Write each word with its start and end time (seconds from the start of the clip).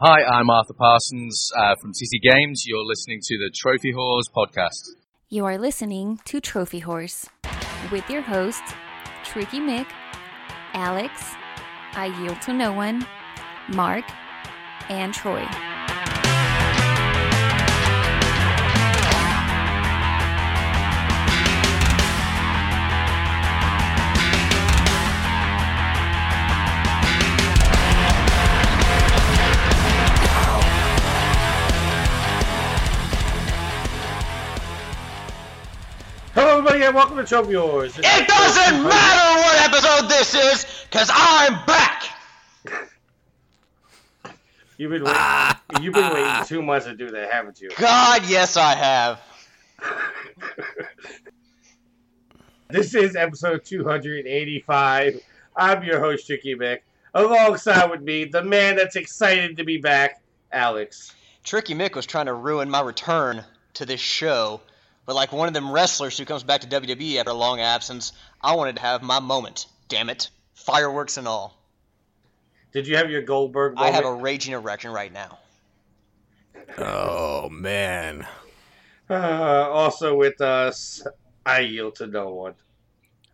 Hi, 0.00 0.22
I'm 0.22 0.48
Arthur 0.48 0.74
Parsons 0.74 1.50
uh, 1.56 1.74
from 1.80 1.90
CC 1.90 2.22
Games. 2.22 2.62
You're 2.64 2.84
listening 2.84 3.18
to 3.20 3.36
the 3.36 3.50
Trophy 3.52 3.90
Horse 3.90 4.26
podcast. 4.32 4.90
You 5.28 5.44
are 5.44 5.58
listening 5.58 6.20
to 6.26 6.40
Trophy 6.40 6.78
Horse 6.78 7.28
with 7.90 8.08
your 8.08 8.22
hosts, 8.22 8.74
Tricky 9.24 9.58
Mick, 9.58 9.88
Alex, 10.72 11.10
I 11.94 12.14
Yield 12.22 12.40
to 12.42 12.52
No 12.52 12.72
One, 12.72 13.04
Mark, 13.74 14.04
and 14.88 15.12
Troy. 15.12 15.44
And 36.80 36.94
welcome 36.94 37.24
to 37.24 37.42
Wars. 37.42 37.96
This 37.96 38.06
It 38.06 38.28
doesn't 38.28 38.82
matter 38.84 39.40
what 39.40 39.68
episode 39.68 40.08
this 40.08 40.32
is, 40.32 40.64
cause 40.92 41.10
I'm 41.12 41.66
back. 41.66 42.04
You've 44.76 44.92
been 44.92 45.02
waiting. 45.02 45.82
you've 45.82 45.92
been 45.92 46.14
waiting 46.14 46.44
two 46.46 46.62
months 46.62 46.86
to 46.86 46.94
do 46.94 47.10
that, 47.10 47.32
haven't 47.32 47.60
you? 47.60 47.70
God, 47.76 48.22
yes, 48.28 48.56
I 48.56 48.74
have. 48.76 49.20
This 52.70 52.94
is 52.94 53.16
episode 53.16 53.64
285. 53.64 55.22
I'm 55.56 55.82
your 55.84 56.00
host, 56.00 56.26
Tricky 56.26 56.54
Mick. 56.54 56.80
Alongside 57.14 57.90
with 57.90 58.02
me, 58.02 58.26
the 58.26 58.44
man 58.44 58.76
that's 58.76 58.94
excited 58.94 59.56
to 59.56 59.64
be 59.64 59.78
back, 59.78 60.20
Alex. 60.52 61.14
Tricky 61.44 61.74
Mick 61.74 61.94
was 61.94 62.04
trying 62.04 62.26
to 62.26 62.34
ruin 62.34 62.68
my 62.68 62.82
return 62.82 63.42
to 63.72 63.86
this 63.86 64.00
show, 64.00 64.60
but 65.08 65.16
like 65.16 65.32
one 65.32 65.48
of 65.48 65.54
them 65.54 65.72
wrestlers 65.72 66.18
who 66.18 66.26
comes 66.26 66.42
back 66.42 66.60
to 66.60 66.66
WWE 66.66 67.16
after 67.16 67.30
a 67.30 67.34
long 67.34 67.60
absence, 67.60 68.12
I 68.42 68.54
wanted 68.54 68.76
to 68.76 68.82
have 68.82 69.02
my 69.02 69.20
moment. 69.20 69.64
Damn 69.88 70.10
it, 70.10 70.28
fireworks 70.52 71.16
and 71.16 71.26
all. 71.26 71.56
Did 72.74 72.86
you 72.86 72.98
have 72.98 73.10
your 73.10 73.22
Goldberg 73.22 73.72
I 73.78 73.90
have 73.90 74.04
a 74.04 74.12
raging 74.12 74.52
erection 74.52 74.90
right 74.92 75.10
now. 75.10 75.38
Oh 76.76 77.48
man. 77.48 78.26
Uh, 79.08 79.14
also 79.14 80.14
with 80.14 80.42
us, 80.42 81.06
I 81.46 81.60
yield 81.60 81.94
to 81.96 82.06
no 82.06 82.34
one. 82.34 82.52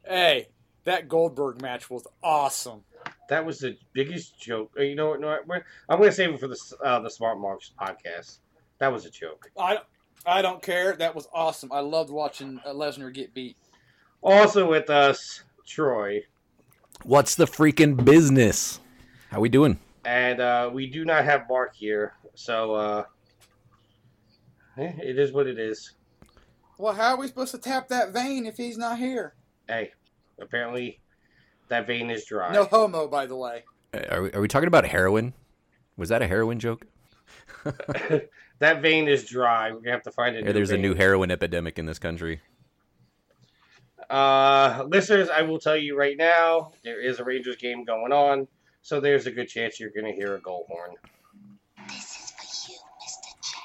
Hey, 0.06 0.46
that 0.84 1.08
Goldberg 1.08 1.60
match 1.60 1.90
was 1.90 2.06
awesome. 2.22 2.82
That 3.28 3.44
was 3.44 3.58
the 3.58 3.76
biggest 3.92 4.40
joke. 4.40 4.70
Uh, 4.78 4.82
You 4.82 4.94
know 4.94 5.08
what? 5.08 5.20
No, 5.20 5.36
I'm 5.88 5.98
going 5.98 6.10
to 6.10 6.14
save 6.14 6.30
it 6.34 6.38
for 6.38 6.46
the 6.46 6.76
uh, 6.84 7.00
the 7.00 7.10
Smart 7.10 7.40
Marks 7.40 7.72
podcast. 7.76 8.38
That 8.78 8.92
was 8.92 9.06
a 9.06 9.10
joke. 9.10 9.50
I, 9.58 9.78
I 10.26 10.42
don't 10.42 10.62
care. 10.62 10.96
That 10.96 11.14
was 11.14 11.28
awesome. 11.32 11.70
I 11.72 11.80
loved 11.80 12.10
watching 12.10 12.60
uh, 12.64 12.70
Lesnar 12.70 13.12
get 13.12 13.34
beat. 13.34 13.56
Also 14.22 14.68
with 14.68 14.88
us, 14.90 15.42
Troy. 15.66 16.22
What's 17.02 17.34
the 17.34 17.44
freaking 17.46 18.02
business? 18.04 18.80
How 19.30 19.40
we 19.40 19.48
doing? 19.48 19.78
and 20.04 20.40
uh, 20.40 20.70
we 20.72 20.86
do 20.86 21.04
not 21.04 21.24
have 21.24 21.48
Mark 21.48 21.74
here, 21.74 22.14
so 22.34 22.74
uh, 22.74 23.04
eh, 24.78 24.92
it 25.02 25.18
is 25.18 25.32
what 25.32 25.46
it 25.46 25.58
is. 25.58 25.92
Well, 26.78 26.94
how 26.94 27.14
are 27.14 27.16
we 27.16 27.26
supposed 27.26 27.52
to 27.52 27.58
tap 27.58 27.88
that 27.88 28.12
vein 28.12 28.46
if 28.46 28.56
he's 28.56 28.76
not 28.76 28.98
here? 28.98 29.34
Hey, 29.68 29.92
apparently 30.40 31.00
that 31.68 31.86
vein 31.86 32.10
is 32.10 32.24
dry. 32.24 32.52
No 32.52 32.64
homo, 32.64 33.08
by 33.08 33.26
the 33.26 33.36
way. 33.36 33.64
Uh, 33.92 34.00
Are 34.10 34.22
we, 34.22 34.32
are 34.32 34.40
we 34.40 34.48
talking 34.48 34.66
about 34.66 34.84
heroin? 34.84 35.32
Was 35.96 36.08
that 36.08 36.20
a 36.20 36.26
heroin 36.26 36.58
joke? 36.58 36.86
that 38.58 38.82
vein 38.82 39.08
is 39.08 39.24
dry. 39.24 39.72
We're 39.72 39.80
gonna 39.80 39.92
have 39.92 40.02
to 40.04 40.12
find 40.12 40.36
a 40.36 40.40
Yeah, 40.40 40.46
new 40.46 40.52
there's 40.52 40.70
a 40.70 40.78
new 40.78 40.94
heroin 40.94 41.30
epidemic 41.30 41.78
in 41.78 41.86
this 41.86 41.98
country. 41.98 42.40
Uh, 44.08 44.84
listeners, 44.88 45.28
I 45.30 45.42
will 45.42 45.58
tell 45.58 45.76
you 45.76 45.96
right 45.96 46.16
now, 46.16 46.72
there 46.82 47.00
is 47.00 47.20
a 47.20 47.24
Rangers 47.24 47.56
game 47.56 47.84
going 47.84 48.12
on, 48.12 48.46
so 48.82 49.00
there's 49.00 49.26
a 49.26 49.30
good 49.30 49.48
chance 49.48 49.80
you're 49.80 49.90
gonna 49.90 50.12
hear 50.12 50.34
a 50.34 50.40
goal 50.40 50.66
horn. 50.68 50.92
You, 50.92 51.96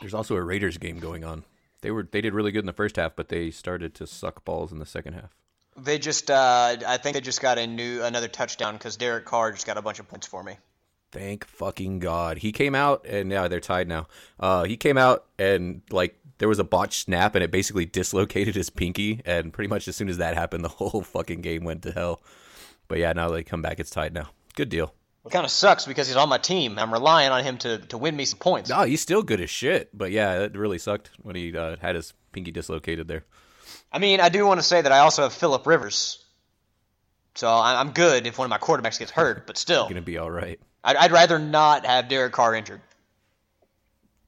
There's 0.01 0.13
also 0.13 0.35
a 0.35 0.41
Raiders 0.41 0.77
game 0.77 0.99
going 0.99 1.23
on. 1.23 1.43
They 1.81 1.91
were 1.91 2.07
they 2.09 2.21
did 2.21 2.33
really 2.33 2.51
good 2.51 2.59
in 2.59 2.65
the 2.65 2.73
first 2.73 2.95
half, 2.95 3.15
but 3.15 3.29
they 3.29 3.51
started 3.51 3.93
to 3.95 4.07
suck 4.07 4.43
balls 4.45 4.71
in 4.71 4.79
the 4.79 4.85
second 4.85 5.13
half. 5.13 5.35
They 5.77 5.97
just, 5.97 6.29
uh, 6.29 6.75
I 6.85 6.97
think 6.97 7.13
they 7.13 7.21
just 7.21 7.41
got 7.41 7.57
a 7.57 7.65
new 7.65 8.03
another 8.03 8.27
touchdown 8.27 8.73
because 8.73 8.97
Derek 8.97 9.25
Carr 9.25 9.51
just 9.51 9.65
got 9.65 9.77
a 9.77 9.81
bunch 9.81 9.99
of 9.99 10.09
points 10.09 10.27
for 10.27 10.43
me. 10.43 10.57
Thank 11.11 11.45
fucking 11.47 11.99
god. 11.99 12.37
He 12.37 12.51
came 12.51 12.75
out 12.75 13.05
and 13.05 13.31
yeah, 13.31 13.47
they're 13.47 13.59
tied 13.59 13.87
now. 13.87 14.07
Uh, 14.39 14.63
he 14.65 14.77
came 14.77 14.97
out 14.97 15.25
and 15.39 15.81
like 15.89 16.15
there 16.37 16.47
was 16.47 16.59
a 16.59 16.63
botched 16.63 17.05
snap 17.05 17.35
and 17.35 17.43
it 17.43 17.51
basically 17.51 17.85
dislocated 17.99 18.55
his 18.55 18.69
pinky 18.69 19.21
and 19.25 19.51
pretty 19.51 19.67
much 19.69 19.87
as 19.87 19.95
soon 19.95 20.09
as 20.09 20.17
that 20.17 20.35
happened, 20.35 20.63
the 20.63 20.67
whole 20.69 21.01
fucking 21.01 21.41
game 21.41 21.63
went 21.63 21.81
to 21.83 21.91
hell. 21.91 22.21
But 22.87 22.99
yeah, 22.99 23.13
now 23.13 23.29
they 23.29 23.43
come 23.43 23.61
back. 23.61 23.79
It's 23.79 23.89
tied 23.89 24.13
now. 24.13 24.29
Good 24.55 24.69
deal. 24.69 24.93
It 25.25 25.31
kind 25.31 25.45
of 25.45 25.51
sucks 25.51 25.85
because 25.85 26.07
he's 26.07 26.15
on 26.15 26.29
my 26.29 26.37
team. 26.37 26.79
I'm 26.79 26.93
relying 26.93 27.29
on 27.29 27.43
him 27.43 27.57
to, 27.59 27.77
to 27.79 27.97
win 27.97 28.15
me 28.15 28.25
some 28.25 28.39
points. 28.39 28.69
No, 28.69 28.83
he's 28.83 29.01
still 29.01 29.21
good 29.21 29.41
as 29.41 29.49
shit. 29.49 29.95
But 29.95 30.11
yeah, 30.11 30.39
it 30.43 30.55
really 30.57 30.77
sucked 30.77 31.11
when 31.21 31.35
he 31.35 31.55
uh, 31.55 31.75
had 31.81 31.95
his 31.95 32.13
pinky 32.31 32.51
dislocated 32.51 33.07
there. 33.07 33.25
I 33.91 33.99
mean, 33.99 34.21
I 34.21 34.29
do 34.29 34.45
want 34.45 34.59
to 34.59 34.65
say 34.65 34.81
that 34.81 34.91
I 34.91 34.99
also 34.99 35.23
have 35.23 35.33
Philip 35.33 35.67
Rivers, 35.67 36.23
so 37.35 37.47
I- 37.47 37.79
I'm 37.79 37.91
good 37.91 38.25
if 38.27 38.37
one 38.37 38.45
of 38.45 38.49
my 38.49 38.57
quarterbacks 38.57 38.97
gets 38.97 39.11
hurt. 39.11 39.45
But 39.45 39.57
still, 39.65 39.87
Gonna 39.87 40.01
be 40.01 40.17
all 40.17 40.31
right. 40.31 40.59
I'd, 40.83 40.95
I'd 40.95 41.11
rather 41.11 41.39
not 41.39 41.85
have 41.85 42.07
Derek 42.09 42.33
Carr 42.33 42.55
injured 42.55 42.81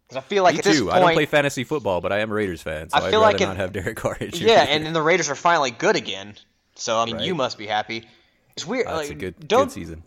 because 0.07 0.17
I 0.23 0.28
feel 0.28 0.44
like 0.44 0.53
Me 0.56 0.59
at 0.59 0.66
this 0.66 0.78
too. 0.78 0.84
point, 0.85 0.95
I 0.97 1.00
don't 1.00 1.13
play 1.13 1.25
fantasy 1.25 1.63
football, 1.63 2.01
but 2.01 2.12
I 2.12 2.19
am 2.19 2.31
a 2.31 2.34
Raiders 2.34 2.62
fan, 2.62 2.89
so 2.89 2.97
I 2.97 3.06
I'd 3.06 3.12
feel 3.12 3.22
rather 3.22 3.38
like 3.38 3.47
not 3.47 3.57
have 3.57 3.72
Derek 3.72 3.95
Carr 3.97 4.17
injured. 4.19 4.41
yeah, 4.41 4.66
and 4.69 4.85
then 4.85 4.94
the 4.94 5.01
Raiders 5.01 5.29
are 5.29 5.35
finally 5.35 5.72
good 5.72 5.95
again. 5.95 6.35
So 6.75 6.97
I 7.00 7.06
mean, 7.06 7.16
Right. 7.17 7.25
you 7.25 7.35
must 7.35 7.57
be 7.57 7.67
happy. 7.67 8.07
It's 8.56 8.66
weird. 8.66 8.88
that's 8.88 9.07
like, 9.09 9.11
a 9.11 9.16
good 9.16 9.47
don't 9.47 9.66
good 9.67 9.72
season. 9.72 10.03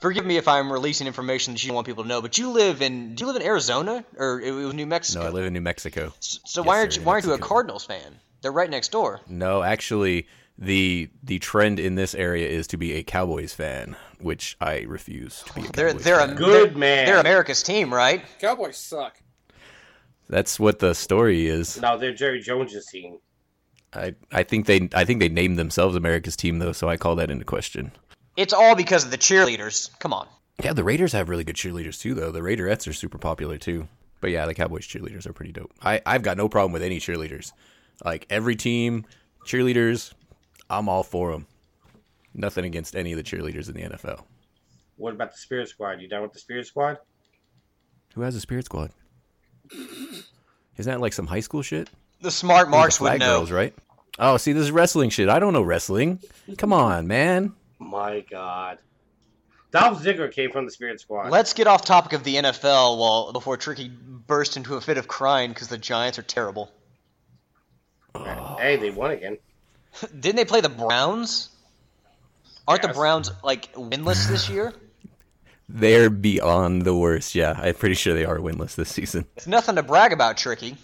forgive 0.00 0.24
me 0.24 0.36
if 0.36 0.46
I'm 0.48 0.72
releasing 0.72 1.06
information 1.06 1.54
that 1.54 1.62
you 1.62 1.68
don't 1.68 1.74
want 1.74 1.86
people 1.86 2.04
to 2.04 2.08
know, 2.08 2.22
but 2.22 2.38
you 2.38 2.50
live 2.50 2.82
in 2.82 3.14
do 3.14 3.22
you 3.24 3.26
live 3.32 3.40
in 3.40 3.46
Arizona 3.46 4.04
or 4.16 4.40
it 4.40 4.52
was 4.52 4.74
New 4.74 4.86
Mexico? 4.86 5.22
No, 5.22 5.26
I 5.28 5.30
live 5.30 5.46
in 5.46 5.52
New 5.52 5.60
Mexico. 5.60 6.12
so 6.20 6.38
Yes, 6.60 6.66
why 6.66 6.78
aren't 6.78 6.96
you 6.96 7.02
why 7.02 7.14
aren't 7.14 7.24
you 7.26 7.32
a 7.32 7.38
Cardinals 7.38 7.84
fan? 7.84 8.20
They're 8.42 8.52
right 8.52 8.70
next 8.70 8.90
door. 8.92 9.20
No, 9.28 9.62
actually, 9.62 10.26
the 10.60 11.08
the 11.22 11.38
trend 11.38 11.80
in 11.80 11.94
this 11.94 12.14
area 12.14 12.46
is 12.46 12.66
to 12.68 12.76
be 12.76 12.92
a 12.92 13.02
Cowboys 13.02 13.54
fan, 13.54 13.96
which 14.20 14.56
I 14.60 14.80
refuse 14.80 15.42
to 15.46 15.54
be 15.54 15.66
a 15.66 15.72
They're 15.72 15.88
Cowboys 15.88 16.04
they're 16.04 16.20
a. 16.20 16.34
Good 16.34 16.70
they're, 16.70 16.78
man. 16.78 17.06
They're 17.06 17.18
America's 17.18 17.62
team, 17.62 17.92
right? 17.92 18.22
Cowboys 18.38 18.76
suck. 18.76 19.18
That's 20.28 20.60
what 20.60 20.78
the 20.78 20.94
story 20.94 21.48
is. 21.48 21.80
No, 21.80 21.98
they're 21.98 22.14
Jerry 22.14 22.40
Jones's 22.40 22.86
team. 22.86 23.18
I 23.94 24.14
I 24.30 24.42
think 24.42 24.66
they 24.66 24.88
I 24.94 25.04
think 25.04 25.20
they 25.20 25.28
named 25.28 25.58
themselves 25.58 25.96
America's 25.96 26.36
team 26.36 26.58
though, 26.58 26.72
so 26.72 26.88
I 26.88 26.96
call 26.96 27.16
that 27.16 27.30
into 27.30 27.44
question. 27.44 27.92
It's 28.36 28.52
all 28.52 28.76
because 28.76 29.04
of 29.04 29.10
the 29.10 29.18
cheerleaders. 29.18 29.98
Come 29.98 30.12
on. 30.12 30.28
Yeah, 30.62 30.74
the 30.74 30.84
Raiders 30.84 31.12
have 31.12 31.28
really 31.28 31.44
good 31.44 31.56
cheerleaders 31.56 31.98
too, 31.98 32.14
though. 32.14 32.30
The 32.30 32.40
Raiderettes 32.40 32.86
are 32.86 32.92
super 32.92 33.18
popular 33.18 33.56
too. 33.56 33.88
But 34.20 34.30
yeah, 34.30 34.44
the 34.44 34.54
Cowboys 34.54 34.86
cheerleaders 34.86 35.26
are 35.26 35.32
pretty 35.32 35.52
dope. 35.52 35.72
I 35.82 36.02
I've 36.04 36.22
got 36.22 36.36
no 36.36 36.48
problem 36.48 36.72
with 36.72 36.82
any 36.82 37.00
cheerleaders. 37.00 37.52
Like 38.04 38.26
every 38.30 38.56
team, 38.56 39.06
cheerleaders, 39.44 40.12
I'm 40.70 40.88
all 40.88 41.02
for 41.02 41.32
them. 41.32 41.46
Nothing 42.32 42.64
against 42.64 42.94
any 42.94 43.12
of 43.12 43.16
the 43.16 43.24
cheerleaders 43.24 43.68
in 43.68 43.74
the 43.74 43.82
NFL. 43.82 44.22
What 44.96 45.14
about 45.14 45.32
the 45.32 45.38
Spirit 45.38 45.68
Squad? 45.68 46.00
You 46.00 46.08
done 46.08 46.22
with 46.22 46.32
the 46.32 46.38
Spirit 46.38 46.66
Squad? 46.66 46.98
Who 48.14 48.22
has 48.22 48.36
a 48.36 48.40
Spirit 48.40 48.66
Squad? 48.66 48.92
Isn't 49.72 50.92
that 50.92 51.00
like 51.00 51.12
some 51.12 51.26
high 51.26 51.40
school 51.40 51.62
shit? 51.62 51.90
The 52.20 52.30
smart 52.30 52.66
The 52.66 52.70
marks 52.70 53.00
would 53.00 53.18
know. 53.18 53.38
Girls, 53.38 53.50
right? 53.50 53.74
Oh, 54.18 54.36
see, 54.36 54.52
this 54.52 54.62
is 54.64 54.70
wrestling 54.70 55.10
shit. 55.10 55.28
I 55.28 55.38
don't 55.38 55.52
know 55.52 55.62
wrestling. 55.62 56.20
Come 56.58 56.72
on, 56.72 57.06
man. 57.06 57.54
My 57.78 58.20
God. 58.30 58.78
Dolph 59.72 60.02
Ziggler 60.02 60.30
came 60.30 60.50
from 60.50 60.66
the 60.66 60.70
Spirit 60.70 61.00
Squad. 61.00 61.30
Let's 61.30 61.54
get 61.54 61.66
off 61.66 61.84
topic 61.84 62.12
of 62.12 62.24
the 62.24 62.36
NFL 62.36 62.98
while 62.98 63.32
before 63.32 63.56
Tricky 63.56 63.88
burst 63.88 64.56
into 64.56 64.74
a 64.74 64.80
fit 64.80 64.98
of 64.98 65.08
crying 65.08 65.50
because 65.50 65.68
the 65.68 65.78
Giants 65.78 66.18
are 66.18 66.22
terrible. 66.22 66.70
Hey, 68.58 68.76
they 68.76 68.90
won 68.90 69.12
again. 69.12 69.38
Didn't 70.20 70.36
they 70.36 70.44
play 70.44 70.60
the 70.60 70.68
Browns? 70.68 71.50
Aren't 72.68 72.82
Yes. 72.84 72.92
the 72.94 72.98
Browns 72.98 73.32
like 73.42 73.72
winless 73.74 74.28
this 74.28 74.48
year? 74.48 74.72
They're 75.68 76.10
beyond 76.10 76.82
the 76.82 76.94
worst. 76.94 77.34
Yeah, 77.34 77.54
I'm 77.56 77.74
pretty 77.74 77.94
sure 77.94 78.12
they 78.14 78.24
are 78.24 78.38
winless 78.38 78.74
this 78.74 78.90
season. 78.90 79.26
It's 79.36 79.46
nothing 79.46 79.76
to 79.76 79.82
brag 79.82 80.12
about, 80.12 80.36
Tricky. 80.36 80.76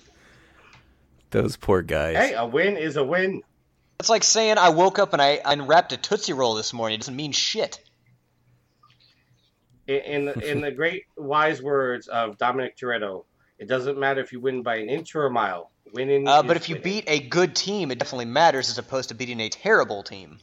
Those 1.30 1.56
poor 1.56 1.82
guys. 1.82 2.16
Hey, 2.16 2.34
a 2.34 2.46
win 2.46 2.76
is 2.76 2.96
a 2.96 3.02
win. 3.04 3.42
It's 3.98 4.08
like 4.08 4.22
saying 4.22 4.58
I 4.58 4.68
woke 4.68 4.98
up 4.98 5.12
and 5.12 5.20
I 5.20 5.40
unwrapped 5.44 5.92
a 5.92 5.96
Tootsie 5.96 6.34
Roll 6.34 6.54
this 6.54 6.72
morning. 6.72 6.94
It 6.96 7.00
doesn't 7.00 7.16
mean 7.16 7.32
shit. 7.32 7.80
In 9.88 9.96
in 9.96 10.24
the, 10.26 10.50
in 10.50 10.60
the 10.60 10.70
great 10.80 11.04
wise 11.16 11.62
words 11.62 12.06
of 12.08 12.38
Dominic 12.38 12.76
Toretto, 12.76 13.24
it 13.58 13.66
doesn't 13.68 13.98
matter 13.98 14.20
if 14.20 14.32
you 14.32 14.40
win 14.40 14.62
by 14.62 14.76
an 14.76 14.88
inch 14.88 15.14
or 15.14 15.26
a 15.26 15.30
mile. 15.30 15.70
Winning. 15.92 16.26
Uh, 16.26 16.42
but 16.42 16.56
if 16.56 16.68
you 16.68 16.76
winning. 16.76 16.82
beat 16.82 17.04
a 17.08 17.20
good 17.20 17.54
team, 17.54 17.90
it 17.90 17.98
definitely 17.98 18.26
matters 18.26 18.68
as 18.70 18.78
opposed 18.78 19.08
to 19.10 19.14
beating 19.14 19.40
a 19.40 19.48
terrible 19.48 20.02
team. 20.02 20.38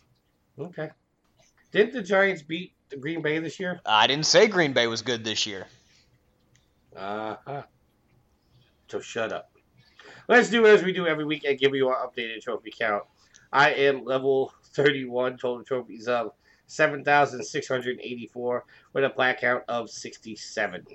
okay. 0.60 0.90
Didn't 1.72 1.94
the 1.94 2.04
Giants 2.04 2.44
beat 2.44 2.74
the 2.90 2.98
Green 2.98 3.22
Bay 3.22 3.40
this 3.40 3.60
year? 3.60 3.82
I 3.86 4.06
didn't 4.08 4.28
say 4.28 4.48
Green 4.48 4.74
Bay 4.74 4.88
was 4.88 5.02
good 5.02 5.24
this 5.24 5.48
year. 5.48 5.66
Uh 6.96 7.36
huh. 7.46 7.64
So 8.88 9.00
shut 9.00 9.34
up. 9.34 9.50
Let's 10.28 10.50
do 10.50 10.66
as 10.68 10.84
we 10.84 10.94
do 10.94 11.08
every 11.08 11.26
week 11.26 11.44
and 11.46 11.58
give 11.58 11.74
you 11.74 11.90
our 11.90 12.08
updated 12.08 12.42
trophy 12.42 12.72
count. 12.78 13.04
I 13.52 13.72
am 13.72 14.06
level 14.06 14.54
31, 14.74 15.38
total 15.38 15.64
trophies 15.64 16.08
of 16.08 16.32
7,684 16.68 18.66
with 18.94 19.04
a 19.04 19.10
plaque 19.10 19.42
count 19.42 19.64
of 19.68 19.90
67. 19.90 20.86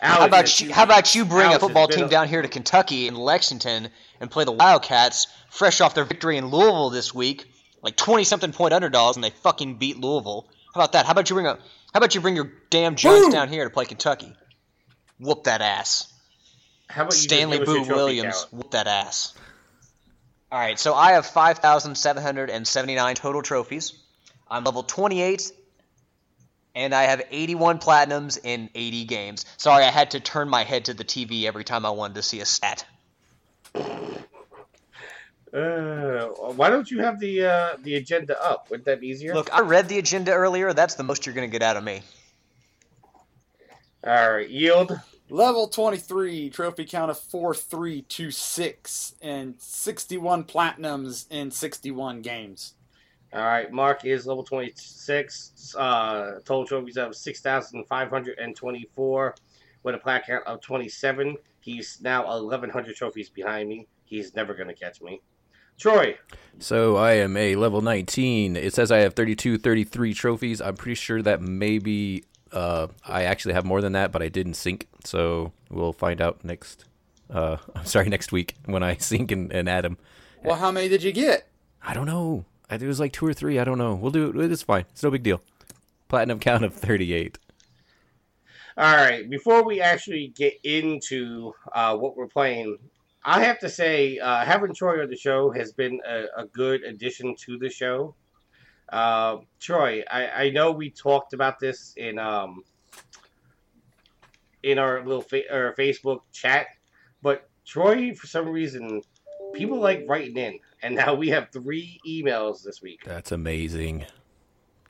Alex, 0.00 0.18
How 0.20 0.26
about 0.26 0.60
you, 0.60 0.72
how 0.72 0.82
about 0.84 1.14
you 1.14 1.24
bring 1.24 1.54
a 1.54 1.58
football 1.58 1.88
team 1.88 2.04
a- 2.04 2.08
down 2.08 2.28
here 2.28 2.42
to 2.42 2.48
Kentucky 2.48 3.08
and 3.08 3.16
Lexington 3.16 3.88
and 4.20 4.30
play 4.30 4.44
the 4.44 4.52
Wildcats, 4.52 5.26
fresh 5.50 5.80
off 5.80 5.94
their 5.94 6.04
victory 6.04 6.36
in 6.36 6.46
Louisville 6.48 6.90
this 6.90 7.14
week, 7.14 7.46
like 7.82 7.96
twenty 7.96 8.24
something 8.24 8.52
point 8.52 8.74
underdogs, 8.74 9.16
and 9.16 9.24
they 9.24 9.30
fucking 9.30 9.76
beat 9.76 9.98
Louisville. 9.98 10.48
How 10.74 10.80
about 10.80 10.92
that? 10.92 11.06
How 11.06 11.12
about 11.12 11.30
you 11.30 11.34
bring 11.36 11.46
a 11.46 11.54
How 11.54 11.98
about 11.98 12.14
you 12.14 12.20
bring 12.20 12.36
your 12.36 12.52
damn 12.68 12.94
Giants 12.94 13.32
down 13.32 13.48
here 13.48 13.64
to 13.64 13.70
play 13.70 13.86
Kentucky? 13.86 14.34
Whoop 15.18 15.44
that 15.44 15.62
ass. 15.62 16.12
How 16.88 17.02
about 17.02 17.14
you 17.14 17.20
Stanley 17.20 17.58
give 17.58 17.68
us 17.68 17.74
your 17.74 17.84
Boo 17.86 17.94
Williams, 17.94 18.36
count? 18.42 18.52
whoop 18.52 18.70
that 18.72 18.86
ass. 18.86 19.32
All 20.52 20.58
right, 20.60 20.78
so 20.78 20.94
I 20.94 21.12
have 21.12 21.26
5,779 21.26 23.14
total 23.16 23.42
trophies. 23.42 23.94
I'm 24.48 24.62
level 24.62 24.82
28, 24.84 25.50
and 26.76 26.94
I 26.94 27.04
have 27.04 27.22
81 27.30 27.78
platinums 27.78 28.38
in 28.40 28.68
80 28.74 29.04
games. 29.06 29.46
Sorry, 29.56 29.82
I 29.82 29.90
had 29.90 30.10
to 30.12 30.20
turn 30.20 30.50
my 30.50 30.62
head 30.62 30.84
to 30.84 30.94
the 30.94 31.04
TV 31.04 31.44
every 31.44 31.64
time 31.64 31.86
I 31.86 31.90
wanted 31.90 32.16
to 32.16 32.22
see 32.22 32.40
a 32.40 32.44
stat. 32.44 32.84
Uh, 33.74 33.80
why 36.54 36.68
don't 36.68 36.90
you 36.90 37.00
have 37.00 37.18
the 37.18 37.46
uh, 37.46 37.76
the 37.82 37.96
agenda 37.96 38.38
up? 38.42 38.68
Wouldn't 38.68 38.84
that 38.84 39.00
be 39.00 39.08
easier? 39.08 39.34
Look, 39.34 39.48
I 39.54 39.60
read 39.60 39.88
the 39.88 39.98
agenda 39.98 40.32
earlier. 40.32 40.74
That's 40.74 40.96
the 40.96 41.02
most 41.02 41.24
you're 41.24 41.34
going 41.34 41.48
to 41.48 41.52
get 41.52 41.62
out 41.62 41.78
of 41.78 41.84
me. 41.84 42.02
All 44.04 44.32
right, 44.32 44.48
yield. 44.48 45.00
Level 45.28 45.66
23, 45.66 46.50
trophy 46.50 46.84
count 46.84 47.10
of 47.10 47.18
4326, 47.18 49.16
and 49.22 49.54
61 49.58 50.44
platinums 50.44 51.26
in 51.30 51.50
61 51.50 52.22
games. 52.22 52.75
All 53.36 53.44
right, 53.44 53.70
Mark 53.70 54.04
is 54.06 54.26
level 54.26 54.42
26. 54.42 55.76
Uh, 55.76 56.38
total 56.46 56.64
trophies 56.64 56.96
of 56.96 57.14
6,524 57.14 59.34
with 59.82 59.94
a 59.94 59.98
plaque 59.98 60.26
count 60.26 60.46
of 60.46 60.62
27. 60.62 61.36
He's 61.60 61.98
now 62.00 62.26
1,100 62.26 62.96
trophies 62.96 63.28
behind 63.28 63.68
me. 63.68 63.88
He's 64.06 64.34
never 64.34 64.54
going 64.54 64.68
to 64.68 64.74
catch 64.74 65.02
me. 65.02 65.20
Troy, 65.76 66.16
So 66.58 66.96
I 66.96 67.12
am 67.12 67.36
a 67.36 67.56
level 67.56 67.82
19. 67.82 68.56
It 68.56 68.72
says 68.72 68.90
I 68.90 69.00
have 69.00 69.12
32, 69.12 69.58
33 69.58 70.14
trophies. 70.14 70.62
I'm 70.62 70.74
pretty 70.74 70.94
sure 70.94 71.20
that 71.20 71.42
maybe 71.42 72.24
uh, 72.52 72.86
I 73.06 73.24
actually 73.24 73.52
have 73.52 73.66
more 73.66 73.82
than 73.82 73.92
that, 73.92 74.12
but 74.12 74.22
I 74.22 74.30
didn't 74.30 74.54
sync. 74.54 74.88
So 75.04 75.52
we'll 75.68 75.92
find 75.92 76.22
out 76.22 76.42
next. 76.42 76.86
Uh, 77.28 77.58
I'm 77.74 77.84
sorry, 77.84 78.08
next 78.08 78.32
week 78.32 78.54
when 78.64 78.82
I 78.82 78.96
sync 78.96 79.30
and, 79.30 79.52
and 79.52 79.68
add 79.68 79.84
them. 79.84 79.98
Well, 80.42 80.56
how 80.56 80.70
many 80.70 80.88
did 80.88 81.02
you 81.02 81.12
get? 81.12 81.48
I 81.82 81.92
don't 81.92 82.06
know. 82.06 82.46
I 82.68 82.74
think 82.74 82.82
it 82.82 82.88
was 82.88 83.00
like 83.00 83.12
two 83.12 83.26
or 83.26 83.32
three. 83.32 83.58
I 83.58 83.64
don't 83.64 83.78
know. 83.78 83.94
We'll 83.94 84.10
do 84.10 84.28
it. 84.40 84.50
It's 84.50 84.62
fine. 84.62 84.86
It's 84.90 85.02
no 85.02 85.10
big 85.10 85.22
deal. 85.22 85.40
Platinum 86.08 86.40
count 86.40 86.64
of 86.64 86.74
38. 86.74 87.38
All 88.78 88.94
right, 88.94 89.28
before 89.30 89.64
we 89.64 89.80
actually 89.80 90.34
get 90.36 90.52
into 90.62 91.52
uh, 91.72 91.96
what 91.96 92.14
we're 92.14 92.26
playing, 92.26 92.76
I 93.24 93.42
have 93.42 93.58
to 93.60 93.70
say, 93.70 94.18
uh, 94.18 94.44
having 94.44 94.74
Troy 94.74 95.02
on 95.02 95.08
the 95.08 95.16
show 95.16 95.50
has 95.50 95.72
been 95.72 95.98
a, 96.06 96.42
a 96.42 96.46
good 96.46 96.84
addition 96.84 97.34
to 97.46 97.58
the 97.58 97.70
show. 97.70 98.14
Uh, 98.90 99.38
Troy, 99.60 100.02
I, 100.10 100.26
I 100.28 100.50
know 100.50 100.72
we 100.72 100.90
talked 100.90 101.32
about 101.32 101.58
this 101.58 101.94
in 101.96 102.18
um, 102.18 102.62
in 104.62 104.78
our 104.78 105.02
little 105.04 105.22
fa- 105.22 105.50
our 105.50 105.74
Facebook 105.74 106.20
chat, 106.32 106.66
but 107.22 107.48
Troy, 107.64 108.14
for 108.14 108.26
some 108.26 108.48
reason, 108.48 109.00
people 109.56 109.78
like 109.78 110.04
writing 110.06 110.36
in, 110.36 110.58
and 110.82 110.94
now 110.94 111.14
we 111.14 111.30
have 111.30 111.50
three 111.50 112.00
emails 112.06 112.62
this 112.62 112.82
week. 112.82 113.02
That's 113.04 113.32
amazing. 113.32 114.06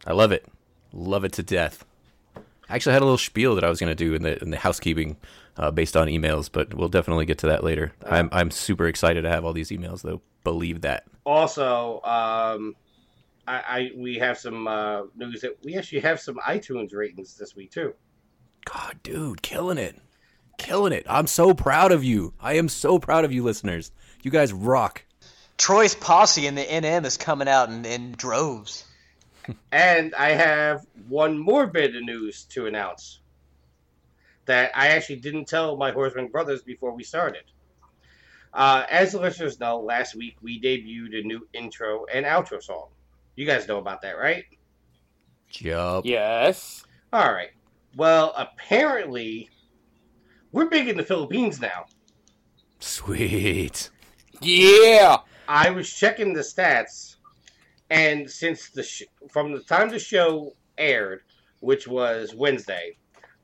I 0.06 0.12
love 0.12 0.32
it. 0.32 0.46
Love 0.92 1.24
it 1.24 1.32
to 1.34 1.42
death. 1.42 1.84
I 2.68 2.74
actually 2.74 2.94
had 2.94 3.02
a 3.02 3.04
little 3.04 3.18
spiel 3.18 3.54
that 3.54 3.64
I 3.64 3.68
was 3.68 3.78
going 3.78 3.90
to 3.90 3.94
do 3.94 4.14
in 4.14 4.22
the 4.22 4.42
in 4.42 4.50
the 4.50 4.56
housekeeping 4.56 5.16
uh, 5.56 5.70
based 5.70 5.96
on 5.96 6.08
emails, 6.08 6.50
but 6.50 6.74
we'll 6.74 6.88
definitely 6.88 7.26
get 7.26 7.38
to 7.38 7.46
that 7.46 7.62
later. 7.62 7.92
I'm 8.04 8.28
I'm 8.32 8.50
super 8.50 8.86
excited 8.86 9.22
to 9.22 9.28
have 9.28 9.44
all 9.44 9.52
these 9.52 9.70
emails 9.70 10.02
though. 10.02 10.20
Believe 10.44 10.82
that. 10.82 11.04
Also, 11.24 12.00
um, 12.02 12.74
I, 13.46 13.62
I 13.68 13.90
we 13.96 14.16
have 14.16 14.38
some 14.38 14.66
uh, 14.66 15.02
news 15.16 15.40
that 15.42 15.58
we 15.64 15.76
actually 15.76 16.00
have 16.00 16.20
some 16.20 16.36
iTunes 16.46 16.94
ratings 16.94 17.36
this 17.36 17.54
week 17.54 17.70
too. 17.70 17.94
God, 18.64 18.98
dude, 19.02 19.42
killing 19.42 19.78
it. 19.78 20.00
Killing 20.58 20.92
it. 20.92 21.06
I'm 21.08 21.26
so 21.26 21.54
proud 21.54 21.92
of 21.92 22.02
you. 22.02 22.32
I 22.40 22.54
am 22.54 22.68
so 22.68 22.98
proud 22.98 23.24
of 23.24 23.32
you 23.32 23.44
listeners. 23.44 23.92
You 24.26 24.32
guys 24.32 24.52
rock. 24.52 25.04
Troy's 25.56 25.94
posse 25.94 26.48
in 26.48 26.56
the 26.56 26.64
NM 26.64 27.04
is 27.04 27.16
coming 27.16 27.46
out 27.46 27.68
in, 27.68 27.84
in 27.84 28.10
droves. 28.10 28.84
And 29.70 30.16
I 30.16 30.30
have 30.30 30.84
one 31.06 31.38
more 31.38 31.68
bit 31.68 31.94
of 31.94 32.02
news 32.02 32.42
to 32.46 32.66
announce 32.66 33.20
that 34.46 34.72
I 34.74 34.88
actually 34.88 35.20
didn't 35.20 35.44
tell 35.44 35.76
my 35.76 35.92
Horseman 35.92 36.26
brothers 36.26 36.62
before 36.62 36.90
we 36.90 37.04
started. 37.04 37.44
Uh, 38.52 38.82
as 38.90 39.12
the 39.12 39.20
listeners 39.20 39.60
know, 39.60 39.78
last 39.78 40.16
week 40.16 40.34
we 40.42 40.60
debuted 40.60 41.20
a 41.20 41.22
new 41.22 41.46
intro 41.52 42.06
and 42.12 42.26
outro 42.26 42.60
song. 42.60 42.88
You 43.36 43.46
guys 43.46 43.68
know 43.68 43.78
about 43.78 44.02
that, 44.02 44.18
right? 44.18 44.42
Yup. 45.52 46.04
Yes. 46.04 46.84
All 47.12 47.32
right. 47.32 47.50
Well, 47.94 48.34
apparently, 48.36 49.50
we're 50.50 50.66
big 50.66 50.88
in 50.88 50.96
the 50.96 51.04
Philippines 51.04 51.60
now. 51.60 51.84
Sweet. 52.80 53.90
Yeah. 54.40 55.18
I 55.48 55.70
was 55.70 55.92
checking 55.92 56.32
the 56.32 56.40
stats, 56.40 57.16
and 57.90 58.28
since 58.30 58.70
the 58.70 58.82
sh- 58.82 59.02
from 59.30 59.52
the 59.52 59.60
time 59.60 59.88
the 59.88 59.98
show 59.98 60.54
aired, 60.78 61.20
which 61.60 61.86
was 61.86 62.34
Wednesday, 62.34 62.96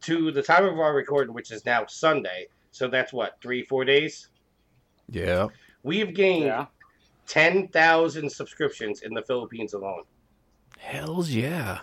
to 0.02 0.32
the 0.32 0.42
time 0.42 0.64
of 0.64 0.78
our 0.80 0.94
recording, 0.94 1.32
which 1.34 1.50
is 1.52 1.64
now 1.64 1.86
Sunday, 1.86 2.48
so 2.72 2.88
that's 2.88 3.12
what 3.12 3.38
three 3.40 3.64
four 3.64 3.84
days. 3.84 4.28
Yeah. 5.08 5.48
We've 5.84 6.12
gained 6.14 6.46
Yeah. 6.46 6.66
ten 7.26 7.68
thousand 7.68 8.30
subscriptions 8.30 9.02
in 9.02 9.14
the 9.14 9.22
Philippines 9.22 9.74
alone. 9.74 10.02
Hells 10.78 11.30
yeah. 11.30 11.80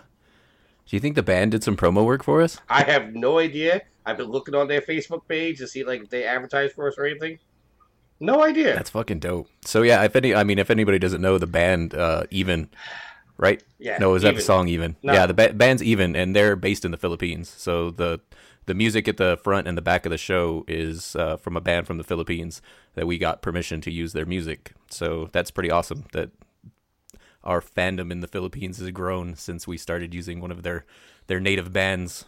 Do 0.86 0.96
you 0.96 1.00
think 1.00 1.14
the 1.14 1.22
band 1.22 1.52
did 1.52 1.62
some 1.64 1.76
promo 1.76 2.04
work 2.04 2.22
for 2.24 2.42
us? 2.42 2.58
I 2.68 2.82
have 2.82 3.14
no 3.14 3.38
idea. 3.38 3.82
I've 4.04 4.16
been 4.16 4.30
looking 4.30 4.54
on 4.54 4.66
their 4.68 4.80
Facebook 4.80 5.26
page 5.28 5.58
to 5.58 5.68
see 5.68 5.84
like 5.84 6.02
if 6.02 6.10
they 6.10 6.24
advertise 6.24 6.72
for 6.72 6.88
us 6.88 6.94
or 6.98 7.06
anything. 7.06 7.38
No 8.20 8.44
idea. 8.44 8.74
That's 8.74 8.90
fucking 8.90 9.18
dope. 9.20 9.48
So 9.64 9.82
yeah, 9.82 10.04
if 10.04 10.14
any, 10.14 10.34
I 10.34 10.44
mean, 10.44 10.58
if 10.58 10.70
anybody 10.70 10.98
doesn't 10.98 11.22
know 11.22 11.38
the 11.38 11.46
band, 11.46 11.94
uh, 11.94 12.24
even, 12.30 12.68
right? 13.38 13.62
yeah. 13.78 13.96
No, 13.98 14.14
is 14.14 14.22
that 14.22 14.34
the 14.34 14.42
song 14.42 14.68
even? 14.68 14.96
No. 15.02 15.14
Yeah, 15.14 15.26
the 15.26 15.34
ba- 15.34 15.54
band's 15.54 15.82
even, 15.82 16.14
and 16.14 16.36
they're 16.36 16.54
based 16.54 16.84
in 16.84 16.90
the 16.90 16.98
Philippines. 16.98 17.48
So 17.48 17.90
the 17.90 18.20
the 18.66 18.74
music 18.74 19.08
at 19.08 19.16
the 19.16 19.38
front 19.42 19.66
and 19.66 19.76
the 19.76 19.82
back 19.82 20.04
of 20.04 20.10
the 20.10 20.18
show 20.18 20.64
is 20.68 21.16
uh, 21.16 21.38
from 21.38 21.56
a 21.56 21.60
band 21.60 21.86
from 21.86 21.96
the 21.96 22.04
Philippines 22.04 22.60
that 22.94 23.06
we 23.06 23.18
got 23.18 23.42
permission 23.42 23.80
to 23.80 23.90
use 23.90 24.12
their 24.12 24.26
music. 24.26 24.74
So 24.90 25.30
that's 25.32 25.50
pretty 25.50 25.70
awesome. 25.70 26.04
That 26.12 26.30
our 27.42 27.62
fandom 27.62 28.12
in 28.12 28.20
the 28.20 28.28
Philippines 28.28 28.78
has 28.78 28.90
grown 28.90 29.34
since 29.34 29.66
we 29.66 29.78
started 29.78 30.12
using 30.14 30.40
one 30.40 30.50
of 30.50 30.62
their 30.62 30.84
their 31.26 31.40
native 31.40 31.72
bands' 31.72 32.26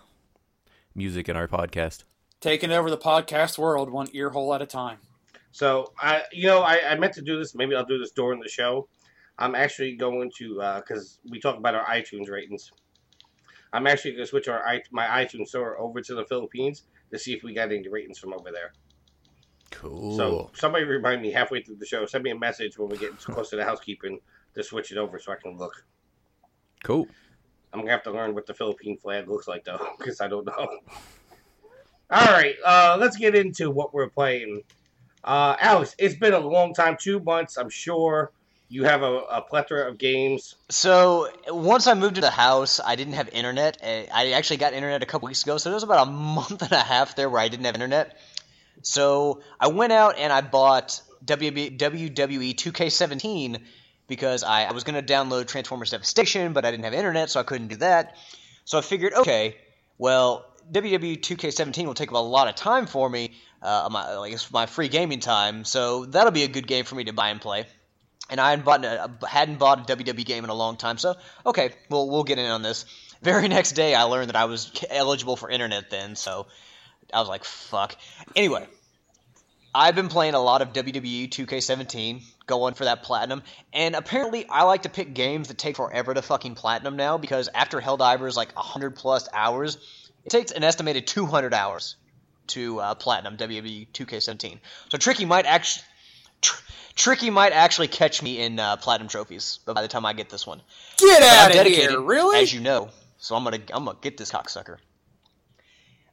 music 0.94 1.28
in 1.28 1.37
our 1.37 1.49
podcast. 1.49 2.04
Taking 2.40 2.72
over 2.72 2.90
the 2.90 2.99
podcast 2.99 3.58
world 3.58 3.90
one 3.90 4.08
ear 4.12 4.30
hole 4.30 4.54
at 4.54 4.62
a 4.62 4.66
time. 4.66 4.99
So 5.52 5.92
I, 5.99 6.23
you 6.32 6.47
know, 6.47 6.61
I, 6.61 6.90
I 6.90 6.99
meant 6.99 7.12
to 7.14 7.23
do 7.23 7.38
this. 7.38 7.54
Maybe 7.54 7.75
I'll 7.75 7.85
do 7.85 7.99
this 7.99 8.11
during 8.11 8.40
the 8.40 8.49
show. 8.49 8.88
I'm 9.38 9.54
actually 9.54 9.97
going 9.97 10.30
to 10.38 10.54
because 10.85 11.18
we 11.28 11.40
talk 11.40 11.56
about 11.56 11.75
our 11.75 11.85
iTunes 11.85 12.30
ratings. 12.30 12.73
I'm 13.73 13.87
actually 13.87 14.12
going 14.12 14.25
to 14.25 14.26
switch 14.26 14.49
our 14.49 14.62
my 14.90 15.06
iTunes 15.06 15.49
store 15.49 15.78
over 15.78 16.00
to 16.00 16.14
the 16.14 16.25
Philippines 16.25 16.85
to 17.11 17.18
see 17.18 17.32
if 17.32 17.42
we 17.42 17.54
got 17.54 17.73
any 17.73 17.88
ratings 17.88 18.18
from 18.18 18.32
over 18.35 18.50
there. 18.52 18.73
Cool. 19.71 20.16
So 20.16 20.50
somebody 20.54 20.85
remind 20.85 21.23
me 21.23 21.32
halfway 21.32 21.62
through 21.62 21.76
the 21.76 21.87
show. 21.87 22.04
Send 22.06 22.25
me 22.25 22.30
a 22.30 22.38
message 22.38 22.78
when 22.78 22.88
we 22.88 22.99
get 22.99 23.18
close 23.25 23.50
to 23.50 23.56
the 23.56 23.64
housekeeping 23.64 24.21
to 24.54 24.62
switch 24.62 24.92
it 24.92 24.99
over 24.99 25.18
so 25.18 25.32
I 25.32 25.37
can 25.37 25.56
look. 25.56 25.85
cool. 26.85 27.09
I'm 27.73 27.80
gonna 27.80 27.92
have 27.92 28.02
to 28.02 28.12
learn 28.12 28.35
what 28.35 28.47
the 28.47 28.52
Philippine 28.52 28.99
flag 28.99 29.28
looks 29.28 29.49
like 29.49 29.64
though, 29.64 29.94
because 29.99 30.21
I 30.21 30.28
don't 30.28 30.47
know. 30.47 30.52
All 32.11 32.26
right, 32.26 32.54
uh, 32.64 32.99
let's 33.00 33.16
get 33.16 33.35
into 33.35 33.71
what 33.71 33.94
we're 33.94 34.11
playing. 34.11 34.62
Uh, 35.24 35.56
Alex, 35.60 35.94
it's 35.98 36.14
been 36.14 36.34
a 36.34 36.38
long 36.38 36.74
time, 36.74 36.96
two 37.00 37.20
months. 37.20 37.56
I'm 37.56 37.70
sure 37.70 38.32
you 38.68 38.84
have 38.84 39.02
a, 39.02 39.18
a 39.30 39.42
plethora 39.42 39.88
of 39.88 39.98
games. 39.98 40.54
So 40.70 41.28
once 41.48 41.86
I 41.86 41.94
moved 41.94 42.14
to 42.14 42.20
the 42.20 42.30
house, 42.30 42.80
I 42.80 42.96
didn't 42.96 43.12
have 43.14 43.28
internet. 43.28 43.78
Uh, 43.82 44.04
I 44.12 44.32
actually 44.32 44.56
got 44.56 44.72
internet 44.72 45.02
a 45.02 45.06
couple 45.06 45.26
weeks 45.26 45.42
ago, 45.42 45.58
so 45.58 45.68
there 45.68 45.74
was 45.74 45.82
about 45.82 46.08
a 46.08 46.10
month 46.10 46.62
and 46.62 46.72
a 46.72 46.78
half 46.78 47.14
there 47.14 47.28
where 47.28 47.40
I 47.40 47.48
didn't 47.48 47.66
have 47.66 47.74
internet. 47.74 48.18
So 48.80 49.42
I 49.60 49.68
went 49.68 49.92
out 49.92 50.18
and 50.18 50.32
I 50.32 50.40
bought 50.40 51.00
WWE 51.24 51.76
2K17 51.76 53.60
because 54.08 54.42
I, 54.42 54.64
I 54.64 54.72
was 54.72 54.84
going 54.84 54.94
to 54.94 55.12
download 55.12 55.46
Transformers 55.46 55.90
Devastation, 55.90 56.52
but 56.52 56.64
I 56.64 56.70
didn't 56.70 56.84
have 56.84 56.94
internet, 56.94 57.30
so 57.30 57.40
I 57.40 57.42
couldn't 57.44 57.68
do 57.68 57.76
that. 57.76 58.16
So 58.64 58.78
I 58.78 58.80
figured, 58.80 59.12
okay, 59.12 59.56
well, 59.98 60.46
WWE 60.72 61.20
2K17 61.20 61.86
will 61.86 61.94
take 61.94 62.08
up 62.08 62.14
a 62.14 62.18
lot 62.18 62.48
of 62.48 62.54
time 62.54 62.86
for 62.86 63.08
me, 63.08 63.32
uh, 63.62 63.88
my 63.90 64.16
like 64.16 64.33
it's 64.33 64.50
my 64.50 64.66
free 64.66 64.88
gaming 64.88 65.21
time. 65.21 65.64
So 65.64 66.04
that'll 66.04 66.33
be 66.33 66.42
a 66.42 66.49
good 66.49 66.66
game 66.66 66.85
for 66.85 66.95
me 66.95 67.04
to 67.04 67.12
buy 67.12 67.28
and 67.28 67.40
play. 67.40 67.66
And 68.28 68.40
I 68.40 68.50
hadn't 68.50 68.64
bought 68.64 68.85
a, 68.85 69.11
hadn't 69.26 69.59
bought 69.59 69.90
a 69.90 69.97
WWE 69.97 70.25
game 70.25 70.45
in 70.45 70.50
a 70.50 70.54
long 70.54 70.76
time, 70.76 70.99
so 70.99 71.14
okay, 71.47 71.73
we'll 71.88 72.09
we'll 72.09 72.25
get 72.25 72.38
in 72.38 72.50
on 72.50 72.62
this. 72.62 72.85
Very 73.23 73.47
next 73.47 73.73
day, 73.73 73.95
I 73.95 74.02
learned 74.02 74.31
that 74.31 74.37
I 74.37 74.47
was 74.47 74.73
eligible 74.90 75.37
for 75.37 75.49
internet 75.49 75.90
then, 75.90 76.16
so 76.16 76.47
I 77.14 77.21
was 77.21 77.28
like, 77.28 77.45
fuck. 77.45 77.95
Anyway, 78.35 78.66
I've 79.73 79.95
been 79.95 80.09
playing 80.09 80.35
a 80.35 80.40
lot 80.40 80.61
of 80.61 80.73
WWE 80.73 81.28
2K17, 81.28 82.23
going 82.47 82.75
for 82.75 82.85
that 82.85 83.04
platinum, 83.04 83.45
and 83.73 83.95
apparently 83.95 84.49
I 84.49 84.64
like 84.64 84.83
to 84.83 84.88
pick 84.88 85.14
games 85.14 85.49
that 85.49 85.59
take 85.59 85.76
forever 85.76 86.12
to 86.12 86.23
fucking 86.23 86.57
platinum 86.57 86.97
now 86.97 87.16
because 87.16 87.49
after 87.54 87.81
Helldivers 87.81 88.37
like 88.37 88.57
100 88.57 88.97
plus 88.97 89.28
hours, 89.33 89.78
it 90.25 90.31
takes 90.31 90.50
an 90.50 90.64
estimated 90.64 91.07
200 91.07 91.54
hours 91.54 91.95
to 92.49 92.80
uh, 92.80 92.94
platinum 92.94 93.37
WWE 93.37 93.88
2K17. 93.88 94.58
So 94.90 94.99
Tricky 94.99 95.25
might 95.25 95.46
actually. 95.46 95.84
Tr- 96.40 96.62
Tricky 96.94 97.30
might 97.30 97.52
actually 97.52 97.88
catch 97.88 98.22
me 98.22 98.40
in 98.42 98.58
uh, 98.58 98.76
platinum 98.76 99.08
trophies, 99.08 99.61
but 99.64 99.75
by 99.75 99.82
the 99.82 99.88
time 99.88 100.04
I 100.04 100.12
get 100.12 100.28
this 100.28 100.46
one, 100.46 100.61
Get 100.99 101.20
But 101.20 101.26
I'm 101.26 101.38
out 101.38 101.50
of 101.50 101.56
dedicated, 101.56 101.90
here! 101.90 102.00
Really? 102.00 102.38
As 102.38 102.52
you 102.52 102.61
know, 102.61 102.90
so 103.16 103.34
I'm 103.34 103.44
gonna 103.44 103.61
I'm 103.72 103.84
gonna 103.87 103.96
get 104.00 104.18
this 104.18 104.30
cocksucker. 104.30 104.76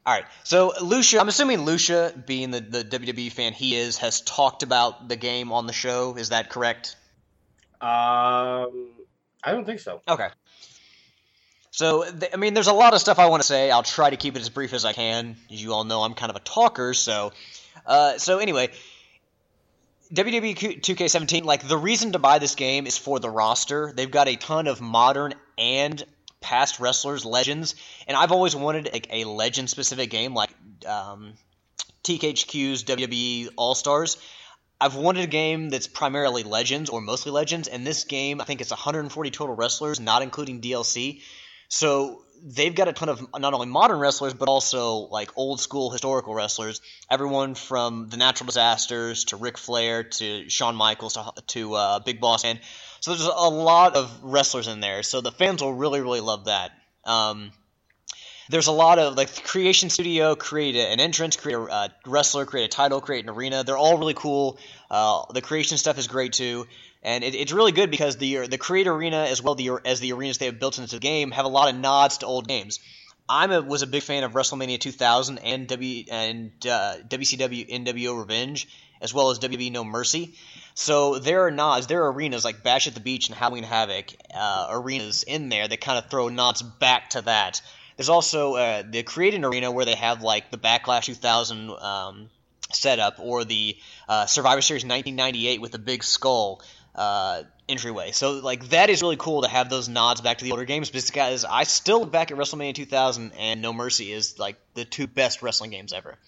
All 0.06 0.14
right, 0.14 0.24
so 0.44 0.72
Lucia, 0.80 1.20
I'm 1.20 1.28
assuming 1.28 1.60
Lucia, 1.66 2.14
being 2.26 2.50
the, 2.50 2.60
the 2.60 2.82
WWE 2.82 3.30
fan 3.30 3.52
he 3.52 3.76
is, 3.76 3.98
has 3.98 4.22
talked 4.22 4.62
about 4.62 5.08
the 5.08 5.16
game 5.16 5.52
on 5.52 5.66
the 5.66 5.74
show. 5.74 6.16
Is 6.16 6.30
that 6.30 6.48
correct? 6.48 6.96
Um, 7.82 8.88
I 9.42 9.52
don't 9.52 9.66
think 9.66 9.80
so. 9.80 10.00
Okay. 10.08 10.28
So, 11.70 12.04
I 12.32 12.36
mean, 12.36 12.54
there's 12.54 12.66
a 12.66 12.72
lot 12.72 12.94
of 12.94 13.00
stuff 13.00 13.18
I 13.18 13.26
want 13.26 13.42
to 13.42 13.46
say. 13.46 13.70
I'll 13.70 13.82
try 13.82 14.10
to 14.10 14.16
keep 14.16 14.36
it 14.36 14.42
as 14.42 14.48
brief 14.48 14.72
as 14.72 14.84
I 14.84 14.92
can. 14.92 15.36
As 15.52 15.62
you 15.62 15.72
all 15.72 15.84
know, 15.84 16.02
I'm 16.02 16.14
kind 16.14 16.30
of 16.30 16.36
a 16.36 16.40
talker, 16.40 16.94
so. 16.94 17.32
Uh, 17.86 18.18
so, 18.18 18.38
anyway, 18.38 18.70
WWE 20.12 20.80
2K17, 20.80 21.44
like, 21.44 21.66
the 21.66 21.78
reason 21.78 22.12
to 22.12 22.18
buy 22.18 22.40
this 22.40 22.56
game 22.56 22.86
is 22.86 22.98
for 22.98 23.20
the 23.20 23.30
roster. 23.30 23.92
They've 23.94 24.10
got 24.10 24.26
a 24.28 24.36
ton 24.36 24.66
of 24.66 24.80
modern 24.80 25.34
and 25.56 26.04
past 26.40 26.80
wrestlers, 26.80 27.24
legends, 27.24 27.74
and 28.08 28.16
I've 28.16 28.32
always 28.32 28.56
wanted 28.56 28.88
a, 28.88 29.20
a 29.20 29.24
legend 29.24 29.70
specific 29.70 30.10
game 30.10 30.34
like 30.34 30.50
um, 30.86 31.34
THQ's 32.02 32.84
WWE 32.84 33.50
All 33.56 33.74
Stars. 33.74 34.16
I've 34.80 34.96
wanted 34.96 35.24
a 35.24 35.26
game 35.26 35.68
that's 35.68 35.86
primarily 35.86 36.42
legends 36.42 36.88
or 36.88 37.02
mostly 37.02 37.30
legends, 37.30 37.68
and 37.68 37.86
this 37.86 38.04
game 38.04 38.40
I 38.40 38.44
think 38.44 38.62
it's 38.62 38.70
140 38.70 39.30
total 39.30 39.54
wrestlers, 39.54 40.00
not 40.00 40.22
including 40.22 40.60
DLC. 40.60 41.20
So 41.70 42.22
they've 42.42 42.74
got 42.74 42.88
a 42.88 42.92
ton 42.92 43.08
of 43.08 43.26
not 43.38 43.54
only 43.54 43.68
modern 43.68 43.98
wrestlers 43.98 44.34
but 44.34 44.48
also 44.48 45.08
like 45.10 45.30
old 45.36 45.60
school 45.60 45.90
historical 45.90 46.34
wrestlers. 46.34 46.80
Everyone 47.08 47.54
from 47.54 48.08
the 48.08 48.16
Natural 48.16 48.46
Disasters 48.46 49.24
to 49.26 49.36
Ric 49.36 49.56
Flair 49.56 50.04
to 50.04 50.50
Shawn 50.50 50.74
Michaels 50.74 51.14
to, 51.14 51.32
to 51.48 51.74
uh, 51.74 51.98
Big 52.00 52.20
Boss 52.20 52.42
Man. 52.42 52.58
So 53.00 53.12
there's 53.12 53.24
a 53.24 53.48
lot 53.48 53.96
of 53.96 54.12
wrestlers 54.22 54.68
in 54.68 54.80
there. 54.80 55.02
So 55.02 55.20
the 55.20 55.32
fans 55.32 55.62
will 55.62 55.72
really 55.72 56.00
really 56.00 56.20
love 56.20 56.46
that. 56.46 56.72
Um, 57.04 57.52
there's 58.50 58.66
a 58.66 58.72
lot 58.72 58.98
of 58.98 59.16
like 59.16 59.44
creation 59.44 59.90
studio 59.90 60.34
create 60.34 60.74
an 60.74 60.98
entrance 60.98 61.36
create 61.36 61.56
a 61.56 61.62
uh, 61.62 61.88
wrestler 62.04 62.44
create 62.44 62.64
a 62.64 62.68
title 62.68 63.00
create 63.00 63.24
an 63.24 63.30
arena 63.30 63.62
they're 63.62 63.78
all 63.78 63.96
really 63.96 64.14
cool 64.14 64.58
uh, 64.90 65.22
the 65.32 65.40
creation 65.40 65.78
stuff 65.78 65.98
is 65.98 66.08
great 66.08 66.32
too 66.32 66.66
and 67.02 67.24
it, 67.24 67.34
it's 67.34 67.52
really 67.52 67.72
good 67.72 67.90
because 67.90 68.16
the 68.16 68.46
the 68.46 68.58
create 68.58 68.86
arena 68.86 69.24
as 69.24 69.42
well 69.42 69.54
the, 69.54 69.70
as 69.84 70.00
the 70.00 70.12
arenas 70.12 70.38
they 70.38 70.46
have 70.46 70.58
built 70.58 70.78
into 70.78 70.96
the 70.96 71.00
game 71.00 71.30
have 71.30 71.44
a 71.44 71.48
lot 71.48 71.72
of 71.72 71.78
nods 71.80 72.18
to 72.18 72.26
old 72.26 72.46
games 72.48 72.80
I'm 73.30 73.68
was 73.68 73.82
a 73.82 73.86
big 73.86 74.02
fan 74.02 74.24
of 74.24 74.32
WrestleMania 74.32 74.80
2000 74.80 75.38
and 75.38 75.68
W 75.68 76.04
and 76.10 76.50
uh, 76.66 76.96
WCW 77.08 77.70
NWO 77.70 78.18
Revenge 78.18 78.66
as 79.00 79.14
well 79.14 79.30
as 79.30 79.38
WWE 79.38 79.70
No 79.70 79.84
Mercy. 79.84 80.34
So 80.74 81.18
there 81.18 81.46
are 81.46 81.50
nods, 81.52 81.86
there 81.86 82.02
are 82.04 82.12
arenas 82.12 82.44
like 82.44 82.64
Bash 82.64 82.88
at 82.88 82.94
the 82.94 83.00
Beach 83.00 83.28
and 83.28 83.38
Halloween 83.38 83.62
Havoc 83.62 84.12
uh, 84.34 84.66
arenas 84.70 85.22
in 85.22 85.48
there 85.48 85.66
that 85.66 85.80
kind 85.80 85.98
of 85.98 86.10
throw 86.10 86.28
nods 86.28 86.60
back 86.60 87.10
to 87.10 87.22
that. 87.22 87.62
There's 87.96 88.08
also 88.08 88.54
uh, 88.54 88.82
the 88.88 89.04
Creating 89.04 89.44
Arena 89.44 89.70
where 89.70 89.84
they 89.84 89.94
have 89.94 90.22
like 90.22 90.50
the 90.50 90.58
Backlash 90.58 91.04
2000 91.04 91.70
um, 91.70 92.30
setup 92.72 93.20
or 93.20 93.44
the 93.44 93.76
uh, 94.08 94.26
Survivor 94.26 94.62
Series 94.62 94.84
1998 94.84 95.60
with 95.60 95.72
the 95.72 95.78
big 95.78 96.02
skull 96.02 96.62
uh, 97.00 97.44
entryway. 97.66 98.12
So 98.12 98.32
like 98.32 98.68
that 98.68 98.90
is 98.90 99.00
really 99.00 99.16
cool 99.16 99.40
to 99.40 99.48
have 99.48 99.70
those 99.70 99.88
nods 99.88 100.20
back 100.20 100.36
to 100.38 100.44
the 100.44 100.50
older 100.50 100.66
games 100.66 100.90
because 100.90 101.46
I 101.46 101.62
still 101.62 102.00
look 102.00 102.12
back 102.12 102.30
at 102.30 102.36
WrestleMania 102.36 102.74
2000 102.74 103.32
and 103.38 103.62
No 103.62 103.72
Mercy 103.72 104.12
is 104.12 104.38
like 104.38 104.56
the 104.74 104.84
two 104.84 105.06
best 105.06 105.40
wrestling 105.40 105.70
games 105.70 105.94
ever. 105.94 106.18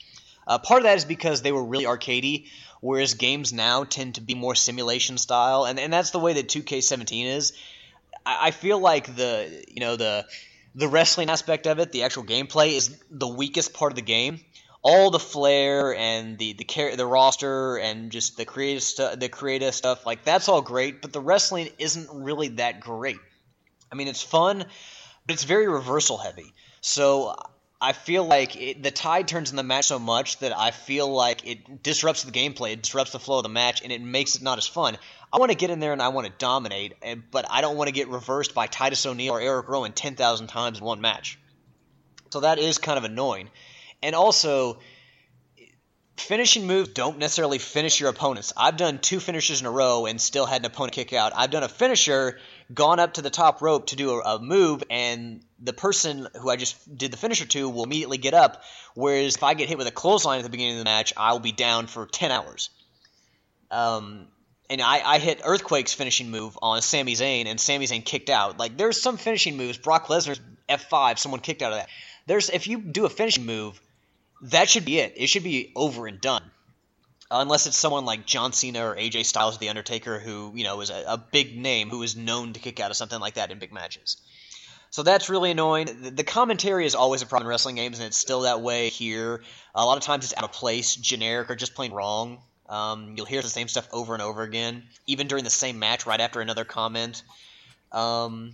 Uh, 0.46 0.58
part 0.58 0.78
of 0.78 0.84
that 0.84 0.96
is 0.96 1.04
because 1.04 1.42
they 1.42 1.52
were 1.52 1.62
really 1.62 1.84
arcadey, 1.84 2.46
whereas 2.80 3.12
games 3.12 3.52
now 3.52 3.84
tend 3.84 4.14
to 4.14 4.22
be 4.22 4.34
more 4.34 4.54
simulation 4.54 5.18
style, 5.18 5.66
and, 5.66 5.78
and 5.78 5.92
that's 5.92 6.10
the 6.10 6.18
way 6.18 6.32
that 6.32 6.48
2K17 6.48 7.26
is. 7.26 7.52
I, 8.24 8.48
I 8.48 8.50
feel 8.50 8.80
like 8.80 9.14
the 9.14 9.64
you 9.68 9.80
know 9.80 9.96
the 9.96 10.24
the 10.74 10.88
wrestling 10.88 11.28
aspect 11.28 11.66
of 11.66 11.80
it, 11.80 11.92
the 11.92 12.04
actual 12.04 12.24
gameplay, 12.24 12.72
is 12.72 12.98
the 13.10 13.28
weakest 13.28 13.74
part 13.74 13.92
of 13.92 13.96
the 13.96 14.02
game. 14.02 14.40
All 14.82 15.10
the 15.10 15.20
flair 15.20 15.94
and 15.94 16.38
the 16.38 16.54
the 16.54 16.94
the 16.96 17.06
roster 17.06 17.76
and 17.76 18.10
just 18.10 18.36
the 18.36 18.44
creative 18.44 18.82
the 19.16 19.28
creative 19.30 19.74
stuff, 19.74 20.04
like 20.04 20.24
that's 20.24 20.48
all 20.48 20.60
great, 20.60 21.00
but 21.02 21.12
the 21.12 21.20
wrestling 21.20 21.68
isn't 21.78 22.08
really 22.12 22.48
that 22.48 22.80
great. 22.80 23.18
I 23.92 23.94
mean, 23.94 24.08
it's 24.08 24.22
fun, 24.22 24.58
but 25.26 25.34
it's 25.34 25.44
very 25.44 25.68
reversal 25.68 26.18
heavy. 26.18 26.52
So 26.80 27.36
I 27.80 27.92
feel 27.92 28.24
like 28.24 28.54
it, 28.54 28.82
the 28.82 28.92
tide 28.92 29.26
turns 29.26 29.50
in 29.50 29.56
the 29.56 29.64
match 29.64 29.86
so 29.86 29.98
much 29.98 30.38
that 30.38 30.56
I 30.56 30.70
feel 30.70 31.12
like 31.12 31.44
it 31.44 31.82
disrupts 31.82 32.22
the 32.22 32.30
gameplay, 32.30 32.72
it 32.72 32.82
disrupts 32.82 33.10
the 33.10 33.18
flow 33.18 33.38
of 33.38 33.42
the 33.42 33.48
match, 33.48 33.82
and 33.82 33.90
it 33.90 34.00
makes 34.00 34.36
it 34.36 34.42
not 34.42 34.56
as 34.56 34.68
fun. 34.68 34.96
I 35.32 35.38
want 35.38 35.50
to 35.50 35.56
get 35.56 35.70
in 35.70 35.80
there 35.80 35.92
and 35.92 36.00
I 36.00 36.08
want 36.08 36.28
to 36.28 36.32
dominate, 36.38 36.94
but 37.32 37.44
I 37.50 37.60
don't 37.60 37.76
want 37.76 37.88
to 37.88 37.92
get 37.92 38.08
reversed 38.08 38.54
by 38.54 38.68
Titus 38.68 39.04
O'Neil 39.04 39.34
or 39.34 39.40
Eric 39.40 39.68
Rowan 39.68 39.92
10,000 39.92 40.46
times 40.46 40.78
in 40.78 40.84
one 40.84 41.00
match. 41.00 41.40
So 42.30 42.40
that 42.40 42.58
is 42.60 42.78
kind 42.78 42.98
of 42.98 43.04
annoying. 43.04 43.50
And 44.02 44.14
also, 44.14 44.78
finishing 46.16 46.66
moves 46.66 46.90
don't 46.90 47.18
necessarily 47.18 47.58
finish 47.58 48.00
your 48.00 48.10
opponents. 48.10 48.52
I've 48.56 48.76
done 48.76 48.98
two 48.98 49.20
finishers 49.20 49.60
in 49.60 49.66
a 49.66 49.70
row 49.70 50.06
and 50.06 50.20
still 50.20 50.46
had 50.46 50.62
an 50.62 50.66
opponent 50.66 50.92
kick 50.92 51.12
out. 51.12 51.32
I've 51.34 51.50
done 51.50 51.62
a 51.62 51.68
finisher, 51.68 52.38
gone 52.72 53.00
up 53.00 53.14
to 53.14 53.22
the 53.22 53.30
top 53.30 53.62
rope 53.62 53.86
to 53.88 53.96
do 53.96 54.10
a, 54.10 54.36
a, 54.36 54.38
move, 54.38 54.82
and 54.90 55.42
the 55.60 55.72
person 55.72 56.28
who 56.40 56.50
I 56.50 56.56
just 56.56 56.96
did 56.96 57.12
the 57.12 57.16
finisher 57.16 57.46
to 57.46 57.68
will 57.68 57.84
immediately 57.84 58.18
get 58.18 58.34
up. 58.34 58.62
Whereas 58.94 59.36
if 59.36 59.42
I 59.42 59.54
get 59.54 59.68
hit 59.68 59.78
with 59.78 59.86
a 59.86 59.92
clothesline 59.92 60.38
at 60.38 60.44
the 60.44 60.50
beginning 60.50 60.74
of 60.74 60.78
the 60.78 60.84
match, 60.84 61.12
I'll 61.16 61.38
be 61.38 61.52
down 61.52 61.86
for 61.86 62.06
10 62.06 62.30
hours. 62.30 62.70
Um, 63.70 64.28
and 64.68 64.80
I, 64.80 65.00
I 65.00 65.18
hit 65.18 65.40
Earthquake's 65.44 65.92
finishing 65.92 66.30
move 66.30 66.58
on 66.62 66.82
Sami 66.82 67.14
Zayn, 67.14 67.46
and 67.46 67.60
Sami 67.60 67.86
Zayn 67.86 68.04
kicked 68.04 68.30
out. 68.30 68.58
Like, 68.58 68.76
there's 68.76 69.00
some 69.00 69.16
finishing 69.16 69.56
moves. 69.56 69.78
Brock 69.78 70.06
Lesnar's 70.06 70.40
F5, 70.68 71.18
someone 71.18 71.40
kicked 71.40 71.62
out 71.62 71.72
of 71.72 71.78
that. 71.78 71.88
There's 72.26 72.48
If 72.48 72.66
you 72.66 72.80
do 72.80 73.04
a 73.04 73.10
finishing 73.10 73.44
move, 73.44 73.80
that 74.42 74.68
should 74.68 74.84
be 74.84 74.98
it. 74.98 75.14
It 75.16 75.28
should 75.28 75.44
be 75.44 75.72
over 75.76 76.06
and 76.06 76.20
done. 76.20 76.42
Unless 77.30 77.66
it's 77.66 77.78
someone 77.78 78.04
like 78.04 78.26
John 78.26 78.52
Cena 78.52 78.84
or 78.84 78.94
AJ 78.94 79.24
Styles, 79.24 79.56
or 79.56 79.58
The 79.58 79.70
Undertaker, 79.70 80.18
who 80.18 80.52
you 80.54 80.64
know 80.64 80.80
is 80.82 80.90
a, 80.90 81.04
a, 81.08 81.16
big 81.16 81.56
name 81.56 81.88
who 81.88 82.02
is 82.02 82.14
known 82.14 82.52
to 82.52 82.60
kick 82.60 82.78
out 82.78 82.90
of 82.90 82.96
something 82.96 83.18
like 83.18 83.34
that 83.34 83.50
in 83.50 83.58
big 83.58 83.72
matches. 83.72 84.18
So 84.90 85.02
that's 85.02 85.30
really 85.30 85.50
annoying. 85.50 85.88
The, 86.14 86.24
commentary 86.24 86.84
is 86.84 86.94
always 86.94 87.22
a 87.22 87.26
problem 87.26 87.46
in 87.46 87.48
wrestling 87.48 87.76
games, 87.76 87.98
and 87.98 88.06
it's 88.06 88.18
still 88.18 88.42
that 88.42 88.60
way 88.60 88.90
here. 88.90 89.42
A 89.74 89.86
lot 89.86 89.96
of 89.96 90.04
times 90.04 90.24
it's 90.24 90.36
out 90.36 90.44
of 90.44 90.52
place, 90.52 90.94
generic, 90.94 91.50
or 91.50 91.56
just 91.56 91.74
plain 91.74 91.92
wrong. 91.92 92.42
Um, 92.68 93.14
you'll 93.16 93.24
hear 93.24 93.40
the 93.40 93.48
same 93.48 93.68
stuff 93.68 93.88
over 93.90 94.12
and 94.12 94.22
over 94.22 94.42
again, 94.42 94.82
even 95.06 95.28
during 95.28 95.44
the 95.44 95.50
same 95.50 95.78
match, 95.78 96.04
right 96.04 96.20
after 96.20 96.42
another 96.42 96.66
comment. 96.66 97.22
Um, 97.90 98.52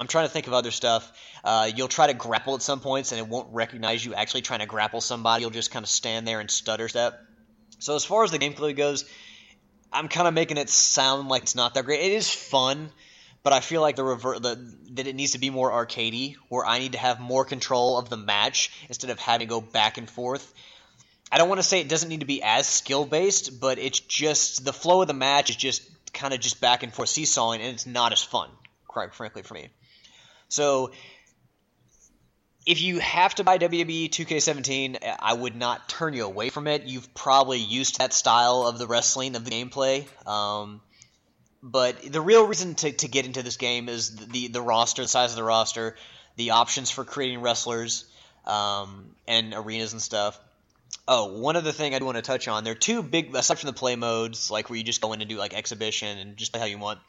I'm 0.00 0.06
trying 0.06 0.26
to 0.26 0.32
think 0.32 0.46
of 0.46 0.54
other 0.54 0.70
stuff. 0.70 1.12
Uh, 1.44 1.70
you'll 1.76 1.86
try 1.88 2.06
to 2.06 2.14
grapple 2.14 2.54
at 2.54 2.62
some 2.62 2.80
points, 2.80 3.12
and 3.12 3.20
it 3.20 3.28
won't 3.28 3.52
recognize 3.52 4.02
you 4.02 4.14
actually 4.14 4.40
trying 4.40 4.60
to 4.60 4.66
grapple 4.66 5.02
somebody. 5.02 5.42
You'll 5.42 5.50
just 5.50 5.70
kind 5.70 5.84
of 5.84 5.90
stand 5.90 6.26
there 6.26 6.40
and 6.40 6.50
stutter 6.50 6.88
step. 6.88 7.20
So 7.80 7.96
as 7.96 8.04
far 8.04 8.24
as 8.24 8.30
the 8.30 8.38
gameplay 8.38 8.74
goes, 8.74 9.04
I'm 9.92 10.08
kind 10.08 10.26
of 10.26 10.32
making 10.32 10.56
it 10.56 10.70
sound 10.70 11.28
like 11.28 11.42
it's 11.42 11.54
not 11.54 11.74
that 11.74 11.84
great. 11.84 12.00
It 12.00 12.12
is 12.12 12.30
fun, 12.32 12.90
but 13.42 13.52
I 13.52 13.60
feel 13.60 13.82
like 13.82 13.96
the 13.96 14.04
revert 14.04 14.42
that 14.42 15.06
it 15.06 15.14
needs 15.14 15.32
to 15.32 15.38
be 15.38 15.50
more 15.50 15.70
arcadey, 15.70 16.36
where 16.48 16.64
I 16.64 16.78
need 16.78 16.92
to 16.92 16.98
have 16.98 17.20
more 17.20 17.44
control 17.44 17.98
of 17.98 18.08
the 18.08 18.16
match 18.16 18.72
instead 18.88 19.10
of 19.10 19.18
having 19.18 19.46
to 19.46 19.50
go 19.50 19.60
back 19.60 19.98
and 19.98 20.08
forth. 20.08 20.50
I 21.30 21.36
don't 21.36 21.50
want 21.50 21.58
to 21.58 21.66
say 21.66 21.80
it 21.80 21.90
doesn't 21.90 22.08
need 22.08 22.20
to 22.20 22.26
be 22.26 22.42
as 22.42 22.66
skill 22.66 23.04
based, 23.04 23.60
but 23.60 23.78
it's 23.78 24.00
just 24.00 24.64
the 24.64 24.72
flow 24.72 25.02
of 25.02 25.08
the 25.08 25.14
match 25.14 25.50
is 25.50 25.56
just 25.56 25.82
kind 26.14 26.32
of 26.32 26.40
just 26.40 26.58
back 26.58 26.82
and 26.82 26.92
forth 26.92 27.10
seesawing, 27.10 27.60
and 27.60 27.74
it's 27.74 27.86
not 27.86 28.12
as 28.12 28.22
fun, 28.22 28.48
quite 28.88 29.14
frankly, 29.14 29.42
for 29.42 29.52
me. 29.52 29.68
So 30.50 30.92
if 32.66 32.80
you 32.82 32.98
have 32.98 33.34
to 33.36 33.44
buy 33.44 33.58
WWE 33.58 34.10
2K17, 34.10 34.98
I 35.18 35.32
would 35.32 35.56
not 35.56 35.88
turn 35.88 36.12
you 36.12 36.24
away 36.26 36.50
from 36.50 36.66
it. 36.66 36.84
You've 36.84 37.14
probably 37.14 37.58
used 37.58 37.98
that 37.98 38.12
style 38.12 38.66
of 38.66 38.78
the 38.78 38.86
wrestling, 38.86 39.34
of 39.34 39.44
the 39.44 39.50
gameplay. 39.50 40.06
Um, 40.26 40.82
but 41.62 42.12
the 42.12 42.20
real 42.20 42.46
reason 42.46 42.74
to, 42.76 42.92
to 42.92 43.08
get 43.08 43.24
into 43.24 43.42
this 43.42 43.56
game 43.56 43.88
is 43.88 44.14
the, 44.14 44.48
the 44.48 44.60
roster, 44.60 45.02
the 45.02 45.08
size 45.08 45.30
of 45.30 45.36
the 45.36 45.42
roster, 45.44 45.96
the 46.36 46.50
options 46.50 46.90
for 46.90 47.04
creating 47.04 47.40
wrestlers. 47.40 48.04
um, 48.46 49.14
and 49.26 49.54
arenas 49.54 49.92
and 49.92 50.02
stuff. 50.02 50.38
Oh, 51.06 51.38
one 51.40 51.56
other 51.56 51.72
thing 51.72 51.94
I 51.94 51.98
do 51.98 52.04
want 52.04 52.16
to 52.16 52.22
touch 52.22 52.48
on. 52.48 52.64
There 52.64 52.72
are 52.72 52.76
two 52.76 53.02
big, 53.02 53.34
aside 53.34 53.58
from 53.58 53.68
the 53.68 53.72
play 53.72 53.96
modes, 53.96 54.50
like 54.50 54.70
where 54.70 54.76
you 54.76 54.84
just 54.84 55.00
go 55.00 55.12
in 55.12 55.20
and 55.20 55.28
do 55.28 55.36
like 55.36 55.54
exhibition 55.54 56.18
and 56.18 56.36
just 56.36 56.52
play 56.52 56.60
how 56.60 56.66
you 56.66 56.78
want. 56.78 57.00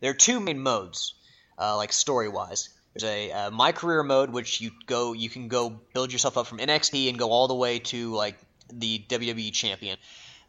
There 0.00 0.10
are 0.10 0.14
two 0.14 0.40
main 0.40 0.60
modes, 0.60 1.14
uh, 1.58 1.76
like 1.76 1.92
story 1.92 2.28
wise. 2.28 2.70
There's 2.94 3.10
a 3.10 3.32
uh, 3.32 3.50
my 3.50 3.72
career 3.72 4.02
mode, 4.02 4.30
which 4.30 4.60
you 4.60 4.70
go, 4.86 5.12
you 5.12 5.30
can 5.30 5.48
go 5.48 5.70
build 5.94 6.12
yourself 6.12 6.36
up 6.36 6.46
from 6.46 6.58
NXT 6.58 7.08
and 7.08 7.18
go 7.18 7.30
all 7.30 7.48
the 7.48 7.54
way 7.54 7.78
to 7.78 8.12
like 8.14 8.36
the 8.72 9.02
WWE 9.08 9.52
champion. 9.52 9.96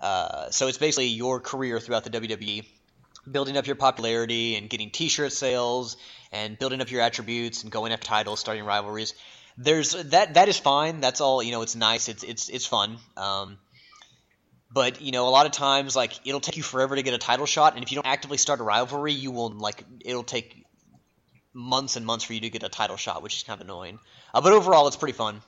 Uh, 0.02 0.50
so 0.50 0.68
it's 0.68 0.78
basically 0.78 1.08
your 1.08 1.40
career 1.40 1.80
throughout 1.80 2.04
the 2.04 2.10
WWE, 2.10 2.66
building 3.32 3.56
up 3.56 3.66
your 3.66 3.78
popularity 3.78 4.56
and 4.58 4.70
getting 4.70 4.90
T-shirt 4.90 5.32
sales 5.32 5.96
and 6.34 6.60
building 6.60 6.82
up 6.82 6.92
your 6.92 7.02
attributes 7.02 7.64
and 7.64 7.72
going 7.72 7.94
after 7.94 8.06
titles, 8.06 8.42
starting 8.42 8.66
rivalries. 8.66 9.14
There's 9.58 9.92
that 9.92 10.34
that 10.34 10.50
is 10.50 10.58
fine. 10.58 11.00
That's 11.00 11.22
all 11.22 11.42
you 11.42 11.52
know. 11.52 11.62
It's 11.62 11.76
nice. 11.76 12.10
It's 12.10 12.24
it's 12.24 12.50
it's 12.50 12.66
fun. 12.66 12.98
Um, 13.16 13.58
but 14.74 15.02
you 15.02 15.12
know, 15.12 15.28
a 15.28 15.30
lot 15.30 15.46
of 15.46 15.52
times 15.52 15.96
like 15.96 16.14
it'll 16.26 16.40
take 16.40 16.58
you 16.58 16.64
forever 16.64 16.96
to 16.96 17.04
get 17.04 17.14
a 17.14 17.20
title 17.20 17.46
shot, 17.46 17.76
and 17.76 17.84
if 17.84 17.92
you 17.92 17.96
don't 17.96 18.08
actively 18.08 18.38
start 18.38 18.60
a 18.60 18.64
rivalry, 18.64 19.14
you 19.14 19.32
will 19.32 19.52
like 19.52 19.84
it'll 20.04 20.24
take 20.24 20.63
months 21.54 21.96
and 21.96 22.06
months 22.06 22.26
for 22.26 22.34
you 22.34 22.42
to 22.42 22.50
get 22.50 22.64
a 22.64 22.70
title 22.70 22.98
shot, 22.98 23.22
which 23.22 23.36
is 23.36 23.44
kind 23.44 23.60
of 23.60 23.66
annoying. 23.66 24.00
Uh, 24.34 24.42
but 24.42 24.54
overall, 24.54 24.88
it's 24.88 24.98
pretty 24.98 25.14
fun. 25.14 25.42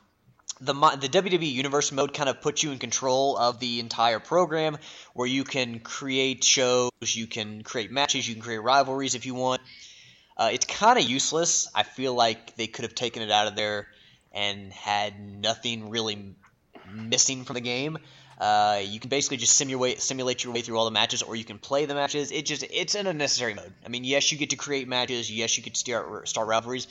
The, 0.61 0.73
the 0.73 1.09
WWE 1.09 1.51
Universe 1.51 1.91
mode 1.91 2.13
kind 2.13 2.29
of 2.29 2.41
puts 2.41 2.63
you 2.63 2.71
in 2.71 2.79
control 2.79 3.37
of 3.37 3.59
the 3.59 3.79
entire 3.79 4.19
program, 4.19 4.77
where 5.13 5.27
you 5.27 5.43
can 5.43 5.79
create 5.79 6.43
shows, 6.43 6.91
you 7.01 7.27
can 7.27 7.63
create 7.63 7.91
matches, 7.91 8.27
you 8.27 8.35
can 8.35 8.43
create 8.43 8.59
rivalries 8.59 9.15
if 9.15 9.25
you 9.25 9.35
want. 9.35 9.61
Uh, 10.37 10.49
it's 10.53 10.65
kind 10.65 10.97
of 10.97 11.05
useless. 11.05 11.69
I 11.73 11.83
feel 11.83 12.13
like 12.13 12.55
they 12.55 12.67
could 12.67 12.83
have 12.83 12.95
taken 12.95 13.21
it 13.21 13.31
out 13.31 13.47
of 13.47 13.55
there 13.55 13.87
and 14.31 14.71
had 14.71 15.19
nothing 15.19 15.89
really 15.89 16.35
missing 16.93 17.45
from 17.45 17.55
the 17.55 17.61
game. 17.61 17.97
Uh, 18.37 18.81
you 18.83 18.99
can 18.99 19.09
basically 19.09 19.37
just 19.37 19.53
simulate 19.53 20.01
simulate 20.01 20.43
your 20.43 20.53
way 20.53 20.61
through 20.61 20.77
all 20.77 20.85
the 20.85 20.91
matches, 20.91 21.21
or 21.21 21.35
you 21.35 21.45
can 21.45 21.57
play 21.57 21.85
the 21.85 21.95
matches. 21.95 22.31
It 22.31 22.45
just 22.45 22.63
it's 22.69 22.95
an 22.95 23.07
unnecessary 23.07 23.53
mode. 23.53 23.73
I 23.85 23.89
mean, 23.89 24.03
yes, 24.03 24.31
you 24.31 24.37
get 24.37 24.49
to 24.49 24.57
create 24.57 24.87
matches. 24.87 25.31
Yes, 25.31 25.57
you 25.57 25.63
to 25.63 25.75
start 25.75 26.27
start 26.27 26.47
rivalries. 26.47 26.87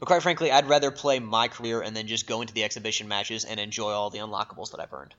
But 0.00 0.06
quite 0.06 0.22
frankly, 0.22 0.50
I'd 0.50 0.68
rather 0.68 0.90
play 0.90 1.18
my 1.18 1.48
career 1.48 1.80
and 1.80 1.96
then 1.96 2.06
just 2.06 2.26
go 2.26 2.40
into 2.40 2.54
the 2.54 2.64
exhibition 2.64 3.08
matches 3.08 3.44
and 3.44 3.58
enjoy 3.58 3.90
all 3.90 4.10
the 4.10 4.18
unlockables 4.18 4.70
that 4.70 4.80
I've 4.80 4.92
earned. 4.92 5.14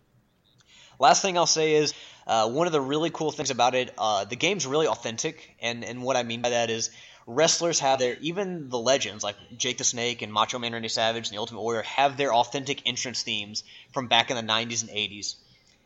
Last 0.97 1.21
thing 1.21 1.37
I'll 1.37 1.45
say 1.45 1.75
is 1.75 1.93
uh, 2.27 2.49
one 2.49 2.67
of 2.67 2.73
the 2.73 2.81
really 2.81 3.09
cool 3.09 3.31
things 3.31 3.51
about 3.51 3.75
it. 3.75 3.93
Uh, 3.97 4.25
the 4.25 4.35
game's 4.35 4.65
really 4.65 4.87
authentic, 4.87 5.55
and 5.61 5.83
and 5.83 6.01
what 6.01 6.17
I 6.17 6.23
mean 6.23 6.41
by 6.41 6.49
that 6.49 6.69
is 6.69 6.89
wrestlers 7.27 7.79
have 7.79 7.99
their 7.99 8.17
even 8.21 8.69
the 8.69 8.79
legends 8.79 9.23
like 9.23 9.35
Jake 9.55 9.77
the 9.77 9.83
Snake 9.83 10.23
and 10.23 10.33
Macho 10.33 10.57
Man 10.57 10.73
Randy 10.73 10.89
Savage 10.89 11.27
and 11.27 11.35
the 11.35 11.39
Ultimate 11.39 11.61
Warrior 11.61 11.83
have 11.83 12.17
their 12.17 12.33
authentic 12.33 12.81
entrance 12.87 13.21
themes 13.21 13.63
from 13.93 14.07
back 14.07 14.31
in 14.31 14.35
the 14.35 14.41
90s 14.41 14.81
and 14.81 14.89
80s. 14.89 15.35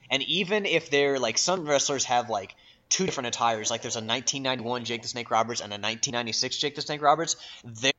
And 0.09 0.23
even 0.23 0.65
if 0.65 0.89
they're 0.89 1.19
like 1.19 1.37
some 1.37 1.67
wrestlers 1.67 2.05
have 2.05 2.29
like 2.29 2.55
two 2.89 3.05
different 3.05 3.27
attires, 3.27 3.71
like 3.71 3.81
there's 3.81 3.95
a 3.95 3.99
1991 3.99 4.85
Jake 4.85 5.01
the 5.01 5.07
Snake 5.07 5.31
Roberts 5.31 5.61
and 5.61 5.71
a 5.71 5.75
1996 5.75 6.57
Jake 6.57 6.75
the 6.75 6.81
Snake 6.81 7.01
Roberts, 7.01 7.35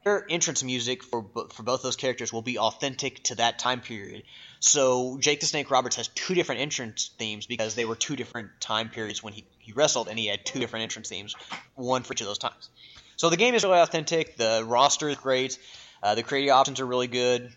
their 0.04 0.25
entrance 0.28 0.62
music 0.62 1.02
for 1.02 1.26
for 1.52 1.62
both 1.62 1.82
those 1.82 1.96
characters 1.96 2.32
will 2.32 2.42
be 2.42 2.58
authentic 2.58 3.23
to 3.25 3.34
that 3.37 3.58
time 3.58 3.80
period. 3.80 4.23
So 4.61 5.18
Jake 5.18 5.40
the 5.40 5.46
Snake 5.46 5.70
Roberts 5.70 5.96
has 5.96 6.08
two 6.08 6.34
different 6.34 6.61
entrance 6.61 7.11
themes 7.18 7.46
because 7.46 7.75
they 7.75 7.84
were 7.84 7.96
two 7.96 8.16
different 8.16 8.50
time 8.61 8.88
periods 8.88 9.23
when 9.23 9.32
he, 9.32 9.44
he 9.58 9.73
wrestled, 9.73 10.08
and 10.08 10.18
he 10.18 10.26
had 10.26 10.44
two 10.46 10.61
different 10.61 10.84
entrance 10.84 11.08
themes, 11.08 11.34
one 11.75 12.02
for 12.02 12.12
each 12.12 12.20
of 12.20 12.26
those 12.26 12.38
times. 12.38 12.68
So 13.16 13.30
the 13.30 13.37
game 13.37 13.54
is 13.54 13.64
really 13.64 13.80
authentic. 13.80 14.37
The 14.37 14.64
roster 14.66 15.08
is 15.08 15.16
great. 15.16 15.58
Uh, 16.02 16.14
the 16.14 16.23
creative 16.23 16.52
options 16.52 16.80
are 16.80 16.87
really 16.87 17.06
good. 17.06 17.52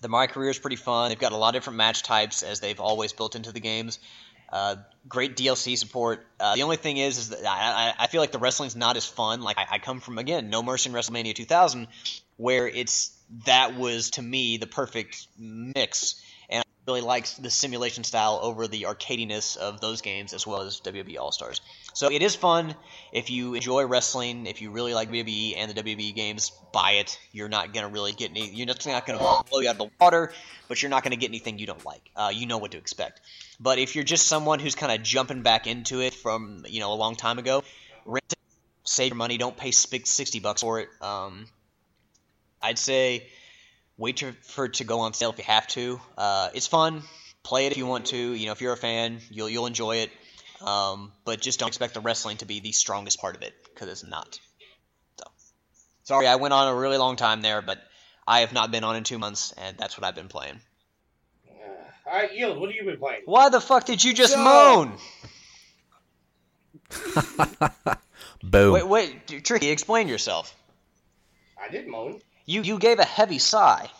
The 0.00 0.08
My 0.08 0.26
Career 0.26 0.50
is 0.50 0.58
pretty 0.58 0.76
fun. 0.76 1.10
They've 1.10 1.18
got 1.18 1.32
a 1.32 1.36
lot 1.36 1.48
of 1.48 1.54
different 1.54 1.78
match 1.78 2.02
types 2.02 2.42
as 2.42 2.60
they've 2.60 2.80
always 2.80 3.12
built 3.12 3.34
into 3.34 3.52
the 3.52 3.60
games. 3.60 3.98
Uh, 4.52 4.76
great 5.08 5.36
DLC 5.36 5.76
support. 5.76 6.24
Uh, 6.38 6.54
the 6.54 6.62
only 6.62 6.76
thing 6.76 6.98
is, 6.98 7.18
is 7.18 7.28
that 7.30 7.44
I, 7.46 7.94
I 7.98 8.06
feel 8.06 8.20
like 8.20 8.32
the 8.32 8.38
wrestling's 8.38 8.76
not 8.76 8.96
as 8.96 9.04
fun. 9.04 9.40
Like 9.40 9.58
I, 9.58 9.66
I 9.72 9.78
come 9.78 10.00
from 10.00 10.18
again, 10.18 10.50
No 10.50 10.62
Mercy 10.62 10.90
in 10.90 10.94
WrestleMania 10.94 11.34
2000, 11.34 11.88
where 12.36 12.68
it's 12.68 13.16
that 13.44 13.76
was 13.76 14.10
to 14.10 14.22
me 14.22 14.56
the 14.56 14.66
perfect 14.66 15.26
mix 15.36 16.22
and 16.48 16.62
I 16.62 16.64
really 16.86 17.00
likes 17.00 17.34
the 17.34 17.50
simulation 17.50 18.04
style 18.04 18.38
over 18.40 18.68
the 18.68 18.82
arcadiness 18.82 19.56
of 19.56 19.80
those 19.80 20.00
games 20.00 20.32
as 20.32 20.46
well 20.46 20.62
as 20.62 20.80
WWE 20.80 21.18
All 21.18 21.32
Stars. 21.32 21.60
So 21.96 22.10
it 22.10 22.20
is 22.20 22.34
fun 22.34 22.74
if 23.10 23.30
you 23.30 23.54
enjoy 23.54 23.86
wrestling. 23.86 24.44
If 24.44 24.60
you 24.60 24.70
really 24.70 24.92
like 24.92 25.10
WWE 25.10 25.54
and 25.56 25.70
the 25.70 25.82
WWE 25.82 26.14
games, 26.14 26.52
buy 26.70 26.90
it. 27.00 27.18
You're 27.32 27.48
not 27.48 27.72
gonna 27.72 27.88
really 27.88 28.12
get 28.12 28.32
any. 28.32 28.50
You're 28.50 28.66
not 28.66 29.06
gonna 29.06 29.18
blow 29.18 29.60
you 29.60 29.70
out 29.70 29.76
of 29.76 29.78
the 29.78 29.90
water, 29.98 30.30
but 30.68 30.82
you're 30.82 30.90
not 30.90 31.04
gonna 31.04 31.16
get 31.16 31.30
anything 31.30 31.58
you 31.58 31.66
don't 31.66 31.82
like. 31.86 32.10
Uh, 32.14 32.30
you 32.34 32.44
know 32.44 32.58
what 32.58 32.72
to 32.72 32.76
expect. 32.76 33.22
But 33.58 33.78
if 33.78 33.94
you're 33.94 34.04
just 34.04 34.26
someone 34.26 34.58
who's 34.58 34.74
kind 34.74 34.92
of 34.92 35.02
jumping 35.02 35.40
back 35.40 35.66
into 35.66 36.02
it 36.02 36.12
from 36.12 36.66
you 36.68 36.80
know 36.80 36.92
a 36.92 36.98
long 37.00 37.16
time 37.16 37.38
ago, 37.38 37.64
rent 38.04 38.30
it, 38.30 38.38
save 38.84 39.08
your 39.08 39.16
money. 39.16 39.38
Don't 39.38 39.56
pay 39.56 39.70
sixty 39.70 40.38
bucks 40.38 40.60
for 40.60 40.80
it. 40.80 40.90
Um, 41.00 41.46
I'd 42.60 42.78
say 42.78 43.26
wait 43.96 44.22
for 44.42 44.66
it 44.66 44.74
to 44.74 44.84
go 44.84 45.00
on 45.00 45.14
sale 45.14 45.30
if 45.30 45.38
you 45.38 45.44
have 45.44 45.66
to. 45.68 45.98
Uh, 46.18 46.50
it's 46.52 46.66
fun. 46.66 47.04
Play 47.42 47.64
it 47.64 47.72
if 47.72 47.78
you 47.78 47.86
want 47.86 48.04
to. 48.08 48.18
You 48.18 48.44
know, 48.44 48.52
if 48.52 48.60
you're 48.60 48.74
a 48.74 48.76
fan, 48.76 49.20
you'll 49.30 49.48
you'll 49.48 49.66
enjoy 49.66 49.96
it. 49.96 50.10
Um, 50.60 51.12
but 51.24 51.40
just 51.40 51.58
don't 51.58 51.68
expect 51.68 51.94
the 51.94 52.00
wrestling 52.00 52.38
to 52.38 52.46
be 52.46 52.60
the 52.60 52.72
strongest 52.72 53.20
part 53.20 53.36
of 53.36 53.42
it 53.42 53.54
because 53.64 53.88
it's 53.88 54.06
not. 54.06 54.38
So, 55.18 55.24
sorry, 56.04 56.26
I 56.26 56.36
went 56.36 56.54
on 56.54 56.68
a 56.68 56.74
really 56.74 56.96
long 56.96 57.16
time 57.16 57.42
there, 57.42 57.60
but 57.62 57.78
I 58.26 58.40
have 58.40 58.52
not 58.52 58.70
been 58.70 58.84
on 58.84 58.96
in 58.96 59.04
two 59.04 59.18
months, 59.18 59.52
and 59.52 59.76
that's 59.78 59.98
what 59.98 60.04
I've 60.04 60.14
been 60.14 60.28
playing. 60.28 60.60
Uh, 61.48 61.52
all 62.06 62.12
right, 62.12 62.34
Yield, 62.34 62.58
what 62.58 62.70
have 62.70 62.76
you 62.76 62.84
been 62.84 62.98
playing? 62.98 63.22
Why 63.26 63.50
the 63.50 63.60
fuck 63.60 63.84
did 63.84 64.02
you 64.02 64.14
just 64.14 64.32
so... 64.32 64.42
moan? 64.42 64.96
Boom. 68.42 68.72
Wait, 68.72 68.86
wait, 68.86 69.44
Tricky, 69.44 69.70
explain 69.70 70.08
yourself. 70.08 70.54
I 71.60 71.70
did 71.70 71.86
moan. 71.88 72.20
You 72.44 72.62
you 72.62 72.78
gave 72.78 73.00
a 73.00 73.04
heavy 73.04 73.38
sigh. 73.38 73.90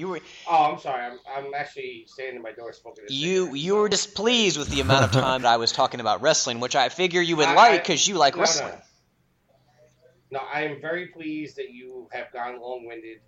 You 0.00 0.08
were. 0.08 0.20
Oh, 0.48 0.72
I'm 0.72 0.78
sorry. 0.78 1.04
I'm, 1.04 1.18
I'm 1.36 1.52
actually 1.54 2.04
standing 2.06 2.36
in 2.36 2.42
my 2.42 2.52
door 2.52 2.72
smoking. 2.72 3.04
you 3.08 3.54
you 3.54 3.76
were 3.76 3.90
displeased 3.90 4.56
with 4.56 4.70
the 4.70 4.80
amount 4.80 5.04
of 5.04 5.12
time 5.12 5.42
that 5.42 5.52
I 5.52 5.58
was 5.58 5.72
talking 5.72 6.00
about 6.00 6.22
wrestling, 6.22 6.58
which 6.58 6.74
I 6.74 6.88
figure 6.88 7.20
you 7.20 7.36
would 7.36 7.48
I, 7.48 7.54
like 7.54 7.82
because 7.82 8.08
you 8.08 8.14
like 8.16 8.34
no, 8.34 8.40
wrestling. 8.40 8.72
No. 10.32 10.38
no, 10.38 10.46
I 10.50 10.62
am 10.62 10.80
very 10.80 11.08
pleased 11.08 11.56
that 11.56 11.74
you 11.74 12.08
have 12.12 12.32
gone 12.32 12.62
long-winded 12.62 13.18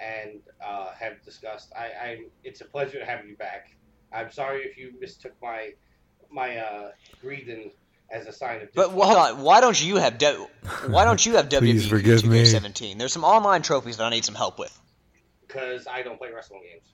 and 0.00 0.40
uh, 0.66 0.92
have 0.98 1.22
discussed. 1.22 1.70
I, 1.76 1.84
I 1.84 2.18
it's 2.44 2.62
a 2.62 2.64
pleasure 2.64 2.98
to 2.98 3.04
have 3.04 3.26
you 3.26 3.36
back. 3.36 3.76
I'm 4.10 4.30
sorry 4.30 4.62
if 4.62 4.78
you 4.78 4.94
mistook 4.98 5.32
my 5.42 5.72
my 6.30 6.56
uh, 6.56 6.92
breathing 7.22 7.72
as 8.10 8.26
a 8.26 8.32
sign 8.32 8.62
of. 8.62 8.72
But 8.72 8.94
well, 8.94 9.08
hold 9.08 9.18
on. 9.18 9.44
Why 9.44 9.60
don't 9.60 9.84
you 9.84 9.96
have 9.96 10.16
de- 10.16 10.46
Why 10.86 11.04
don't 11.04 11.24
you 11.26 11.36
have 11.36 11.48
WWE 11.50 11.90
forgive 11.90 12.22
2K17? 12.22 12.96
There's 12.96 13.12
some 13.12 13.24
online 13.24 13.60
trophies 13.60 13.98
that 13.98 14.04
I 14.04 14.08
need 14.08 14.24
some 14.24 14.34
help 14.34 14.58
with. 14.58 14.80
Because 15.56 15.86
I 15.86 16.02
don't 16.02 16.18
play 16.18 16.30
wrestling 16.32 16.62
games. 16.70 16.92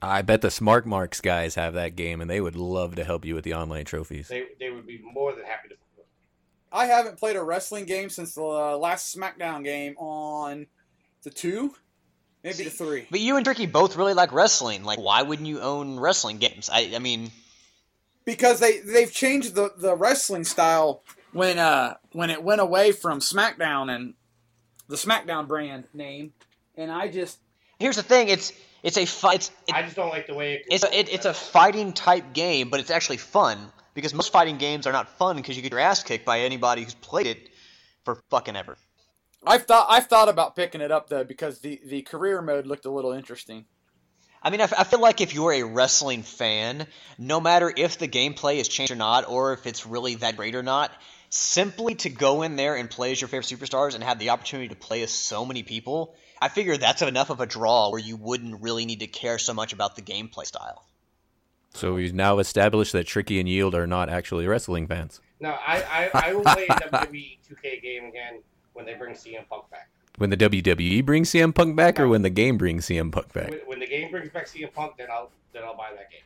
I 0.00 0.22
bet 0.22 0.40
the 0.40 0.50
Smart 0.50 0.84
Marks 0.84 1.20
guys 1.20 1.54
have 1.54 1.74
that 1.74 1.94
game, 1.94 2.20
and 2.20 2.28
they 2.28 2.40
would 2.40 2.56
love 2.56 2.96
to 2.96 3.04
help 3.04 3.24
you 3.24 3.34
with 3.34 3.44
the 3.44 3.54
online 3.54 3.84
trophies. 3.84 4.28
They, 4.28 4.44
they 4.58 4.70
would 4.70 4.86
be 4.86 5.00
more 5.02 5.32
than 5.32 5.44
happy 5.44 5.68
to. 5.68 5.76
I 6.72 6.86
haven't 6.86 7.18
played 7.18 7.36
a 7.36 7.42
wrestling 7.42 7.84
game 7.84 8.08
since 8.08 8.34
the 8.34 8.42
last 8.42 9.14
SmackDown 9.14 9.62
game 9.62 9.94
on 9.98 10.66
the 11.22 11.30
two, 11.30 11.74
maybe 12.42 12.64
the 12.64 12.70
three. 12.70 13.06
But 13.10 13.20
you 13.20 13.36
and 13.36 13.44
Tricky 13.44 13.66
both 13.66 13.96
really 13.96 14.14
like 14.14 14.32
wrestling. 14.32 14.82
Like, 14.82 14.98
why 14.98 15.22
wouldn't 15.22 15.46
you 15.46 15.60
own 15.60 16.00
wrestling 16.00 16.38
games? 16.38 16.70
I, 16.72 16.92
I 16.94 16.98
mean, 16.98 17.30
because 18.24 18.58
they 18.58 18.78
they've 18.78 19.12
changed 19.12 19.54
the, 19.54 19.70
the 19.76 19.94
wrestling 19.94 20.44
style 20.44 21.02
when 21.32 21.58
uh 21.58 21.96
when 22.12 22.30
it 22.30 22.42
went 22.42 22.62
away 22.62 22.92
from 22.92 23.20
SmackDown 23.20 23.94
and 23.94 24.14
the 24.88 24.96
SmackDown 24.96 25.46
brand 25.46 25.84
name, 25.92 26.32
and 26.74 26.90
I 26.90 27.08
just 27.08 27.38
here's 27.82 27.96
the 27.96 28.02
thing 28.02 28.28
it's 28.28 28.52
it's 28.82 28.96
a 28.96 29.04
fight. 29.04 29.50
It, 29.68 29.74
I 29.74 29.82
just 29.82 29.96
don't 29.96 30.08
like 30.08 30.26
the 30.26 30.34
way 30.34 30.54
it 30.54 30.62
it's 30.70 30.84
a, 30.84 30.98
it, 30.98 31.12
it's 31.12 31.26
a 31.26 31.34
fighting 31.34 31.92
type 31.92 32.32
game, 32.32 32.70
but 32.70 32.80
it's 32.80 32.90
actually 32.90 33.18
fun 33.18 33.58
because 33.94 34.14
most 34.14 34.32
fighting 34.32 34.56
games 34.56 34.86
are 34.86 34.92
not 34.92 35.08
fun 35.18 35.36
because 35.36 35.56
you 35.56 35.62
get 35.62 35.72
your 35.72 35.80
ass 35.80 36.02
kicked 36.02 36.24
by 36.24 36.40
anybody 36.40 36.82
who's 36.82 36.94
played 36.94 37.26
it 37.26 37.50
for 38.04 38.16
fucking 38.30 38.56
ever. 38.56 38.76
I've 39.46 39.64
thought 39.64 39.88
I've 39.90 40.06
thought 40.06 40.28
about 40.28 40.56
picking 40.56 40.80
it 40.80 40.90
up 40.90 41.08
though 41.08 41.24
because 41.24 41.60
the 41.60 41.80
the 41.84 42.02
career 42.02 42.40
mode 42.40 42.66
looked 42.66 42.86
a 42.86 42.90
little 42.90 43.12
interesting. 43.12 43.66
I 44.44 44.50
mean, 44.50 44.60
I, 44.60 44.64
f- 44.64 44.74
I 44.76 44.82
feel 44.82 45.00
like 45.00 45.20
if 45.20 45.34
you're 45.34 45.52
a 45.52 45.62
wrestling 45.62 46.22
fan, 46.22 46.88
no 47.16 47.40
matter 47.40 47.72
if 47.74 47.98
the 47.98 48.08
gameplay 48.08 48.56
is 48.56 48.66
changed 48.66 48.92
or 48.92 48.96
not, 48.96 49.28
or 49.28 49.52
if 49.52 49.66
it's 49.66 49.86
really 49.86 50.16
that 50.16 50.36
great 50.36 50.56
or 50.56 50.64
not, 50.64 50.90
simply 51.30 51.94
to 51.94 52.10
go 52.10 52.42
in 52.42 52.56
there 52.56 52.74
and 52.74 52.90
play 52.90 53.12
as 53.12 53.20
your 53.20 53.28
favorite 53.28 53.46
superstars 53.46 53.94
and 53.94 54.02
have 54.02 54.18
the 54.18 54.30
opportunity 54.30 54.68
to 54.68 54.74
play 54.74 55.02
as 55.02 55.12
so 55.12 55.46
many 55.46 55.62
people, 55.62 56.16
I 56.42 56.48
figure 56.48 56.76
that's 56.76 57.02
enough 57.02 57.30
of 57.30 57.40
a 57.40 57.46
draw 57.46 57.90
where 57.90 58.00
you 58.00 58.16
wouldn't 58.16 58.60
really 58.62 58.84
need 58.84 58.98
to 58.98 59.06
care 59.06 59.38
so 59.38 59.54
much 59.54 59.72
about 59.72 59.94
the 59.94 60.02
gameplay 60.02 60.44
style. 60.44 60.84
So 61.72 61.94
we've 61.94 62.12
now 62.12 62.40
established 62.40 62.92
that 62.94 63.06
Tricky 63.06 63.38
and 63.38 63.48
Yield 63.48 63.76
are 63.76 63.86
not 63.86 64.08
actually 64.08 64.48
wrestling 64.48 64.88
fans. 64.88 65.20
No, 65.38 65.50
I, 65.50 66.10
I, 66.12 66.30
I 66.30 66.34
will 66.34 66.42
play 66.42 66.66
a 66.68 66.74
WWE 66.74 67.38
2K 67.48 67.80
game 67.80 68.06
again 68.06 68.40
when 68.72 68.84
they 68.84 68.94
bring 68.94 69.14
CM 69.14 69.48
Punk 69.48 69.70
back. 69.70 69.88
When 70.18 70.30
the 70.30 70.36
WWE 70.36 71.06
brings 71.06 71.30
CM 71.30 71.54
Punk 71.54 71.76
back, 71.76 72.00
or 72.00 72.08
when 72.08 72.22
the 72.22 72.30
game 72.30 72.58
brings 72.58 72.86
CM 72.86 73.12
Punk 73.12 73.32
back? 73.32 73.50
When, 73.50 73.60
when 73.66 73.78
the 73.78 73.86
game 73.86 74.10
brings 74.10 74.28
back 74.30 74.46
CM 74.48 74.72
Punk, 74.74 74.96
then 74.98 75.06
I'll 75.12 75.30
then 75.52 75.62
I'll 75.62 75.76
buy 75.76 75.90
that 75.92 76.10
game. 76.10 76.22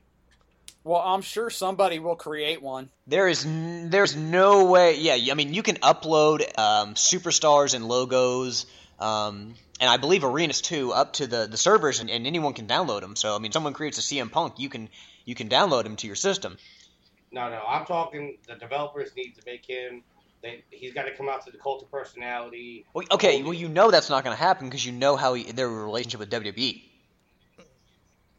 Well, 0.82 1.02
I'm 1.04 1.20
sure 1.20 1.50
somebody 1.50 1.98
will 1.98 2.16
create 2.16 2.62
one. 2.62 2.88
There 3.06 3.28
is 3.28 3.44
n- 3.44 3.90
there's 3.90 4.16
no 4.16 4.64
way. 4.64 4.96
Yeah, 4.96 5.30
I 5.30 5.34
mean 5.34 5.52
you 5.52 5.62
can 5.62 5.76
upload 5.76 6.40
um, 6.58 6.94
superstars 6.94 7.74
and 7.74 7.86
logos, 7.86 8.64
um, 8.98 9.54
and 9.80 9.88
I 9.90 9.96
believe 9.96 10.24
arenas 10.24 10.60
too, 10.60 10.92
up 10.92 11.14
to 11.14 11.26
the, 11.26 11.46
the 11.50 11.56
servers, 11.56 12.00
and, 12.00 12.08
and 12.10 12.26
anyone 12.26 12.54
can 12.54 12.66
download 12.66 13.00
them. 13.02 13.16
So 13.16 13.34
I 13.34 13.38
mean, 13.38 13.52
someone 13.52 13.72
creates 13.72 13.98
a 13.98 14.00
CM 14.02 14.30
Punk, 14.30 14.58
you 14.58 14.68
can 14.68 14.88
you 15.24 15.34
can 15.34 15.48
download 15.48 15.84
him 15.84 15.96
to 15.96 16.06
your 16.06 16.16
system. 16.16 16.56
No, 17.32 17.50
no, 17.50 17.60
I'm 17.68 17.84
talking. 17.84 18.38
The 18.48 18.54
developers 18.54 19.10
need 19.16 19.32
to 19.34 19.42
make 19.46 19.66
him. 19.66 20.02
They, 20.42 20.62
he's 20.70 20.92
got 20.94 21.04
to 21.04 21.14
come 21.16 21.28
out 21.28 21.44
to 21.46 21.50
the 21.50 21.58
cult 21.58 21.82
of 21.82 21.90
personality. 21.90 22.84
Well, 22.94 23.04
okay, 23.10 23.42
well 23.42 23.54
you 23.54 23.68
know 23.68 23.90
that's 23.90 24.08
not 24.10 24.22
going 24.22 24.36
to 24.36 24.42
happen 24.42 24.68
because 24.68 24.84
you 24.86 24.92
know 24.92 25.16
how 25.16 25.34
he, 25.34 25.50
their 25.50 25.68
relationship 25.68 26.20
with. 26.20 26.30
WWE. 26.30 26.82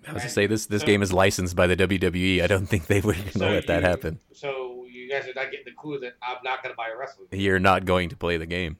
I 0.07 0.13
was 0.13 0.23
to 0.23 0.29
say 0.29 0.47
this 0.47 0.67
this 0.67 0.83
game 0.83 1.01
is 1.01 1.11
licensed 1.11 1.55
by 1.55 1.67
the 1.67 1.75
WWE. 1.75 2.41
I 2.41 2.47
don't 2.47 2.65
think 2.65 2.87
they 2.87 3.01
would 3.01 3.17
So 3.33 3.39
let 3.49 3.67
that 3.67 3.81
you- 3.81 3.87
happen. 3.87 4.19
So 4.33 4.85
you 4.89 5.09
guys 5.09 5.27
are 5.27 5.33
not 5.33 5.51
getting 5.51 5.65
the 5.65 5.71
clue 5.73 5.99
that 5.99 6.13
I'm 6.23 6.37
not 6.43 6.63
going 6.63 6.71
to 6.73 6.77
buy 6.77 6.89
a 6.93 6.97
wrestling. 6.97 7.27
game. 7.29 7.41
You're 7.41 7.59
not 7.59 7.83
going 7.85 8.09
to 8.09 8.15
play 8.15 8.37
the 8.37 8.45
game. 8.45 8.77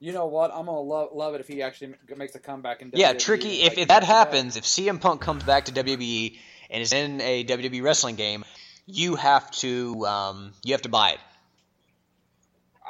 You 0.00 0.12
know 0.12 0.26
what? 0.26 0.50
I'm 0.52 0.66
gonna 0.66 0.80
love 0.80 1.10
love 1.12 1.34
it 1.34 1.40
if 1.40 1.48
he 1.48 1.62
actually 1.62 1.94
makes 2.16 2.34
a 2.34 2.38
comeback 2.38 2.82
in. 2.82 2.92
Yeah, 2.94 3.14
WWE, 3.14 3.18
tricky. 3.18 3.62
like, 3.62 3.72
If, 3.72 3.78
if 3.78 3.88
that 3.88 4.00
back 4.00 4.00
to 4.00 4.06
happens, 4.06 4.56
if 4.56 4.64
CM 4.64 5.00
Punk 5.00 5.20
comes 5.20 5.42
back 5.42 5.64
to 5.64 5.72
WWE 5.72 6.38
and 6.70 6.82
is 6.82 6.92
in 6.92 7.20
a 7.20 7.44
WWE 7.44 7.82
wrestling 7.82 8.14
game, 8.14 8.44
you 8.86 9.16
have 9.16 9.50
to 9.52 10.06
um, 10.06 10.52
you 10.62 10.74
have 10.74 10.82
to 10.82 10.88
buy 10.88 11.10
it. 11.10 11.18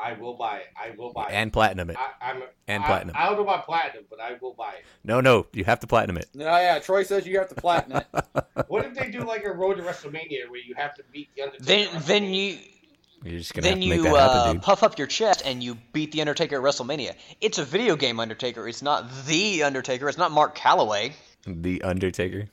I 0.01 0.13
will 0.13 0.35
buy 0.35 0.59
it. 0.59 0.67
I 0.77 0.95
will 0.97 1.13
buy 1.13 1.25
it. 1.29 1.33
And 1.33 1.53
platinum 1.53 1.91
it. 1.91 1.97
I, 1.99 2.31
I'm 2.31 2.43
and 2.69 2.85
I, 2.85 2.87
platinum. 2.87 3.17
I 3.19 3.27
don't 3.27 3.37
know 3.37 3.43
about 3.43 3.67
platinum, 3.67 4.05
but 4.09 4.21
I 4.21 4.37
will 4.41 4.55
buy 4.55 4.75
it. 4.75 4.85
No, 5.03 5.21
no, 5.21 5.47
you 5.53 5.65
have 5.65 5.81
to 5.81 5.87
platinum 5.87 6.19
it. 6.19 6.29
No, 6.35 6.45
yeah, 6.45 6.79
Troy 6.79 7.03
says 7.03 7.27
you 7.27 7.39
have 7.39 7.49
to 7.49 7.55
platinum 7.55 8.03
it. 8.03 8.25
What 8.69 8.85
if 8.85 8.95
they 8.95 9.11
do 9.11 9.21
like 9.21 9.45
a 9.45 9.53
Road 9.53 9.79
to 9.79 9.83
WrestleMania 9.83 10.51
where 10.51 10.61
you 10.61 10.75
have 10.77 10.95
to 10.97 11.03
beat 11.11 11.29
the 11.35 11.43
Undertaker? 11.43 11.65
Then 11.65 12.03
then 12.07 12.25
you 12.35 12.59
You're 13.25 13.39
just 13.39 13.53
gonna 13.55 13.67
have 13.67 13.77
then 13.77 13.83
to 13.83 13.89
make 13.89 13.99
you 13.99 14.13
that 14.13 14.31
happen, 14.31 14.59
uh, 14.59 14.61
puff 14.61 14.83
up 14.83 14.99
your 14.99 15.09
chest 15.09 15.43
and 15.45 15.63
you 15.63 15.77
beat 15.93 16.13
the 16.13 16.21
Undertaker 16.21 16.57
at 16.57 16.63
WrestleMania. 16.63 17.15
It's 17.41 17.59
a 17.59 17.65
video 17.65 17.97
game 17.97 18.21
Undertaker. 18.21 18.69
It's 18.69 18.83
not 18.83 19.11
the 19.27 19.65
Undertaker. 19.65 20.09
It's 20.09 20.19
not 20.19 20.31
Mark 20.31 20.57
Calaway. 20.57 21.13
The 21.47 21.83
Undertaker. 21.83 22.49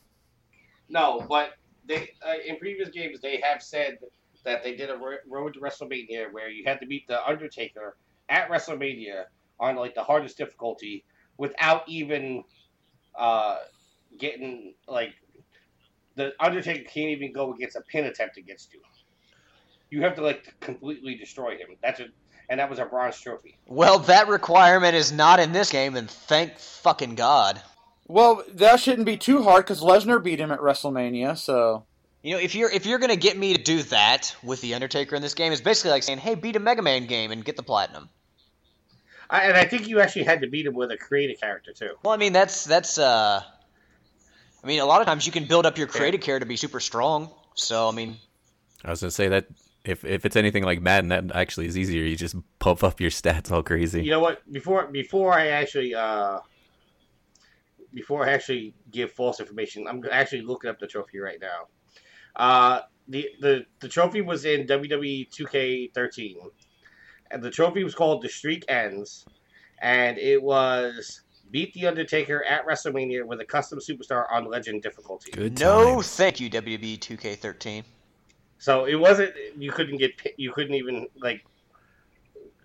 No, 0.90 1.26
but 1.30 1.52
they 1.86 2.10
uh, 2.26 2.34
in 2.46 2.58
previous 2.58 2.90
games 2.90 3.20
they 3.22 3.42
have 3.42 3.62
said 3.62 4.00
that 4.44 4.64
they 4.64 4.76
did 4.76 4.90
a 4.90 4.98
Road 5.28 5.54
to 5.54 5.60
WrestleMania 5.60 6.32
where 6.32 6.50
you 6.50 6.64
had 6.66 6.80
to 6.80 6.88
beat 6.88 7.08
the 7.08 7.24
Undertaker 7.28 7.98
at 8.30 8.50
WrestleMania 8.50 9.26
on 9.60 9.76
like 9.76 9.94
the 9.94 10.04
hardest 10.04 10.38
difficulty 10.38 11.04
without 11.38 11.88
even 11.88 12.44
uh, 13.18 13.58
getting 14.18 14.74
like 14.88 15.14
the 16.16 16.34
Undertaker 16.40 16.84
can't 16.84 17.10
even 17.10 17.34
go 17.34 17.54
against 17.54 17.76
a 17.76 17.82
pin 17.82 18.06
attempt 18.06 18.38
against 18.38 18.74
you. 18.74 18.80
You 19.90 20.02
have 20.02 20.16
to 20.16 20.22
like 20.22 20.60
completely 20.60 21.16
destroy 21.16 21.58
him. 21.58 21.70
That's 21.82 22.00
a 22.00 22.08
and 22.50 22.60
that 22.60 22.70
was 22.70 22.80
a 22.80 22.86
bronze 22.86 23.20
trophy. 23.20 23.58
Well, 23.66 24.00
that 24.00 24.28
requirement 24.28 24.96
is 24.96 25.12
not 25.12 25.40
in 25.40 25.52
this 25.52 25.72
game, 25.72 25.96
and 25.96 26.10
thank 26.10 26.58
fucking 26.60 27.16
God. 27.16 27.62
Well, 28.08 28.44
that 28.54 28.80
shouldn't 28.80 29.06
be 29.08 29.18
too 29.18 29.42
hard 29.42 29.66
because 29.66 29.82
Lesnar 29.82 30.24
beat 30.24 30.40
him 30.40 30.52
at 30.52 30.60
WrestleMania. 30.60 31.38
So 31.38 31.86
You 32.22 32.34
know, 32.34 32.40
if 32.40 32.54
you're 32.54 32.70
if 32.70 32.86
you're 32.86 33.00
gonna 33.00 33.16
get 33.16 33.38
me 33.38 33.56
to 33.56 33.62
do 33.62 33.84
that 33.84 34.36
with 34.44 34.62
the 34.62 34.76
Undertaker 34.76 35.16
in 35.16 35.22
this 35.22 35.34
game, 35.34 35.52
it's 35.52 35.62
basically 35.62 35.92
like 35.92 36.04
saying, 36.04 36.20
"Hey, 36.20 36.36
beat 36.36 36.56
a 36.56 36.60
Mega 36.60 36.82
Man 36.82 37.06
game 37.08 37.32
and 37.32 37.44
get 37.44 37.56
the 37.56 37.64
platinum." 37.64 38.10
I, 39.28 39.46
and 39.46 39.58
I 39.58 39.66
think 39.66 39.88
you 39.88 40.00
actually 40.02 40.26
had 40.26 40.42
to 40.42 40.48
beat 40.48 40.68
him 40.68 40.76
with 40.76 40.92
a 40.92 40.98
creative 40.98 41.40
character 41.40 41.74
too. 41.74 41.96
Well, 42.04 42.14
I 42.14 42.18
mean, 42.18 42.34
that's 42.34 42.64
that's. 42.64 42.98
uh 43.00 43.42
I 44.64 44.68
mean, 44.68 44.80
a 44.80 44.86
lot 44.86 45.02
of 45.02 45.08
times 45.08 45.28
you 45.28 45.32
can 45.32 45.46
build 45.46 45.68
up 45.68 45.78
your 45.78 45.86
creative 45.86 46.22
character 46.22 46.46
to 46.46 46.50
be 46.50 46.56
super 46.56 46.80
strong. 46.80 47.30
So, 47.54 47.88
I 47.88 47.92
mean, 47.92 48.18
I 48.84 48.90
was 48.90 49.02
gonna 49.02 49.12
say 49.12 49.28
that 49.28 49.46
if 49.86 50.04
if 50.04 50.26
it's 50.26 50.36
anything 50.36 50.64
like 50.64 50.82
Madden, 50.82 51.10
that 51.10 51.36
actually 51.36 51.68
is 51.68 51.78
easier. 51.78 52.04
You 52.04 52.16
just 52.16 52.36
puff 52.60 52.84
up 52.84 53.00
your 53.00 53.12
stats 53.12 53.52
all 53.52 53.64
crazy. 53.64 54.04
You 54.04 54.12
know 54.12 54.20
what? 54.20 54.52
Before 54.52 54.88
before 54.88 55.34
I 55.34 55.48
actually 55.48 55.94
uh 55.94 56.40
before 57.94 58.28
I 58.28 58.34
actually 58.34 58.74
give 58.92 59.12
false 59.12 59.40
information, 59.40 59.88
I'm 59.88 60.04
actually 60.12 60.42
looking 60.42 60.70
up 60.70 60.80
the 60.80 60.88
trophy 60.88 61.20
right 61.20 61.40
now. 61.40 61.68
Uh 62.36 62.82
the 63.08 63.30
the, 63.40 63.66
the 63.80 63.88
trophy 63.88 64.22
was 64.22 64.46
in 64.46 64.68
WWE 64.68 65.30
2K13. 65.30 66.36
And 67.32 67.42
the 67.42 67.50
trophy 67.50 67.84
was 67.84 67.96
called 67.96 68.22
The 68.22 68.30
Streak 68.30 68.66
Ends 68.68 69.26
and 69.82 70.18
it 70.18 70.42
was 70.42 71.22
beat 71.52 71.74
the 71.74 71.88
Undertaker 71.88 72.44
at 72.44 72.66
WrestleMania 72.66 73.26
with 73.26 73.40
a 73.42 73.46
custom 73.46 73.80
superstar 73.80 74.26
on 74.32 74.46
legend 74.46 74.82
difficulty. 74.82 75.32
Good 75.32 75.60
no, 75.60 76.02
thank 76.02 76.40
you, 76.40 76.50
WWE 76.50 77.00
2K13. 77.00 77.84
So 78.58 78.86
it 78.86 78.96
wasn't 78.96 79.34
you 79.58 79.72
couldn't 79.72 79.98
get 79.98 80.14
you 80.38 80.52
couldn't 80.52 80.76
even 80.76 81.08
like 81.18 81.46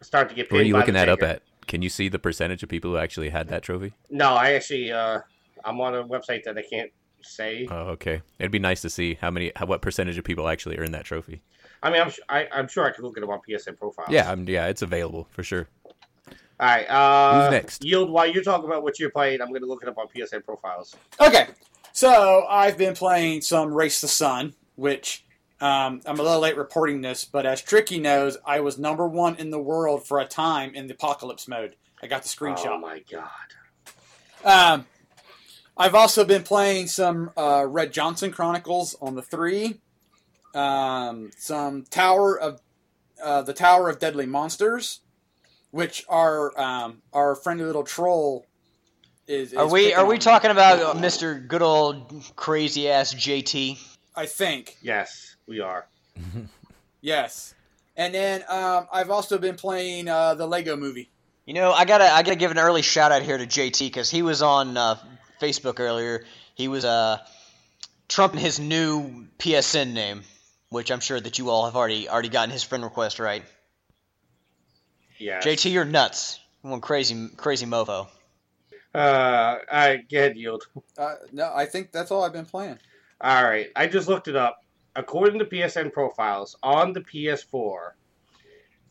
start 0.03 0.29
to 0.31 0.35
get 0.35 0.49
pinned 0.49 0.57
Where 0.57 0.63
are 0.63 0.67
you 0.67 0.73
by 0.75 0.81
looking 0.81 0.95
the 0.95 1.01
that 1.01 1.09
up 1.09 1.23
at? 1.23 1.43
Can 1.67 1.83
you 1.83 1.89
see 1.89 2.09
the 2.09 2.19
percentage 2.19 2.63
of 2.63 2.69
people 2.69 2.93
who 2.93 2.97
actually 2.97 3.29
had 3.31 3.49
that 3.49 3.63
trophy? 3.63 3.93
No, 4.11 4.35
I 4.35 4.53
actually 4.53 4.93
uh 4.93 5.21
I'm 5.65 5.81
on 5.81 5.95
a 5.95 6.05
website 6.05 6.45
that 6.45 6.57
I 6.57 6.63
can't 6.63 6.91
say. 7.23 7.69
Oh, 7.71 7.89
okay. 7.91 8.23
It'd 8.39 8.53
be 8.53 8.59
nice 8.59 8.81
to 8.83 8.91
see 8.91 9.19
how 9.21 9.31
many, 9.31 9.53
how, 9.57 9.67
what 9.67 9.83
percentage 9.83 10.19
of 10.19 10.25
people 10.25 10.49
actually 10.49 10.79
earned 10.79 10.95
that 10.95 11.05
trophy. 11.05 11.43
I 11.83 11.91
mean, 11.91 12.01
I'm 12.01 12.11
su- 12.11 12.23
I, 12.29 12.47
I'm 12.53 12.69
sure 12.69 12.85
I 12.87 12.93
could 12.93 13.05
look 13.05 13.17
it 13.17 13.23
up 13.23 13.31
on 13.31 13.41
PSN 13.49 13.79
profiles. 13.79 14.11
Yeah, 14.11 14.31
um, 14.31 14.47
yeah, 14.49 14.67
it's 14.67 14.83
available 14.83 15.27
for 15.31 15.43
sure. 15.43 15.69
All 16.27 16.35
right. 16.67 16.85
Uh, 16.85 17.43
Who's 17.43 17.51
next? 17.51 17.85
Yield. 17.85 18.11
While 18.11 18.27
you're 18.27 18.43
talking 18.43 18.67
about 18.67 18.83
what 18.83 18.99
you're 18.99 19.11
playing, 19.11 19.41
I'm 19.41 19.49
going 19.49 19.63
to 19.63 19.67
look 19.67 19.83
it 19.83 19.89
up 19.89 19.97
on 19.97 20.07
PSN 20.09 20.45
profiles. 20.45 20.95
okay, 21.21 21.49
so 21.93 22.45
I've 22.49 22.77
been 22.77 22.95
playing 22.95 23.41
some 23.41 23.73
Race 23.73 24.01
the 24.01 24.09
Sun, 24.09 24.55
which 24.77 25.25
um, 25.61 26.01
I'm 26.07 26.19
a 26.19 26.23
little 26.23 26.41
late 26.41 26.57
reporting 26.57 27.01
this, 27.01 27.25
but 27.25 27.45
as 27.47 27.61
Tricky 27.61 27.99
knows, 27.99 28.37
I 28.47 28.61
was 28.61 28.79
number 28.79 29.07
one 29.07 29.37
in 29.37 29.51
the 29.51 29.61
world 29.61 30.07
for 30.07 30.19
a 30.19 30.25
time 30.25 30.75
in 30.75 30.87
the 30.87 30.95
Apocalypse 30.95 31.47
mode. 31.47 31.77
I 32.03 32.07
got 32.07 32.23
the 32.23 32.29
screenshot. 32.29 32.67
Oh 32.67 32.79
my 32.79 33.03
god. 33.11 33.27
Um, 34.43 34.87
I've 35.77 35.95
also 35.95 36.25
been 36.25 36.43
playing 36.43 36.87
some 36.87 37.31
uh, 37.37 37.67
Red 37.67 37.93
Johnson 37.93 38.31
Chronicles 38.31 38.97
on 39.01 39.15
the 39.15 39.23
three, 39.23 39.81
um, 40.55 41.31
some 41.37 41.85
Tower 41.85 42.39
of 42.39 42.61
uh, 43.23 43.43
the 43.43 43.53
Tower 43.53 43.89
of 43.89 43.99
Deadly 43.99 44.27
Monsters, 44.27 45.01
which 45.71 46.05
our 46.09 46.59
um, 46.59 47.03
our 47.13 47.35
friendly 47.35 47.65
little 47.65 47.85
troll 47.85 48.47
is. 49.27 49.55
Are 49.55 49.69
we 49.69 49.93
are 49.93 50.07
we 50.07 50.19
talking 50.19 50.51
about 50.51 50.81
uh, 50.81 50.99
Mr. 50.99 51.47
Good 51.47 51.63
old 51.63 52.25
crazy 52.37 52.89
ass 52.89 53.15
JT? 53.15 53.79
I 54.15 54.27
think 54.27 54.77
Yes, 54.83 55.30
we 55.51 55.61
are. 55.61 55.87
yes, 57.03 57.55
and 57.97 58.15
then 58.15 58.43
um, 58.49 58.87
I've 58.91 59.11
also 59.11 59.37
been 59.37 59.57
playing 59.57 60.09
uh, 60.09 60.35
the 60.35 60.47
Lego 60.47 60.77
Movie. 60.77 61.11
You 61.45 61.55
know, 61.55 61.73
I 61.73 61.85
gotta 61.85 62.05
I 62.05 62.23
gotta 62.23 62.37
give 62.37 62.53
an 62.53 62.59
early 62.59 62.83
shout 62.83 63.13
out 63.13 63.23
here 63.23 63.37
to 63.37 63.47
JT 63.47 63.81
because 63.81 64.09
he 64.09 64.23
was 64.23 64.41
on 64.41 64.77
uh, 64.77 64.97
Facebook 65.43 65.81
earlier. 65.81 66.25
He 66.55 66.69
was 66.69 66.85
uh, 66.85 67.19
trumping 68.09 68.41
his 68.41 68.61
new 68.61 69.27
PSN 69.39 69.93
name, 69.93 70.23
which 70.69 70.93
I'm 70.93 71.01
sure 71.01 71.21
that 71.21 71.39
you 71.39 71.51
all 71.51 71.65
have 71.65 71.75
already 71.77 72.09
already 72.09 72.29
gotten 72.29 72.51
his 72.51 72.63
friend 72.63 72.85
request 72.85 73.19
right. 73.19 73.43
Yeah. 75.19 75.41
JT, 75.41 75.73
you're 75.73 75.85
nuts. 75.85 76.39
You 76.63 76.71
One 76.71 76.81
crazy 76.81 77.29
crazy 77.37 77.67
mofo. 77.67 78.07
Uh, 78.95 78.99
all 78.99 79.59
right. 79.71 80.09
Get 80.09 80.37
Yield. 80.37 80.63
Uh, 80.97 81.15
no, 81.33 81.53
I 81.53 81.67
think 81.67 81.91
that's 81.91 82.13
all 82.13 82.23
I've 82.23 82.33
been 82.33 82.47
playing. 82.47 82.79
All 83.21 83.45
right. 83.45 83.69
I 83.75 83.89
just 83.89 84.09
looked 84.09 84.29
it 84.29 84.37
up. 84.37 84.61
According 84.97 85.39
to 85.39 85.45
PSN 85.45 85.93
profiles 85.93 86.57
on 86.63 86.93
the 86.93 87.01
PS4, 87.01 87.91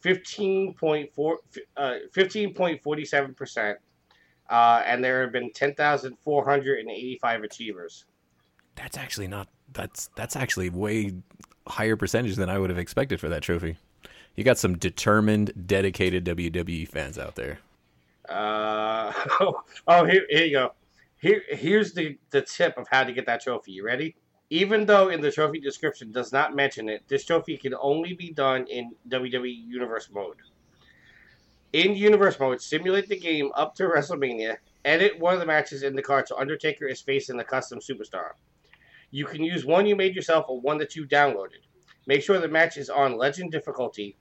15.4 0.03 1.35
uh, 1.75 1.95
15.47 2.15 3.35
percent, 3.35 3.77
uh, 4.49 4.81
and 4.85 5.03
there 5.03 5.21
have 5.21 5.31
been 5.31 5.51
10,485 5.51 7.43
achievers. 7.43 8.05
That's 8.75 8.97
actually 8.97 9.27
not. 9.27 9.49
That's 9.73 10.09
that's 10.15 10.35
actually 10.35 10.69
way 10.69 11.13
higher 11.67 11.95
percentage 11.95 12.35
than 12.35 12.49
I 12.49 12.57
would 12.57 12.69
have 12.69 12.79
expected 12.79 13.19
for 13.19 13.29
that 13.29 13.43
trophy. 13.43 13.77
You 14.35 14.43
got 14.43 14.57
some 14.57 14.77
determined, 14.77 15.67
dedicated 15.67 16.23
WWE 16.25 16.88
fans 16.88 17.19
out 17.19 17.35
there. 17.35 17.59
Uh, 18.27 19.12
oh, 19.88 20.05
here, 20.05 20.25
here 20.29 20.45
you 20.45 20.51
go. 20.53 20.73
Here, 21.21 21.43
here's 21.49 21.93
the, 21.93 22.17
the 22.29 22.41
tip 22.41 22.77
of 22.77 22.88
how 22.89 23.03
to 23.03 23.12
get 23.12 23.25
that 23.25 23.41
trophy. 23.41 23.73
You 23.73 23.85
ready? 23.85 24.15
Even 24.49 24.85
though 24.85 25.09
in 25.09 25.21
the 25.21 25.31
trophy 25.31 25.59
description 25.59 26.12
does 26.12 26.31
not 26.31 26.55
mention 26.55 26.89
it, 26.89 27.03
this 27.07 27.23
trophy 27.23 27.55
can 27.55 27.75
only 27.79 28.13
be 28.13 28.31
done 28.31 28.65
in 28.67 28.95
WWE 29.07 29.67
Universe 29.67 30.09
mode. 30.12 30.38
In 31.71 31.95
Universe 31.95 32.39
mode, 32.39 32.59
simulate 32.59 33.07
the 33.07 33.19
game 33.19 33.51
up 33.55 33.75
to 33.75 33.83
WrestleMania. 33.83 34.57
Edit 34.85 35.19
one 35.19 35.35
of 35.35 35.39
the 35.39 35.45
matches 35.45 35.83
in 35.83 35.95
the 35.95 36.01
card 36.01 36.27
so 36.27 36.39
Undertaker 36.39 36.88
is 36.88 36.99
facing 36.99 37.38
the 37.38 37.43
custom 37.43 37.79
superstar. 37.79 38.31
You 39.12 39.25
can 39.25 39.43
use 39.43 39.65
one 39.65 39.85
you 39.85 39.95
made 39.95 40.15
yourself 40.15 40.45
or 40.49 40.59
one 40.59 40.79
that 40.79 40.95
you 40.95 41.05
downloaded. 41.05 41.62
Make 42.07 42.23
sure 42.23 42.39
the 42.39 42.47
match 42.47 42.77
is 42.77 42.89
on 42.89 43.17
Legend 43.17 43.51
difficulty. 43.51 44.17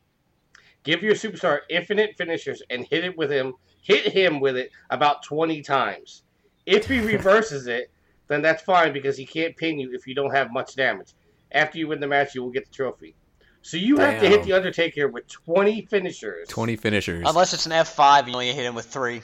Give 0.82 1.02
your 1.02 1.14
superstar 1.14 1.60
infinite 1.70 2.16
finishers 2.18 2.62
and 2.68 2.86
hit 2.86 3.04
it 3.04 3.16
with 3.16 3.30
him. 3.30 3.54
Hit 3.80 4.12
him 4.12 4.40
with 4.40 4.58
it 4.58 4.70
about 4.90 5.22
twenty 5.22 5.62
times. 5.62 6.22
If 6.66 6.86
he 6.86 7.00
reverses 7.14 7.66
it, 7.66 7.90
then 8.28 8.42
that's 8.42 8.62
fine 8.62 8.92
because 8.92 9.16
he 9.16 9.26
can't 9.26 9.56
pin 9.56 9.78
you 9.78 9.92
if 9.92 10.06
you 10.06 10.14
don't 10.14 10.34
have 10.34 10.52
much 10.52 10.74
damage. 10.74 11.14
After 11.52 11.78
you 11.78 11.88
win 11.88 12.00
the 12.00 12.06
match, 12.06 12.34
you 12.34 12.42
will 12.42 12.50
get 12.50 12.66
the 12.66 12.74
trophy. 12.74 13.14
So 13.62 13.76
you 13.76 13.96
have 13.98 14.20
to 14.20 14.28
hit 14.28 14.44
the 14.44 14.52
Undertaker 14.52 15.08
with 15.08 15.26
twenty 15.26 15.82
finishers. 15.86 16.48
20 16.48 16.76
finishers. 16.76 17.24
Unless 17.26 17.54
it's 17.54 17.66
an 17.66 17.72
F5, 17.72 18.28
you 18.28 18.32
only 18.32 18.52
hit 18.52 18.64
him 18.64 18.74
with 18.74 18.86
three. 18.86 19.22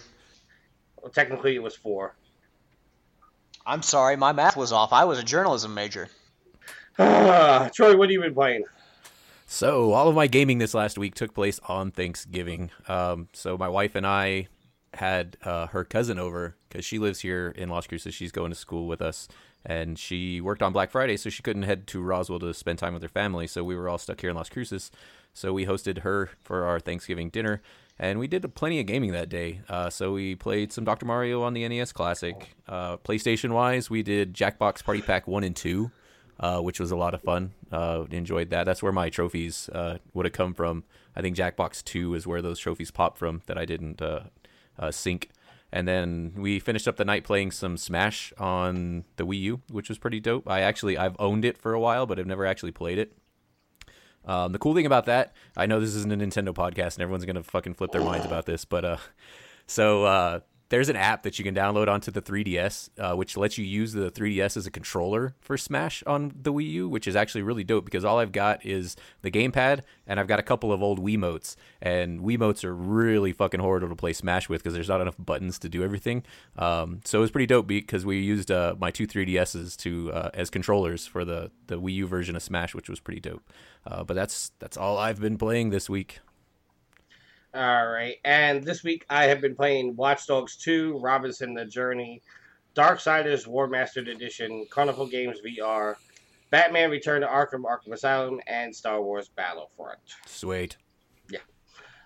Well, 1.01 1.13
technically, 1.13 1.55
it 1.55 1.63
was 1.63 1.77
four. 1.77 2.17
I'm 3.67 3.83
sorry, 3.83 4.17
my 4.17 4.33
math 4.33 4.57
was 4.57 4.73
off. 4.73 4.93
I 4.93 5.05
was 5.05 5.19
a 5.19 5.23
journalism 5.23 5.73
major. 5.73 6.09
Troy, 6.97 7.97
what 7.97 8.09
have 8.09 8.11
you 8.11 8.21
been 8.21 8.35
playing? 8.35 8.65
So 9.47 9.93
all 9.93 10.09
of 10.09 10.15
my 10.15 10.27
gaming 10.27 10.59
this 10.59 10.75
last 10.75 10.99
week 10.99 11.15
took 11.15 11.35
place 11.35 11.61
on 11.69 11.91
Thanksgiving. 11.91 12.71
Um, 12.89 13.29
so 13.33 13.57
my 13.57 13.69
wife 13.69 13.95
and 13.95 14.07
I 14.07 14.49
had 14.97 15.37
uh, 15.45 15.67
her 15.69 15.85
cousin 15.85 16.19
over 16.19 16.57
because 16.69 16.85
she 16.85 16.99
lives 16.99 17.21
here 17.21 17.53
in 17.57 17.69
Las 17.69 17.87
Cruces. 17.87 18.15
She's 18.15 18.33
going 18.33 18.51
to 18.51 18.57
school 18.57 18.87
with 18.87 19.03
us, 19.03 19.29
and 19.65 19.99
she 19.99 20.41
worked 20.41 20.63
on 20.63 20.73
Black 20.73 20.91
Friday, 20.91 21.17
so 21.17 21.31
she 21.31 21.43
couldn't 21.43 21.63
head 21.63 21.87
to 21.89 22.03
Roswell 22.03 22.41
to 22.41 22.55
spend 22.55 22.79
time 22.79 22.95
with 22.95 23.03
her 23.03 23.09
family. 23.09 23.47
So 23.47 23.65
we 23.65 23.77
were 23.77 23.89
all 23.89 23.99
stuck 23.99 24.21
here 24.21 24.31
in 24.31 24.37
Las 24.37 24.49
Cruces. 24.49 24.91
So 25.33 25.53
we 25.53 25.67
hosted 25.67 25.99
her 25.99 26.31
for 26.41 26.65
our 26.65 26.79
Thanksgiving 26.79 27.29
dinner, 27.29 27.61
and 27.99 28.19
we 28.19 28.27
did 28.27 28.55
plenty 28.55 28.79
of 28.81 28.87
gaming 28.87 29.13
that 29.13 29.29
day. 29.29 29.61
Uh, 29.69 29.91
so 29.91 30.13
we 30.13 30.35
played 30.35 30.73
some 30.73 30.85
Dr. 30.85 31.07
Mario 31.07 31.43
on 31.43 31.55
the 31.55 31.67
NES 31.69 31.93
Classic. 31.93 32.55
Uh, 32.69 32.97
PlayStation 32.99 33.51
wise, 33.51 33.91
we 33.91 34.03
did 34.03 34.35
Jackbox 34.35 34.85
Party 34.85 35.03
Pack 35.03 35.27
one 35.27 35.45
and 35.45 35.57
two 35.57 35.91
uh, 36.41 36.61
which 36.61 36.81
was 36.81 36.91
a 36.91 36.97
lot 36.97 37.15
of 37.15 37.23
fun. 37.23 37.53
Uh, 37.71 38.05
enjoyed 38.11 38.51
that. 38.51 38.65
That's 38.65 38.83
where 38.83 38.93
my 38.93 39.09
trophies 39.09 39.69
uh, 39.71 39.99
would 40.13 40.27
have 40.27 40.33
come 40.33 40.55
from. 40.55 40.85
I 41.17 41.21
think 41.21 41.37
Jackbox 41.37 41.85
2 41.85 42.15
is 42.15 42.27
where 42.27 42.43
those 42.43 42.59
trophies 42.59 42.91
popped 42.91 43.19
from 43.19 43.43
that 43.47 43.57
I 43.57 43.65
didn't 43.65 44.03
uh, 44.79 44.91
sync. 44.91 45.31
And 45.73 45.89
then 45.89 46.35
we 46.37 46.61
finished 46.61 46.87
up 46.87 46.97
the 46.97 47.05
night 47.05 47.25
playing 47.25 47.51
some 47.51 47.77
Smash 47.77 48.33
on 48.39 49.05
the 49.17 49.27
Wii 49.27 49.41
U, 49.41 49.61
which 49.71 49.89
was 49.89 49.99
pretty 49.99 50.21
dope. 50.21 50.49
I 50.49 50.61
actually 50.61 50.97
I've 50.97 51.17
owned 51.19 51.45
it 51.45 51.59
for 51.59 51.75
a 51.75 51.81
while, 51.81 52.07
but 52.07 52.19
I've 52.19 52.29
never 52.29 52.47
actually 52.47 52.71
played 52.71 52.99
it. 52.99 53.17
Um, 54.25 54.53
the 54.53 54.59
cool 54.59 54.75
thing 54.75 54.87
about 54.87 55.07
that, 55.07 55.35
I 55.57 55.67
know 55.67 55.81
this 55.81 55.95
isn't 55.95 56.13
a 56.13 56.17
Nintendo 56.17 56.55
podcast, 56.55 56.95
and 56.95 57.01
everyone's 57.03 57.25
gonna 57.25 57.43
fucking 57.43 57.75
flip 57.75 57.91
their 57.91 58.05
minds 58.05 58.25
about 58.25 58.47
this, 58.47 58.65
but 58.65 58.85
uh, 58.85 58.97
so 59.67 60.05
uh, 60.05 60.41
there's 60.75 60.89
an 60.89 60.97
app 60.97 61.23
that 61.23 61.39
you 61.39 61.45
can 61.45 61.55
download 61.55 61.87
onto 61.87 62.11
the 62.11 62.21
3DS, 62.21 62.91
uh, 62.99 63.15
which 63.15 63.37
lets 63.37 63.57
you 63.57 63.65
use 63.65 63.93
the 63.93 64.11
3DS 64.11 64.57
as 64.57 64.67
a 64.67 64.73
controller 64.73 65.37
for 65.41 65.57
Smash 65.57 66.03
on 66.05 66.33
the 66.35 66.53
Wii 66.53 66.69
U, 66.71 66.89
which 66.89 67.07
is 67.07 67.15
actually 67.15 67.43
really 67.43 67.63
dope 67.63 67.85
because 67.85 68.05
all 68.05 68.19
I've 68.19 68.33
got 68.33 68.67
is 68.67 68.97
the 69.23 69.31
gamepad 69.31 69.83
and 70.05 70.19
I've 70.19 70.27
got 70.27 70.41
a 70.41 70.43
couple 70.43 70.73
of 70.73 70.83
old 70.83 70.99
Wiimotes, 70.99 71.55
and 71.81 72.23
Wiimotes 72.23 72.65
are 72.65 72.75
really 72.75 73.33
fucking 73.33 73.61
horrible 73.61 73.89
to 73.89 73.95
play 73.95 74.13
Smash 74.13 74.49
with 74.49 74.65
because 74.65 74.75
there's 74.75 74.89
not 74.89 75.01
enough 75.01 75.15
buttons 75.17 75.61
to 75.61 75.69
do 75.69 75.85
everything. 75.85 76.25
Um, 76.57 77.03
so 77.05 77.19
it 77.19 77.21
was 77.21 77.31
pretty 77.31 77.47
dope 77.47 77.69
because 77.69 78.05
we 78.05 78.19
used 78.19 78.51
uh, 78.51 78.75
my 78.77 78.91
two 78.91 79.07
3DSs 79.07 79.77
to 79.77 80.13
uh, 80.13 80.31
as 80.35 80.51
controllers 80.51 81.07
for 81.07 81.25
the 81.25 81.53
the 81.69 81.81
Wii 81.81 81.95
U 81.95 82.09
version 82.09 82.35
of 82.35 82.43
Smash, 82.43 82.75
which 82.75 82.89
was 82.91 82.99
pretty 82.99 83.21
dope. 83.21 83.49
Uh, 83.87 84.03
but 84.03 84.15
that's 84.15 84.51
that's 84.59 84.77
all 84.77 84.99
I've 84.99 85.21
been 85.21 85.39
playing 85.39 85.71
this 85.71 85.89
week. 85.89 86.19
All 87.55 87.87
right, 87.87 88.17
and 88.25 88.65
this 88.65 88.83
week 88.83 89.07
I 89.09 89.27
have 89.27 89.41
been 89.41 89.55
playing 89.55 89.95
Watch 89.95 90.27
Dogs 90.27 90.57
2, 90.57 90.99
Robinson 90.99 91.55
the 91.55 91.65
Journey, 91.65 92.21
Darksiders 92.75 93.47
Warmastered 93.47 94.11
Edition, 94.11 94.67
Carnival 94.71 95.07
Games 95.07 95.39
VR, 95.47 95.95
Batman 96.51 96.91
Return 96.91 97.21
to 97.21 97.29
Arkham 97.29 97.63
Arkham 97.63 97.93
Asylum, 97.93 98.41
and 98.49 98.75
Star 98.75 99.01
Wars 99.01 99.29
Battlefront. 99.29 100.01
Sweet. 100.27 100.77
Yeah. 101.31 101.39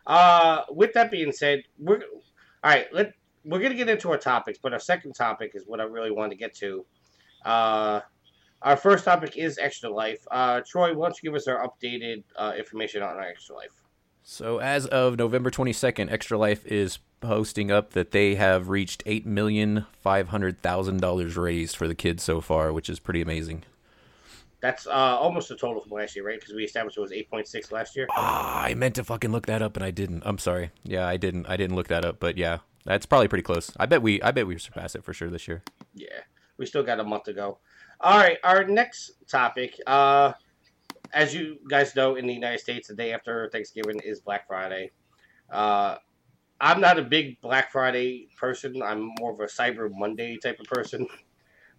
Uh, 0.06 0.64
with 0.70 0.92
that 0.92 1.10
being 1.10 1.32
said, 1.32 1.62
we're 1.78 2.02
all 2.62 2.70
right. 2.70 2.92
Let 2.92 3.14
we're 3.42 3.60
gonna 3.60 3.74
get 3.74 3.88
into 3.88 4.10
our 4.10 4.18
topics, 4.18 4.58
but 4.62 4.74
our 4.74 4.78
second 4.78 5.14
topic 5.14 5.52
is 5.54 5.64
what 5.66 5.80
I 5.80 5.84
really 5.84 6.10
wanted 6.10 6.30
to 6.30 6.36
get 6.36 6.54
to. 6.56 6.84
Uh, 7.46 8.00
our 8.60 8.76
first 8.76 9.06
topic 9.06 9.38
is 9.38 9.56
Extra 9.56 9.88
Life. 9.88 10.26
Uh, 10.30 10.60
Troy, 10.60 10.94
why 10.94 11.06
don't 11.06 11.22
you 11.22 11.30
give 11.30 11.36
us 11.36 11.48
our 11.48 11.66
updated 11.66 12.24
uh, 12.36 12.52
information 12.58 13.02
on 13.02 13.16
our 13.16 13.22
Extra 13.22 13.54
Life? 13.56 13.82
So 14.30 14.58
as 14.58 14.84
of 14.84 15.16
November 15.16 15.50
22nd, 15.50 16.12
Extra 16.12 16.36
Life 16.36 16.66
is 16.66 16.98
posting 17.22 17.70
up 17.70 17.94
that 17.94 18.10
they 18.10 18.34
have 18.34 18.68
reached 18.68 19.02
eight 19.06 19.24
million 19.24 19.86
five 20.02 20.28
hundred 20.28 20.60
thousand 20.60 21.00
dollars 21.00 21.34
raised 21.38 21.76
for 21.76 21.88
the 21.88 21.94
kids 21.94 22.22
so 22.24 22.42
far, 22.42 22.70
which 22.70 22.90
is 22.90 23.00
pretty 23.00 23.22
amazing. 23.22 23.62
That's 24.60 24.86
uh, 24.86 24.90
almost 24.90 25.50
a 25.50 25.56
total 25.56 25.80
from 25.80 25.92
last 25.92 26.14
year, 26.14 26.26
right? 26.26 26.38
Because 26.38 26.54
we 26.54 26.62
established 26.62 26.98
it 26.98 27.00
was 27.00 27.10
eight 27.10 27.30
point 27.30 27.48
six 27.48 27.72
last 27.72 27.96
year. 27.96 28.06
Ah, 28.10 28.64
I 28.64 28.74
meant 28.74 28.96
to 28.96 29.04
fucking 29.04 29.32
look 29.32 29.46
that 29.46 29.62
up 29.62 29.76
and 29.76 29.84
I 29.84 29.90
didn't. 29.90 30.22
I'm 30.26 30.36
sorry. 30.36 30.72
Yeah, 30.84 31.08
I 31.08 31.16
didn't. 31.16 31.46
I 31.46 31.56
didn't 31.56 31.74
look 31.74 31.88
that 31.88 32.04
up, 32.04 32.20
but 32.20 32.36
yeah, 32.36 32.58
that's 32.84 33.06
probably 33.06 33.28
pretty 33.28 33.44
close. 33.44 33.72
I 33.78 33.86
bet 33.86 34.02
we. 34.02 34.20
I 34.20 34.30
bet 34.32 34.46
we 34.46 34.58
surpass 34.58 34.94
it 34.94 35.04
for 35.04 35.14
sure 35.14 35.30
this 35.30 35.48
year. 35.48 35.62
Yeah, 35.94 36.20
we 36.58 36.66
still 36.66 36.82
got 36.82 37.00
a 37.00 37.04
month 37.04 37.24
to 37.24 37.32
go. 37.32 37.60
All 38.02 38.18
right, 38.18 38.36
our 38.44 38.62
next 38.64 39.12
topic. 39.26 39.80
Uh, 39.86 40.34
as 41.12 41.34
you 41.34 41.58
guys 41.68 41.94
know, 41.96 42.16
in 42.16 42.26
the 42.26 42.34
United 42.34 42.60
States, 42.60 42.88
the 42.88 42.94
day 42.94 43.12
after 43.12 43.48
Thanksgiving 43.50 44.00
is 44.00 44.20
Black 44.20 44.46
Friday. 44.46 44.92
Uh, 45.50 45.96
I'm 46.60 46.80
not 46.80 46.98
a 46.98 47.02
big 47.02 47.40
Black 47.40 47.70
Friday 47.72 48.28
person. 48.36 48.82
I'm 48.82 49.10
more 49.18 49.32
of 49.32 49.40
a 49.40 49.44
Cyber 49.46 49.88
Monday 49.92 50.36
type 50.38 50.58
of 50.60 50.66
person. 50.66 51.06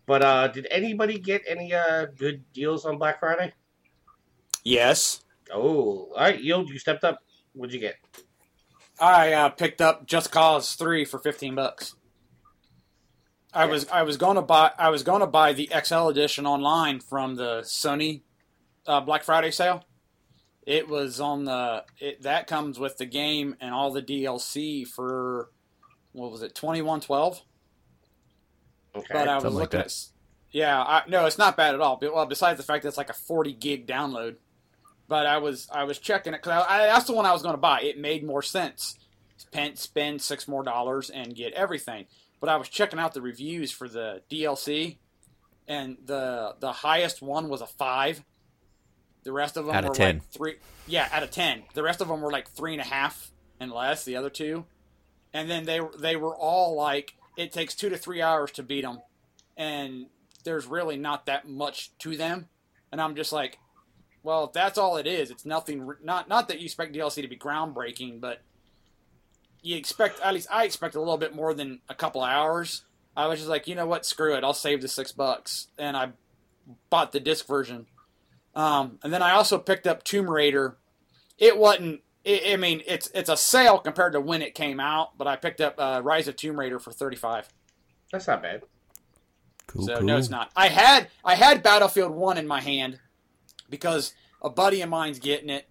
But 0.06 0.24
uh, 0.24 0.48
did 0.48 0.68
anybody 0.72 1.20
get 1.20 1.44
any 1.48 1.74
uh, 1.74 2.08
good 2.18 2.44
deals 2.54 2.86
on 2.86 2.98
Black 2.98 3.20
Friday? 3.20 3.54
Yes. 4.64 5.22
Oh, 5.54 6.12
all 6.12 6.18
right, 6.18 6.42
Yield, 6.42 6.70
you 6.70 6.80
stepped 6.80 7.04
up. 7.04 7.20
What'd 7.54 7.74
you 7.74 7.80
get? 7.80 7.96
I 9.00 9.34
uh, 9.34 9.50
picked 9.50 9.82
up 9.82 10.06
Just 10.08 10.32
Cause 10.32 10.74
Three 10.76 11.06
for 11.06 11.20
fifteen 11.20 11.56
bucks. 11.56 11.96
I 13.54 13.66
Yeah. 13.66 13.72
was 13.72 13.88
I 13.90 14.04
was 14.04 14.18
going 14.18 14.36
to 14.36 14.42
buy 14.42 14.72
I 14.78 14.90
was 14.90 15.04
going 15.04 15.22
to 15.22 15.28
buy 15.28 15.54
the 15.54 15.70
XL 15.84 16.08
edition 16.08 16.46
online 16.46 17.00
from 17.00 17.36
the 17.36 17.62
Sony 17.62 18.22
uh, 18.90 19.00
Black 19.02 19.24
Friday 19.24 19.52
sale. 19.52 19.86
It 20.66 20.88
was 20.90 21.20
on 21.22 21.46
the 21.46 21.86
it, 22.00 22.24
that 22.24 22.48
comes 22.48 22.78
with 22.78 22.98
the 22.98 23.06
game 23.06 23.56
and 23.62 23.74
all 23.74 23.92
the 23.92 24.02
DLC 24.02 24.86
for 24.86 25.50
what 26.12 26.32
was 26.32 26.42
it 26.42 26.54
twenty 26.56 26.82
one 26.82 27.00
twelve. 27.00 27.42
Okay. 28.96 29.06
But 29.12 29.28
I 29.28 29.36
was 29.36 29.44
Something 29.44 29.56
like 29.58 29.62
looking 29.64 29.78
that. 29.78 29.86
at 29.86 29.92
s- 29.92 30.12
yeah 30.52 30.82
I, 30.82 31.04
no 31.08 31.26
it's 31.28 31.38
not 31.38 31.56
bad 31.56 31.76
at 31.76 31.82
all. 31.82 31.98
But, 32.02 32.14
well, 32.14 32.26
besides 32.26 32.58
the 32.58 32.64
fact 32.64 32.84
that 32.84 32.90
it's 32.90 32.98
like 32.98 33.10
a 33.10 33.14
forty 33.14 33.54
gig 33.54 33.88
download. 33.88 34.36
But 35.08 35.26
I 35.26 35.38
was 35.40 35.68
I 35.72 35.86
was 35.86 35.98
checking 35.98 36.34
it 36.34 36.42
because 36.44 36.66
I, 36.68 36.84
I, 36.84 36.88
that's 36.88 37.06
the 37.06 37.14
one 37.14 37.26
I 37.26 37.34
was 37.34 37.42
going 37.42 37.54
to 37.56 37.62
buy. 37.62 37.82
It 37.82 37.98
made 37.98 38.24
more 38.24 38.42
sense. 38.44 38.96
Spend 39.38 39.78
spend 39.80 40.22
six 40.22 40.48
more 40.48 40.64
dollars 40.64 41.10
and 41.10 41.36
get 41.36 41.54
everything. 41.54 42.06
But 42.40 42.50
I 42.50 42.58
was 42.58 42.70
checking 42.70 43.00
out 43.00 43.14
the 43.14 43.22
reviews 43.22 43.72
for 43.72 43.88
the 43.90 44.22
DLC, 44.30 44.98
and 45.68 45.98
the 46.06 46.56
the 46.60 46.72
highest 46.72 47.22
one 47.22 47.50
was 47.50 47.62
a 47.62 47.68
five. 47.68 48.24
The 49.24 49.32
rest 49.32 49.58
of 49.58 49.66
them 49.66 49.76
Out 49.76 49.84
of 49.84 49.90
were 49.90 49.96
10. 49.96 50.16
like 50.18 50.26
three. 50.32 50.56
Yeah, 50.88 51.08
out 51.12 51.24
of 51.24 51.32
ten. 51.32 51.64
The 51.74 51.84
rest 51.84 52.02
of 52.02 52.08
them 52.08 52.22
were 52.22 52.32
like 52.32 52.50
three 52.50 52.74
and 52.74 52.82
a 52.82 52.86
half 52.86 53.32
and 53.60 53.72
less. 53.72 54.06
The 54.06 54.16
other 54.16 54.30
two, 54.30 54.66
and 55.34 55.50
then 55.50 55.66
they 55.66 55.82
they 55.98 56.16
were 56.16 56.36
all 56.36 56.76
like 56.76 57.16
it 57.38 57.52
takes 57.52 57.76
two 57.76 57.90
to 57.90 57.98
three 57.98 58.22
hours 58.22 58.52
to 58.52 58.64
beat 58.64 58.82
them, 58.84 59.02
and 59.58 60.08
there's 60.46 60.66
really 60.66 60.98
not 60.98 61.26
that 61.26 61.48
much 61.48 61.92
to 62.00 62.16
them. 62.16 62.48
And 62.92 63.00
I'm 63.02 63.16
just 63.16 63.32
like, 63.34 63.60
well, 64.24 64.46
if 64.46 64.54
that's 64.54 64.78
all 64.78 64.98
it 64.98 65.06
is, 65.06 65.30
it's 65.32 65.46
nothing. 65.46 65.92
Not 66.04 66.28
not 66.30 66.48
that 66.48 66.60
you 66.60 66.66
expect 66.66 66.94
DLC 66.96 67.22
to 67.22 67.28
be 67.28 67.38
groundbreaking, 67.38 68.20
but 68.22 68.42
you 69.62 69.76
expect 69.76 70.22
at 70.22 70.34
least 70.34 70.48
I 70.50 70.64
expect 70.64 70.96
a 70.96 71.00
little 71.00 71.18
bit 71.18 71.36
more 71.36 71.54
than 71.54 71.82
a 71.90 71.94
couple 71.94 72.24
hours. 72.24 72.84
I 73.18 73.28
was 73.28 73.40
just 73.40 73.50
like, 73.50 73.68
you 73.68 73.76
know 73.76 73.86
what, 73.86 74.06
screw 74.06 74.34
it, 74.36 74.44
I'll 74.46 74.54
save 74.54 74.82
the 74.82 74.88
six 74.88 75.12
bucks, 75.12 75.68
and 75.78 75.98
I 75.98 76.12
bought 76.90 77.12
the 77.12 77.20
disc 77.20 77.46
version. 77.46 77.86
Um, 78.56 79.00
and 79.04 79.14
then 79.14 79.22
I 79.22 79.32
also 79.32 79.58
picked 79.58 79.88
up 79.88 80.04
Tomb 80.04 80.30
Raider. 80.30 80.78
It 81.38 81.58
wasn't. 81.58 82.02
I 82.26 82.42
I 82.54 82.56
mean, 82.58 82.82
it's 82.86 83.10
it's 83.14 83.30
a 83.30 83.38
sale 83.38 83.80
compared 83.80 84.14
to 84.14 84.22
when 84.22 84.42
it 84.42 84.56
came 84.56 84.80
out, 84.80 85.18
but 85.18 85.28
I 85.28 85.36
picked 85.36 85.62
up 85.62 85.76
uh, 85.78 86.02
Rise 86.04 86.28
of 86.28 86.36
Tomb 86.36 86.60
Raider 86.60 86.80
for 86.80 86.92
thirty 86.92 87.16
five. 87.16 87.48
That's 88.12 88.28
not 88.28 88.42
bad. 88.42 88.64
Cool, 89.68 89.86
So 89.86 89.96
cool. 89.98 90.04
no, 90.04 90.18
it's 90.18 90.30
not. 90.30 90.52
I 90.56 90.68
had 90.68 91.10
I 91.24 91.36
had 91.36 91.64
Battlefield 91.64 92.12
One 92.12 92.38
in 92.38 92.48
my 92.48 92.60
hand 92.60 93.00
because 93.70 94.14
a 94.42 94.50
buddy 94.50 94.82
of 94.82 94.90
mine's 94.90 95.20
getting 95.20 95.50
it, 95.50 95.70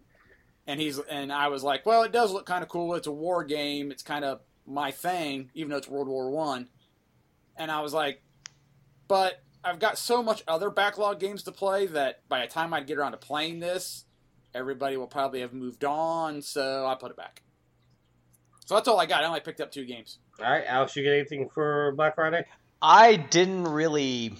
and 0.66 0.80
he's 0.80 0.98
and 0.98 1.32
I 1.32 1.48
was 1.48 1.62
like, 1.64 1.84
well, 1.84 2.04
it 2.04 2.12
does 2.12 2.32
look 2.32 2.46
kind 2.46 2.62
of 2.62 2.68
cool. 2.68 2.94
It's 2.94 3.08
a 3.08 3.12
war 3.12 3.44
game. 3.44 3.90
It's 3.90 4.02
kind 4.02 4.24
of 4.24 4.40
my 4.66 4.90
thing, 4.92 5.50
even 5.54 5.70
though 5.70 5.78
it's 5.78 5.88
World 5.88 6.08
War 6.08 6.30
One. 6.30 6.68
And 7.56 7.70
I 7.72 7.80
was 7.80 7.92
like, 7.92 8.22
but 9.08 9.42
I've 9.68 9.78
got 9.78 9.98
so 9.98 10.22
much 10.22 10.42
other 10.48 10.70
backlog 10.70 11.20
games 11.20 11.42
to 11.44 11.52
play 11.52 11.86
that 11.86 12.26
by 12.28 12.40
the 12.40 12.46
time 12.46 12.72
I'd 12.72 12.86
get 12.86 12.98
around 12.98 13.12
to 13.12 13.18
playing 13.18 13.60
this, 13.60 14.04
everybody 14.54 14.96
will 14.96 15.06
probably 15.06 15.40
have 15.40 15.52
moved 15.52 15.84
on. 15.84 16.40
So 16.42 16.86
I 16.86 16.94
put 16.94 17.10
it 17.10 17.16
back. 17.16 17.42
So 18.64 18.74
that's 18.74 18.88
all 18.88 18.98
I 18.98 19.06
got. 19.06 19.22
I 19.22 19.26
only 19.26 19.40
picked 19.40 19.60
up 19.60 19.70
two 19.70 19.84
games. 19.84 20.18
All 20.40 20.50
right, 20.50 20.64
Alex, 20.66 20.96
you 20.96 21.02
get 21.02 21.12
anything 21.12 21.48
for 21.48 21.92
Black 21.92 22.14
Friday? 22.14 22.44
I 22.80 23.16
didn't 23.16 23.64
really. 23.64 24.34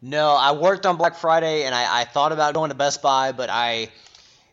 No, 0.00 0.28
I 0.34 0.52
worked 0.52 0.86
on 0.86 0.96
Black 0.96 1.16
Friday 1.16 1.64
and 1.64 1.74
I, 1.74 2.00
I 2.00 2.04
thought 2.04 2.32
about 2.32 2.54
going 2.54 2.70
to 2.70 2.76
Best 2.76 3.02
Buy, 3.02 3.32
but 3.32 3.50
I 3.50 3.88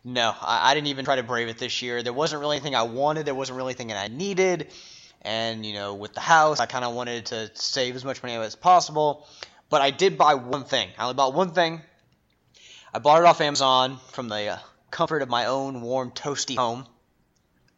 No, 0.04 0.34
I, 0.40 0.70
I 0.70 0.74
didn't 0.74 0.88
even 0.88 1.04
try 1.04 1.16
to 1.16 1.22
brave 1.22 1.48
it 1.48 1.58
this 1.58 1.80
year. 1.80 2.02
There 2.02 2.12
wasn't 2.12 2.40
really 2.40 2.56
anything 2.56 2.74
I 2.74 2.82
wanted. 2.82 3.24
There 3.24 3.34
wasn't 3.34 3.56
really 3.56 3.72
anything 3.72 3.88
that 3.88 3.98
I 3.98 4.08
needed. 4.08 4.68
And, 5.22 5.64
you 5.64 5.72
know, 5.72 5.94
with 5.94 6.12
the 6.12 6.20
house, 6.20 6.60
I 6.60 6.66
kind 6.66 6.84
of 6.84 6.94
wanted 6.94 7.26
to 7.26 7.50
save 7.54 7.96
as 7.96 8.04
much 8.04 8.22
money 8.22 8.34
as 8.34 8.54
possible. 8.54 9.26
But 9.70 9.82
I 9.82 9.90
did 9.90 10.18
buy 10.18 10.34
one 10.34 10.64
thing. 10.64 10.90
I 10.98 11.02
only 11.02 11.14
bought 11.14 11.34
one 11.34 11.52
thing. 11.52 11.82
I 12.92 12.98
bought 12.98 13.20
it 13.20 13.26
off 13.26 13.40
Amazon 13.40 13.98
from 14.12 14.28
the 14.28 14.46
uh, 14.46 14.58
comfort 14.90 15.22
of 15.22 15.28
my 15.28 15.46
own 15.46 15.80
warm, 15.80 16.12
toasty 16.12 16.56
home 16.56 16.86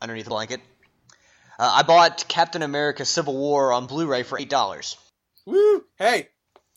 underneath 0.00 0.26
a 0.26 0.30
blanket. 0.30 0.60
Uh, 1.58 1.72
I 1.76 1.82
bought 1.82 2.26
Captain 2.28 2.62
America 2.62 3.04
Civil 3.04 3.34
War 3.36 3.72
on 3.72 3.86
Blu 3.86 4.06
ray 4.06 4.22
for 4.22 4.38
$8. 4.38 4.96
Woo! 5.46 5.84
Hey, 5.96 6.28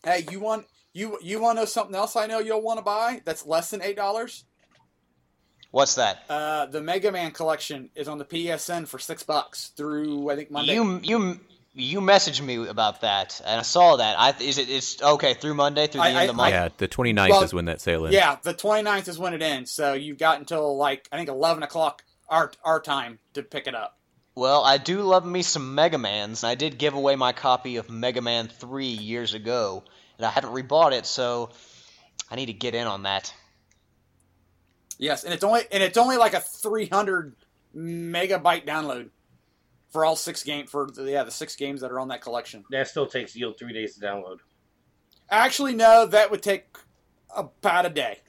hey, 0.03 0.25
you 0.31 0.39
want 0.39 0.67
you 0.93 1.17
you 1.21 1.41
want 1.41 1.57
to 1.57 1.61
know 1.61 1.65
something 1.65 1.95
else? 1.95 2.15
I 2.15 2.27
know 2.27 2.39
you'll 2.39 2.61
want 2.61 2.77
to 2.77 2.83
buy 2.83 3.21
that's 3.25 3.45
less 3.45 3.71
than 3.71 3.81
eight 3.81 3.95
dollars. 3.95 4.45
What's 5.71 5.95
that? 5.95 6.23
Uh, 6.29 6.65
the 6.67 6.81
Mega 6.81 7.11
Man 7.11 7.31
collection 7.31 7.89
is 7.95 8.07
on 8.07 8.17
the 8.17 8.25
PSN 8.25 8.87
for 8.87 8.99
six 8.99 9.23
bucks 9.23 9.69
through 9.75 10.29
I 10.29 10.35
think 10.35 10.51
Monday. 10.51 10.75
You 10.75 10.99
you 11.03 11.39
you 11.73 12.01
messaged 12.01 12.41
me 12.41 12.67
about 12.67 13.01
that, 13.01 13.41
and 13.45 13.59
I 13.59 13.63
saw 13.63 13.97
that. 13.97 14.17
I 14.19 14.33
is 14.41 14.57
it 14.57 14.69
it's 14.69 15.01
okay 15.01 15.33
through 15.33 15.53
Monday 15.53 15.87
through 15.87 16.01
the 16.01 16.07
I- 16.07 16.11
end 16.11 16.19
of 16.21 16.27
the 16.27 16.33
month. 16.33 16.51
Yeah, 16.53 16.69
the 16.77 16.87
29th 16.87 17.29
Well, 17.29 17.43
is 17.43 17.53
when 17.53 17.65
that 17.65 17.79
sale 17.81 18.05
ends. 18.05 18.15
yeah, 18.15 18.37
the 18.41 18.53
29th 18.53 19.07
is 19.07 19.17
when 19.19 19.33
it 19.33 19.41
ends, 19.41 19.71
so 19.71 19.93
you've 19.93 20.17
got 20.17 20.39
until 20.39 20.75
like 20.77 21.07
I 21.11 21.17
think 21.17 21.29
eleven 21.29 21.63
o'clock 21.63 22.03
our 22.27 22.51
our 22.63 22.79
time 22.81 23.19
to 23.33 23.43
pick 23.43 23.67
it 23.67 23.75
up. 23.75 23.97
Well, 24.35 24.63
I 24.63 24.77
do 24.77 25.01
love 25.01 25.25
me 25.25 25.41
some 25.41 25.75
Mega 25.75 25.97
Mans. 25.97 26.43
and 26.43 26.49
I 26.49 26.55
did 26.55 26.77
give 26.77 26.93
away 26.93 27.15
my 27.15 27.33
copy 27.33 27.75
of 27.75 27.89
Mega 27.89 28.21
Man 28.21 28.47
3 28.47 28.85
years 28.85 29.33
ago, 29.33 29.83
and 30.17 30.25
I 30.25 30.29
haven't 30.29 30.51
rebought 30.53 30.93
it, 30.93 31.05
so 31.05 31.49
I 32.31 32.35
need 32.35 32.45
to 32.45 32.53
get 32.53 32.73
in 32.73 32.87
on 32.87 33.03
that. 33.03 33.33
Yes, 34.97 35.23
and 35.23 35.33
it's 35.33 35.43
only 35.43 35.61
and 35.71 35.81
it's 35.83 35.97
only 35.97 36.17
like 36.17 36.33
a 36.33 36.39
300 36.41 37.35
megabyte 37.75 38.65
download 38.65 39.09
for 39.89 40.05
all 40.05 40.15
six 40.15 40.43
game 40.43 40.67
for 40.67 40.87
the, 40.91 41.03
yeah 41.03 41.23
the 41.23 41.31
six 41.31 41.55
games 41.55 41.81
that 41.81 41.91
are 41.91 41.99
on 41.99 42.09
that 42.09 42.21
collection. 42.21 42.63
That 42.71 42.87
still 42.87 43.07
takes 43.07 43.35
you 43.35 43.53
three 43.57 43.73
days 43.73 43.95
to 43.95 44.01
download. 44.01 44.37
Actually, 45.29 45.75
no, 45.75 46.05
that 46.07 46.31
would 46.31 46.41
take 46.41 46.65
about 47.35 47.85
a 47.85 47.89
day. 47.89 48.19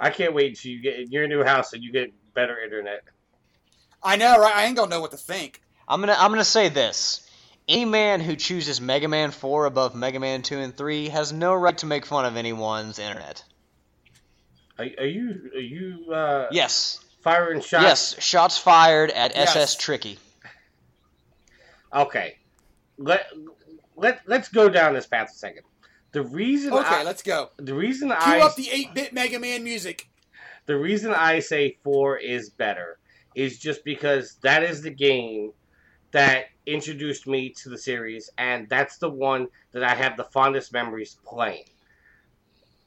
I 0.00 0.10
can't 0.10 0.34
wait 0.34 0.48
until 0.48 0.72
you 0.72 0.82
get 0.82 0.98
in 0.98 1.10
your 1.10 1.28
new 1.28 1.44
house 1.44 1.72
and 1.72 1.82
you 1.82 1.92
get 1.92 2.12
better 2.34 2.58
internet. 2.58 3.04
I 4.02 4.16
know, 4.16 4.38
right? 4.38 4.54
I 4.54 4.64
ain't 4.64 4.76
gonna 4.76 4.90
know 4.90 5.00
what 5.00 5.12
to 5.12 5.16
think. 5.16 5.62
I'm 5.86 6.00
gonna 6.00 6.16
I'm 6.18 6.30
gonna 6.30 6.44
say 6.44 6.68
this: 6.68 7.28
any 7.68 7.84
man 7.84 8.20
who 8.20 8.34
chooses 8.36 8.80
Mega 8.80 9.08
Man 9.08 9.30
4 9.30 9.66
above 9.66 9.94
Mega 9.94 10.18
Man 10.18 10.42
2 10.42 10.58
and 10.58 10.76
3 10.76 11.08
has 11.10 11.32
no 11.32 11.54
right 11.54 11.76
to 11.78 11.86
make 11.86 12.06
fun 12.06 12.24
of 12.24 12.36
anyone's 12.36 12.98
internet. 12.98 13.44
Are, 14.78 14.86
are 14.98 15.06
you 15.06 15.50
are 15.54 15.60
you 15.60 16.12
uh, 16.12 16.48
Yes, 16.50 17.01
firing 17.22 17.60
shots? 17.60 17.82
yes, 17.82 18.22
shots 18.22 18.58
fired 18.58 19.10
at 19.10 19.34
Yes. 19.34 19.50
SS 19.56 19.76
Tricky. 19.76 20.18
Okay. 21.94 22.36
Let 22.98 23.26
let 23.96 24.20
let's 24.26 24.48
go 24.48 24.68
down 24.68 24.94
this 24.94 25.06
path 25.06 25.30
a 25.30 25.34
second. 25.36 25.62
The 26.12 26.22
reason 26.22 26.72
Okay, 26.74 26.86
I, 26.96 27.02
let's 27.04 27.22
go. 27.22 27.50
the 27.56 27.74
reason 27.74 28.12
I. 28.12 28.16
Cue 28.22 28.32
I 28.34 28.40
up 28.40 28.54
the 28.54 28.64
8-bit 28.66 29.12
Mega 29.14 29.38
Man 29.38 29.64
music. 29.64 30.08
the 30.66 30.76
reason 30.76 31.12
I 31.12 31.38
say 31.40 31.78
four 31.82 32.18
is 32.18 32.50
better 32.50 32.98
is 33.34 33.58
just 33.58 33.82
because 33.84 34.36
that 34.42 34.62
is 34.62 34.82
the 34.82 34.90
game 34.90 35.52
that 36.10 36.46
introduced 36.66 37.26
me 37.26 37.48
to 37.62 37.70
the 37.70 37.78
series, 37.78 38.28
and 38.36 38.68
that's 38.68 38.98
the 38.98 39.08
one 39.08 39.48
that 39.72 39.82
I 39.82 39.94
have 39.94 40.18
the 40.18 40.24
fondest 40.24 40.70
memories 40.72 41.16
playing. 41.24 41.64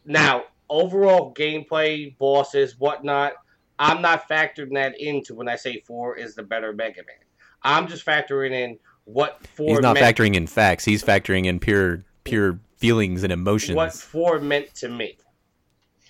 Now, 0.06 0.44
overall 0.70 1.34
gameplay, 1.34 2.16
bosses, 2.20 2.78
whatnot, 2.78 3.34
I'm 3.78 4.02
not 4.02 4.28
factoring 4.30 4.74
that 4.74 5.00
into 5.00 5.36
when 5.36 5.48
I 5.48 5.56
say 5.56 5.82
four 5.82 6.18
is 6.18 6.36
the 6.36 6.44
better 6.44 6.74
Mega 6.74 7.02
Man. 7.04 7.16
I'm 7.64 7.88
just 7.88 8.06
factoring 8.06 8.52
in 8.52 8.80
what 9.06 9.46
four 9.48 9.70
He's 9.70 9.80
not 9.80 9.96
meant, 9.96 10.18
factoring 10.18 10.36
in 10.36 10.48
facts. 10.48 10.86
He's 10.86 11.04
factoring 11.04 11.46
in 11.46 11.60
pure 11.60 12.04
pure 12.24 12.60
feelings 12.78 13.24
and 13.24 13.32
emotions. 13.32 13.76
what 13.76 13.94
four 13.94 14.40
meant 14.40 14.74
to 14.76 14.90
me. 14.90 15.18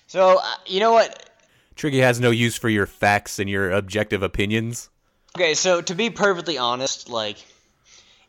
So 0.06 0.38
uh, 0.42 0.54
you 0.66 0.80
know 0.80 0.92
what? 0.92 1.30
Tricky 1.74 1.98
has 1.98 2.20
no 2.20 2.30
use 2.30 2.56
for 2.56 2.68
your 2.68 2.86
facts 2.86 3.38
and 3.38 3.50
your 3.50 3.70
objective 3.70 4.22
opinions. 4.22 4.88
Okay, 5.36 5.54
so 5.54 5.82
to 5.82 5.94
be 5.94 6.08
perfectly 6.08 6.56
honest, 6.56 7.10
like, 7.10 7.36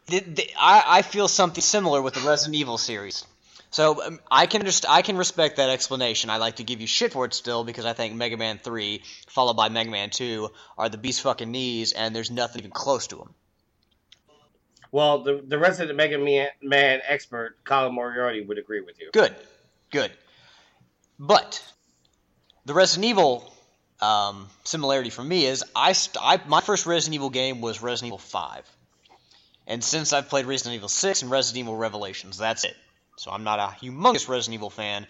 the, 0.08 0.19
the, 0.19 0.50
I, 0.60 0.84
I 0.86 1.02
feel 1.02 1.30
something 1.30 1.62
similar 1.62 2.02
with 2.02 2.15
the 2.15 2.19
Resident 2.21 2.56
Evil 2.56 2.78
series. 2.78 3.26
So 3.70 4.04
um, 4.04 4.20
I 4.32 4.46
can 4.46 4.64
just 4.64 4.86
I 4.88 5.02
can 5.02 5.18
respect 5.18 5.58
that 5.58 5.70
explanation. 5.70 6.30
I 6.30 6.38
like 6.38 6.58
to 6.58 6.64
give 6.64 6.82
you 6.82 6.88
shit 6.88 7.14
for 7.14 7.26
it 7.26 7.34
still 7.34 7.64
because 7.64 7.86
I 7.86 7.94
think 7.94 8.16
Mega 8.16 8.38
Man 8.38 8.60
Three, 8.60 9.04
followed 9.28 9.56
by 9.56 9.70
Mega 9.70 9.90
Man 9.90 10.10
Two, 10.10 10.50
are 10.78 10.90
the 10.90 10.98
beast 10.98 11.22
fucking 11.22 11.52
knees, 11.52 11.92
and 11.92 12.16
there's 12.16 12.32
nothing 12.32 12.60
even 12.60 12.72
close 12.72 13.08
to 13.08 13.18
them. 13.18 13.34
Well, 14.92 15.24
the 15.24 15.44
the 15.46 15.58
resident 15.58 15.98
Mega 15.98 16.18
Man, 16.18 16.48
Man 16.62 17.02
expert, 17.06 17.58
Colin 17.66 17.94
Moriarty, 17.94 18.42
would 18.42 18.58
agree 18.58 18.82
with 18.82 19.00
you. 19.00 19.10
Good, 19.12 19.36
good. 19.92 20.12
But 21.20 21.64
the 22.66 22.74
Resident 22.74 23.06
Evil 23.06 23.54
um, 24.02 24.48
similarity 24.64 25.10
for 25.10 25.24
me 25.24 25.46
is 25.46 25.64
I, 25.76 25.94
st- 25.94 26.24
I 26.24 26.40
my 26.48 26.62
first 26.62 26.86
Resident 26.86 27.16
Evil 27.16 27.30
game 27.30 27.60
was 27.60 27.82
Resident 27.82 28.08
Evil 28.10 28.18
Five, 28.20 28.70
and 29.66 29.84
since 29.84 30.14
I've 30.14 30.30
played 30.30 30.46
Resident 30.46 30.76
Evil 30.76 30.90
Six 30.90 31.22
and 31.22 31.30
Resident 31.30 31.66
Evil 31.66 31.76
Revelations, 31.76 32.38
that's 32.38 32.64
it. 32.64 32.76
So 33.18 33.32
I'm 33.32 33.44
not 33.44 33.60
a 33.60 33.76
humongous 33.84 34.30
Resident 34.30 34.56
Evil 34.56 34.70
fan, 34.70 35.08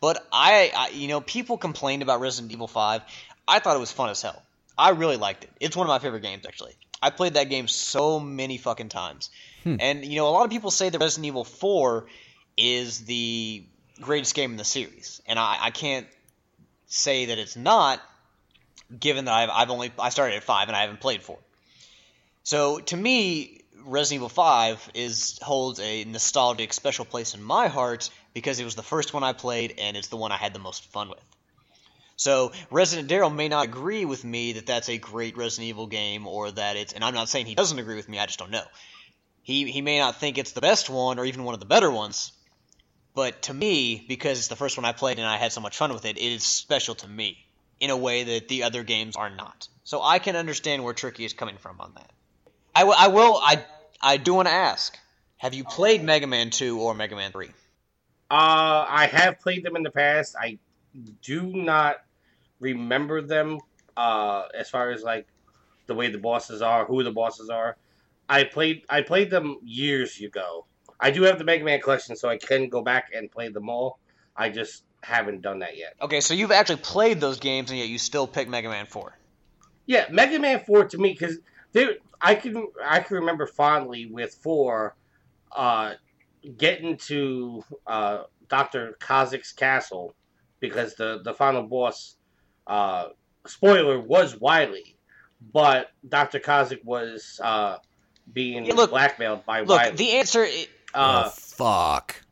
but 0.00 0.26
I, 0.32 0.72
I 0.74 0.88
you 0.90 1.08
know 1.08 1.20
people 1.20 1.58
complained 1.58 2.02
about 2.02 2.20
Resident 2.20 2.52
Evil 2.52 2.66
Five. 2.66 3.02
I 3.46 3.58
thought 3.58 3.76
it 3.76 3.80
was 3.80 3.92
fun 3.92 4.10
as 4.10 4.20
hell. 4.20 4.42
I 4.76 4.90
really 4.90 5.16
liked 5.16 5.44
it. 5.44 5.50
It's 5.60 5.76
one 5.76 5.86
of 5.86 5.88
my 5.88 5.98
favorite 5.98 6.22
games 6.22 6.44
actually. 6.46 6.74
I 7.00 7.10
played 7.10 7.34
that 7.34 7.50
game 7.50 7.68
so 7.68 8.20
many 8.20 8.58
fucking 8.58 8.88
times. 8.88 9.30
Hmm. 9.64 9.76
And 9.80 10.04
you 10.04 10.16
know, 10.16 10.28
a 10.28 10.30
lot 10.30 10.44
of 10.44 10.50
people 10.50 10.70
say 10.70 10.88
that 10.88 10.98
Resident 10.98 11.26
Evil 11.26 11.44
4 11.44 12.06
is 12.56 13.04
the 13.04 13.64
greatest 14.00 14.34
game 14.34 14.52
in 14.52 14.56
the 14.56 14.64
series, 14.64 15.20
and 15.26 15.38
I, 15.38 15.58
I 15.60 15.70
can't 15.70 16.06
say 16.86 17.26
that 17.26 17.38
it's 17.38 17.56
not, 17.56 18.00
given 18.98 19.24
that 19.24 19.34
I've, 19.34 19.50
I've 19.50 19.70
only 19.70 19.92
I 19.98 20.10
started 20.10 20.36
at 20.36 20.42
five 20.42 20.68
and 20.68 20.76
I 20.76 20.82
haven't 20.82 21.00
played 21.00 21.22
four. 21.22 21.38
So 22.44 22.80
to 22.80 22.96
me, 22.96 23.61
Resident 23.84 24.18
Evil 24.18 24.28
5 24.28 24.90
is 24.94 25.38
holds 25.42 25.80
a 25.80 26.04
nostalgic 26.04 26.72
special 26.72 27.04
place 27.04 27.34
in 27.34 27.42
my 27.42 27.68
heart 27.68 28.10
because 28.34 28.58
it 28.58 28.64
was 28.64 28.74
the 28.74 28.82
first 28.82 29.14
one 29.14 29.22
I 29.22 29.32
played 29.32 29.74
and 29.78 29.96
it's 29.96 30.08
the 30.08 30.16
one 30.16 30.32
I 30.32 30.36
had 30.36 30.52
the 30.52 30.58
most 30.58 30.86
fun 30.86 31.08
with. 31.08 31.20
So 32.16 32.52
Resident 32.70 33.10
Daryl 33.10 33.34
may 33.34 33.48
not 33.48 33.64
agree 33.64 34.04
with 34.04 34.24
me 34.24 34.52
that 34.52 34.66
that's 34.66 34.88
a 34.88 34.98
great 34.98 35.36
Resident 35.36 35.68
Evil 35.68 35.86
game 35.86 36.26
or 36.26 36.50
that 36.50 36.76
it's 36.76 36.92
and 36.92 37.02
I'm 37.04 37.14
not 37.14 37.28
saying 37.28 37.46
he 37.46 37.54
doesn't 37.54 37.78
agree 37.78 37.96
with 37.96 38.08
me, 38.08 38.18
I 38.18 38.26
just 38.26 38.38
don't 38.38 38.50
know. 38.50 38.64
He 39.42 39.70
he 39.70 39.82
may 39.82 39.98
not 39.98 40.20
think 40.20 40.38
it's 40.38 40.52
the 40.52 40.60
best 40.60 40.88
one 40.88 41.18
or 41.18 41.24
even 41.24 41.44
one 41.44 41.54
of 41.54 41.60
the 41.60 41.66
better 41.66 41.90
ones, 41.90 42.32
but 43.14 43.42
to 43.42 43.54
me, 43.54 44.04
because 44.08 44.38
it's 44.38 44.48
the 44.48 44.56
first 44.56 44.76
one 44.78 44.84
I 44.84 44.92
played 44.92 45.18
and 45.18 45.26
I 45.26 45.36
had 45.36 45.52
so 45.52 45.60
much 45.60 45.76
fun 45.76 45.92
with 45.92 46.04
it, 46.04 46.16
it 46.16 46.32
is 46.32 46.44
special 46.44 46.94
to 46.96 47.08
me 47.08 47.44
in 47.80 47.90
a 47.90 47.96
way 47.96 48.24
that 48.24 48.48
the 48.48 48.62
other 48.62 48.84
games 48.84 49.16
are 49.16 49.30
not. 49.30 49.68
So 49.84 50.00
I 50.00 50.20
can 50.20 50.36
understand 50.36 50.84
where 50.84 50.94
Tricky 50.94 51.24
is 51.24 51.32
coming 51.32 51.58
from 51.58 51.80
on 51.80 51.92
that. 51.94 52.10
I, 52.74 52.80
w- 52.80 52.96
I 52.98 53.08
will 53.08 53.38
I 53.42 53.64
I 54.00 54.16
do 54.16 54.34
want 54.34 54.48
to 54.48 54.54
ask: 54.54 54.96
Have 55.38 55.54
you 55.54 55.64
played 55.64 56.02
Mega 56.02 56.26
Man 56.26 56.50
Two 56.50 56.80
or 56.80 56.94
Mega 56.94 57.16
Man 57.16 57.32
Three? 57.32 57.50
Uh, 58.30 58.86
I 58.88 59.08
have 59.12 59.40
played 59.40 59.62
them 59.62 59.76
in 59.76 59.82
the 59.82 59.90
past. 59.90 60.34
I 60.40 60.58
do 61.22 61.42
not 61.42 61.96
remember 62.60 63.20
them 63.20 63.58
uh, 63.96 64.44
as 64.58 64.70
far 64.70 64.90
as 64.90 65.02
like 65.02 65.26
the 65.86 65.94
way 65.94 66.08
the 66.08 66.18
bosses 66.18 66.62
are, 66.62 66.84
who 66.86 67.02
the 67.02 67.10
bosses 67.10 67.50
are. 67.50 67.76
I 68.28 68.44
played 68.44 68.84
I 68.88 69.02
played 69.02 69.30
them 69.30 69.58
years 69.62 70.20
ago. 70.20 70.66
I 70.98 71.10
do 71.10 71.22
have 71.22 71.38
the 71.38 71.44
Mega 71.44 71.64
Man 71.64 71.80
collection, 71.80 72.16
so 72.16 72.28
I 72.28 72.38
can 72.38 72.68
go 72.68 72.82
back 72.82 73.10
and 73.14 73.30
play 73.30 73.48
them 73.48 73.68
all. 73.68 73.98
I 74.36 74.48
just 74.48 74.84
haven't 75.02 75.42
done 75.42 75.58
that 75.58 75.76
yet. 75.76 75.94
Okay, 76.00 76.20
so 76.20 76.32
you've 76.32 76.52
actually 76.52 76.76
played 76.76 77.20
those 77.20 77.40
games 77.40 77.70
and 77.70 77.78
yet 77.78 77.88
you 77.88 77.98
still 77.98 78.26
pick 78.26 78.48
Mega 78.48 78.68
Man 78.68 78.86
Four. 78.86 79.18
Yeah, 79.84 80.06
Mega 80.10 80.38
Man 80.38 80.60
Four 80.60 80.86
to 80.86 80.98
me 80.98 81.12
because 81.12 81.38
I 82.22 82.34
can 82.36 82.68
I 82.84 83.00
can 83.00 83.16
remember 83.16 83.46
fondly 83.46 84.06
with 84.06 84.34
four, 84.34 84.94
uh, 85.50 85.94
getting 86.56 86.96
to 87.08 87.64
uh, 87.86 88.22
Doctor 88.48 88.96
Cossack's 89.00 89.52
castle 89.52 90.14
because 90.60 90.94
the 90.94 91.20
the 91.24 91.34
final 91.34 91.62
boss, 91.64 92.16
uh, 92.66 93.08
spoiler 93.46 93.98
was 93.98 94.38
Wily, 94.38 94.96
but 95.52 95.90
Doctor 96.08 96.38
Cossack 96.38 96.78
was 96.84 97.40
uh, 97.42 97.78
being 98.32 98.64
Yeah, 98.66 98.74
look- 98.74 98.90
blackmailed 98.90 99.44
by 99.44 99.60
Look, 99.60 99.68
Wily. 99.80 99.96
the 99.96 100.10
answer 100.12 100.44
it, 100.44 100.68
uh, 100.94 101.24
oh 101.26 101.30
fuck! 101.30 102.22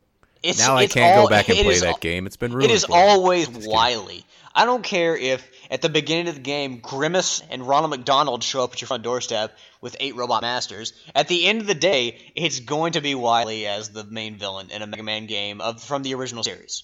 it's 0.41 0.59
now 0.59 0.75
I 0.77 0.87
can't 0.87 1.17
all- 1.17 1.25
go 1.25 1.29
back 1.29 1.49
and 1.49 1.57
play 1.57 1.73
is 1.73 1.81
that 1.81 1.87
al- 1.89 1.97
game. 1.97 2.25
It's 2.27 2.37
been 2.37 2.53
ruined. 2.53 2.71
It 2.71 2.73
is 2.73 2.85
always 2.85 3.47
Just 3.47 3.59
kidding. 3.61 3.71
Wily. 3.73 4.25
I 4.53 4.65
don't 4.65 4.83
care 4.83 5.15
if 5.15 5.49
at 5.69 5.81
the 5.81 5.89
beginning 5.89 6.27
of 6.27 6.35
the 6.35 6.41
game 6.41 6.79
Grimace 6.79 7.41
and 7.49 7.67
Ronald 7.67 7.91
McDonald 7.91 8.43
show 8.43 8.63
up 8.63 8.73
at 8.73 8.81
your 8.81 8.87
front 8.87 9.03
doorstep 9.03 9.55
with 9.79 9.95
eight 9.99 10.15
robot 10.15 10.41
masters. 10.41 10.93
At 11.15 11.27
the 11.27 11.45
end 11.45 11.61
of 11.61 11.67
the 11.67 11.75
day, 11.75 12.19
it's 12.35 12.59
going 12.59 12.93
to 12.93 13.01
be 13.01 13.15
Wily 13.15 13.67
as 13.67 13.89
the 13.89 14.03
main 14.03 14.37
villain 14.37 14.69
in 14.71 14.81
a 14.81 14.87
Mega 14.87 15.03
Man 15.03 15.25
game 15.25 15.61
of 15.61 15.81
from 15.81 16.03
the 16.03 16.13
original 16.15 16.43
series. 16.43 16.83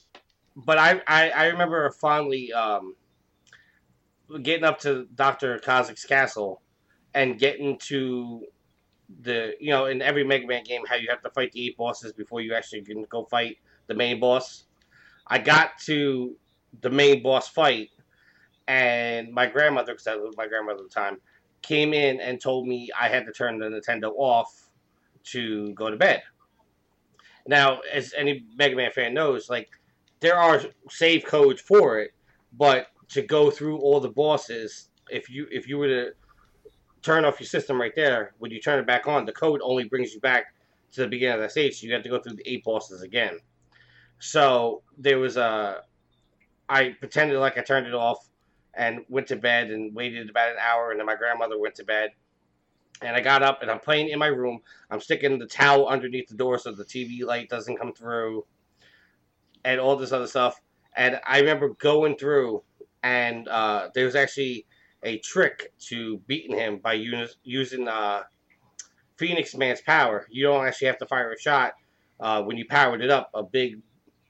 but 0.56 0.78
I, 0.78 1.02
I, 1.08 1.30
I 1.30 1.46
remember 1.48 1.90
fondly 1.92 2.52
um, 2.54 2.96
getting 4.42 4.64
up 4.64 4.80
to 4.82 5.08
Doctor 5.14 5.60
Cossack's 5.60 6.06
castle 6.06 6.62
and 7.14 7.38
getting 7.40 7.78
to 7.80 8.44
the 9.22 9.54
you 9.60 9.70
know 9.70 9.86
in 9.86 10.02
every 10.02 10.24
Mega 10.24 10.48
Man 10.48 10.64
game 10.64 10.82
how 10.88 10.96
you 10.96 11.08
have 11.10 11.22
to 11.22 11.30
fight 11.30 11.52
the 11.52 11.68
eight 11.68 11.78
bosses 11.78 12.12
before 12.14 12.42
you 12.42 12.54
actually 12.54 12.82
can 12.82 13.04
go 13.04 13.26
fight 13.26 13.58
the 13.88 13.94
main 13.94 14.20
boss. 14.20 14.64
I 15.26 15.40
got 15.40 15.78
to 15.86 16.36
the 16.82 16.90
main 16.90 17.24
boss 17.24 17.48
fight, 17.48 17.90
and 18.68 19.32
my 19.32 19.46
grandmother, 19.46 19.94
because 19.94 20.06
lived 20.08 20.24
with 20.24 20.38
my 20.38 20.48
grandmother 20.48 20.80
at 20.84 20.90
the 20.90 20.94
time, 20.94 21.18
came 21.62 21.94
in 21.94 22.20
and 22.20 22.40
told 22.42 22.68
me 22.68 22.90
I 23.00 23.08
had 23.08 23.26
to 23.26 23.32
turn 23.32 23.60
the 23.60 23.68
Nintendo 23.68 24.12
off 24.18 24.70
to 25.26 25.74
go 25.74 25.90
to 25.90 25.98
bed. 25.98 26.22
Now, 27.48 27.80
as 27.94 28.14
any 28.16 28.46
Mega 28.56 28.76
Man 28.76 28.92
fan 28.92 29.14
knows, 29.14 29.50
like 29.50 29.70
there 30.20 30.38
are 30.38 30.62
save 30.90 31.24
codes 31.26 31.62
for 31.62 32.00
it, 32.00 32.12
but 32.54 32.88
to 33.10 33.22
go 33.22 33.50
through 33.50 33.78
all 33.78 34.00
the 34.00 34.10
bosses, 34.10 34.90
if 35.10 35.30
you 35.30 35.48
if 35.52 35.68
you 35.68 35.78
were 35.78 35.88
to 35.88 36.12
turn 37.02 37.24
off 37.24 37.40
your 37.40 37.48
system 37.48 37.80
right 37.80 37.96
there, 37.96 38.34
when 38.40 38.52
you 38.52 38.60
turn 38.60 38.80
it 38.80 38.88
back 38.88 39.08
on, 39.08 39.26
the 39.26 39.32
code 39.32 39.62
only 39.64 39.86
brings 39.86 40.14
you 40.14 40.20
back 40.20 40.54
to 40.92 41.02
the 41.02 41.08
beginning 41.08 41.36
of 41.36 41.42
the 41.42 41.50
stage. 41.50 41.80
So 41.80 41.88
you 41.88 41.94
have 41.94 42.04
to 42.04 42.10
go 42.10 42.20
through 42.20 42.36
the 42.36 42.50
eight 42.50 42.64
bosses 42.64 43.02
again. 43.02 43.40
So 44.20 44.82
there 44.98 45.20
was 45.20 45.38
a, 45.38 45.84
I 46.70 46.90
pretended 47.00 47.40
like 47.40 47.58
I 47.58 47.62
turned 47.62 47.88
it 47.88 47.94
off 47.94 48.28
and 48.74 49.00
went 49.10 49.28
to 49.28 49.36
bed 49.36 49.72
and 49.72 49.94
waited 49.96 50.30
about 50.30 50.52
an 50.52 50.58
hour, 50.60 50.92
and 50.92 51.00
then 51.00 51.06
my 51.08 51.16
grandmother 51.16 51.60
went 51.60 51.76
to 51.76 51.84
bed. 51.86 52.12
And 53.02 53.16
I 53.16 53.22
got 53.22 53.44
up 53.44 53.62
and 53.62 53.70
I'm 53.70 53.80
playing 53.80 54.10
in 54.10 54.20
my 54.20 54.28
room. 54.28 54.60
I'm 54.90 55.00
sticking 55.00 55.38
the 55.38 55.46
towel 55.46 55.88
underneath 55.88 56.30
the 56.30 56.36
door 56.36 56.58
so 56.58 56.72
the 56.72 56.84
TV 56.84 57.24
light 57.24 57.50
doesn't 57.50 57.78
come 57.78 57.94
through, 57.94 58.46
and 59.66 59.80
all 59.80 59.96
this 59.96 60.12
other 60.12 60.28
stuff. 60.28 60.60
And 60.96 61.20
I 61.26 61.40
remember 61.40 61.70
going 61.70 62.18
through, 62.18 62.64
and 63.04 63.48
uh, 63.48 63.90
there 63.94 64.06
was 64.06 64.16
actually 64.16 64.66
a 65.04 65.20
trick 65.20 65.74
to 65.80 66.18
beating 66.28 66.56
him 66.56 66.80
by 66.80 66.96
us- 66.96 67.38
using 67.44 67.88
uh, 67.88 68.24
Phoenix 69.18 69.56
Man's 69.56 69.82
power. 69.82 70.28
You 70.30 70.46
don't 70.46 70.66
actually 70.66 70.88
have 70.88 70.98
to 71.00 71.06
fire 71.06 71.32
a 71.32 71.40
shot. 71.40 71.74
Uh, 72.20 72.42
when 72.42 72.58
you 72.58 72.66
powered 72.68 73.02
it 73.02 73.12
up, 73.12 73.30
a 73.34 73.44
big 73.44 73.80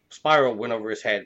spiral 0.10 0.56
went 0.56 0.74
over 0.74 0.90
his 0.90 1.02
head. 1.02 1.26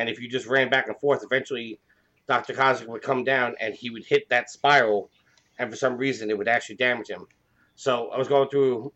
And 0.00 0.08
if 0.08 0.20
you 0.20 0.28
just 0.28 0.46
ran 0.46 0.70
back 0.70 0.88
and 0.88 0.98
forth, 0.98 1.22
eventually 1.22 1.78
Dr. 2.26 2.54
Cossack 2.54 2.88
would 2.88 3.02
come 3.02 3.22
down 3.22 3.54
and 3.60 3.74
he 3.74 3.90
would 3.90 4.04
hit 4.04 4.28
that 4.30 4.50
spiral. 4.50 5.10
And 5.58 5.70
for 5.70 5.76
some 5.76 5.96
reason, 5.96 6.30
it 6.30 6.38
would 6.38 6.48
actually 6.48 6.76
damage 6.76 7.08
him. 7.08 7.26
So 7.74 8.08
I 8.08 8.18
was 8.18 8.26
going 8.26 8.48
through, 8.48 8.92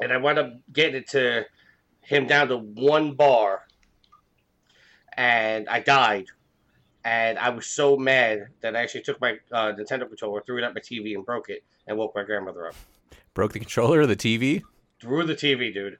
and 0.00 0.12
I 0.12 0.16
wound 0.16 0.38
up 0.38 0.52
getting 0.72 0.96
it 0.96 1.08
to 1.10 1.46
him 2.00 2.26
down 2.26 2.48
to 2.48 2.58
one 2.58 3.14
bar. 3.14 3.62
And 5.16 5.68
I 5.68 5.78
died 5.80 6.26
and 7.04 7.38
I 7.38 7.50
was 7.50 7.66
so 7.66 7.96
mad 7.96 8.48
that 8.62 8.74
I 8.74 8.82
actually 8.82 9.02
took 9.02 9.20
my 9.20 9.38
uh, 9.52 9.72
Nintendo 9.72 10.08
controller, 10.08 10.42
threw 10.44 10.58
it 10.58 10.64
at 10.64 10.74
my 10.74 10.80
TV, 10.80 11.14
and 11.14 11.24
broke 11.24 11.50
it, 11.50 11.62
and 11.86 11.98
woke 11.98 12.14
my 12.14 12.24
grandmother 12.24 12.66
up. 12.66 12.74
Broke 13.34 13.52
the 13.52 13.58
controller 13.58 14.06
the 14.06 14.16
TV. 14.16 14.62
Through 15.00 15.24
the 15.24 15.34
TV, 15.34 15.72
dude. 15.72 15.98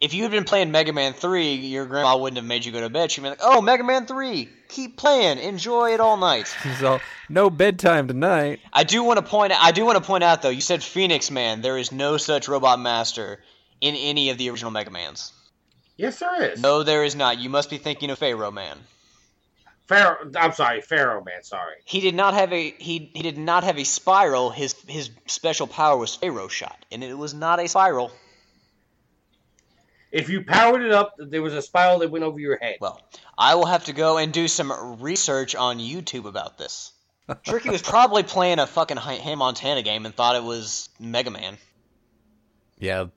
If 0.00 0.12
you 0.12 0.24
had 0.24 0.32
been 0.32 0.44
playing 0.44 0.70
Mega 0.70 0.92
Man 0.92 1.14
3, 1.14 1.54
your 1.54 1.86
grandma 1.86 2.18
wouldn't 2.18 2.36
have 2.36 2.44
made 2.44 2.64
you 2.66 2.72
go 2.72 2.80
to 2.80 2.90
bed. 2.90 3.10
She'd 3.10 3.22
be 3.22 3.30
like, 3.30 3.40
oh, 3.42 3.62
Mega 3.62 3.82
Man 3.82 4.04
3, 4.06 4.48
keep 4.68 4.98
playing, 4.98 5.38
enjoy 5.38 5.94
it 5.94 6.00
all 6.00 6.16
night. 6.16 6.54
So 6.78 7.00
no 7.30 7.48
bedtime 7.48 8.06
tonight. 8.06 8.60
I 8.70 8.84
do 8.84 9.02
want 9.02 9.18
to 9.18 9.24
point 9.24 9.52
I 9.58 9.72
do 9.72 9.86
want 9.86 9.96
to 9.96 10.04
point 10.04 10.22
out 10.22 10.42
though, 10.42 10.50
you 10.50 10.60
said 10.60 10.82
Phoenix 10.82 11.30
Man. 11.30 11.62
There 11.62 11.78
is 11.78 11.90
no 11.90 12.18
such 12.18 12.48
robot 12.48 12.78
master 12.78 13.40
in 13.80 13.94
any 13.94 14.28
of 14.28 14.36
the 14.36 14.50
original 14.50 14.70
Mega 14.70 14.90
Mans. 14.90 15.32
Yes, 15.96 16.18
there 16.18 16.52
is. 16.52 16.60
No, 16.60 16.82
there 16.82 17.04
is 17.04 17.16
not. 17.16 17.38
You 17.38 17.48
must 17.48 17.70
be 17.70 17.78
thinking 17.78 18.10
of 18.10 18.18
Pharaoh 18.18 18.50
Man. 18.50 18.76
Pharaoh. 19.86 20.30
I'm 20.36 20.52
sorry, 20.52 20.80
Pharaoh 20.80 21.22
man. 21.24 21.42
Sorry. 21.42 21.76
He 21.84 22.00
did 22.00 22.14
not 22.14 22.34
have 22.34 22.52
a 22.52 22.70
he 22.78 23.10
he 23.14 23.22
did 23.22 23.38
not 23.38 23.64
have 23.64 23.78
a 23.78 23.84
spiral. 23.84 24.50
His 24.50 24.74
his 24.86 25.10
special 25.26 25.66
power 25.66 25.96
was 25.96 26.14
Pharaoh 26.14 26.48
shot, 26.48 26.84
and 26.90 27.02
it 27.02 27.16
was 27.16 27.32
not 27.32 27.60
a 27.60 27.68
spiral. 27.68 28.10
If 30.16 30.30
you 30.30 30.42
powered 30.42 30.80
it 30.80 30.92
up, 30.92 31.14
there 31.18 31.42
was 31.42 31.52
a 31.52 31.60
spiral 31.60 31.98
that 31.98 32.10
went 32.10 32.24
over 32.24 32.40
your 32.40 32.56
head. 32.56 32.78
Well, 32.80 33.02
I 33.36 33.54
will 33.54 33.66
have 33.66 33.84
to 33.84 33.92
go 33.92 34.16
and 34.16 34.32
do 34.32 34.48
some 34.48 34.98
research 35.02 35.54
on 35.54 35.78
YouTube 35.78 36.24
about 36.24 36.56
this. 36.56 36.92
Tricky 37.44 37.68
was 37.68 37.82
probably 37.82 38.22
playing 38.22 38.58
a 38.58 38.66
fucking 38.66 38.96
Hannah 38.96 39.36
Montana 39.36 39.82
game 39.82 40.06
and 40.06 40.14
thought 40.14 40.34
it 40.34 40.42
was 40.42 40.88
Mega 40.98 41.30
Man. 41.30 41.58
Yeah, 42.78 43.08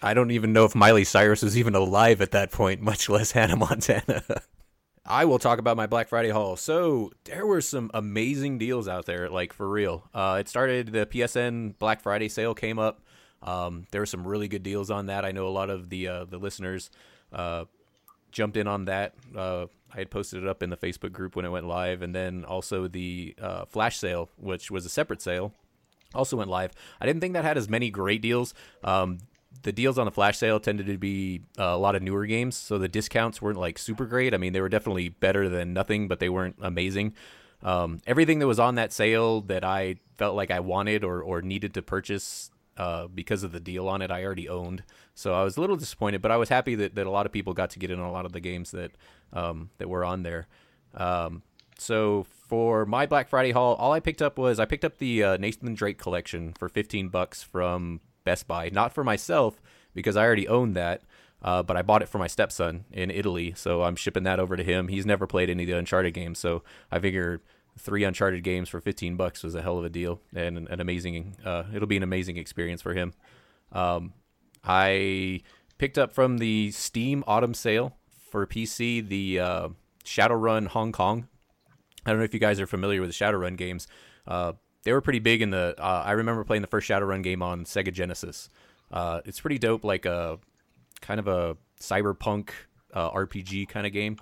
I 0.00 0.14
don't 0.14 0.30
even 0.30 0.52
know 0.52 0.64
if 0.64 0.76
Miley 0.76 1.02
Cyrus 1.02 1.42
was 1.42 1.58
even 1.58 1.74
alive 1.74 2.20
at 2.20 2.30
that 2.30 2.52
point, 2.52 2.80
much 2.82 3.08
less 3.08 3.32
Hannah 3.32 3.56
Montana. 3.56 4.22
I 5.04 5.24
will 5.24 5.40
talk 5.40 5.58
about 5.58 5.76
my 5.76 5.88
Black 5.88 6.06
Friday 6.06 6.30
haul. 6.30 6.54
So 6.56 7.10
there 7.24 7.46
were 7.46 7.62
some 7.62 7.90
amazing 7.92 8.58
deals 8.58 8.86
out 8.86 9.06
there, 9.06 9.28
like 9.28 9.52
for 9.52 9.68
real. 9.68 10.08
Uh, 10.14 10.36
it 10.38 10.48
started 10.48 10.92
the 10.92 11.04
PSN 11.04 11.78
Black 11.80 12.00
Friday 12.00 12.28
sale 12.28 12.54
came 12.54 12.78
up. 12.78 13.00
Um, 13.44 13.86
there 13.90 14.00
were 14.00 14.06
some 14.06 14.26
really 14.26 14.48
good 14.48 14.62
deals 14.62 14.90
on 14.90 15.06
that. 15.06 15.24
I 15.24 15.32
know 15.32 15.46
a 15.46 15.50
lot 15.50 15.70
of 15.70 15.90
the 15.90 16.08
uh, 16.08 16.24
the 16.24 16.38
listeners 16.38 16.90
uh, 17.32 17.66
jumped 18.32 18.56
in 18.56 18.66
on 18.66 18.86
that. 18.86 19.14
Uh, 19.36 19.66
I 19.92 19.98
had 19.98 20.10
posted 20.10 20.42
it 20.42 20.48
up 20.48 20.62
in 20.62 20.70
the 20.70 20.76
Facebook 20.76 21.12
group 21.12 21.36
when 21.36 21.44
it 21.44 21.50
went 21.50 21.66
live, 21.66 22.02
and 22.02 22.14
then 22.14 22.44
also 22.44 22.88
the 22.88 23.34
uh, 23.40 23.64
flash 23.66 23.98
sale, 23.98 24.30
which 24.36 24.70
was 24.70 24.84
a 24.84 24.88
separate 24.88 25.22
sale, 25.22 25.52
also 26.14 26.36
went 26.36 26.50
live. 26.50 26.72
I 27.00 27.06
didn't 27.06 27.20
think 27.20 27.34
that 27.34 27.44
had 27.44 27.56
as 27.56 27.68
many 27.68 27.90
great 27.90 28.22
deals. 28.22 28.54
Um, 28.82 29.18
the 29.62 29.72
deals 29.72 29.98
on 29.98 30.04
the 30.04 30.10
flash 30.10 30.38
sale 30.38 30.58
tended 30.58 30.86
to 30.86 30.98
be 30.98 31.42
uh, 31.58 31.64
a 31.64 31.76
lot 31.78 31.94
of 31.94 32.02
newer 32.02 32.26
games, 32.26 32.56
so 32.56 32.78
the 32.78 32.88
discounts 32.88 33.40
weren't 33.40 33.58
like 33.58 33.78
super 33.78 34.04
great. 34.04 34.34
I 34.34 34.36
mean, 34.36 34.52
they 34.52 34.60
were 34.60 34.68
definitely 34.68 35.10
better 35.10 35.48
than 35.48 35.72
nothing, 35.72 36.08
but 36.08 36.18
they 36.18 36.28
weren't 36.28 36.56
amazing. 36.60 37.14
Um, 37.62 38.00
everything 38.06 38.40
that 38.40 38.46
was 38.46 38.58
on 38.58 38.74
that 38.74 38.92
sale 38.92 39.40
that 39.42 39.64
I 39.64 39.96
felt 40.16 40.34
like 40.36 40.50
I 40.50 40.60
wanted 40.60 41.02
or, 41.02 41.22
or 41.22 41.40
needed 41.40 41.72
to 41.74 41.82
purchase 41.82 42.50
uh, 42.76 43.06
because 43.06 43.42
of 43.42 43.52
the 43.52 43.60
deal 43.60 43.88
on 43.88 44.02
it, 44.02 44.10
I 44.10 44.24
already 44.24 44.48
owned. 44.48 44.82
So 45.14 45.32
I 45.34 45.44
was 45.44 45.56
a 45.56 45.60
little 45.60 45.76
disappointed, 45.76 46.22
but 46.22 46.30
I 46.30 46.36
was 46.36 46.48
happy 46.48 46.74
that, 46.76 46.94
that 46.94 47.06
a 47.06 47.10
lot 47.10 47.26
of 47.26 47.32
people 47.32 47.52
got 47.52 47.70
to 47.70 47.78
get 47.78 47.90
in 47.90 48.00
on 48.00 48.06
a 48.06 48.12
lot 48.12 48.26
of 48.26 48.32
the 48.32 48.40
games 48.40 48.70
that 48.72 48.92
um, 49.32 49.70
that 49.78 49.88
were 49.88 50.04
on 50.04 50.22
there. 50.22 50.46
Um, 50.94 51.42
so 51.78 52.26
for 52.48 52.86
my 52.86 53.06
Black 53.06 53.28
Friday 53.28 53.52
haul, 53.52 53.74
all 53.74 53.92
I 53.92 54.00
picked 54.00 54.22
up 54.22 54.38
was 54.38 54.60
I 54.60 54.64
picked 54.64 54.84
up 54.84 54.98
the 54.98 55.22
uh, 55.22 55.36
Nathan 55.36 55.74
Drake 55.74 55.98
collection 55.98 56.52
for 56.52 56.68
15 56.68 57.08
bucks 57.08 57.42
from 57.42 58.00
Best 58.24 58.46
Buy. 58.46 58.70
Not 58.70 58.92
for 58.92 59.04
myself 59.04 59.60
because 59.94 60.16
I 60.16 60.24
already 60.24 60.48
owned 60.48 60.76
that, 60.76 61.02
uh, 61.42 61.62
but 61.62 61.76
I 61.76 61.82
bought 61.82 62.02
it 62.02 62.08
for 62.08 62.18
my 62.18 62.26
stepson 62.26 62.84
in 62.92 63.10
Italy, 63.10 63.52
so 63.56 63.82
I'm 63.82 63.96
shipping 63.96 64.22
that 64.24 64.40
over 64.40 64.56
to 64.56 64.64
him. 64.64 64.88
He's 64.88 65.06
never 65.06 65.26
played 65.26 65.50
any 65.50 65.64
of 65.64 65.68
the 65.68 65.78
Uncharted 65.78 66.14
games, 66.14 66.38
so 66.38 66.62
I 66.90 66.98
figure 66.98 67.40
three 67.78 68.04
Uncharted 68.04 68.42
games 68.42 68.68
for 68.68 68.80
15 68.80 69.16
bucks 69.16 69.42
was 69.42 69.54
a 69.54 69.62
hell 69.62 69.78
of 69.78 69.84
a 69.84 69.88
deal 69.88 70.20
and 70.34 70.56
an, 70.56 70.68
an 70.68 70.80
amazing. 70.80 71.36
Uh, 71.44 71.64
it'll 71.74 71.88
be 71.88 71.96
an 71.96 72.02
amazing 72.02 72.36
experience 72.36 72.82
for 72.82 72.94
him. 72.94 73.12
Um, 73.72 74.12
I 74.64 75.42
picked 75.78 75.98
up 75.98 76.12
from 76.12 76.38
the 76.38 76.70
Steam 76.70 77.24
Autumn 77.26 77.54
Sale 77.54 77.96
for 78.30 78.46
PC 78.46 79.06
the 79.06 79.40
uh, 79.40 79.68
Shadowrun 80.04 80.68
Hong 80.68 80.92
Kong. 80.92 81.28
I 82.06 82.10
don't 82.10 82.18
know 82.18 82.24
if 82.24 82.34
you 82.34 82.40
guys 82.40 82.60
are 82.60 82.66
familiar 82.66 83.00
with 83.00 83.10
the 83.10 83.14
Shadowrun 83.14 83.56
games. 83.56 83.86
Uh, 84.26 84.52
they 84.84 84.92
were 84.92 85.00
pretty 85.00 85.18
big 85.18 85.42
in 85.42 85.50
the. 85.50 85.74
Uh, 85.78 86.02
I 86.04 86.12
remember 86.12 86.44
playing 86.44 86.62
the 86.62 86.68
first 86.68 86.88
Shadowrun 86.88 87.22
game 87.22 87.42
on 87.42 87.64
Sega 87.64 87.92
Genesis. 87.92 88.50
Uh, 88.92 89.20
it's 89.24 89.40
pretty 89.40 89.58
dope, 89.58 89.84
like 89.84 90.04
a 90.04 90.38
kind 91.00 91.18
of 91.18 91.26
a 91.26 91.56
cyberpunk 91.80 92.50
uh, 92.92 93.10
RPG 93.10 93.68
kind 93.68 93.86
of 93.86 93.92
game. 93.92 94.18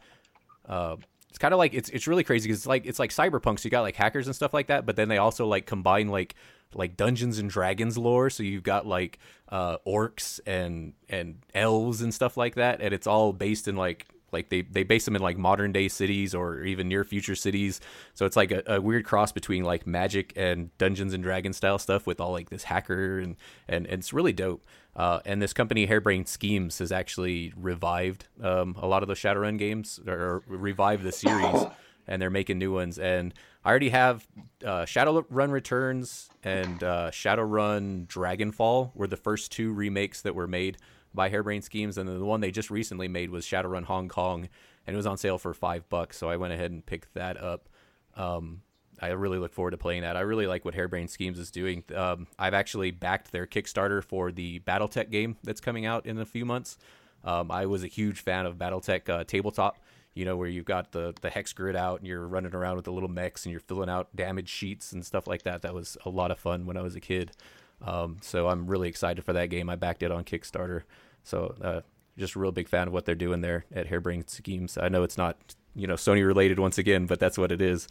It's 1.33 1.39
kind 1.39 1.55
of 1.55 1.59
like 1.59 1.73
it's 1.73 1.89
it's 1.89 2.07
really 2.07 2.25
crazy 2.25 2.47
because 2.47 2.59
it's 2.59 2.67
like 2.67 2.85
it's 2.85 2.99
like 2.99 3.09
cyberpunk. 3.09 3.59
So 3.59 3.65
you 3.65 3.71
got 3.71 3.81
like 3.81 3.97
hackers 3.97 4.27
and 4.27 4.37
stuff 4.37 4.53
like 4.53 4.67
that, 4.67 4.85
but 4.85 4.97
then 4.97 5.09
they 5.09 5.17
also 5.17 5.47
like 5.47 5.65
combine 5.65 6.09
like 6.09 6.35
like 6.75 6.95
Dungeons 6.95 7.39
and 7.39 7.49
Dragons 7.49 7.97
lore. 7.97 8.29
So 8.29 8.43
you've 8.43 8.63
got 8.63 8.87
like 8.87 9.19
uh, 9.49 9.79
orcs 9.87 10.41
and 10.47 10.93
and 11.09 11.39
elves 11.55 12.03
and 12.03 12.13
stuff 12.13 12.37
like 12.37 12.57
that, 12.57 12.83
and 12.83 12.93
it's 12.93 13.07
all 13.07 13.33
based 13.33 13.67
in 13.67 13.77
like 13.77 14.05
like 14.31 14.51
they, 14.51 14.61
they 14.61 14.83
base 14.83 15.07
them 15.07 15.17
in 15.17 15.23
like 15.23 15.39
modern 15.39 15.73
day 15.73 15.89
cities 15.89 16.35
or 16.35 16.63
even 16.65 16.87
near 16.87 17.03
future 17.03 17.35
cities. 17.35 17.81
So 18.13 18.27
it's 18.27 18.37
like 18.37 18.51
a, 18.51 18.63
a 18.67 18.81
weird 18.81 19.07
cross 19.07 19.33
between 19.33 19.65
like 19.65 19.87
magic 19.87 20.35
and 20.37 20.77
Dungeons 20.77 21.15
and 21.15 21.23
Dragons 21.23 21.57
style 21.57 21.79
stuff 21.79 22.07
with 22.07 22.21
all 22.21 22.33
like 22.33 22.51
this 22.51 22.65
hacker 22.65 23.19
and 23.21 23.37
and, 23.69 23.87
and 23.87 24.01
it's 24.01 24.13
really 24.13 24.35
dope. 24.35 24.67
Uh, 24.95 25.21
and 25.25 25.41
this 25.41 25.53
company 25.53 25.87
Harebrained 25.87 26.29
Schemes 26.29 26.79
has 26.79 26.93
actually 26.93 27.53
revived 27.57 28.27
um, 28.43 28.77
a 28.79 28.87
lot 28.87 29.03
of 29.03 29.09
the 29.09 29.15
Shadowrun 29.15 29.59
games 29.59 29.99
or 30.07 30.43
revived 30.47 31.03
the 31.03 31.13
series, 31.13 31.65
and 32.07 32.21
they're 32.21 32.31
making 32.31 32.59
new 32.59 32.75
ones. 32.75 32.99
And 32.99 33.33
I 33.65 33.71
already 33.71 33.89
have 33.89 34.27
uh, 34.65 34.85
Shadowrun 34.85 35.51
Returns 35.51 36.29
and 36.43 36.83
uh, 36.83 37.11
Shadowrun 37.11 38.07
Dragonfall 38.07 38.91
were 38.95 39.07
the 39.07 39.17
first 39.17 39.51
two 39.51 39.73
remakes 39.73 40.21
that 40.23 40.35
were 40.35 40.49
made 40.49 40.77
by 41.15 41.31
Harebrained 41.31 41.65
Schemes, 41.65 41.97
and 41.97 42.09
then 42.09 42.19
the 42.19 42.25
one 42.25 42.41
they 42.41 42.51
just 42.51 42.71
recently 42.71 43.09
made 43.09 43.31
was 43.31 43.47
Shadowrun 43.47 43.85
Hong 43.85 44.09
Kong, 44.09 44.49
and 44.87 44.95
it 44.95 44.97
was 44.97 45.07
on 45.07 45.17
sale 45.17 45.39
for 45.39 45.55
five 45.55 45.89
bucks. 45.89 46.19
So 46.19 46.29
I 46.29 46.37
went 46.37 46.53
ahead 46.53 46.71
and 46.71 46.85
picked 46.85 47.15
that 47.15 47.43
up. 47.43 47.69
Um, 48.15 48.63
I 49.03 49.09
really 49.09 49.39
look 49.39 49.53
forward 49.53 49.73
to 49.73 49.77
playing 49.77 50.03
that. 50.03 50.17
I 50.17 50.21
really 50.21 50.47
like 50.47 50.65
what 50.65 50.75
Harebrained 50.75 51.11
Schemes 51.11 51.39
is 51.39 51.51
doing. 51.51 51.85
Um, 51.95 52.27
I've 52.39 52.55
actually 52.55 52.91
backed 52.91 53.33
their 53.33 53.47
Kickstarter 53.47 54.03
for 54.03 54.33
the 54.33 54.61
BattleTech 54.61 55.11
game 55.11 55.37
that's 55.43 55.61
coming 55.61 55.85
out 55.85 56.07
in 56.07 56.19
a 56.19 56.27
few 56.27 56.45
months. 56.45 56.79
Um, 57.25 57.51
I 57.51 57.67
was 57.67 57.85
a 57.85 57.89
huge 57.89 58.21
fan 58.21 58.47
of 58.47 58.57
BattleTech 58.57 59.09
uh, 59.09 59.25
tabletop 59.25 59.79
you 60.15 60.25
know, 60.25 60.37
where 60.37 60.49
you've 60.49 60.67
got 60.67 60.93
the 60.93 61.15
the 61.21 61.31
hex 61.31 61.53
grid 61.53 61.77
out 61.77 62.01
and 62.01 62.07
you're 62.07 62.27
running 62.27 62.55
around 62.55 62.77
with 62.77 62.85
the 62.85 62.93
little 62.93 63.09
mechs 63.09 63.45
and 63.45 63.51
you're 63.51 63.61
filling 63.61 63.89
out 63.89 64.15
damage 64.15 64.49
sheets 64.49 64.93
and 64.93 65.05
stuff 65.05 65.27
like 65.27 65.43
that. 65.43 65.63
That 65.63 65.75
was 65.75 65.97
a 66.05 66.11
lot 66.11 66.31
of 66.31 66.39
fun 66.39 66.67
when 66.67 66.77
I 66.77 66.83
was 66.83 66.95
a 66.95 67.01
kid. 67.01 67.33
Um, 67.81 68.19
so 68.21 68.49
I'm 68.49 68.67
really 68.67 68.89
excited 68.89 69.25
for 69.25 69.33
that 69.33 69.47
game. 69.47 69.69
I 69.69 69.77
backed 69.77 70.03
it 70.03 70.13
on 70.13 70.25
Kickstarter. 70.25 70.83
So 71.25 71.55
uh, 71.61 71.81
just 72.17 72.37
a 72.37 72.39
real 72.39 72.53
big 72.53 72.69
fan 72.69 72.89
of 72.89 72.93
what 72.93 73.07
they're 73.07 73.15
doing 73.15 73.41
there 73.41 73.65
at 73.75 73.87
Harebrained 73.87 74.29
Schemes. 74.29 74.77
I 74.77 74.89
know 74.89 75.03
it's 75.03 75.17
not 75.17 75.37
you 75.75 75.87
know 75.87 75.95
Sony 75.95 76.27
related 76.27 76.59
once 76.59 76.79
again, 76.79 77.07
but 77.07 77.19
that's 77.19 77.39
what 77.39 77.51
it 77.51 77.63
is. 77.63 77.89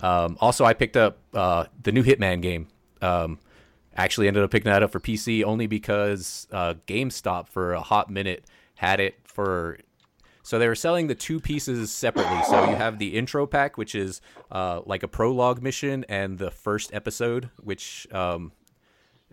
Um, 0.00 0.36
also, 0.40 0.64
I 0.64 0.74
picked 0.74 0.96
up 0.96 1.18
uh, 1.32 1.66
the 1.82 1.92
new 1.92 2.02
Hitman 2.02 2.42
game. 2.42 2.68
Um, 3.00 3.38
actually, 3.96 4.28
ended 4.28 4.42
up 4.42 4.50
picking 4.50 4.70
that 4.70 4.82
up 4.82 4.90
for 4.90 5.00
PC 5.00 5.44
only 5.44 5.66
because 5.66 6.46
uh, 6.52 6.74
GameStop 6.86 7.48
for 7.48 7.72
a 7.72 7.80
hot 7.80 8.10
minute 8.10 8.44
had 8.74 9.00
it 9.00 9.14
for. 9.24 9.78
So 10.42 10.58
they 10.58 10.68
were 10.68 10.74
selling 10.74 11.06
the 11.06 11.14
two 11.14 11.40
pieces 11.40 11.90
separately. 11.90 12.42
So 12.44 12.68
you 12.68 12.76
have 12.76 12.98
the 12.98 13.16
intro 13.16 13.46
pack, 13.46 13.78
which 13.78 13.94
is 13.94 14.20
uh, 14.52 14.82
like 14.84 15.02
a 15.02 15.08
prologue 15.08 15.62
mission, 15.62 16.04
and 16.06 16.36
the 16.36 16.50
first 16.50 16.92
episode, 16.92 17.48
which 17.62 18.06
um, 18.12 18.52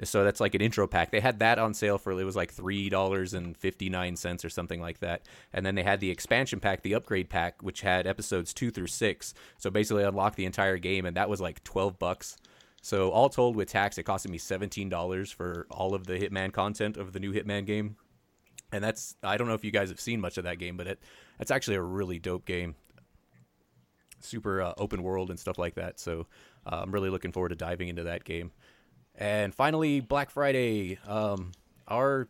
so 0.03 0.23
that's 0.23 0.39
like 0.39 0.55
an 0.55 0.61
intro 0.61 0.87
pack. 0.87 1.11
They 1.11 1.19
had 1.19 1.39
that 1.39 1.59
on 1.59 1.73
sale 1.73 1.97
for 1.97 2.11
it 2.11 2.23
was 2.23 2.35
like 2.35 2.51
three 2.51 2.89
dollars 2.89 3.33
and 3.33 3.55
fifty 3.55 3.89
nine 3.89 4.15
cents 4.15 4.43
or 4.43 4.49
something 4.49 4.81
like 4.81 4.99
that. 4.99 5.23
And 5.53 5.65
then 5.65 5.75
they 5.75 5.83
had 5.83 5.99
the 5.99 6.09
expansion 6.09 6.59
pack, 6.59 6.81
the 6.81 6.95
upgrade 6.95 7.29
pack, 7.29 7.61
which 7.61 7.81
had 7.81 8.07
episodes 8.07 8.53
two 8.53 8.71
through 8.71 8.87
six. 8.87 9.33
So 9.57 9.69
basically 9.69 10.03
unlock 10.03 10.35
the 10.35 10.45
entire 10.45 10.77
game, 10.77 11.05
and 11.05 11.15
that 11.17 11.29
was 11.29 11.41
like 11.41 11.63
twelve 11.63 11.99
bucks. 11.99 12.37
So 12.81 13.11
all 13.11 13.29
told 13.29 13.55
with 13.55 13.69
tax, 13.69 13.97
it 13.97 14.05
costed 14.05 14.29
me 14.29 14.37
seventeen 14.37 14.89
dollars 14.89 15.31
for 15.31 15.67
all 15.69 15.93
of 15.93 16.07
the 16.07 16.13
Hitman 16.13 16.51
content 16.51 16.97
of 16.97 17.13
the 17.13 17.19
new 17.19 17.31
Hitman 17.31 17.65
game. 17.65 17.95
And 18.71 18.83
that's 18.83 19.15
I 19.21 19.37
don't 19.37 19.47
know 19.47 19.53
if 19.53 19.63
you 19.63 19.71
guys 19.71 19.89
have 19.89 19.99
seen 19.99 20.19
much 20.19 20.37
of 20.37 20.45
that 20.45 20.57
game, 20.57 20.77
but 20.77 20.87
it 20.87 20.99
that's 21.37 21.51
actually 21.51 21.75
a 21.75 21.81
really 21.81 22.17
dope 22.17 22.45
game. 22.45 22.75
Super 24.19 24.61
uh, 24.61 24.73
open 24.77 25.03
world 25.03 25.29
and 25.29 25.39
stuff 25.39 25.57
like 25.57 25.75
that. 25.75 25.99
So 25.99 26.27
uh, 26.65 26.79
I'm 26.81 26.91
really 26.91 27.09
looking 27.09 27.31
forward 27.31 27.49
to 27.49 27.55
diving 27.55 27.87
into 27.87 28.03
that 28.03 28.23
game. 28.23 28.51
And 29.15 29.53
finally, 29.53 29.99
Black 29.99 30.29
Friday. 30.29 30.99
Um, 31.07 31.51
our 31.87 32.27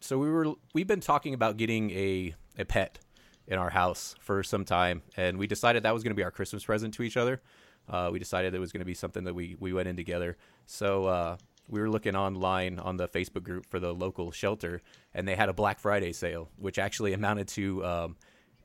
so 0.00 0.18
we 0.18 0.30
were 0.30 0.52
we've 0.74 0.86
been 0.86 1.00
talking 1.00 1.34
about 1.34 1.56
getting 1.56 1.90
a 1.90 2.34
a 2.58 2.64
pet 2.64 2.98
in 3.46 3.58
our 3.58 3.70
house 3.70 4.14
for 4.20 4.42
some 4.42 4.64
time, 4.64 5.02
and 5.16 5.38
we 5.38 5.46
decided 5.46 5.82
that 5.82 5.94
was 5.94 6.02
going 6.02 6.12
to 6.12 6.16
be 6.16 6.24
our 6.24 6.30
Christmas 6.30 6.64
present 6.64 6.94
to 6.94 7.02
each 7.02 7.16
other. 7.16 7.40
Uh, 7.88 8.08
we 8.12 8.18
decided 8.18 8.54
it 8.54 8.58
was 8.58 8.72
going 8.72 8.80
to 8.80 8.86
be 8.86 8.94
something 8.94 9.24
that 9.24 9.34
we 9.34 9.56
we 9.60 9.72
went 9.72 9.88
in 9.88 9.96
together. 9.96 10.36
So 10.66 11.06
uh, 11.06 11.36
we 11.68 11.80
were 11.80 11.90
looking 11.90 12.16
online 12.16 12.78
on 12.78 12.96
the 12.96 13.08
Facebook 13.08 13.42
group 13.42 13.66
for 13.66 13.78
the 13.78 13.94
local 13.94 14.30
shelter, 14.30 14.82
and 15.14 15.26
they 15.26 15.36
had 15.36 15.48
a 15.48 15.54
Black 15.54 15.78
Friday 15.78 16.12
sale, 16.12 16.50
which 16.56 16.78
actually 16.78 17.12
amounted 17.12 17.48
to 17.48 17.84
um, 17.84 18.16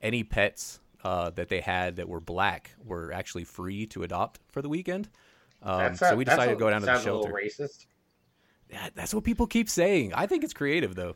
any 0.02 0.24
pets 0.24 0.80
uh, 1.04 1.30
that 1.32 1.50
they 1.50 1.62
had 1.62 1.96
that 1.98 2.10
were 2.10 2.20
black 2.20 2.72
were 2.84 3.12
actually 3.12 3.44
free 3.44 3.86
to 3.88 4.04
adopt 4.04 4.40
for 4.50 4.62
the 4.62 4.70
weekend. 4.70 5.10
Um, 5.62 5.96
so 5.96 6.16
we 6.16 6.24
decided 6.26 6.52
a- 6.52 6.56
to 6.56 6.60
go 6.60 6.70
down 6.70 6.82
to 6.82 6.86
the 6.86 6.94
sounds 6.96 7.06
a 7.06 7.14
little 7.14 7.24
shelter. 7.26 7.42
racist. 7.46 7.86
Yeah, 8.70 8.90
that's 8.96 9.14
what 9.14 9.24
people 9.24 9.48
keep 9.48 9.70
saying. 9.70 10.14
I 10.14 10.26
think 10.28 10.44
it's 10.44 10.54
creative 10.54 10.96
though. 10.96 11.16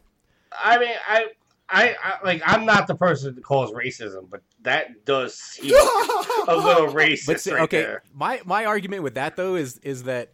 I 0.63 0.77
mean, 0.79 0.95
I, 1.07 1.25
I, 1.69 1.95
I, 2.03 2.13
like, 2.23 2.41
I'm 2.45 2.65
not 2.65 2.87
the 2.87 2.95
person 2.95 3.35
that 3.35 3.43
calls 3.43 3.71
racism, 3.71 4.29
but 4.29 4.41
that 4.63 5.05
does 5.05 5.35
seem 5.35 5.73
a 6.47 6.55
little 6.55 6.87
racist. 6.93 7.25
But 7.27 7.39
see, 7.41 7.51
right 7.53 7.61
okay, 7.63 7.81
there. 7.81 8.03
my 8.13 8.41
my 8.45 8.65
argument 8.65 9.03
with 9.03 9.15
that 9.15 9.35
though 9.35 9.55
is 9.55 9.77
is 9.79 10.03
that 10.03 10.33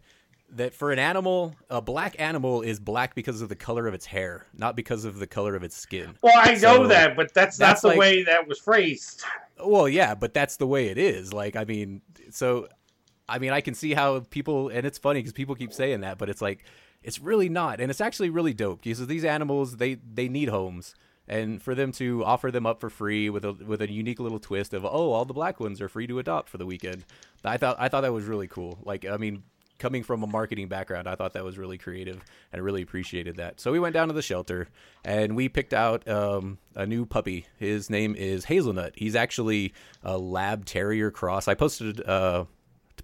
that 0.52 0.74
for 0.74 0.90
an 0.90 0.98
animal, 0.98 1.54
a 1.68 1.80
black 1.80 2.16
animal 2.18 2.62
is 2.62 2.80
black 2.80 3.14
because 3.14 3.40
of 3.40 3.48
the 3.48 3.54
color 3.54 3.86
of 3.86 3.94
its 3.94 4.04
hair, 4.06 4.46
not 4.52 4.74
because 4.74 5.04
of 5.04 5.18
the 5.20 5.26
color 5.26 5.54
of 5.54 5.62
its 5.62 5.76
skin. 5.76 6.16
Well, 6.22 6.32
I 6.36 6.54
know 6.54 6.58
So, 6.78 6.86
that, 6.88 7.14
but 7.14 7.32
that's, 7.32 7.56
that's 7.56 7.84
not 7.84 7.92
the 7.92 7.96
like- 7.96 7.98
way 7.98 8.22
that 8.24 8.48
was 8.48 8.58
phrased. 8.58 9.22
Well, 9.64 9.88
yeah, 9.88 10.16
but 10.16 10.34
that's 10.34 10.56
the 10.56 10.66
way 10.66 10.88
it 10.88 10.98
is. 10.98 11.32
Like, 11.32 11.54
I 11.54 11.62
mean, 11.64 12.00
so, 12.30 12.66
I 13.30 13.38
mean, 13.38 13.52
I 13.52 13.60
can 13.60 13.74
see 13.74 13.94
how 13.94 14.20
people, 14.30 14.68
and 14.68 14.86
it's 14.86 14.98
funny 14.98 15.20
because 15.20 15.32
people 15.32 15.54
keep 15.54 15.72
saying 15.72 16.00
that, 16.00 16.18
but 16.18 16.28
it's 16.28 16.42
like, 16.42 16.64
it's 17.02 17.18
really 17.18 17.48
not, 17.48 17.80
and 17.80 17.90
it's 17.90 18.00
actually 18.00 18.30
really 18.30 18.52
dope 18.52 18.82
because 18.82 19.06
these 19.06 19.24
animals, 19.24 19.76
they 19.76 19.94
they 19.94 20.28
need 20.28 20.48
homes, 20.48 20.94
and 21.26 21.62
for 21.62 21.74
them 21.74 21.92
to 21.92 22.24
offer 22.24 22.50
them 22.50 22.66
up 22.66 22.80
for 22.80 22.90
free 22.90 23.30
with 23.30 23.44
a 23.44 23.52
with 23.52 23.80
a 23.80 23.90
unique 23.90 24.20
little 24.20 24.40
twist 24.40 24.74
of, 24.74 24.84
oh, 24.84 25.12
all 25.12 25.24
the 25.24 25.32
black 25.32 25.60
ones 25.60 25.80
are 25.80 25.88
free 25.88 26.06
to 26.06 26.18
adopt 26.18 26.48
for 26.50 26.58
the 26.58 26.66
weekend. 26.66 27.04
I 27.44 27.56
thought 27.56 27.76
I 27.78 27.88
thought 27.88 28.02
that 28.02 28.12
was 28.12 28.26
really 28.26 28.48
cool. 28.48 28.78
Like, 28.84 29.06
I 29.06 29.16
mean. 29.16 29.44
Coming 29.80 30.02
from 30.02 30.22
a 30.22 30.26
marketing 30.26 30.68
background, 30.68 31.08
I 31.08 31.14
thought 31.14 31.32
that 31.32 31.42
was 31.42 31.56
really 31.56 31.78
creative 31.78 32.22
and 32.52 32.62
really 32.62 32.82
appreciated 32.82 33.36
that. 33.36 33.60
So 33.60 33.72
we 33.72 33.80
went 33.80 33.94
down 33.94 34.08
to 34.08 34.12
the 34.12 34.20
shelter 34.20 34.68
and 35.06 35.34
we 35.34 35.48
picked 35.48 35.72
out 35.72 36.06
um, 36.06 36.58
a 36.74 36.84
new 36.84 37.06
puppy. 37.06 37.46
His 37.56 37.88
name 37.88 38.14
is 38.14 38.44
Hazelnut. 38.44 38.92
He's 38.94 39.16
actually 39.16 39.72
a 40.02 40.18
lab 40.18 40.66
terrier 40.66 41.10
cross. 41.10 41.48
I 41.48 41.54
posted 41.54 42.06
uh, 42.06 42.44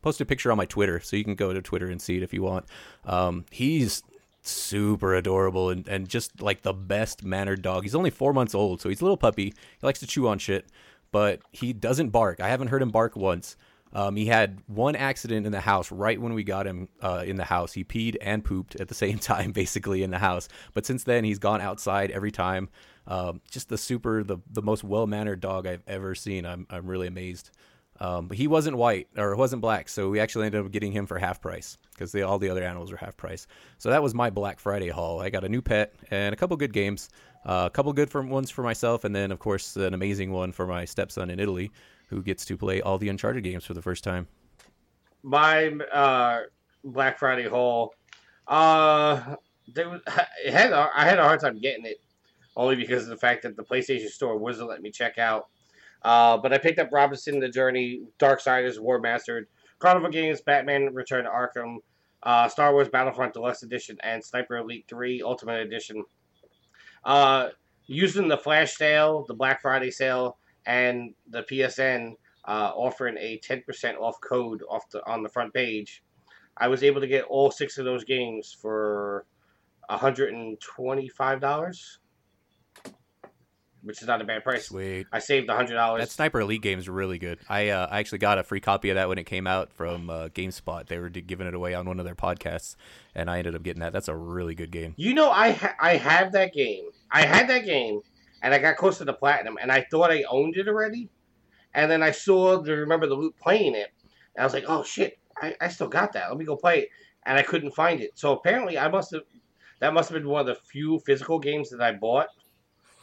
posted 0.06 0.24
a 0.24 0.28
picture 0.28 0.52
on 0.52 0.56
my 0.56 0.66
Twitter, 0.66 1.00
so 1.00 1.16
you 1.16 1.24
can 1.24 1.34
go 1.34 1.52
to 1.52 1.60
Twitter 1.60 1.88
and 1.88 2.00
see 2.00 2.16
it 2.16 2.22
if 2.22 2.32
you 2.32 2.40
want. 2.40 2.64
Um, 3.06 3.44
he's 3.50 4.04
super 4.40 5.16
adorable 5.16 5.68
and, 5.70 5.88
and 5.88 6.08
just 6.08 6.40
like 6.40 6.62
the 6.62 6.72
best 6.72 7.24
mannered 7.24 7.60
dog. 7.60 7.82
He's 7.82 7.94
only 7.96 8.10
four 8.10 8.32
months 8.32 8.54
old, 8.54 8.80
so 8.80 8.88
he's 8.88 9.00
a 9.00 9.04
little 9.04 9.16
puppy. 9.16 9.46
He 9.46 9.82
likes 9.82 9.98
to 9.98 10.06
chew 10.06 10.28
on 10.28 10.38
shit, 10.38 10.66
but 11.10 11.40
he 11.50 11.72
doesn't 11.72 12.10
bark. 12.10 12.38
I 12.38 12.46
haven't 12.46 12.68
heard 12.68 12.82
him 12.82 12.90
bark 12.90 13.16
once. 13.16 13.56
Um, 13.92 14.14
he 14.14 14.26
had 14.26 14.60
one 14.68 14.94
accident 14.94 15.44
in 15.44 15.50
the 15.50 15.60
house 15.60 15.90
right 15.90 16.20
when 16.20 16.34
we 16.34 16.44
got 16.44 16.68
him 16.68 16.86
uh, 17.02 17.24
in 17.26 17.34
the 17.34 17.44
house. 17.44 17.72
He 17.72 17.82
peed 17.82 18.16
and 18.20 18.44
pooped 18.44 18.76
at 18.76 18.86
the 18.86 18.94
same 19.04 19.18
time, 19.18 19.50
basically 19.50 20.04
in 20.04 20.12
the 20.12 20.18
house. 20.20 20.48
But 20.72 20.86
since 20.86 21.02
then, 21.02 21.24
he's 21.24 21.40
gone 21.40 21.60
outside 21.60 22.12
every 22.12 22.30
time. 22.30 22.68
Um, 23.08 23.40
just 23.50 23.70
the 23.70 23.78
super, 23.78 24.22
the 24.22 24.38
the 24.52 24.62
most 24.62 24.84
well 24.84 25.08
mannered 25.08 25.40
dog 25.40 25.66
I've 25.66 25.82
ever 25.88 26.14
seen. 26.14 26.46
I'm 26.46 26.64
I'm 26.70 26.86
really 26.86 27.08
amazed. 27.08 27.50
Um, 28.00 28.28
but 28.28 28.36
he 28.36 28.46
wasn't 28.46 28.76
white 28.76 29.08
or 29.16 29.34
wasn't 29.36 29.62
black, 29.62 29.88
so 29.88 30.10
we 30.10 30.20
actually 30.20 30.46
ended 30.46 30.64
up 30.64 30.70
getting 30.70 30.92
him 30.92 31.06
for 31.06 31.18
half 31.18 31.40
price 31.40 31.78
because 31.92 32.14
all 32.16 32.38
the 32.38 32.50
other 32.50 32.62
animals 32.62 32.90
were 32.90 32.98
half 32.98 33.16
price. 33.16 33.46
So 33.78 33.90
that 33.90 34.02
was 34.02 34.14
my 34.14 34.28
Black 34.30 34.60
Friday 34.60 34.88
haul. 34.88 35.20
I 35.20 35.30
got 35.30 35.44
a 35.44 35.48
new 35.48 35.62
pet 35.62 35.94
and 36.10 36.32
a 36.32 36.36
couple 36.36 36.56
good 36.56 36.72
games, 36.72 37.08
uh, 37.44 37.64
a 37.66 37.70
couple 37.70 37.92
good 37.92 38.10
for, 38.10 38.22
ones 38.22 38.50
for 38.50 38.62
myself, 38.62 39.04
and 39.04 39.14
then 39.14 39.32
of 39.32 39.38
course 39.38 39.76
an 39.76 39.94
amazing 39.94 40.30
one 40.30 40.52
for 40.52 40.66
my 40.66 40.84
stepson 40.84 41.30
in 41.30 41.40
Italy, 41.40 41.70
who 42.08 42.22
gets 42.22 42.44
to 42.46 42.56
play 42.56 42.82
all 42.82 42.98
the 42.98 43.08
Uncharted 43.08 43.42
games 43.42 43.64
for 43.64 43.74
the 43.74 43.82
first 43.82 44.04
time. 44.04 44.26
My 45.22 45.68
uh, 45.92 46.42
Black 46.84 47.18
Friday 47.18 47.48
haul, 47.48 47.94
uh, 48.46 49.36
had 49.76 50.72
had 50.72 51.18
a 51.18 51.22
hard 51.22 51.40
time 51.40 51.58
getting 51.58 51.86
it, 51.86 52.00
only 52.56 52.76
because 52.76 53.04
of 53.04 53.08
the 53.08 53.16
fact 53.16 53.42
that 53.42 53.56
the 53.56 53.64
PlayStation 53.64 54.08
Store 54.08 54.36
wasn't 54.36 54.68
letting 54.68 54.82
me 54.82 54.90
check 54.90 55.18
out. 55.18 55.48
Uh, 56.06 56.38
but 56.38 56.52
I 56.52 56.58
picked 56.58 56.78
up 56.78 56.90
Robinson 56.92 57.40
the 57.40 57.48
Journey, 57.48 58.02
Darksiders, 58.20 58.78
Warmastered, 58.78 59.46
Carnival 59.80 60.08
Games, 60.08 60.40
Batman 60.40 60.94
Return 60.94 61.24
to 61.24 61.30
Arkham, 61.30 61.78
uh, 62.22 62.48
Star 62.48 62.72
Wars 62.72 62.88
Battlefront 62.88 63.34
Deluxe 63.34 63.64
Edition, 63.64 63.98
and 64.04 64.24
Sniper 64.24 64.58
Elite 64.58 64.84
3 64.88 65.20
Ultimate 65.22 65.66
Edition. 65.66 66.04
Uh, 67.04 67.48
using 67.88 68.28
the 68.28 68.38
flash 68.38 68.76
sale, 68.76 69.24
the 69.26 69.34
Black 69.34 69.60
Friday 69.60 69.90
sale, 69.90 70.38
and 70.64 71.12
the 71.28 71.42
PSN 71.42 72.12
uh, 72.44 72.70
offering 72.76 73.16
a 73.18 73.40
10% 73.40 73.98
off 73.98 74.20
code 74.20 74.62
off 74.70 74.88
the 74.90 75.04
on 75.10 75.24
the 75.24 75.28
front 75.28 75.52
page, 75.52 76.04
I 76.56 76.68
was 76.68 76.84
able 76.84 77.00
to 77.00 77.08
get 77.08 77.24
all 77.24 77.50
six 77.50 77.78
of 77.78 77.84
those 77.84 78.04
games 78.04 78.56
for 78.62 79.26
$125, 79.90 81.98
which 83.86 84.02
is 84.02 84.08
not 84.08 84.20
a 84.20 84.24
bad 84.24 84.42
price. 84.42 84.66
Sweet. 84.66 85.06
I 85.12 85.20
saved 85.20 85.48
$100. 85.48 85.98
That 85.98 86.10
Sniper 86.10 86.40
Elite 86.40 86.60
game 86.60 86.78
is 86.78 86.88
really 86.88 87.18
good. 87.18 87.38
I 87.48 87.68
uh, 87.68 87.86
I 87.90 88.00
actually 88.00 88.18
got 88.18 88.38
a 88.38 88.42
free 88.42 88.60
copy 88.60 88.90
of 88.90 88.96
that 88.96 89.08
when 89.08 89.18
it 89.18 89.24
came 89.24 89.46
out 89.46 89.72
from 89.72 90.10
uh, 90.10 90.28
GameSpot. 90.28 90.86
They 90.86 90.98
were 90.98 91.08
giving 91.08 91.46
it 91.46 91.54
away 91.54 91.74
on 91.74 91.86
one 91.86 91.98
of 92.00 92.04
their 92.04 92.16
podcasts, 92.16 92.76
and 93.14 93.30
I 93.30 93.38
ended 93.38 93.54
up 93.54 93.62
getting 93.62 93.80
that. 93.80 93.92
That's 93.92 94.08
a 94.08 94.16
really 94.16 94.54
good 94.54 94.72
game. 94.72 94.94
You 94.96 95.14
know, 95.14 95.30
I 95.30 95.52
ha- 95.52 95.76
I 95.80 95.96
have 95.96 96.32
that 96.32 96.52
game. 96.52 96.86
I 97.10 97.24
had 97.24 97.48
that 97.48 97.64
game, 97.64 98.00
and 98.42 98.52
I 98.52 98.58
got 98.58 98.76
close 98.76 98.98
to 98.98 99.04
the 99.04 99.12
platinum, 99.12 99.56
and 99.62 99.70
I 99.70 99.86
thought 99.90 100.10
I 100.10 100.24
owned 100.28 100.56
it 100.56 100.68
already. 100.68 101.08
And 101.72 101.90
then 101.90 102.02
I 102.02 102.10
saw 102.10 102.60
the 102.60 102.76
remember 102.76 103.06
the 103.06 103.14
loot 103.14 103.36
playing 103.40 103.74
it, 103.74 103.92
and 104.34 104.42
I 104.42 104.44
was 104.44 104.52
like, 104.52 104.64
"Oh 104.66 104.82
shit, 104.82 105.18
I, 105.40 105.54
I 105.60 105.68
still 105.68 105.88
got 105.88 106.12
that. 106.14 106.28
Let 106.28 106.38
me 106.38 106.44
go 106.44 106.56
play 106.56 106.80
it." 106.80 106.88
And 107.24 107.38
I 107.38 107.42
couldn't 107.42 107.72
find 107.72 108.00
it. 108.00 108.12
So 108.14 108.32
apparently, 108.32 108.78
I 108.78 108.88
must 108.88 109.12
have 109.12 109.22
that 109.80 109.92
must 109.92 110.08
have 110.08 110.20
been 110.20 110.28
one 110.28 110.40
of 110.40 110.46
the 110.46 110.54
few 110.54 110.98
physical 111.00 111.38
games 111.38 111.70
that 111.70 111.82
I 111.82 111.92
bought, 111.92 112.28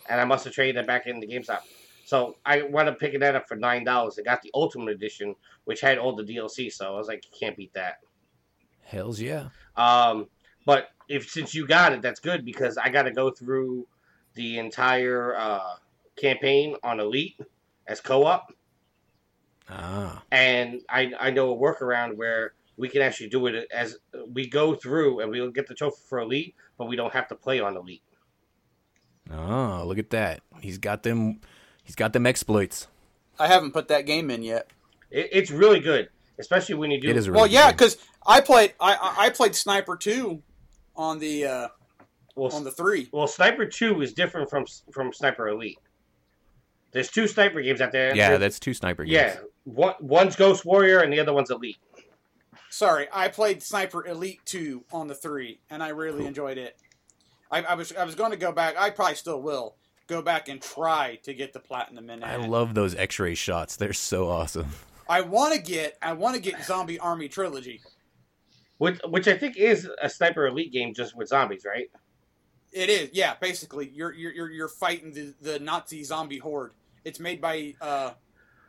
and 0.10 0.20
I 0.20 0.26
must 0.26 0.46
have 0.46 0.54
traded 0.54 0.78
it 0.78 0.88
back 0.88 1.08
in 1.08 1.20
the 1.20 1.28
GameStop. 1.28 1.62
So 2.06 2.36
I 2.46 2.64
wound 2.64 2.90
up 2.90 3.00
picking 3.00 3.22
that 3.22 3.36
up 3.36 3.48
for 3.48 3.56
nine 3.56 3.84
dollars. 3.84 4.20
I 4.20 4.24
got 4.24 4.42
the 4.42 4.52
Ultimate 4.54 4.92
Edition, 4.92 5.36
which 5.66 5.82
had 5.82 5.98
all 5.98 6.16
the 6.16 6.24
DLC. 6.24 6.72
So 6.72 6.94
I 6.94 6.98
was 6.98 7.08
like, 7.08 7.26
"You 7.26 7.32
can't 7.40 7.56
beat 7.58 7.74
that." 7.74 8.00
Hell's 8.84 9.22
yeah. 9.22 9.50
Um, 9.76 10.28
but 10.66 10.90
if 11.08 11.30
since 11.30 11.56
you 11.56 11.66
got 11.66 11.94
it, 11.94 12.02
that's 12.02 12.20
good 12.20 12.46
because 12.46 12.78
I 12.78 12.90
got 12.90 13.04
to 13.04 13.12
go 13.12 13.32
through 13.32 13.88
the 14.34 14.60
entire 14.60 15.36
uh, 15.36 15.76
campaign 16.16 16.76
on 16.84 17.00
Elite 17.00 17.40
as 17.88 18.02
co-op, 18.02 18.54
Ah, 19.70 20.24
and 20.32 20.82
I 20.90 21.14
I 21.20 21.32
know 21.32 21.54
a 21.54 21.58
workaround 21.58 22.16
where 22.16 22.54
we 22.78 22.90
can 22.90 23.02
actually 23.02 23.30
do 23.30 23.48
it 23.48 23.68
as 23.74 23.98
we 24.32 24.48
go 24.48 24.76
through, 24.76 25.22
and 25.22 25.32
we'll 25.32 25.52
get 25.52 25.68
the 25.68 25.74
trophy 25.74 26.02
for 26.10 26.20
Elite, 26.20 26.56
but 26.78 26.88
we 26.88 26.96
don't 26.96 27.14
have 27.14 27.28
to 27.30 27.36
play 27.36 27.60
on 27.60 27.78
Elite. 27.78 28.04
Oh, 29.32 29.84
look 29.86 29.98
at 29.98 30.10
that. 30.12 30.42
He's 30.62 30.78
got 30.78 31.04
them. 31.04 31.40
He's 31.84 31.96
got 31.96 32.14
them 32.14 32.26
exploits. 32.26 32.88
I 33.40 33.48
haven't 33.48 33.72
put 33.72 33.88
that 33.90 34.06
game 34.06 34.30
in 34.32 34.44
yet. 34.44 34.70
It, 35.12 35.30
it's 35.32 35.52
really 35.52 35.80
good, 35.80 36.10
especially 36.40 36.76
when 36.76 36.92
you 36.92 37.02
do. 37.02 37.10
It 37.10 37.18
is 37.18 37.28
a 37.28 37.32
really 37.32 37.42
Well, 37.42 37.50
yeah, 37.52 37.72
because 37.72 37.98
I 38.26 38.42
played 38.42 38.74
I 38.80 38.94
I 38.94 39.26
I 39.26 39.30
played 39.30 39.56
Sniper 39.56 39.96
Two 39.98 40.42
on 40.96 41.20
the 41.20 41.46
uh, 41.46 41.68
well, 42.36 42.54
on 42.54 42.64
the 42.64 42.72
three. 42.72 43.10
well, 43.12 43.28
Sniper 43.28 43.66
Two 43.66 44.02
is 44.02 44.14
different 44.14 44.50
from 44.50 44.66
from 44.92 45.12
Sniper 45.14 45.50
Elite. 45.50 45.80
There's 46.92 47.10
two 47.10 47.28
sniper 47.28 47.60
games 47.62 47.82
out 47.82 47.92
there. 47.92 48.16
yeah, 48.16 48.28
There's- 48.30 48.40
that's 48.40 48.60
two 48.60 48.74
sniper 48.76 49.04
games. 49.04 49.14
yeah. 49.14 49.36
One 49.64 49.96
one's 50.00 50.36
Ghost 50.36 50.64
Warrior 50.64 51.00
and 51.00 51.12
the 51.12 51.20
other 51.20 51.34
one's 51.34 51.50
Elite. 51.50 51.78
Sorry, 52.70 53.08
I 53.12 53.30
played 53.30 53.64
Sniper 53.64 54.06
Elite 54.06 54.42
Two 54.46 54.84
on 54.92 55.08
the 55.08 55.16
three, 55.16 55.60
and 55.70 55.82
I 55.82 55.90
really 55.90 56.26
enjoyed 56.26 56.58
it. 56.58 56.78
I, 57.54 57.62
I 57.62 57.74
was 57.76 57.94
I 57.94 58.04
was 58.04 58.16
going 58.16 58.32
to 58.32 58.38
go 58.38 58.52
back. 58.52 58.76
I 58.78 58.90
probably 58.90 59.16
still 59.16 59.42
will 59.42 59.76
go 60.08 60.22
back 60.22 60.50
and 60.50 60.60
try 60.60 61.20
to 61.24 61.34
get 61.34 61.54
the 61.54 61.60
platinum 61.60 62.10
in 62.10 62.24
I 62.24 62.36
love 62.36 62.74
those 62.74 62.96
X-ray 62.96 63.36
shots. 63.36 63.76
They're 63.76 63.94
so 63.94 64.28
awesome. 64.28 64.68
I 65.08 65.22
want 65.22 65.54
to 65.54 65.62
get 65.62 65.98
I 66.02 66.14
want 66.14 66.36
to 66.36 66.42
get 66.42 66.64
Zombie 66.64 67.00
Army 67.00 67.30
Trilogy. 67.30 67.82
Which, 68.80 69.00
which 69.08 69.28
I 69.28 69.38
think 69.38 69.56
is 69.56 69.88
a 70.02 70.10
Sniper 70.10 70.48
Elite 70.48 70.74
game 70.74 70.94
just 70.94 71.16
with 71.16 71.30
zombies, 71.30 71.64
right? 71.64 71.90
It 72.72 72.90
is, 72.90 73.12
yeah. 73.14 73.36
Basically, 73.40 73.90
you're 73.94 74.14
you're 74.14 74.32
you're, 74.32 74.50
you're 74.50 74.68
fighting 74.68 75.14
the, 75.14 75.36
the 75.40 75.60
Nazi 75.60 76.04
zombie 76.04 76.40
horde. 76.40 76.72
It's 77.06 77.20
made 77.20 77.40
by 77.40 77.76
uh, 77.80 78.14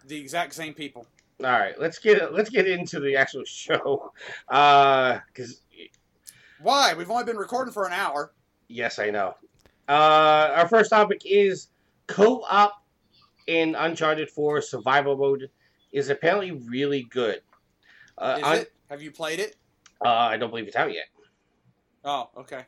the 0.07 0.21
exact 0.21 0.53
same 0.53 0.75
people. 0.75 1.07
All 1.43 1.51
right, 1.51 1.75
let's 1.81 1.99
get 1.99 2.35
let's 2.35 2.51
get 2.51 2.69
into 2.69 3.01
the 3.01 3.17
actual 3.17 3.45
show. 3.47 4.13
Because 4.47 5.63
Why? 6.61 6.93
We've 6.93 7.11
only 7.11 7.25
been 7.25 7.39
recording 7.39 7.73
for 7.73 7.87
an 7.87 7.93
hour. 7.95 8.33
Yes, 8.69 8.99
I 8.99 9.11
know. 9.11 9.35
Uh, 9.89 10.53
our 10.57 10.69
first 10.69 10.91
topic 10.91 11.23
is 11.25 11.69
co-op 12.07 12.73
in 13.47 13.75
Uncharted 13.75 14.31
4 14.31 14.61
survival 14.63 15.17
mode 15.17 15.51
is 15.93 16.09
apparently 16.09 16.53
really 16.53 17.07
good. 17.11 17.41
Uh, 18.17 18.37
Is 18.39 18.47
Un- 18.47 18.59
it? 18.59 18.73
Have 18.91 19.03
you 19.03 19.11
played 19.11 19.41
it? 19.41 19.57
uh, 20.05 20.09
I 20.09 20.37
don't 20.37 20.51
believe 20.51 20.67
it's 20.67 20.77
out 20.77 20.93
yet. 20.93 21.07
Oh, 22.05 22.31
okay. 22.39 22.65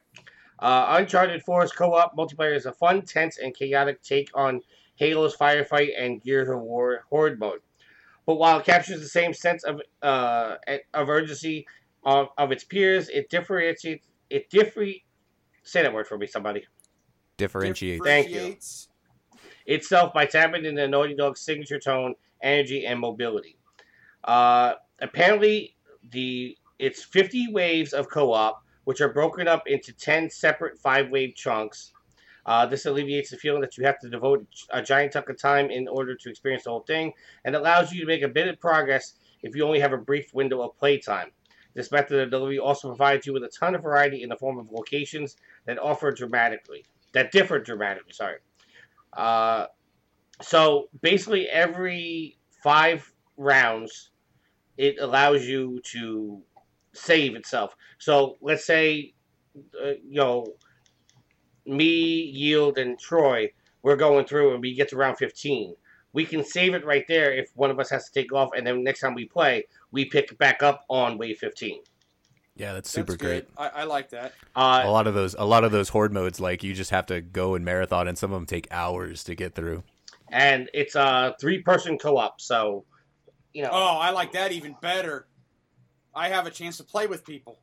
Uh, 0.59 0.97
Uncharted 0.99 1.43
4's 1.45 1.73
co-op 1.73 2.17
multiplayer 2.17 2.55
is 2.55 2.67
a 2.67 2.73
fun, 2.73 3.03
tense, 3.03 3.39
and 3.39 3.55
chaotic 3.55 4.03
take 4.03 4.31
on 4.35 4.61
Halo's 4.97 5.37
firefight 5.37 5.91
and 5.99 6.23
Gears 6.23 6.49
of 6.49 6.61
War 6.61 7.05
horde 7.11 7.39
mode. 7.39 7.61
But 8.25 8.37
while 8.37 8.59
it 8.59 8.65
captures 8.65 9.01
the 9.01 9.09
same 9.09 9.35
sense 9.35 9.63
of 9.65 9.81
uh, 10.03 10.57
of 10.95 11.09
urgency 11.09 11.67
of, 12.05 12.29
of 12.39 12.51
its 12.53 12.65
peers, 12.65 13.09
it 13.09 13.29
differentiates. 13.31 14.07
It 14.31 14.51
differ. 14.51 14.87
Say 15.67 15.83
that 15.83 15.93
word 15.93 16.07
for 16.07 16.17
me, 16.17 16.29
somebody. 16.29 16.65
Differentiate. 17.37 18.03
Thank 18.05 18.31
you. 18.31 18.57
Itself 19.67 20.15
by 20.15 20.25
tapping 20.25 20.65
into 20.65 20.87
Naughty 20.87 21.17
Dog's 21.17 21.41
signature 21.41 21.81
tone, 21.81 22.15
energy, 22.41 22.87
and 22.87 23.01
mobility. 23.01 23.59
Uh, 24.23 24.75
apparently, 25.01 25.75
the 26.13 26.57
it's 26.79 27.03
50 27.03 27.53
waves 27.53 27.93
of 27.93 28.09
co-op, 28.09 28.63
which 28.85 29.01
are 29.01 29.13
broken 29.13 29.49
up 29.49 29.67
into 29.67 29.93
10 29.93 30.31
separate 30.31 30.79
five-wave 30.79 31.35
chunks. 31.35 31.93
Uh, 32.45 32.65
this 32.65 32.87
alleviates 32.87 33.31
the 33.31 33.37
feeling 33.37 33.61
that 33.61 33.77
you 33.77 33.85
have 33.85 33.99
to 33.99 34.09
devote 34.09 34.47
a 34.71 34.81
giant 34.81 35.13
chunk 35.13 35.29
of 35.29 35.41
time 35.41 35.69
in 35.71 35.89
order 35.89 36.15
to 36.15 36.31
experience 36.31 36.63
the 36.63 36.71
whole 36.71 36.85
thing, 36.87 37.13
and 37.45 37.57
allows 37.57 37.93
you 37.93 38.01
to 38.01 38.07
make 38.07 38.23
a 38.23 38.29
bit 38.29 38.47
of 38.47 38.61
progress 38.61 39.15
if 39.43 39.57
you 39.57 39.65
only 39.65 39.81
have 39.81 39.93
a 39.93 39.99
brief 39.99 40.33
window 40.33 40.63
of 40.63 40.79
playtime. 40.79 41.33
This 41.77 41.93
method 41.93 42.19
of 42.19 42.31
delivery 42.31 42.59
also 42.59 42.89
provides 42.89 43.27
you 43.27 43.35
with 43.35 43.45
a 43.45 43.49
ton 43.49 43.75
of 43.75 43.83
variety 43.83 44.23
in 44.23 44.31
the 44.31 44.37
form 44.37 44.59
of 44.59 44.73
locations 44.73 45.37
that 45.67 45.79
offer 45.79 46.11
dramatically, 46.11 46.87
that 47.13 47.31
differ 47.31 47.59
dramatically. 47.59 48.15
Sorry. 48.15 48.39
Uh, 49.13 49.67
so 50.41 50.89
basically, 51.03 51.49
every 51.49 52.39
five 52.63 53.13
rounds, 53.37 54.11
it 54.79 54.97
allows 54.99 55.47
you 55.47 55.81
to 55.93 56.41
save 56.95 57.37
itself. 57.37 57.77
So 57.99 58.39
let's 58.41 58.65
say, 58.65 59.13
uh, 59.57 59.91
you 60.03 60.17
know, 60.17 60.47
me, 61.67 62.23
Yield, 62.23 62.79
and 62.79 62.99
Troy, 62.99 63.53
we're 63.83 63.97
going 63.97 64.25
through 64.25 64.55
and 64.55 64.63
we 64.63 64.75
get 64.75 64.89
to 64.89 64.97
round 64.97 65.19
15. 65.19 65.75
We 66.15 66.25
can 66.25 66.43
save 66.43 66.73
it 66.73 66.87
right 66.87 67.05
there 67.07 67.35
if 67.35 67.51
one 67.55 67.71
of 67.71 67.79
us 67.79 67.91
has 67.91 68.07
to 68.07 68.13
take 68.13 68.33
off, 68.33 68.51
and 68.57 68.67
then 68.67 68.83
next 68.83 69.01
time 69.01 69.15
we 69.15 69.27
play, 69.27 69.67
we 69.97 70.05
pick 70.05 70.37
back 70.37 70.63
up 70.63 70.85
on 70.91 71.17
wave 71.17 71.39
15. 71.39 71.81
Yeah, 72.55 72.75
that's 72.75 72.93
That's 72.93 73.09
super 73.09 73.17
great. 73.17 73.47
I, 73.57 73.69
I 73.69 73.85
like 73.85 74.11
that. 74.11 74.35
A 74.55 74.61
Uh, 74.61 74.91
lot 74.91 75.07
of 75.07 75.15
those, 75.15 75.35
a 75.39 75.45
lot 75.45 75.65
of 75.65 75.73
those 75.73 75.89
horde 75.89 76.13
modes, 76.13 76.39
like 76.39 76.63
you 76.63 76.75
just 76.75 76.91
have 76.91 77.07
to 77.07 77.21
go 77.23 77.55
and 77.55 77.65
marathon, 77.65 78.07
and 78.09 78.17
some 78.19 78.31
of 78.31 78.37
them 78.37 78.47
take 78.47 78.69
hours 78.71 79.25
to 79.25 79.35
get 79.35 79.55
through. 79.55 79.83
and 80.31 80.69
it's 80.75 80.95
a 80.97 81.35
three 81.41 81.63
person 81.63 81.97
co 81.99 82.19
op, 82.19 82.41
so, 82.41 82.85
you 83.55 83.63
know. 83.63 83.71
Oh, 83.73 83.97
I 83.99 84.11
like 84.11 84.33
that 84.33 84.53
even 84.53 84.77
better. 84.83 85.29
I 86.15 86.29
have 86.29 86.47
a 86.47 86.51
chance 86.51 86.77
to 86.79 86.85
play 86.85 87.07
with 87.07 87.25
people. 87.25 87.59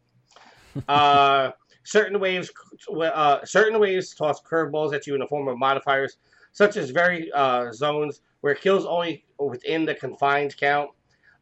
uh, 0.87 1.51
certain 1.83 2.19
waves, 2.19 2.51
uh, 2.95 3.45
certain 3.45 3.79
waves 3.79 4.13
toss 4.15 4.41
curveballs 4.41 4.93
at 4.93 5.05
you 5.07 5.13
in 5.13 5.19
the 5.19 5.27
form 5.27 5.47
of 5.47 5.57
modifiers, 5.57 6.17
such 6.51 6.77
as 6.77 6.89
very 6.91 7.31
uh, 7.31 7.71
zones 7.71 8.21
where 8.41 8.55
kills 8.55 8.85
only 8.85 9.25
within 9.39 9.85
the 9.85 9.95
confined 9.95 10.55
count. 10.57 10.89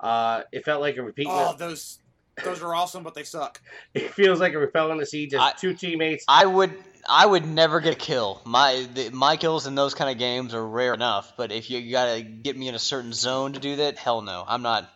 Uh, 0.01 0.41
it 0.51 0.65
felt 0.65 0.81
like 0.81 0.97
a 0.97 1.03
repeat. 1.03 1.27
Oh, 1.29 1.55
those 1.57 1.99
those 2.43 2.61
are 2.61 2.73
awesome, 2.73 3.03
but 3.03 3.13
they 3.13 3.23
suck. 3.23 3.61
It 3.93 4.13
feels 4.13 4.39
like 4.39 4.53
a 4.53 4.57
repel 4.57 4.91
in 4.91 4.97
the 4.97 5.05
siege 5.05 5.33
as 5.33 5.39
I- 5.39 5.53
two 5.53 5.73
teammates. 5.73 6.25
I 6.27 6.45
would 6.45 6.73
I 7.07 7.25
would 7.25 7.45
never 7.45 7.79
get 7.79 7.93
a 7.93 7.97
kill. 7.97 8.41
My 8.45 8.87
the, 8.93 9.09
my 9.11 9.37
kills 9.37 9.67
in 9.67 9.75
those 9.75 9.93
kind 9.93 10.09
of 10.09 10.17
games 10.17 10.53
are 10.53 10.65
rare 10.65 10.93
enough. 10.93 11.33
But 11.37 11.51
if 11.51 11.69
you 11.69 11.91
gotta 11.91 12.21
get 12.21 12.57
me 12.57 12.67
in 12.67 12.75
a 12.75 12.79
certain 12.79 13.13
zone 13.13 13.53
to 13.53 13.59
do 13.59 13.77
that, 13.77 13.97
hell 13.97 14.21
no, 14.21 14.43
I'm 14.47 14.63
not. 14.63 14.89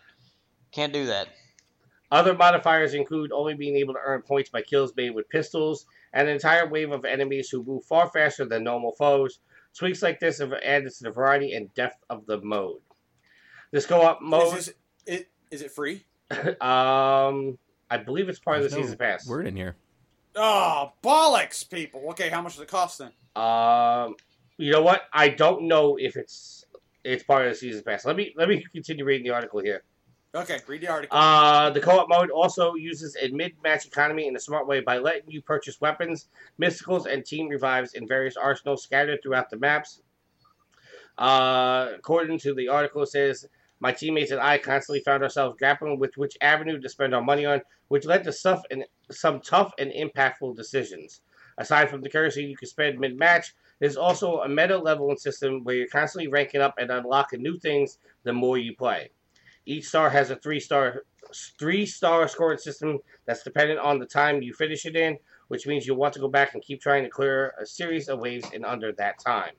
Can't 0.71 0.91
do 0.91 1.05
that. 1.07 1.29
Other 2.11 2.33
modifiers 2.33 2.93
include 2.93 3.31
only 3.31 3.55
being 3.55 3.75
able 3.77 3.93
to 3.93 3.99
earn 4.03 4.21
points 4.21 4.49
by 4.49 4.61
kills 4.61 4.93
made 4.95 5.11
with 5.11 5.29
pistols, 5.29 5.85
and 6.13 6.27
an 6.27 6.33
entire 6.33 6.67
wave 6.67 6.91
of 6.91 7.05
enemies 7.05 7.49
who 7.49 7.63
move 7.63 7.83
far 7.85 8.09
faster 8.09 8.45
than 8.45 8.63
normal 8.63 8.91
foes. 8.93 9.39
Tweaks 9.77 10.01
like 10.01 10.19
this 10.19 10.37
have 10.39 10.53
added 10.53 10.93
to 10.93 11.03
the 11.03 11.11
variety 11.11 11.53
and 11.53 11.73
depth 11.73 11.97
of 12.09 12.25
the 12.25 12.39
mode. 12.41 12.79
This 13.71 13.85
co-op 13.85 14.21
mode, 14.21 14.57
Is, 14.57 14.67
this, 14.67 14.75
it, 15.05 15.29
is 15.51 15.61
it 15.61 15.71
free? 15.71 16.03
um, 16.31 17.57
I 17.89 17.97
believe 18.03 18.29
it's 18.29 18.39
part 18.39 18.57
of 18.57 18.69
the 18.69 18.75
no 18.75 18.81
season 18.81 18.97
pass. 18.97 19.27
Word 19.27 19.47
in 19.47 19.55
here. 19.55 19.75
Oh, 20.35 20.91
bollocks, 21.03 21.69
people. 21.69 22.03
Okay, 22.09 22.29
how 22.29 22.41
much 22.41 22.53
does 22.53 22.63
it 22.63 22.67
cost 22.67 22.99
then? 22.99 23.11
Um, 23.35 24.15
you 24.57 24.71
know 24.71 24.81
what? 24.81 25.03
I 25.13 25.29
don't 25.29 25.63
know 25.63 25.97
if 25.97 26.17
it's 26.17 26.65
it's 27.03 27.23
part 27.23 27.45
of 27.45 27.51
the 27.51 27.57
season 27.57 27.83
pass. 27.83 28.05
Let 28.05 28.15
me 28.15 28.33
let 28.35 28.49
me 28.49 28.65
continue 28.73 29.05
reading 29.05 29.25
the 29.25 29.33
article 29.33 29.61
here. 29.61 29.83
Okay, 30.33 30.59
read 30.67 30.81
the 30.81 30.89
article. 30.89 31.17
Uh, 31.17 31.69
the 31.69 31.79
co-op 31.79 32.09
mode 32.09 32.29
also 32.29 32.75
uses 32.75 33.15
a 33.21 33.29
mid-match 33.29 33.85
economy 33.85 34.27
in 34.27 34.35
a 34.35 34.39
smart 34.39 34.67
way 34.67 34.81
by 34.81 34.97
letting 34.97 35.31
you 35.31 35.41
purchase 35.41 35.79
weapons, 35.79 36.27
mysticals, 36.59 37.05
and 37.05 37.25
team 37.25 37.47
revives 37.47 37.93
in 37.93 38.05
various 38.05 38.35
arsenals 38.35 38.83
scattered 38.83 39.19
throughout 39.23 39.49
the 39.49 39.55
maps. 39.55 40.01
Uh, 41.17 41.91
according 41.95 42.37
to 42.39 42.53
the 42.53 42.67
article, 42.67 43.03
it 43.03 43.07
says 43.07 43.47
my 43.85 43.91
teammates 43.91 44.31
and 44.31 44.41
I 44.41 44.57
constantly 44.57 45.01
found 45.01 45.21
ourselves 45.21 45.59
grappling 45.59 45.99
with 45.99 46.17
which 46.17 46.39
avenue 46.41 46.81
to 46.81 46.89
spend 46.89 47.13
our 47.13 47.21
money 47.21 47.45
on, 47.45 47.61
which 47.89 48.03
led 48.03 48.23
to 48.23 48.63
and 48.71 48.83
some 49.11 49.39
tough 49.41 49.73
and 49.77 49.91
impactful 49.91 50.55
decisions. 50.55 51.21
Aside 51.59 51.91
from 51.91 52.01
the 52.01 52.09
currency 52.09 52.45
you 52.45 52.57
can 52.57 52.67
spend 52.67 52.99
mid-match, 52.99 53.53
there's 53.77 53.95
also 53.95 54.39
a 54.39 54.49
meta 54.49 54.75
leveling 54.75 55.17
system 55.17 55.63
where 55.63 55.75
you're 55.75 55.87
constantly 55.87 56.27
ranking 56.27 56.61
up 56.61 56.73
and 56.79 56.89
unlocking 56.89 57.43
new 57.43 57.59
things 57.59 57.99
the 58.23 58.33
more 58.33 58.57
you 58.57 58.75
play. 58.75 59.11
Each 59.67 59.87
star 59.87 60.09
has 60.09 60.31
a 60.31 60.35
three 60.35 60.59
star 60.59 61.03
three 61.59 61.85
star 61.85 62.27
scoring 62.27 62.57
system 62.57 62.97
that's 63.27 63.43
dependent 63.43 63.81
on 63.81 63.99
the 63.99 64.07
time 64.07 64.41
you 64.41 64.55
finish 64.55 64.87
it 64.87 64.95
in, 64.95 65.19
which 65.49 65.67
means 65.67 65.85
you'll 65.85 65.97
want 65.97 66.15
to 66.15 66.19
go 66.19 66.27
back 66.27 66.55
and 66.55 66.63
keep 66.63 66.81
trying 66.81 67.03
to 67.03 67.09
clear 67.11 67.53
a 67.61 67.67
series 67.67 68.09
of 68.09 68.17
waves 68.17 68.51
in 68.51 68.65
under 68.65 68.91
that 68.93 69.19
time. 69.19 69.53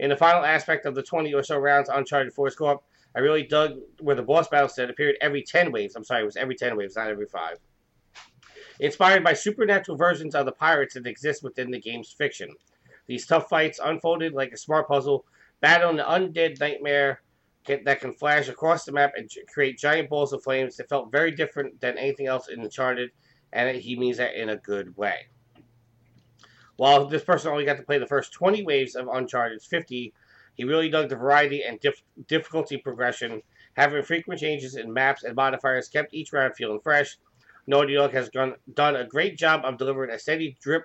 In 0.00 0.10
the 0.10 0.16
final 0.16 0.44
aspect 0.44 0.86
of 0.86 0.96
the 0.96 1.04
20 1.04 1.32
or 1.34 1.44
so 1.44 1.56
rounds 1.56 1.88
Uncharted 1.88 2.34
4's 2.34 2.56
co-op, 2.56 2.82
I 3.14 3.20
really 3.20 3.42
dug 3.42 3.78
where 4.00 4.16
the 4.16 4.22
boss 4.22 4.48
battle 4.48 4.68
set 4.68 4.90
appeared 4.90 5.16
every 5.20 5.42
10 5.42 5.72
waves. 5.72 5.96
I'm 5.96 6.04
sorry, 6.04 6.22
it 6.22 6.26
was 6.26 6.36
every 6.36 6.54
10 6.54 6.76
waves, 6.76 6.96
not 6.96 7.08
every 7.08 7.26
5. 7.26 7.56
Inspired 8.80 9.24
by 9.24 9.32
supernatural 9.32 9.96
versions 9.96 10.34
of 10.34 10.46
the 10.46 10.52
pirates 10.52 10.94
that 10.94 11.06
exist 11.06 11.42
within 11.42 11.70
the 11.70 11.80
game's 11.80 12.12
fiction. 12.12 12.54
These 13.06 13.26
tough 13.26 13.48
fights 13.48 13.80
unfolded 13.82 14.34
like 14.34 14.52
a 14.52 14.56
smart 14.56 14.86
puzzle, 14.86 15.24
battling 15.60 15.98
an 15.98 16.04
undead 16.06 16.60
nightmare 16.60 17.22
that 17.66 18.00
can 18.00 18.14
flash 18.14 18.48
across 18.48 18.84
the 18.84 18.92
map 18.92 19.12
and 19.16 19.30
create 19.52 19.78
giant 19.78 20.08
balls 20.08 20.32
of 20.32 20.42
flames 20.42 20.76
that 20.76 20.88
felt 20.88 21.10
very 21.10 21.30
different 21.30 21.80
than 21.80 21.98
anything 21.98 22.26
else 22.26 22.48
in 22.48 22.60
Uncharted, 22.60 23.10
and 23.52 23.76
he 23.76 23.98
means 23.98 24.18
that 24.18 24.40
in 24.40 24.50
a 24.50 24.56
good 24.56 24.96
way. 24.96 25.26
While 26.76 27.06
this 27.06 27.24
person 27.24 27.50
only 27.50 27.64
got 27.64 27.76
to 27.78 27.82
play 27.82 27.98
the 27.98 28.06
first 28.06 28.32
20 28.32 28.62
waves 28.62 28.94
of 28.94 29.08
Uncharted's 29.08 29.66
50, 29.66 30.14
he 30.58 30.64
really 30.64 30.90
dug 30.90 31.08
the 31.08 31.16
variety 31.16 31.62
and 31.62 31.80
dif- 31.80 32.02
difficulty 32.26 32.76
progression. 32.76 33.40
Having 33.74 34.02
frequent 34.02 34.40
changes 34.40 34.74
in 34.74 34.92
maps 34.92 35.22
and 35.22 35.36
modifiers 35.36 35.88
kept 35.88 36.12
each 36.12 36.32
round 36.32 36.56
feeling 36.56 36.80
fresh. 36.80 37.16
Naughty 37.68 37.94
Dog 37.94 38.12
has 38.12 38.28
gone, 38.28 38.56
done 38.74 38.96
a 38.96 39.06
great 39.06 39.38
job 39.38 39.64
of 39.64 39.78
delivering 39.78 40.10
a 40.10 40.18
steady 40.18 40.56
drip 40.60 40.82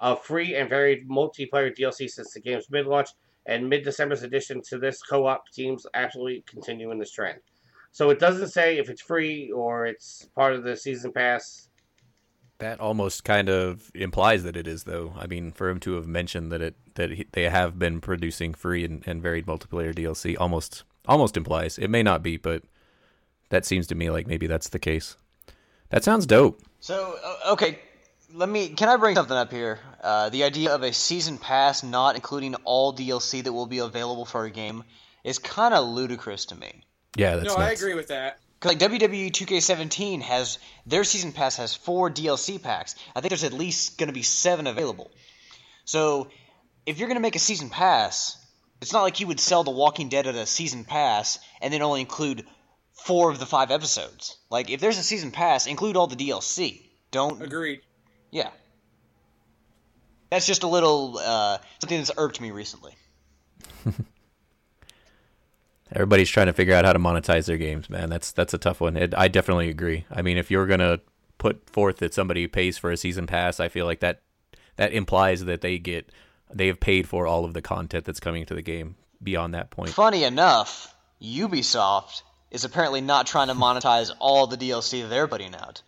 of 0.00 0.24
free 0.24 0.56
and 0.56 0.68
varied 0.68 1.08
multiplayer 1.08 1.74
DLC 1.74 2.10
since 2.10 2.32
the 2.32 2.40
game's 2.40 2.68
mid-launch, 2.68 3.10
and 3.46 3.68
mid 3.68 3.84
December's 3.84 4.24
addition 4.24 4.60
to 4.62 4.78
this 4.78 5.02
co 5.02 5.26
op 5.26 5.44
seems 5.52 5.86
absolutely 5.94 6.42
continuing 6.46 6.98
this 6.98 7.12
trend. 7.12 7.38
So 7.92 8.10
it 8.10 8.18
doesn't 8.18 8.48
say 8.48 8.78
if 8.78 8.90
it's 8.90 9.02
free 9.02 9.52
or 9.52 9.86
it's 9.86 10.28
part 10.34 10.54
of 10.54 10.64
the 10.64 10.76
season 10.76 11.12
pass. 11.12 11.68
That 12.60 12.80
almost 12.80 13.24
kind 13.24 13.48
of 13.48 13.90
implies 13.94 14.42
that 14.44 14.56
it 14.56 14.66
is, 14.66 14.84
though. 14.84 15.14
I 15.18 15.26
mean, 15.26 15.50
for 15.50 15.68
him 15.68 15.80
to 15.80 15.94
have 15.94 16.06
mentioned 16.06 16.52
that 16.52 16.62
it 16.62 16.74
that 16.94 17.10
he, 17.10 17.26
they 17.32 17.44
have 17.44 17.78
been 17.78 18.00
producing 18.00 18.54
free 18.54 18.84
and, 18.84 19.02
and 19.06 19.22
varied 19.22 19.46
multiplayer 19.46 19.94
DLC, 19.94 20.36
almost 20.38 20.84
almost 21.06 21.36
implies 21.36 21.78
it 21.78 21.88
may 21.88 22.02
not 22.02 22.22
be, 22.22 22.36
but 22.36 22.62
that 23.48 23.64
seems 23.64 23.86
to 23.88 23.94
me 23.94 24.10
like 24.10 24.26
maybe 24.26 24.46
that's 24.46 24.68
the 24.68 24.78
case. 24.78 25.16
That 25.90 26.04
sounds 26.04 26.26
dope. 26.26 26.62
So 26.80 27.16
okay, 27.48 27.78
let 28.34 28.48
me. 28.48 28.68
Can 28.68 28.88
I 28.88 28.96
bring 28.96 29.14
something 29.16 29.36
up 29.36 29.50
here? 29.50 29.80
Uh, 30.02 30.30
the 30.30 30.44
idea 30.44 30.74
of 30.74 30.82
a 30.82 30.92
season 30.92 31.38
pass 31.38 31.82
not 31.82 32.14
including 32.14 32.54
all 32.64 32.94
DLC 32.94 33.42
that 33.42 33.52
will 33.52 33.66
be 33.66 33.78
available 33.78 34.24
for 34.24 34.44
a 34.44 34.50
game 34.50 34.84
is 35.24 35.38
kind 35.38 35.74
of 35.74 35.86
ludicrous 35.86 36.46
to 36.46 36.54
me. 36.54 36.84
Yeah, 37.16 37.36
that's 37.36 37.48
no, 37.48 37.56
nuts. 37.56 37.70
I 37.70 37.72
agree 37.72 37.94
with 37.94 38.08
that. 38.08 38.38
Cause 38.60 38.72
like 38.72 38.78
WWE 38.78 39.30
2K17 39.30 40.20
has 40.20 40.58
their 40.84 41.02
season 41.02 41.32
pass 41.32 41.56
has 41.56 41.74
four 41.74 42.10
DLC 42.10 42.62
packs. 42.62 42.94
I 43.16 43.20
think 43.20 43.30
there's 43.30 43.44
at 43.44 43.54
least 43.54 43.96
going 43.96 44.08
to 44.08 44.12
be 44.12 44.22
seven 44.22 44.66
available. 44.66 45.10
So 45.86 46.28
if 46.84 46.98
you're 46.98 47.08
going 47.08 47.16
to 47.16 47.22
make 47.22 47.36
a 47.36 47.40
season 47.40 47.70
pass, 47.70 48.36
it's 48.82 48.92
not 48.92 49.02
like 49.02 49.18
you 49.18 49.26
would 49.28 49.40
sell 49.40 49.64
The 49.64 49.70
Walking 49.70 50.10
Dead 50.10 50.26
at 50.26 50.34
a 50.34 50.44
season 50.44 50.84
pass 50.84 51.38
and 51.62 51.72
then 51.72 51.80
only 51.80 52.00
include 52.00 52.44
four 52.92 53.30
of 53.30 53.38
the 53.38 53.46
five 53.46 53.70
episodes. 53.70 54.36
Like 54.50 54.68
if 54.68 54.80
there's 54.80 54.98
a 54.98 55.02
season 55.02 55.30
pass, 55.30 55.66
include 55.66 55.96
all 55.96 56.06
the 56.06 56.16
DLC. 56.16 56.82
Don't 57.10 57.42
Agreed. 57.42 57.80
yeah. 58.30 58.50
That's 60.30 60.46
just 60.46 60.62
a 60.62 60.68
little 60.68 61.18
uh, 61.18 61.58
something 61.80 61.98
that's 61.98 62.12
irked 62.16 62.40
me 62.40 62.50
recently. 62.50 62.94
Everybody's 65.92 66.30
trying 66.30 66.46
to 66.46 66.52
figure 66.52 66.74
out 66.74 66.84
how 66.84 66.92
to 66.92 66.98
monetize 66.98 67.46
their 67.46 67.56
games, 67.58 67.90
man. 67.90 68.10
That's 68.10 68.32
that's 68.32 68.54
a 68.54 68.58
tough 68.58 68.80
one. 68.80 68.96
It, 68.96 69.14
I 69.16 69.28
definitely 69.28 69.68
agree. 69.68 70.04
I 70.10 70.22
mean, 70.22 70.38
if 70.38 70.50
you're 70.50 70.66
gonna 70.66 71.00
put 71.38 71.68
forth 71.70 71.96
that 71.98 72.14
somebody 72.14 72.46
pays 72.46 72.78
for 72.78 72.90
a 72.90 72.96
season 72.96 73.26
pass, 73.26 73.58
I 73.60 73.68
feel 73.68 73.86
like 73.86 74.00
that 74.00 74.22
that 74.76 74.92
implies 74.92 75.44
that 75.46 75.60
they 75.62 75.78
get 75.78 76.10
they 76.52 76.68
have 76.68 76.80
paid 76.80 77.08
for 77.08 77.26
all 77.26 77.44
of 77.44 77.54
the 77.54 77.62
content 77.62 78.04
that's 78.04 78.20
coming 78.20 78.46
to 78.46 78.54
the 78.54 78.62
game 78.62 78.96
beyond 79.22 79.54
that 79.54 79.70
point. 79.70 79.90
Funny 79.90 80.24
enough, 80.24 80.94
Ubisoft 81.22 82.22
is 82.50 82.64
apparently 82.64 83.00
not 83.00 83.26
trying 83.26 83.48
to 83.48 83.54
monetize 83.54 84.10
all 84.18 84.46
the 84.46 84.56
DLC 84.56 85.08
they're 85.08 85.28
putting 85.28 85.54
out. 85.54 85.82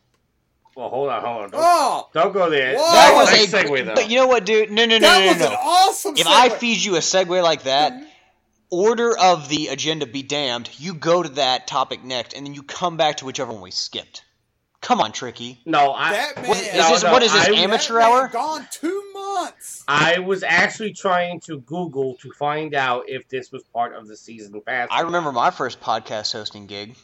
Well, 0.76 0.88
hold 0.88 1.10
on, 1.10 1.20
hold 1.22 1.42
on. 1.44 1.50
Don't, 1.50 1.60
Oh, 1.62 2.08
don't 2.14 2.32
go 2.32 2.48
there. 2.48 2.74
Whoa! 2.76 2.92
That 2.92 3.12
was 3.14 3.30
Nice 3.30 3.52
a 3.52 3.56
segue, 3.64 3.84
though. 3.84 3.94
but 3.94 4.08
you 4.08 4.16
know 4.16 4.26
what, 4.26 4.46
dude? 4.46 4.70
No, 4.70 4.86
no, 4.86 4.96
no, 4.96 5.00
that 5.00 5.20
no, 5.20 5.26
was 5.32 5.38
no, 5.40 5.46
an 5.48 5.52
awesome. 5.60 6.16
If 6.16 6.26
I 6.26 6.48
feed 6.48 6.82
you 6.82 6.94
a 6.96 7.00
segue 7.00 7.42
like 7.42 7.64
that, 7.64 7.92
order 8.72 9.16
of 9.16 9.48
the 9.48 9.68
agenda 9.68 10.06
be 10.06 10.22
damned. 10.24 10.70
You 10.78 10.94
go 10.94 11.22
to 11.22 11.28
that 11.30 11.68
topic 11.68 12.02
next, 12.02 12.32
and 12.34 12.44
then 12.44 12.54
you 12.54 12.62
come 12.64 12.96
back 12.96 13.18
to 13.18 13.24
whichever 13.26 13.52
one 13.52 13.60
we 13.62 13.70
skipped. 13.70 14.24
Come 14.80 15.00
on, 15.00 15.12
Tricky. 15.12 15.60
no, 15.64 15.92
I, 15.92 16.10
that 16.12 16.36
man, 16.38 16.48
What 16.48 16.58
is 16.58 16.74
No, 16.74 16.88
this? 16.90 17.02
no, 17.04 17.12
what 17.12 17.22
is 17.22 17.32
this? 17.32 17.48
I- 17.48 17.52
amateur 17.52 17.94
that 17.94 18.02
hour? 18.10 18.26
Gone 18.28 18.66
two 18.72 19.10
months. 19.14 19.84
I 19.86 20.18
was 20.18 20.42
actually 20.42 20.92
trying 20.92 21.38
to 21.40 21.60
Google 21.60 22.14
to 22.16 22.32
find 22.32 22.74
out 22.74 23.04
if 23.08 23.28
this 23.28 23.52
was 23.52 23.62
part 23.72 23.94
of 23.94 24.08
the 24.08 24.16
season 24.16 24.60
pass. 24.62 24.88
I 24.90 25.02
remember 25.02 25.30
my 25.30 25.52
first 25.52 25.80
podcast 25.80 26.32
hosting 26.32 26.66
gig. 26.66 26.96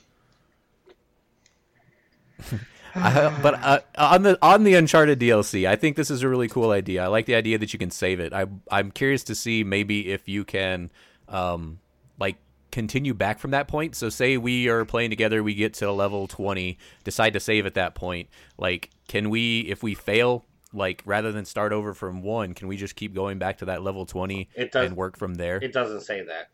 I, 2.95 3.39
but 3.43 3.55
uh, 3.63 3.81
on 3.97 4.23
the 4.23 4.39
on 4.43 4.65
the 4.65 4.75
Uncharted 4.75 5.21
DLC, 5.21 5.69
I 5.69 5.77
think 5.77 5.97
this 5.97 6.11
is 6.11 6.23
a 6.23 6.29
really 6.29 6.49
cool 6.49 6.71
idea. 6.71 7.05
I 7.05 7.07
like 7.09 7.27
the 7.27 7.35
idea 7.35 7.59
that 7.59 7.73
you 7.73 7.79
can 7.79 7.91
save 7.91 8.19
it. 8.19 8.33
I 8.33 8.47
I'm 8.71 8.91
curious 8.91 9.23
to 9.25 9.35
see 9.35 9.63
maybe 9.63 10.11
if 10.11 10.29
you 10.29 10.45
can, 10.45 10.91
um, 11.29 11.79
like 12.19 12.37
continue 12.71 13.15
back 13.15 13.39
from 13.39 13.53
that 13.53 13.69
point. 13.69 13.95
So 13.97 14.09
say 14.09 14.37
we 14.37 14.69
are 14.69 14.85
playing 14.85 15.11
together, 15.11 15.43
we 15.43 15.55
get 15.55 15.75
to 15.75 15.91
level 15.93 16.27
twenty, 16.27 16.79
decide 17.05 17.33
to 17.35 17.41
save 17.41 17.67
at 17.67 17.75
that 17.75 17.95
point. 17.95 18.29
Like, 18.57 18.91
can 19.09 19.31
we 19.31 19.61
if 19.61 19.83
we 19.83 19.95
fail? 19.95 20.45
Like 20.73 21.03
rather 21.07 21.33
than 21.33 21.47
start 21.47 21.73
over 21.73 21.95
from 21.95 22.23
one, 22.23 22.53
can 22.53 22.69
we 22.69 22.77
just 22.77 22.95
keep 22.95 23.15
going 23.15 23.39
back 23.39 23.59
to 23.59 23.65
that 23.67 23.83
level 23.83 24.05
twenty 24.05 24.51
It 24.55 24.71
does- 24.73 24.87
and 24.87 24.97
work 24.97 25.17
from 25.17 25.35
there? 25.37 25.57
It 25.57 25.73
doesn't 25.73 26.03
say 26.03 26.23
that. 26.25 26.51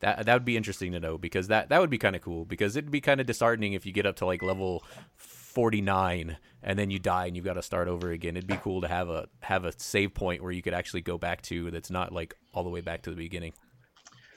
That 0.00 0.26
that 0.26 0.34
would 0.34 0.44
be 0.44 0.58
interesting 0.58 0.92
to 0.92 1.00
know 1.00 1.16
because 1.16 1.48
that 1.48 1.70
that 1.70 1.80
would 1.80 1.88
be 1.88 1.96
kind 1.96 2.14
of 2.14 2.20
cool 2.20 2.44
because 2.44 2.76
it'd 2.76 2.90
be 2.90 3.00
kind 3.00 3.20
of 3.20 3.26
disheartening 3.26 3.72
if 3.72 3.86
you 3.86 3.92
get 3.92 4.04
up 4.04 4.16
to 4.16 4.26
like 4.26 4.42
level 4.42 4.84
49 5.16 6.36
and 6.62 6.78
then 6.78 6.90
you 6.90 6.98
die 6.98 7.26
and 7.26 7.36
you've 7.36 7.44
got 7.44 7.54
to 7.54 7.62
start 7.62 7.88
over 7.88 8.10
again. 8.10 8.36
It'd 8.36 8.46
be 8.48 8.56
cool 8.56 8.80
to 8.82 8.88
have 8.88 9.08
a 9.08 9.28
have 9.40 9.64
a 9.64 9.72
save 9.78 10.12
point 10.12 10.42
where 10.42 10.52
you 10.52 10.62
could 10.62 10.74
actually 10.74 11.00
go 11.00 11.16
back 11.16 11.42
to 11.42 11.70
that's 11.70 11.90
not 11.90 12.12
like 12.12 12.34
all 12.52 12.64
the 12.64 12.70
way 12.70 12.80
back 12.80 13.02
to 13.02 13.10
the 13.10 13.16
beginning. 13.16 13.52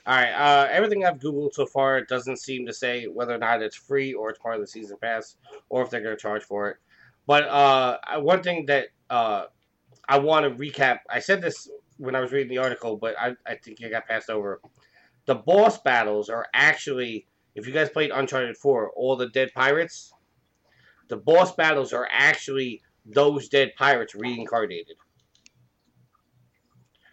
All 0.08 0.14
right. 0.14 0.32
Uh, 0.32 0.66
everything 0.70 1.04
I've 1.04 1.18
googled 1.18 1.52
so 1.52 1.66
far 1.66 2.02
doesn't 2.02 2.38
seem 2.38 2.64
to 2.64 2.72
say 2.72 3.04
whether 3.04 3.34
or 3.34 3.38
not 3.38 3.60
it's 3.60 3.76
free 3.76 4.14
or 4.14 4.30
it's 4.30 4.38
part 4.38 4.54
of 4.54 4.62
the 4.62 4.66
season 4.66 4.96
pass 5.02 5.36
or 5.68 5.82
if 5.82 5.90
they're 5.90 6.00
going 6.00 6.16
to 6.16 6.20
charge 6.20 6.42
for 6.44 6.70
it. 6.70 6.78
But 7.26 7.44
uh, 7.44 7.98
one 8.20 8.42
thing 8.42 8.64
that 8.66 8.86
uh, 9.10 9.44
I 10.08 10.18
want 10.18 10.44
to 10.44 10.50
recap. 10.50 11.00
I 11.10 11.18
said 11.18 11.42
this 11.42 11.68
when 11.98 12.14
I 12.14 12.20
was 12.20 12.32
reading 12.32 12.48
the 12.48 12.56
article, 12.56 12.96
but 12.96 13.16
I, 13.20 13.34
I 13.46 13.56
think 13.56 13.82
it 13.82 13.90
got 13.90 14.08
passed 14.08 14.30
over. 14.30 14.62
The 15.26 15.34
boss 15.34 15.78
battles 15.82 16.30
are 16.30 16.46
actually, 16.54 17.26
if 17.54 17.66
you 17.66 17.74
guys 17.74 17.90
played 17.90 18.10
Uncharted 18.10 18.56
4, 18.56 18.92
all 18.96 19.14
the 19.14 19.28
dead 19.28 19.50
pirates, 19.54 20.14
the 21.08 21.18
boss 21.18 21.54
battles 21.54 21.92
are 21.92 22.08
actually 22.10 22.80
those 23.04 23.50
dead 23.50 23.72
pirates 23.76 24.14
reincarnated. 24.14 24.96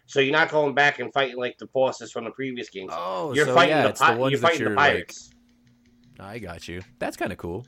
So 0.06 0.20
you're 0.20 0.32
not 0.32 0.50
going 0.50 0.74
back 0.74 1.00
and 1.00 1.12
fighting 1.12 1.36
like 1.36 1.58
the 1.58 1.66
bosses 1.66 2.12
from 2.12 2.24
the 2.24 2.30
previous 2.30 2.70
games. 2.70 2.92
Oh, 2.94 3.34
you're 3.34 3.46
so 3.46 3.54
fighting 3.54 3.76
yeah, 3.76 3.88
the, 3.88 3.92
pi- 3.94 4.14
the 4.14 4.20
ones 4.20 4.32
you're 4.32 4.40
that 4.40 4.46
fighting 4.46 4.60
you're 4.60 4.70
the 4.70 4.76
like 4.76 4.92
pirates. 4.92 5.30
I 6.18 6.38
got 6.38 6.68
you. 6.68 6.82
That's 6.98 7.16
kind 7.16 7.32
of 7.32 7.38
cool. 7.38 7.66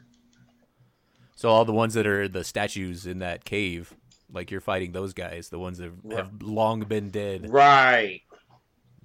So 1.37 1.49
all 1.49 1.65
the 1.65 1.73
ones 1.73 1.95
that 1.95 2.07
are 2.07 2.29
the 2.29 2.45
statues 2.45 3.07
in 3.07 3.19
that 3.21 3.45
cave, 3.45 3.95
like 4.33 4.51
you're 4.51 4.61
fighting 4.61 4.93
those 4.93 5.13
guys, 5.13 5.49
the 5.49 5.59
ones 5.59 5.79
that 5.79 5.93
have 6.13 6.43
long 6.43 6.81
been 6.81 7.11
dead. 7.11 7.51
Right. 7.51 8.23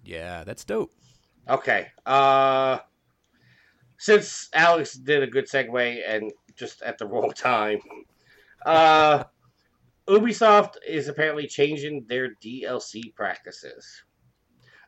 Yeah, 0.03 0.43
that's 0.43 0.63
dope. 0.63 0.91
Okay. 1.49 1.87
Uh, 2.05 2.79
since 3.97 4.49
Alex 4.53 4.93
did 4.93 5.23
a 5.23 5.27
good 5.27 5.47
segue 5.47 6.01
and 6.07 6.31
just 6.55 6.81
at 6.81 6.97
the 6.97 7.05
wrong 7.07 7.31
time, 7.31 7.79
uh, 8.65 9.23
Ubisoft 10.07 10.75
is 10.85 11.07
apparently 11.07 11.47
changing 11.47 12.05
their 12.07 12.35
DLC 12.43 13.15
practices. 13.15 14.03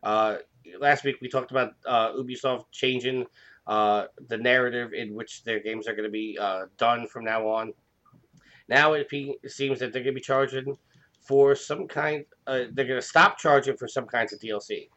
Uh, 0.04 0.38
last 0.80 1.04
week 1.04 1.16
we 1.22 1.30
talked 1.30 1.52
about 1.52 1.74
uh, 1.86 2.12
Ubisoft 2.14 2.66
changing 2.72 3.26
uh, 3.66 4.06
the 4.28 4.38
narrative 4.38 4.92
in 4.94 5.14
which 5.16 5.44
their 5.44 5.60
games 5.60 5.88
are 5.88 5.94
going 5.94 6.04
to 6.04 6.12
be 6.12 6.38
uh, 6.40 6.66
done 6.78 7.08
from 7.08 7.24
now 7.24 7.48
on. 7.48 7.74
Now 8.68 8.94
it, 8.94 9.08
pe- 9.10 9.36
seems 9.48 9.80
that 9.80 9.94
they're 9.94 10.04
going 10.04 10.16
to 10.16 10.20
be 10.20 10.22
charging 10.22 10.76
for 11.22 11.56
some 11.56 11.88
kind. 11.88 12.26
Uh, 12.46 12.66
they're 12.74 12.86
going 12.86 13.00
to 13.00 13.08
stop 13.08 13.40
charging 13.40 13.78
for 13.78 13.88
some 13.88 14.06
kinds 14.06 14.34
of 14.34 14.40
DLC. 14.40 14.90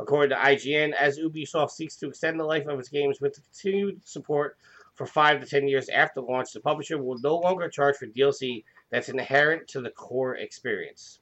According 0.00 0.30
to 0.30 0.42
IGN, 0.42 0.92
as 0.92 1.18
Ubisoft 1.18 1.70
seeks 1.70 1.96
to 1.96 2.08
extend 2.08 2.40
the 2.40 2.44
life 2.44 2.66
of 2.66 2.78
its 2.78 2.88
games 2.88 3.20
with 3.20 3.38
continued 3.52 4.06
support 4.06 4.56
for 4.94 5.06
5 5.06 5.40
to 5.40 5.46
10 5.46 5.68
years 5.68 5.88
after 5.88 6.20
launch, 6.20 6.52
the 6.52 6.60
publisher 6.60 7.02
will 7.02 7.18
no 7.18 7.36
longer 7.36 7.68
charge 7.68 7.96
for 7.96 8.06
DLC 8.06 8.64
that's 8.90 9.08
inherent 9.08 9.68
to 9.68 9.80
the 9.80 9.90
core 9.90 10.36
experience. 10.36 11.20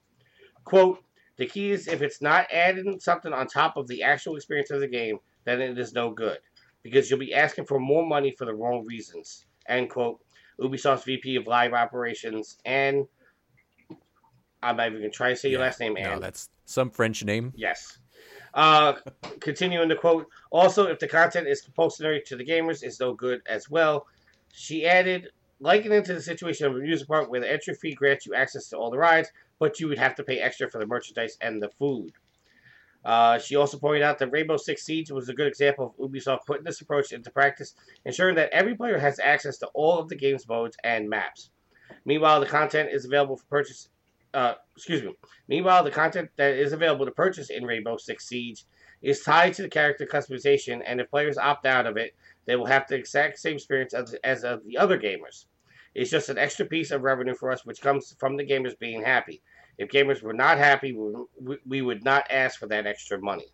Quote, 0.64 1.02
the 1.36 1.46
key 1.46 1.72
is 1.72 1.88
if 1.88 2.02
it's 2.02 2.22
not 2.22 2.46
adding 2.52 3.00
something 3.00 3.32
on 3.32 3.46
top 3.46 3.76
of 3.76 3.88
the 3.88 4.02
actual 4.02 4.36
experience 4.36 4.70
of 4.70 4.80
the 4.80 4.88
game, 4.88 5.18
then 5.44 5.60
it 5.60 5.78
is 5.78 5.92
no 5.92 6.10
good, 6.10 6.38
because 6.82 7.10
you'll 7.10 7.18
be 7.18 7.34
asking 7.34 7.66
for 7.66 7.78
more 7.78 8.06
money 8.06 8.30
for 8.30 8.44
the 8.44 8.54
wrong 8.54 8.84
reasons. 8.84 9.46
End 9.68 9.90
quote. 9.90 10.20
Ubisoft's 10.60 11.04
VP 11.04 11.36
of 11.36 11.46
Live 11.46 11.72
Operations, 11.72 12.58
and 12.64 13.06
I'm 14.62 14.76
not 14.76 14.86
even 14.86 15.00
going 15.00 15.10
to 15.10 15.16
try 15.16 15.30
to 15.30 15.36
say 15.36 15.50
your 15.50 15.60
Yeah, 15.60 15.66
last 15.66 15.80
name, 15.80 15.94
No, 15.94 16.18
that's 16.18 16.48
some 16.64 16.90
French 16.90 17.24
name. 17.24 17.52
Yes. 17.56 17.98
Uh, 18.54 18.94
continuing 19.40 19.88
to 19.88 19.96
quote, 19.96 20.28
also, 20.50 20.86
if 20.86 20.98
the 21.00 21.08
content 21.08 21.48
is 21.48 21.60
compulsory 21.60 22.22
to 22.26 22.36
the 22.36 22.44
gamers, 22.44 22.82
it's 22.82 23.00
no 23.00 23.12
good 23.12 23.42
as 23.48 23.68
well. 23.68 24.06
She 24.52 24.86
added, 24.86 25.30
likening 25.60 25.98
it 25.98 26.04
to 26.06 26.14
the 26.14 26.20
situation 26.20 26.66
of 26.66 26.74
a 26.74 26.78
amusement 26.78 27.08
park 27.08 27.30
where 27.30 27.40
the 27.40 27.50
entry 27.50 27.74
fee 27.74 27.94
grants 27.94 28.26
you 28.26 28.34
access 28.34 28.68
to 28.68 28.76
all 28.76 28.90
the 28.90 28.98
rides, 28.98 29.30
but 29.58 29.80
you 29.80 29.88
would 29.88 29.98
have 29.98 30.14
to 30.16 30.22
pay 30.22 30.40
extra 30.40 30.70
for 30.70 30.78
the 30.78 30.86
merchandise 30.86 31.36
and 31.40 31.62
the 31.62 31.70
food. 31.78 32.12
Uh, 33.04 33.38
she 33.38 33.54
also 33.54 33.78
pointed 33.78 34.02
out 34.02 34.18
that 34.18 34.32
Rainbow 34.32 34.56
Six 34.56 34.84
Siege 34.84 35.10
was 35.10 35.28
a 35.28 35.34
good 35.34 35.46
example 35.46 35.94
of 35.98 36.10
Ubisoft 36.10 36.46
putting 36.46 36.64
this 36.64 36.80
approach 36.80 37.12
into 37.12 37.30
practice, 37.30 37.74
ensuring 38.06 38.34
that 38.36 38.50
every 38.50 38.74
player 38.74 38.98
has 38.98 39.18
access 39.18 39.58
to 39.58 39.66
all 39.74 39.98
of 39.98 40.08
the 40.08 40.16
game's 40.16 40.48
modes 40.48 40.76
and 40.84 41.08
maps. 41.08 41.50
Meanwhile, 42.06 42.40
the 42.40 42.46
content 42.46 42.90
is 42.90 43.04
available 43.04 43.36
for 43.36 43.44
purchase. 43.46 43.88
Uh, 44.32 44.54
excuse 44.74 45.02
me. 45.02 45.14
Meanwhile, 45.48 45.84
the 45.84 45.90
content 45.90 46.30
that 46.36 46.54
is 46.54 46.72
available 46.72 47.04
to 47.04 47.12
purchase 47.12 47.50
in 47.50 47.64
Rainbow 47.64 47.98
Six 47.98 48.26
Siege 48.26 48.64
is 49.02 49.22
tied 49.22 49.52
to 49.54 49.62
the 49.62 49.68
character 49.68 50.06
customization, 50.06 50.82
and 50.84 51.00
if 51.00 51.10
players 51.10 51.36
opt 51.36 51.66
out 51.66 51.86
of 51.86 51.98
it, 51.98 52.14
they 52.46 52.56
will 52.56 52.66
have 52.66 52.86
the 52.88 52.94
exact 52.94 53.38
same 53.38 53.54
experience 53.54 53.94
as, 53.94 54.14
as 54.24 54.44
of 54.44 54.64
the 54.64 54.78
other 54.78 54.98
gamers. 54.98 55.46
It's 55.94 56.10
just 56.10 56.28
an 56.28 56.38
extra 56.38 56.66
piece 56.66 56.90
of 56.90 57.02
revenue 57.02 57.34
for 57.34 57.50
us, 57.50 57.64
which 57.64 57.80
comes 57.80 58.14
from 58.18 58.36
the 58.36 58.44
gamers 58.44 58.78
being 58.78 59.02
happy. 59.02 59.42
If 59.78 59.90
gamers 59.90 60.22
were 60.22 60.32
not 60.32 60.58
happy, 60.58 60.92
we, 60.92 61.58
we 61.66 61.82
would 61.82 62.04
not 62.04 62.26
ask 62.30 62.58
for 62.58 62.66
that 62.66 62.86
extra 62.86 63.20
money. 63.20 63.46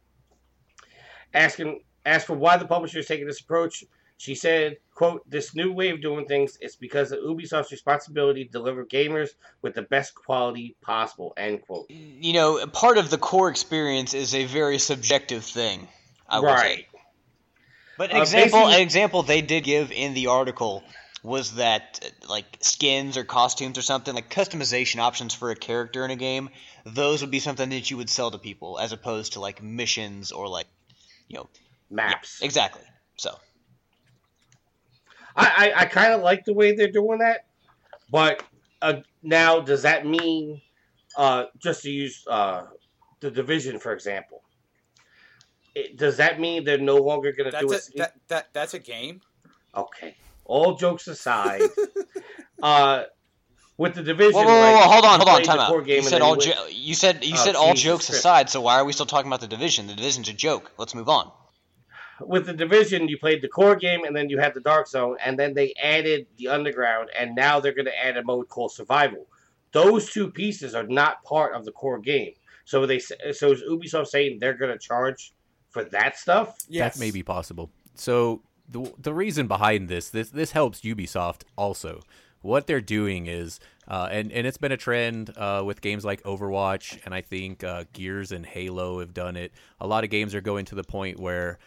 Asking 1.33 1.81
asked 2.05 2.27
for 2.27 2.35
why 2.35 2.57
the 2.57 2.67
publisher 2.67 2.99
is 2.99 3.07
taking 3.07 3.27
this 3.27 3.41
approach, 3.41 3.85
she 4.17 4.35
said, 4.35 4.77
quote, 4.95 5.29
this 5.31 5.55
new 5.55 5.73
way 5.73 5.91
of 5.91 6.03
doing 6.03 6.27
things 6.27 6.59
is 6.61 6.77
because 6.77 7.13
of 7.13 7.21
Ubisoft's 7.21 7.73
responsibility 7.73 8.45
to 8.45 8.51
deliver 8.51 8.85
gamers 8.85 9.31
with 9.63 9.75
the 9.75 9.83
best 9.83 10.15
quality 10.15 10.77
possible, 10.83 11.33
end 11.37 11.63
quote. 11.63 11.91
You 11.91 12.35
know, 12.35 12.67
part 12.67 12.99
of 12.99 13.09
the 13.09 13.17
core 13.17 13.49
experience 13.49 14.13
is 14.13 14.35
a 14.35 14.45
very 14.45 14.79
subjective 14.79 15.45
thing. 15.45 15.89
I 16.29 16.41
right. 16.41 16.87
Say. 18.01 18.09
But 18.09 18.13
Uh, 18.13 18.17
an 18.17 18.23
example, 18.23 18.69
an 18.69 18.81
example 18.81 19.23
they 19.23 19.43
did 19.43 19.65
give 19.65 19.93
in 19.93 20.15
the 20.15 20.29
article 20.29 20.83
was 21.23 21.55
that 21.57 22.01
uh, 22.03 22.29
like 22.29 22.59
skins 22.61 23.17
or 23.17 23.25
costumes 23.25 23.77
or 23.77 23.83
something 23.83 24.15
like 24.15 24.31
customization 24.31 25.01
options 25.01 25.35
for 25.35 25.51
a 25.51 25.57
character 25.57 26.05
in 26.05 26.11
a 26.11 26.17
game. 26.17 26.51
Those 26.85 27.21
would 27.21 27.31
be 27.31 27.41
something 27.41 27.69
that 27.71 27.91
you 27.91 27.99
would 27.99 28.09
sell 28.11 28.31
to 28.31 28.39
people 28.39 28.79
as 28.79 28.93
opposed 28.93 29.35
to 29.35 29.41
like 29.41 29.63
missions 29.63 30.33
or 30.33 30.49
like 30.49 30.67
you 31.29 31.37
know 31.37 31.49
Maps. 31.91 32.43
exactly. 32.43 32.83
So 33.17 33.39
I, 35.37 35.73
I, 35.77 35.83
I 35.83 35.85
kind 35.87 36.13
of 36.13 36.23
like 36.23 36.45
the 36.45 36.55
way 36.55 36.75
they're 36.75 36.91
doing 36.91 37.19
that, 37.19 37.47
but 38.11 38.43
uh, 38.83 39.01
now 39.23 39.61
does 39.61 39.83
that 39.83 40.07
mean, 40.07 40.61
uh, 41.17 41.45
just 41.59 41.83
to 41.83 41.91
use 41.91 42.25
uh, 42.29 42.63
the 43.21 43.31
division 43.31 43.79
for 43.79 43.93
example, 43.93 44.43
it, 45.75 45.97
does 45.97 46.17
that 46.19 46.41
mean 46.41 46.65
they're 46.65 46.79
no 46.79 46.97
longer 46.97 47.33
going 47.33 47.51
to 47.51 47.59
do 47.59 47.71
That's 47.73 47.89
it? 47.89 47.95
a, 47.95 47.99
that, 47.99 48.13
that 48.29 48.49
that's 48.53 48.75
a 48.75 48.79
game. 48.79 49.21
Okay. 49.75 50.17
All 50.45 50.75
jokes 50.77 51.07
aside, 51.07 51.63
uh, 52.63 53.05
with 53.79 53.95
the 53.95 54.03
division, 54.03 54.35
whoa, 54.35 54.45
whoa, 54.45 54.53
whoa, 54.55 54.61
like, 54.61 54.75
whoa, 54.85 54.93
hold 54.93 55.05
on, 55.05 55.17
hold 55.19 55.29
on, 55.29 55.35
played 55.37 55.45
time 55.47 55.61
out. 55.61 55.87
You 55.87 56.03
said 56.03 56.23
all 56.23 56.37
jo- 56.37 56.67
you 56.71 56.95
said 56.95 57.25
you 57.25 57.35
Oh, 57.35 57.45
said 57.45 57.55
all 57.57 57.75
jokes 57.75 58.07
Christ. 58.07 58.21
aside. 58.21 58.51
So 58.51 58.61
why 58.61 58.79
are 58.81 58.85
we 58.85 58.93
still 58.93 59.07
talking 59.07 59.29
about 59.29 59.41
the 59.41 59.49
division? 59.49 59.87
The 59.87 59.95
division's 59.95 60.29
a 60.29 60.33
joke. 60.33 60.73
Let's 60.77 60.95
move 60.95 61.09
on. 61.09 61.31
with 62.21 62.45
the 62.47 62.53
division, 62.53 63.09
you 63.09 63.17
played 63.19 63.41
the 63.43 63.49
core 63.49 63.77
game, 63.77 64.05
and 64.05 64.15
then 64.15 64.29
you 64.29 64.39
had 64.39 64.53
the 64.53 64.61
dark 64.61 64.87
zone, 64.89 65.17
and 65.25 65.39
then 65.39 65.55
they 65.55 65.73
added 65.83 66.27
the 66.37 66.49
underground, 66.49 67.09
and 67.19 67.35
now 67.35 67.59
they're 67.61 67.73
going 67.75 67.87
to 67.87 67.99
add 68.05 68.17
a 68.19 68.23
mode 68.25 68.49
called 68.49 68.73
survival. 68.73 69.27
Those 69.73 70.11
two 70.11 70.31
pieces 70.31 70.75
are 70.75 70.87
not 70.87 71.23
part 71.25 71.55
of 71.55 71.65
the 71.65 71.73
core 71.73 71.99
game. 71.99 72.33
So 72.67 72.85
they 72.87 72.97
s- 72.97 73.13
so 73.39 73.53
is 73.53 73.63
Ubisoft 73.63 74.09
saying 74.09 74.39
they're 74.39 74.53
going 74.59 74.73
to 74.73 74.79
charge 74.79 75.33
for 75.71 75.85
that 75.85 76.19
stuff? 76.19 76.59
Yes, 76.69 76.95
That 76.95 77.01
may 77.01 77.11
be 77.11 77.23
possible. 77.23 77.71
So 77.95 78.43
the 78.69 78.93
the 78.99 79.15
reason 79.15 79.47
behind 79.47 79.89
this 79.89 80.11
this 80.11 80.31
this 80.31 80.53
helps 80.53 80.81
Ubisoft 80.81 81.43
also. 81.57 82.01
What 82.43 82.67
they're 82.67 82.81
doing 82.81 83.27
is, 83.27 83.61
uh, 83.87 84.09
and 84.11 84.33
and 84.33 84.47
it's 84.47 84.57
been 84.57 84.73
a 84.73 84.77
trend 84.77 85.31
uh, 85.37 85.63
with 85.65 85.83
games 85.83 86.05
like 86.05 86.23
Overwatch, 86.23 86.99
and 87.05 87.15
I 87.15 87.21
think 87.21 87.63
uh, 87.63 87.85
Gears 87.93 88.33
and 88.33 88.47
Halo 88.47 89.01
have 89.01 89.13
done 89.13 89.37
it. 89.37 89.53
A 89.81 89.87
lot 89.87 90.05
of 90.05 90.11
games 90.11 90.35
are 90.35 90.41
going 90.41 90.65
to 90.67 90.75
the 90.75 90.85
point 90.85 91.21
where 91.21 91.59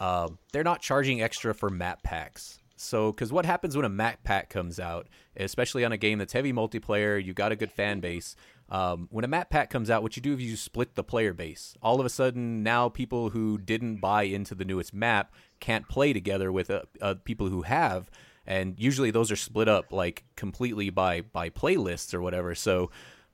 uh, 0.00 0.28
they're 0.52 0.64
not 0.64 0.80
charging 0.80 1.20
extra 1.20 1.54
for 1.54 1.68
map 1.68 2.02
packs. 2.02 2.60
So, 2.76 3.12
because 3.12 3.30
what 3.32 3.46
happens 3.46 3.76
when 3.76 3.84
a 3.84 3.90
map 3.90 4.24
pack 4.24 4.48
comes 4.48 4.80
out, 4.80 5.06
especially 5.36 5.84
on 5.84 5.92
a 5.92 5.96
game 5.96 6.18
that's 6.18 6.32
heavy 6.32 6.52
multiplayer, 6.52 7.22
you 7.22 7.32
got 7.34 7.52
a 7.52 7.56
good 7.56 7.70
fan 7.70 8.00
base. 8.00 8.34
Um, 8.72 9.06
when 9.10 9.22
a 9.22 9.28
map 9.28 9.50
pack 9.50 9.68
comes 9.68 9.90
out, 9.90 10.02
what 10.02 10.16
you 10.16 10.22
do 10.22 10.32
is 10.32 10.40
you 10.40 10.56
split 10.56 10.94
the 10.94 11.04
player 11.04 11.34
base. 11.34 11.74
All 11.82 12.00
of 12.00 12.06
a 12.06 12.08
sudden, 12.08 12.62
now 12.62 12.88
people 12.88 13.28
who 13.28 13.58
didn't 13.58 13.96
buy 13.96 14.22
into 14.22 14.54
the 14.54 14.64
newest 14.64 14.94
map 14.94 15.30
can't 15.60 15.86
play 15.90 16.14
together 16.14 16.50
with 16.50 16.70
uh, 16.70 16.80
uh, 17.02 17.16
people 17.22 17.48
who 17.48 17.62
have, 17.62 18.10
and 18.46 18.74
usually 18.80 19.10
those 19.10 19.30
are 19.30 19.36
split 19.36 19.68
up 19.68 19.92
like 19.92 20.24
completely 20.36 20.88
by 20.88 21.20
by 21.20 21.50
playlists 21.50 22.14
or 22.14 22.22
whatever. 22.22 22.54
So, 22.54 22.90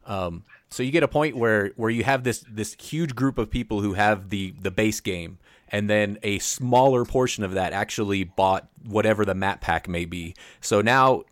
um, 0.07 0.43
so 0.71 0.83
you 0.83 0.91
get 0.91 1.05
a 1.05 1.09
point 1.09 1.37
where 1.37 1.69
where 1.77 1.91
you 1.91 2.03
have 2.03 2.25
this 2.25 2.45
this 2.51 2.75
huge 2.75 3.15
group 3.15 3.39
of 3.39 3.49
people 3.49 3.81
who 3.81 3.93
have 3.93 4.31
the 4.31 4.55
the 4.61 4.73
base 4.73 4.99
game, 4.99 5.39
and 5.69 5.89
then 5.89 6.19
a 6.25 6.41
smaller 6.41 7.05
portion 7.05 7.45
of 7.45 7.53
that 7.53 7.73
actually 7.73 8.25
bought 8.25 8.69
whatever 8.85 9.25
the 9.25 9.37
map 9.37 9.61
pack 9.61 9.87
may 9.87 10.05
be. 10.05 10.35
So 10.61 10.81
now, 10.81 11.23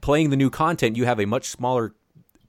playing 0.00 0.30
the 0.30 0.36
new 0.36 0.50
content, 0.50 0.96
you 0.96 1.04
have 1.04 1.18
a 1.18 1.26
much 1.26 1.48
smaller 1.48 1.94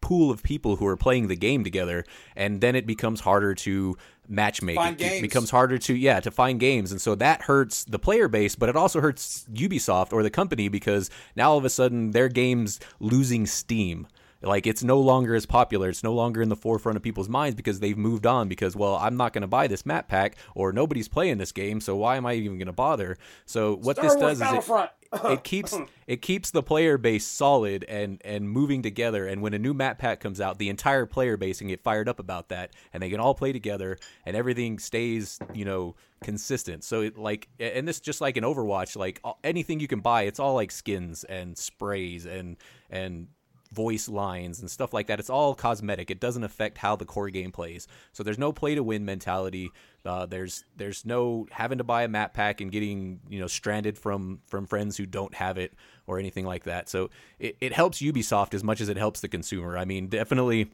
pool 0.01 0.31
of 0.31 0.43
people 0.43 0.77
who 0.77 0.87
are 0.87 0.97
playing 0.97 1.27
the 1.27 1.35
game 1.35 1.63
together, 1.63 2.05
and 2.35 2.61
then 2.61 2.75
it 2.75 2.85
becomes 2.85 3.21
harder 3.21 3.53
to 3.55 3.97
matchmake. 4.31 4.75
It, 4.93 5.01
it 5.01 5.21
becomes 5.21 5.49
harder 5.49 5.77
to 5.79 5.95
yeah 5.95 6.19
to 6.19 6.31
find 6.31 6.59
games, 6.59 6.91
and 6.91 7.01
so 7.01 7.15
that 7.15 7.43
hurts 7.43 7.83
the 7.85 7.99
player 7.99 8.27
base, 8.27 8.55
but 8.55 8.69
it 8.69 8.75
also 8.75 9.01
hurts 9.01 9.45
Ubisoft 9.53 10.13
or 10.13 10.23
the 10.23 10.29
company 10.29 10.69
because 10.69 11.09
now 11.35 11.51
all 11.51 11.57
of 11.57 11.65
a 11.65 11.69
sudden 11.69 12.11
their 12.11 12.29
game's 12.29 12.79
losing 12.99 13.45
steam. 13.45 14.07
Like 14.41 14.65
it's 14.65 14.83
no 14.83 14.99
longer 14.99 15.35
as 15.35 15.45
popular. 15.45 15.89
It's 15.89 16.03
no 16.03 16.13
longer 16.13 16.41
in 16.41 16.49
the 16.49 16.55
forefront 16.55 16.95
of 16.95 17.03
people's 17.03 17.29
minds 17.29 17.55
because 17.55 17.79
they've 17.79 17.97
moved 17.97 18.25
on. 18.25 18.47
Because 18.47 18.75
well, 18.75 18.95
I'm 18.95 19.17
not 19.17 19.33
going 19.33 19.41
to 19.41 19.47
buy 19.47 19.67
this 19.67 19.85
map 19.85 20.07
pack, 20.07 20.35
or 20.55 20.71
nobody's 20.71 21.07
playing 21.07 21.37
this 21.37 21.51
game, 21.51 21.81
so 21.81 21.95
why 21.95 22.15
am 22.15 22.25
I 22.25 22.33
even 22.33 22.57
going 22.57 22.67
to 22.67 22.73
bother? 22.73 23.17
So 23.45 23.75
what 23.75 23.97
Star 23.97 24.09
this 24.09 24.15
Wars 24.15 24.39
does 24.39 24.59
is 24.59 24.69
it, 24.69 24.91
it 25.25 25.43
keeps 25.43 25.75
it 26.07 26.21
keeps 26.21 26.51
the 26.51 26.63
player 26.63 26.97
base 26.97 27.25
solid 27.25 27.83
and 27.85 28.21
and 28.23 28.49
moving 28.49 28.81
together 28.81 29.27
and 29.27 29.41
when 29.41 29.53
a 29.53 29.59
new 29.59 29.73
map 29.73 29.97
pack 29.97 30.19
comes 30.19 30.39
out 30.39 30.57
the 30.57 30.69
entire 30.69 31.05
player 31.05 31.37
base 31.37 31.59
can 31.59 31.67
get 31.67 31.81
fired 31.81 32.07
up 32.07 32.19
about 32.19 32.49
that 32.49 32.71
and 32.93 33.01
they 33.01 33.09
can 33.09 33.19
all 33.19 33.33
play 33.33 33.51
together 33.51 33.97
and 34.25 34.35
everything 34.35 34.77
stays 34.77 35.39
you 35.53 35.65
know 35.65 35.95
consistent 36.23 36.83
so 36.83 37.01
it 37.01 37.17
like 37.17 37.47
and 37.59 37.87
this 37.87 37.99
just 37.99 38.21
like 38.21 38.37
in 38.37 38.43
overwatch 38.43 38.95
like 38.95 39.21
anything 39.43 39.79
you 39.79 39.87
can 39.87 39.99
buy 39.99 40.23
it's 40.23 40.39
all 40.39 40.53
like 40.53 40.71
skins 40.71 41.23
and 41.23 41.57
sprays 41.57 42.25
and 42.25 42.57
and 42.89 43.27
voice 43.71 44.09
lines 44.09 44.59
and 44.59 44.69
stuff 44.69 44.93
like 44.93 45.07
that. 45.07 45.19
It's 45.19 45.29
all 45.29 45.53
cosmetic. 45.53 46.09
It 46.09 46.19
doesn't 46.19 46.43
affect 46.43 46.77
how 46.77 46.95
the 46.95 47.05
core 47.05 47.29
game 47.29 47.51
plays. 47.51 47.87
So 48.13 48.23
there's 48.23 48.39
no 48.39 48.51
play 48.51 48.75
to 48.75 48.83
win 48.83 49.05
mentality. 49.05 49.69
Uh, 50.05 50.25
there's 50.25 50.63
there's 50.75 51.05
no 51.05 51.47
having 51.51 51.77
to 51.77 51.83
buy 51.83 52.03
a 52.03 52.07
map 52.07 52.33
pack 52.33 52.61
and 52.61 52.71
getting 52.71 53.19
you 53.29 53.39
know 53.39 53.47
stranded 53.47 53.97
from 53.97 54.39
from 54.47 54.65
friends 54.65 54.97
who 54.97 55.05
don't 55.05 55.35
have 55.35 55.57
it 55.57 55.73
or 56.07 56.17
anything 56.17 56.45
like 56.45 56.63
that. 56.63 56.89
So 56.89 57.09
it, 57.37 57.57
it 57.61 57.73
helps 57.73 58.01
Ubisoft 58.01 58.53
as 58.53 58.63
much 58.63 58.81
as 58.81 58.89
it 58.89 58.97
helps 58.97 59.19
the 59.19 59.27
consumer. 59.27 59.77
I 59.77 59.85
mean, 59.85 60.07
definitely 60.07 60.71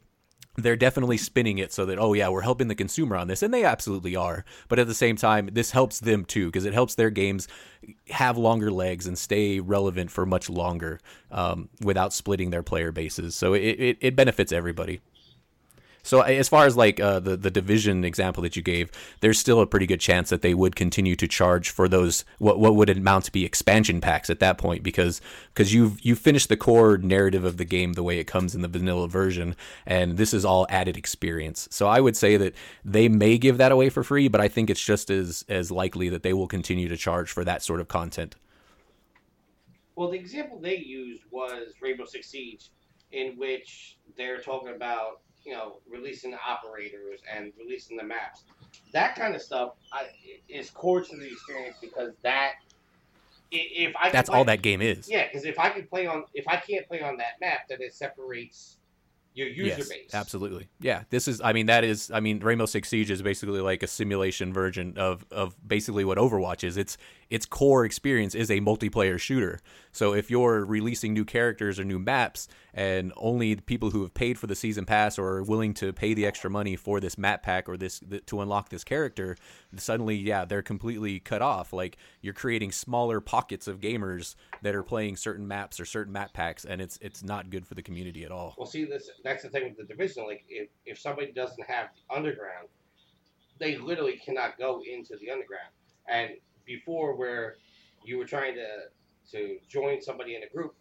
they're 0.56 0.76
definitely 0.76 1.16
spinning 1.16 1.58
it 1.58 1.72
so 1.72 1.86
that 1.86 1.98
oh 1.98 2.12
yeah 2.12 2.28
we're 2.28 2.42
helping 2.42 2.68
the 2.68 2.74
consumer 2.74 3.16
on 3.16 3.28
this 3.28 3.42
and 3.42 3.52
they 3.52 3.64
absolutely 3.64 4.16
are. 4.16 4.44
But 4.68 4.78
at 4.78 4.86
the 4.86 4.94
same 4.94 5.16
time 5.16 5.50
this 5.52 5.70
helps 5.70 6.00
them 6.00 6.24
too 6.24 6.46
because 6.46 6.64
it 6.64 6.74
helps 6.74 6.94
their 6.94 7.10
games 7.10 7.48
have 8.08 8.36
longer 8.36 8.70
legs 8.70 9.06
and 9.06 9.16
stay 9.16 9.60
relevant 9.60 10.10
for 10.10 10.26
much 10.26 10.50
longer 10.50 11.00
um, 11.30 11.68
without 11.80 12.12
splitting 12.12 12.50
their 12.50 12.62
player 12.62 12.92
bases. 12.92 13.34
So 13.34 13.54
it, 13.54 13.60
it, 13.60 13.98
it 14.00 14.16
benefits 14.16 14.52
everybody 14.52 15.00
so 16.06 16.20
as 16.20 16.48
far 16.48 16.66
as 16.66 16.76
like 16.76 17.00
uh, 17.00 17.18
the 17.18 17.36
the 17.36 17.50
division 17.50 18.04
example 18.04 18.42
that 18.44 18.54
you 18.54 18.62
gave, 18.62 18.92
there's 19.20 19.38
still 19.38 19.60
a 19.60 19.66
pretty 19.66 19.86
good 19.86 20.00
chance 20.00 20.30
that 20.30 20.40
they 20.40 20.54
would 20.54 20.76
continue 20.76 21.16
to 21.16 21.26
charge 21.26 21.68
for 21.68 21.88
those 21.88 22.24
what 22.38 22.60
what 22.60 22.76
would 22.76 22.88
amount 22.88 23.24
to 23.24 23.32
be 23.32 23.44
expansion 23.44 24.00
packs 24.00 24.30
at 24.30 24.38
that 24.38 24.56
point 24.56 24.84
because 24.84 25.20
because 25.52 25.74
you've 25.74 26.00
you 26.02 26.14
finished 26.14 26.48
the 26.48 26.56
core 26.56 26.96
narrative 26.96 27.44
of 27.44 27.56
the 27.56 27.64
game 27.64 27.94
the 27.94 28.04
way 28.04 28.20
it 28.20 28.28
comes 28.28 28.54
in 28.54 28.62
the 28.62 28.68
vanilla 28.68 29.08
version, 29.08 29.56
and 29.84 30.16
this 30.16 30.32
is 30.32 30.44
all 30.44 30.64
added 30.70 30.96
experience. 30.96 31.66
So 31.72 31.88
I 31.88 32.00
would 32.00 32.16
say 32.16 32.36
that 32.36 32.54
they 32.84 33.08
may 33.08 33.36
give 33.36 33.58
that 33.58 33.72
away 33.72 33.88
for 33.88 34.04
free, 34.04 34.28
but 34.28 34.40
I 34.40 34.46
think 34.46 34.70
it's 34.70 34.84
just 34.84 35.10
as 35.10 35.44
as 35.48 35.72
likely 35.72 36.08
that 36.10 36.22
they 36.22 36.32
will 36.32 36.48
continue 36.48 36.88
to 36.88 36.96
charge 36.96 37.32
for 37.32 37.44
that 37.44 37.62
sort 37.62 37.80
of 37.80 37.88
content. 37.88 38.36
Well, 39.96 40.10
the 40.10 40.18
example 40.18 40.60
they 40.60 40.76
used 40.76 41.22
was 41.32 41.72
Rainbow 41.80 42.04
Six 42.04 42.28
Siege, 42.28 42.70
in 43.10 43.36
which 43.36 43.96
they're 44.16 44.40
talking 44.40 44.74
about 44.74 45.22
you 45.46 45.52
know 45.52 45.76
releasing 45.88 46.32
the 46.32 46.38
operators 46.46 47.20
and 47.32 47.52
releasing 47.58 47.96
the 47.96 48.04
maps. 48.04 48.42
That 48.92 49.14
kind 49.14 49.34
of 49.34 49.40
stuff 49.40 49.74
I, 49.92 50.06
is 50.48 50.70
core 50.70 51.00
to 51.00 51.16
the 51.16 51.26
experience 51.26 51.76
because 51.80 52.12
that 52.22 52.54
if 53.52 53.94
I 53.96 54.10
that's 54.10 54.28
play- 54.28 54.38
all 54.38 54.44
that 54.46 54.62
game 54.62 54.82
is. 54.82 55.08
Yeah, 55.08 55.26
because 55.26 55.44
if 55.44 55.58
I 55.58 55.70
can 55.70 55.86
play 55.86 56.06
on 56.06 56.24
if 56.34 56.46
I 56.48 56.56
can't 56.56 56.86
play 56.88 57.00
on 57.00 57.16
that 57.18 57.40
map, 57.40 57.68
then 57.68 57.78
it 57.80 57.94
separates 57.94 58.78
your 59.34 59.48
user 59.48 59.78
yes, 59.78 59.88
base. 59.88 60.14
Absolutely. 60.14 60.66
Yeah. 60.80 61.02
This 61.10 61.28
is 61.28 61.40
I 61.42 61.52
mean 61.52 61.66
that 61.66 61.84
is 61.84 62.10
I 62.10 62.20
mean 62.20 62.40
Rainbow 62.40 62.66
Six 62.66 62.88
Siege 62.88 63.10
is 63.10 63.22
basically 63.22 63.60
like 63.60 63.82
a 63.82 63.86
simulation 63.86 64.52
version 64.52 64.96
of 64.96 65.24
of 65.30 65.54
basically 65.66 66.04
what 66.04 66.18
Overwatch 66.18 66.64
is. 66.64 66.76
It's 66.76 66.96
its 67.30 67.46
core 67.46 67.84
experience 67.84 68.34
is 68.34 68.50
a 68.50 68.60
multiplayer 68.60 69.18
shooter. 69.18 69.60
So 69.92 70.12
if 70.12 70.30
you're 70.30 70.64
releasing 70.64 71.12
new 71.14 71.24
characters 71.24 71.80
or 71.80 71.84
new 71.84 71.98
maps 71.98 72.48
and 72.74 73.12
only 73.16 73.56
people 73.56 73.90
who 73.90 74.02
have 74.02 74.14
paid 74.14 74.38
for 74.38 74.46
the 74.46 74.54
season 74.54 74.84
pass 74.84 75.18
or 75.18 75.26
are 75.28 75.42
willing 75.42 75.74
to 75.74 75.92
pay 75.92 76.14
the 76.14 76.26
extra 76.26 76.50
money 76.50 76.76
for 76.76 77.00
this 77.00 77.16
map 77.16 77.42
pack 77.42 77.68
or 77.68 77.76
this 77.76 78.00
th- 78.00 78.26
to 78.26 78.40
unlock 78.40 78.68
this 78.68 78.84
character, 78.84 79.36
suddenly 79.76 80.14
yeah, 80.14 80.44
they're 80.44 80.62
completely 80.62 81.18
cut 81.18 81.42
off. 81.42 81.72
Like 81.72 81.96
you're 82.20 82.34
creating 82.34 82.72
smaller 82.72 83.20
pockets 83.20 83.66
of 83.66 83.80
gamers 83.80 84.34
that 84.62 84.74
are 84.74 84.82
playing 84.82 85.16
certain 85.16 85.48
maps 85.48 85.80
or 85.80 85.84
certain 85.84 86.12
map 86.12 86.32
packs 86.32 86.64
and 86.64 86.80
it's 86.80 86.98
it's 87.00 87.22
not 87.22 87.50
good 87.50 87.66
for 87.66 87.74
the 87.74 87.82
community 87.82 88.24
at 88.24 88.30
all. 88.30 88.54
Well, 88.58 88.66
see, 88.66 88.84
this 88.84 89.10
that's 89.24 89.42
the 89.42 89.48
thing 89.48 89.64
with 89.64 89.76
the 89.76 89.84
division. 89.84 90.26
Like, 90.26 90.44
if, 90.48 90.68
if 90.84 90.98
somebody 90.98 91.32
doesn't 91.32 91.64
have 91.66 91.88
the 91.94 92.14
underground, 92.14 92.68
they 93.58 93.76
literally 93.76 94.20
cannot 94.24 94.58
go 94.58 94.82
into 94.86 95.16
the 95.20 95.30
underground. 95.30 95.70
And 96.08 96.32
before, 96.66 97.16
where 97.16 97.56
you 98.04 98.18
were 98.18 98.24
trying 98.26 98.54
to 98.54 98.66
to 99.32 99.58
join 99.68 100.00
somebody 100.00 100.36
in 100.36 100.42
a 100.44 100.48
group, 100.48 100.74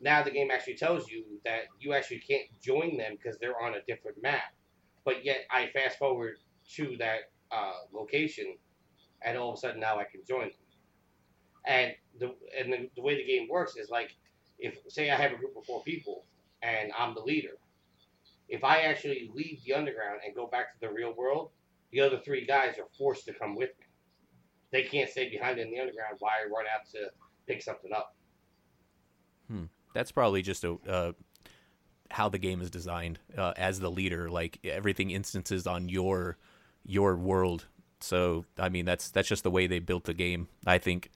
now 0.00 0.22
the 0.22 0.30
game 0.30 0.50
actually 0.52 0.76
tells 0.76 1.10
you 1.10 1.24
that 1.44 1.62
you 1.80 1.92
actually 1.92 2.20
can't 2.20 2.46
join 2.62 2.96
them 2.96 3.16
because 3.16 3.38
they're 3.38 3.60
on 3.60 3.74
a 3.74 3.82
different 3.88 4.22
map. 4.22 4.54
But 5.04 5.24
yet 5.24 5.38
I 5.50 5.68
fast 5.72 5.98
forward 5.98 6.36
to 6.74 6.96
that 6.98 7.30
uh, 7.50 7.72
location, 7.92 8.56
and 9.22 9.36
all 9.36 9.50
of 9.50 9.58
a 9.58 9.60
sudden 9.60 9.80
now 9.80 9.98
I 9.98 10.04
can 10.04 10.20
join 10.26 10.42
them. 10.42 10.50
And 11.66 11.92
the 12.18 12.34
and 12.58 12.72
the, 12.72 12.90
the 12.96 13.02
way 13.02 13.16
the 13.16 13.24
game 13.24 13.48
works 13.50 13.76
is 13.76 13.90
like, 13.90 14.14
if 14.58 14.78
say 14.88 15.10
I 15.10 15.16
have 15.16 15.32
a 15.32 15.36
group 15.36 15.56
of 15.56 15.64
four 15.64 15.82
people 15.82 16.24
and 16.62 16.92
I'm 16.98 17.14
the 17.14 17.20
leader, 17.20 17.58
if 18.48 18.64
I 18.64 18.82
actually 18.82 19.30
leave 19.34 19.62
the 19.64 19.74
underground 19.74 20.20
and 20.24 20.34
go 20.34 20.46
back 20.46 20.72
to 20.72 20.80
the 20.80 20.92
real 20.92 21.14
world, 21.14 21.50
the 21.92 22.00
other 22.00 22.20
three 22.24 22.46
guys 22.46 22.78
are 22.78 22.88
forced 22.96 23.24
to 23.26 23.34
come 23.34 23.56
with 23.56 23.70
me. 23.78 23.86
They 24.70 24.82
can't 24.82 25.08
stay 25.08 25.30
behind 25.30 25.58
in 25.58 25.70
the 25.70 25.80
underground 25.80 26.18
I 26.22 26.48
run 26.50 26.64
out 26.72 26.88
to 26.92 27.10
pick 27.46 27.62
something 27.62 27.92
up. 27.92 28.14
That's 29.94 30.12
probably 30.12 30.42
just 30.42 30.64
a 30.64 30.76
uh, 30.88 31.12
how 32.10 32.28
the 32.28 32.38
game 32.38 32.60
is 32.60 32.70
designed 32.70 33.18
uh, 33.36 33.52
as 33.56 33.80
the 33.80 33.90
leader. 33.90 34.28
Like 34.28 34.58
everything 34.64 35.10
instances 35.10 35.66
on 35.66 35.88
your 35.88 36.36
your 36.84 37.16
world. 37.16 37.66
So 38.00 38.44
I 38.58 38.68
mean, 38.68 38.84
that's 38.84 39.10
that's 39.10 39.28
just 39.28 39.42
the 39.42 39.50
way 39.50 39.66
they 39.66 39.78
built 39.78 40.04
the 40.04 40.14
game. 40.14 40.48
I 40.66 40.78
think. 40.78 41.10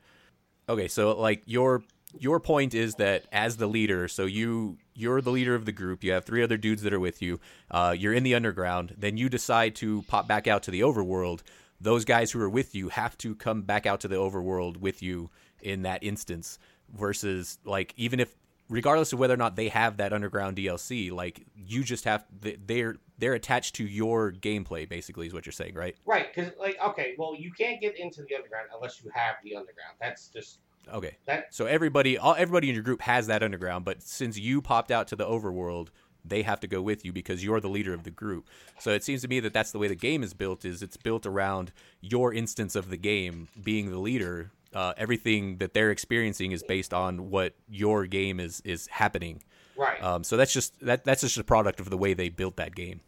Okay, 0.69 0.89
so 0.89 1.13
like 1.19 1.43
your 1.47 1.83
your 2.19 2.41
point 2.41 2.75
is 2.75 2.95
that 2.97 3.25
as 3.33 3.57
the 3.57 3.67
leader, 3.67 4.09
so 4.09 4.25
you 4.25 4.79
you're 4.95 5.21
the 5.21 5.31
leader 5.31 5.55
of 5.55 5.65
the 5.65 5.73
group. 5.73 6.03
You 6.05 6.13
have 6.13 6.25
three 6.25 6.43
other 6.43 6.57
dudes 6.57 6.83
that 6.83 6.93
are 6.93 7.01
with 7.01 7.23
you. 7.23 7.41
Uh, 7.71 7.95
you're 7.97 8.13
in 8.13 8.23
the 8.23 8.35
underground. 8.35 8.95
Then 8.99 9.17
you 9.17 9.29
decide 9.29 9.75
to 9.77 10.03
pop 10.03 10.27
back 10.29 10.47
out 10.47 10.63
to 10.65 10.71
the 10.71 10.81
overworld. 10.81 11.43
Those 11.83 12.05
guys 12.05 12.31
who 12.31 12.41
are 12.41 12.49
with 12.49 12.75
you 12.75 12.89
have 12.91 13.19
to 13.19 13.35
come 13.35 13.63
back 13.63 13.87
out 13.87 14.01
to 14.01 14.09
the 14.09 14.17
overworld 14.17 14.77
with 14.79 15.03
you 15.03 15.31
in 15.61 15.83
that 15.83 16.03
instance. 16.03 16.59
Versus 16.95 17.59
like 17.65 17.95
even 17.97 18.21
if 18.21 18.35
regardless 18.69 19.13
of 19.13 19.19
whether 19.19 19.35
or 19.35 19.39
not 19.39 19.57
they 19.57 19.69
have 19.69 19.97
that 19.97 20.13
underground 20.13 20.57
DLC, 20.57 21.11
like 21.11 21.47
you 21.57 21.83
just 21.83 22.05
have 22.05 22.25
they're 22.67 22.97
they're 23.19 23.35
attached 23.35 23.75
to 23.77 23.85
your 23.85 24.31
gameplay. 24.33 24.89
Basically, 24.89 25.27
is 25.27 25.33
what 25.35 25.47
you're 25.47 25.53
saying, 25.53 25.75
right? 25.75 25.97
Right, 26.05 26.27
because 26.35 26.53
like 26.59 26.77
okay, 26.85 27.15
well 27.19 27.35
you 27.35 27.51
can't 27.53 27.81
get 27.81 27.99
into 27.99 28.23
the 28.29 28.35
underground 28.35 28.69
unless 28.75 29.03
you 29.03 29.11
have 29.15 29.37
the 29.43 29.57
underground. 29.57 29.97
That's 30.01 30.29
just 30.29 30.59
Okay. 30.93 31.17
that. 31.27 31.55
So 31.55 31.67
everybody, 31.67 32.19
all 32.19 32.35
everybody 32.37 32.69
in 32.69 32.75
your 32.75 32.83
group 32.85 33.01
has 33.03 33.29
that 33.29 33.43
underground, 33.43 33.85
but 33.85 34.03
since 34.03 34.37
you 34.39 34.61
popped 34.61 34.91
out 34.91 35.09
to 35.09 35.17
the 35.17 35.25
overworld, 35.25 35.89
they 36.25 36.43
have 36.43 36.61
to 36.61 36.67
go 36.67 36.83
with 36.83 37.05
you 37.05 37.13
because 37.13 37.45
you're 37.45 37.61
the 37.61 37.69
leader 37.69 37.95
of 37.95 38.05
the 38.05 38.11
group. 38.11 38.49
So 38.79 38.91
it 38.91 39.05
seems 39.05 39.23
to 39.23 39.29
me 39.29 39.41
that 39.41 39.53
that's 39.53 39.73
the 39.73 39.79
way 39.79 39.89
the 39.89 39.95
game 39.95 40.23
is 40.23 40.35
built. 40.35 40.65
Is 40.65 40.83
it's 40.83 40.97
built 40.97 41.27
around 41.27 41.73
your 42.01 42.33
instance 42.33 42.77
of 42.77 42.91
the 42.91 42.97
game 42.97 43.49
being 43.63 43.91
the 43.91 43.99
leader. 43.99 44.51
Uh, 44.75 44.95
everything 44.97 45.59
that 45.59 45.75
they're 45.75 45.91
experiencing 45.91 46.53
is 46.53 46.63
based 46.63 46.95
on 46.95 47.31
what 47.31 47.55
your 47.69 48.07
game 48.07 48.41
is 48.41 48.63
is 48.65 48.87
happening. 48.87 49.43
Right. 49.77 50.03
Um, 50.03 50.25
so 50.25 50.37
that's 50.37 50.53
just 50.53 50.79
that 50.81 51.05
that's 51.05 51.23
just 51.23 51.39
a 51.39 51.45
product 51.45 51.81
of 51.81 51.91
the 51.91 51.99
way 51.99 52.15
they 52.15 52.29
built 52.29 52.57
that 52.57 52.75
game. 52.75 53.01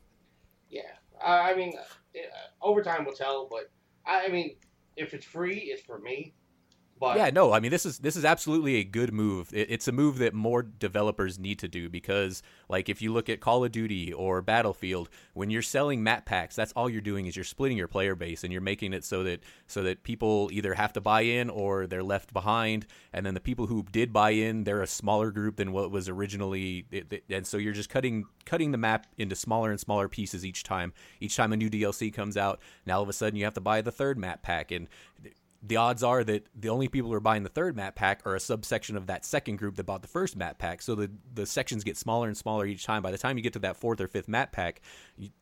Yeah, 0.69 0.83
uh, 1.23 1.29
I 1.29 1.55
mean, 1.55 1.75
uh, 1.79 2.19
overtime 2.61 3.05
will 3.05 3.13
tell, 3.13 3.49
but 3.51 3.71
I, 4.05 4.27
I 4.27 4.29
mean, 4.29 4.57
if 4.97 5.15
it's 5.15 5.25
free, 5.25 5.59
it's 5.59 5.83
for 5.83 5.99
me. 5.99 6.35
But 7.01 7.17
Yeah, 7.17 7.31
no, 7.31 7.53
I 7.53 7.61
mean 7.61 7.71
this 7.71 7.85
is 7.85 7.99
this 7.99 8.17
is 8.17 8.25
absolutely 8.25 8.77
a 8.77 8.85
good 8.85 9.13
move. 9.13 9.53
It, 9.53 9.71
it's 9.71 9.89
a 9.89 9.93
move 9.93 10.19
that 10.19 10.33
more 10.33 10.63
developers 10.63 11.39
need 11.39 11.59
to 11.59 11.69
do 11.69 11.89
because, 11.91 12.43
like, 12.69 12.89
if 12.89 13.03
you 13.03 13.13
look 13.13 13.29
at 13.29 13.41
Call 13.41 13.65
of 13.65 13.73
Duty 13.73 14.13
or 14.13 14.41
Battlefield, 14.43 15.09
when 15.35 15.51
you're 15.51 15.61
selling 15.63 16.03
map 16.03 16.25
packs, 16.25 16.55
that's 16.55 16.73
all 16.73 16.89
you're 16.89 17.01
doing 17.01 17.27
is 17.27 17.35
you're 17.37 17.45
splitting 17.45 17.77
your 17.77 17.89
player 17.89 18.15
base 18.15 18.45
and 18.45 18.53
you're 18.53 18.63
making 18.63 18.93
it 18.93 19.05
so 19.05 19.25
that 19.25 19.41
so 19.67 19.83
that 19.83 20.03
people 20.05 20.49
either 20.53 20.75
have 20.75 20.93
to 20.95 21.01
buy 21.01 21.23
in 21.23 21.51
or 21.51 21.87
they're 21.87 22.03
left 22.03 22.33
behind, 22.33 22.87
and 23.13 23.27
then 23.27 23.35
the 23.35 23.41
people 23.41 23.67
who 23.67 23.85
did 23.91 24.13
buy 24.13 24.31
in, 24.31 24.65
they're 24.65 24.83
a 24.83 24.87
smaller 24.87 25.31
group 25.33 25.57
than 25.57 25.73
what 25.73 25.91
was 25.91 26.09
originally, 26.09 26.87
it, 26.91 27.13
it- 27.13 27.25
and 27.29 27.47
so 27.47 27.57
you're 27.57 27.73
just 27.73 27.91
cutting 27.91 28.25
cutting 28.47 28.71
the 28.73 28.79
map 28.79 29.07
into 29.19 29.35
smaller 29.35 29.71
and 29.71 29.81
smaller 29.81 30.09
pieces 30.09 30.45
each 30.45 30.63
time. 30.63 30.93
Each 31.21 31.35
time 31.37 31.53
a 31.53 31.57
new 31.57 31.69
DLC 31.71 32.13
comes 32.13 32.37
out, 32.37 32.61
now 32.87 32.97
all 32.99 33.03
of 33.03 33.09
a 33.09 33.13
sudden 33.13 33.37
you 33.37 33.45
have 33.45 33.55
to 33.55 33.61
buy 33.61 33.81
the 33.81 33.91
third 33.93 34.17
map 34.19 34.43
pack 34.43 34.71
and 34.71 34.87
the 35.67 35.77
odds 35.77 36.03
are 36.03 36.23
that 36.25 36.47
the 36.55 36.69
only 36.69 36.89
people 36.89 37.11
who 37.11 37.17
are 37.17 37.21
buying 37.21 37.43
the 37.43 37.49
third 37.49 37.75
map 37.75 37.95
pack 37.95 38.21
are 38.27 38.35
a 38.35 38.41
subsection 38.41 38.97
of 38.97 39.07
that 39.07 39.25
second 39.25 39.57
group 39.57 39.77
that 39.77 39.85
bought 39.85 40.03
the 40.03 40.09
first 40.09 40.37
map 40.37 40.59
pack. 40.59 40.83
So 40.83 40.95
the 40.95 41.11
the 41.33 41.47
sections 41.47 41.85
get 41.85 41.97
smaller 41.97 42.29
and 42.29 42.37
smaller 42.37 42.67
each 42.67 42.85
time. 42.85 43.03
By 43.03 43.11
the 43.11 43.19
time 43.19 43.39
you 43.39 43.43
get 43.43 43.55
to 43.55 43.59
that 43.61 43.77
fourth 43.77 44.01
or 44.01 44.07
fifth 44.07 44.29
map 44.29 44.53
pack, 44.53 44.83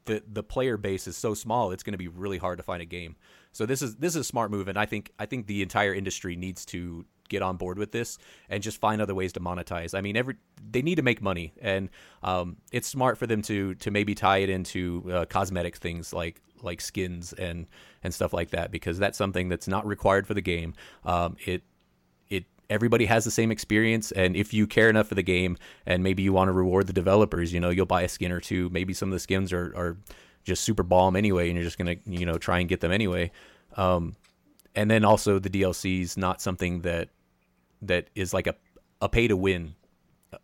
the 0.05 0.23
the 0.31 0.43
player 0.43 0.77
base 0.77 1.07
is 1.07 1.17
so 1.17 1.35
small 1.35 1.73
it's 1.73 1.83
going 1.83 1.93
to 1.93 1.99
be 1.99 2.09
really 2.09 2.39
hard 2.39 2.59
to 2.59 2.63
find 2.63 2.81
a 2.81 2.87
game. 2.87 3.17
So 3.53 3.67
this 3.67 3.83
is 3.83 3.97
this 3.97 4.15
is 4.15 4.21
a 4.21 4.25
smart 4.25 4.51
move, 4.51 4.69
and 4.69 4.79
I 4.79 4.87
think 4.87 5.13
I 5.19 5.27
think 5.27 5.47
the 5.47 5.61
entire 5.61 5.93
industry 5.93 6.37
needs 6.37 6.65
to 6.67 7.05
get 7.33 7.43
on 7.43 7.57
board 7.57 7.79
with 7.79 7.91
this 7.91 8.19
and 8.49 8.63
just 8.63 8.79
find 8.79 9.03
other 9.03 9.15
ways 9.15 9.33
to 9.33 9.41
monetize. 9.41 9.97
I 9.97 10.01
mean, 10.01 10.17
every 10.17 10.37
they 10.71 10.83
need 10.83 10.97
to 10.97 11.03
make 11.03 11.21
money, 11.21 11.53
and 11.61 11.89
um, 12.23 12.59
it's 12.71 12.87
smart 12.87 13.19
for 13.19 13.27
them 13.27 13.43
to 13.43 13.75
to 13.75 13.91
maybe 13.91 14.15
tie 14.15 14.39
it 14.39 14.51
into 14.51 15.11
uh, 15.13 15.25
cosmetic 15.25 15.77
things 15.77 16.13
like 16.13 16.41
like 16.63 16.81
skins 16.81 17.33
and 17.33 17.67
and 18.05 18.15
stuff 18.15 18.33
like 18.33 18.51
that 18.51 18.71
because 18.71 18.99
that's 18.99 19.19
something 19.19 19.49
that's 19.49 19.69
not 19.69 19.87
required 19.87 20.27
for 20.27 20.35
the 20.35 20.41
game. 20.41 20.75
Um, 21.05 21.37
it 21.45 21.63
it 22.31 22.45
everybody 22.71 23.07
has 23.07 23.25
the 23.25 23.31
same 23.31 23.51
experience 23.51 24.13
and 24.13 24.37
if 24.37 24.55
you 24.55 24.67
care 24.67 24.89
enough 24.89 25.09
for 25.09 25.15
the 25.15 25.23
game 25.23 25.57
and 25.87 26.03
maybe 26.03 26.23
you 26.23 26.33
want 26.33 26.49
to 26.49 26.53
reward 26.53 26.87
the 26.87 26.93
developers 26.93 27.53
you 27.53 27.61
know 27.61 27.71
you'll 27.71 27.87
buy 27.87 28.03
a 28.03 28.09
skin 28.09 28.33
or 28.33 28.41
two 28.41 28.71
maybe 28.71 28.95
some 28.95 29.11
of 29.11 29.13
the 29.13 29.21
skins 29.21 29.53
are, 29.53 29.75
are 29.77 29.99
just 30.45 30.65
super 30.65 30.83
bomb 30.83 31.15
anyway 31.15 31.49
and 31.49 31.57
you're 31.57 31.65
just 31.65 31.77
gonna 31.77 31.97
you 32.07 32.25
know 32.25 32.39
try 32.39 32.59
and 32.61 32.69
get 32.69 32.81
them 32.81 32.91
anyway 32.91 33.31
um, 33.77 34.17
and 34.75 34.91
then 34.91 35.05
also 35.05 35.39
the 35.39 35.51
dlc 35.51 36.01
is 36.01 36.17
not 36.17 36.41
something 36.41 36.81
that 36.81 37.11
that 37.83 38.09
is 38.15 38.33
like 38.33 38.47
a, 38.47 38.55
a 39.01 39.09
pay 39.09 39.29
to 39.29 39.37
win 39.37 39.75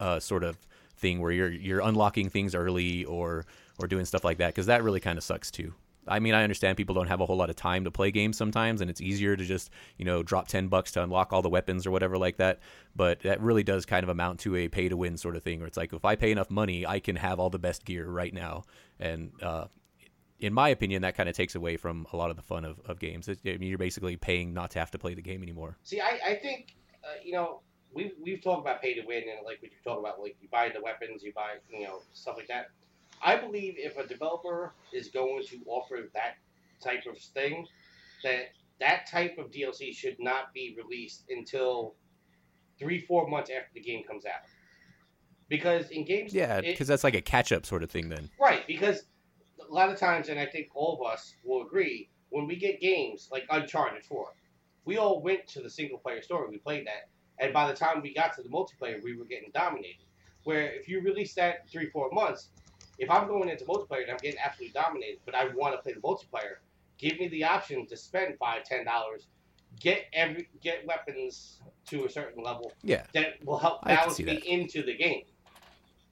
uh, 0.00 0.20
sort 0.20 0.44
of 0.44 0.58
thing 0.96 1.20
where 1.20 1.30
you're 1.30 1.50
you're 1.50 1.80
unlocking 1.80 2.28
things 2.28 2.54
early 2.54 3.04
or 3.04 3.46
or 3.78 3.86
doing 3.86 4.04
stuff 4.04 4.24
like 4.24 4.38
that 4.38 4.48
because 4.48 4.66
that 4.66 4.82
really 4.82 5.00
kind 5.00 5.16
of 5.16 5.24
sucks 5.24 5.50
too. 5.50 5.72
I 6.10 6.20
mean, 6.20 6.32
I 6.32 6.42
understand 6.42 6.78
people 6.78 6.94
don't 6.94 7.06
have 7.08 7.20
a 7.20 7.26
whole 7.26 7.36
lot 7.36 7.50
of 7.50 7.56
time 7.56 7.84
to 7.84 7.90
play 7.90 8.10
games 8.10 8.38
sometimes, 8.38 8.80
and 8.80 8.88
it's 8.90 9.00
easier 9.00 9.36
to 9.36 9.44
just 9.44 9.70
you 9.98 10.04
know 10.04 10.22
drop 10.22 10.48
ten 10.48 10.68
bucks 10.68 10.92
to 10.92 11.02
unlock 11.02 11.32
all 11.32 11.42
the 11.42 11.48
weapons 11.48 11.86
or 11.86 11.90
whatever 11.90 12.16
like 12.18 12.38
that. 12.38 12.60
But 12.96 13.20
that 13.20 13.40
really 13.40 13.62
does 13.62 13.84
kind 13.86 14.02
of 14.02 14.08
amount 14.08 14.40
to 14.40 14.56
a 14.56 14.68
pay 14.68 14.88
to 14.88 14.96
win 14.96 15.16
sort 15.16 15.36
of 15.36 15.42
thing, 15.42 15.60
where 15.60 15.68
it's 15.68 15.76
like 15.76 15.92
if 15.92 16.04
I 16.04 16.16
pay 16.16 16.32
enough 16.32 16.50
money, 16.50 16.86
I 16.86 17.00
can 17.00 17.16
have 17.16 17.38
all 17.38 17.50
the 17.50 17.58
best 17.58 17.84
gear 17.84 18.06
right 18.06 18.32
now, 18.32 18.64
and 18.98 19.30
uh, 19.42 19.66
in 20.40 20.52
my 20.52 20.68
opinion, 20.68 21.02
that 21.02 21.16
kind 21.16 21.28
of 21.28 21.36
takes 21.36 21.54
away 21.54 21.76
from 21.76 22.06
a 22.12 22.16
lot 22.16 22.30
of 22.30 22.36
the 22.36 22.42
fun 22.42 22.64
of, 22.64 22.80
of 22.86 22.98
games. 22.98 23.28
It, 23.28 23.40
I 23.44 23.56
mean, 23.58 23.68
you're 23.68 23.78
basically 23.78 24.16
paying 24.16 24.54
not 24.54 24.70
to 24.72 24.78
have 24.78 24.90
to 24.92 24.98
play 24.98 25.14
the 25.14 25.22
game 25.22 25.42
anymore. 25.42 25.76
See, 25.82 26.00
I, 26.00 26.18
I 26.24 26.34
think 26.36 26.76
uh, 27.08 27.20
you 27.24 27.32
know 27.32 27.60
we've 27.92 28.12
we've 28.22 28.42
talked 28.42 28.60
about 28.60 28.82
pay 28.82 28.94
to 28.94 29.06
win 29.06 29.24
and 29.28 29.44
like 29.44 29.58
we 29.62 29.70
talk 29.84 29.98
about 29.98 30.20
like 30.20 30.36
you 30.40 30.48
buy 30.50 30.68
the 30.68 30.80
weapons, 30.80 31.22
you 31.22 31.32
buy 31.32 31.54
you 31.72 31.84
know 31.84 32.00
stuff 32.12 32.36
like 32.36 32.48
that. 32.48 32.66
I 33.22 33.36
believe 33.36 33.74
if 33.76 33.96
a 33.96 34.06
developer 34.06 34.74
is 34.92 35.08
going 35.08 35.42
to 35.48 35.58
offer 35.66 36.08
that 36.14 36.34
type 36.82 37.04
of 37.10 37.18
thing, 37.18 37.66
that 38.22 38.50
that 38.80 39.06
type 39.10 39.38
of 39.38 39.50
DLC 39.50 39.94
should 39.94 40.16
not 40.18 40.52
be 40.54 40.76
released 40.76 41.24
until 41.30 41.94
three 42.78 43.00
four 43.00 43.28
months 43.28 43.50
after 43.50 43.70
the 43.74 43.80
game 43.80 44.04
comes 44.04 44.24
out. 44.24 44.42
Because 45.48 45.88
in 45.90 46.04
games, 46.04 46.34
Yeah, 46.34 46.60
because 46.60 46.86
that's 46.86 47.04
like 47.04 47.14
a 47.14 47.22
catch 47.22 47.52
up 47.52 47.64
sort 47.64 47.82
of 47.82 47.90
thing 47.90 48.08
then. 48.08 48.28
Right, 48.38 48.66
because 48.66 49.04
a 49.66 49.72
lot 49.72 49.90
of 49.90 49.98
times, 49.98 50.28
and 50.28 50.38
I 50.38 50.46
think 50.46 50.68
all 50.74 51.00
of 51.00 51.10
us 51.10 51.34
will 51.42 51.62
agree, 51.62 52.10
when 52.28 52.46
we 52.46 52.56
get 52.56 52.80
games 52.80 53.28
like 53.32 53.46
Uncharted 53.50 54.04
4, 54.04 54.28
we 54.88 54.96
all 54.96 55.20
went 55.20 55.46
to 55.46 55.60
the 55.60 55.68
single 55.68 55.98
player 55.98 56.22
story, 56.22 56.48
we 56.50 56.56
played 56.56 56.86
that, 56.86 57.10
and 57.38 57.52
by 57.52 57.70
the 57.70 57.76
time 57.76 58.00
we 58.00 58.14
got 58.14 58.34
to 58.34 58.42
the 58.42 58.48
multiplayer, 58.48 59.02
we 59.04 59.14
were 59.14 59.26
getting 59.26 59.50
dominated. 59.52 60.06
Where 60.44 60.72
if 60.72 60.88
you 60.88 61.02
release 61.02 61.34
that 61.34 61.68
three, 61.70 61.90
four 61.90 62.08
months, 62.10 62.48
if 62.98 63.10
I'm 63.10 63.28
going 63.28 63.50
into 63.50 63.66
multiplayer 63.66 64.04
and 64.04 64.12
I'm 64.12 64.16
getting 64.16 64.40
absolutely 64.42 64.72
dominated, 64.72 65.18
but 65.26 65.34
I 65.34 65.48
want 65.54 65.74
to 65.74 65.82
play 65.82 65.92
the 65.92 66.00
multiplayer, 66.00 66.56
give 66.96 67.18
me 67.20 67.28
the 67.28 67.44
option 67.44 67.86
to 67.86 67.96
spend 67.98 68.38
five, 68.38 68.64
ten 68.64 68.86
dollars, 68.86 69.26
get 69.78 70.06
every 70.14 70.48
get 70.62 70.86
weapons 70.86 71.60
to 71.88 72.06
a 72.06 72.10
certain 72.10 72.42
level 72.42 72.72
Yeah. 72.82 73.04
that 73.12 73.44
will 73.44 73.58
help 73.58 73.84
balance 73.84 74.18
me 74.18 74.36
into 74.46 74.82
the 74.82 74.96
game. 74.96 75.24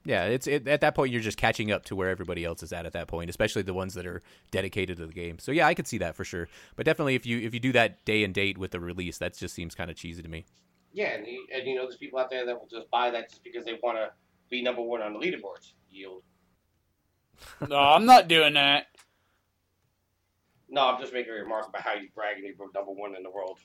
Yeah, 0.07 0.27
it's 0.27 0.47
it, 0.47 0.69
at 0.69 0.81
that 0.83 0.95
point 0.95 1.13
you're 1.13 1.21
just 1.21 1.37
catching 1.37 1.73
up 1.73 1.85
to 1.87 1.97
where 1.97 2.09
everybody 2.11 2.45
else 2.45 2.63
is 2.63 2.73
at 2.73 2.87
at 2.87 2.93
that 2.93 3.09
point, 3.09 3.29
especially 3.29 3.63
the 3.63 3.75
ones 3.75 3.95
that 3.95 4.07
are 4.07 4.23
dedicated 4.53 4.99
to 4.99 5.07
the 5.07 5.13
game. 5.13 5.41
So 5.41 5.51
yeah, 5.51 5.67
I 5.67 5.75
could 5.75 5.89
see 5.89 5.99
that 5.99 6.15
for 6.15 6.25
sure. 6.25 6.49
But 6.77 6.87
definitely, 6.87 7.17
if 7.17 7.27
you 7.27 7.39
if 7.41 7.53
you 7.53 7.59
do 7.59 7.73
that 7.73 8.05
day 8.05 8.23
and 8.23 8.33
date 8.33 8.57
with 8.57 8.71
the 8.71 8.79
release, 8.79 9.19
that 9.19 9.37
just 9.37 9.55
seems 9.55 9.75
kind 9.75 9.91
of 9.91 9.97
cheesy 9.97 10.23
to 10.23 10.29
me. 10.29 10.45
Yeah, 10.93 11.09
and, 11.09 11.27
you- 11.27 11.47
and 11.53 11.67
you 11.67 11.75
know, 11.75 11.83
there's 11.83 11.97
people 11.97 12.19
out 12.21 12.31
there 12.31 12.47
that 12.47 12.59
will 12.59 12.69
just 12.69 12.89
buy 12.91 13.11
that 13.11 13.29
just 13.31 13.43
because 13.43 13.65
they 13.65 13.79
want 13.83 13.99
to 13.99 14.11
be 14.49 14.63
number 14.63 14.81
one 14.81 15.03
on 15.03 15.13
the 15.13 15.19
leaderboards. 15.19 15.73
Yield. 15.91 16.23
No, 17.69 17.77
I'm 17.77 18.07
not 18.07 18.29
doing 18.29 18.55
that. 18.55 18.87
No, 20.71 20.87
I'm 20.87 21.01
just 21.01 21.13
making 21.13 21.33
a 21.33 21.37
remark 21.37 21.69
about 21.69 21.83
how 21.83 21.95
you 21.95 22.09
bragging 22.15 22.45
you're 22.45 22.71
number 22.75 22.93
one 22.93 23.15
in 23.15 23.23
the 23.23 23.31
world. 23.31 23.59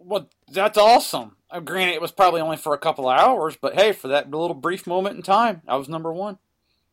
Well, 0.00 0.28
that's 0.50 0.78
awesome. 0.78 1.36
Uh, 1.50 1.60
granted, 1.60 1.94
it 1.94 2.00
was 2.00 2.10
probably 2.10 2.40
only 2.40 2.56
for 2.56 2.74
a 2.74 2.78
couple 2.78 3.08
of 3.08 3.18
hours, 3.18 3.56
but 3.60 3.74
hey, 3.74 3.92
for 3.92 4.08
that 4.08 4.30
little 4.30 4.54
brief 4.54 4.86
moment 4.86 5.16
in 5.16 5.22
time, 5.22 5.62
I 5.68 5.76
was 5.76 5.88
number 5.88 6.12
one. 6.12 6.38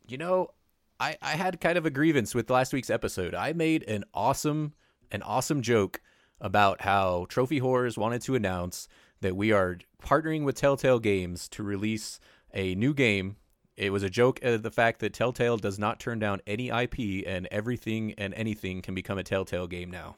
You 0.08 0.18
know, 0.18 0.52
I 1.00 1.18
I 1.22 1.32
had 1.32 1.62
kind 1.62 1.78
of 1.78 1.86
a 1.86 1.90
grievance 1.90 2.36
with 2.36 2.50
last 2.50 2.74
week's 2.74 2.90
episode. 2.90 3.34
I 3.34 3.54
made 3.54 3.84
an 3.84 4.04
awesome 4.14 4.74
an 5.12 5.22
awesome 5.22 5.62
joke 5.62 6.02
about 6.42 6.82
how 6.82 7.26
Trophy 7.30 7.60
Horrors 7.60 7.98
wanted 7.98 8.22
to 8.24 8.36
announce 8.36 8.88
that 9.22 9.36
we 9.36 9.52
are 9.52 9.80
partnering 10.04 10.44
with 10.44 10.56
Telltale 10.56 11.00
Games 11.00 11.48
to 11.50 11.64
release 11.64 12.20
a 12.54 12.76
new 12.76 12.94
game. 12.94 13.38
It 13.76 13.92
was 13.92 14.04
a 14.04 14.10
joke 14.10 14.40
at 14.44 14.64
the 14.64 14.72
fact 14.72 15.00
that 15.00 15.14
Telltale 15.14 15.58
does 15.58 15.78
not 15.80 16.00
turn 16.00 16.20
down 16.20 16.42
any 16.48 16.70
IP 16.70 17.26
and 17.28 17.48
everything 17.52 18.14
and 18.18 18.34
anything 18.34 18.82
can 18.82 18.96
become 18.96 19.18
a 19.18 19.24
Telltale 19.24 19.68
game 19.68 19.92
now. 19.92 20.18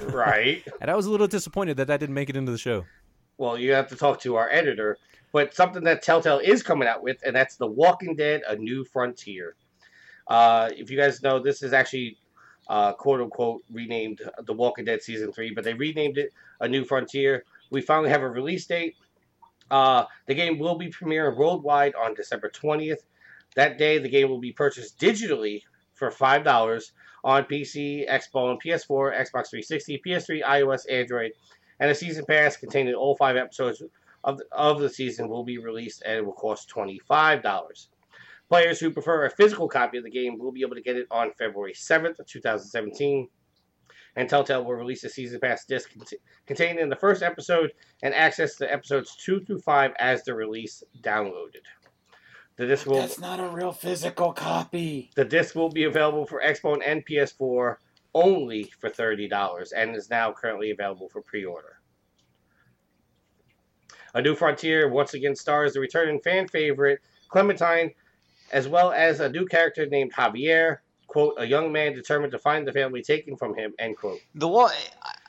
Right. 0.00 0.66
And 0.80 0.90
I 0.90 0.94
was 0.96 1.06
a 1.06 1.10
little 1.10 1.26
disappointed 1.28 1.76
that 1.76 1.86
that 1.86 2.00
didn't 2.00 2.14
make 2.14 2.28
it 2.30 2.36
into 2.36 2.50
the 2.52 2.58
show. 2.58 2.84
well, 3.38 3.56
you 3.58 3.72
have 3.72 3.88
to 3.88 3.96
talk 3.96 4.20
to 4.20 4.36
our 4.36 4.48
editor. 4.50 4.98
But 5.32 5.54
something 5.54 5.82
that 5.84 6.02
Telltale 6.02 6.40
is 6.40 6.62
coming 6.62 6.86
out 6.86 7.02
with, 7.02 7.16
and 7.24 7.34
that's 7.34 7.56
The 7.56 7.66
Walking 7.66 8.14
Dead: 8.16 8.42
A 8.46 8.56
New 8.56 8.84
Frontier. 8.84 9.56
Uh, 10.28 10.70
if 10.76 10.90
you 10.90 10.96
guys 10.98 11.22
know, 11.22 11.38
this 11.38 11.62
is 11.62 11.72
actually 11.72 12.18
uh, 12.68 12.92
quote 12.92 13.20
unquote 13.20 13.62
renamed 13.72 14.20
The 14.44 14.52
Walking 14.52 14.84
Dead 14.84 15.02
Season 15.02 15.32
3, 15.32 15.52
but 15.54 15.64
they 15.64 15.74
renamed 15.74 16.18
it 16.18 16.32
A 16.60 16.68
New 16.68 16.84
Frontier. 16.84 17.44
We 17.70 17.80
finally 17.80 18.10
have 18.10 18.22
a 18.22 18.28
release 18.28 18.66
date. 18.66 18.96
Uh, 19.70 20.04
the 20.26 20.34
game 20.34 20.58
will 20.58 20.76
be 20.76 20.90
premiering 20.90 21.36
worldwide 21.36 21.94
on 21.94 22.14
December 22.14 22.50
20th. 22.50 23.00
That 23.56 23.78
day, 23.78 23.98
the 23.98 24.08
game 24.08 24.28
will 24.28 24.38
be 24.40 24.52
purchased 24.52 24.98
digitally 24.98 25.62
for 25.94 26.10
$5 26.10 26.90
on 27.24 27.44
PC, 27.44 28.08
Xbox, 28.08 28.58
PS4, 28.64 29.16
Xbox 29.16 29.50
360, 29.50 30.02
PS3, 30.06 30.42
iOS, 30.42 30.90
Android, 30.90 31.32
and 31.80 31.90
a 31.90 31.94
season 31.94 32.24
pass 32.24 32.56
containing 32.56 32.94
all 32.94 33.16
five 33.16 33.36
episodes 33.36 33.82
of 34.24 34.38
the, 34.38 34.44
of 34.52 34.80
the 34.80 34.88
season 34.88 35.28
will 35.28 35.44
be 35.44 35.58
released 35.58 36.02
and 36.04 36.18
it 36.18 36.24
will 36.24 36.32
cost 36.32 36.70
$25. 36.70 37.86
Players 38.48 38.80
who 38.80 38.90
prefer 38.90 39.24
a 39.24 39.30
physical 39.30 39.68
copy 39.68 39.98
of 39.98 40.04
the 40.04 40.10
game 40.10 40.38
will 40.38 40.52
be 40.52 40.60
able 40.60 40.74
to 40.74 40.82
get 40.82 40.96
it 40.96 41.06
on 41.10 41.32
February 41.38 41.72
7th, 41.72 42.24
2017. 42.26 43.28
And 44.14 44.28
Telltale 44.28 44.62
will 44.62 44.74
release 44.74 45.04
a 45.04 45.08
season 45.08 45.40
pass 45.40 45.64
disc 45.64 45.90
cont- 45.94 46.12
containing 46.46 46.90
the 46.90 46.96
first 46.96 47.22
episode 47.22 47.72
and 48.02 48.14
access 48.14 48.56
to 48.56 48.70
episodes 48.70 49.16
2 49.24 49.44
through 49.44 49.60
5 49.60 49.92
as 49.98 50.22
the 50.24 50.34
release 50.34 50.82
downloaded. 51.00 51.64
The 52.56 52.66
disc 52.66 52.86
will 52.86 53.00
That's 53.00 53.18
not 53.18 53.40
a 53.40 53.48
real 53.48 53.72
physical 53.72 54.32
copy. 54.32 55.10
the 55.16 55.24
disc 55.24 55.54
will 55.54 55.70
be 55.70 55.84
available 55.84 56.26
for 56.26 56.40
Xbox 56.42 56.82
and 56.84 57.04
PS4 57.06 57.76
only 58.14 58.64
for 58.78 58.90
$30 58.90 59.72
and 59.74 59.96
is 59.96 60.10
now 60.10 60.32
currently 60.32 60.70
available 60.70 61.08
for 61.08 61.22
pre-order. 61.22 61.78
A 64.14 64.20
New 64.20 64.34
Frontier 64.34 64.88
once 64.88 65.14
again 65.14 65.34
stars 65.34 65.72
the 65.72 65.80
returning 65.80 66.20
fan 66.20 66.46
favorite 66.46 67.00
Clementine, 67.30 67.92
as 68.52 68.68
well 68.68 68.92
as 68.92 69.20
a 69.20 69.28
new 69.30 69.46
character 69.46 69.86
named 69.86 70.12
Javier, 70.12 70.78
quote, 71.06 71.34
a 71.38 71.46
young 71.46 71.72
man 71.72 71.94
determined 71.94 72.32
to 72.32 72.38
find 72.38 72.68
the 72.68 72.72
family 72.72 73.02
taken 73.02 73.36
from 73.38 73.56
him, 73.56 73.72
end 73.78 73.96
quote. 73.96 74.20
The 74.34 74.48
wa- 74.48 74.70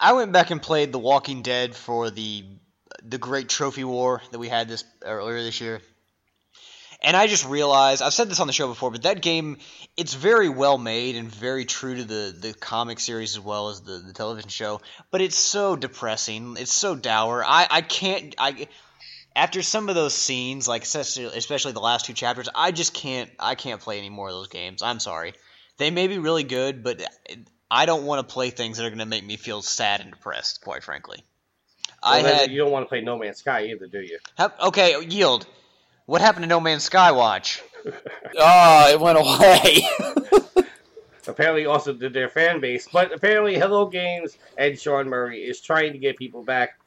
I 0.01 0.11
went 0.11 0.33
back 0.33 0.51
and 0.51 0.61
played 0.61 0.91
The 0.91 0.99
Walking 0.99 1.41
Dead 1.41 1.73
for 1.75 2.09
the 2.11 2.43
the 3.05 3.17
great 3.17 3.49
trophy 3.49 3.83
war 3.83 4.21
that 4.31 4.39
we 4.39 4.47
had 4.49 4.67
this 4.69 4.83
earlier 5.01 5.41
this 5.41 5.59
year. 5.61 5.81
And 7.03 7.17
I 7.17 7.27
just 7.27 7.45
realized 7.45 8.01
I've 8.01 8.13
said 8.13 8.29
this 8.29 8.39
on 8.39 8.47
the 8.47 8.53
show 8.53 8.67
before, 8.67 8.89
but 8.89 9.03
that 9.03 9.21
game 9.21 9.57
it's 9.97 10.13
very 10.13 10.49
well 10.49 10.77
made 10.77 11.15
and 11.15 11.29
very 11.29 11.65
true 11.65 11.95
to 11.97 12.03
the, 12.03 12.35
the 12.39 12.53
comic 12.53 12.99
series 12.99 13.35
as 13.35 13.39
well 13.41 13.69
as 13.69 13.81
the, 13.81 13.97
the 13.97 14.13
television 14.13 14.49
show. 14.49 14.81
But 15.11 15.21
it's 15.21 15.37
so 15.37 15.75
depressing. 15.75 16.55
It's 16.57 16.73
so 16.73 16.95
dour. 16.95 17.43
I, 17.45 17.67
I 17.69 17.81
can't 17.81 18.33
I 18.37 18.67
after 19.35 19.61
some 19.61 19.89
of 19.89 19.95
those 19.95 20.13
scenes, 20.13 20.67
like 20.67 20.83
especially, 20.83 21.25
especially 21.25 21.71
the 21.73 21.79
last 21.79 22.05
two 22.05 22.13
chapters, 22.13 22.47
I 22.53 22.71
just 22.71 22.93
can't 22.93 23.29
I 23.39 23.55
can't 23.55 23.81
play 23.81 23.97
any 23.97 24.09
more 24.09 24.29
of 24.29 24.33
those 24.33 24.47
games. 24.47 24.81
I'm 24.81 24.99
sorry. 24.99 25.33
They 25.77 25.91
may 25.91 26.07
be 26.07 26.19
really 26.19 26.43
good, 26.43 26.83
but 26.83 27.01
I 27.69 27.85
don't 27.85 28.05
want 28.05 28.27
to 28.27 28.31
play 28.31 28.51
things 28.51 28.77
that 28.77 28.85
are 28.85 28.89
going 28.89 28.99
to 28.99 29.05
make 29.05 29.25
me 29.25 29.37
feel 29.37 29.61
sad 29.61 30.01
and 30.01 30.11
depressed. 30.11 30.61
Quite 30.61 30.83
frankly, 30.83 31.23
I 32.01 32.17
Well, 32.17 32.23
then 32.23 32.35
had 32.37 32.51
you 32.51 32.59
don't 32.59 32.71
want 32.71 32.85
to 32.85 32.89
play 32.89 33.01
No 33.01 33.17
Man's 33.17 33.39
Sky 33.39 33.65
either, 33.65 33.87
do 33.87 33.99
you? 33.99 34.19
Ha- 34.37 34.53
okay, 34.67 35.03
yield. 35.05 35.47
What 36.05 36.21
happened 36.21 36.43
to 36.43 36.47
No 36.47 36.59
Man's 36.59 36.83
Sky 36.83 37.11
Watch? 37.11 37.63
Oh, 38.37 38.89
it 38.89 38.99
went 38.99 39.17
away. 39.17 39.87
apparently 41.27 41.65
also 41.65 41.93
to 41.93 42.09
their 42.09 42.29
fan 42.29 42.59
base. 42.59 42.87
But 42.91 43.13
apparently, 43.13 43.55
Hello 43.55 43.85
Games 43.85 44.37
and 44.57 44.79
Sean 44.79 45.07
Murray 45.07 45.39
is 45.39 45.61
trying 45.61 45.93
to 45.93 45.97
get 45.97 46.17
people 46.17 46.43
back. 46.43 46.79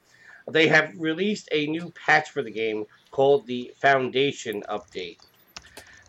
They 0.49 0.69
have 0.69 0.93
released 0.99 1.49
a 1.51 1.67
new 1.67 1.93
patch 1.93 2.31
for 2.31 2.43
the 2.43 2.51
game 2.51 2.85
called 3.11 3.47
the 3.47 3.73
Foundation 3.79 4.63
Update. 4.69 5.19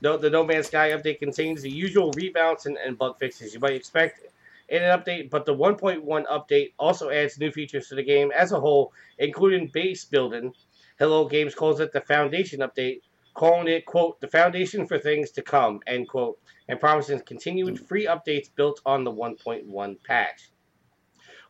No, 0.01 0.17
the 0.17 0.29
No 0.29 0.43
Man's 0.43 0.67
Sky 0.67 0.91
update 0.91 1.19
contains 1.19 1.61
the 1.61 1.71
usual 1.71 2.11
rebounds 2.11 2.65
and, 2.65 2.77
and 2.77 2.97
bug 2.97 3.17
fixes 3.17 3.53
you 3.53 3.59
might 3.59 3.73
expect 3.73 4.21
in 4.69 4.83
an 4.83 4.99
update, 4.99 5.29
but 5.29 5.45
the 5.45 5.55
1.1 5.55 6.03
update 6.27 6.73
also 6.77 7.09
adds 7.09 7.39
new 7.39 7.51
features 7.51 7.87
to 7.87 7.95
the 7.95 8.03
game 8.03 8.31
as 8.35 8.51
a 8.51 8.59
whole, 8.59 8.91
including 9.17 9.67
base 9.67 10.05
building. 10.05 10.53
Hello 10.99 11.27
Games 11.27 11.53
calls 11.53 11.79
it 11.79 11.91
the 11.93 12.01
Foundation 12.01 12.61
Update, 12.61 13.01
calling 13.35 13.67
it, 13.67 13.85
quote, 13.85 14.19
the 14.19 14.27
foundation 14.27 14.87
for 14.87 14.97
things 14.97 15.29
to 15.29 15.43
come, 15.43 15.79
end 15.85 16.09
quote, 16.09 16.39
and 16.67 16.79
promises 16.79 17.21
continued 17.21 17.79
free 17.87 18.07
updates 18.07 18.49
built 18.55 18.81
on 18.83 19.03
the 19.03 19.11
1.1 19.11 20.03
patch. 20.03 20.49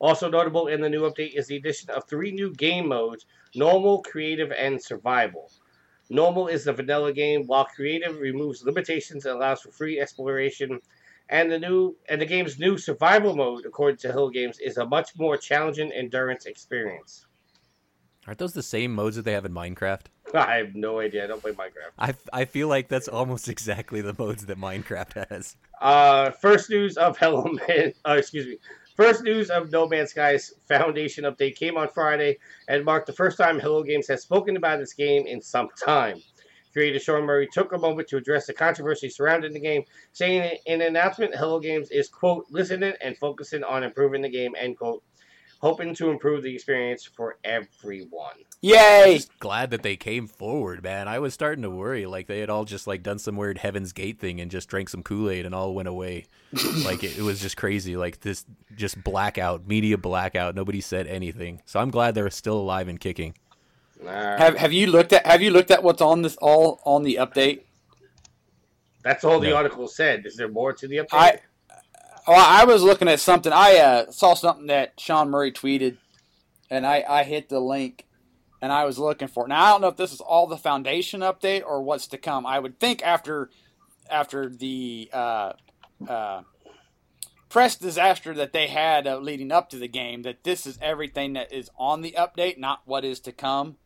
Also 0.01 0.29
notable 0.29 0.67
in 0.67 0.81
the 0.81 0.89
new 0.89 1.09
update 1.09 1.33
is 1.33 1.47
the 1.47 1.55
addition 1.55 1.89
of 1.91 2.03
three 2.03 2.29
new 2.31 2.53
game 2.55 2.89
modes 2.89 3.25
normal, 3.55 4.01
creative, 4.01 4.51
and 4.51 4.83
survival. 4.83 5.49
Normal 6.09 6.49
is 6.49 6.65
the 6.65 6.73
vanilla 6.73 7.13
game, 7.13 7.47
while 7.47 7.63
creative 7.63 8.19
removes 8.19 8.65
limitations 8.65 9.25
and 9.25 9.37
allows 9.37 9.61
for 9.61 9.71
free 9.71 9.97
exploration. 9.97 10.81
And 11.29 11.49
the 11.49 11.57
new 11.57 11.95
and 12.09 12.19
the 12.19 12.25
game's 12.25 12.59
new 12.59 12.77
survival 12.77 13.33
mode, 13.33 13.65
according 13.65 13.99
to 13.99 14.11
Hello 14.11 14.29
Games, 14.29 14.59
is 14.59 14.75
a 14.75 14.85
much 14.85 15.17
more 15.17 15.37
challenging 15.37 15.93
endurance 15.93 16.47
experience. 16.47 17.26
Aren't 18.27 18.39
those 18.39 18.53
the 18.53 18.61
same 18.61 18.93
modes 18.93 19.15
that 19.15 19.23
they 19.23 19.31
have 19.31 19.45
in 19.45 19.53
Minecraft? 19.53 20.01
I 20.33 20.57
have 20.57 20.75
no 20.75 20.99
idea. 20.99 21.23
I 21.23 21.27
don't 21.27 21.41
play 21.41 21.53
Minecraft. 21.53 21.91
I, 21.97 22.13
I 22.33 22.43
feel 22.43 22.67
like 22.67 22.89
that's 22.89 23.07
almost 23.07 23.47
exactly 23.49 24.01
the 24.01 24.13
modes 24.17 24.45
that 24.45 24.59
Minecraft 24.59 25.29
has. 25.29 25.55
Uh, 25.79 26.31
first 26.31 26.69
news 26.69 26.97
of 26.97 27.17
Hello 27.17 27.45
Man. 27.45 27.93
Uh, 28.05 28.15
excuse 28.17 28.45
me. 28.45 28.57
First 28.97 29.23
news 29.23 29.49
of 29.49 29.71
No 29.71 29.87
Man's 29.87 30.09
Sky's 30.09 30.53
Foundation 30.67 31.23
update 31.23 31.55
came 31.55 31.77
on 31.77 31.87
Friday 31.87 32.39
and 32.67 32.83
marked 32.83 33.05
the 33.07 33.13
first 33.13 33.37
time 33.37 33.59
Hello 33.59 33.83
Games 33.83 34.07
has 34.07 34.23
spoken 34.23 34.57
about 34.57 34.79
this 34.79 34.93
game 34.93 35.27
in 35.27 35.41
some 35.41 35.69
time. 35.81 36.21
Creator 36.73 36.99
Sean 36.99 37.23
Murray 37.23 37.47
took 37.51 37.73
a 37.73 37.77
moment 37.77 38.07
to 38.09 38.17
address 38.17 38.47
the 38.47 38.53
controversy 38.53 39.09
surrounding 39.09 39.53
the 39.53 39.59
game, 39.59 39.83
saying 40.13 40.57
in 40.65 40.81
an 40.81 40.87
announcement, 40.87 41.35
Hello 41.35 41.59
Games 41.59 41.91
is, 41.91 42.09
quote, 42.09 42.45
listening 42.49 42.93
and 43.01 43.17
focusing 43.17 43.63
on 43.63 43.83
improving 43.83 44.21
the 44.21 44.29
game, 44.29 44.53
end 44.57 44.77
quote, 44.77 45.03
hoping 45.59 45.93
to 45.95 46.09
improve 46.09 46.43
the 46.43 46.53
experience 46.53 47.03
for 47.05 47.37
everyone. 47.43 48.35
Yay! 48.61 49.19
Glad 49.39 49.69
that 49.71 49.83
they 49.83 49.95
came 49.95 50.27
forward, 50.27 50.83
man. 50.83 51.07
I 51.07 51.19
was 51.19 51.33
starting 51.33 51.61
to 51.61 51.69
worry 51.69 52.05
like 52.05 52.27
they 52.27 52.39
had 52.39 52.49
all 52.49 52.65
just 52.65 52.87
like 52.87 53.03
done 53.03 53.19
some 53.19 53.35
weird 53.35 53.59
Heaven's 53.59 53.93
Gate 53.93 54.19
thing 54.19 54.41
and 54.41 54.49
just 54.49 54.67
drank 54.67 54.89
some 54.89 55.03
Kool 55.03 55.29
Aid 55.29 55.45
and 55.45 55.53
all 55.53 55.75
went 55.75 55.87
away. 55.87 56.25
like 56.85 57.03
it, 57.03 57.17
it 57.17 57.21
was 57.21 57.39
just 57.39 57.57
crazy. 57.57 57.95
Like 57.95 58.21
this, 58.21 58.45
just 58.75 59.03
blackout, 59.03 59.67
media 59.67 59.97
blackout. 59.97 60.55
Nobody 60.55 60.81
said 60.81 61.05
anything. 61.07 61.61
So 61.65 61.79
I'm 61.79 61.91
glad 61.91 62.15
they're 62.15 62.29
still 62.31 62.57
alive 62.57 62.87
and 62.87 62.99
kicking. 62.99 63.35
Alright. 64.01 64.39
Have 64.39 64.57
Have 64.57 64.73
you 64.73 64.87
looked 64.87 65.13
at 65.13 65.25
Have 65.25 65.41
you 65.41 65.51
looked 65.51 65.71
at 65.71 65.83
what's 65.83 66.01
on 66.01 66.21
this 66.23 66.37
all 66.37 66.79
on 66.83 67.03
the 67.03 67.15
update? 67.15 67.61
That's 69.03 69.23
all 69.23 69.39
the 69.39 69.49
No. 69.49 69.55
article 69.55 69.87
said. 69.87 70.25
Is 70.25 70.35
there 70.35 70.49
more 70.49 70.73
to 70.73 70.87
the 70.87 70.97
update? 70.97 71.07
I 71.13 71.39
well, 72.27 72.45
I 72.45 72.65
was 72.65 72.83
looking 72.83 73.07
at 73.07 73.19
something. 73.19 73.53
I 73.53 73.77
uh, 73.77 74.11
saw 74.11 74.33
something 74.33 74.67
that 74.67 74.99
Sean 74.99 75.29
Murray 75.29 75.51
tweeted, 75.51 75.97
and 76.69 76.85
I, 76.85 77.03
I 77.07 77.23
hit 77.23 77.47
the 77.47 77.59
link, 77.59 78.05
and 78.61 78.71
I 78.71 78.85
was 78.85 78.99
looking 78.99 79.29
for 79.29 79.45
it. 79.45 79.49
Now 79.49 79.63
I 79.63 79.71
don't 79.71 79.81
know 79.81 79.87
if 79.87 79.97
this 79.97 80.11
is 80.11 80.19
all 80.19 80.45
the 80.45 80.57
foundation 80.57 81.21
update 81.21 81.63
or 81.65 81.81
what's 81.81 82.07
to 82.07 82.17
come. 82.17 82.45
I 82.45 82.59
would 82.59 82.79
think 82.79 83.01
after 83.03 83.49
after 84.09 84.49
the 84.49 85.09
uh, 85.13 85.53
uh, 86.07 86.41
press 87.49 87.75
disaster 87.75 88.33
that 88.33 88.53
they 88.53 88.67
had 88.67 89.07
uh, 89.07 89.17
leading 89.19 89.51
up 89.51 89.69
to 89.69 89.77
the 89.77 89.87
game, 89.87 90.23
that 90.23 90.43
this 90.43 90.65
is 90.65 90.77
everything 90.81 91.33
that 91.33 91.51
is 91.53 91.69
on 91.77 92.01
the 92.01 92.15
update, 92.17 92.57
not 92.57 92.81
what 92.85 93.05
is 93.05 93.19
to 93.21 93.31
come. 93.31 93.77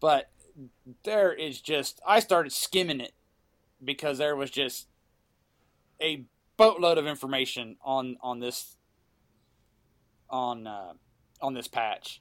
But 0.00 0.30
there 1.04 1.32
is 1.32 1.60
just 1.60 2.00
I 2.06 2.20
started 2.20 2.52
skimming 2.52 3.00
it 3.00 3.12
because 3.82 4.18
there 4.18 4.36
was 4.36 4.50
just 4.50 4.88
a 6.02 6.24
boatload 6.58 6.98
of 6.98 7.06
information 7.06 7.76
on 7.82 8.18
on 8.20 8.40
this 8.40 8.76
on 10.28 10.66
uh, 10.66 10.92
on 11.40 11.54
this 11.54 11.68
patch. 11.68 12.20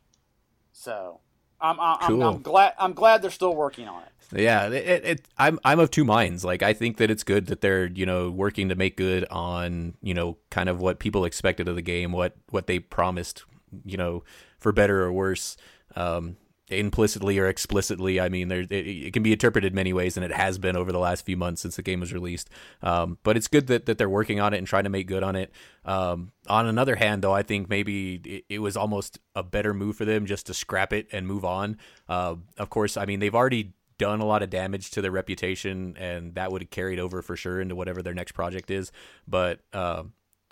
So 0.71 1.19
I'm 1.59 1.77
I'm, 1.79 1.97
I'm, 1.99 2.21
I'm 2.21 2.41
glad 2.41 2.73
I'm 2.79 2.93
glad 2.93 3.21
they're 3.21 3.31
still 3.31 3.55
working 3.55 3.89
on 3.89 4.03
it. 4.03 4.41
Yeah, 4.41 4.67
it, 4.67 4.73
it, 4.73 5.05
it, 5.05 5.27
I'm 5.37 5.59
I'm 5.65 5.79
of 5.79 5.91
two 5.91 6.05
minds. 6.05 6.45
Like 6.45 6.61
I 6.61 6.73
think 6.73 6.97
that 6.97 7.11
it's 7.11 7.23
good 7.23 7.47
that 7.47 7.61
they're 7.61 7.87
you 7.87 8.05
know 8.05 8.29
working 8.29 8.69
to 8.69 8.75
make 8.75 8.95
good 8.95 9.25
on 9.29 9.95
you 10.01 10.13
know 10.13 10.37
kind 10.49 10.69
of 10.69 10.79
what 10.79 10.99
people 10.99 11.25
expected 11.25 11.67
of 11.67 11.75
the 11.75 11.81
game, 11.81 12.11
what 12.11 12.35
what 12.49 12.67
they 12.67 12.79
promised, 12.79 13.43
you 13.85 13.97
know, 13.97 14.23
for 14.59 14.71
better 14.71 15.03
or 15.03 15.11
worse. 15.11 15.57
Um, 15.95 16.37
implicitly 16.69 17.39
or 17.39 17.47
explicitly. 17.47 18.19
I 18.19 18.29
mean, 18.29 18.47
there 18.47 18.61
it, 18.61 18.71
it, 18.71 19.13
can 19.13 19.23
be 19.23 19.31
interpreted 19.31 19.73
many 19.73 19.93
ways, 19.93 20.17
and 20.17 20.25
it 20.25 20.31
has 20.31 20.57
been 20.57 20.75
over 20.75 20.91
the 20.91 20.99
last 20.99 21.25
few 21.25 21.37
months 21.37 21.61
since 21.61 21.75
the 21.75 21.81
game 21.81 21.99
was 21.99 22.13
released. 22.13 22.49
Um, 22.81 23.17
but 23.23 23.37
it's 23.37 23.47
good 23.47 23.67
that, 23.67 23.85
that 23.85 23.97
they're 23.97 24.09
working 24.09 24.39
on 24.39 24.53
it 24.53 24.57
and 24.57 24.67
trying 24.67 24.83
to 24.83 24.89
make 24.89 25.07
good 25.07 25.23
on 25.23 25.35
it. 25.35 25.51
Um, 25.85 26.31
on 26.47 26.67
another 26.67 26.95
hand, 26.95 27.21
though, 27.23 27.33
I 27.33 27.43
think 27.43 27.69
maybe 27.69 28.15
it, 28.23 28.45
it, 28.55 28.59
was 28.59 28.75
almost 28.75 29.19
a 29.35 29.43
better 29.43 29.73
move 29.73 29.95
for 29.95 30.05
them 30.05 30.25
just 30.25 30.47
to 30.47 30.53
scrap 30.53 30.91
it 30.91 31.07
and 31.11 31.25
move 31.25 31.45
on. 31.45 31.77
Uh, 32.09 32.35
of 32.57 32.69
course, 32.69 32.97
I 32.97 33.05
mean 33.05 33.19
they've 33.19 33.35
already 33.35 33.73
done 33.97 34.19
a 34.19 34.25
lot 34.25 34.43
of 34.43 34.49
damage 34.49 34.91
to 34.91 35.01
their 35.01 35.11
reputation, 35.11 35.95
and 35.97 36.35
that 36.35 36.51
would 36.51 36.61
have 36.61 36.69
carried 36.69 36.99
over 36.99 37.21
for 37.21 37.35
sure 37.35 37.59
into 37.59 37.75
whatever 37.75 38.01
their 38.01 38.13
next 38.13 38.33
project 38.33 38.69
is. 38.69 38.91
But 39.27 39.61
uh, 39.73 40.03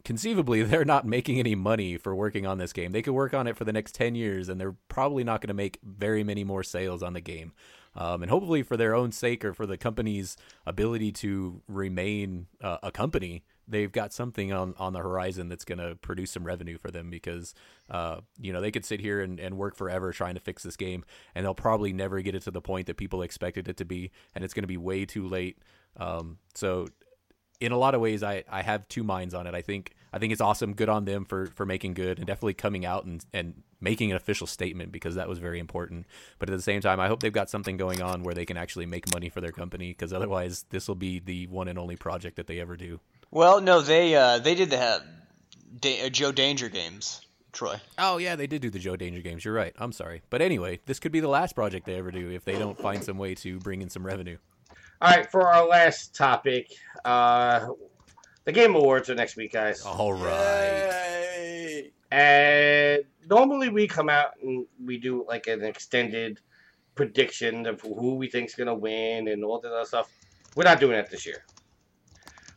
conceivably 0.06 0.64
they're 0.64 0.86
not 0.86 1.06
making 1.06 1.40
any 1.40 1.56
money 1.56 1.98
for 1.98 2.16
working 2.16 2.46
on 2.46 2.58
this 2.58 2.72
game. 2.72 2.94
They 2.94 3.02
could 3.02 3.14
work 3.14 3.34
on 3.34 3.48
it 3.48 3.58
for 3.58 3.66
the 3.66 3.74
next 3.74 3.96
10 3.96 4.16
years 4.16 4.48
and 4.48 4.62
they're 4.62 4.76
probably 4.88 5.26
not 5.26 5.42
going 5.42 5.50
to 5.50 5.54
make 5.54 5.80
very 5.84 6.24
many 6.24 6.46
more 6.46 6.64
sales 6.64 7.04
on 7.04 7.14
the 7.14 7.22
game. 7.22 7.52
Um, 7.98 8.22
and 8.22 8.30
hopefully 8.30 8.62
for 8.62 8.76
their 8.76 8.94
own 8.94 9.12
sake 9.14 9.46
or 9.46 9.54
for 9.54 9.66
the 9.66 9.78
company's 9.78 10.36
ability 10.66 11.14
to 11.14 11.62
remain 11.68 12.48
uh, 12.62 12.78
a 12.84 12.92
company, 12.92 13.44
they've 13.70 13.92
got 13.92 14.12
something 14.12 14.52
on, 14.52 14.76
on 14.78 14.92
the 14.92 15.00
horizon 15.00 15.48
that's 15.48 15.64
going 15.64 15.78
to 15.78 15.96
produce 15.96 16.32
some 16.32 16.44
revenue 16.44 16.78
for 16.78 16.92
them 16.92 17.10
because, 17.10 17.54
uh, 17.90 18.18
you 18.38 18.52
know, 18.52 18.60
they 18.60 18.70
could 18.70 18.84
sit 18.84 19.00
here 19.00 19.22
and, 19.22 19.40
and 19.40 19.58
work 19.58 19.78
forever 19.78 20.12
trying 20.12 20.34
to 20.34 20.42
fix 20.42 20.62
this 20.62 20.76
game 20.76 21.06
and 21.34 21.46
they'll 21.46 21.56
probably 21.56 21.94
never 21.94 22.22
get 22.22 22.36
it 22.36 22.42
to 22.42 22.52
the 22.52 22.62
point 22.62 22.86
that 22.88 22.98
people 22.98 23.22
expected 23.22 23.70
it 23.70 23.78
to 23.78 23.86
be. 23.86 24.12
And 24.36 24.44
it's 24.44 24.54
going 24.54 24.64
to 24.64 24.68
be 24.68 24.78
way 24.78 25.06
too 25.06 25.26
late. 25.26 25.58
Um, 25.96 26.38
so 26.54 26.88
in 27.60 27.72
a 27.72 27.78
lot 27.78 27.96
of 27.96 28.02
ways, 28.02 28.24
I, 28.24 28.44
I 28.50 28.62
have 28.62 28.88
two 28.88 29.04
minds 29.04 29.34
on 29.34 29.48
it. 29.48 29.56
I 29.56 29.62
think 29.62 29.95
I 30.16 30.18
think 30.18 30.32
it's 30.32 30.42
awesome. 30.42 30.74
Good 30.74 30.88
on 30.88 31.04
them 31.04 31.26
for, 31.26 31.48
for 31.48 31.66
making 31.66 31.94
good 31.94 32.20
and 32.20 32.26
definitely 32.26 32.54
coming 32.54 32.86
out 32.86 33.04
and, 33.04 33.24
and 33.34 33.64
making 33.82 34.12
an 34.12 34.16
official 34.16 34.48
statement 34.48 34.94
because 34.94 35.16
that 35.16 35.28
was 35.28 35.40
very 35.40 35.60
important. 35.60 36.06
But 36.40 36.50
at 36.50 36.56
the 36.56 36.62
same 36.62 36.80
time, 36.80 37.02
I 37.02 37.10
hope 37.10 37.20
they've 37.20 37.34
got 37.34 37.50
something 37.50 37.76
going 37.76 38.02
on 38.02 38.24
where 38.24 38.34
they 38.34 38.46
can 38.46 38.56
actually 38.56 38.86
make 38.86 39.14
money 39.14 39.28
for 39.28 39.42
their 39.42 39.52
company 39.52 39.90
because 39.90 40.14
otherwise, 40.14 40.64
this 40.70 40.88
will 40.88 40.96
be 40.96 41.20
the 41.20 41.48
one 41.48 41.68
and 41.68 41.78
only 41.78 41.98
project 41.98 42.38
that 42.38 42.48
they 42.48 42.62
ever 42.62 42.78
do. 42.78 43.02
Well, 43.30 43.60
no, 43.60 43.82
they 43.82 44.16
uh, 44.16 44.40
they 44.40 44.56
did 44.56 44.70
the 44.70 44.80
uh, 44.80 45.00
da- 45.82 46.10
Joe 46.10 46.32
Danger 46.32 46.70
games. 46.70 47.22
Troy. 47.52 47.76
Oh 47.98 48.18
yeah, 48.18 48.38
they 48.38 48.48
did 48.48 48.62
do 48.62 48.70
the 48.70 48.80
Joe 48.80 48.96
Danger 48.96 49.22
games. 49.22 49.44
You're 49.44 49.54
right. 49.54 49.74
I'm 49.78 49.92
sorry, 49.92 50.22
but 50.30 50.42
anyway, 50.42 50.80
this 50.86 51.00
could 51.00 51.12
be 51.12 51.20
the 51.20 51.28
last 51.28 51.56
project 51.56 51.86
they 51.86 51.96
ever 51.96 52.12
do 52.12 52.30
if 52.30 52.46
they 52.46 52.58
don't 52.58 52.78
find 52.78 53.04
some 53.04 53.18
way 53.18 53.36
to 53.36 53.60
bring 53.60 53.82
in 53.82 53.90
some 53.90 54.06
revenue. 54.06 54.38
All 55.02 55.12
right, 55.12 55.30
for 55.30 55.48
our 55.48 55.68
last 55.68 56.16
topic, 56.16 56.72
uh, 57.04 57.68
the 58.46 58.52
Game 58.52 58.76
Awards 58.76 59.10
are 59.10 59.16
next 59.16 59.36
week, 59.36 59.54
guys. 59.54 59.82
All 59.82 60.14
right. 60.14 60.92
Yay. 61.38 61.92
And 62.12 63.04
normally 63.28 63.70
we 63.70 63.88
come 63.88 64.10
out 64.10 64.32
and 64.42 64.66
we 64.84 64.98
do 64.98 65.26
like 65.28 65.48
an 65.48 65.64
extended 65.64 66.40
prediction 66.94 67.66
of 67.66 67.82
who 67.82 68.16
we 68.16 68.30
think's 68.30 68.56
gonna 68.56 68.74
win 68.74 69.28
and 69.28 69.44
all 69.44 69.60
that 69.60 69.72
other 69.72 69.86
stuff. 69.86 70.10
We're 70.56 70.64
not 70.64 70.80
doing 70.80 70.94
that 70.94 71.10
this 71.10 71.26
year. 71.26 71.44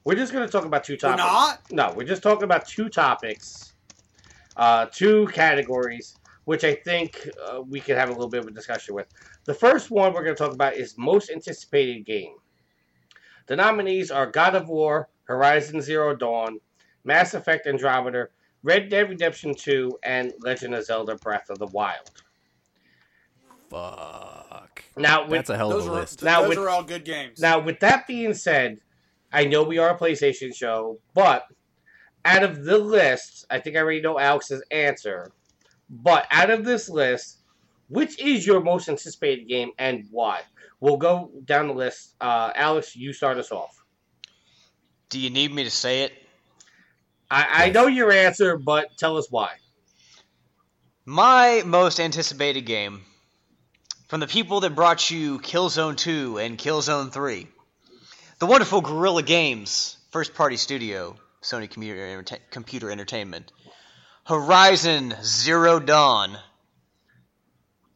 We're 0.04 0.14
just 0.14 0.32
gonna 0.32 0.48
talk 0.48 0.64
about 0.64 0.84
two 0.84 0.92
We're 0.92 1.16
topics. 1.16 1.18
not? 1.18 1.60
No, 1.72 1.92
we're 1.96 2.06
just 2.06 2.22
talking 2.22 2.44
about 2.44 2.66
two 2.66 2.88
topics, 2.88 3.72
uh, 4.56 4.86
two 4.92 5.26
categories, 5.28 6.14
which 6.44 6.64
I 6.64 6.74
think 6.74 7.28
uh, 7.46 7.62
we 7.62 7.80
could 7.80 7.96
have 7.96 8.10
a 8.10 8.12
little 8.12 8.28
bit 8.28 8.40
of 8.40 8.46
a 8.46 8.50
discussion 8.52 8.94
with. 8.94 9.08
The 9.44 9.54
first 9.54 9.90
one 9.90 10.12
we're 10.12 10.24
going 10.24 10.36
to 10.36 10.42
talk 10.42 10.52
about 10.54 10.74
is 10.74 10.96
most 10.96 11.30
anticipated 11.30 12.06
game. 12.06 12.36
The 13.46 13.56
nominees 13.56 14.10
are 14.10 14.26
God 14.30 14.54
of 14.54 14.68
War, 14.68 15.08
Horizon 15.28 15.80
Zero 15.80 16.16
Dawn, 16.16 16.58
Mass 17.04 17.34
Effect 17.34 17.66
Andromeda, 17.66 18.28
Red 18.62 18.88
Dead 18.88 19.08
Redemption 19.08 19.54
2, 19.54 19.98
and 20.02 20.32
Legend 20.40 20.74
of 20.74 20.84
Zelda 20.84 21.14
Breath 21.16 21.50
of 21.50 21.58
the 21.58 21.66
Wild. 21.66 22.10
Fuck. 23.70 24.82
Now, 24.96 25.22
with, 25.22 25.30
That's 25.32 25.50
a 25.50 25.56
hell 25.56 25.70
of 25.70 25.76
Those, 25.78 25.86
a 25.86 25.90
are, 25.90 25.94
list. 26.00 26.22
Now 26.22 26.40
those 26.40 26.50
with- 26.50 26.58
are 26.58 26.68
all 26.70 26.82
good 26.82 27.04
games. 27.04 27.40
Now, 27.40 27.60
with 27.60 27.78
that 27.80 28.06
being 28.06 28.34
said, 28.34 28.80
I 29.32 29.44
know 29.44 29.62
we 29.62 29.78
are 29.78 29.90
a 29.90 29.98
PlayStation 29.98 30.54
show, 30.54 30.98
but 31.14 31.44
out 32.24 32.42
of 32.42 32.64
the 32.64 32.78
list, 32.78 33.44
I 33.50 33.60
think 33.60 33.76
I 33.76 33.80
already 33.80 34.00
know 34.00 34.18
Alex's 34.18 34.62
answer. 34.70 35.30
But 35.90 36.26
out 36.30 36.50
of 36.50 36.64
this 36.64 36.88
list, 36.88 37.40
which 37.88 38.18
is 38.20 38.46
your 38.46 38.62
most 38.62 38.88
anticipated 38.88 39.48
game 39.48 39.70
and 39.78 40.06
why? 40.10 40.40
We'll 40.80 40.96
go 40.96 41.30
down 41.44 41.68
the 41.68 41.74
list. 41.74 42.14
Uh, 42.20 42.50
Alex, 42.54 42.96
you 42.96 43.12
start 43.12 43.36
us 43.38 43.52
off. 43.52 43.77
Do 45.10 45.18
you 45.18 45.30
need 45.30 45.52
me 45.52 45.64
to 45.64 45.70
say 45.70 46.02
it? 46.02 46.12
I, 47.30 47.66
I 47.66 47.70
know 47.70 47.86
your 47.86 48.12
answer, 48.12 48.56
but 48.56 48.96
tell 48.96 49.16
us 49.16 49.30
why. 49.30 49.50
My 51.04 51.62
most 51.64 52.00
anticipated 52.00 52.62
game 52.62 53.02
from 54.08 54.20
the 54.20 54.26
people 54.26 54.60
that 54.60 54.74
brought 54.74 55.10
you 55.10 55.38
Killzone 55.38 55.96
2 55.96 56.38
and 56.38 56.58
Killzone 56.58 57.12
3. 57.12 57.46
The 58.38 58.46
wonderful 58.46 58.80
Guerrilla 58.80 59.22
Games 59.22 59.96
first 60.10 60.34
party 60.34 60.56
studio, 60.56 61.16
Sony 61.42 61.70
Computer, 61.70 62.24
Computer 62.50 62.90
Entertainment. 62.90 63.52
Horizon 64.24 65.14
Zero 65.22 65.80
Dawn. 65.80 66.36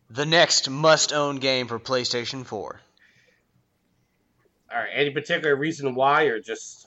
The 0.09 0.27
next 0.27 0.69
must 0.69 1.13
own 1.13 1.37
game 1.37 1.69
for 1.69 1.79
PlayStation 1.79 2.45
4. 2.45 2.81
All 4.73 4.79
right. 4.79 4.89
Any 4.95 5.11
particular 5.11 5.55
reason 5.57 5.95
why, 5.95 6.25
or 6.25 6.41
just 6.41 6.82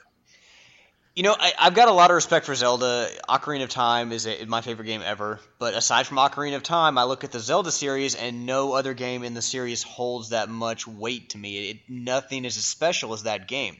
You 1.15 1.23
know, 1.23 1.35
I, 1.39 1.53
I've 1.57 1.73
got 1.73 1.87
a 1.87 1.93
lot 1.93 2.09
of 2.11 2.15
respect 2.15 2.45
for 2.45 2.53
Zelda. 2.55 3.07
Ocarina 3.29 3.63
of 3.63 3.69
Time 3.69 4.11
is 4.11 4.27
a, 4.27 4.45
my 4.45 4.59
favorite 4.59 4.85
game 4.85 5.01
ever. 5.03 5.39
But 5.59 5.73
aside 5.73 6.07
from 6.07 6.17
Ocarina 6.17 6.57
of 6.57 6.63
Time, 6.63 6.97
I 6.97 7.03
look 7.05 7.23
at 7.23 7.31
the 7.31 7.39
Zelda 7.39 7.71
series, 7.71 8.15
and 8.15 8.45
no 8.45 8.73
other 8.73 8.93
game 8.93 9.23
in 9.23 9.33
the 9.33 9.41
series 9.41 9.81
holds 9.81 10.29
that 10.31 10.49
much 10.49 10.85
weight 10.85 11.29
to 11.29 11.37
me. 11.37 11.69
It, 11.69 11.77
nothing 11.87 12.43
is 12.43 12.57
as 12.57 12.65
special 12.65 13.13
as 13.13 13.23
that 13.23 13.47
game. 13.47 13.77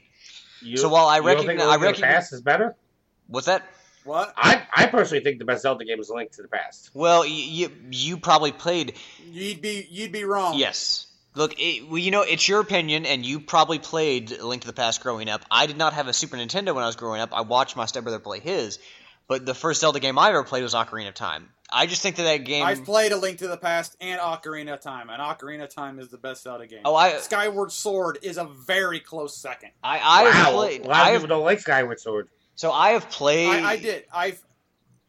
you? 0.62 0.78
So 0.78 0.88
while 0.88 1.06
I 1.08 1.18
you 1.18 1.24
recognize- 1.26 1.60
I 1.60 1.70
Link 1.72 1.80
the 1.80 1.86
recognize- 1.88 2.14
Past 2.14 2.32
is 2.32 2.40
better. 2.40 2.74
What's 3.26 3.46
that? 3.46 3.62
what? 4.04 4.32
I, 4.36 4.62
I 4.72 4.86
personally 4.86 5.22
think 5.22 5.38
the 5.38 5.44
best 5.44 5.62
Zelda 5.62 5.84
game 5.84 6.00
is 6.00 6.08
Link 6.08 6.30
to 6.32 6.42
the 6.42 6.48
Past. 6.48 6.90
Well, 6.94 7.20
y- 7.20 7.26
you 7.28 7.70
you 7.90 8.16
probably 8.16 8.52
played. 8.52 8.94
You'd 9.30 9.60
be 9.60 9.86
you'd 9.90 10.12
be 10.12 10.24
wrong. 10.24 10.56
Yes. 10.56 11.05
Look, 11.36 11.54
it, 11.58 11.86
well, 11.86 11.98
you 11.98 12.10
know, 12.10 12.22
it's 12.22 12.48
your 12.48 12.60
opinion, 12.60 13.04
and 13.04 13.24
you 13.24 13.40
probably 13.40 13.78
played 13.78 14.40
Link 14.40 14.62
to 14.62 14.66
the 14.66 14.72
Past 14.72 15.02
growing 15.02 15.28
up. 15.28 15.44
I 15.50 15.66
did 15.66 15.76
not 15.76 15.92
have 15.92 16.08
a 16.08 16.14
Super 16.14 16.38
Nintendo 16.38 16.74
when 16.74 16.82
I 16.82 16.86
was 16.86 16.96
growing 16.96 17.20
up. 17.20 17.34
I 17.34 17.42
watched 17.42 17.76
my 17.76 17.84
stepbrother 17.84 18.18
play 18.18 18.40
his, 18.40 18.78
but 19.28 19.44
the 19.44 19.54
first 19.54 19.82
Zelda 19.82 20.00
game 20.00 20.18
I 20.18 20.30
ever 20.30 20.44
played 20.44 20.62
was 20.62 20.72
Ocarina 20.72 21.08
of 21.08 21.14
Time. 21.14 21.50
I 21.70 21.86
just 21.86 22.00
think 22.00 22.16
that 22.16 22.22
that 22.22 22.44
game. 22.44 22.64
I've 22.64 22.84
played 22.84 23.12
A 23.12 23.18
Link 23.18 23.38
to 23.38 23.48
the 23.48 23.58
Past 23.58 23.96
and 24.00 24.18
Ocarina 24.18 24.74
of 24.74 24.80
Time, 24.80 25.10
and 25.10 25.20
Ocarina 25.20 25.64
of 25.64 25.74
Time 25.74 25.98
is 25.98 26.08
the 26.08 26.16
best 26.16 26.44
Zelda 26.44 26.66
game. 26.66 26.80
Oh, 26.86 26.94
I 26.94 27.18
Skyward 27.18 27.70
Sword 27.70 28.18
is 28.22 28.38
a 28.38 28.44
very 28.44 29.00
close 29.00 29.36
second. 29.36 29.72
I 29.82 29.98
I 29.98 30.22
have 30.30 30.54
wow, 30.54 30.60
played. 30.60 30.86
a 30.86 30.88
lot 30.88 31.00
of 31.00 31.06
I 31.06 31.10
have, 31.10 31.20
people 31.20 31.36
don't 31.36 31.44
like 31.44 31.60
Skyward 31.60 32.00
Sword. 32.00 32.28
so 32.54 32.72
I 32.72 32.90
have 32.90 33.10
played. 33.10 33.62
I, 33.62 33.72
I 33.72 33.76
did. 33.76 34.04
I've 34.14 34.42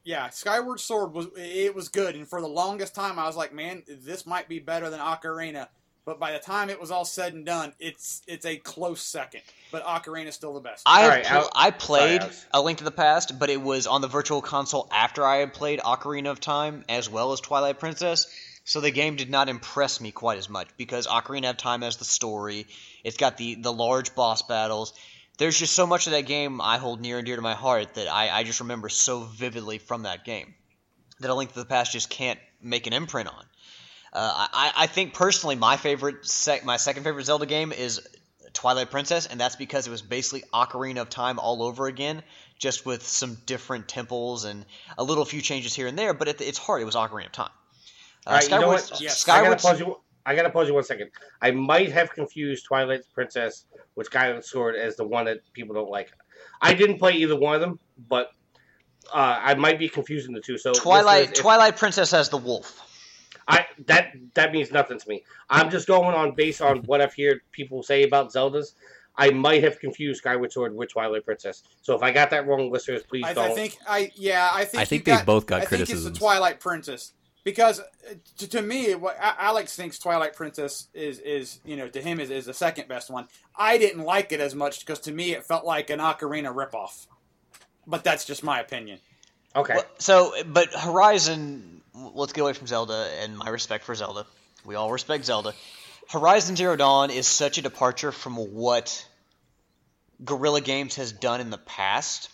yeah, 0.04 0.30
Skyward 0.30 0.80
Sword 0.80 1.14
was 1.14 1.28
it 1.38 1.76
was 1.76 1.90
good, 1.90 2.16
and 2.16 2.28
for 2.28 2.42
the 2.42 2.48
longest 2.48 2.96
time 2.96 3.20
I 3.20 3.28
was 3.28 3.38
like, 3.38 3.54
man, 3.54 3.84
this 3.88 4.26
might 4.26 4.50
be 4.50 4.60
better 4.60 4.90
than 4.90 5.00
Ocarina. 5.00 5.68
But 6.08 6.20
by 6.20 6.32
the 6.32 6.40
time 6.40 6.70
it 6.70 6.80
was 6.80 6.90
all 6.90 7.04
said 7.04 7.34
and 7.34 7.46
done, 7.46 7.74
it's 7.82 8.22
it's 8.28 8.46
a 8.46 8.56
close 8.56 9.02
second. 9.02 9.42
But 9.74 9.84
Ocarina 9.84 10.28
is 10.28 10.36
still 10.36 10.54
the 10.54 10.62
best. 10.62 10.84
I 10.86 11.02
have 11.02 11.10
Alright, 11.12 11.26
pl- 11.26 11.52
I 11.54 11.72
played 11.72 12.22
Alex. 12.22 12.46
A 12.54 12.62
Link 12.62 12.78
to 12.78 12.86
the 12.86 12.92
Past, 12.92 13.38
but 13.38 13.50
it 13.50 13.62
was 13.62 13.88
on 13.88 14.00
the 14.00 14.08
Virtual 14.08 14.42
Console 14.42 14.88
after 14.90 15.26
I 15.26 15.40
had 15.40 15.54
played 15.54 15.82
Ocarina 15.82 16.28
of 16.28 16.40
Time 16.40 16.86
as 16.88 17.10
well 17.10 17.34
as 17.34 17.42
Twilight 17.42 17.82
Princess. 17.82 18.26
So 18.64 18.80
the 18.80 18.90
game 18.90 19.18
did 19.18 19.30
not 19.30 19.50
impress 19.50 20.00
me 20.00 20.12
quite 20.12 20.38
as 20.38 20.48
much 20.48 20.70
because 20.78 21.08
Ocarina 21.08 21.50
of 21.50 21.58
Time 21.58 21.82
has 21.82 21.98
the 21.98 22.06
story. 22.06 22.68
It's 23.04 23.18
got 23.18 23.36
the 23.36 23.56
the 23.56 23.74
large 23.74 24.16
boss 24.16 24.44
battles. 24.44 24.94
There's 25.38 25.60
just 25.60 25.76
so 25.76 25.86
much 25.86 26.08
of 26.08 26.14
that 26.14 26.26
game 26.26 26.62
I 26.62 26.78
hold 26.78 27.02
near 27.02 27.18
and 27.18 27.26
dear 27.26 27.36
to 27.36 27.42
my 27.42 27.54
heart 27.54 27.96
that 27.96 28.08
I, 28.08 28.30
I 28.30 28.44
just 28.46 28.62
remember 28.62 28.88
so 28.88 29.24
vividly 29.24 29.78
from 29.78 30.04
that 30.04 30.24
game 30.24 30.56
that 31.20 31.30
A 31.30 31.34
Link 31.34 31.52
to 31.52 31.60
the 31.60 31.66
Past 31.66 31.92
just 31.92 32.10
can't 32.10 32.40
make 32.62 32.88
an 32.88 32.94
imprint 32.94 33.28
on. 33.28 33.44
Uh, 34.14 34.48
I, 34.54 34.72
I 34.76 34.88
think 34.88 35.14
personally, 35.14 35.56
my 35.56 35.78
favorite, 35.78 36.26
sec- 36.26 36.66
my 36.66 36.78
second 36.78 37.04
favorite 37.04 37.26
Zelda 37.26 37.46
game 37.46 37.72
is 37.72 38.08
Twilight 38.54 38.90
Princess, 38.90 39.28
and 39.28 39.40
that's 39.40 39.56
because 39.56 39.88
it 39.88 39.92
was 39.92 40.02
basically 40.02 40.44
Ocarina 40.54 41.02
of 41.02 41.10
Time 41.10 41.40
all 41.40 41.62
over 41.62 41.88
again, 41.88 42.24
just 42.58 42.86
with 42.86 43.06
some 43.06 43.38
different 43.46 43.88
temples 43.88 44.46
and 44.46 44.66
a 44.98 45.04
little 45.04 45.26
few 45.26 45.42
changes 45.42 45.74
here 45.74 45.88
and 45.88 45.98
there. 45.98 46.14
But 46.14 46.28
at 46.28 46.42
its 46.42 46.58
heart, 46.58 46.82
it 46.82 46.86
was 46.86 46.96
Ocarina 46.96 47.28
of 47.28 47.32
Time. 47.34 47.50
Uh, 48.26 48.30
All 48.30 48.36
right, 48.36 48.44
you 48.44 48.50
know 48.50 48.58
Skyward, 48.60 48.82
what? 48.92 49.02
Yes. 49.02 49.12
I 49.12 49.16
Skyward, 49.16 49.50
gotta 49.52 49.62
pause 49.62 49.80
you. 49.80 50.00
I 50.26 50.36
gotta 50.36 50.50
pause 50.50 50.68
you 50.68 50.74
one 50.74 50.84
second. 50.84 51.12
I 51.42 51.52
might 51.52 51.92
have 51.92 52.12
confused 52.12 52.66
Twilight 52.66 53.02
Princess 53.14 53.66
with 53.96 54.08
Skyward 54.08 54.44
Sword 54.44 54.76
as 54.76 54.96
the 54.96 55.06
one 55.06 55.26
that 55.26 55.40
people 55.54 55.76
don't 55.76 55.90
like. 55.90 56.12
I 56.62 56.74
didn't 56.74 56.98
play 56.98 57.14
either 57.14 57.36
one 57.36 57.56
of 57.56 57.62
them, 57.62 57.80
but 58.10 58.32
uh, 59.14 59.40
I 59.42 59.56
might 59.56 59.80
be 59.80 59.88
confusing 59.88 60.34
the 60.34 60.42
two. 60.42 60.58
So 60.58 60.74
Twilight, 60.74 61.30
if- 61.30 61.34
Twilight 61.36 61.78
Princess 61.78 62.12
has 62.12 62.30
the 62.30 62.38
wolf. 62.38 62.84
I 63.48 63.66
that 63.86 64.14
that 64.34 64.52
means 64.52 64.72
nothing 64.72 65.00
to 65.00 65.10
me. 65.10 65.24
I'm 65.50 65.70
just 65.70 65.88
going 65.88 66.14
on 66.16 66.32
based 66.36 66.62
on 66.62 66.80
what 66.80 67.02
I've 67.02 67.16
heard 67.16 67.42
people 67.52 67.84
say 67.84 68.04
about 68.04 68.32
Zeldas. 68.32 68.74
I 69.20 69.32
might 69.32 69.64
have 69.64 69.80
confused 69.80 70.20
Skyward 70.20 70.52
Sword 70.52 70.76
with 70.76 70.92
Twilight 70.92 71.26
Princess. 71.26 71.64
So 71.82 71.96
if 71.96 72.04
I 72.04 72.12
got 72.12 72.30
that 72.30 72.46
wrong, 72.46 72.72
listeners, 72.72 73.02
please 73.04 73.26
I, 73.26 73.34
don't. 73.34 73.52
I 73.52 73.56
think 73.56 73.78
I 73.88 74.12
yeah 74.16 74.50
I 74.54 74.66
think 74.66 74.82
I 74.82 74.86
think 74.86 75.06
they've 75.06 75.26
both 75.26 75.46
got 75.46 75.62
I 75.62 75.66
think 75.66 75.90
it's 75.90 76.04
the 76.04 76.12
Twilight 76.12 76.60
Princess 76.60 77.14
because 77.44 77.80
uh, 77.80 78.14
to, 78.40 78.50
to 78.50 78.62
me, 78.62 78.94
what 78.94 79.18
Alex 79.20 79.76
thinks 79.76 79.98
Twilight 79.98 80.36
Princess 80.36 80.88
is 80.94 81.20
is 81.20 81.60
you 81.64 81.78
know 81.78 81.88
to 81.88 82.02
him 82.02 82.20
is, 82.20 82.30
is 82.30 82.46
the 82.46 82.54
second 82.54 82.90
best 82.90 83.10
one. 83.10 83.28
I 83.56 83.78
didn't 83.78 84.04
like 84.04 84.34
it 84.34 84.42
as 84.42 84.54
much 84.54 84.82
because 84.82 85.00
to 85.02 85.12
me 85.14 85.32
it 85.32 85.46
felt 85.46 85.66
like 85.66 85.90
an 85.90 86.00
Ocarina 86.00 86.54
ripoff. 86.54 87.08
But 87.88 88.04
that's 88.04 88.26
just 88.26 88.44
my 88.44 88.60
opinion. 88.60 89.00
Okay. 89.56 89.76
Well, 89.76 89.86
so, 89.98 90.34
but 90.46 90.74
Horizon, 90.74 91.77
let's 92.14 92.34
get 92.34 92.42
away 92.42 92.54
from 92.54 92.68
Zelda 92.68 93.10
and 93.22 93.38
my 93.38 93.50
respect 93.50 93.84
for 93.84 93.96
Zelda. 93.96 94.26
We 94.66 94.76
all 94.76 94.92
respect 94.92 95.26
Zelda. 95.26 95.54
Horizon 96.10 96.56
Zero 96.56 96.76
Dawn 96.76 97.10
is 97.10 97.28
such 97.28 97.58
a 97.58 97.62
departure 97.62 98.12
from 98.12 98.36
what 98.36 99.06
Guerrilla 100.24 100.62
Games 100.62 100.96
has 100.96 101.12
done 101.12 101.42
in 101.42 101.50
the 101.50 101.58
past. 101.58 102.30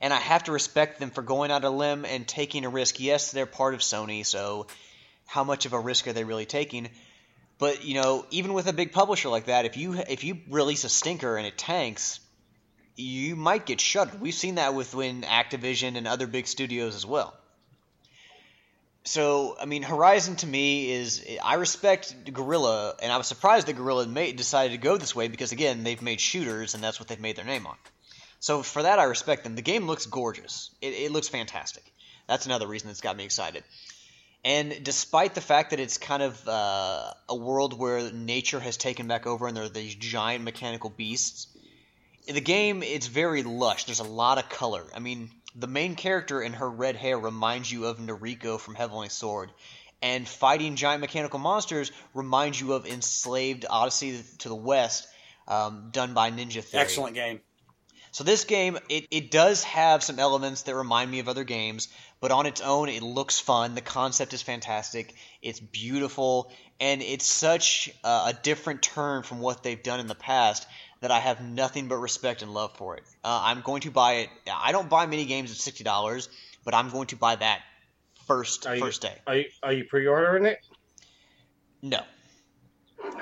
And 0.00 0.12
I 0.12 0.18
have 0.18 0.44
to 0.44 0.52
respect 0.52 1.00
them 1.00 1.10
for 1.10 1.22
going 1.22 1.50
out 1.50 1.64
a 1.64 1.70
limb 1.70 2.04
and 2.04 2.26
taking 2.26 2.64
a 2.64 2.68
risk. 2.68 3.00
Yes, 3.00 3.30
they're 3.30 3.46
part 3.46 3.74
of 3.74 3.80
Sony, 3.80 4.24
so 4.24 4.66
how 5.26 5.44
much 5.44 5.66
of 5.66 5.72
a 5.72 5.80
risk 5.80 6.06
are 6.06 6.12
they 6.12 6.24
really 6.24 6.46
taking? 6.46 6.88
But 7.58 7.84
you 7.84 7.94
know, 7.94 8.26
even 8.30 8.52
with 8.52 8.66
a 8.66 8.72
big 8.72 8.92
publisher 8.92 9.28
like 9.28 9.46
that, 9.46 9.64
if 9.64 9.76
you 9.76 9.94
if 9.94 10.24
you 10.24 10.38
release 10.50 10.84
a 10.84 10.88
stinker 10.88 11.36
and 11.36 11.46
it 11.46 11.56
tanks, 11.56 12.20
you 12.96 13.36
might 13.36 13.64
get 13.64 13.80
shuttered. 13.80 14.20
We've 14.20 14.34
seen 14.34 14.56
that 14.56 14.74
with 14.74 14.94
when 14.94 15.22
Activision 15.22 15.96
and 15.96 16.06
other 16.06 16.26
big 16.26 16.46
studios 16.46 16.94
as 16.94 17.06
well. 17.06 17.34
So, 19.06 19.54
I 19.60 19.66
mean, 19.66 19.82
Horizon 19.82 20.36
to 20.36 20.46
me 20.46 20.90
is 20.90 21.24
I 21.42 21.54
respect 21.54 22.32
Guerrilla, 22.32 22.94
and 23.02 23.12
I 23.12 23.18
was 23.18 23.26
surprised 23.26 23.66
that 23.66 23.74
Guerrilla 23.74 24.06
made, 24.06 24.36
decided 24.36 24.72
to 24.72 24.78
go 24.78 24.96
this 24.96 25.14
way 25.14 25.28
because 25.28 25.52
again, 25.52 25.84
they've 25.84 26.00
made 26.00 26.20
shooters, 26.20 26.74
and 26.74 26.82
that's 26.82 26.98
what 26.98 27.08
they've 27.08 27.20
made 27.20 27.36
their 27.36 27.44
name 27.44 27.66
on. 27.66 27.76
So 28.40 28.62
for 28.62 28.82
that, 28.82 28.98
I 28.98 29.04
respect 29.04 29.44
them. 29.44 29.56
The 29.56 29.62
game 29.62 29.86
looks 29.86 30.06
gorgeous. 30.06 30.70
It, 30.80 30.94
it 30.94 31.12
looks 31.12 31.28
fantastic. 31.28 31.84
That's 32.26 32.46
another 32.46 32.66
reason 32.66 32.88
that's 32.88 33.02
got 33.02 33.16
me 33.16 33.24
excited. 33.24 33.62
And 34.44 34.82
despite 34.82 35.34
the 35.34 35.40
fact 35.40 35.70
that 35.70 35.80
it's 35.80 35.96
kind 35.96 36.22
of 36.22 36.46
uh, 36.48 37.12
a 37.28 37.34
world 37.34 37.78
where 37.78 38.12
nature 38.12 38.60
has 38.60 38.76
taken 38.76 39.06
back 39.06 39.26
over 39.26 39.46
and 39.46 39.56
there 39.56 39.64
are 39.64 39.68
these 39.70 39.94
giant 39.94 40.44
mechanical 40.44 40.90
beasts, 40.90 41.46
the 42.26 42.40
game 42.40 42.82
it's 42.82 43.06
very 43.06 43.42
lush. 43.42 43.84
There's 43.84 44.00
a 44.00 44.04
lot 44.04 44.38
of 44.38 44.48
color. 44.48 44.84
I 44.94 44.98
mean, 44.98 45.30
the 45.54 45.66
main 45.66 45.94
character 45.94 46.40
and 46.40 46.54
her 46.54 46.68
red 46.68 46.96
hair 46.96 47.18
reminds 47.18 47.70
you 47.70 47.86
of 47.86 47.98
Nariko 47.98 48.58
from 48.58 48.74
Heavenly 48.74 49.08
Sword, 49.08 49.50
and 50.02 50.28
fighting 50.28 50.76
giant 50.76 51.00
mechanical 51.00 51.38
monsters 51.38 51.92
reminds 52.12 52.60
you 52.60 52.72
of 52.72 52.86
Enslaved 52.86 53.64
Odyssey 53.68 54.22
to 54.38 54.48
the 54.48 54.54
West, 54.54 55.06
um, 55.48 55.88
done 55.92 56.12
by 56.14 56.30
Ninja 56.30 56.62
Theory. 56.62 56.82
Excellent 56.82 57.14
game. 57.14 57.40
So 58.10 58.22
this 58.22 58.44
game, 58.44 58.78
it, 58.88 59.08
it 59.10 59.30
does 59.32 59.64
have 59.64 60.04
some 60.04 60.20
elements 60.20 60.62
that 60.62 60.76
remind 60.76 61.10
me 61.10 61.18
of 61.18 61.28
other 61.28 61.42
games, 61.42 61.88
but 62.20 62.30
on 62.30 62.46
its 62.46 62.60
own, 62.60 62.88
it 62.88 63.02
looks 63.02 63.40
fun. 63.40 63.74
The 63.74 63.80
concept 63.80 64.32
is 64.32 64.40
fantastic. 64.40 65.14
It's 65.42 65.58
beautiful, 65.58 66.52
and 66.78 67.02
it's 67.02 67.26
such 67.26 67.90
uh, 68.04 68.32
a 68.32 68.38
different 68.40 68.82
turn 68.82 69.24
from 69.24 69.40
what 69.40 69.64
they've 69.64 69.82
done 69.82 69.98
in 69.98 70.06
the 70.06 70.14
past 70.14 70.64
that 71.04 71.10
I 71.10 71.20
have 71.20 71.40
nothing 71.42 71.88
but 71.88 71.96
respect 71.96 72.40
and 72.40 72.52
love 72.54 72.74
for 72.76 72.96
it. 72.96 73.02
Uh, 73.22 73.40
I'm 73.44 73.60
going 73.60 73.82
to 73.82 73.90
buy 73.90 74.14
it. 74.14 74.30
I 74.50 74.72
don't 74.72 74.88
buy 74.88 75.04
many 75.06 75.26
games 75.26 75.50
at 75.50 75.58
sixty 75.58 75.84
dollars, 75.84 76.30
but 76.64 76.72
I'm 76.74 76.88
going 76.88 77.08
to 77.08 77.16
buy 77.16 77.36
that 77.36 77.60
first 78.26 78.66
Are 78.66 78.74
you- 78.74 78.82
first 78.82 79.02
day. 79.02 79.14
Are 79.26 79.36
you, 79.36 79.44
are 79.62 79.72
you 79.72 79.84
pre-ordering 79.84 80.46
it? 80.46 80.58
No, 81.82 82.00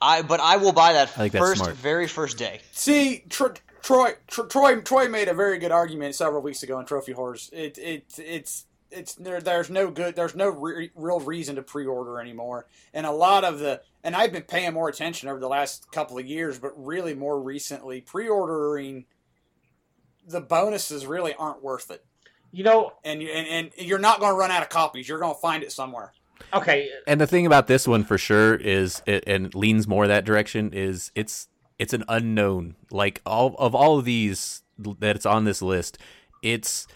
I 0.00 0.22
but 0.22 0.40
I 0.40 0.56
will 0.56 0.72
buy 0.72 0.92
that 0.94 1.08
I 1.08 1.10
think 1.28 1.32
that's 1.32 1.44
first 1.60 1.70
very 1.72 2.06
first 2.06 2.38
day. 2.38 2.60
See, 2.72 3.24
Tr- 3.28 3.48
Troy, 3.82 4.12
Tr- 4.28 4.42
Troy, 4.42 4.80
Troy 4.80 5.08
made 5.08 5.28
a 5.28 5.34
very 5.34 5.58
good 5.58 5.72
argument 5.72 6.14
several 6.14 6.42
weeks 6.42 6.62
ago 6.62 6.78
on 6.78 6.86
Trophy 6.86 7.12
Horse. 7.12 7.50
It, 7.52 7.76
it, 7.78 8.04
it's, 8.18 8.66
it's 8.90 9.14
there. 9.14 9.40
There's 9.40 9.70
no 9.70 9.90
good. 9.90 10.16
There's 10.16 10.34
no 10.34 10.48
re- 10.48 10.90
real 10.94 11.20
reason 11.20 11.56
to 11.56 11.62
pre-order 11.62 12.20
anymore. 12.20 12.66
And 12.92 13.06
a 13.06 13.10
lot 13.10 13.44
of 13.44 13.58
the, 13.58 13.80
and 14.02 14.14
I've 14.16 14.32
been 14.32 14.42
paying 14.42 14.72
more 14.74 14.88
attention 14.88 15.28
over 15.28 15.40
the 15.40 15.48
last 15.48 15.90
couple 15.92 16.18
of 16.18 16.26
years, 16.26 16.58
but 16.58 16.72
really 16.76 17.14
more 17.14 17.40
recently, 17.40 18.00
pre-ordering 18.00 19.06
the 20.26 20.40
bonuses 20.40 21.06
really 21.06 21.34
aren't 21.34 21.62
worth 21.62 21.90
it. 21.90 22.04
You 22.52 22.64
know, 22.64 22.92
And 23.04 23.22
you, 23.22 23.28
and, 23.28 23.70
and 23.78 23.86
you're 23.86 23.98
not 23.98 24.18
going 24.18 24.32
to 24.32 24.38
run 24.38 24.50
out 24.50 24.62
of 24.62 24.68
copies. 24.68 25.08
You're 25.08 25.20
going 25.20 25.34
to 25.34 25.40
find 25.40 25.62
it 25.62 25.70
somewhere. 25.70 26.12
okay, 26.52 26.88
And 27.06 27.20
the 27.20 27.26
thing 27.26 27.46
about 27.46 27.68
this 27.68 27.86
one 27.86 28.02
for 28.04 28.18
sure 28.18 28.54
is, 28.54 29.02
it, 29.06 29.24
and 29.26 29.46
it 29.46 29.54
leans 29.54 29.86
more 29.86 30.06
that 30.06 30.24
direction, 30.24 30.72
is 30.72 31.12
it's 31.14 31.48
it's 31.78 31.94
an 31.94 32.04
unknown. 32.08 32.76
Like 32.90 33.22
all 33.24 33.54
of 33.58 33.74
all 33.74 33.98
of 33.98 34.04
these 34.04 34.62
that's 34.98 35.26
on 35.26 35.44
this 35.44 35.62
list, 35.62 35.98
it's 36.42 36.86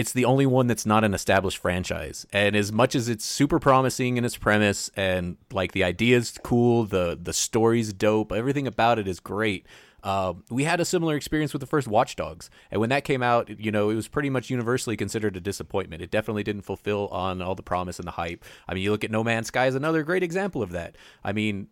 it's 0.00 0.12
the 0.12 0.24
only 0.24 0.46
one 0.46 0.66
that's 0.66 0.86
not 0.86 1.04
an 1.04 1.12
established 1.12 1.58
franchise. 1.58 2.26
And 2.32 2.56
as 2.56 2.72
much 2.72 2.94
as 2.94 3.10
it's 3.10 3.24
super 3.24 3.58
promising 3.58 4.16
in 4.16 4.24
its 4.24 4.38
premise 4.38 4.90
and 4.96 5.36
like 5.52 5.72
the 5.72 5.84
idea's 5.84 6.38
cool, 6.42 6.84
the 6.84 7.18
the 7.20 7.34
story's 7.34 7.92
dope, 7.92 8.32
everything 8.32 8.66
about 8.66 8.98
it 8.98 9.06
is 9.06 9.20
great. 9.20 9.66
Uh, 10.02 10.32
we 10.48 10.64
had 10.64 10.80
a 10.80 10.84
similar 10.86 11.14
experience 11.14 11.52
with 11.52 11.60
the 11.60 11.66
first 11.66 11.86
Watch 11.86 12.16
Dogs, 12.16 12.48
and 12.70 12.80
when 12.80 12.88
that 12.88 13.04
came 13.04 13.22
out, 13.22 13.50
you 13.60 13.70
know, 13.70 13.90
it 13.90 13.94
was 13.94 14.08
pretty 14.08 14.30
much 14.30 14.48
universally 14.48 14.96
considered 14.96 15.36
a 15.36 15.40
disappointment. 15.40 16.00
It 16.00 16.10
definitely 16.10 16.42
didn't 16.42 16.62
fulfill 16.62 17.08
on 17.08 17.42
all 17.42 17.54
the 17.54 17.62
promise 17.62 17.98
and 17.98 18.08
the 18.08 18.12
hype. 18.12 18.42
I 18.66 18.72
mean, 18.72 18.82
you 18.82 18.92
look 18.92 19.04
at 19.04 19.10
No 19.10 19.22
Man's 19.22 19.48
Sky 19.48 19.66
is 19.66 19.74
another 19.74 20.02
great 20.02 20.22
example 20.22 20.62
of 20.62 20.70
that. 20.70 20.96
I 21.22 21.34
mean, 21.34 21.68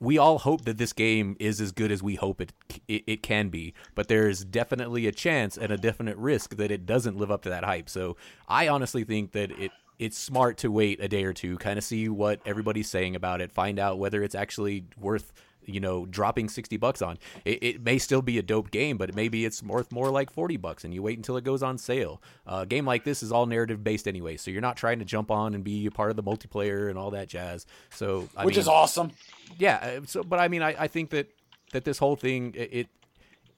we 0.00 0.16
all 0.16 0.38
hope 0.38 0.64
that 0.64 0.78
this 0.78 0.92
game 0.92 1.36
is 1.38 1.60
as 1.60 1.72
good 1.72 1.92
as 1.92 2.02
we 2.02 2.14
hope 2.14 2.40
it, 2.40 2.52
it 2.88 3.04
it 3.06 3.22
can 3.22 3.50
be, 3.50 3.74
but 3.94 4.08
there's 4.08 4.44
definitely 4.44 5.06
a 5.06 5.12
chance 5.12 5.58
and 5.58 5.70
a 5.70 5.76
definite 5.76 6.16
risk 6.16 6.56
that 6.56 6.70
it 6.70 6.86
doesn't 6.86 7.18
live 7.18 7.30
up 7.30 7.42
to 7.42 7.50
that 7.50 7.64
hype. 7.64 7.88
So 7.88 8.16
I 8.48 8.66
honestly 8.68 9.04
think 9.04 9.32
that 9.32 9.50
it 9.52 9.70
it's 9.98 10.16
smart 10.16 10.56
to 10.56 10.72
wait 10.72 10.98
a 11.02 11.08
day 11.08 11.24
or 11.24 11.34
two, 11.34 11.58
kind 11.58 11.76
of 11.76 11.84
see 11.84 12.08
what 12.08 12.40
everybody's 12.46 12.88
saying 12.88 13.14
about 13.14 13.42
it, 13.42 13.52
find 13.52 13.78
out 13.78 13.98
whether 13.98 14.22
it's 14.22 14.34
actually 14.34 14.84
worth 14.98 15.30
you 15.72 15.80
know 15.80 16.06
dropping 16.06 16.48
60 16.48 16.76
bucks 16.76 17.02
on. 17.02 17.18
It, 17.44 17.62
it 17.62 17.82
may 17.82 17.98
still 17.98 18.22
be 18.22 18.38
a 18.38 18.42
dope 18.42 18.70
game 18.70 18.96
but 18.96 19.14
maybe 19.14 19.44
it's 19.44 19.62
worth 19.62 19.92
more 19.92 20.10
like 20.10 20.30
40 20.30 20.56
bucks 20.56 20.84
and 20.84 20.92
you 20.92 21.02
wait 21.02 21.16
until 21.16 21.36
it 21.36 21.44
goes 21.44 21.62
on 21.62 21.78
sale. 21.78 22.22
Uh, 22.46 22.60
a 22.62 22.66
game 22.66 22.84
like 22.84 23.04
this 23.04 23.22
is 23.22 23.32
all 23.32 23.46
narrative 23.46 23.82
based 23.82 24.06
anyway 24.08 24.36
so 24.36 24.50
you're 24.50 24.60
not 24.60 24.76
trying 24.76 24.98
to 24.98 25.04
jump 25.04 25.30
on 25.30 25.54
and 25.54 25.64
be 25.64 25.86
a 25.86 25.90
part 25.90 26.10
of 26.10 26.16
the 26.16 26.22
multiplayer 26.22 26.88
and 26.88 26.98
all 26.98 27.10
that 27.10 27.28
jazz. 27.28 27.66
So 27.90 28.28
I 28.36 28.44
which 28.44 28.54
mean, 28.54 28.60
is 28.60 28.68
awesome. 28.68 29.12
yeah 29.58 29.98
uh, 29.98 30.06
so 30.06 30.22
but 30.22 30.38
i 30.38 30.48
mean 30.48 30.62
i, 30.62 30.74
I 30.78 30.88
think 30.88 31.10
that 31.10 31.28
that 31.72 31.84
this 31.84 31.98
whole 31.98 32.16
thing 32.16 32.54
it, 32.56 32.70
it 32.72 32.88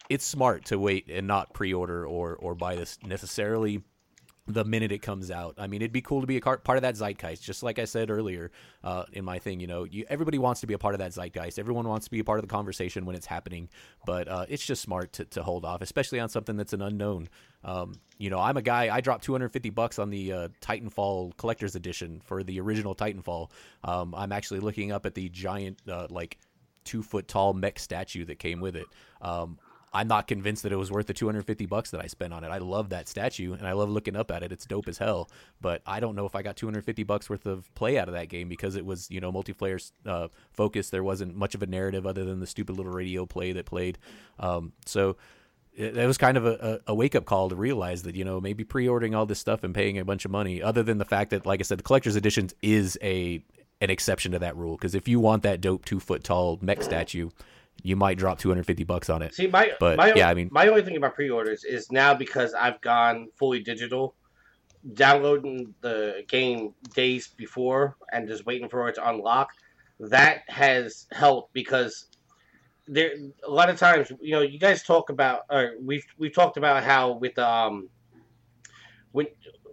it's 0.09 0.25
smart 0.25 0.67
to 0.67 0.79
wait 0.79 1.09
and 1.11 1.27
not 1.27 1.53
pre-order 1.55 2.07
or 2.07 2.35
or 2.37 2.55
buy 2.55 2.77
this 2.77 2.99
necessarily 3.05 3.83
the 4.53 4.65
minute 4.65 4.93
it 4.93 5.03
comes 5.03 5.31
out. 5.31 5.55
I 5.59 5.67
mean, 5.67 5.83
it'd 5.83 5.93
be 5.93 6.03
cool 6.03 6.21
to 6.21 6.27
be 6.27 6.37
a 6.37 6.41
part 6.41 6.77
of 6.77 6.83
that 6.83 6.95
zeitgeist. 6.95 7.43
Just 7.43 7.63
like 7.63 7.79
I 7.79 7.85
said 7.85 8.11
earlier 8.11 8.51
uh, 8.85 9.05
in 9.13 9.25
my 9.25 9.39
thing, 9.39 9.61
you 9.61 9.67
know, 9.67 9.85
you, 9.85 10.05
everybody 10.09 10.39
wants 10.39 10.61
to 10.61 10.67
be 10.67 10.75
a 10.75 10.79
part 10.79 10.95
of 10.95 10.99
that 10.99 11.13
zeitgeist. 11.13 11.59
Everyone 11.59 11.89
wants 11.89 12.07
to 12.07 12.11
be 12.11 12.21
a 12.21 12.25
part 12.25 12.39
of 12.39 12.43
the 12.43 12.51
conversation 12.51 13.05
when 13.05 13.17
it's 13.17 13.27
happening. 13.27 13.69
But 14.05 14.29
uh, 14.29 14.47
it's 14.49 14.65
just 14.65 14.83
smart 14.83 15.13
to, 15.15 15.25
to 15.27 15.43
hold 15.43 15.65
off, 15.65 15.83
especially 15.83 16.21
on 16.21 16.29
something 16.29 16.57
that's 16.57 16.73
an 16.73 16.83
unknown. 16.83 17.29
Um, 17.65 17.95
you 18.19 18.31
know, 18.31 18.39
I'm 18.39 18.57
a 18.57 18.63
guy. 18.63 18.95
I 18.95 19.01
dropped 19.01 19.25
250 19.25 19.71
bucks 19.71 19.99
on 19.99 20.11
the 20.11 20.33
uh, 20.33 20.49
Titanfall 20.61 21.37
collector's 21.37 21.75
edition 21.75 22.21
for 22.25 22.43
the 22.43 22.61
original 22.61 22.95
Titanfall. 22.95 23.51
Um, 23.85 24.15
I'm 24.15 24.33
actually 24.33 24.61
looking 24.61 24.93
up 24.93 25.07
at 25.07 25.15
the 25.15 25.29
giant, 25.29 25.79
uh, 25.89 26.07
like 26.11 26.39
two 26.85 27.03
foot 27.03 27.29
tall 27.29 27.53
mech 27.53 27.79
statue 27.79 28.25
that 28.27 28.39
came 28.39 28.61
with 28.61 28.77
it. 28.77 28.87
Um, 29.21 29.59
I'm 29.95 30.09
not 30.09 30.27
convinced 30.27 30.63
that 30.63 30.73
it 30.73 30.77
was 30.77 30.91
worth 30.91 31.07
the 31.07 31.13
250 31.13 31.67
bucks 31.67 31.91
that 31.91 32.03
I 32.03 32.07
spent 32.07 32.33
on 32.33 32.45
it. 32.45 32.49
I 32.49 32.59
love 32.59 32.89
that 32.91 33.09
statue 33.09 33.53
and 33.53 33.67
I 33.67 33.73
love 33.73 33.91
looking 33.91 34.17
up 34.17 34.31
at 34.31 34.43
it. 34.43 34.51
It's 34.51 34.65
dope 34.65 34.89
as 34.89 34.97
hell. 34.97 35.29
But 35.61 35.83
I 35.87 36.01
don't 36.01 36.15
know 36.17 36.25
if 36.25 36.35
I 36.35 36.43
got 36.43 36.57
250 36.57 37.03
bucks 37.03 37.29
worth 37.29 37.45
of 37.45 37.73
play 37.75 37.99
out 37.99 38.09
of 38.09 38.15
that 38.15 38.29
game 38.29 38.49
because 38.49 38.75
it 38.75 38.87
was, 38.87 39.11
you 39.11 39.21
know, 39.21 39.31
multiplayer 39.31 39.91
uh, 40.07 40.29
focused. 40.53 40.93
There 40.93 41.05
wasn't 41.05 41.37
much 41.37 41.55
of 41.55 41.63
a 41.63 41.67
narrative 41.67 42.07
other 42.07 42.25
than 42.25 42.41
the 42.41 42.47
stupid 42.47 42.77
little 42.77 42.93
radio 42.93 43.27
play 43.27 43.53
that 43.53 43.67
played. 43.67 43.99
Um, 44.39 44.73
so 44.87 45.17
it, 45.75 45.97
it 45.97 46.07
was 46.07 46.17
kind 46.17 46.39
of 46.39 46.47
a, 46.47 46.81
a, 46.87 46.95
wake 46.95 47.15
up 47.15 47.27
call 47.27 47.51
to 47.51 47.57
realize 47.57 48.03
that, 48.05 48.17
you 48.17 48.25
know, 48.25 48.41
maybe 48.41 48.65
pre 48.65 48.89
ordering 48.89 49.15
all 49.15 49.27
this 49.27 49.39
stuff 49.39 49.63
and 49.63 49.75
paying 49.75 49.99
a 49.99 50.05
bunch 50.05 50.25
of 50.25 50.31
money, 50.31 50.63
other 50.63 50.83
than 50.83 50.99
the 50.99 51.05
fact 51.05 51.31
that, 51.31 51.45
like 51.45 51.61
I 51.61 51.65
said, 51.65 51.79
the 51.79 51.83
collector's 51.83 52.17
editions 52.17 52.55
is 52.63 52.99
a 53.03 53.45
an 53.83 53.91
exception 53.91 54.33
to 54.33 54.39
that 54.39 54.57
rule. 54.57 54.77
Because 54.77 54.95
if 54.95 55.09
you 55.09 55.21
want 55.21 55.43
that 55.43 55.61
dope 55.61 55.85
two 55.85 56.01
foot 56.01 56.25
tall 56.25 56.59
mech 56.63 56.83
statue, 56.83 57.31
you 57.83 57.97
might 57.97 58.19
drop 58.19 58.39
250 58.39 58.85
bucks 58.85 59.11
on 59.11 59.23
it. 59.23 59.35
see, 59.35 59.47
my 59.47 59.73
But, 59.81 59.97
my 59.97 60.13
yeah, 60.15 60.29
I 60.29 60.35
mean- 60.35 60.49
my 60.53 60.69
only 60.69 60.83
thing 60.83 60.97
about 60.97 61.15
pre-orders 61.15 61.65
is 61.65 61.91
now 61.91 62.15
because 62.15 62.55
I've 62.55 62.81
gone 62.81 63.29
fully 63.37 63.61
digital, 63.61 64.15
downloading 64.95 65.75
the 65.81 66.25
game 66.29 66.75
days 66.95 67.29
before 67.29 67.97
and 68.13 68.29
just 68.29 68.47
waiting 68.47 68.69
for 68.69 68.89
it 68.89 68.95
to 68.97 69.09
unlock. 69.09 69.51
That 70.01 70.43
has 70.49 71.07
helped 71.13 71.53
because 71.53 72.07
there 72.89 73.13
a 73.47 73.51
lot 73.51 73.71
of 73.71 73.79
times 73.79 74.11
you 74.21 74.33
know 74.33 74.41
you 74.41 74.59
guys 74.59 74.83
talk 74.83 75.09
about 75.09 75.43
or 75.49 75.75
we've 75.81 76.05
we've 76.19 76.35
talked 76.35 76.57
about 76.57 76.83
how 76.83 77.13
with 77.13 77.39
um 77.39 77.89
when 79.13 79.27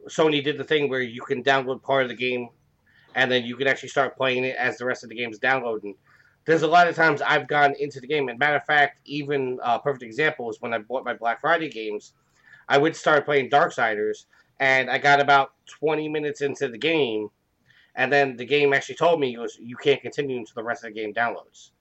Sony 0.08 0.44
did 0.44 0.58
the 0.60 0.64
thing 0.64 0.90
where 0.90 1.02
you 1.02 1.22
can 1.22 1.44
download 1.44 1.82
part 1.82 2.04
of 2.04 2.10
the 2.10 2.16
game 2.16 2.50
and 3.16 3.32
then 3.32 3.44
you 3.44 3.56
can 3.56 3.68
actually 3.68 3.90
start 3.90 4.16
playing 4.16 4.44
it 4.44 4.56
as 4.58 4.78
the 4.78 4.86
rest 4.86 5.04
of 5.04 5.10
the 5.10 5.16
game 5.16 5.32
is 5.32 5.40
downloading. 5.40 5.96
There's 6.46 6.64
a 6.64 6.68
lot 6.68 6.88
of 6.88 6.96
times 6.96 7.22
I've 7.22 7.48
gone 7.48 7.76
into 7.80 8.00
the 8.00 8.08
game, 8.08 8.30
and 8.30 8.40
matter 8.40 8.56
of 8.56 8.66
fact, 8.66 9.00
even 9.06 9.60
a 9.62 9.68
uh, 9.68 9.78
perfect 9.80 10.04
example 10.04 10.50
is 10.50 10.58
when 10.62 10.74
I 10.74 10.80
bought 10.80 11.06
my 11.06 11.14
Black 11.14 11.42
Friday 11.42 11.70
games, 11.70 12.14
I 12.68 12.78
would 12.78 12.96
start 12.96 13.26
playing 13.26 13.50
Darksiders, 13.50 14.26
and 14.60 14.90
I 14.90 14.98
got 14.98 15.20
about 15.20 15.54
20 15.80 16.10
minutes 16.10 16.42
into 16.42 16.68
the 16.68 16.78
game, 16.78 17.30
and 17.96 18.12
then 18.12 18.38
the 18.38 18.46
game 18.46 18.74
actually 18.74 18.96
told 18.96 19.20
me, 19.20 19.36
goes, 19.36 19.58
you 19.60 19.76
can't 19.76 20.02
continue 20.02 20.38
until 20.38 20.54
the 20.56 20.64
rest 20.64 20.84
of 20.84 20.94
the 20.94 21.00
game 21.00 21.14
downloads. 21.14 21.72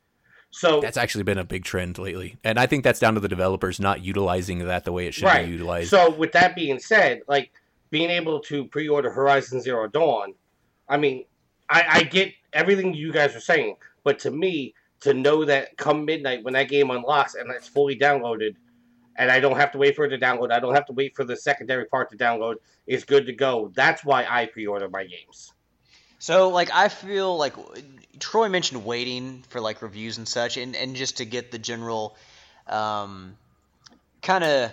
So 0.51 0.81
That's 0.81 0.97
actually 0.97 1.25
been 1.25 1.39
a 1.39 1.45
big 1.45 1.65
trend 1.65 1.99
lately, 1.99 2.37
and 2.43 2.59
I 2.59 2.67
think 2.67 2.85
that's 2.85 2.99
down 2.99 3.15
to 3.15 3.21
the 3.21 3.29
developers 3.29 3.79
not 3.79 4.03
utilizing 4.03 4.61
that 4.61 4.85
the 4.85 4.93
way 4.93 5.07
it 5.07 5.15
should 5.15 5.25
Right. 5.25 5.45
be 5.45 5.53
utilized. 5.53 5.91
So 5.91 6.11
with 6.11 6.33
that 6.33 6.57
being 6.57 6.79
said, 6.79 7.21
like 7.29 7.51
being 7.91 8.11
able 8.11 8.41
to 8.41 8.65
pre-order 8.67 9.11
Horizon 9.11 9.61
Zero 9.61 9.89
Dawn, 9.89 10.35
I 10.89 10.97
mean, 10.97 11.27
I, 11.69 11.85
I 11.89 12.03
get 12.05 12.33
everything 12.55 12.95
you 12.95 13.13
guys 13.13 13.37
are 13.37 13.41
saying, 13.41 13.77
but 14.09 14.21
to 14.21 14.31
me, 14.31 14.73
to 15.01 15.13
know 15.13 15.45
that 15.45 15.77
come 15.77 16.07
midnight 16.07 16.43
when 16.43 16.55
that 16.55 16.71
game 16.71 16.89
unlocks 16.91 17.35
and 17.35 17.51
it's 17.51 17.69
fully 17.69 17.95
downloaded, 17.95 18.57
and 19.17 19.31
I 19.31 19.39
don't 19.39 19.59
have 19.59 19.71
to 19.73 19.79
wait 19.79 19.97
for 19.97 20.07
it 20.07 20.09
to 20.09 20.19
download, 20.19 20.51
I 20.51 20.61
don't 20.61 20.75
have 20.75 20.87
to 20.87 20.95
wait 20.95 21.15
for 21.15 21.27
the 21.27 21.37
secondary 21.37 21.85
part 21.85 22.11
to 22.13 22.17
download, 22.17 22.55
is 22.87 23.05
good 23.05 23.27
to 23.27 23.35
go. 23.35 23.71
That's 23.75 24.03
why 24.03 24.25
I 24.25 24.47
pre-order 24.47 24.89
my 24.89 25.05
games. 25.05 25.53
So 26.21 26.49
like 26.49 26.71
I 26.73 26.89
feel 26.89 27.37
like 27.37 27.53
Troy 28.19 28.49
mentioned 28.49 28.87
waiting 28.87 29.45
for 29.51 29.61
like 29.61 29.83
reviews 29.83 30.17
and 30.17 30.27
such, 30.27 30.57
and 30.57 30.75
and 30.75 30.97
just 30.97 31.19
to 31.19 31.27
get 31.27 31.51
the 31.51 31.59
general, 31.59 32.17
um, 32.67 33.37
kind 34.23 34.43
of 34.43 34.73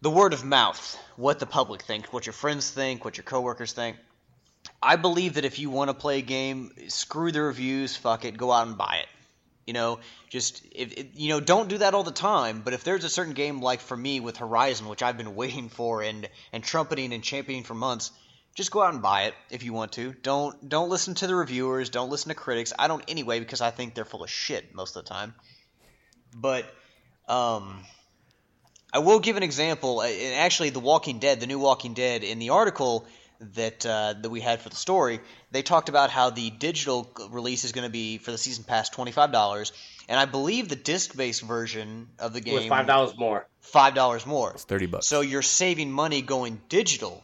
the 0.00 0.10
word 0.10 0.32
of 0.32 0.42
mouth, 0.42 0.98
what 1.16 1.38
the 1.38 1.44
public 1.44 1.82
thinks, 1.82 2.10
what 2.14 2.24
your 2.24 2.32
friends 2.32 2.70
think, 2.70 3.04
what 3.04 3.18
your 3.18 3.24
coworkers 3.24 3.74
think. 3.74 3.98
I 4.82 4.96
believe 4.96 5.34
that 5.34 5.44
if 5.44 5.58
you 5.58 5.70
want 5.70 5.88
to 5.88 5.94
play 5.94 6.18
a 6.18 6.22
game, 6.22 6.72
screw 6.88 7.32
the 7.32 7.42
reviews, 7.42 7.96
fuck 7.96 8.24
it, 8.24 8.36
go 8.36 8.52
out 8.52 8.66
and 8.66 8.78
buy 8.78 9.00
it. 9.02 9.08
You 9.66 9.74
know, 9.74 9.98
just 10.30 10.64
if 10.72 11.14
you 11.14 11.28
know, 11.28 11.40
don't 11.40 11.68
do 11.68 11.78
that 11.78 11.92
all 11.92 12.04
the 12.04 12.10
time. 12.10 12.62
But 12.64 12.72
if 12.72 12.84
there's 12.84 13.04
a 13.04 13.10
certain 13.10 13.34
game 13.34 13.60
like 13.60 13.80
for 13.80 13.96
me 13.96 14.18
with 14.18 14.38
Horizon, 14.38 14.88
which 14.88 15.02
I've 15.02 15.18
been 15.18 15.34
waiting 15.42 15.68
for 15.68 16.02
and 16.02 16.28
and 16.52 16.64
trumpeting 16.64 17.12
and 17.12 17.22
championing 17.22 17.64
for 17.64 17.74
months, 17.74 18.10
just 18.54 18.70
go 18.70 18.82
out 18.82 18.94
and 18.94 19.02
buy 19.02 19.24
it 19.24 19.34
if 19.50 19.62
you 19.64 19.74
want 19.74 19.92
to. 19.92 20.14
Don't 20.22 20.68
don't 20.68 20.88
listen 20.88 21.14
to 21.16 21.26
the 21.26 21.34
reviewers. 21.34 21.90
Don't 21.90 22.08
listen 22.08 22.30
to 22.30 22.34
critics. 22.34 22.72
I 22.78 22.88
don't 22.88 23.04
anyway 23.08 23.40
because 23.40 23.60
I 23.60 23.70
think 23.70 23.94
they're 23.94 24.06
full 24.06 24.24
of 24.24 24.30
shit 24.30 24.74
most 24.74 24.96
of 24.96 25.04
the 25.04 25.10
time. 25.10 25.34
But 26.34 26.64
um, 27.28 27.84
I 28.92 29.00
will 29.00 29.20
give 29.20 29.36
an 29.36 29.42
example. 29.42 30.00
And 30.00 30.34
actually, 30.34 30.70
The 30.70 30.80
Walking 30.80 31.18
Dead, 31.18 31.40
the 31.40 31.46
new 31.46 31.58
Walking 31.58 31.94
Dead, 31.94 32.24
in 32.24 32.38
the 32.38 32.50
article 32.50 33.06
that 33.54 33.86
uh, 33.86 34.14
that 34.20 34.30
we 34.30 34.40
had 34.40 34.60
for 34.60 34.68
the 34.68 34.76
story, 34.76 35.20
they 35.50 35.62
talked 35.62 35.88
about 35.88 36.10
how 36.10 36.30
the 36.30 36.50
digital 36.50 37.10
release 37.30 37.64
is 37.64 37.72
going 37.72 37.86
to 37.86 37.90
be 37.90 38.18
for 38.18 38.30
the 38.30 38.38
season 38.38 38.64
pass 38.64 38.88
twenty 38.88 39.12
five 39.12 39.32
dollars, 39.32 39.72
and 40.08 40.18
I 40.18 40.24
believe 40.24 40.68
the 40.68 40.76
disc 40.76 41.16
based 41.16 41.42
version 41.42 42.08
of 42.18 42.32
the 42.32 42.40
game 42.40 42.54
was 42.54 42.66
five 42.66 42.86
dollars 42.86 43.16
more. 43.16 43.46
five 43.60 43.94
dollars 43.94 44.26
more. 44.26 44.52
it's 44.52 44.64
thirty 44.64 44.86
bucks. 44.86 45.06
So 45.06 45.20
you're 45.20 45.42
saving 45.42 45.92
money 45.92 46.20
going 46.20 46.60
digital, 46.68 47.22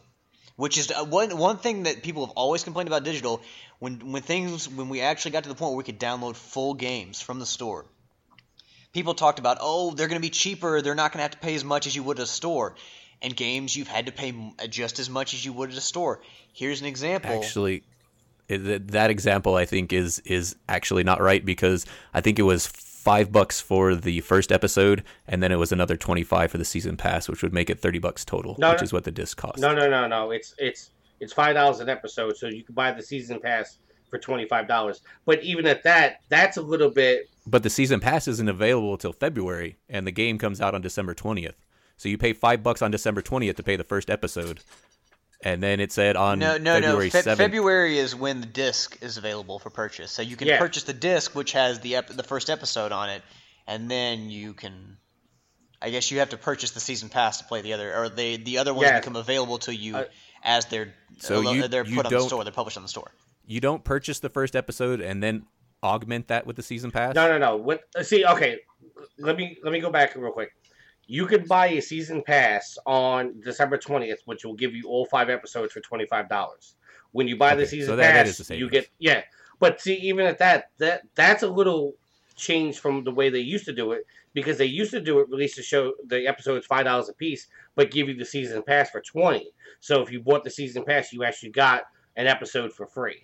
which 0.55 0.77
is 0.77 0.91
uh, 0.91 1.03
one 1.03 1.37
one 1.37 1.57
thing 1.57 1.83
that 1.83 2.01
people 2.01 2.25
have 2.25 2.33
always 2.35 2.63
complained 2.63 2.87
about 2.87 3.03
digital. 3.03 3.41
When 3.79 4.11
when 4.11 4.21
things 4.21 4.69
when 4.69 4.89
we 4.89 5.01
actually 5.01 5.31
got 5.31 5.43
to 5.43 5.49
the 5.49 5.55
point 5.55 5.71
where 5.71 5.77
we 5.77 5.83
could 5.83 5.99
download 5.99 6.35
full 6.35 6.75
games 6.75 7.21
from 7.21 7.39
the 7.39 7.45
store, 7.45 7.85
people 8.93 9.13
talked 9.13 9.39
about 9.39 9.57
oh 9.59 9.91
they're 9.91 10.07
going 10.07 10.21
to 10.21 10.25
be 10.25 10.29
cheaper. 10.29 10.81
They're 10.81 10.95
not 10.95 11.11
going 11.11 11.19
to 11.19 11.23
have 11.23 11.31
to 11.31 11.39
pay 11.39 11.55
as 11.55 11.65
much 11.65 11.87
as 11.87 11.95
you 11.95 12.03
would 12.03 12.19
at 12.19 12.23
a 12.23 12.27
store. 12.27 12.75
And 13.21 13.35
games 13.35 13.75
you've 13.75 13.87
had 13.87 14.05
to 14.05 14.11
pay 14.11 14.33
uh, 14.59 14.67
just 14.67 14.99
as 14.99 15.09
much 15.09 15.33
as 15.33 15.43
you 15.43 15.53
would 15.53 15.71
at 15.71 15.77
a 15.77 15.81
store. 15.81 16.21
Here's 16.53 16.81
an 16.81 16.87
example. 16.87 17.31
actually 17.31 17.83
that 18.47 18.89
that 18.89 19.09
example 19.09 19.55
I 19.55 19.65
think 19.65 19.91
is 19.91 20.19
is 20.19 20.55
actually 20.69 21.03
not 21.03 21.19
right 21.21 21.43
because 21.43 21.85
I 22.13 22.21
think 22.21 22.37
it 22.37 22.43
was 22.43 22.67
five 22.67 23.31
bucks 23.31 23.59
for 23.61 23.95
the 23.95 24.19
first 24.21 24.51
episode 24.51 25.03
and 25.27 25.41
then 25.41 25.51
it 25.51 25.55
was 25.57 25.71
another 25.71 25.97
twenty 25.97 26.23
five 26.23 26.51
for 26.51 26.57
the 26.59 26.65
season 26.65 26.97
pass, 26.97 27.27
which 27.27 27.41
would 27.41 27.53
make 27.53 27.69
it 27.69 27.79
thirty 27.79 27.99
bucks 27.99 28.23
total, 28.23 28.55
No, 28.59 28.71
which 28.71 28.81
no. 28.81 28.83
is 28.83 28.93
what 28.93 29.03
the 29.03 29.11
disc 29.11 29.37
costs. 29.37 29.59
No, 29.61 29.73
no, 29.73 29.89
no, 29.89 30.07
no. 30.07 30.31
It's 30.31 30.53
it's 30.59 30.91
it's 31.19 31.33
five 31.33 31.55
dollars 31.55 31.79
an 31.79 31.89
episode, 31.89 32.37
so 32.37 32.47
you 32.47 32.63
can 32.63 32.75
buy 32.75 32.91
the 32.91 33.01
season 33.01 33.39
pass 33.39 33.77
for 34.11 34.19
twenty 34.19 34.45
five 34.45 34.67
dollars. 34.67 35.01
But 35.25 35.41
even 35.43 35.65
at 35.65 35.81
that, 35.83 36.21
that's 36.29 36.57
a 36.57 36.61
little 36.61 36.91
bit. 36.91 37.29
But 37.47 37.63
the 37.63 37.69
season 37.69 37.99
pass 37.99 38.27
isn't 38.27 38.49
available 38.49 38.93
until 38.93 39.13
February, 39.13 39.77
and 39.89 40.05
the 40.05 40.11
game 40.11 40.37
comes 40.37 40.61
out 40.61 40.75
on 40.75 40.81
December 40.81 41.13
twentieth. 41.15 41.55
So 41.97 42.09
you 42.09 42.17
pay 42.17 42.33
five 42.33 42.61
bucks 42.63 42.81
on 42.81 42.91
December 42.91 43.21
twentieth 43.21 43.55
to 43.57 43.63
pay 43.63 43.75
the 43.75 43.83
first 43.83 44.09
episode, 44.09 44.59
and 45.43 45.61
then 45.63 45.79
it 45.79 45.91
said 45.91 46.15
on 46.15 46.39
No, 46.39 46.57
no, 46.57 46.73
February 46.73 47.05
no. 47.05 47.09
Fe- 47.11 47.21
seventh. 47.21 47.37
February 47.37 47.97
is 47.97 48.15
when 48.15 48.41
the 48.41 48.47
disc 48.47 48.97
is 49.01 49.17
available 49.17 49.59
for 49.59 49.69
purchase. 49.69 50.11
So 50.11 50.21
you 50.21 50.35
can 50.35 50.47
Yeah. 50.47 50.59
purchase 50.59 50.83
the 50.83 50.93
disc, 50.93 51.33
which 51.35 51.53
has 51.53 51.79
the 51.79 51.95
ep- 51.97 52.07
the 52.09 52.23
first 52.23 52.49
episode 52.49 52.91
on 52.91 53.09
it, 53.09 53.21
and 53.67 53.89
then 53.89 54.29
you 54.29 54.53
can. 54.53 54.97
I 55.81 55.89
guess 55.89 56.09
you 56.09 56.19
have 56.19 56.29
to 56.29 56.37
purchase 56.37 56.71
the 56.71 56.79
season 56.79 57.09
pass 57.09 57.37
to 57.39 57.43
play 57.45 57.61
the 57.61 57.73
other, 57.73 57.95
or 57.95 58.09
they 58.09 58.37
the 58.37 58.57
other 58.57 58.73
ones 58.73 58.87
Yes. 58.87 59.01
become 59.01 59.15
available 59.15 59.57
to 59.59 59.75
you 59.75 59.97
Uh, 59.97 60.03
as 60.43 60.65
they're 60.65 60.93
So 61.19 61.47
uh, 61.47 61.51
you- 61.53 61.67
they're 61.67 61.85
you 61.85 61.95
put 61.95 62.05
on 62.07 62.11
the 62.13 62.21
store. 62.21 62.43
They're 62.43 62.51
published 62.53 62.77
on 62.77 62.83
the 62.83 62.89
store. 62.89 63.11
You 63.45 63.59
don't 63.61 63.83
purchase 63.83 64.19
the 64.19 64.29
first 64.29 64.55
episode 64.55 64.99
and 65.01 65.21
then 65.21 65.45
augment 65.83 66.27
that 66.29 66.45
with 66.47 66.55
the 66.55 66.63
season 66.63 66.89
pass. 66.91 67.13
No, 67.15 67.27
no, 67.27 67.37
no. 67.37 67.55
What? 67.57 67.83
uh, 67.95 68.01
See, 68.03 68.25
okay. 68.25 68.59
Let 69.19 69.37
me 69.37 69.57
let 69.63 69.71
me 69.71 69.79
go 69.79 69.89
back 69.91 70.15
real 70.15 70.31
quick. 70.31 70.51
You 71.07 71.27
can 71.27 71.45
buy 71.45 71.67
a 71.67 71.81
season 71.81 72.23
pass 72.23 72.77
on 72.85 73.39
December 73.41 73.77
twentieth, 73.77 74.21
which 74.25 74.43
will 74.43 74.55
give 74.55 74.73
you 74.73 74.87
all 74.87 75.05
five 75.05 75.29
episodes 75.29 75.73
for 75.73 75.79
twenty 75.81 76.05
five 76.05 76.27
dollars. 76.29 76.75
When 77.11 77.27
you 77.27 77.37
buy 77.37 77.55
the 77.55 77.65
season 77.65 77.91
so 77.91 77.95
that- 77.95 78.13
that 78.13 78.25
pass, 78.25 78.39
is 78.39 78.47
the 78.47 78.57
you 78.57 78.69
get 78.69 78.89
yeah. 78.99 79.23
But 79.59 79.79
see, 79.79 79.95
even 79.95 80.25
at 80.25 80.39
that, 80.39 80.71
that 80.79 81.03
that's 81.15 81.43
a 81.43 81.47
little 81.49 81.93
change 82.35 82.79
from 82.79 83.03
the 83.05 83.11
way 83.11 83.29
they 83.29 83.39
used 83.39 83.63
to 83.65 83.71
do 83.73 83.93
it 83.93 84.05
because 84.33 84.57
they 84.57 84.65
used 84.65 84.91
to 84.91 84.99
do 84.99 85.19
it 85.19 85.29
release 85.29 85.55
the 85.55 85.63
show 85.63 85.93
the 86.07 86.27
episodes 86.27 86.65
five 86.65 86.85
dollars 86.85 87.07
a 87.07 87.13
piece, 87.13 87.47
but 87.75 87.91
give 87.91 88.09
you 88.09 88.15
the 88.15 88.25
season 88.25 88.61
pass 88.63 88.89
for 88.89 88.99
twenty. 89.01 89.51
So 89.79 90.01
if 90.01 90.11
you 90.11 90.19
bought 90.21 90.43
the 90.43 90.49
season 90.49 90.83
pass, 90.83 91.13
you 91.13 91.23
actually 91.23 91.51
got 91.51 91.83
an 92.17 92.27
episode 92.27 92.73
for 92.73 92.85
free. 92.87 93.23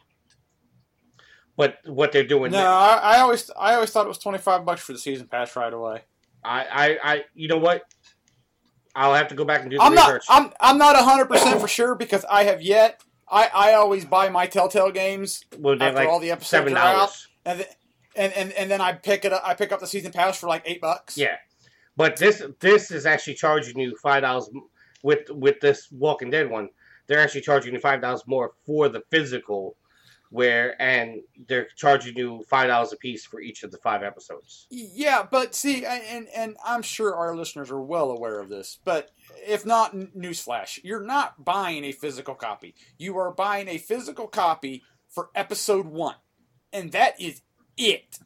But 1.57 1.79
what 1.85 2.11
they're 2.11 2.23
doing 2.23 2.51
No, 2.51 2.59
now, 2.59 2.73
I, 2.73 2.95
I 3.15 3.19
always 3.19 3.49
I 3.59 3.73
always 3.73 3.89
thought 3.89 4.05
it 4.05 4.09
was 4.09 4.17
twenty 4.17 4.37
five 4.37 4.63
bucks 4.65 4.81
for 4.81 4.93
the 4.93 4.99
season 4.99 5.27
pass 5.27 5.55
right 5.55 5.73
away. 5.73 6.03
I, 6.43 6.65
I, 6.71 6.97
I, 7.03 7.25
you 7.33 7.47
know 7.47 7.57
what? 7.57 7.83
I'll 8.95 9.13
have 9.13 9.29
to 9.29 9.35
go 9.35 9.45
back 9.45 9.61
and 9.61 9.69
do 9.69 9.77
the 9.77 9.83
I'm 9.83 9.93
not 9.93 10.07
research. 10.07 10.25
I'm 10.29 10.51
I'm 10.59 10.77
not 10.77 10.95
hundred 10.97 11.27
percent 11.27 11.61
for 11.61 11.67
sure 11.67 11.95
because 11.95 12.25
I 12.29 12.43
have 12.43 12.61
yet. 12.61 13.01
I, 13.29 13.49
I 13.53 13.73
always 13.73 14.03
buy 14.03 14.27
my 14.27 14.47
Telltale 14.47 14.91
games 14.91 15.45
well, 15.57 15.81
after 15.81 15.95
like 15.95 16.09
all 16.09 16.19
the 16.19 16.31
episodes 16.31 16.49
seven 16.49 16.75
are 16.75 16.79
out, 16.79 16.93
dollars. 16.95 17.27
and 17.45 17.59
th- 17.59 17.69
and, 18.15 18.33
and 18.33 18.51
and 18.51 18.69
then 18.69 18.81
I 18.81 18.91
pick 18.93 19.23
it 19.23 19.31
up. 19.31 19.41
I 19.45 19.53
pick 19.53 19.71
up 19.71 19.79
the 19.79 19.87
season 19.87 20.11
pass 20.11 20.37
for 20.37 20.47
like 20.47 20.63
eight 20.65 20.81
bucks. 20.81 21.17
Yeah, 21.17 21.37
but 21.95 22.17
this 22.17 22.43
this 22.59 22.91
is 22.91 23.05
actually 23.05 23.35
charging 23.35 23.79
you 23.79 23.95
five 24.03 24.23
dollars 24.23 24.49
with 25.03 25.29
with 25.29 25.61
this 25.61 25.87
Walking 25.91 26.29
Dead 26.29 26.49
one. 26.49 26.67
They're 27.07 27.19
actually 27.19 27.41
charging 27.41 27.73
you 27.73 27.79
five 27.79 28.01
dollars 28.01 28.23
more 28.27 28.51
for 28.65 28.89
the 28.89 29.01
physical, 29.09 29.77
where 30.31 30.81
and 30.81 31.21
they're 31.47 31.67
charging 31.75 32.15
you 32.15 32.43
five 32.49 32.69
dollars 32.69 32.93
a 32.93 32.95
piece 32.97 33.25
for 33.25 33.41
each 33.41 33.63
of 33.63 33.71
the 33.71 33.77
five 33.77 34.01
episodes. 34.01 34.65
Yeah, 34.71 35.27
but 35.29 35.53
see, 35.53 35.85
and 35.85 36.27
and 36.35 36.55
I'm 36.65 36.81
sure 36.81 37.13
our 37.13 37.35
listeners 37.35 37.69
are 37.69 37.81
well 37.81 38.11
aware 38.11 38.39
of 38.39 38.49
this, 38.49 38.79
but 38.83 39.11
if 39.45 39.65
not, 39.65 39.93
newsflash: 39.93 40.79
you're 40.83 41.03
not 41.03 41.43
buying 41.43 41.83
a 41.83 41.91
physical 41.91 42.33
copy. 42.33 42.73
You 42.97 43.17
are 43.17 43.31
buying 43.31 43.67
a 43.67 43.77
physical 43.77 44.27
copy 44.27 44.83
for 45.09 45.29
episode 45.35 45.85
one, 45.85 46.15
and 46.71 46.93
that 46.93 47.19
is 47.19 47.41
it. 47.77 48.17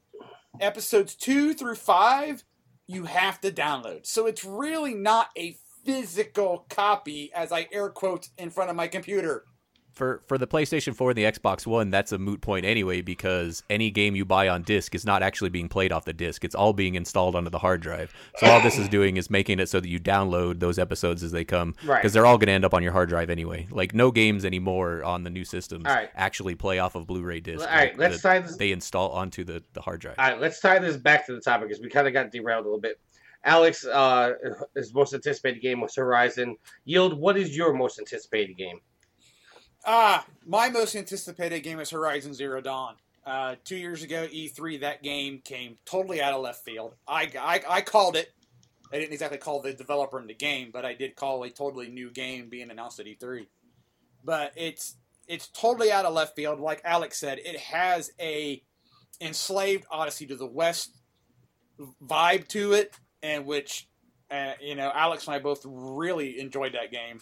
Episodes 0.61 1.15
two 1.15 1.55
through 1.55 1.75
five, 1.75 2.43
you 2.85 3.05
have 3.05 3.41
to 3.41 3.51
download. 3.51 4.05
So 4.05 4.27
it's 4.27 4.45
really 4.45 4.93
not 4.93 5.29
a 5.35 5.57
physical 5.83 6.67
copy, 6.69 7.31
as 7.33 7.51
I 7.51 7.67
air 7.71 7.89
quote 7.89 8.29
in 8.37 8.51
front 8.51 8.69
of 8.69 8.75
my 8.75 8.87
computer. 8.87 9.45
For 9.95 10.21
for 10.27 10.37
the 10.37 10.45
PlayStation 10.45 10.93
4 10.95 11.11
and 11.11 11.17
the 11.17 11.23
Xbox 11.23 11.65
One, 11.65 11.89
that's 11.89 12.11
a 12.11 12.17
moot 12.17 12.41
point 12.41 12.65
anyway 12.65 13.01
because 13.01 13.63
any 13.69 13.89
game 13.89 14.15
you 14.15 14.25
buy 14.25 14.49
on 14.49 14.61
disc 14.63 14.93
is 14.93 15.05
not 15.05 15.23
actually 15.23 15.49
being 15.49 15.69
played 15.69 15.91
off 15.91 16.05
the 16.05 16.13
disc. 16.13 16.43
It's 16.43 16.53
all 16.53 16.73
being 16.73 16.95
installed 16.95 17.35
onto 17.35 17.49
the 17.49 17.59
hard 17.59 17.81
drive. 17.81 18.13
So 18.37 18.47
all 18.47 18.61
this 18.61 18.77
is 18.77 18.89
doing 18.89 19.17
is 19.17 19.29
making 19.29 19.59
it 19.59 19.69
so 19.69 19.79
that 19.79 19.87
you 19.87 19.99
download 19.99 20.59
those 20.59 20.77
episodes 20.77 21.23
as 21.23 21.31
they 21.31 21.45
come 21.45 21.73
Right. 21.85 21.97
because 22.01 22.13
they're 22.13 22.25
all 22.25 22.37
going 22.37 22.47
to 22.47 22.53
end 22.53 22.65
up 22.65 22.73
on 22.73 22.83
your 22.83 22.91
hard 22.91 23.09
drive 23.09 23.29
anyway. 23.29 23.67
Like 23.71 23.93
no 23.95 24.11
games 24.11 24.45
anymore 24.45 25.03
on 25.03 25.23
the 25.23 25.29
new 25.29 25.45
systems 25.45 25.85
right. 25.85 26.09
actually 26.15 26.55
play 26.55 26.79
off 26.79 26.95
of 26.95 27.07
Blu-ray 27.07 27.39
disc. 27.39 27.61
All 27.61 27.73
right, 27.73 27.91
Like, 27.91 27.97
let's 27.97 28.21
the- 28.21 28.27
tie 28.29 28.39
this. 28.39 28.57
they 28.57 28.71
install 28.71 29.09
onto 29.11 29.43
the, 29.43 29.63
the 29.73 29.81
hard 29.81 30.01
drive. 30.01 30.15
All 30.19 30.29
right, 30.29 30.39
let's 30.39 30.59
tie 30.59 30.77
this 30.79 30.97
back 30.97 31.25
to 31.27 31.33
the 31.33 31.41
topic 31.41 31.69
because 31.69 31.81
we 31.81 31.89
kind 31.89 32.05
of 32.07 32.13
got 32.13 32.31
derailed 32.31 32.65
a 32.65 32.67
little 32.67 32.81
bit. 32.81 32.99
Alex, 33.45 33.85
uh, 33.85 34.33
his 34.75 34.93
most 34.93 35.13
anticipated 35.13 35.61
game 35.61 35.79
was 35.79 35.95
Horizon. 35.95 36.57
Yield, 36.83 37.17
what 37.17 37.37
is 37.37 37.55
your 37.55 37.73
most 37.73 37.99
anticipated 37.99 38.57
game? 38.57 38.79
Ah, 39.85 40.25
my 40.45 40.69
most 40.69 40.95
anticipated 40.95 41.61
game 41.61 41.79
is 41.79 41.91
Horizon 41.91 42.33
Zero 42.33 42.61
Dawn. 42.61 42.95
Uh, 43.25 43.55
two 43.63 43.75
years 43.75 44.03
ago, 44.03 44.27
E3, 44.27 44.81
that 44.81 45.03
game 45.03 45.41
came 45.43 45.77
totally 45.85 46.21
out 46.21 46.33
of 46.33 46.41
left 46.41 46.63
field. 46.65 46.95
I, 47.07 47.31
I, 47.39 47.61
I 47.67 47.81
called 47.81 48.15
it. 48.15 48.31
I 48.93 48.99
didn't 48.99 49.13
exactly 49.13 49.37
call 49.39 49.61
the 49.61 49.73
developer 49.73 50.19
in 50.19 50.27
the 50.27 50.33
game, 50.35 50.69
but 50.71 50.85
I 50.85 50.93
did 50.93 51.15
call 51.15 51.43
a 51.43 51.49
totally 51.49 51.89
new 51.89 52.11
game 52.11 52.49
being 52.49 52.71
announced 52.71 52.99
at 52.99 53.07
E3. 53.07 53.47
But 54.23 54.53
it's 54.55 54.95
it's 55.27 55.47
totally 55.49 55.91
out 55.91 56.05
of 56.05 56.13
left 56.13 56.35
field. 56.35 56.59
Like 56.59 56.81
Alex 56.83 57.19
said, 57.19 57.39
it 57.39 57.57
has 57.59 58.11
a 58.19 58.61
enslaved 59.21 59.85
Odyssey 59.91 60.27
to 60.27 60.35
the 60.35 60.45
West 60.47 60.91
vibe 62.03 62.47
to 62.49 62.73
it, 62.73 62.95
and 63.23 63.45
which 63.45 63.87
uh, 64.31 64.53
you 64.61 64.75
know 64.75 64.91
Alex 64.93 65.27
and 65.27 65.35
I 65.35 65.39
both 65.39 65.61
really 65.65 66.39
enjoyed 66.39 66.73
that 66.73 66.91
game. 66.91 67.19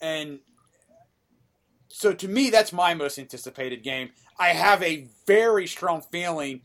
and 0.00 0.40
so 1.96 2.12
to 2.12 2.26
me, 2.26 2.50
that's 2.50 2.72
my 2.72 2.92
most 2.94 3.20
anticipated 3.20 3.84
game. 3.84 4.10
I 4.36 4.48
have 4.48 4.82
a 4.82 5.06
very 5.28 5.68
strong 5.68 6.02
feeling 6.02 6.62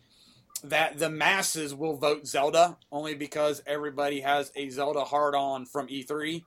that 0.64 0.97
the 0.97 1.11
masses 1.11 1.72
will 1.76 1.97
vote 1.97 2.26
Zelda 2.26 2.77
only 2.91 3.14
because 3.14 3.61
everybody 3.68 4.22
has 4.22 4.51
a 4.56 4.69
Zelda 4.72 5.03
hard 5.03 5.35
on 5.35 5.68
from 5.68 5.88
E3. 5.88 6.43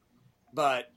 But 0.53 0.91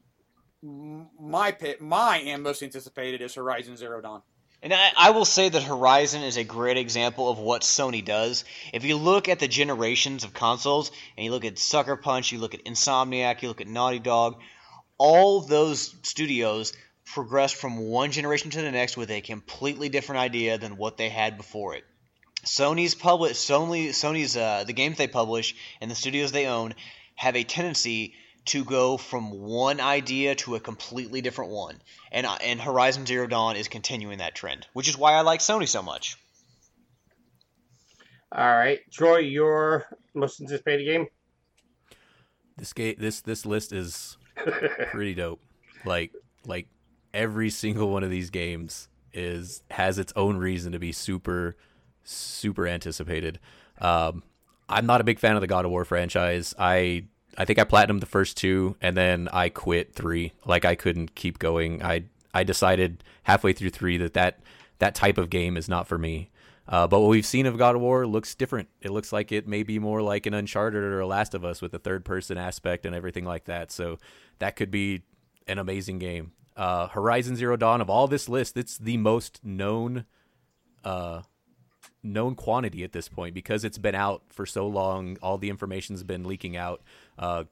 my 0.63 1.55
my 1.79 2.17
and 2.17 2.41
most 2.41 2.63
anticipated 2.63 3.21
is 3.21 3.35
Horizon 3.35 3.77
Zero 3.77 4.01
Dawn. 4.01 4.23
And 4.63 4.73
I, 4.73 4.91
I, 4.97 5.11
will 5.11 5.25
say 5.25 5.47
that 5.47 5.61
Horizon 5.61 6.23
is 6.23 6.37
a 6.37 6.43
great 6.43 6.77
example 6.77 7.29
of 7.29 7.37
what 7.37 7.61
Sony 7.61 8.03
does. 8.03 8.45
If 8.73 8.83
you 8.83 8.95
look 8.95 9.29
at 9.29 9.37
the 9.37 9.47
generations 9.47 10.23
of 10.23 10.33
consoles, 10.33 10.91
and 11.15 11.23
you 11.23 11.29
look 11.29 11.45
at 11.45 11.59
Sucker 11.59 11.97
Punch, 11.97 12.31
you 12.31 12.39
look 12.39 12.55
at 12.55 12.65
Insomniac, 12.65 13.43
you 13.43 13.47
look 13.47 13.61
at 13.61 13.67
Naughty 13.67 13.99
Dog, 13.99 14.37
all 14.97 15.41
those 15.41 15.93
studios 16.01 16.73
progressed 17.05 17.55
from 17.55 17.77
one 17.77 18.11
generation 18.11 18.49
to 18.51 18.61
the 18.61 18.71
next 18.71 18.97
with 18.97 19.11
a 19.11 19.21
completely 19.21 19.89
different 19.89 20.21
idea 20.21 20.57
than 20.57 20.77
what 20.77 20.97
they 20.97 21.09
had 21.09 21.37
before 21.37 21.75
it. 21.75 21.83
Sony's 22.43 22.93
publish 22.93 23.33
Sony 23.33 23.89
Sony's 23.89 24.37
uh, 24.37 24.63
the 24.65 24.73
games 24.73 24.97
they 24.97 25.07
publish 25.07 25.55
and 25.81 25.89
the 25.89 25.95
studios 25.95 26.31
they 26.31 26.45
own 26.45 26.75
have 27.15 27.35
a 27.35 27.43
tendency 27.43 28.13
to 28.45 28.63
go 28.63 28.97
from 28.97 29.31
one 29.31 29.79
idea 29.79 30.35
to 30.35 30.55
a 30.55 30.59
completely 30.59 31.21
different 31.21 31.51
one. 31.51 31.81
And 32.11 32.25
uh, 32.25 32.37
and 32.41 32.61
Horizon 32.61 33.05
Zero 33.05 33.27
Dawn 33.27 33.55
is 33.55 33.67
continuing 33.67 34.19
that 34.19 34.35
trend, 34.35 34.67
which 34.73 34.87
is 34.87 34.97
why 34.97 35.13
I 35.13 35.21
like 35.21 35.39
Sony 35.39 35.67
so 35.67 35.81
much. 35.81 36.17
All 38.31 38.45
right, 38.45 38.79
Troy, 38.91 39.19
your 39.19 39.85
most 40.13 40.41
anticipated 40.41 40.83
game. 40.83 41.07
This 42.57 42.73
game, 42.73 42.95
this 42.99 43.21
this 43.21 43.45
list 43.45 43.73
is 43.73 44.17
pretty 44.91 45.15
dope. 45.15 45.41
Like 45.83 46.11
like 46.45 46.67
every 47.15 47.49
single 47.49 47.89
one 47.89 48.03
of 48.03 48.11
these 48.11 48.29
games 48.29 48.87
is 49.13 49.63
has 49.71 49.97
its 49.97 50.13
own 50.15 50.37
reason 50.37 50.73
to 50.73 50.79
be 50.79 50.91
super 50.91 51.55
super 52.03 52.67
anticipated. 52.67 53.39
Um, 53.79 54.21
I'm 54.69 54.85
not 54.85 55.01
a 55.01 55.03
big 55.03 55.19
fan 55.19 55.35
of 55.35 55.41
the 55.41 55.47
God 55.47 55.65
of 55.65 55.71
War 55.71 55.85
franchise. 55.85 56.53
I 56.59 57.05
I 57.37 57.45
think 57.45 57.57
I 57.57 57.63
platinumed 57.63 58.01
the 58.01 58.05
first 58.05 58.37
two 58.37 58.75
and 58.81 58.95
then 58.95 59.29
I 59.33 59.49
quit 59.49 59.95
three. 59.95 60.33
Like 60.45 60.65
I 60.65 60.75
couldn't 60.75 61.15
keep 61.15 61.39
going. 61.39 61.81
I 61.81 62.05
I 62.33 62.43
decided 62.43 63.03
halfway 63.23 63.53
through 63.53 63.69
three 63.69 63.97
that 63.97 64.13
that, 64.13 64.39
that 64.79 64.93
type 64.93 65.17
of 65.17 65.29
game 65.29 65.55
is 65.55 65.69
not 65.69 65.87
for 65.87 65.97
me. 65.97 66.29
Uh, 66.67 66.85
but 66.85 66.99
what 66.99 67.09
we've 67.09 67.25
seen 67.25 67.45
of 67.45 67.57
God 67.57 67.75
of 67.75 67.81
War 67.81 68.05
looks 68.05 68.35
different. 68.35 68.67
It 68.81 68.91
looks 68.91 69.13
like 69.13 69.31
it 69.31 69.47
may 69.47 69.63
be 69.63 69.79
more 69.79 70.01
like 70.01 70.25
an 70.25 70.33
Uncharted 70.33 70.83
or 70.83 70.99
a 70.99 71.07
Last 71.07 71.33
of 71.33 71.45
Us 71.45 71.61
with 71.61 71.71
the 71.71 71.79
third 71.79 72.03
person 72.03 72.37
aspect 72.37 72.85
and 72.85 72.95
everything 72.95 73.23
like 73.23 73.45
that. 73.45 73.71
So 73.71 73.99
that 74.39 74.55
could 74.55 74.71
be 74.71 75.03
an 75.47 75.59
amazing 75.59 75.99
game. 75.99 76.31
Uh, 76.55 76.87
Horizon 76.87 77.35
Zero 77.35 77.57
Dawn 77.57 77.81
of 77.81 77.89
all 77.89 78.07
this 78.07 78.29
list, 78.29 78.55
it's 78.55 78.77
the 78.77 78.97
most 78.97 79.41
known 79.43 80.05
uh, 80.83 81.21
known 82.03 82.35
quantity 82.35 82.83
at 82.83 82.91
this 82.91 83.09
point 83.09 83.33
because 83.33 83.63
it's 83.63 83.77
been 83.77 83.95
out 83.95 84.23
for 84.29 84.45
so 84.45 84.67
long. 84.67 85.17
All 85.21 85.37
the 85.37 85.49
information's 85.49 86.03
been 86.03 86.23
leaking 86.23 86.55
out. 86.55 86.81
Uh, 87.17 87.45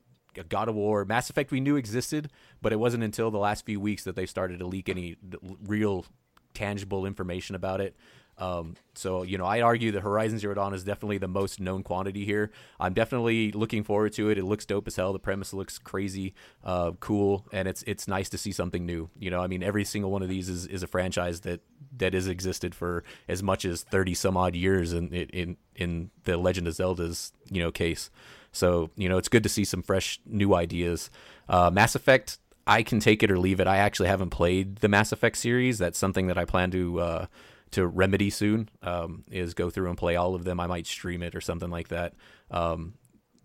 God 0.49 0.67
of 0.67 0.75
War, 0.75 1.05
Mass 1.05 1.30
Effect, 1.30 1.51
we 1.51 1.59
knew 1.59 1.75
existed, 1.75 2.31
but 2.61 2.71
it 2.73 2.77
wasn't 2.77 3.03
until 3.03 3.30
the 3.30 3.38
last 3.38 3.65
few 3.65 3.80
weeks 3.80 4.03
that 4.03 4.15
they 4.15 4.25
started 4.25 4.59
to 4.59 4.65
leak 4.65 4.89
any 4.89 5.17
real 5.65 6.05
tangible 6.53 7.05
information 7.05 7.55
about 7.55 7.81
it. 7.81 7.95
Um, 8.43 8.75
so 8.93 9.23
you 9.23 9.37
know, 9.37 9.45
I 9.45 9.61
argue 9.61 9.91
that 9.93 10.01
Horizon 10.01 10.37
Zero 10.37 10.53
Dawn 10.53 10.73
is 10.73 10.83
definitely 10.83 11.17
the 11.17 11.29
most 11.29 11.61
known 11.61 11.81
quantity 11.81 12.25
here. 12.25 12.51
I'm 12.77 12.93
definitely 12.93 13.53
looking 13.53 13.83
forward 13.83 14.11
to 14.13 14.29
it. 14.29 14.37
It 14.37 14.43
looks 14.43 14.65
dope 14.65 14.85
as 14.87 14.97
hell. 14.97 15.13
The 15.13 15.19
premise 15.19 15.53
looks 15.53 15.77
crazy, 15.77 16.33
uh, 16.63 16.91
cool, 16.99 17.45
and 17.53 17.67
it's 17.67 17.83
it's 17.83 18.05
nice 18.07 18.27
to 18.29 18.37
see 18.37 18.51
something 18.51 18.85
new. 18.85 19.09
You 19.17 19.31
know, 19.31 19.39
I 19.39 19.47
mean, 19.47 19.63
every 19.63 19.85
single 19.85 20.11
one 20.11 20.21
of 20.21 20.29
these 20.29 20.49
is, 20.49 20.65
is 20.65 20.83
a 20.83 20.87
franchise 20.87 21.41
that 21.41 21.61
that 21.97 22.13
has 22.13 22.27
existed 22.27 22.75
for 22.75 23.05
as 23.29 23.41
much 23.41 23.63
as 23.63 23.83
thirty 23.83 24.13
some 24.13 24.35
odd 24.35 24.55
years 24.55 24.91
in 24.91 25.07
in 25.13 25.57
in 25.75 26.11
the 26.25 26.35
Legend 26.35 26.67
of 26.67 26.73
Zelda's 26.73 27.31
you 27.49 27.63
know 27.63 27.71
case. 27.71 28.11
So 28.51 28.91
you 28.97 29.07
know, 29.07 29.17
it's 29.17 29.29
good 29.29 29.43
to 29.43 29.49
see 29.49 29.63
some 29.63 29.81
fresh 29.83 30.19
new 30.25 30.53
ideas. 30.53 31.09
Uh, 31.47 31.71
Mass 31.71 31.95
Effect. 31.95 32.39
I 32.65 32.81
can 32.81 33.01
take 33.01 33.23
it 33.23 33.29
or 33.29 33.37
leave 33.37 33.59
it. 33.59 33.67
I 33.67 33.75
actually 33.75 34.07
haven't 34.07 34.29
played 34.29 34.77
the 34.77 34.87
Mass 34.87 35.11
Effect 35.11 35.35
series. 35.35 35.77
That's 35.77 35.97
something 35.97 36.27
that 36.27 36.37
I 36.37 36.45
plan 36.45 36.71
to 36.71 36.99
uh, 37.01 37.25
to 37.73 37.87
remedy 37.87 38.29
soon 38.29 38.69
um, 38.81 39.23
is 39.29 39.53
go 39.53 39.69
through 39.69 39.89
and 39.89 39.97
play 39.97 40.15
all 40.15 40.35
of 40.35 40.43
them. 40.43 40.59
I 40.59 40.67
might 40.67 40.87
stream 40.87 41.21
it 41.21 41.35
or 41.35 41.41
something 41.41 41.69
like 41.69 41.89
that. 41.89 42.13
Um, 42.49 42.95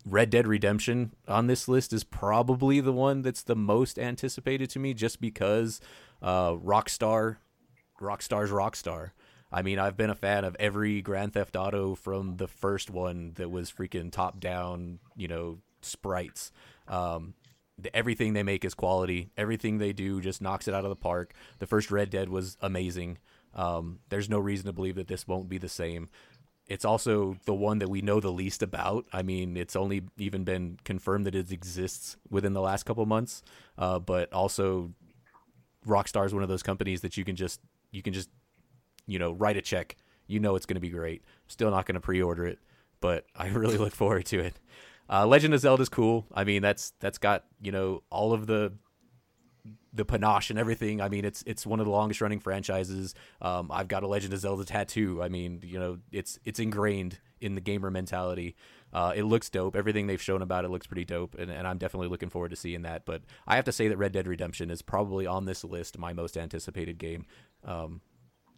Red 0.05 0.29
Dead 0.29 0.47
Redemption 0.47 1.13
on 1.27 1.47
this 1.47 1.67
list 1.67 1.93
is 1.93 2.03
probably 2.03 2.79
the 2.79 2.93
one 2.93 3.21
that's 3.21 3.43
the 3.43 3.55
most 3.55 3.99
anticipated 3.99 4.69
to 4.71 4.79
me, 4.79 4.93
just 4.93 5.19
because 5.19 5.81
uh, 6.21 6.53
Rockstar, 6.53 7.37
Rockstar's 8.01 8.51
Rockstar. 8.51 9.11
I 9.51 9.61
mean, 9.61 9.79
I've 9.79 9.97
been 9.97 10.09
a 10.09 10.15
fan 10.15 10.45
of 10.45 10.55
every 10.59 11.01
Grand 11.01 11.33
Theft 11.33 11.55
Auto 11.55 11.95
from 11.95 12.37
the 12.37 12.47
first 12.47 12.89
one 12.89 13.33
that 13.35 13.49
was 13.49 13.71
freaking 13.71 14.11
top 14.11 14.39
down, 14.39 14.99
you 15.15 15.27
know, 15.27 15.57
sprites. 15.81 16.51
Um, 16.87 17.33
everything 17.93 18.33
they 18.33 18.43
make 18.43 18.63
is 18.63 18.73
quality. 18.73 19.31
Everything 19.37 19.77
they 19.77 19.93
do 19.93 20.21
just 20.21 20.41
knocks 20.41 20.67
it 20.67 20.73
out 20.73 20.83
of 20.83 20.89
the 20.89 20.95
park. 20.95 21.33
The 21.59 21.67
first 21.67 21.91
Red 21.91 22.09
Dead 22.09 22.29
was 22.29 22.57
amazing. 22.61 23.17
Um, 23.53 23.99
there's 24.09 24.29
no 24.29 24.39
reason 24.39 24.65
to 24.67 24.73
believe 24.73 24.95
that 24.95 25.07
this 25.07 25.27
won't 25.27 25.49
be 25.49 25.57
the 25.57 25.69
same. 25.69 26.09
It's 26.67 26.85
also 26.85 27.37
the 27.45 27.53
one 27.53 27.79
that 27.79 27.89
we 27.89 28.01
know 28.01 28.19
the 28.19 28.31
least 28.31 28.61
about. 28.61 29.05
I 29.11 29.23
mean, 29.23 29.57
it's 29.57 29.75
only 29.75 30.03
even 30.17 30.43
been 30.43 30.77
confirmed 30.83 31.25
that 31.25 31.33
it 31.33 31.51
exists 31.51 32.15
within 32.29 32.53
the 32.53 32.61
last 32.61 32.83
couple 32.83 33.05
months. 33.07 33.41
Uh, 33.77 33.97
but 33.97 34.31
also, 34.31 34.93
Rockstar 35.87 36.25
is 36.25 36.33
one 36.33 36.43
of 36.43 36.49
those 36.49 36.61
companies 36.61 37.01
that 37.01 37.17
you 37.17 37.25
can 37.25 37.35
just 37.35 37.59
you 37.91 38.03
can 38.03 38.13
just 38.13 38.29
you 39.07 39.17
know 39.17 39.31
write 39.33 39.57
a 39.57 39.61
check. 39.61 39.97
You 40.27 40.39
know 40.39 40.55
it's 40.55 40.67
going 40.67 40.75
to 40.75 40.81
be 40.81 40.89
great. 40.89 41.23
Still 41.47 41.71
not 41.71 41.87
going 41.87 41.95
to 41.95 42.01
pre-order 42.01 42.45
it, 42.45 42.59
but 43.01 43.25
I 43.35 43.47
really 43.47 43.77
look 43.77 43.95
forward 43.95 44.25
to 44.27 44.39
it. 44.39 44.59
Uh, 45.09 45.25
Legend 45.25 45.55
of 45.55 45.59
Zelda 45.59 45.81
is 45.81 45.89
cool. 45.89 46.27
I 46.33 46.43
mean, 46.43 46.61
that's 46.61 46.93
that's 46.99 47.17
got 47.17 47.45
you 47.59 47.71
know 47.71 48.03
all 48.11 48.31
of 48.31 48.45
the 48.45 48.73
the 49.93 50.05
panache 50.05 50.49
and 50.49 50.59
everything. 50.59 51.01
I 51.01 51.09
mean, 51.09 51.25
it's 51.25 51.43
it's 51.45 51.65
one 51.65 51.79
of 51.79 51.85
the 51.85 51.91
longest 51.91 52.21
running 52.21 52.39
franchises. 52.39 53.15
Um, 53.41 53.71
I've 53.71 53.87
got 53.87 54.03
a 54.03 54.07
Legend 54.07 54.33
of 54.33 54.39
Zelda 54.39 54.65
tattoo. 54.65 55.21
I 55.21 55.29
mean, 55.29 55.61
you 55.63 55.79
know, 55.79 55.97
it's 56.11 56.39
it's 56.45 56.59
ingrained 56.59 57.19
in 57.41 57.55
the 57.55 57.61
gamer 57.61 57.89
mentality. 57.89 58.55
Uh, 58.91 59.13
it 59.15 59.23
looks 59.23 59.49
dope. 59.49 59.75
Everything 59.75 60.07
they've 60.07 60.21
shown 60.21 60.41
about 60.41 60.65
it 60.65 60.69
looks 60.69 60.87
pretty 60.87 61.05
dope, 61.05 61.35
and, 61.37 61.51
and 61.51 61.67
I'm 61.67 61.77
definitely 61.77 62.07
looking 62.07 62.29
forward 62.29 62.49
to 62.49 62.55
seeing 62.55 62.83
that. 62.83 63.05
But 63.05 63.21
I 63.47 63.55
have 63.55 63.65
to 63.65 63.71
say 63.71 63.87
that 63.87 63.97
Red 63.97 64.11
Dead 64.11 64.27
Redemption 64.27 64.71
is 64.71 64.81
probably 64.81 65.27
on 65.27 65.45
this 65.45 65.63
list 65.63 65.97
my 65.97 66.13
most 66.13 66.37
anticipated 66.37 66.97
game, 66.97 67.25
um, 67.63 68.01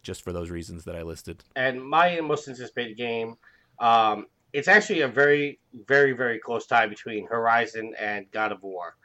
just 0.02 0.22
for 0.22 0.32
those 0.32 0.50
reasons 0.50 0.84
that 0.84 0.96
I 0.96 1.02
listed. 1.02 1.44
And 1.54 1.82
my 1.82 2.20
most 2.20 2.48
anticipated 2.48 2.96
game, 2.96 3.36
um, 3.78 4.26
it's 4.52 4.68
actually 4.68 5.02
a 5.02 5.08
very, 5.08 5.60
very, 5.86 6.12
very 6.12 6.38
close 6.38 6.66
tie 6.66 6.86
between 6.86 7.26
Horizon 7.26 7.94
and 7.98 8.30
God 8.30 8.52
of 8.52 8.62
War. 8.62 8.96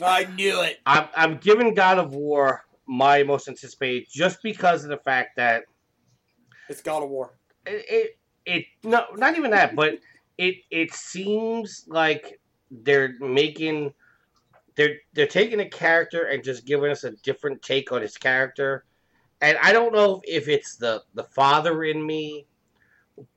Oh, 0.00 0.06
I 0.06 0.24
knew 0.34 0.62
it. 0.62 0.78
I'm, 0.86 1.08
I'm 1.16 1.38
giving 1.38 1.74
God 1.74 1.98
of 1.98 2.14
War 2.14 2.64
my 2.86 3.22
most 3.22 3.48
anticipated 3.48 4.06
just 4.10 4.42
because 4.42 4.84
of 4.84 4.90
the 4.90 4.98
fact 4.98 5.36
that 5.36 5.64
it's 6.68 6.80
God 6.80 7.02
of 7.02 7.10
War. 7.10 7.34
It, 7.66 7.84
it, 7.88 8.18
it 8.46 8.64
no, 8.84 9.04
not 9.16 9.36
even 9.36 9.50
that, 9.50 9.74
but 9.74 9.98
it 10.38 10.56
it 10.70 10.92
seems 10.92 11.84
like 11.88 12.40
they're 12.70 13.14
making 13.20 13.92
they're 14.76 14.96
they're 15.14 15.26
taking 15.26 15.60
a 15.60 15.68
character 15.68 16.24
and 16.24 16.44
just 16.44 16.64
giving 16.64 16.90
us 16.90 17.04
a 17.04 17.10
different 17.22 17.60
take 17.62 17.92
on 17.92 18.00
his 18.02 18.16
character. 18.16 18.84
And 19.40 19.58
I 19.62 19.72
don't 19.72 19.92
know 19.92 20.22
if 20.24 20.48
it's 20.48 20.76
the 20.76 21.02
the 21.14 21.24
father 21.24 21.84
in 21.84 22.04
me, 22.06 22.46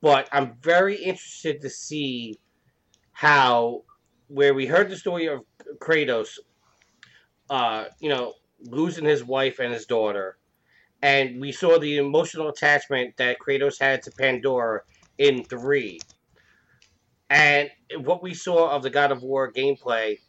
but 0.02 0.30
I'm 0.32 0.54
very 0.62 0.96
interested 0.96 1.62
to 1.62 1.70
see 1.70 2.40
how 3.12 3.84
where 4.28 4.54
we 4.54 4.66
heard 4.66 4.90
the 4.90 4.96
story 4.96 5.28
of 5.28 5.42
Kratos 5.80 6.38
uh, 7.52 7.86
you 8.00 8.08
know, 8.10 8.34
losing 8.62 9.04
his 9.04 9.24
wife 9.24 9.60
and 9.60 9.74
his 9.74 9.86
daughter. 9.86 10.38
And 11.04 11.42
we 11.42 11.52
saw 11.52 11.78
the 11.78 11.98
emotional 11.98 12.48
attachment 12.48 13.18
that 13.18 13.38
Kratos 13.40 13.80
had 13.80 14.02
to 14.04 14.12
Pandora 14.12 14.82
in 15.18 15.44
3. 15.44 16.00
And 17.30 17.70
what 17.98 18.24
we 18.24 18.34
saw 18.34 18.72
of 18.72 18.84
the 18.84 18.90
God 18.90 19.12
of 19.12 19.22
War 19.22 19.52
gameplay 19.52 20.20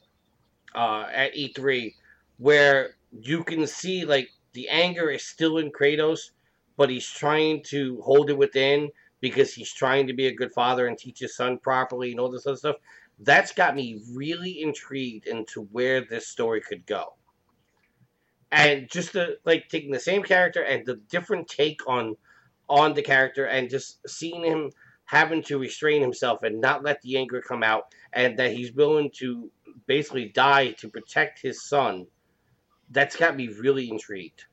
uh, 0.74 1.06
at 1.12 1.34
E3, 1.34 1.94
where 2.38 2.96
you 3.12 3.44
can 3.44 3.66
see, 3.68 4.04
like, 4.04 4.28
the 4.52 4.68
anger 4.68 5.08
is 5.10 5.22
still 5.22 5.58
in 5.58 5.70
Kratos, 5.70 6.30
but 6.76 6.90
he's 6.90 7.08
trying 7.08 7.62
to 7.64 8.00
hold 8.02 8.30
it 8.30 8.36
within 8.36 8.90
because 9.20 9.54
he's 9.54 9.72
trying 9.72 10.08
to 10.08 10.12
be 10.12 10.26
a 10.26 10.34
good 10.34 10.52
father 10.52 10.88
and 10.88 10.98
teach 10.98 11.20
his 11.20 11.36
son 11.36 11.58
properly 11.58 12.10
and 12.10 12.18
all 12.18 12.30
this 12.30 12.46
other 12.46 12.56
stuff 12.56 12.76
that's 13.20 13.52
got 13.52 13.76
me 13.76 14.00
really 14.12 14.60
intrigued 14.60 15.26
into 15.26 15.62
where 15.72 16.00
this 16.00 16.26
story 16.26 16.60
could 16.60 16.86
go. 16.86 17.14
And 18.50 18.88
just 18.90 19.12
the 19.12 19.38
like 19.44 19.68
taking 19.68 19.92
the 19.92 20.00
same 20.00 20.22
character 20.22 20.62
and 20.62 20.84
the 20.84 20.96
different 20.96 21.48
take 21.48 21.86
on 21.86 22.16
on 22.68 22.94
the 22.94 23.02
character 23.02 23.46
and 23.46 23.70
just 23.70 23.98
seeing 24.08 24.44
him 24.44 24.70
having 25.04 25.42
to 25.42 25.58
restrain 25.58 26.00
himself 26.00 26.42
and 26.42 26.60
not 26.60 26.84
let 26.84 27.00
the 27.02 27.18
anger 27.18 27.42
come 27.46 27.62
out 27.62 27.84
and 28.12 28.38
that 28.38 28.52
he's 28.52 28.72
willing 28.72 29.10
to 29.14 29.50
basically 29.86 30.28
die 30.28 30.72
to 30.72 30.88
protect 30.88 31.40
his 31.40 31.62
son 31.64 32.06
that's 32.92 33.16
got 33.16 33.36
me 33.36 33.48
really 33.48 33.90
intrigued. 33.90 34.44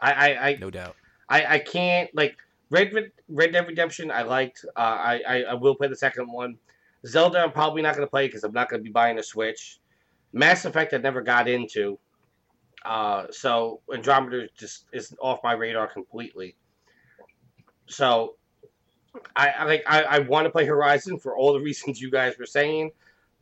I 0.00 0.12
I, 0.12 0.48
I 0.48 0.56
No 0.58 0.70
doubt. 0.70 0.96
I, 1.28 1.54
I 1.54 1.58
can't 1.60 2.10
like 2.14 2.36
Red 2.70 2.92
Red 3.28 3.52
Dead 3.52 3.66
Redemption. 3.66 4.10
I 4.10 4.22
liked. 4.22 4.64
Uh, 4.76 4.80
I, 4.80 5.20
I 5.28 5.42
I 5.42 5.54
will 5.54 5.74
play 5.74 5.88
the 5.88 5.96
second 5.96 6.32
one. 6.32 6.56
Zelda, 7.06 7.38
I'm 7.38 7.52
probably 7.52 7.82
not 7.82 7.94
going 7.94 8.06
to 8.06 8.10
play 8.10 8.26
because 8.26 8.44
I'm 8.44 8.52
not 8.52 8.68
going 8.68 8.80
to 8.80 8.84
be 8.84 8.92
buying 8.92 9.18
a 9.18 9.22
Switch. 9.22 9.78
Mass 10.32 10.64
Effect, 10.64 10.92
I 10.94 10.98
never 10.98 11.22
got 11.22 11.48
into. 11.48 11.98
Uh, 12.84 13.26
so 13.30 13.80
Andromeda 13.92 14.48
just 14.56 14.86
is 14.92 15.14
off 15.20 15.40
my 15.42 15.52
radar 15.52 15.86
completely. 15.86 16.56
So 17.86 18.36
I, 19.36 19.48
I 19.48 19.64
like 19.64 19.82
I, 19.86 20.02
I 20.02 20.18
want 20.20 20.46
to 20.46 20.50
play 20.50 20.64
Horizon 20.64 21.18
for 21.18 21.36
all 21.36 21.52
the 21.52 21.60
reasons 21.64 22.00
you 22.00 22.10
guys 22.10 22.38
were 22.38 22.46
saying, 22.46 22.90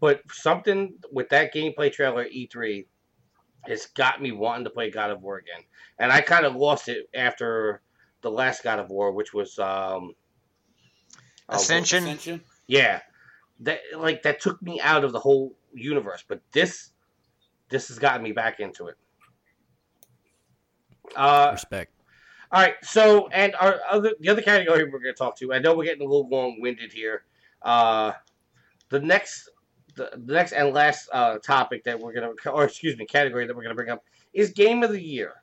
but 0.01 0.22
something 0.32 0.94
with 1.12 1.28
that 1.30 1.55
gameplay 1.55 1.93
trailer 1.93 2.24
E3 2.24 2.86
has 3.66 3.86
got 3.86 4.22
me 4.22 4.32
wanting 4.32 4.64
to 4.64 4.70
play 4.70 4.90
God 4.90 5.10
of 5.10 5.22
War 5.22 5.39
again. 5.39 5.64
And 5.98 6.12
I 6.12 6.20
kind 6.20 6.47
of 6.47 6.56
lost 6.56 6.89
it 6.89 7.09
after 7.14 7.82
the 8.22 8.30
last 8.30 8.62
God 8.62 8.78
of 8.78 8.89
War, 8.89 9.12
which 9.12 9.35
was 9.35 9.59
um, 9.59 10.14
uh, 11.48 11.56
Ascension. 11.56 12.05
Ascension. 12.05 12.40
yeah, 12.66 13.01
that 13.60 13.80
like 13.97 14.22
that 14.22 14.40
took 14.40 14.60
me 14.62 14.80
out 14.80 15.05
of 15.05 15.12
the 15.12 15.18
whole 15.18 15.56
universe. 15.74 16.24
But 16.26 16.40
this, 16.52 16.90
this 17.68 17.89
has 17.89 17.98
gotten 17.98 18.22
me 18.22 18.32
back 18.32 18.60
into 18.60 18.89
it. 18.89 18.97
Uh, 21.16 21.51
Respect. 21.52 21.93
all 22.52 22.60
right. 22.60 22.74
So, 22.82 23.28
and 23.28 23.55
our 23.60 23.80
other 23.90 24.12
the 24.20 24.28
other 24.28 24.43
category 24.43 24.85
we're 24.85 24.90
going 24.98 25.05
to 25.05 25.12
talk 25.14 25.36
to. 25.39 25.52
I 25.52 25.59
know 25.59 25.74
we're 25.74 25.85
getting 25.85 26.06
a 26.06 26.10
little 26.10 26.28
long 26.28 26.60
winded 26.60 26.93
here. 26.93 27.24
Uh, 27.62 28.12
the 28.90 29.01
next, 29.01 29.51
the, 29.97 30.10
the 30.24 30.32
next 30.32 30.52
and 30.52 30.72
last 30.72 31.09
uh, 31.12 31.39
topic 31.39 31.85
that 31.85 31.98
we're 31.98 32.12
going 32.12 32.35
to, 32.44 32.51
or 32.51 32.64
excuse 32.64 32.97
me, 32.97 33.06
category 33.06 33.47
that 33.47 33.55
we're 33.55 33.62
going 33.62 33.76
to 33.76 33.82
bring 33.82 33.90
up 33.90 34.05
is 34.32 34.51
game 34.51 34.82
of 34.82 34.93
the 34.93 35.02
year. 35.02 35.35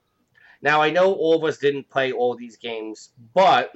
Now, 0.62 0.82
I 0.82 0.90
know 0.90 1.14
all 1.14 1.36
of 1.36 1.44
us 1.44 1.58
didn't 1.58 1.90
play 1.90 2.12
all 2.12 2.36
these 2.36 2.58
games, 2.58 3.12
but 3.34 3.72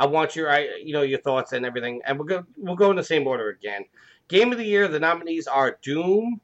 I 0.00 0.06
want 0.06 0.34
your, 0.34 0.50
I, 0.50 0.66
you 0.82 0.94
know, 0.94 1.02
your 1.02 1.20
thoughts 1.20 1.52
and 1.52 1.66
everything, 1.66 2.00
and 2.06 2.18
we'll 2.18 2.26
go, 2.26 2.44
we'll 2.56 2.74
go 2.74 2.90
in 2.90 2.96
the 2.96 3.04
same 3.04 3.26
order 3.26 3.50
again. 3.50 3.84
Game 4.28 4.50
of 4.50 4.56
the 4.56 4.64
year. 4.64 4.88
The 4.88 4.98
nominees 4.98 5.46
are 5.46 5.78
Doom, 5.82 6.40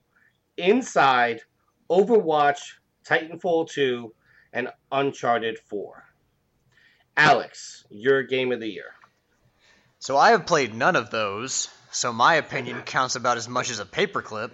Inside, 0.58 1.40
Overwatch, 1.88 2.58
Titanfall 3.08 3.70
2, 3.70 4.12
and 4.52 4.68
Uncharted 4.92 5.58
4. 5.58 6.04
Alex, 7.16 7.86
your 7.88 8.22
game 8.22 8.52
of 8.52 8.60
the 8.60 8.68
year. 8.68 8.92
So 10.00 10.18
I 10.18 10.32
have 10.32 10.44
played 10.44 10.74
none 10.74 10.94
of 10.94 11.10
those, 11.10 11.70
so 11.90 12.12
my 12.12 12.34
opinion 12.34 12.82
counts 12.82 13.16
about 13.16 13.38
as 13.38 13.48
much 13.48 13.70
as 13.70 13.80
a 13.80 13.86
paperclip. 13.86 14.50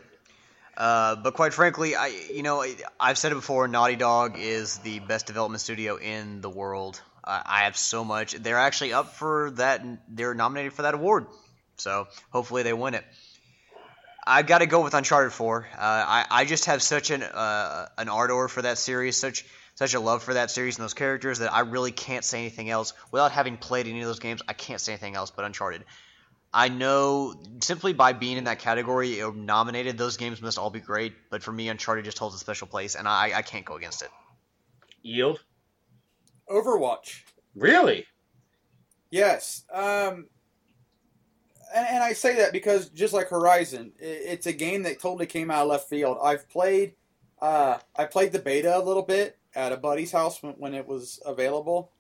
Uh, 0.77 1.17
but 1.17 1.35
quite 1.35 1.53
frankly, 1.53 1.97
I 1.97 2.07
you 2.33 2.43
know 2.43 2.65
I've 2.99 3.19
said 3.19 3.33
it 3.33 3.35
before. 3.35 3.69
Naughty 3.69 3.97
Dog 3.97 4.39
is 4.39 4.79
the 4.79 5.01
best 5.01 5.27
development 5.27 5.61
studio 5.61 5.97
in 5.97 6.41
the 6.41 6.49
world. 6.49 7.03
I, 7.25 7.65
have 7.65 7.77
so 7.77 8.05
much. 8.05 8.33
They're 8.33 8.59
actually 8.59 8.93
up 8.93 9.15
for 9.15 9.53
that. 9.53 9.85
They're 10.09 10.35
nominated 10.35 10.73
for 10.73 10.83
that 10.83 10.95
award. 10.95 11.27
So 11.77 12.09
hopefully 12.31 12.63
they 12.63 12.73
win 12.73 12.95
it. 12.95 13.05
I've 14.25 14.47
got 14.47 14.59
to 14.59 14.67
go 14.67 14.83
with 14.83 14.95
Uncharted 14.95 15.33
4. 15.33 15.67
Uh, 15.73 15.79
I 15.81 16.27
I 16.31 16.45
just 16.45 16.67
have 16.67 16.83
such 16.83 17.11
an 17.11 17.23
uh, 17.23 17.89
an 17.99 18.09
ardor 18.09 18.49
for 18.49 18.63
that 18.63 18.79
series, 18.79 19.17
such 19.17 19.45
such 19.75 19.95
a 19.95 20.01
love 20.01 20.23
for 20.23 20.35
that 20.35 20.51
series 20.51 20.77
and 20.77 20.85
those 20.85 20.95
characters 20.95 21.39
that 21.41 21.53
I 21.53 21.61
really 21.61 21.93
can't 21.93 22.25
say 22.25 22.41
anything 22.41 22.71
else 22.71 22.93
without 23.11 23.33
having 23.33 23.57
played 23.57 23.87
any 23.89 24.01
of 24.01 24.07
those 24.07 24.21
games. 24.21 24.43
I 24.47 24.53
can't 24.53 24.81
say 24.81 24.93
anything 24.93 25.17
else 25.17 25.31
but 25.31 25.45
Uncharted. 25.45 25.85
I 26.55 26.69
know 26.69 27.35
simply 27.63 27.95
by 27.95 28.13
being 28.13 28.37
in 28.37 28.45
that 28.45 28.59
category 28.59 29.23
or 29.23 29.33
nominated, 29.33 29.97
those 29.97 30.19
games 30.19 30.43
must 30.43 30.59
all 30.59 30.71
be 30.71 30.81
great. 30.81 31.15
But 31.31 31.43
for 31.43 31.51
me, 31.51 31.69
Uncharted 31.69 32.05
just 32.05 32.19
holds 32.19 32.35
a 32.35 32.39
special 32.39 32.67
place, 32.67 32.95
and 32.95 33.09
I, 33.09 33.33
I 33.35 33.43
can't 33.43 33.65
go 33.65 33.77
against 33.77 34.03
it. 34.03 34.11
Yield? 35.03 35.41
Overwatch. 36.51 37.23
Really? 37.55 38.07
Yes. 39.11 39.65
Um, 39.73 40.27
and, 41.75 41.87
and 41.87 42.03
I 42.03 42.13
say 42.13 42.37
that 42.37 42.53
because 42.53 42.89
just 42.91 43.13
like 43.13 43.29
Horizon, 43.29 43.93
it's 43.99 44.47
a 44.47 44.53
game 44.53 44.83
that 44.85 45.01
totally 45.01 45.27
came 45.27 45.51
out 45.51 45.63
of 45.63 45.69
left 45.69 45.89
field. 45.89 46.19
I've 46.23 46.49
played, 46.49 46.95
uh, 47.41 47.79
I 47.97 48.05
played 48.07 48.33
the 48.33 48.39
beta 48.39 48.77
a 48.77 48.81
little 48.81 49.03
bit 49.03 49.39
at 49.55 49.73
a 49.73 49.77
buddy's 49.77 50.13
house 50.13 50.43
when, 50.43 50.55
when 50.55 50.75
it 50.75 50.87
was 50.87 51.21
available, 51.27 51.93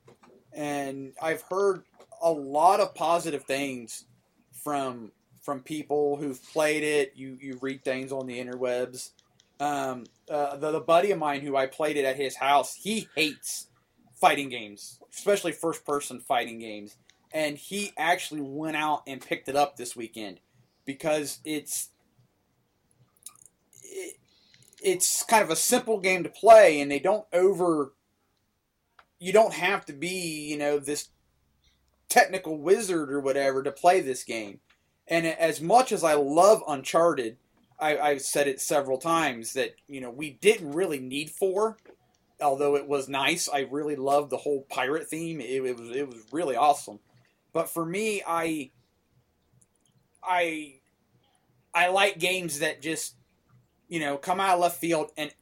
and 0.52 1.12
I've 1.20 1.42
heard 1.42 1.84
a 2.22 2.30
lot 2.30 2.80
of 2.80 2.94
positive 2.94 3.44
things 3.44 4.04
from 4.52 5.12
from 5.40 5.60
people 5.60 6.16
who've 6.16 6.40
played 6.52 6.84
it. 6.84 7.12
You 7.16 7.36
you 7.40 7.58
read 7.60 7.84
things 7.84 8.12
on 8.12 8.26
the 8.26 8.38
interwebs. 8.42 9.10
Um, 9.60 10.04
uh, 10.30 10.56
the, 10.56 10.72
the 10.72 10.80
buddy 10.80 11.10
of 11.12 11.18
mine 11.18 11.40
who 11.40 11.56
I 11.56 11.66
played 11.66 11.96
it 11.96 12.04
at 12.04 12.16
his 12.16 12.34
house, 12.36 12.74
he 12.74 13.08
hates 13.14 13.68
fighting 14.22 14.48
games, 14.48 15.00
especially 15.12 15.50
first 15.50 15.84
person 15.84 16.20
fighting 16.20 16.60
games. 16.60 16.96
And 17.34 17.56
he 17.58 17.92
actually 17.98 18.40
went 18.40 18.76
out 18.76 19.02
and 19.06 19.20
picked 19.20 19.48
it 19.48 19.56
up 19.56 19.76
this 19.76 19.96
weekend 19.96 20.38
because 20.86 21.40
it's 21.44 21.88
it, 23.82 24.16
it's 24.80 25.24
kind 25.24 25.42
of 25.42 25.50
a 25.50 25.56
simple 25.56 25.98
game 25.98 26.22
to 26.22 26.28
play, 26.28 26.80
and 26.80 26.90
they 26.90 27.00
don't 27.00 27.26
over. 27.32 27.94
You 29.18 29.32
don't 29.32 29.54
have 29.54 29.84
to 29.86 29.92
be, 29.92 30.48
you 30.48 30.56
know, 30.56 30.78
this 30.78 31.08
technical 32.08 32.58
wizard 32.58 33.10
or 33.10 33.20
whatever 33.20 33.62
to 33.62 33.72
play 33.72 34.00
this 34.00 34.22
game. 34.22 34.60
And 35.08 35.26
as 35.26 35.60
much 35.60 35.90
as 35.90 36.04
I 36.04 36.14
love 36.14 36.62
Uncharted, 36.68 37.38
I, 37.80 37.98
I've 37.98 38.22
said 38.22 38.46
it 38.46 38.60
several 38.60 38.98
times 38.98 39.54
that 39.54 39.74
you 39.88 40.00
know 40.00 40.10
we 40.10 40.30
didn't 40.30 40.72
really 40.72 41.00
need 41.00 41.30
four, 41.30 41.76
although 42.42 42.76
it 42.76 42.86
was 42.86 43.08
nice. 43.08 43.48
I 43.48 43.60
really 43.70 43.96
loved 43.96 44.30
the 44.30 44.36
whole 44.36 44.66
pirate 44.68 45.08
theme. 45.08 45.40
It, 45.40 45.64
it 45.64 45.76
was 45.76 45.90
it 45.90 46.06
was 46.06 46.24
really 46.32 46.56
awesome. 46.56 46.98
But 47.52 47.70
for 47.70 47.84
me, 47.84 48.22
I 48.26 48.70
I 50.22 50.80
I 51.74 51.88
like 51.88 52.18
games 52.18 52.60
that 52.60 52.82
just 52.82 53.14
you 53.88 54.00
know 54.00 54.16
come 54.16 54.40
out 54.40 54.54
of 54.54 54.60
left 54.60 54.78
field 54.78 55.10
and 55.16 55.32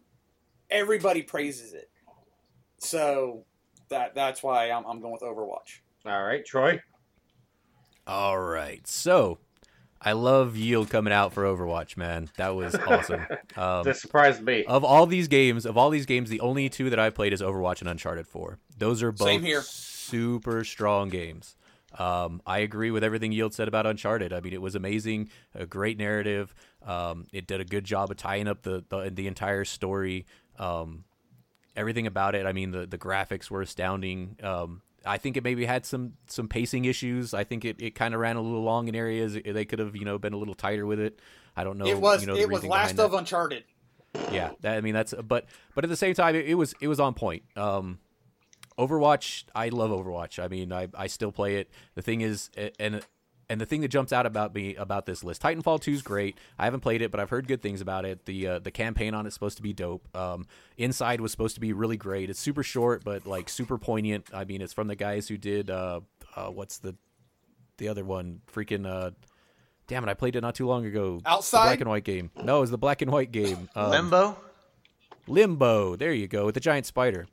everybody 0.71 1.23
praises 1.23 1.73
it. 1.73 1.91
So 2.79 3.45
that 3.89 4.15
that's 4.15 4.43
why 4.43 4.71
I'm, 4.71 4.85
I'm 4.87 5.01
going 5.01 5.13
with 5.13 5.23
Overwatch. 5.23 5.81
All 6.07 6.23
right, 6.25 6.45
Troy? 6.45 6.81
All 8.07 8.39
right. 8.39 8.87
So, 8.87 9.39
I 10.03 10.13
love 10.13 10.57
Yield 10.57 10.89
coming 10.89 11.13
out 11.13 11.33
for 11.35 11.45
Overwatch, 11.45 11.97
man. 11.97 12.31
That 12.37 12.55
was 12.55 12.75
awesome. 12.75 13.27
Um, 13.57 13.83
That 13.85 13.97
surprised 13.97 14.43
me. 14.43 14.65
of 14.65 14.85
all 14.85 15.07
these 15.07 15.29
games, 15.29 15.67
of 15.67 15.77
all 15.77 15.91
these 15.91 16.07
games, 16.07 16.31
the 16.31 16.41
only 16.41 16.69
two 16.69 16.89
that 16.91 16.99
I 16.99 17.11
played 17.11 17.33
is 17.33 17.43
Overwatch 17.43 17.81
and 17.81 17.89
Uncharted 17.91 18.27
4. 18.29 18.59
Those 18.79 19.03
are 19.03 19.13
both 19.13 19.43
here. 19.43 19.61
super 19.61 20.63
strong 20.65 21.09
games. 21.09 21.57
Um, 21.99 22.41
I 22.47 22.61
agree 22.61 22.91
with 22.93 23.03
everything 23.03 23.33
Yield 23.33 23.53
said 23.53 23.67
about 23.69 23.85
Uncharted. 23.87 24.33
I 24.33 24.41
mean, 24.41 24.53
it 24.53 24.63
was 24.63 24.77
amazing, 24.77 25.29
a 25.55 25.67
great 25.67 25.99
narrative. 25.99 26.55
Um, 26.87 27.27
it 27.33 27.47
did 27.49 27.61
a 27.61 27.65
good 27.65 27.85
job 27.85 28.11
of 28.13 28.17
tying 28.17 28.47
up 28.49 28.63
the 28.63 28.85
the, 28.89 29.11
the 29.11 29.27
entire 29.27 29.65
story. 29.65 30.25
Um, 30.59 31.05
everything 31.75 32.07
about 32.07 32.35
it. 32.37 32.47
I 32.47 32.53
mean, 32.53 32.71
the 32.71 32.87
the 32.87 32.99
graphics 32.99 33.51
were 33.51 33.61
astounding. 33.63 34.37
I 35.07 35.19
think 35.19 35.37
it 35.37 35.45
maybe 35.45 35.65
had 35.65 35.87
some 35.87 36.15
some 36.27 36.49
pacing 36.49 36.85
issues. 36.85 37.35
I 37.35 37.45
think 37.45 37.65
it, 37.65 37.81
it 37.81 37.95
kind 37.95 38.15
of 38.15 38.21
ran 38.21 38.37
a 38.37 38.41
little 38.41 38.63
long 38.63 38.89
in 38.89 38.95
areas. 38.95 39.35
They 39.35 39.65
could 39.65 39.79
have 39.79 39.97
you 39.97 40.05
know 40.05 40.19
been 40.19 40.33
a 40.33 40.37
little 40.37 40.55
tighter 40.55 40.87
with 40.87 41.01
it. 41.01 41.21
I 41.57 41.65
don't 41.65 41.79
know. 41.79 41.87
it 41.87 41.99
was 41.99 42.23
you 42.23 42.27
know, 42.27 42.37
it 42.37 42.49
was 42.49 42.65
last 42.65 42.99
of 42.99 43.13
that 43.13 43.19
Uncharted. 43.19 43.65
yeah 44.33 44.51
that, 44.63 44.77
i 44.77 44.81
mean 44.81 44.95
that's 44.95 45.15
but 45.27 45.47
but 45.75 45.85
at 45.85 45.91
the 45.91 45.97
same 45.97 46.15
time 46.15 46.35
it, 46.35 46.47
it 46.47 46.55
was 46.55 46.75
it 46.81 46.89
was 46.89 46.99
on 46.99 47.15
point 47.15 47.45
um 47.57 48.01
overwatch 48.77 49.45
i 49.55 49.69
love 49.69 49.91
overwatch 49.91 50.43
i 50.43 50.49
mean 50.49 50.73
i 50.73 50.89
i 50.95 51.07
still 51.07 51.31
play 51.31 51.57
it 51.57 51.71
the 51.95 52.03
thing 52.03 52.21
is 52.21 52.51
and 52.81 53.05
and 53.51 53.61
the 53.61 53.67
thing 53.67 53.83
that 53.83 53.89
jumps 53.89 54.13
out 54.13 54.25
about 54.25 54.55
me 54.55 54.75
about 54.77 55.05
this 55.05 55.23
list 55.23 55.43
titanfall 55.43 55.79
2 55.81 55.91
is 55.93 56.03
great 56.03 56.39
i 56.59 56.65
haven't 56.65 56.81
played 56.81 57.03
it 57.03 57.11
but 57.11 57.21
i've 57.21 57.29
heard 57.29 57.47
good 57.47 57.61
things 57.61 57.83
about 57.83 58.05
it 58.07 58.25
the 58.25 58.47
uh, 58.47 58.59
the 58.61 58.71
campaign 58.71 59.13
on 59.13 59.27
it's 59.27 59.35
supposed 59.35 59.57
to 59.59 59.63
be 59.63 59.73
dope 59.75 60.09
um 60.17 60.47
inside 60.79 61.21
was 61.21 61.31
supposed 61.31 61.55
to 61.57 61.61
be 61.61 61.73
really 61.75 61.97
great 61.99 62.31
it's 62.31 62.41
super 62.41 62.63
short 62.63 63.05
but 63.05 63.27
like 63.27 63.49
super 63.51 63.77
poignant 63.77 64.27
i 64.33 64.45
mean 64.45 64.63
it's 64.63 64.73
from 64.73 64.87
the 64.89 64.97
guys 64.97 65.29
who 65.29 65.37
did 65.37 65.69
uh, 65.69 66.01
uh 66.37 66.47
what's 66.47 66.79
the 66.79 66.95
the 67.77 67.89
other 67.89 68.05
one 68.05 68.41
freaking 68.51 68.87
uh 68.87 69.11
damn 69.89 70.03
it 70.05 70.09
i 70.11 70.15
played 70.15 70.37
it 70.37 70.41
not 70.41 70.55
too 70.55 70.67
long 70.67 70.87
ago 70.87 71.19
The 71.25 71.31
Outside? 71.31 71.65
black 71.65 71.81
and 71.81 71.91
white 71.91 72.05
game 72.05 72.31
no 72.45 72.59
it 72.59 72.61
was 72.61 72.71
the 72.71 72.79
black 72.79 73.03
and 73.03 73.11
white 73.11 73.33
game 73.33 73.69
um, 73.75 73.91
Limbo. 73.91 74.37
Limbo. 75.27 75.97
There 75.97 76.13
you 76.13 76.27
go 76.27 76.47
with 76.47 76.55
the 76.55 76.61
giant 76.61 76.87
spider. 76.87 77.27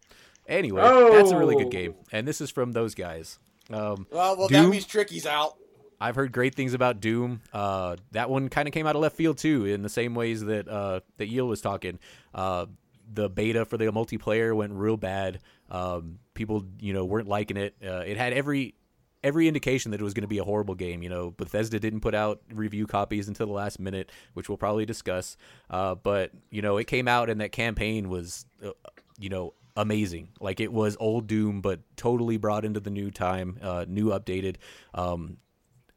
Anyway, 0.48 0.82
that's 0.82 1.32
a 1.32 1.38
really 1.38 1.56
Oh. 1.56 1.60
good 1.60 1.72
game, 1.72 1.96
and 2.12 2.28
this 2.28 2.42
is 2.42 2.52
from 2.52 2.72
those 2.74 2.94
guys. 2.96 3.40
Um, 3.72 4.08
Well, 4.12 4.38
well, 4.38 4.48
Doom? 4.48 4.64
that 4.66 4.70
means 4.70 4.86
Tricky's 4.86 5.26
out. 5.26 5.56
I've 6.00 6.16
heard 6.16 6.32
great 6.32 6.56
things 6.56 6.74
about 6.74 7.00
Doom. 7.00 7.42
Uh, 7.52 7.96
that 8.12 8.30
one 8.30 8.50
kind 8.50 8.68
of 8.68 8.74
came 8.74 8.86
out 8.86 8.96
of 8.96 9.02
left 9.02 9.16
field 9.16 9.38
too, 9.38 9.66
in 9.66 9.82
the 9.82 9.90
same 9.90 10.16
ways 10.16 10.42
that 10.46 10.68
uh, 10.68 11.00
that 11.18 11.28
Yield 11.28 11.50
was 11.50 11.62
talking. 11.62 12.00
Uh, 12.34 12.68
the 13.12 13.30
beta 13.30 13.66
for 13.66 13.78
the 13.78 13.86
multiplayer 13.86 14.56
went 14.56 14.74
real 14.74 14.98
bad. 14.98 15.40
Um, 15.70 16.20
people, 16.34 16.66
you 16.80 16.94
know, 16.94 17.06
weren't 17.06 17.28
liking 17.28 17.58
it. 17.58 17.76
Uh, 17.84 18.04
it 18.06 18.18
had 18.18 18.34
every 18.34 18.76
every 19.24 19.48
indication 19.48 19.92
that 19.92 20.00
it 20.00 20.04
was 20.04 20.14
going 20.14 20.24
to 20.24 20.28
be 20.28 20.38
a 20.38 20.44
horrible 20.44 20.76
game. 20.76 21.02
You 21.02 21.10
know, 21.10 21.32
Bethesda 21.32 21.80
didn't 21.80 22.02
put 22.02 22.14
out 22.14 22.42
review 22.52 22.86
copies 22.86 23.28
until 23.28 23.48
the 23.48 23.54
last 23.54 23.80
minute, 23.80 24.12
which 24.34 24.50
we'll 24.50 24.58
probably 24.58 24.86
discuss. 24.86 25.38
Uh, 25.70 25.96
but 25.96 26.32
you 26.52 26.62
know, 26.62 26.78
it 26.78 26.86
came 26.86 27.08
out 27.08 27.30
and 27.30 27.42
that 27.42 27.52
campaign 27.52 28.10
was, 28.10 28.46
uh, 28.64 28.72
you 29.18 29.30
know, 29.30 29.54
amazing. 29.76 30.30
Like 30.40 30.60
it 30.60 30.72
was 30.72 30.98
old 31.00 31.28
Doom, 31.28 31.62
but 31.62 31.80
totally 31.96 32.38
brought 32.38 32.66
into 32.66 32.80
the 32.80 32.90
new 32.90 33.12
time, 33.12 33.58
uh, 33.62 33.86
new 33.88 34.08
updated. 34.08 34.58
Um, 34.94 35.38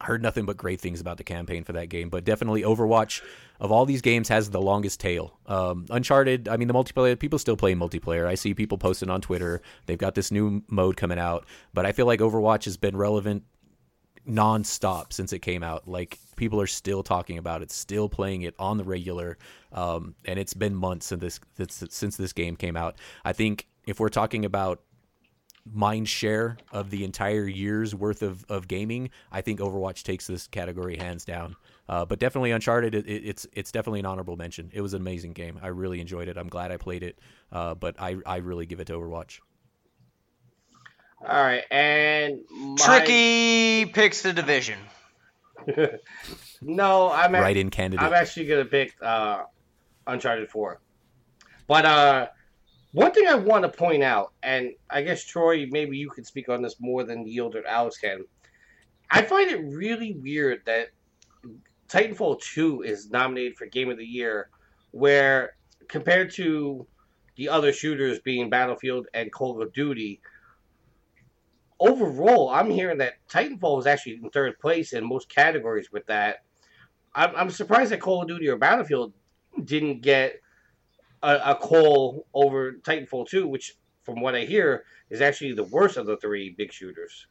heard 0.01 0.23
nothing 0.23 0.47
but 0.47 0.57
great 0.57 0.81
things 0.81 1.01
about 1.01 1.19
the 1.19 1.25
campaign 1.25 1.65
for 1.65 1.73
that 1.73 1.89
game, 1.89 2.09
but 2.09 2.25
definitely 2.25 2.63
Overwatch 2.63 3.23
of 3.61 3.71
all 3.71 3.85
these 3.85 4.01
games 4.01 4.29
has 4.29 4.51
the 4.51 4.61
longest 4.61 5.01
tail. 5.01 5.39
Um, 5.47 5.87
Uncharted, 5.91 6.49
I 6.49 6.57
mean, 6.57 6.69
the 6.69 6.75
multiplayer, 6.75 7.19
people 7.19 7.39
still 7.39 7.57
play 7.57 7.75
multiplayer. 7.75 8.27
I 8.27 8.35
see 8.35 8.55
people 8.55 8.79
posting 8.79 9.11
on 9.11 9.21
Twitter. 9.21 9.61
They've 9.87 9.99
got 9.99 10.15
this 10.15 10.31
new 10.31 10.63
mode 10.69 10.97
coming 10.97 11.19
out, 11.19 11.47
but 11.75 11.85
I 11.85 11.93
feel 11.93 12.07
like 12.07 12.21
Overwatch 12.21 12.65
has 12.65 12.77
been 12.77 12.97
relevant 12.97 13.45
nonstop 14.29 15.13
since 15.13 15.33
it 15.33 15.41
came 15.41 15.63
out. 15.63 15.87
Like 15.87 16.19
people 16.37 16.61
are 16.61 16.67
still 16.67 17.03
talking 17.03 17.39
about 17.39 17.63
it, 17.63 17.71
still 17.71 18.09
playing 18.09 18.43
it 18.43 18.55
on 18.59 18.79
the 18.79 18.85
regular, 18.85 19.39
um, 19.73 20.15
and 20.25 20.39
it's 20.39 20.55
been 20.55 20.75
months 20.75 21.07
since 21.07 21.21
this, 21.21 21.41
this 21.57 21.85
since 21.91 22.17
this 22.17 22.33
game 22.33 22.57
came 22.57 22.77
out. 22.77 22.97
I 23.25 23.33
think 23.33 23.67
if 23.87 24.01
we're 24.01 24.09
talking 24.09 24.45
about 24.45 24.83
mind 25.73 26.09
share 26.09 26.57
of 26.73 26.91
the 26.91 27.05
entire 27.05 27.47
year's 27.47 27.95
worth 27.95 28.23
of, 28.23 28.45
of 28.49 28.69
gaming, 28.69 29.11
I 29.31 29.41
think 29.41 29.61
Overwatch 29.61 30.03
takes 30.03 30.27
this 30.27 30.47
category 30.47 30.97
hands 30.97 31.25
down. 31.25 31.57
Uh, 31.89 32.05
but 32.05 32.19
definitely 32.19 32.53
Uncharted, 32.53 32.95
it, 32.95 33.07
it, 33.07 33.25
it's 33.25 33.47
it's 33.53 33.73
definitely 33.73 34.01
an 34.01 34.07
honorable 34.07 34.37
mention. 34.37 34.71
It 34.73 34.81
was 34.81 34.95
an 34.95 35.01
amazing 35.01 35.33
game. 35.33 35.59
I 35.61 35.69
really 35.69 36.01
enjoyed 36.01 36.29
it. 36.29 36.37
I'm 36.37 36.49
glad 36.49 36.71
I 36.71 36.77
played 36.77 37.03
it. 37.03 37.19
Uh, 37.51 37.75
but 37.75 37.97
I, 38.01 38.17
I 38.25 38.37
really 38.37 38.67
give 38.67 38.79
it 38.81 38.87
to 38.87 38.93
Overwatch. 38.93 39.41
All 41.23 41.29
write, 41.29 41.65
and 41.71 42.41
my... 42.51 42.77
Tricky 42.77 43.87
picks 43.87 44.23
the 44.23 44.33
division. 44.33 44.79
no, 46.63 47.11
I'm 47.11 47.33
right 47.33 47.57
in 47.57 47.71
candidate. 47.71 48.07
I'm 48.07 48.15
actually 48.15 48.47
gonna 48.47 48.65
pick 48.65 48.95
uh, 49.03 49.43
Uncharted 50.07 50.49
Four, 50.49 50.81
but 51.67 51.85
uh, 51.85 52.29
one 52.93 53.13
thing 53.13 53.27
I 53.29 53.37
want 53.37 53.63
to 53.63 53.69
point 53.69 54.03
out, 54.03 54.33
and 54.43 54.73
I 54.89 55.03
guess 55.03 55.25
Troy, 55.25 55.67
maybe 55.71 55.97
you 55.97 56.11
can 56.11 56.25
speak 56.25 56.49
on 56.49 56.63
this 56.63 56.77
more 56.81 57.05
than 57.05 57.27
Yield 57.27 57.55
or 57.55 57.67
Alex 57.67 57.99
can. 57.99 58.25
I 59.11 59.23
find 59.23 59.51
it 59.51 59.65
really 59.65 60.15
weird 60.15 60.63
that 60.67 60.89
Titanfall 61.89 62.41
2 62.41 62.83
is 62.83 63.11
nominated 63.11 63.57
for 63.57 63.67
Game 63.67 63.91
of 63.91 63.99
the 63.99 64.05
Year, 64.05 64.51
where 64.91 65.55
compared 65.89 66.33
to 66.35 66.87
the 67.37 67.49
other 67.49 67.73
shooters 67.73 68.19
being 68.21 68.51
Battlefield 68.51 69.07
and 69.15 69.33
Call 69.33 69.61
of 69.61 69.73
Duty, 69.73 70.21
overall, 71.79 72.49
I'm 72.51 72.71
hearing 72.71 72.99
that 72.99 73.15
Titanfall 73.29 73.81
is 73.81 73.87
actually 73.87 74.21
in 74.23 74.31
third 74.31 74.59
place 74.59 74.93
in 74.93 75.09
most 75.09 75.29
categories 75.29 75.91
with 75.93 76.07
that. 76.07 76.45
I'm, 77.15 77.35
I'm 77.35 77.51
surprised 77.51 77.93
that 77.93 78.01
Call 78.01 78.23
of 78.23 78.29
Duty 78.29 78.49
or 78.49 78.57
Battlefield 78.57 79.13
didn't 79.65 80.03
get 80.03 80.41
a, 81.23 81.41
a 81.45 81.55
call 81.55 82.27
over 82.35 82.73
Titanfall 82.73 83.29
2, 83.29 83.47
which, 83.47 83.77
from 84.03 84.21
what 84.21 84.35
I 84.35 84.45
hear, 84.45 84.85
is 85.11 85.21
actually 85.21 85.53
the 85.53 85.65
worst 85.65 85.97
of 85.97 86.07
the 86.07 86.17
three 86.17 86.51
big 86.51 86.73
shooters. 86.73 87.27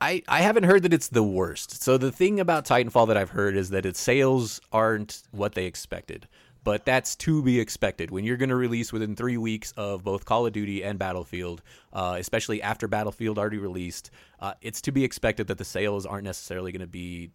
I, 0.00 0.22
I 0.26 0.40
haven't 0.40 0.64
heard 0.64 0.82
that 0.82 0.92
it's 0.92 1.08
the 1.08 1.22
worst. 1.22 1.82
So 1.82 1.96
the 1.96 2.10
thing 2.10 2.40
about 2.40 2.64
Titanfall 2.64 3.06
that 3.08 3.16
I've 3.16 3.30
heard 3.30 3.56
is 3.56 3.70
that 3.70 3.86
its 3.86 4.00
sales 4.00 4.60
aren't 4.72 5.22
what 5.30 5.54
they 5.54 5.66
expected. 5.66 6.26
But 6.64 6.84
that's 6.84 7.16
to 7.16 7.42
be 7.42 7.58
expected 7.58 8.10
when 8.10 8.24
you're 8.24 8.36
going 8.36 8.48
to 8.48 8.56
release 8.56 8.92
within 8.92 9.16
three 9.16 9.36
weeks 9.36 9.72
of 9.76 10.04
both 10.04 10.24
Call 10.24 10.46
of 10.46 10.52
Duty 10.52 10.84
and 10.84 10.98
Battlefield, 10.98 11.62
uh, 11.92 12.16
especially 12.18 12.62
after 12.62 12.86
Battlefield 12.86 13.38
already 13.38 13.58
released. 13.58 14.10
Uh, 14.38 14.54
it's 14.60 14.80
to 14.82 14.92
be 14.92 15.02
expected 15.02 15.48
that 15.48 15.58
the 15.58 15.64
sales 15.64 16.06
aren't 16.06 16.24
necessarily 16.24 16.70
going 16.70 16.80
to 16.80 16.86
be 16.86 17.30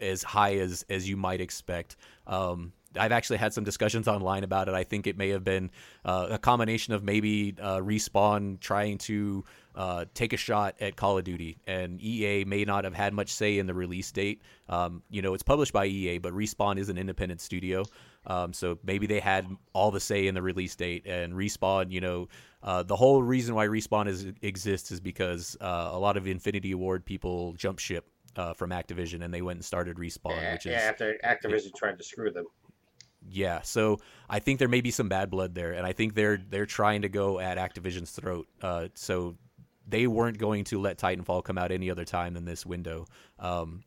as 0.00 0.22
high 0.22 0.56
as 0.56 0.84
as 0.90 1.08
you 1.08 1.16
might 1.16 1.40
expect. 1.40 1.96
Um, 2.26 2.72
I've 2.96 3.12
actually 3.12 3.38
had 3.38 3.52
some 3.52 3.64
discussions 3.64 4.08
online 4.08 4.44
about 4.44 4.68
it. 4.68 4.74
I 4.74 4.84
think 4.84 5.06
it 5.06 5.16
may 5.16 5.30
have 5.30 5.44
been 5.44 5.70
uh, 6.04 6.28
a 6.30 6.38
combination 6.38 6.94
of 6.94 7.02
maybe 7.02 7.54
uh, 7.60 7.78
respawn 7.78 8.60
trying 8.60 8.98
to 8.98 9.44
uh, 9.76 10.06
take 10.14 10.32
a 10.32 10.36
shot 10.36 10.74
at 10.80 10.96
Call 10.96 11.18
of 11.18 11.24
Duty, 11.24 11.58
and 11.66 12.00
EA 12.02 12.44
may 12.44 12.64
not 12.64 12.84
have 12.84 12.94
had 12.94 13.12
much 13.12 13.28
say 13.28 13.58
in 13.58 13.66
the 13.66 13.74
release 13.74 14.10
date. 14.10 14.40
Um, 14.70 15.02
you 15.10 15.20
know, 15.20 15.34
it's 15.34 15.42
published 15.42 15.74
by 15.74 15.84
EA, 15.84 16.18
but 16.18 16.32
Respawn 16.32 16.78
is 16.78 16.88
an 16.88 16.96
independent 16.96 17.42
studio, 17.42 17.84
um, 18.26 18.54
so 18.54 18.78
maybe 18.84 19.06
they 19.06 19.20
had 19.20 19.46
all 19.74 19.90
the 19.90 20.00
say 20.00 20.26
in 20.26 20.34
the 20.34 20.40
release 20.40 20.74
date. 20.74 21.06
And 21.06 21.34
Respawn, 21.34 21.92
you 21.92 22.00
know, 22.00 22.28
uh, 22.62 22.82
the 22.84 22.96
whole 22.96 23.22
reason 23.22 23.54
why 23.54 23.66
Respawn 23.66 24.08
is, 24.08 24.26
exists 24.40 24.90
is 24.90 24.98
because 24.98 25.58
uh, 25.60 25.90
a 25.92 25.98
lot 25.98 26.16
of 26.16 26.26
Infinity 26.26 26.74
Ward 26.74 27.04
people 27.04 27.52
jump 27.52 27.78
ship 27.78 28.06
uh, 28.36 28.54
from 28.54 28.70
Activision, 28.70 29.22
and 29.22 29.32
they 29.32 29.42
went 29.42 29.58
and 29.58 29.64
started 29.64 29.98
Respawn, 29.98 30.40
yeah, 30.40 30.52
which 30.54 30.64
is 30.64 30.72
yeah, 30.72 30.88
after 30.88 31.18
Activision 31.22 31.66
it, 31.66 31.76
tried 31.76 31.98
to 31.98 32.04
screw 32.04 32.30
them 32.30 32.46
yeah, 33.30 33.62
so 33.62 33.98
I 34.28 34.38
think 34.38 34.58
there 34.58 34.68
may 34.68 34.80
be 34.80 34.90
some 34.90 35.08
bad 35.08 35.30
blood 35.30 35.54
there, 35.54 35.72
and 35.72 35.86
I 35.86 35.92
think 35.92 36.14
they're 36.14 36.38
they're 36.38 36.66
trying 36.66 37.02
to 37.02 37.08
go 37.08 37.38
at 37.38 37.58
Activision's 37.58 38.10
throat. 38.10 38.46
Uh, 38.62 38.88
so 38.94 39.36
they 39.86 40.06
weren't 40.06 40.38
going 40.38 40.64
to 40.64 40.80
let 40.80 40.98
Titanfall 40.98 41.44
come 41.44 41.58
out 41.58 41.70
any 41.70 41.90
other 41.90 42.04
time 42.04 42.34
than 42.34 42.44
this 42.44 42.66
window. 42.66 43.06
Um, 43.38 43.82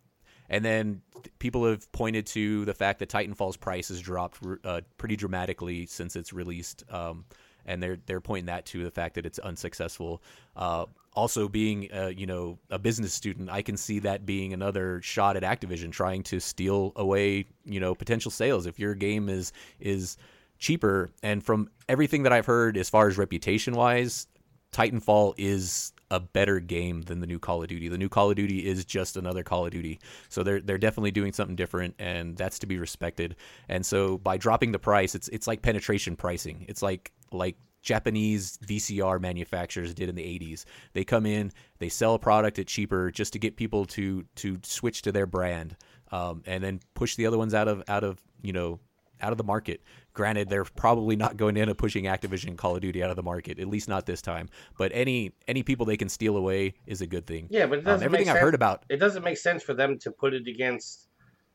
and 0.50 0.64
then 0.66 1.02
people 1.38 1.66
have 1.66 1.92
pointed 1.92 2.26
to 2.28 2.66
the 2.66 2.74
fact 2.74 3.00
that 3.00 3.10
Titanfall's 3.10 3.58
price 3.58 3.90
has 3.90 4.02
dropped 4.02 4.40
uh, 4.64 4.82
pretty 4.98 5.16
dramatically 5.16 5.86
since 5.86 6.16
it's 6.16 6.34
released, 6.34 6.84
um, 6.90 7.26
and 7.66 7.84
they're 7.84 7.98
they're 8.06 8.22
pointing 8.22 8.48
that 8.48 8.66
to 8.68 8.84
the 8.84 8.92
fact 8.92 9.16
that 9.16 9.26
it's 9.26 9.40
unsuccessful. 9.40 10.24
Uh, 10.56 10.86
also 11.20 11.50
being 11.50 11.90
you 12.16 12.26
know 12.26 12.58
a 12.70 12.80
business 12.80 13.14
student 13.14 13.50
i 13.50 13.62
can 13.62 13.76
see 13.76 14.00
that 14.00 14.26
being 14.26 14.54
another 14.54 15.02
shot 15.02 15.36
at 15.36 15.44
activision 15.44 15.92
trying 15.92 16.24
to 16.24 16.40
steal 16.40 16.94
away 16.96 17.46
you 17.66 17.80
know 17.80 17.94
potential 17.94 18.32
sales 18.32 18.66
if 18.66 18.80
your 18.80 18.96
game 18.96 19.28
is 19.28 19.52
is 19.80 20.18
cheaper. 20.60 21.10
And 21.24 21.44
from 21.44 21.70
everything 21.88 22.24
that 22.24 22.34
i've 22.34 22.46
heard 22.46 22.78
as 22.78 22.90
far 22.90 23.08
as 23.08 23.18
reputation 23.18 23.74
wise 23.76 24.28
titanfall 24.72 25.34
is 25.38 25.92
a 26.12 26.20
better 26.20 26.60
game 26.60 27.04
than 27.04 27.20
the 27.20 27.28
new 27.28 27.40
call 27.40 27.62
of 27.62 27.70
duty. 27.70 27.88
The 27.88 27.98
new 27.98 28.10
call 28.10 28.30
of 28.32 28.36
duty 28.36 28.66
is 28.66 28.84
just 28.84 29.16
another 29.16 29.44
call 29.44 29.66
of 29.66 29.72
duty. 29.72 30.00
So 30.28 30.42
they're 30.44 30.60
they're 30.60 30.78
definitely 30.78 31.12
doing 31.12 31.34
something 31.34 31.56
different 31.56 31.96
and 32.00 32.36
that's 32.36 32.60
to 32.60 32.68
be 32.68 32.78
respected. 32.78 33.36
And 33.68 33.86
so 33.86 34.18
by 34.18 34.38
dropping 34.38 34.72
the 34.72 34.80
price 34.80 35.16
it's 35.16 35.28
it's 35.30 35.48
like 35.48 35.62
penetration 35.62 36.16
pricing. 36.16 36.66
It's 36.68 36.82
like 36.82 37.12
like 37.32 37.58
Japanese 37.82 38.58
VCR 38.66 39.20
manufacturers 39.22 39.94
did 39.94 40.10
in 40.10 40.16
the 40.16 40.24
80s. 40.24 40.66
They 40.94 41.04
come 41.04 41.26
in, 41.26 41.52
they 41.80 41.90
sell 41.90 42.14
a 42.14 42.20
product 42.20 42.60
at 42.60 42.68
cheaper 42.68 43.12
just 43.12 43.34
to 43.34 43.40
get 43.40 43.56
people 43.56 43.86
to 43.86 44.26
to 44.36 44.60
switch 44.64 45.02
to 45.04 45.12
their 45.12 45.26
brand, 45.26 45.76
um, 46.12 46.44
and 46.46 46.64
then 46.64 46.82
push 46.94 47.16
the 47.16 47.26
other 47.26 47.38
ones 47.38 47.54
out 47.54 47.68
of 47.68 47.84
out 47.88 48.04
of 48.04 48.22
you 48.42 48.54
know 48.54 48.80
out 49.22 49.32
of 49.32 49.38
the 49.38 49.44
market. 49.44 49.82
Granted, 50.14 50.50
they're 50.50 50.66
probably 50.66 51.16
not 51.16 51.38
going 51.38 51.56
to 51.56 51.62
end 51.62 51.70
up 51.70 51.78
pushing 51.78 52.06
Activision 52.06 52.58
Call 52.58 52.76
of 52.76 52.82
Duty 52.82 53.04
out 53.04 53.10
of 53.10 53.16
the 53.16 53.24
market, 53.24 53.60
at 53.60 53.68
least 53.68 53.88
not 53.88 54.06
this 54.06 54.22
time. 54.22 54.50
But 54.78 54.92
any 54.94 55.32
any 55.48 55.64
people 55.64 55.86
they 55.86 55.98
can 55.98 56.10
steal 56.10 56.36
away 56.36 56.74
is 56.86 57.02
a 57.02 57.08
good 57.08 57.26
thing. 57.26 57.48
Yeah, 57.50 57.68
but 57.68 57.88
um, 57.88 58.04
everything 58.04 58.30
I've 58.30 58.40
heard 58.40 58.56
about 58.56 58.84
it 58.90 58.98
doesn't 58.98 59.24
make 59.24 59.38
sense 59.38 59.64
for 59.64 59.74
them 59.74 59.98
to 60.00 60.12
put 60.12 60.34
it 60.34 60.48
against 60.48 61.08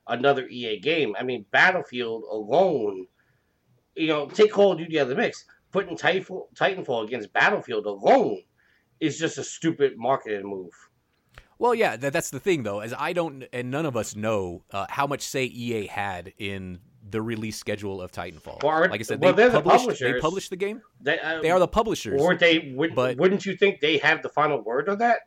another 0.09 0.47
EA 0.49 0.79
game. 0.81 1.15
I 1.19 1.23
mean, 1.23 1.45
Battlefield 1.51 2.25
alone, 2.31 3.07
you 3.95 4.07
know, 4.07 4.27
take 4.27 4.53
Call 4.53 4.73
of 4.73 4.79
Duty 4.79 4.99
out 4.99 5.05
of 5.05 5.09
the 5.11 5.17
mix 5.17 5.45
putting 5.75 5.97
Titanfall, 5.97 6.45
Titanfall 6.55 7.05
against 7.05 7.33
Battlefield 7.33 7.85
alone 7.85 8.45
is 9.01 9.19
just 9.19 9.39
a 9.39 9.45
stupid 9.45 9.95
marketing 9.97 10.49
move. 10.49 10.71
Well, 11.59 11.75
yeah, 11.75 11.97
that, 11.97 12.13
that's 12.13 12.31
the 12.31 12.39
thing 12.39 12.63
though, 12.63 12.79
as 12.79 12.95
I 12.97 13.13
don't, 13.13 13.45
and 13.53 13.73
none 13.73 13.85
of 13.85 13.97
us 13.97 14.15
know 14.15 14.63
uh, 14.71 14.87
how 14.89 15.09
much 15.09 15.23
say 15.23 15.45
EA 15.45 15.89
had 15.89 16.33
in 16.39 16.79
the 17.11 17.21
release 17.21 17.59
schedule 17.59 18.01
of 18.01 18.13
Titanfall. 18.13 18.63
Well, 18.63 18.89
like 18.89 19.01
I 19.01 19.03
said, 19.03 19.21
well, 19.21 19.33
they, 19.33 19.51
published, 19.51 19.99
the 19.99 20.13
they 20.13 20.21
published 20.21 20.51
the 20.51 20.57
game. 20.57 20.81
They, 21.01 21.19
uh, 21.19 21.43
they 21.43 21.51
are 21.51 21.59
the 21.59 21.67
publishers. 21.67 22.23
Or 22.23 22.37
they 22.37 22.73
would, 22.77 22.95
but, 22.95 23.17
wouldn't 23.17 23.45
you 23.45 23.57
think 23.57 23.81
they 23.81 23.99
have 23.99 24.23
the 24.23 24.29
final 24.29 24.63
word 24.63 24.89
on 24.89 24.99
that? 24.99 25.23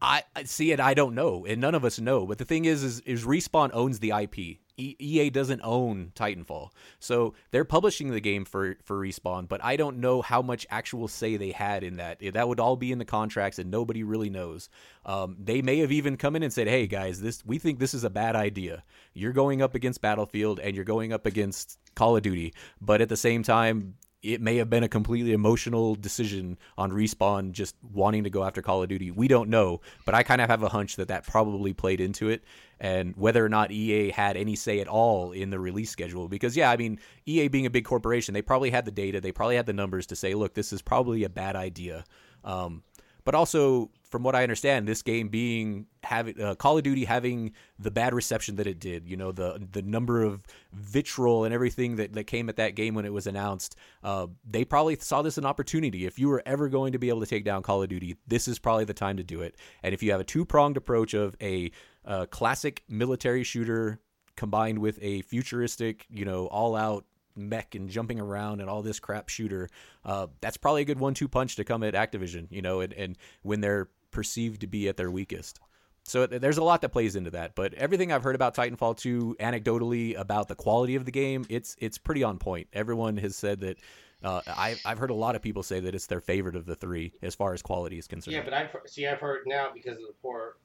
I, 0.00 0.22
I 0.34 0.44
see 0.44 0.72
it. 0.72 0.80
I 0.80 0.94
don't 0.94 1.14
know, 1.14 1.44
and 1.44 1.60
none 1.60 1.74
of 1.74 1.84
us 1.84 2.00
know. 2.00 2.26
But 2.26 2.38
the 2.38 2.46
thing 2.46 2.64
is, 2.64 2.82
is, 2.82 3.00
is 3.00 3.24
Respawn 3.24 3.70
owns 3.74 3.98
the 3.98 4.10
IP. 4.10 4.58
EA 4.76 5.30
doesn't 5.30 5.60
own 5.62 6.12
Titanfall, 6.14 6.70
so 6.98 7.34
they're 7.50 7.64
publishing 7.64 8.10
the 8.10 8.20
game 8.20 8.44
for 8.44 8.76
for 8.82 8.96
Respawn. 8.98 9.48
But 9.48 9.62
I 9.62 9.76
don't 9.76 9.98
know 9.98 10.22
how 10.22 10.42
much 10.42 10.66
actual 10.70 11.08
say 11.08 11.36
they 11.36 11.52
had 11.52 11.84
in 11.84 11.96
that. 11.96 12.20
That 12.32 12.48
would 12.48 12.60
all 12.60 12.76
be 12.76 12.92
in 12.92 12.98
the 12.98 13.04
contracts, 13.04 13.58
and 13.58 13.70
nobody 13.70 14.02
really 14.02 14.30
knows. 14.30 14.68
Um, 15.04 15.36
they 15.38 15.62
may 15.62 15.78
have 15.78 15.92
even 15.92 16.16
come 16.16 16.36
in 16.36 16.42
and 16.42 16.52
said, 16.52 16.68
"Hey 16.68 16.86
guys, 16.86 17.20
this 17.20 17.44
we 17.44 17.58
think 17.58 17.78
this 17.78 17.94
is 17.94 18.04
a 18.04 18.10
bad 18.10 18.36
idea. 18.36 18.82
You're 19.14 19.32
going 19.32 19.62
up 19.62 19.74
against 19.74 20.00
Battlefield, 20.00 20.60
and 20.60 20.74
you're 20.74 20.84
going 20.84 21.12
up 21.12 21.26
against 21.26 21.78
Call 21.94 22.16
of 22.16 22.22
Duty, 22.22 22.54
but 22.80 23.00
at 23.00 23.08
the 23.08 23.16
same 23.16 23.42
time, 23.42 23.94
it 24.22 24.40
may 24.40 24.56
have 24.56 24.70
been 24.70 24.84
a 24.84 24.88
completely 24.88 25.32
emotional 25.32 25.94
decision 25.94 26.56
on 26.78 26.92
respawn 26.92 27.52
just 27.52 27.74
wanting 27.82 28.24
to 28.24 28.30
go 28.30 28.44
after 28.44 28.62
call 28.62 28.82
of 28.82 28.88
duty. 28.88 29.10
We 29.10 29.28
don't 29.28 29.50
know 29.50 29.80
but 30.04 30.14
i 30.14 30.22
kind 30.22 30.40
of 30.40 30.48
have 30.48 30.62
a 30.62 30.68
hunch 30.68 30.96
that 30.96 31.08
that 31.08 31.26
probably 31.26 31.72
played 31.72 32.00
into 32.00 32.28
it 32.28 32.42
and 32.80 33.14
whether 33.16 33.44
or 33.44 33.48
not 33.48 33.70
ea 33.70 34.10
had 34.10 34.36
any 34.36 34.56
say 34.56 34.80
at 34.80 34.88
all 34.88 35.32
in 35.32 35.50
the 35.50 35.58
release 35.58 35.90
schedule. 35.90 36.28
Because 36.28 36.56
yeah 36.56 36.70
i 36.70 36.76
mean 36.76 36.98
ea 37.26 37.48
being 37.48 37.66
a 37.66 37.70
big 37.70 37.84
corporation 37.84 38.34
they 38.34 38.42
probably 38.42 38.70
had 38.70 38.84
the 38.84 38.90
data 38.90 39.20
they 39.20 39.32
probably 39.32 39.56
had 39.56 39.66
the 39.66 39.72
numbers 39.72 40.06
to 40.06 40.16
say 40.16 40.34
look 40.34 40.54
this 40.54 40.72
is 40.72 40.82
probably 40.82 41.24
a 41.24 41.28
bad 41.28 41.56
idea. 41.56 42.04
Um, 42.44 42.82
but 43.24 43.34
also 43.34 43.90
from 44.12 44.22
what 44.22 44.34
I 44.34 44.42
understand, 44.42 44.86
this 44.86 45.00
game 45.00 45.28
being 45.28 45.86
having 46.02 46.40
uh, 46.40 46.54
Call 46.54 46.76
of 46.76 46.84
Duty 46.84 47.04
having 47.04 47.52
the 47.78 47.90
bad 47.90 48.12
reception 48.12 48.56
that 48.56 48.66
it 48.66 48.78
did, 48.78 49.08
you 49.08 49.16
know, 49.16 49.32
the 49.32 49.66
the 49.72 49.82
number 49.82 50.22
of 50.22 50.44
vitriol 50.72 51.44
and 51.44 51.54
everything 51.54 51.96
that, 51.96 52.12
that 52.12 52.24
came 52.24 52.48
at 52.48 52.56
that 52.56 52.74
game 52.74 52.94
when 52.94 53.06
it 53.06 53.12
was 53.12 53.26
announced, 53.26 53.76
uh, 54.04 54.26
they 54.48 54.64
probably 54.64 54.96
saw 54.96 55.22
this 55.22 55.38
an 55.38 55.46
opportunity. 55.46 56.04
If 56.04 56.18
you 56.18 56.28
were 56.28 56.42
ever 56.44 56.68
going 56.68 56.92
to 56.92 56.98
be 56.98 57.08
able 57.08 57.20
to 57.20 57.26
take 57.26 57.44
down 57.44 57.62
Call 57.62 57.82
of 57.82 57.88
Duty, 57.88 58.16
this 58.26 58.48
is 58.48 58.58
probably 58.58 58.84
the 58.84 58.94
time 58.94 59.16
to 59.16 59.24
do 59.24 59.40
it. 59.40 59.56
And 59.82 59.94
if 59.94 60.02
you 60.02 60.12
have 60.12 60.20
a 60.20 60.24
two 60.24 60.44
pronged 60.44 60.76
approach 60.76 61.14
of 61.14 61.34
a 61.40 61.70
uh, 62.04 62.26
classic 62.26 62.82
military 62.88 63.44
shooter 63.44 64.00
combined 64.36 64.78
with 64.78 64.98
a 65.02 65.22
futuristic, 65.22 66.06
you 66.10 66.24
know, 66.24 66.46
all 66.46 66.74
out 66.76 67.04
mech 67.36 67.74
and 67.74 67.88
jumping 67.88 68.20
around 68.20 68.60
and 68.60 68.68
all 68.68 68.82
this 68.82 69.00
crap 69.00 69.28
shooter, 69.28 69.68
uh, 70.04 70.26
that's 70.40 70.56
probably 70.56 70.82
a 70.82 70.84
good 70.84 70.98
one 70.98 71.14
two 71.14 71.28
punch 71.28 71.56
to 71.56 71.64
come 71.64 71.82
at 71.82 71.94
Activision, 71.94 72.46
you 72.50 72.62
know, 72.62 72.80
and, 72.80 72.92
and 72.92 73.16
when 73.42 73.60
they're 73.60 73.88
perceived 74.10 74.60
to 74.60 74.66
be 74.66 74.88
at 74.88 74.96
their 74.96 75.10
weakest. 75.10 75.60
So 76.04 76.26
there's 76.26 76.58
a 76.58 76.64
lot 76.64 76.80
that 76.80 76.88
plays 76.88 77.14
into 77.14 77.30
that, 77.30 77.54
but 77.54 77.74
everything 77.74 78.10
I've 78.10 78.24
heard 78.24 78.34
about 78.34 78.56
Titanfall 78.56 78.96
2 78.96 79.36
anecdotally 79.38 80.18
about 80.18 80.48
the 80.48 80.56
quality 80.56 80.96
of 80.96 81.04
the 81.04 81.12
game, 81.12 81.46
it's 81.48 81.76
it's 81.78 81.96
pretty 81.96 82.24
on 82.24 82.38
point. 82.38 82.66
Everyone 82.72 83.16
has 83.18 83.36
said 83.36 83.60
that 83.60 83.78
uh, 84.24 84.40
I, 84.48 84.76
I've 84.84 84.98
heard 84.98 85.10
a 85.10 85.14
lot 85.14 85.36
of 85.36 85.42
people 85.42 85.62
say 85.62 85.78
that 85.78 85.94
it's 85.94 86.06
their 86.06 86.20
favorite 86.20 86.56
of 86.56 86.66
the 86.66 86.74
three 86.74 87.12
as 87.22 87.36
far 87.36 87.54
as 87.54 87.62
quality 87.62 87.98
is 87.98 88.08
concerned. 88.08 88.34
Yeah, 88.34 88.42
but 88.42 88.52
I've 88.52 88.70
see 88.86 89.06
I've 89.06 89.20
heard 89.20 89.42
now 89.46 89.68
because 89.72 89.98
of 89.98 90.06
the 90.08 90.14
poor 90.20 90.56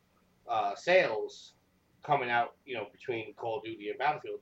uh, 0.47 0.75
sales 0.75 1.53
coming 2.03 2.29
out, 2.29 2.55
you 2.65 2.75
know, 2.75 2.87
between 2.91 3.33
Call 3.33 3.57
of 3.57 3.63
Duty 3.63 3.89
and 3.89 3.97
Battlefield, 3.99 4.39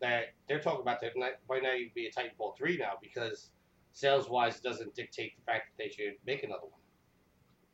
that 0.00 0.34
they're 0.48 0.60
talking 0.60 0.80
about 0.80 1.00
that 1.00 1.12
might 1.16 1.62
not 1.62 1.76
even 1.76 1.90
be 1.94 2.06
a 2.06 2.10
Titanfall 2.10 2.56
three 2.56 2.76
now 2.76 2.92
because 3.00 3.50
sales 3.92 4.28
wise 4.28 4.60
doesn't 4.60 4.94
dictate 4.94 5.32
the 5.36 5.42
fact 5.44 5.70
that 5.70 5.82
they 5.82 5.90
should 5.90 6.14
make 6.26 6.42
another 6.42 6.62
one. 6.62 6.80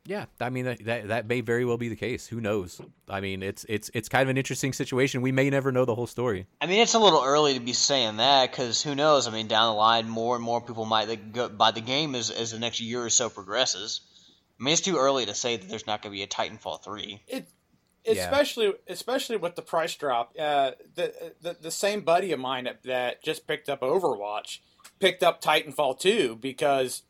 Yeah, 0.04 0.24
I 0.40 0.50
mean 0.50 0.64
that 0.64 1.08
that 1.08 1.26
may 1.28 1.42
very 1.42 1.64
well 1.64 1.76
be 1.76 1.88
the 1.88 1.96
case. 1.96 2.26
Who 2.26 2.40
knows? 2.40 2.80
I 3.08 3.20
mean, 3.20 3.40
it's 3.40 3.64
it's 3.68 3.88
it's 3.94 4.08
kind 4.08 4.24
of 4.24 4.30
an 4.30 4.36
interesting 4.36 4.72
situation. 4.72 5.22
We 5.22 5.30
may 5.30 5.48
never 5.48 5.70
know 5.70 5.84
the 5.84 5.94
whole 5.94 6.08
story. 6.08 6.48
I 6.60 6.66
mean, 6.66 6.80
it's 6.80 6.94
a 6.94 6.98
little 6.98 7.22
early 7.24 7.54
to 7.54 7.60
be 7.60 7.72
saying 7.72 8.16
that 8.16 8.50
because 8.50 8.82
who 8.82 8.96
knows? 8.96 9.28
I 9.28 9.30
mean, 9.30 9.46
down 9.46 9.72
the 9.72 9.78
line, 9.78 10.08
more 10.08 10.34
and 10.34 10.44
more 10.44 10.60
people 10.60 10.84
might 10.84 11.32
go 11.32 11.48
buy 11.48 11.70
the 11.70 11.80
game 11.80 12.16
as 12.16 12.30
as 12.30 12.50
the 12.50 12.58
next 12.58 12.80
year 12.80 13.04
or 13.04 13.10
so 13.10 13.28
progresses. 13.28 14.00
I 14.58 14.64
mean, 14.64 14.72
it's 14.72 14.82
too 14.82 14.96
early 14.96 15.26
to 15.26 15.34
say 15.34 15.56
that 15.56 15.68
there's 15.68 15.86
not 15.86 16.02
going 16.02 16.12
to 16.12 16.16
be 16.16 16.22
a 16.22 16.26
Titanfall 16.26 16.82
three. 16.82 17.22
It, 17.28 17.46
especially 18.06 18.66
yeah. 18.66 18.72
especially 18.88 19.36
with 19.36 19.54
the 19.56 19.62
price 19.62 19.94
drop. 19.94 20.34
Uh, 20.38 20.72
the, 20.94 21.32
the 21.40 21.56
the 21.60 21.70
same 21.70 22.00
buddy 22.02 22.32
of 22.32 22.40
mine 22.40 22.68
that 22.84 23.22
just 23.22 23.46
picked 23.46 23.68
up 23.68 23.80
Overwatch 23.80 24.58
picked 24.98 25.22
up 25.22 25.42
Titanfall 25.42 25.98
two 25.98 26.36
because 26.36 27.02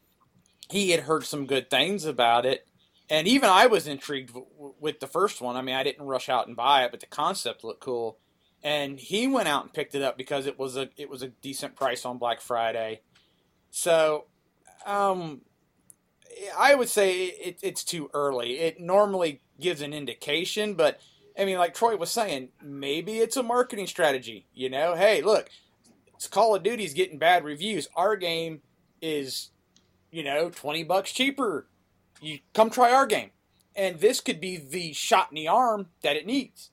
he 0.71 0.91
had 0.91 1.01
heard 1.01 1.25
some 1.25 1.47
good 1.47 1.69
things 1.69 2.05
about 2.05 2.47
it 2.47 2.67
and 3.13 3.29
even 3.29 3.51
I 3.51 3.67
was 3.67 3.87
intrigued 3.87 4.33
w- 4.33 4.75
with 4.81 5.01
the 5.01 5.07
first 5.07 5.43
one. 5.43 5.55
I 5.55 5.61
mean, 5.61 5.75
I 5.75 5.83
didn't 5.83 6.07
rush 6.07 6.31
out 6.31 6.47
and 6.47 6.57
buy 6.57 6.85
it, 6.85 6.91
but 6.91 7.01
the 7.01 7.07
concept 7.07 7.63
looked 7.63 7.83
cool. 7.83 8.19
And 8.63 8.99
he 8.99 9.27
went 9.27 9.49
out 9.49 9.65
and 9.65 9.73
picked 9.73 9.95
it 9.95 10.01
up 10.01 10.17
because 10.17 10.47
it 10.47 10.59
was 10.59 10.79
a 10.79 10.89
it 10.97 11.11
was 11.11 11.23
a 11.23 11.29
decent 11.29 11.77
price 11.77 12.07
on 12.07 12.17
Black 12.17 12.41
Friday. 12.41 13.03
So, 13.71 14.27
um, 14.87 15.43
I 16.57 16.75
would 16.75 16.89
say 16.89 17.25
it, 17.25 17.59
it's 17.63 17.85
too 17.85 18.09
early. 18.15 18.61
It 18.61 18.81
normally 18.81 19.43
gives 19.63 19.81
an 19.81 19.93
indication, 19.95 20.75
but 20.75 21.01
I 21.39 21.45
mean, 21.45 21.59
like 21.59 21.75
Troy 21.75 21.97
was 21.97 22.11
saying, 22.11 22.51
maybe 22.63 23.19
it's 23.19 23.37
a 23.37 23.43
marketing 23.43 23.87
strategy. 23.87 24.47
You 24.53 24.69
know, 24.69 24.95
hey, 24.95 25.23
look, 25.23 25.49
Call 26.31 26.55
of 26.55 26.63
Duty's 26.63 26.95
getting 26.95 27.19
bad 27.19 27.45
reviews. 27.45 27.89
Our 27.97 28.17
game 28.17 28.61
is, 29.01 29.51
you 30.11 30.23
know, 30.23 30.51
twenty 30.51 30.85
bucks 30.85 31.13
cheaper 31.13 31.67
you 32.23 32.39
come 32.55 32.71
try 32.71 32.93
our 32.93 33.07
game. 33.07 33.31
And 33.75 33.99
this 34.01 34.21
could 34.21 34.41
be 34.41 34.57
the 34.57 34.93
shot 34.93 35.29
in 35.31 35.37
the 35.37 35.49
arm 35.49 35.89
that 36.03 36.17
it 36.17 36.27
needs. 36.27 36.71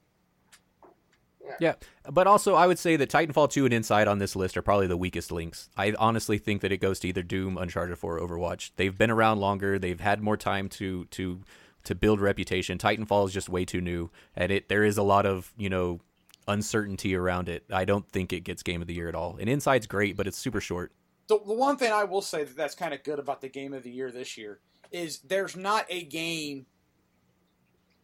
Yeah, 1.60 1.74
but 2.08 2.28
also 2.28 2.54
I 2.54 2.68
would 2.68 2.78
say 2.78 2.96
that 2.98 3.10
Titanfall 3.10 3.50
2 3.50 3.66
and 3.66 3.74
Inside 3.74 4.08
on 4.08 4.20
this 4.20 4.36
list 4.36 4.56
are 4.56 4.62
probably 4.62 4.86
the 4.86 4.98
weakest 4.98 5.32
links. 5.32 5.70
I 5.76 5.96
honestly 5.98 6.38
think 6.38 6.62
that 6.62 6.72
it 6.72 6.78
goes 6.78 7.00
to 7.00 7.08
either 7.08 7.24
Doom, 7.24 7.58
Uncharted 7.58 7.98
4, 7.98 8.20
Overwatch. 8.20 8.72
They've 8.76 8.96
been 8.96 9.10
around 9.10 9.40
longer. 9.40 9.80
They've 9.80 10.00
had 10.00 10.22
more 10.22 10.38
time 10.38 10.70
to 10.70 11.06
to 11.06 11.42
to 11.90 11.96
build 11.96 12.22
reputation. 12.22 12.78
Titanfall 12.78 13.28
is 13.28 13.34
just 13.34 13.50
way 13.50 13.66
too 13.66 13.82
new, 13.82 14.12
and 14.36 14.52
it 14.52 14.70
there 14.70 14.84
is 14.84 15.00
a 15.00 15.04
lot 15.04 15.26
of 15.26 15.52
you 15.58 15.70
know 15.70 16.00
uncertainty 16.48 17.16
around 17.16 17.50
it. 17.50 17.64
I 17.72 17.84
don't 17.84 18.08
think 18.08 18.32
it 18.32 18.42
gets 18.42 18.62
Game 18.62 18.80
of 18.80 18.88
the 18.88 18.94
Year 18.94 19.10
at 19.10 19.16
all. 19.16 19.38
And 19.40 19.50
Inside's 19.50 19.88
great, 19.88 20.16
but 20.16 20.28
it's 20.28 20.38
super 20.38 20.62
short. 20.62 20.92
The, 21.28 21.40
the 21.46 21.54
one 21.54 21.78
thing 21.78 21.92
I 21.92 22.04
will 22.04 22.22
say 22.22 22.44
that 22.44 22.56
that's 22.56 22.76
kind 22.76 22.94
of 22.94 23.04
good 23.04 23.18
about 23.18 23.42
the 23.42 23.50
Game 23.50 23.74
of 23.74 23.82
the 23.82 23.90
Year 23.90 24.12
this 24.12 24.38
year 24.38 24.60
is 24.92 25.18
there's 25.20 25.56
not 25.56 25.88
a 25.90 26.04
game 26.04 26.68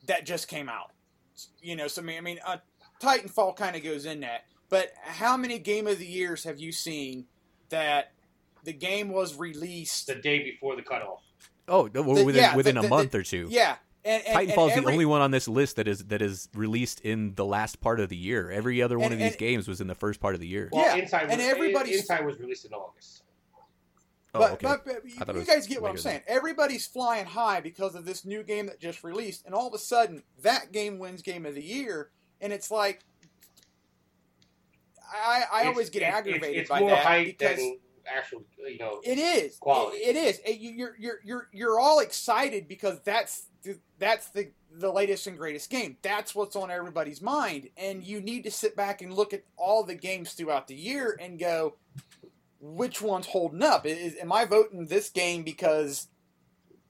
that 0.08 0.26
just 0.26 0.48
came 0.48 0.68
out. 0.68 0.92
You 1.62 1.76
know, 1.76 1.88
so 1.88 2.02
I 2.02 2.06
mean, 2.06 2.18
I 2.18 2.22
mean, 2.22 2.40
uh, 2.44 2.58
Titanfall 3.00 3.56
kind 3.56 3.76
of 3.76 3.84
goes 3.84 4.06
in 4.08 4.22
that. 4.22 4.46
But 4.70 4.94
how 5.04 5.38
many 5.38 5.60
game 5.60 5.86
of 5.86 6.00
the 6.00 6.08
years 6.08 6.44
have 6.44 6.60
you 6.60 6.72
seen 6.72 7.26
that 7.70 8.14
the 8.64 8.74
game 8.74 9.10
was 9.10 9.38
released 9.38 10.08
the 10.08 10.16
day 10.16 10.42
before 10.42 10.76
the 10.76 10.82
cutoff? 10.82 11.22
Oh, 11.68 11.88
the, 11.88 12.04
within, 12.04 12.36
yeah, 12.36 12.56
within 12.56 12.76
the, 12.76 12.82
the, 12.82 12.88
a 12.88 12.90
month 12.90 13.16
or 13.16 13.24
two. 13.24 13.48
Yeah. 13.50 13.76
And, 14.04 14.24
and, 14.28 14.50
Titanfall 14.50 14.70
is 14.70 14.84
the 14.84 14.92
only 14.92 15.06
one 15.06 15.22
on 15.22 15.32
this 15.32 15.48
list 15.48 15.78
that 15.78 15.88
is 15.88 16.06
that 16.06 16.22
is 16.22 16.48
released 16.54 17.00
in 17.02 17.34
the 17.34 17.46
last 17.46 17.82
part 17.82 18.00
of 18.00 18.10
the 18.10 18.16
year. 18.16 18.52
Every 18.52 18.84
other 18.84 19.00
one 19.00 19.12
and, 19.12 19.14
of 19.14 19.20
these 19.20 19.36
games 19.36 19.68
was 19.68 19.82
in 19.82 19.88
the 19.88 19.96
first 19.96 20.20
part 20.20 20.36
of 20.36 20.40
the 20.40 20.48
year. 20.48 20.70
Well, 20.72 20.86
yeah, 20.86 21.02
Inside 21.02 21.24
was, 21.24 21.34
and 21.34 21.42
everybody 21.42 21.96
Inside 21.96 22.24
was 22.24 22.40
released 22.40 22.66
in 22.66 22.74
August. 22.74 23.24
Oh, 24.36 24.40
but, 24.40 24.52
okay. 24.52 24.68
but, 24.68 24.86
but 25.26 25.36
you 25.36 25.46
guys 25.46 25.66
get 25.66 25.82
what 25.82 25.90
I'm 25.90 25.98
saying. 25.98 26.22
Than. 26.28 26.38
Everybody's 26.38 26.86
flying 26.86 27.26
high 27.26 27.62
because 27.62 27.96
of 27.96 28.06
this 28.06 28.26
new 28.26 28.44
game 28.44 28.68
that 28.68 28.80
just 28.80 29.04
released, 29.04 29.46
and 29.46 29.56
all 29.56 29.68
of 29.68 29.74
a 29.74 29.80
sudden 29.80 30.22
that 30.44 30.72
game 30.72 31.00
wins 31.00 31.24
Game 31.24 31.48
of 31.48 31.56
the 31.56 31.64
Year, 31.64 32.12
and 32.42 32.54
it's 32.54 32.70
like 32.70 33.02
I, 35.12 35.44
I 35.52 35.60
it's, 35.62 35.68
always 35.68 35.90
get 35.90 36.04
it's, 36.04 36.16
aggravated 36.16 36.62
it's, 36.62 36.70
by 36.70 36.82
that 36.82 37.26
because 37.26 37.60
actual, 38.14 38.44
you 38.58 38.78
know, 38.78 39.02
it 39.04 39.18
is 39.18 39.58
quality. 39.58 39.98
It, 39.98 40.16
it 40.16 40.20
is. 40.20 40.42
You're 40.60 40.96
you're 41.00 41.20
you're 41.24 41.48
you're 41.52 41.80
all 41.80 42.00
excited 42.00 42.68
because 42.68 43.00
that's 43.04 43.48
the, 43.64 43.78
that's 44.00 44.30
the 44.30 44.52
the 44.72 44.92
latest 44.92 45.28
and 45.28 45.38
greatest 45.38 45.70
game. 45.70 45.98
That's 46.02 46.36
what's 46.36 46.56
on 46.56 46.70
everybody's 46.72 47.22
mind, 47.22 47.70
and 47.78 48.04
you 48.04 48.22
need 48.22 48.44
to 48.44 48.52
sit 48.52 48.76
back 48.76 49.02
and 49.02 49.14
look 49.14 49.34
at 49.34 49.44
all 49.58 49.84
the 49.84 49.96
games 49.96 50.34
throughout 50.34 50.68
the 50.68 50.76
year 50.76 51.18
and 51.20 51.40
go 51.40 51.76
which 52.60 53.02
one's 53.02 53.28
holding 53.28 53.62
up. 53.62 53.86
Is, 53.86 54.16
am 54.22 54.32
I 54.32 54.46
voting 54.46 54.88
this 54.88 55.10
game 55.10 55.44
because 55.44 56.08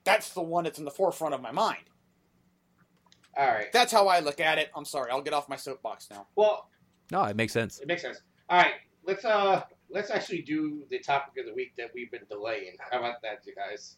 that's 0.04 0.30
the 0.30 0.42
one 0.42 0.64
that's 0.64 0.80
in 0.80 0.86
the 0.86 0.92
forefront 0.92 1.34
of 1.34 1.42
my 1.42 1.52
mind? 1.52 1.84
All 3.38 3.48
right. 3.48 3.72
That's 3.74 3.92
how 3.92 4.08
I 4.08 4.20
look 4.20 4.40
at 4.40 4.58
it. 4.58 4.70
I'm 4.76 4.86
sorry. 4.86 5.12
I'll 5.12 5.22
get 5.22 5.34
off 5.34 5.50
my 5.50 5.58
soapbox 5.58 6.08
now. 6.10 6.28
Well, 6.36 6.70
no, 7.12 7.24
it 7.24 7.36
makes 7.36 7.54
sense. 7.54 7.80
It 7.80 7.88
makes 7.88 8.02
sense. 8.02 8.22
All 8.50 8.62
right. 8.62 8.76
Let's 9.06 9.26
uh 9.26 9.64
let's 9.96 10.12
actually 10.12 10.42
do 10.42 10.84
the 10.90 11.00
topic 11.00 11.40
of 11.40 11.46
the 11.46 11.54
week 11.54 11.72
that 11.78 11.90
we've 11.96 12.12
been 12.12 12.26
delaying. 12.30 12.76
How 12.92 13.00
about 13.00 13.22
that, 13.22 13.40
you 13.46 13.56
guys? 13.56 13.96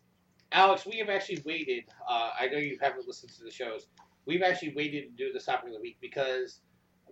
Alex, 0.52 0.86
we 0.86 1.00
have 1.00 1.10
actually 1.10 1.42
waited. 1.44 1.86
Uh, 2.08 2.30
I 2.40 2.48
know 2.48 2.60
you 2.60 2.78
haven't 2.80 3.08
listened 3.08 3.32
to 3.34 3.44
the 3.44 3.50
shows. 3.50 3.88
We've 4.28 4.44
actually 4.44 4.76
waited 4.76 5.18
to 5.18 5.26
do 5.26 5.34
the 5.34 5.40
topic 5.40 5.70
of 5.70 5.74
the 5.74 5.82
week 5.82 5.98
because 6.00 6.62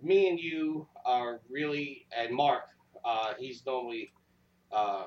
me 0.02 0.28
and 0.28 0.38
you 0.38 0.86
are 1.04 1.40
really, 1.50 2.06
and 2.16 2.32
Mark, 2.32 2.62
uh, 3.04 3.32
he's 3.36 3.66
normally 3.66 4.12
uh, 4.70 5.06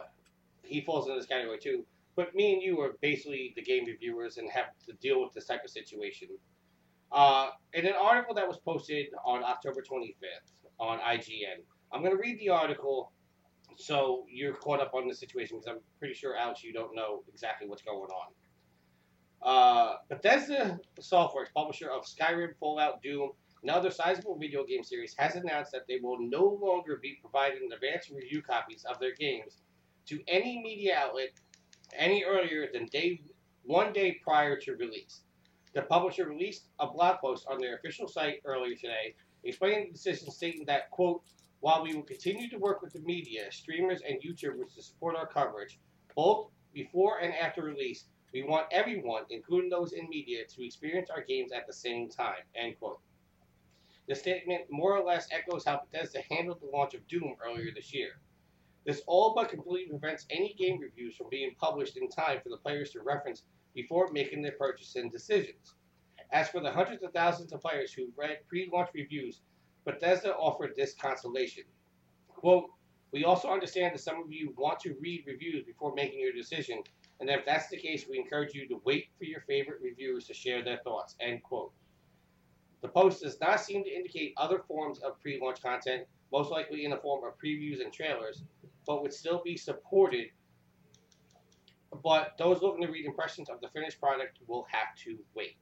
he 0.61 0.81
falls 0.81 1.07
in 1.07 1.15
this 1.15 1.25
category 1.25 1.57
too. 1.57 1.85
But 2.17 2.35
me 2.35 2.53
and 2.53 2.61
you 2.61 2.81
are 2.81 2.97
basically 3.01 3.53
the 3.55 3.61
game 3.61 3.85
reviewers 3.85 4.37
and 4.37 4.49
have 4.51 4.71
to 4.87 4.93
deal 5.01 5.23
with 5.23 5.31
this 5.33 5.45
type 5.45 5.63
of 5.63 5.69
situation. 5.69 6.27
Uh, 7.13 7.51
in 7.73 7.85
an 7.85 7.93
article 7.99 8.35
that 8.35 8.47
was 8.47 8.57
posted 8.57 9.07
on 9.25 9.41
October 9.41 9.81
25th 9.81 10.51
on 10.79 10.99
IGN, 10.99 11.63
I'm 11.93 12.01
going 12.03 12.15
to 12.15 12.21
read 12.21 12.39
the 12.39 12.49
article 12.49 13.13
so 13.75 14.25
you're 14.29 14.53
caught 14.53 14.79
up 14.79 14.93
on 14.93 15.07
the 15.07 15.13
situation 15.13 15.57
because 15.57 15.75
I'm 15.75 15.81
pretty 15.99 16.13
sure, 16.13 16.35
Alex, 16.35 16.63
you 16.63 16.73
don't 16.73 16.95
know 16.95 17.23
exactly 17.31 17.67
what's 17.67 17.81
going 17.81 18.09
on. 18.09 18.31
Uh, 19.41 19.95
Bethesda 20.09 20.79
Softworks, 20.99 21.53
publisher 21.55 21.89
of 21.89 22.03
Skyrim, 22.03 22.55
Fallout, 22.59 23.01
Doom, 23.01 23.31
and 23.61 23.71
other 23.71 23.89
sizable 23.89 24.37
video 24.37 24.65
game 24.65 24.83
series, 24.83 25.15
has 25.17 25.35
announced 25.35 25.71
that 25.71 25.87
they 25.87 25.99
will 26.01 26.17
no 26.19 26.59
longer 26.61 26.99
be 27.01 27.17
providing 27.21 27.69
advanced 27.73 28.09
review 28.09 28.41
copies 28.41 28.85
of 28.85 28.99
their 28.99 29.13
games 29.15 29.57
to 30.07 30.19
any 30.27 30.61
media 30.61 30.95
outlet 30.97 31.29
any 31.95 32.23
earlier 32.23 32.67
than 32.71 32.85
day 32.87 33.21
one 33.63 33.93
day 33.93 34.19
prior 34.23 34.57
to 34.59 34.75
release. 34.75 35.21
The 35.73 35.83
publisher 35.83 36.27
released 36.27 36.67
a 36.79 36.87
blog 36.87 37.19
post 37.19 37.45
on 37.49 37.59
their 37.59 37.75
official 37.75 38.07
site 38.07 38.41
earlier 38.45 38.75
today, 38.75 39.15
explaining 39.43 39.87
the 39.87 39.93
decision, 39.93 40.31
stating 40.31 40.65
that, 40.65 40.89
quote, 40.89 41.21
while 41.61 41.83
we 41.83 41.93
will 41.93 42.03
continue 42.03 42.49
to 42.49 42.57
work 42.57 42.81
with 42.81 42.93
the 42.93 43.01
media, 43.01 43.51
streamers, 43.51 44.01
and 44.07 44.21
YouTubers 44.21 44.75
to 44.75 44.81
support 44.81 45.15
our 45.15 45.27
coverage, 45.27 45.79
both 46.15 46.49
before 46.73 47.19
and 47.19 47.33
after 47.33 47.63
release, 47.63 48.05
we 48.33 48.43
want 48.43 48.67
everyone, 48.71 49.23
including 49.29 49.69
those 49.69 49.93
in 49.93 50.07
media, 50.07 50.45
to 50.45 50.65
experience 50.65 51.09
our 51.09 51.23
games 51.23 51.51
at 51.51 51.67
the 51.67 51.73
same 51.73 52.09
time, 52.09 52.43
end 52.55 52.77
quote. 52.79 52.99
The 54.07 54.15
statement 54.15 54.63
more 54.69 54.97
or 54.97 55.03
less 55.03 55.27
echoes 55.31 55.65
how 55.65 55.81
Bethesda 55.81 56.21
handled 56.31 56.61
the 56.61 56.75
launch 56.75 56.93
of 56.93 57.07
Doom 57.07 57.35
earlier 57.45 57.71
this 57.73 57.93
year. 57.93 58.19
This 58.85 59.01
all 59.05 59.33
but 59.35 59.49
completely 59.49 59.89
prevents 59.89 60.25
any 60.29 60.53
game 60.53 60.79
reviews 60.79 61.15
from 61.15 61.29
being 61.29 61.53
published 61.59 61.97
in 61.97 62.09
time 62.09 62.39
for 62.41 62.49
the 62.49 62.57
players 62.57 62.91
to 62.91 63.01
reference 63.01 63.43
before 63.75 64.11
making 64.11 64.41
their 64.41 64.53
purchasing 64.53 65.09
decisions. 65.09 65.75
As 66.31 66.49
for 66.49 66.59
the 66.59 66.71
hundreds 66.71 67.03
of 67.03 67.13
thousands 67.13 67.51
of 67.51 67.61
players 67.61 67.91
who 67.91 68.11
read 68.15 68.47
pre-launch 68.47 68.89
reviews, 68.93 69.41
Bethesda 69.85 70.35
offered 70.35 70.73
this 70.75 70.93
consolation. 70.93 71.63
Quote, 72.27 72.69
we 73.11 73.23
also 73.23 73.49
understand 73.49 73.95
that 73.95 73.99
some 73.99 74.21
of 74.21 74.31
you 74.31 74.53
want 74.57 74.79
to 74.81 74.95
read 74.99 75.23
reviews 75.25 75.65
before 75.65 75.93
making 75.95 76.19
your 76.19 76.33
decision, 76.33 76.83
and 77.19 77.29
if 77.29 77.45
that's 77.45 77.69
the 77.69 77.77
case, 77.77 78.05
we 78.09 78.19
encourage 78.19 78.53
you 78.53 78.67
to 78.67 78.81
wait 78.85 79.07
for 79.17 79.25
your 79.25 79.41
favorite 79.41 79.81
reviewers 79.81 80.27
to 80.27 80.33
share 80.33 80.63
their 80.63 80.79
thoughts. 80.83 81.15
End 81.19 81.41
quote. 81.43 81.73
The 82.81 82.87
post 82.87 83.23
does 83.23 83.39
not 83.41 83.59
seem 83.59 83.83
to 83.83 83.89
indicate 83.89 84.33
other 84.37 84.59
forms 84.59 84.99
of 84.99 85.19
pre-launch 85.19 85.61
content, 85.61 86.07
most 86.31 86.51
likely 86.51 86.85
in 86.85 86.91
the 86.91 86.97
form 86.97 87.25
of 87.25 87.33
previews 87.37 87.81
and 87.83 87.91
trailers, 87.91 88.43
but 88.85 89.01
would 89.01 89.13
still 89.13 89.41
be 89.43 89.57
supported. 89.57 90.27
But 92.03 92.37
those 92.37 92.61
looking 92.61 92.83
to 92.83 92.91
read 92.91 93.05
impressions 93.05 93.49
of 93.49 93.59
the 93.59 93.67
finished 93.69 93.99
product 93.99 94.37
will 94.47 94.65
have 94.71 94.95
to 95.03 95.17
wait. 95.33 95.57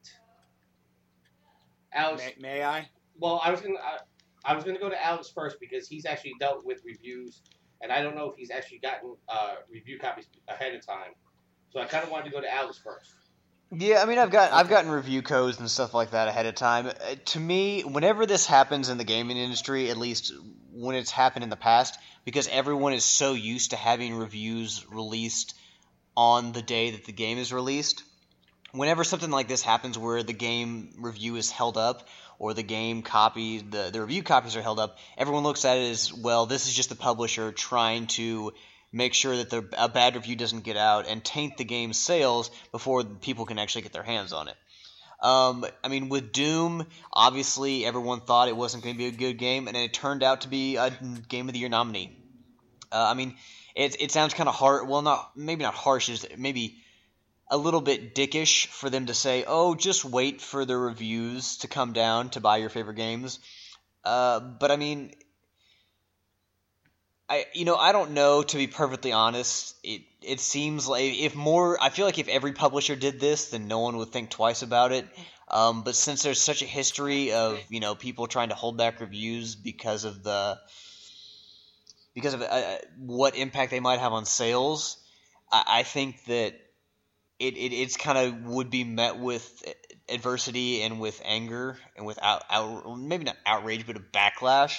Alex, 1.94 2.22
May, 2.38 2.58
may 2.58 2.64
I? 2.64 2.90
Well, 3.20 3.42
I 3.44 3.52
was 3.52 3.62
gonna, 3.62 3.76
I, 3.76 3.98
I 4.46 4.56
was 4.56 4.64
gonna 4.64 4.80
go 4.80 4.90
to 4.90 5.06
Alex 5.06 5.32
first 5.34 5.60
because 5.60 5.88
he's 5.88 6.06
actually 6.06 6.36
dealt 6.40 6.66
with 6.66 6.82
reviews, 6.86 7.42
and 7.82 7.92
I 7.92 8.02
don't 8.02 8.16
know 8.16 8.30
if 8.30 8.38
he's 8.38 8.52
actually 8.52 8.80
gotten 8.80 9.16
uh, 9.28 9.56
review 9.72 10.00
copies 10.00 10.26
ahead 10.48 10.74
of 10.76 10.86
time. 10.86 11.14
So 11.70 11.80
I 11.80 11.86
kind 11.86 12.04
of 12.04 12.12
wanted 12.12 12.26
to 12.26 12.32
go 12.32 12.42
to 12.42 12.54
Alex 12.54 12.80
first. 12.84 13.14
Yeah, 13.72 14.02
I 14.02 14.06
mean, 14.06 14.18
I've 14.18 14.32
got 14.32 14.54
I've 14.54 14.70
gotten 14.70 14.90
review 14.90 15.22
codes 15.22 15.60
and 15.60 15.70
stuff 15.70 15.94
like 15.94 16.12
that 16.12 16.30
ahead 16.30 16.46
of 16.46 16.56
time. 16.56 16.88
Uh, 16.88 17.16
to 17.26 17.40
me, 17.40 17.82
whenever 17.82 18.26
this 18.26 18.46
happens 18.46 18.88
in 18.88 18.98
the 18.98 19.04
gaming 19.04 19.36
industry, 19.36 19.90
at 19.90 19.98
least 19.98 20.34
when 20.72 20.96
it's 20.96 21.12
happened 21.12 21.44
in 21.44 21.50
the 21.50 21.58
past, 21.58 22.00
because 22.24 22.48
everyone 22.48 22.94
is 22.94 23.04
so 23.04 23.34
used 23.34 23.72
to 23.72 23.76
having 23.76 24.16
reviews 24.16 24.86
released 24.90 25.54
on 26.16 26.54
the 26.54 26.62
day 26.62 26.92
that 26.92 27.06
the 27.06 27.12
game 27.12 27.38
is 27.38 27.52
released. 27.52 28.04
Whenever 28.72 29.04
something 29.04 29.32
like 29.32 29.50
this 29.50 29.62
happens, 29.62 29.98
where 29.98 30.24
the 30.24 30.34
game 30.34 30.94
review 31.00 31.36
is 31.36 31.52
held 31.52 31.78
up 31.78 32.08
or 32.40 32.54
the 32.54 32.64
game 32.64 33.02
copy, 33.02 33.60
the 33.60 33.90
the 33.92 34.02
review 34.02 34.24
copies 34.24 34.56
are 34.56 34.62
held 34.62 34.80
up, 34.80 34.98
everyone 35.18 35.44
looks 35.44 35.66
at 35.66 35.78
it 35.78 35.90
as 35.90 36.14
well. 36.14 36.46
This 36.46 36.68
is 36.68 36.74
just 36.74 36.90
the 36.90 36.96
publisher 36.96 37.52
trying 37.52 38.08
to 38.08 38.54
make 38.92 39.14
sure 39.14 39.36
that 39.38 39.50
the, 39.50 39.68
a 39.78 39.90
bad 39.90 40.16
review 40.16 40.36
doesn't 40.36 40.64
get 40.64 40.78
out 40.78 41.08
and 41.08 41.24
taint 41.24 41.58
the 41.58 41.66
game's 41.66 41.98
sales 41.98 42.50
before 42.72 43.04
people 43.04 43.46
can 43.46 43.60
actually 43.60 43.82
get 43.82 43.94
their 43.94 44.04
hands 44.04 44.34
on 44.34 44.48
it. 44.48 44.56
Um, 45.22 45.66
I 45.84 45.88
mean, 45.88 46.10
with 46.10 46.32
Doom, 46.32 46.86
obviously 47.12 47.86
everyone 47.86 48.22
thought 48.22 48.50
it 48.50 48.56
wasn't 48.56 48.84
going 48.84 48.96
to 48.96 49.00
be 49.00 49.08
a 49.08 49.12
good 49.12 49.38
game, 49.38 49.68
and 49.68 49.76
it 49.76 49.94
turned 49.94 50.24
out 50.24 50.42
to 50.42 50.48
be 50.48 50.76
a 50.76 50.92
Game 51.28 51.48
of 51.50 51.54
the 51.54 51.60
Year 51.60 51.70
nominee. 51.70 52.16
Uh, 52.92 53.08
I 53.10 53.14
mean, 53.16 53.36
it, 53.76 54.00
it 54.00 54.12
sounds 54.12 54.34
kind 54.34 54.48
of 54.48 54.56
hard. 54.56 54.88
Well, 54.88 55.02
not 55.02 55.36
maybe 55.36 55.64
not 55.64 55.74
harsh. 55.74 56.10
Is 56.10 56.26
maybe 56.38 56.78
a 57.50 57.58
little 57.58 57.82
bit 57.82 58.14
dickish 58.14 58.68
for 58.68 58.90
them 58.90 59.06
to 59.08 59.14
say, 59.14 59.46
"Oh, 59.48 59.76
just 59.76 60.04
wait 60.06 60.42
for 60.42 60.66
the 60.66 60.78
reviews 60.78 61.58
to 61.58 61.68
come 61.68 61.94
down 61.94 62.30
to 62.32 62.42
buy 62.42 62.58
your 62.58 62.70
favorite 62.70 62.96
games." 62.96 63.40
Uh, 64.04 64.40
but 64.40 64.72
I 64.72 64.76
mean, 64.76 65.14
I 67.30 67.46
you 67.54 67.66
know 67.66 67.76
I 67.76 67.92
don't 67.92 68.12
know 68.12 68.44
to 68.44 68.58
be 68.58 68.68
perfectly 68.68 69.12
honest. 69.12 69.76
It 69.84 70.02
it 70.22 70.40
seems 70.40 70.88
like 70.88 71.04
if 71.04 71.36
more 71.36 71.82
I 71.82 71.90
feel 71.90 72.06
like 72.06 72.20
if 72.20 72.28
every 72.28 72.54
publisher 72.54 72.96
did 72.96 73.20
this, 73.20 73.50
then 73.50 73.68
no 73.68 73.80
one 73.80 73.98
would 73.98 74.12
think 74.12 74.30
twice 74.30 74.62
about 74.62 74.92
it. 74.92 75.08
Um, 75.50 75.84
but 75.84 75.96
since 75.96 76.24
there's 76.24 76.42
such 76.42 76.62
a 76.62 76.66
history 76.66 77.32
of 77.32 77.60
you 77.70 77.80
know 77.80 77.96
people 77.96 78.28
trying 78.28 78.50
to 78.50 78.56
hold 78.56 78.78
back 78.78 79.00
reviews 79.00 79.56
because 79.56 80.04
of 80.04 80.24
the 80.24 80.60
because 82.14 82.34
of 82.34 82.42
uh, 82.42 82.78
what 82.98 83.36
impact 83.36 83.72
they 83.72 83.80
might 83.80 84.00
have 84.00 84.12
on 84.12 84.26
sales, 84.26 84.98
I, 85.52 85.64
I 85.68 85.84
think 85.84 86.24
that 86.26 86.56
it, 87.40 87.56
it 87.56 87.74
it's 87.74 87.98
kind 87.98 88.18
of 88.18 88.46
would 88.46 88.70
be 88.70 88.84
met 88.84 89.18
with 89.18 89.64
adversity 90.10 90.82
and 90.82 91.00
with 91.00 91.22
anger 91.24 91.78
and 91.96 92.06
with 92.06 92.20
out, 92.22 92.44
out 92.50 92.98
maybe 92.98 93.26
not 93.26 93.38
outrage 93.46 93.86
but 93.86 93.96
a 93.98 94.00
backlash 94.00 94.78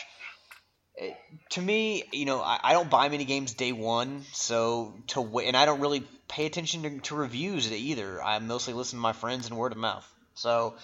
to 1.51 1.62
me, 1.62 2.05
you 2.12 2.24
know, 2.24 2.40
I, 2.40 2.59
I, 2.62 2.72
don't 2.72 2.90
buy 2.90 3.09
many 3.09 3.24
games 3.24 3.55
day 3.55 3.72
one, 3.72 4.24
so 4.32 4.94
to 5.09 5.20
wait, 5.20 5.47
and 5.47 5.56
I 5.56 5.64
don't 5.64 5.80
really 5.80 6.02
pay 6.28 6.47
attention 6.47 6.82
to, 6.82 6.98
to, 7.01 7.14
reviews 7.14 7.70
either. 7.70 8.22
I 8.22 8.39
mostly 8.39 8.74
listen 8.74 8.98
to 8.98 9.02
my 9.02 9.12
friends 9.12 9.47
and 9.47 9.56
word 9.56 9.72
of 9.72 9.78
mouth. 9.78 10.06
So 10.35 10.74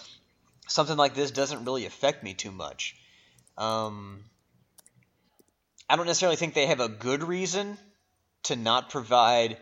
something 0.68 0.96
like 0.96 1.14
this 1.14 1.30
doesn't 1.30 1.64
really 1.64 1.86
affect 1.86 2.22
me 2.22 2.34
too 2.34 2.52
much. 2.52 2.96
Um, 3.58 4.24
I 5.88 5.96
don't 5.96 6.06
necessarily 6.06 6.36
think 6.36 6.54
they 6.54 6.66
have 6.66 6.80
a 6.80 6.88
good 6.88 7.22
reason 7.22 7.76
to 8.44 8.56
not 8.56 8.90
provide. 8.90 9.58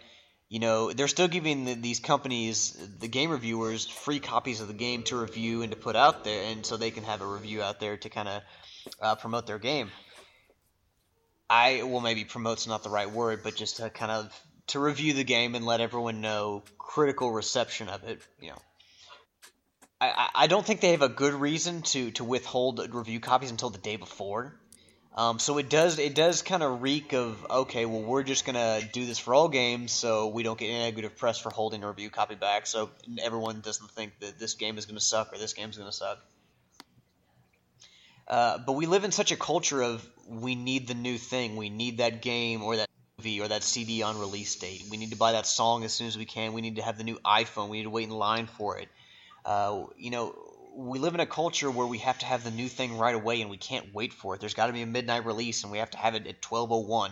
You 0.52 0.58
know, 0.58 0.92
they're 0.92 1.08
still 1.08 1.28
giving 1.28 1.64
the, 1.64 1.72
these 1.72 1.98
companies, 1.98 2.76
the 2.98 3.08
game 3.08 3.30
reviewers, 3.30 3.86
free 3.86 4.20
copies 4.20 4.60
of 4.60 4.68
the 4.68 4.74
game 4.74 5.02
to 5.04 5.16
review 5.16 5.62
and 5.62 5.72
to 5.72 5.78
put 5.78 5.96
out 5.96 6.24
there, 6.24 6.52
and 6.52 6.66
so 6.66 6.76
they 6.76 6.90
can 6.90 7.04
have 7.04 7.22
a 7.22 7.26
review 7.26 7.62
out 7.62 7.80
there 7.80 7.96
to 7.96 8.10
kind 8.10 8.28
of 8.28 8.42
uh, 9.00 9.14
promote 9.14 9.46
their 9.46 9.58
game. 9.58 9.90
I 11.48 11.84
well 11.84 12.02
maybe 12.02 12.26
promote's 12.26 12.66
not 12.66 12.82
the 12.82 12.90
right 12.90 13.10
word, 13.10 13.40
but 13.42 13.56
just 13.56 13.78
to 13.78 13.88
kind 13.88 14.12
of 14.12 14.46
to 14.66 14.78
review 14.78 15.14
the 15.14 15.24
game 15.24 15.54
and 15.54 15.64
let 15.64 15.80
everyone 15.80 16.20
know 16.20 16.64
critical 16.76 17.32
reception 17.32 17.88
of 17.88 18.04
it. 18.04 18.20
You 18.38 18.50
know, 18.50 18.62
I 20.02 20.28
I 20.34 20.46
don't 20.48 20.66
think 20.66 20.82
they 20.82 20.90
have 20.90 21.00
a 21.00 21.08
good 21.08 21.32
reason 21.32 21.80
to 21.92 22.10
to 22.10 22.24
withhold 22.24 22.94
review 22.94 23.20
copies 23.20 23.50
until 23.50 23.70
the 23.70 23.78
day 23.78 23.96
before. 23.96 24.60
Um, 25.14 25.38
so 25.38 25.58
it 25.58 25.68
does 25.68 25.98
it 25.98 26.14
does 26.14 26.40
kind 26.40 26.62
of 26.62 26.80
reek 26.80 27.12
of 27.12 27.44
okay, 27.50 27.84
well 27.84 28.00
we're 28.00 28.22
just 28.22 28.46
gonna 28.46 28.80
do 28.92 29.04
this 29.04 29.18
for 29.18 29.34
all 29.34 29.48
games, 29.48 29.92
so 29.92 30.28
we 30.28 30.42
don't 30.42 30.58
get 30.58 30.70
negative 30.70 31.16
press 31.16 31.38
for 31.38 31.50
holding 31.50 31.82
a 31.82 31.88
review 31.88 32.08
copy 32.08 32.34
back, 32.34 32.66
so 32.66 32.88
everyone 33.22 33.60
doesn't 33.60 33.90
think 33.90 34.18
that 34.20 34.38
this 34.38 34.54
game 34.54 34.78
is 34.78 34.86
gonna 34.86 35.00
suck 35.00 35.32
or 35.34 35.38
this 35.38 35.52
game's 35.52 35.76
gonna 35.76 35.92
suck. 35.92 36.18
Uh, 38.26 38.58
but 38.58 38.72
we 38.72 38.86
live 38.86 39.04
in 39.04 39.12
such 39.12 39.32
a 39.32 39.36
culture 39.36 39.82
of 39.82 40.06
we 40.26 40.54
need 40.54 40.88
the 40.88 40.94
new 40.94 41.18
thing, 41.18 41.56
we 41.56 41.68
need 41.68 41.98
that 41.98 42.22
game 42.22 42.62
or 42.62 42.76
that 42.76 42.88
movie 43.18 43.40
or 43.40 43.48
that 43.48 43.62
CD 43.62 44.02
on 44.02 44.18
release 44.18 44.56
date. 44.56 44.84
We 44.90 44.96
need 44.96 45.10
to 45.10 45.16
buy 45.16 45.32
that 45.32 45.46
song 45.46 45.84
as 45.84 45.92
soon 45.92 46.06
as 46.06 46.16
we 46.16 46.24
can. 46.24 46.54
We 46.54 46.62
need 46.62 46.76
to 46.76 46.82
have 46.82 46.96
the 46.96 47.04
new 47.04 47.18
iPhone. 47.24 47.68
We 47.68 47.78
need 47.78 47.84
to 47.84 47.90
wait 47.90 48.08
in 48.08 48.14
line 48.14 48.46
for 48.46 48.78
it. 48.78 48.88
Uh, 49.44 49.84
you 49.98 50.10
know, 50.10 50.34
we 50.74 50.98
live 50.98 51.14
in 51.14 51.20
a 51.20 51.26
culture 51.26 51.70
where 51.70 51.86
we 51.86 51.98
have 51.98 52.18
to 52.18 52.26
have 52.26 52.44
the 52.44 52.50
new 52.50 52.68
thing 52.68 52.96
right 52.98 53.14
away 53.14 53.40
and 53.40 53.50
we 53.50 53.56
can't 53.56 53.94
wait 53.94 54.12
for 54.12 54.34
it. 54.34 54.40
There's 54.40 54.54
got 54.54 54.66
to 54.66 54.72
be 54.72 54.82
a 54.82 54.86
midnight 54.86 55.26
release 55.26 55.62
and 55.62 55.72
we 55.72 55.78
have 55.78 55.90
to 55.90 55.98
have 55.98 56.14
it 56.14 56.26
at 56.26 56.40
12:01. 56.40 57.10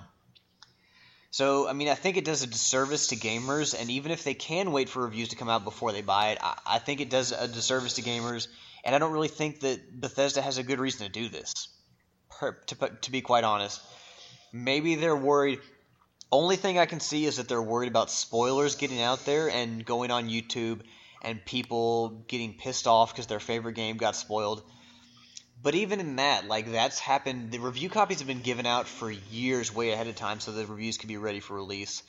So, 1.32 1.68
I 1.68 1.74
mean, 1.74 1.88
I 1.88 1.94
think 1.94 2.16
it 2.16 2.24
does 2.24 2.42
a 2.42 2.48
disservice 2.48 3.08
to 3.08 3.16
gamers, 3.16 3.80
and 3.80 3.88
even 3.88 4.10
if 4.10 4.24
they 4.24 4.34
can 4.34 4.72
wait 4.72 4.88
for 4.88 5.04
reviews 5.04 5.28
to 5.28 5.36
come 5.36 5.48
out 5.48 5.62
before 5.62 5.92
they 5.92 6.02
buy 6.02 6.30
it, 6.30 6.38
I, 6.40 6.58
I 6.66 6.78
think 6.80 7.00
it 7.00 7.08
does 7.08 7.30
a 7.30 7.46
disservice 7.46 7.94
to 7.94 8.02
gamers 8.02 8.48
and 8.84 8.94
I 8.94 8.98
don't 8.98 9.12
really 9.12 9.28
think 9.28 9.60
that 9.60 10.00
Bethesda 10.00 10.42
has 10.42 10.58
a 10.58 10.62
good 10.62 10.80
reason 10.80 11.06
to 11.06 11.12
do 11.12 11.28
this. 11.28 11.68
To, 12.40 12.90
to 13.02 13.10
be 13.10 13.20
quite 13.20 13.44
honest, 13.44 13.82
maybe 14.52 14.94
they're 14.94 15.16
worried. 15.16 15.60
Only 16.32 16.56
thing 16.56 16.78
I 16.78 16.86
can 16.86 17.00
see 17.00 17.26
is 17.26 17.36
that 17.36 17.48
they're 17.48 17.60
worried 17.60 17.88
about 17.88 18.10
spoilers 18.10 18.76
getting 18.76 19.02
out 19.02 19.26
there 19.26 19.50
and 19.50 19.84
going 19.84 20.10
on 20.10 20.28
YouTube 20.28 20.80
and 21.22 21.44
people 21.44 22.24
getting 22.28 22.54
pissed 22.54 22.86
off 22.86 23.12
because 23.12 23.26
their 23.26 23.40
favorite 23.40 23.74
game 23.74 23.96
got 23.96 24.16
spoiled. 24.16 24.62
But 25.62 25.74
even 25.74 26.00
in 26.00 26.16
that, 26.16 26.46
like 26.46 26.72
that's 26.72 26.98
happened. 26.98 27.52
The 27.52 27.58
review 27.58 27.90
copies 27.90 28.18
have 28.18 28.28
been 28.28 28.40
given 28.40 28.66
out 28.66 28.88
for 28.88 29.10
years, 29.10 29.74
way 29.74 29.90
ahead 29.90 30.06
of 30.06 30.16
time, 30.16 30.40
so 30.40 30.52
the 30.52 30.66
reviews 30.66 30.96
can 30.96 31.08
be 31.08 31.18
ready 31.18 31.40
for 31.40 31.54
release. 31.54 32.02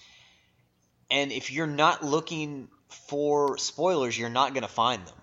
And 1.10 1.32
if 1.32 1.52
you're 1.52 1.68
not 1.68 2.04
looking 2.04 2.70
for 3.10 3.58
spoilers, 3.58 4.18
you're 4.18 4.30
not 4.30 4.54
going 4.54 4.64
to 4.64 4.70
find 4.70 5.06
them 5.06 5.16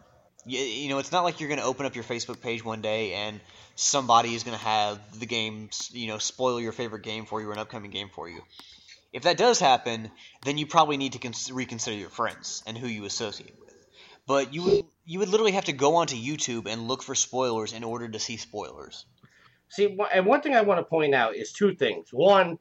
you, 0.49 0.61
you 0.61 0.89
know, 0.89 0.99
it's 0.99 1.13
not 1.13 1.25
like 1.25 1.41
you're 1.41 1.49
going 1.49 1.61
to 1.61 1.67
open 1.67 1.87
up 1.87 1.95
your 1.95 2.05
Facebook 2.05 2.41
page 2.41 2.65
one 2.65 2.81
day 2.81 3.13
and 3.13 3.41
somebody 3.77 4.35
is 4.35 4.43
going 4.45 4.57
to 4.57 4.65
have 4.65 4.99
the 5.19 5.27
game, 5.27 5.69
you 5.91 6.09
know, 6.09 6.19
spoil 6.19 6.61
your 6.61 6.73
favorite 6.73 7.03
game 7.03 7.27
for 7.27 7.41
you 7.41 7.49
or 7.49 7.53
an 7.53 7.59
upcoming 7.59 7.91
game 7.91 8.09
for 8.13 8.29
you. 8.29 8.41
If 9.13 9.23
that 9.23 9.37
does 9.37 9.61
happen, 9.61 10.11
then 10.45 10.59
you 10.59 10.67
probably 10.67 10.97
need 10.97 11.13
to 11.13 11.19
cons- 11.19 11.53
reconsider 11.53 11.97
your 11.97 12.11
friends 12.11 12.63
and 12.67 12.77
who 12.77 12.87
you 12.87 13.05
associate 13.05 13.55
with. 13.59 13.68
But 14.29 14.53
you 14.53 14.63
would 14.63 14.85
you 15.07 15.19
would 15.21 15.31
literally 15.31 15.53
have 15.53 15.65
to 15.65 15.73
go 15.73 15.97
onto 15.97 16.15
YouTube 16.15 16.69
and 16.69 16.87
look 16.87 17.03
for 17.03 17.15
spoilers 17.15 17.73
in 17.73 17.83
order 17.83 18.11
to 18.11 18.19
see 18.19 18.37
spoilers. 18.37 19.07
See, 19.71 19.97
and 20.13 20.27
one 20.27 20.43
thing 20.43 20.55
I 20.55 20.61
want 20.61 20.81
to 20.81 20.85
point 20.85 21.15
out 21.15 21.35
is 21.35 21.51
two 21.51 21.75
things. 21.75 22.11
One, 22.13 22.59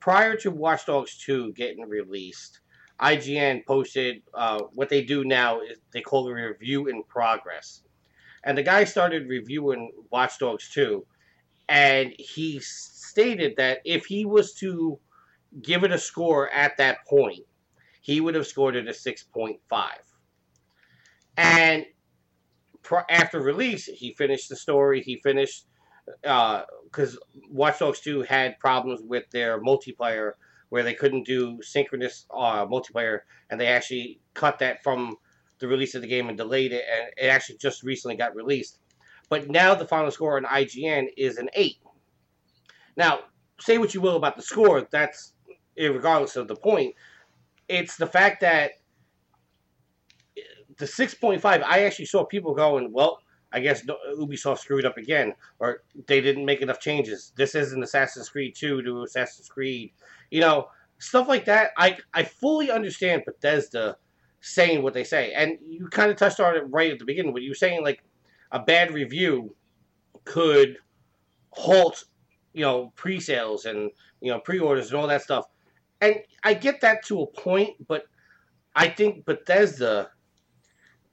prior 0.00 0.36
to 0.38 0.50
Watch 0.50 0.86
Dogs 0.86 1.16
2 1.18 1.52
getting 1.52 1.88
released, 1.88 2.58
IGN 3.00 3.64
posted 3.64 4.22
uh, 4.34 4.62
what 4.72 4.88
they 4.88 5.04
do 5.04 5.24
now 5.24 5.60
is 5.60 5.78
they 5.92 6.00
call 6.00 6.28
a 6.28 6.34
review 6.34 6.88
in 6.88 7.04
progress. 7.04 7.82
And 8.42 8.58
the 8.58 8.64
guy 8.64 8.82
started 8.82 9.28
reviewing 9.28 9.92
Watch 10.10 10.40
Dogs 10.40 10.68
2, 10.70 11.06
and 11.68 12.12
he 12.18 12.58
stated 12.58 13.54
that 13.56 13.78
if 13.84 14.04
he 14.06 14.24
was 14.24 14.52
to 14.54 14.98
give 15.62 15.84
it 15.84 15.92
a 15.92 15.98
score 15.98 16.50
at 16.50 16.76
that 16.78 17.06
point, 17.06 17.44
he 18.00 18.20
would 18.20 18.34
have 18.34 18.48
scored 18.48 18.74
it 18.74 18.88
a 18.88 18.90
6.5. 18.90 19.58
And 21.36 21.86
after 23.08 23.40
release, 23.40 23.86
he 23.86 24.14
finished 24.14 24.48
the 24.48 24.56
story, 24.56 25.02
he 25.02 25.16
finished 25.16 25.66
uh, 26.24 26.62
because 26.84 27.18
Watch 27.50 27.78
Dogs 27.78 28.00
2 28.00 28.22
had 28.22 28.58
problems 28.58 29.00
with 29.02 29.28
their 29.30 29.60
multiplayer 29.60 30.32
where 30.68 30.82
they 30.82 30.94
couldn't 30.94 31.24
do 31.24 31.60
synchronous 31.62 32.26
uh, 32.34 32.66
multiplayer, 32.66 33.20
and 33.48 33.60
they 33.60 33.68
actually 33.68 34.20
cut 34.34 34.58
that 34.58 34.82
from 34.82 35.16
the 35.60 35.68
release 35.68 35.94
of 35.94 36.02
the 36.02 36.08
game 36.08 36.28
and 36.28 36.36
delayed 36.36 36.72
it, 36.72 36.84
and 36.92 37.10
it 37.16 37.28
actually 37.28 37.56
just 37.58 37.82
recently 37.82 38.16
got 38.16 38.34
released. 38.34 38.78
But 39.28 39.48
now 39.48 39.74
the 39.74 39.86
final 39.86 40.10
score 40.10 40.36
on 40.36 40.44
IGN 40.44 41.08
is 41.16 41.38
an 41.38 41.48
8. 41.54 41.76
Now, 42.96 43.20
say 43.60 43.78
what 43.78 43.94
you 43.94 44.00
will 44.00 44.16
about 44.16 44.36
the 44.36 44.42
score, 44.42 44.86
that's 44.90 45.32
regardless 45.78 46.36
of 46.36 46.48
the 46.48 46.56
point. 46.56 46.94
It's 47.68 47.96
the 47.96 48.06
fact 48.06 48.40
that 48.42 48.72
the 50.78 50.86
6.5, 50.86 51.44
I 51.44 51.84
actually 51.84 52.06
saw 52.06 52.24
people 52.24 52.54
going, 52.54 52.92
well, 52.92 53.20
I 53.52 53.60
guess 53.60 53.84
Ubisoft 54.18 54.58
screwed 54.58 54.84
up 54.84 54.96
again, 54.96 55.32
or 55.60 55.82
they 56.08 56.20
didn't 56.20 56.44
make 56.44 56.60
enough 56.60 56.80
changes. 56.80 57.32
This 57.36 57.54
isn't 57.54 57.82
Assassin's 57.82 58.28
Creed 58.28 58.54
2 58.56 58.82
to 58.82 59.02
Assassin's 59.02 59.48
Creed. 59.48 59.92
You 60.30 60.40
know, 60.40 60.68
stuff 60.98 61.28
like 61.28 61.44
that. 61.44 61.70
I, 61.78 61.98
I 62.12 62.24
fully 62.24 62.70
understand 62.70 63.22
Bethesda 63.24 63.96
saying 64.40 64.82
what 64.82 64.92
they 64.92 65.04
say. 65.04 65.32
And 65.32 65.58
you 65.66 65.86
kind 65.86 66.10
of 66.10 66.16
touched 66.16 66.40
on 66.40 66.56
it 66.56 66.64
right 66.68 66.90
at 66.90 66.98
the 66.98 67.04
beginning 67.04 67.32
when 67.32 67.44
you 67.44 67.50
were 67.50 67.54
saying, 67.54 67.84
like, 67.84 68.02
a 68.50 68.58
bad 68.58 68.92
review 68.92 69.54
could 70.24 70.78
halt, 71.50 72.04
you 72.52 72.62
know, 72.62 72.92
pre 72.96 73.20
sales 73.20 73.66
and, 73.66 73.90
you 74.20 74.32
know, 74.32 74.40
pre 74.40 74.58
orders 74.58 74.90
and 74.90 75.00
all 75.00 75.06
that 75.06 75.22
stuff. 75.22 75.46
And 76.00 76.16
I 76.42 76.54
get 76.54 76.80
that 76.80 77.04
to 77.06 77.22
a 77.22 77.26
point, 77.26 77.86
but 77.86 78.04
I 78.74 78.88
think 78.88 79.24
Bethesda 79.24 80.10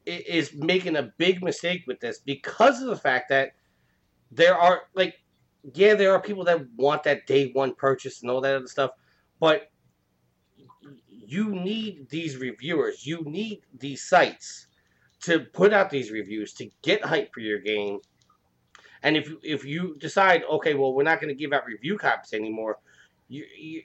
is 0.06 0.54
making 0.54 0.96
a 0.96 1.12
big 1.18 1.44
mistake 1.44 1.84
with 1.88 2.00
this 2.00 2.20
because 2.20 2.82
of 2.82 2.88
the 2.88 2.96
fact 2.96 3.30
that 3.30 3.52
there 4.32 4.58
are 4.58 4.84
like 4.96 5.16
yeah 5.74 5.94
there 5.94 6.14
are 6.14 6.22
people 6.22 6.44
that 6.44 6.60
want 6.76 7.04
that 7.04 7.28
day 7.28 7.52
one 7.54 7.74
purchase 7.76 8.22
and 8.22 8.32
all 8.32 8.42
that 8.42 8.56
other 8.56 8.68
stuff 8.68 8.92
but 9.40 9.70
you 11.08 11.50
need 11.50 12.10
these 12.10 12.38
reviewers 12.38 13.06
you 13.06 13.22
need 13.26 13.62
these 13.78 14.04
sites 14.04 14.68
to 15.22 15.40
put 15.40 15.72
out 15.72 15.90
these 15.90 16.12
reviews 16.12 16.54
to 16.54 16.70
get 16.82 17.06
hype 17.06 17.34
for 17.34 17.40
your 17.40 17.60
game. 17.60 18.00
And 19.04 19.16
if 19.16 19.32
if 19.42 19.66
you 19.66 19.96
decide 20.00 20.44
okay 20.50 20.74
well 20.74 20.94
we're 20.94 21.04
not 21.04 21.20
going 21.22 21.34
to 21.34 21.40
give 21.40 21.54
out 21.54 21.66
review 21.66 21.98
copies 21.98 22.34
anymore 22.34 22.78
you, 23.30 23.46
you 23.58 23.82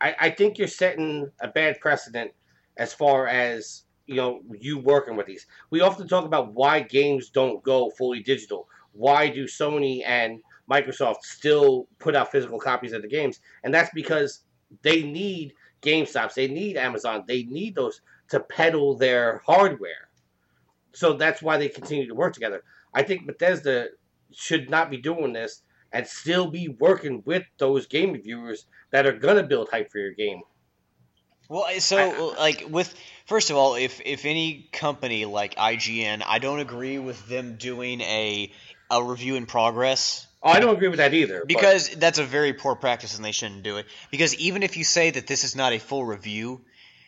I, 0.00 0.14
I 0.20 0.30
think 0.30 0.58
you're 0.58 0.68
setting 0.68 1.30
a 1.40 1.48
bad 1.48 1.80
precedent 1.80 2.32
as 2.76 2.92
far 2.92 3.28
as 3.28 3.84
you 4.10 4.16
know 4.16 4.42
you 4.58 4.76
working 4.78 5.16
with 5.16 5.26
these. 5.26 5.46
We 5.70 5.82
often 5.82 6.08
talk 6.08 6.24
about 6.24 6.52
why 6.52 6.80
games 6.80 7.30
don't 7.30 7.62
go 7.62 7.90
fully 7.90 8.20
digital. 8.22 8.68
Why 8.92 9.28
do 9.28 9.44
Sony 9.44 10.02
and 10.04 10.40
Microsoft 10.68 11.22
still 11.22 11.86
put 12.00 12.16
out 12.16 12.32
physical 12.32 12.58
copies 12.58 12.92
of 12.92 13.02
the 13.02 13.08
games? 13.08 13.38
And 13.62 13.72
that's 13.72 13.90
because 13.94 14.42
they 14.82 15.04
need 15.04 15.54
GameStops, 15.80 16.34
they 16.34 16.48
need 16.48 16.76
Amazon, 16.76 17.24
they 17.28 17.44
need 17.44 17.76
those 17.76 18.00
to 18.30 18.40
peddle 18.40 18.96
their 18.96 19.42
hardware. 19.46 20.08
So 20.92 21.12
that's 21.12 21.40
why 21.40 21.56
they 21.56 21.68
continue 21.68 22.08
to 22.08 22.14
work 22.14 22.34
together. 22.34 22.64
I 22.92 23.04
think 23.04 23.28
Bethesda 23.28 23.90
should 24.32 24.68
not 24.68 24.90
be 24.90 24.96
doing 24.96 25.32
this 25.32 25.62
and 25.92 26.04
still 26.04 26.50
be 26.50 26.68
working 26.80 27.22
with 27.24 27.44
those 27.58 27.86
game 27.86 28.12
reviewers 28.12 28.66
that 28.90 29.06
are 29.06 29.12
gonna 29.12 29.44
build 29.44 29.68
hype 29.70 29.92
for 29.92 29.98
your 29.98 30.14
game. 30.14 30.42
Well, 31.50 31.80
so 31.80 32.32
like 32.38 32.64
with 32.70 32.94
first 33.26 33.50
of 33.50 33.56
all, 33.56 33.74
if 33.74 34.00
if 34.04 34.24
any 34.24 34.68
company 34.72 35.24
like 35.24 35.56
IGN, 35.56 36.22
I 36.24 36.38
don't 36.38 36.60
agree 36.60 37.00
with 37.00 37.28
them 37.28 37.56
doing 37.56 38.00
a 38.02 38.52
a 38.88 39.02
review 39.02 39.34
in 39.34 39.46
progress. 39.46 40.28
Oh, 40.44 40.50
I 40.50 40.60
don't 40.60 40.76
agree 40.76 40.86
with 40.86 40.98
that 40.98 41.12
either. 41.12 41.44
Because 41.44 41.88
but. 41.88 42.00
that's 42.00 42.18
a 42.20 42.24
very 42.24 42.52
poor 42.52 42.76
practice, 42.76 43.16
and 43.16 43.24
they 43.24 43.32
shouldn't 43.32 43.64
do 43.64 43.78
it. 43.78 43.86
Because 44.12 44.34
even 44.36 44.62
if 44.62 44.76
you 44.76 44.84
say 44.84 45.10
that 45.10 45.26
this 45.26 45.42
is 45.42 45.56
not 45.56 45.72
a 45.72 45.80
full 45.80 46.04
review, 46.04 46.60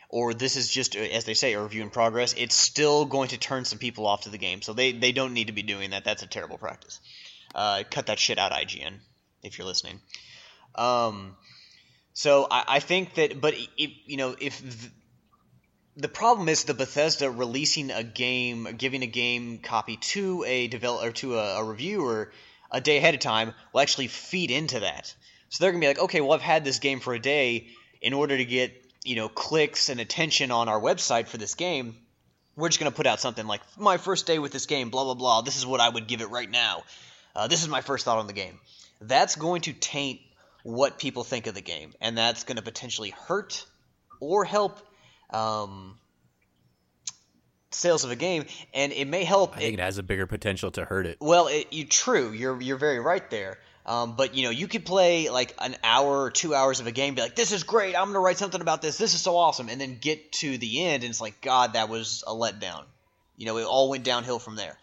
or 0.09 0.35
this 0.35 0.57
is 0.57 0.69
just, 0.69 0.97
as 0.97 1.25
they 1.25 1.35
say, 1.35 1.55
a 1.55 1.63
review 1.63 1.83
in 1.83 1.91
progress, 1.91 2.35
it's 2.37 2.55
still 2.55 3.07
going 3.07 3.29
to 3.29 3.39
turn 3.39 3.65
some 3.65 3.79
people 3.79 4.07
off 4.07 4.23
to 4.23 4.29
the 4.29 4.39
game. 4.39 4.61
So 4.61 4.75
they, 4.75 4.93
they 4.93 5.13
don't 5.13 5.33
need 5.33 5.47
to 5.47 5.55
be 5.55 5.63
doing 5.63 5.91
that. 5.91 6.05
That's 6.05 6.23
a 6.23 6.27
terrible 6.27 6.59
practice. 6.59 7.01
Uh, 7.55 7.85
cut 7.91 8.07
that 8.07 8.19
shit 8.19 8.39
out, 8.39 8.53
IGN, 8.53 8.99
if 9.43 9.57
you're 9.57 9.67
listening. 9.67 10.01
Um, 10.75 11.37
so 12.15 12.47
I, 12.51 12.65
I 12.69 12.79
think 12.81 13.15
that, 13.15 13.41
but 13.41 13.55
if, 13.77 13.91
you 14.07 14.17
know, 14.17 14.35
if 14.39 14.91
the, 15.97 16.09
problem 16.09 16.49
is 16.49 16.65
the 16.65 16.75
Bethesda 16.75 17.31
releasing 17.31 17.91
a 17.91 18.03
game, 18.03 18.69
giving 18.77 19.03
a 19.03 19.07
game 19.07 19.59
copy 19.59 19.97
to 19.97 20.45
a 20.47 20.69
developer 20.69 21.13
to 21.13 21.39
a, 21.39 21.61
a 21.61 21.65
reviewer 21.65 22.33
a 22.71 22.81
day 22.81 22.99
ahead 22.99 23.15
of 23.15 23.21
time 23.21 23.53
will 23.73 23.81
actually 23.81 24.09
feed 24.09 24.51
into 24.51 24.81
that. 24.81 25.15
So 25.51 25.63
they're 25.63 25.73
gonna 25.73 25.83
be 25.83 25.89
like, 25.89 25.99
okay, 25.99 26.21
well, 26.21 26.33
I've 26.33 26.41
had 26.41 26.65
this 26.65 26.79
game 26.79 27.01
for 27.01 27.15
a 27.15 27.19
day. 27.19 27.69
In 28.01 28.15
order 28.15 28.37
to 28.37 28.45
get 28.45 28.73
you 29.05 29.15
know 29.15 29.29
clicks 29.29 29.89
and 29.89 30.01
attention 30.01 30.51
on 30.51 30.69
our 30.69 30.81
website 30.81 31.29
for 31.29 31.37
this 31.37 31.55
game, 31.55 31.95
we're 32.57 32.69
just 32.69 32.81
gonna 32.81 32.91
put 32.91 33.07
out 33.07 33.21
something 33.21 33.47
like 33.47 33.61
my 33.79 33.97
first 33.97 34.27
day 34.27 34.39
with 34.39 34.51
this 34.51 34.67
game, 34.67 34.91
blah 34.91 35.05
blah 35.05 35.15
blah. 35.15 35.43
This 35.43 35.57
is 35.57 35.67
what 35.67 35.81
I 35.81 35.89
would 35.89 36.09
give 36.09 36.21
it 36.21 36.31
right 36.31 36.51
now. 36.51 36.83
Uh, 37.37 37.47
this 37.47 37.63
is 37.63 37.69
my 37.69 37.81
first 37.81 38.05
thought 38.05 38.19
on 38.19 38.27
the 38.27 38.33
game. 38.33 38.59
That's 39.01 39.37
going 39.37 39.63
to 39.63 39.73
taint 39.73 40.21
what 40.63 40.99
people 40.99 41.25
think 41.25 41.47
of 41.47 41.55
the 41.55 41.61
game, 41.61 41.93
and 42.01 42.17
that's 42.17 42.45
going 42.45 42.57
to 42.57 42.63
potentially 42.63 43.11
hurt 43.11 43.65
or 44.21 44.45
help 44.45 44.79
um, 45.31 45.99
sales 47.71 48.05
of 48.05 48.11
a 48.11 48.17
game, 48.17 48.45
and 48.73 48.93
it 48.93 49.07
may 49.07 49.25
help. 49.25 49.57
I 49.57 49.61
think 49.61 49.75
it, 49.75 49.81
it, 49.81 49.83
has 49.83 49.99
a 49.99 50.03
bigger 50.03 50.27
potential 50.27 50.71
to 50.73 50.85
hurt 50.85 51.07
it. 51.07 51.19
Well, 51.21 51.49
it, 51.49 51.73
you 51.73 51.87
true. 51.87 52.33
You're 52.33 52.61
you're 52.61 52.79
very 52.79 53.01
right 53.01 53.29
there. 53.31 53.59
Um, 53.85 54.15
but 54.15 54.37
you 54.37 54.45
know, 54.45 54.51
you 54.51 54.69
could 54.69 54.85
play 54.85 55.29
like 55.29 55.55
an 55.59 55.75
hour 55.83 56.23
or 56.23 56.31
two 56.31 56.55
hours 56.55 56.79
of 56.79 56.87
a 56.87 56.93
game, 56.93 57.15
be 57.15 57.23
like, 57.23 57.35
"This 57.35 57.51
is 57.51 57.65
great. 57.65 57.97
I'm 57.97 58.07
gonna 58.07 58.21
write 58.21 58.39
something 58.39 58.61
about 58.61 58.81
this. 58.81 58.97
This 58.97 59.15
is 59.15 59.21
so 59.21 59.37
awesome," 59.37 59.69
and 59.69 59.81
then 59.81 59.99
get 60.01 60.33
to 60.33 60.57
the 60.57 60.85
end, 60.85 61.03
and 61.03 61.11
it's 61.11 61.21
like, 61.21 61.41
"God, 61.41 61.73
that 61.73 61.89
was 61.89 62.23
a 62.27 62.33
letdown." 62.33 62.85
You 63.37 63.47
know, 63.47 63.59
it 63.59 63.65
all 63.65 63.89
went 63.89 64.05
downhill 64.05 64.39
from 64.39 64.55
there. 64.55 64.79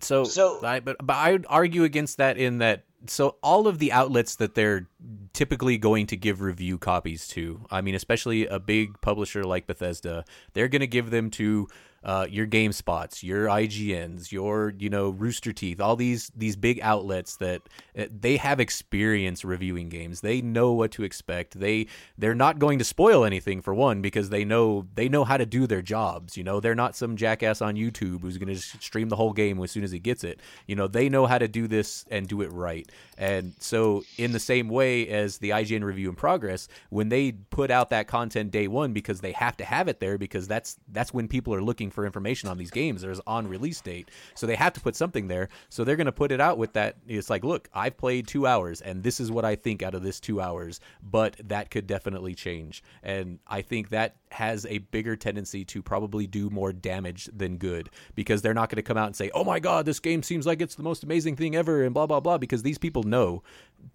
So, 0.00 0.24
so 0.24 0.58
I, 0.64 0.80
but 0.80 0.96
but 1.00 1.14
I 1.14 1.32
would 1.32 1.46
argue 1.48 1.84
against 1.84 2.16
that 2.16 2.36
in 2.36 2.58
that 2.58 2.82
so 3.06 3.36
all 3.42 3.66
of 3.66 3.78
the 3.78 3.92
outlets 3.92 4.36
that 4.36 4.54
they're 4.54 4.88
typically 5.32 5.78
going 5.78 6.06
to 6.06 6.16
give 6.16 6.40
review 6.40 6.78
copies 6.78 7.26
to, 7.28 7.64
I 7.70 7.80
mean, 7.80 7.94
especially 7.94 8.46
a 8.46 8.58
big 8.58 9.00
publisher 9.00 9.44
like 9.44 9.66
Bethesda, 9.66 10.24
they're 10.52 10.68
going 10.68 10.80
to 10.80 10.86
give 10.86 11.10
them 11.10 11.30
to 11.30 11.68
uh, 12.04 12.26
your 12.28 12.46
GameSpots, 12.46 13.22
your 13.22 13.46
IGNs, 13.46 14.32
your 14.32 14.74
you 14.78 14.90
know 14.90 15.10
Rooster 15.10 15.52
Teeth, 15.52 15.80
all 15.80 15.96
these 15.96 16.30
these 16.36 16.56
big 16.56 16.80
outlets 16.80 17.36
that 17.36 17.62
uh, 17.96 18.06
they 18.10 18.36
have 18.36 18.60
experience 18.60 19.44
reviewing 19.44 19.88
games. 19.88 20.20
They 20.20 20.40
know 20.40 20.72
what 20.72 20.90
to 20.92 21.04
expect. 21.04 21.58
They 21.58 21.86
they're 22.18 22.34
not 22.34 22.58
going 22.58 22.78
to 22.78 22.84
spoil 22.84 23.24
anything 23.24 23.62
for 23.62 23.74
one 23.74 24.02
because 24.02 24.30
they 24.30 24.44
know 24.44 24.86
they 24.94 25.08
know 25.08 25.24
how 25.24 25.36
to 25.36 25.46
do 25.46 25.66
their 25.66 25.82
jobs. 25.82 26.36
You 26.36 26.44
know, 26.44 26.60
they're 26.60 26.74
not 26.74 26.96
some 26.96 27.16
jackass 27.16 27.62
on 27.62 27.76
YouTube 27.76 28.22
who's 28.22 28.38
going 28.38 28.54
to 28.54 28.60
stream 28.60 29.08
the 29.08 29.16
whole 29.16 29.32
game 29.32 29.62
as 29.62 29.70
soon 29.70 29.84
as 29.84 29.92
he 29.92 29.98
gets 29.98 30.24
it. 30.24 30.40
You 30.66 30.76
know, 30.76 30.88
they 30.88 31.08
know 31.08 31.26
how 31.26 31.38
to 31.38 31.48
do 31.48 31.68
this 31.68 32.04
and 32.10 32.26
do 32.26 32.42
it 32.42 32.52
right. 32.52 32.90
And 33.16 33.54
so, 33.58 34.02
in 34.18 34.32
the 34.32 34.40
same 34.40 34.68
way 34.68 35.06
as 35.08 35.38
the 35.38 35.50
IGN 35.50 35.84
review 35.84 36.08
in 36.08 36.16
progress, 36.16 36.66
when 36.90 37.08
they 37.08 37.32
put 37.32 37.70
out 37.70 37.90
that 37.90 38.08
content 38.08 38.50
day 38.50 38.66
one 38.66 38.92
because 38.92 39.20
they 39.20 39.32
have 39.32 39.56
to 39.58 39.64
have 39.64 39.86
it 39.86 40.00
there 40.00 40.18
because 40.18 40.48
that's 40.48 40.76
that's 40.90 41.14
when 41.14 41.28
people 41.28 41.54
are 41.54 41.62
looking 41.62 41.90
for 41.92 42.06
information 42.06 42.48
on 42.48 42.58
these 42.58 42.70
games. 42.70 43.02
There's 43.02 43.20
on 43.26 43.48
release 43.48 43.80
date, 43.80 44.10
so 44.34 44.46
they 44.46 44.56
have 44.56 44.72
to 44.74 44.80
put 44.80 44.96
something 44.96 45.28
there. 45.28 45.48
So 45.68 45.84
they're 45.84 45.96
going 45.96 46.06
to 46.06 46.12
put 46.12 46.32
it 46.32 46.40
out 46.40 46.58
with 46.58 46.72
that. 46.74 46.96
It's 47.06 47.30
like, 47.30 47.44
look, 47.44 47.68
I've 47.74 47.96
played 47.96 48.26
two 48.26 48.46
hours, 48.46 48.80
and 48.80 49.02
this 49.02 49.20
is 49.20 49.30
what 49.30 49.44
I 49.44 49.56
think 49.56 49.82
out 49.82 49.94
of 49.94 50.02
this 50.02 50.20
two 50.20 50.40
hours. 50.40 50.80
But 51.02 51.36
that 51.44 51.70
could 51.70 51.86
definitely 51.86 52.34
change, 52.34 52.82
and 53.02 53.38
I 53.46 53.62
think 53.62 53.90
that 53.90 54.16
has 54.30 54.66
a 54.66 54.78
bigger 54.78 55.16
tendency 55.16 55.64
to 55.66 55.82
probably 55.82 56.26
do 56.26 56.48
more 56.50 56.72
damage 56.72 57.28
than 57.34 57.58
good 57.58 57.90
because 58.14 58.42
they're 58.42 58.54
not 58.54 58.70
going 58.70 58.76
to 58.76 58.82
come 58.82 58.96
out 58.96 59.06
and 59.06 59.16
say, 59.16 59.30
"Oh 59.34 59.44
my 59.44 59.60
God, 59.60 59.86
this 59.86 60.00
game 60.00 60.22
seems 60.22 60.46
like 60.46 60.62
it's 60.62 60.74
the 60.74 60.82
most 60.82 61.04
amazing 61.04 61.36
thing 61.36 61.54
ever," 61.54 61.84
and 61.84 61.94
blah 61.94 62.06
blah 62.06 62.20
blah, 62.20 62.38
because 62.38 62.62
these 62.62 62.78
people 62.78 63.02
know 63.02 63.42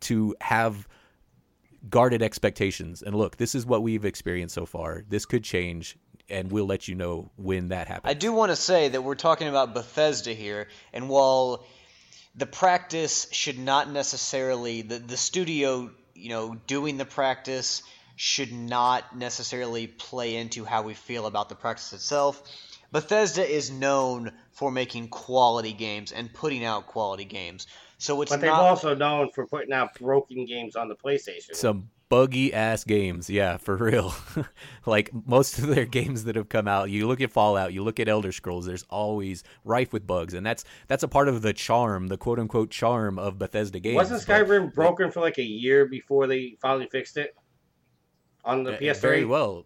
to 0.01 0.35
have 0.41 0.87
guarded 1.89 2.21
expectations. 2.21 3.01
And 3.01 3.15
look, 3.15 3.37
this 3.37 3.55
is 3.55 3.65
what 3.65 3.83
we've 3.83 4.05
experienced 4.05 4.55
so 4.55 4.65
far. 4.65 5.03
This 5.07 5.25
could 5.25 5.43
change 5.43 5.97
and 6.29 6.51
we'll 6.51 6.65
let 6.65 6.87
you 6.87 6.95
know 6.95 7.29
when 7.37 7.69
that 7.69 7.87
happens. 7.87 8.09
I 8.09 8.13
do 8.13 8.31
want 8.31 8.51
to 8.51 8.55
say 8.55 8.89
that 8.89 9.01
we're 9.01 9.15
talking 9.15 9.47
about 9.47 9.73
Bethesda 9.73 10.33
here, 10.33 10.67
and 10.93 11.09
while 11.09 11.65
the 12.35 12.45
practice 12.45 13.27
should 13.31 13.57
not 13.57 13.89
necessarily 13.89 14.81
the 14.81 14.99
the 14.99 15.17
studio, 15.17 15.89
you 16.13 16.29
know, 16.29 16.55
doing 16.67 16.97
the 16.97 17.05
practice 17.05 17.83
should 18.15 18.51
not 18.51 19.15
necessarily 19.15 19.87
play 19.87 20.35
into 20.35 20.65
how 20.65 20.81
we 20.81 20.93
feel 20.93 21.27
about 21.27 21.49
the 21.49 21.55
practice 21.55 21.93
itself. 21.93 22.41
Bethesda 22.91 23.47
is 23.47 23.69
known 23.69 24.31
for 24.53 24.71
making 24.71 25.09
quality 25.09 25.73
games 25.73 26.11
and 26.11 26.33
putting 26.33 26.63
out 26.63 26.87
quality 26.87 27.25
games. 27.25 27.67
So 27.99 28.21
it's 28.21 28.31
but 28.31 28.41
they're 28.41 28.49
not... 28.49 28.61
also 28.61 28.95
known 28.95 29.31
for 29.31 29.45
putting 29.45 29.73
out 29.73 29.99
broken 29.99 30.45
games 30.45 30.75
on 30.75 30.87
the 30.87 30.95
PlayStation. 30.95 31.55
Some 31.55 31.89
buggy 32.09 32.53
ass 32.53 32.83
games. 32.83 33.29
Yeah, 33.29 33.57
for 33.57 33.75
real. 33.75 34.13
like 34.85 35.11
most 35.25 35.59
of 35.59 35.67
their 35.67 35.85
games 35.85 36.23
that 36.25 36.35
have 36.35 36.49
come 36.49 36.67
out, 36.67 36.89
you 36.89 37.07
look 37.07 37.21
at 37.21 37.31
Fallout, 37.31 37.73
you 37.73 37.83
look 37.83 37.99
at 37.99 38.07
Elder 38.07 38.31
Scrolls, 38.31 38.65
there's 38.65 38.85
always 38.89 39.43
rife 39.63 39.93
with 39.93 40.07
bugs, 40.07 40.33
and 40.33 40.45
that's 40.45 40.63
that's 40.87 41.03
a 41.03 41.07
part 41.07 41.27
of 41.27 41.41
the 41.41 41.53
charm, 41.53 42.07
the 42.07 42.17
quote 42.17 42.39
unquote 42.39 42.69
charm 42.69 43.19
of 43.19 43.37
Bethesda 43.37 43.79
games. 43.79 43.95
Wasn't 43.95 44.21
Skyrim 44.21 44.73
broken 44.73 45.11
for 45.11 45.21
like 45.21 45.37
a 45.37 45.43
year 45.43 45.85
before 45.85 46.27
they 46.27 46.57
finally 46.61 46.87
fixed 46.91 47.17
it 47.17 47.35
on 48.45 48.63
the 48.63 48.75
Uh, 48.75 48.79
PS3? 48.79 49.01
Very 49.01 49.25
well. 49.25 49.65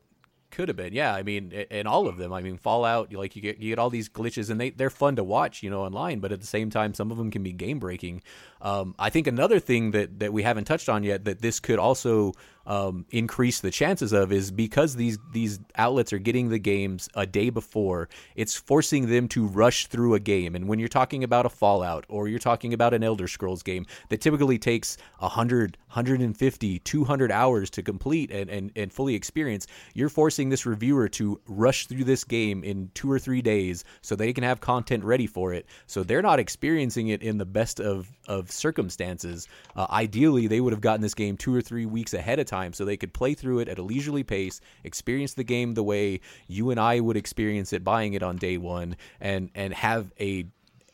Could 0.52 0.68
have 0.68 0.76
been, 0.76 0.94
yeah. 0.94 1.16
I 1.16 1.24
mean, 1.24 1.52
in 1.52 1.88
all 1.88 2.08
of 2.08 2.18
them. 2.18 2.34
I 2.34 2.42
mean, 2.42 2.58
Fallout, 2.58 3.14
like 3.14 3.36
you 3.38 3.42
get 3.42 3.60
you 3.60 3.70
get 3.70 3.80
all 3.80 3.90
these 3.90 4.10
glitches, 4.10 4.50
and 4.50 4.60
they 4.60 4.70
they're 4.70 4.90
fun 4.90 5.16
to 5.16 5.24
watch, 5.24 5.64
you 5.64 5.70
know, 5.70 5.82
online. 5.82 6.20
But 6.20 6.34
at 6.34 6.42
the 6.42 6.48
same 6.48 6.70
time, 6.70 6.94
some 6.94 7.10
of 7.10 7.18
them 7.18 7.32
can 7.32 7.42
be 7.42 7.54
game 7.54 7.80
breaking. 7.80 8.22
Um, 8.62 8.94
I 9.00 9.10
think 9.10 9.28
another 9.28 9.60
thing 9.60 9.92
that 9.92 10.20
that 10.20 10.34
we 10.34 10.44
haven't 10.44 10.66
touched 10.66 10.90
on 10.90 11.04
yet 11.04 11.24
that 11.24 11.42
this 11.42 11.62
could 11.62 11.80
also 11.80 12.34
um, 12.72 13.06
increase 13.10 13.60
the 13.60 13.70
chances 13.70 14.14
of 14.14 14.32
is 14.32 14.50
because 14.50 14.96
these 14.96 15.20
these 15.34 15.60
outlets 15.76 16.14
are 16.14 16.20
getting 16.20 16.48
the 16.48 16.58
games 16.58 17.10
a 17.16 17.26
day 17.26 17.50
before. 17.50 18.08
It's 18.38 18.56
forcing 18.56 19.10
them 19.10 19.28
to 19.30 19.46
rush 19.46 19.88
through 19.88 20.14
a 20.14 20.22
game. 20.22 20.56
And 20.56 20.70
when 20.70 20.80
you're 20.80 20.88
talking 20.88 21.26
about 21.26 21.46
a 21.46 21.50
Fallout 21.50 22.06
or 22.08 22.30
you're 22.30 22.40
talking 22.40 22.74
about 22.74 22.94
an 22.94 23.04
Elder 23.04 23.28
Scrolls 23.28 23.62
game 23.62 23.86
that 24.08 24.22
typically 24.22 24.58
takes 24.58 24.96
100, 25.20 25.78
150, 25.88 26.80
200 26.80 27.30
hours 27.30 27.70
to 27.72 27.84
complete 27.84 28.32
and, 28.32 28.50
and, 28.50 28.72
and 28.78 28.94
fully 28.94 29.16
experience, 29.16 29.68
you're 29.94 30.08
forcing 30.08 30.48
this 30.48 30.66
reviewer 30.66 31.10
to 31.10 31.42
rush 31.48 31.88
through 31.88 32.06
this 32.06 32.24
game 32.24 32.64
in 32.64 32.90
two 32.94 33.12
or 33.12 33.20
three 33.20 33.42
days 33.42 33.84
so 34.00 34.16
they 34.16 34.32
can 34.32 34.46
have 34.46 34.62
content 34.62 35.04
ready 35.04 35.28
for 35.28 35.54
it. 35.54 35.66
So 35.88 36.04
they're 36.04 36.22
not 36.22 36.40
experiencing 36.40 37.10
it 37.10 37.22
in 37.22 37.38
the 37.38 37.46
best 37.46 37.82
of, 37.82 38.10
of 38.30 38.50
circumstances. 38.50 39.50
Uh, 39.76 39.88
ideally, 39.90 40.48
they 40.48 40.62
would 40.62 40.72
have 40.72 40.80
gotten 40.80 41.02
this 41.02 41.14
game 41.14 41.36
two 41.36 41.54
or 41.54 41.62
three 41.62 41.86
weeks 41.86 42.14
ahead 42.14 42.40
of 42.40 42.46
time 42.46 42.61
so 42.74 42.86
they 42.86 42.98
could 42.98 43.14
play 43.14 43.34
through 43.34 43.60
it 43.60 43.68
at 43.68 43.80
a 43.80 43.84
leisurely 43.84 44.24
pace, 44.24 44.62
experience 44.84 45.34
the 45.34 45.44
game 45.44 45.74
the 45.74 45.84
way 45.84 46.22
you 46.48 46.70
and 46.72 46.80
I 46.80 47.00
would 47.00 47.18
experience 47.18 47.74
it 47.74 47.84
buying 47.84 48.14
it 48.14 48.24
on 48.24 48.38
day 48.38 48.58
one, 48.58 48.96
and, 49.20 49.50
and 49.56 49.74
have 49.74 50.12
a 50.20 50.46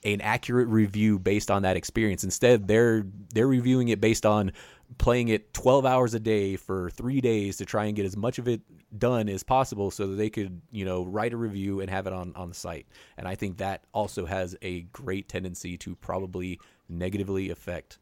an 0.03 0.21
accurate 0.21 0.67
review 0.67 1.19
based 1.19 1.49
on 1.51 1.63
that 1.63 1.75
experience. 1.75 2.23
Instead, 2.23 2.67
they're 2.67 3.05
they're 3.33 3.47
reviewing 3.47 3.89
it 3.89 3.99
based 3.99 4.25
on 4.25 4.51
playing 4.97 5.27
it 5.27 5.53
12 5.53 5.85
hours 5.85 6.13
a 6.13 6.19
day 6.19 6.55
for 6.55 6.89
3 6.91 7.19
days 7.19 7.57
to 7.57 7.65
try 7.65 7.85
and 7.85 7.95
get 7.95 8.05
as 8.05 8.15
much 8.15 8.39
of 8.39 8.47
it 8.47 8.61
done 8.97 9.27
as 9.27 9.43
possible 9.43 9.91
so 9.91 10.07
that 10.07 10.15
they 10.15 10.29
could, 10.29 10.61
you 10.71 10.85
know, 10.85 11.03
write 11.03 11.33
a 11.33 11.37
review 11.37 11.81
and 11.81 11.89
have 11.89 12.07
it 12.07 12.13
on 12.13 12.33
on 12.35 12.49
the 12.49 12.55
site. 12.55 12.87
And 13.17 13.27
I 13.27 13.35
think 13.35 13.57
that 13.57 13.83
also 13.93 14.25
has 14.25 14.55
a 14.61 14.81
great 14.93 15.27
tendency 15.27 15.77
to 15.79 15.95
probably 15.95 16.59
negatively 16.87 17.49
affect 17.49 17.99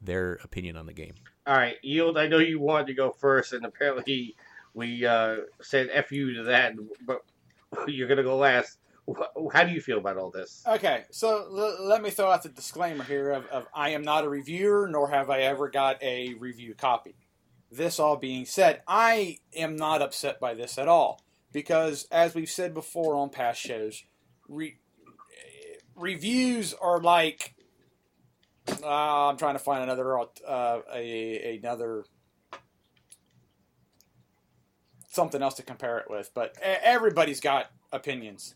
their 0.00 0.34
opinion 0.44 0.76
on 0.76 0.86
the 0.86 0.92
game. 0.92 1.14
All 1.48 1.56
right, 1.56 1.76
Yield, 1.80 2.18
I 2.18 2.28
know 2.28 2.40
you 2.40 2.60
wanted 2.60 2.88
to 2.88 2.94
go 2.94 3.10
first, 3.10 3.54
and 3.54 3.64
apparently 3.64 4.36
we 4.74 5.06
uh, 5.06 5.36
said 5.62 5.88
F 5.90 6.12
you 6.12 6.34
to 6.34 6.42
that, 6.44 6.74
but 7.06 7.22
you're 7.88 8.06
going 8.06 8.18
to 8.18 8.22
go 8.22 8.36
last. 8.36 8.76
How 9.54 9.64
do 9.64 9.72
you 9.72 9.80
feel 9.80 9.96
about 9.96 10.18
all 10.18 10.30
this? 10.30 10.62
Okay, 10.66 11.04
so 11.10 11.48
l- 11.50 11.86
let 11.88 12.02
me 12.02 12.10
throw 12.10 12.30
out 12.30 12.42
the 12.42 12.50
disclaimer 12.50 13.02
here 13.02 13.30
of, 13.30 13.46
of 13.46 13.66
I 13.74 13.90
am 13.90 14.02
not 14.02 14.24
a 14.24 14.28
reviewer, 14.28 14.88
nor 14.88 15.08
have 15.08 15.30
I 15.30 15.40
ever 15.40 15.70
got 15.70 16.02
a 16.02 16.34
review 16.34 16.74
copy. 16.74 17.16
This 17.72 17.98
all 17.98 18.16
being 18.16 18.44
said, 18.44 18.82
I 18.86 19.38
am 19.56 19.74
not 19.74 20.02
upset 20.02 20.40
by 20.40 20.52
this 20.52 20.76
at 20.76 20.86
all 20.86 21.22
because, 21.50 22.06
as 22.12 22.34
we've 22.34 22.50
said 22.50 22.74
before 22.74 23.16
on 23.16 23.30
past 23.30 23.58
shows, 23.58 24.04
re- 24.50 24.76
reviews 25.96 26.74
are 26.74 27.00
like 27.00 27.54
uh, 28.82 29.28
I'm 29.28 29.36
trying 29.36 29.54
to 29.54 29.60
find 29.60 29.82
another 29.82 30.18
uh, 30.18 30.80
a, 30.94 31.58
another 31.58 32.04
something 35.10 35.42
else 35.42 35.54
to 35.54 35.62
compare 35.62 35.98
it 35.98 36.10
with, 36.10 36.30
but 36.34 36.56
everybody's 36.62 37.40
got 37.40 37.70
opinions. 37.92 38.54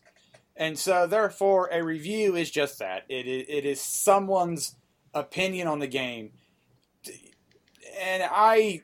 And 0.55 0.77
so, 0.77 1.07
therefore, 1.07 1.69
a 1.71 1.83
review 1.83 2.35
is 2.35 2.51
just 2.51 2.79
that. 2.79 3.03
It 3.09 3.27
is, 3.27 3.45
it 3.49 3.65
is 3.65 3.81
someone's 3.81 4.75
opinion 5.13 5.67
on 5.67 5.79
the 5.79 5.87
game. 5.87 6.31
And 7.99 8.23
I, 8.23 8.81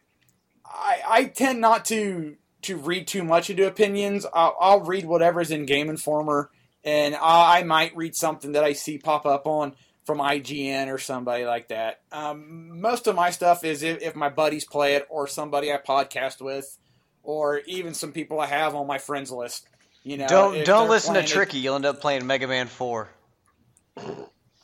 I, 0.65 1.01
I 1.07 1.23
tend 1.25 1.61
not 1.61 1.85
to 1.85 2.35
to 2.61 2.75
read 2.75 3.07
too 3.07 3.23
much 3.23 3.49
into 3.49 3.65
opinions. 3.65 4.25
I'll, 4.33 4.55
I'll 4.59 4.81
read 4.81 5.05
whatever's 5.05 5.49
in 5.49 5.65
Game 5.65 5.89
Informer, 5.89 6.49
and 6.83 7.15
I, 7.15 7.59
I 7.59 7.63
might 7.63 7.95
read 7.95 8.15
something 8.15 8.51
that 8.51 8.65
I 8.65 8.73
see 8.73 8.97
pop 8.97 9.25
up 9.25 9.47
on 9.47 9.75
from 10.09 10.17
IGN 10.17 10.91
or 10.91 10.97
somebody 10.97 11.45
like 11.45 11.67
that. 11.67 11.99
Um, 12.11 12.81
most 12.81 13.05
of 13.05 13.15
my 13.15 13.29
stuff 13.29 13.63
is 13.63 13.83
if, 13.83 14.01
if 14.01 14.15
my 14.15 14.29
buddies 14.29 14.65
play 14.65 14.95
it 14.95 15.05
or 15.07 15.27
somebody 15.27 15.71
I 15.71 15.77
podcast 15.77 16.41
with, 16.41 16.79
or 17.21 17.59
even 17.67 17.93
some 17.93 18.11
people 18.11 18.39
I 18.39 18.47
have 18.47 18.73
on 18.73 18.87
my 18.87 18.97
friends 18.97 19.31
list. 19.31 19.67
You 20.01 20.17
know, 20.17 20.25
don't 20.25 20.65
don't 20.65 20.89
listen 20.89 21.13
to 21.13 21.19
playing 21.19 21.25
it- 21.25 21.31
Tricky. 21.31 21.59
You'll 21.59 21.75
end 21.75 21.85
up 21.85 22.01
playing 22.01 22.25
Mega 22.25 22.47
Man 22.47 22.65
Four. 22.65 23.09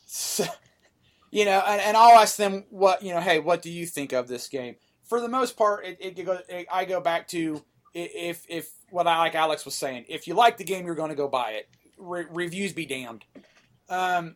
So, 0.08 0.46
you 1.30 1.46
know, 1.46 1.62
and, 1.68 1.80
and 1.80 1.96
I'll 1.96 2.18
ask 2.20 2.38
them 2.38 2.64
what 2.72 3.04
you 3.04 3.14
know. 3.14 3.20
Hey, 3.22 3.38
what 3.38 3.62
do 3.62 3.70
you 3.70 3.86
think 3.86 4.12
of 4.14 4.28
this 4.28 4.48
game? 4.48 4.78
For 5.04 5.22
the 5.22 5.30
most 5.30 5.56
part, 5.56 5.86
it, 5.86 6.00
it, 6.00 6.26
go, 6.26 6.40
it 6.50 6.66
I 6.74 6.86
go 6.86 7.02
back 7.02 7.28
to 7.28 7.64
if 7.94 8.44
if 8.50 8.72
what 8.90 9.06
I 9.06 9.20
like 9.20 9.36
Alex 9.36 9.64
was 9.64 9.76
saying. 9.76 10.06
If 10.10 10.28
you 10.28 10.34
like 10.34 10.58
the 10.58 10.64
game, 10.64 10.88
you're 10.88 10.96
going 10.96 11.12
to 11.12 11.16
go 11.16 11.28
buy 11.28 11.52
it. 11.52 11.70
Re- 12.00 12.26
reviews 12.32 12.74
be 12.74 12.88
damned. 12.88 13.26
Um, 13.90 14.36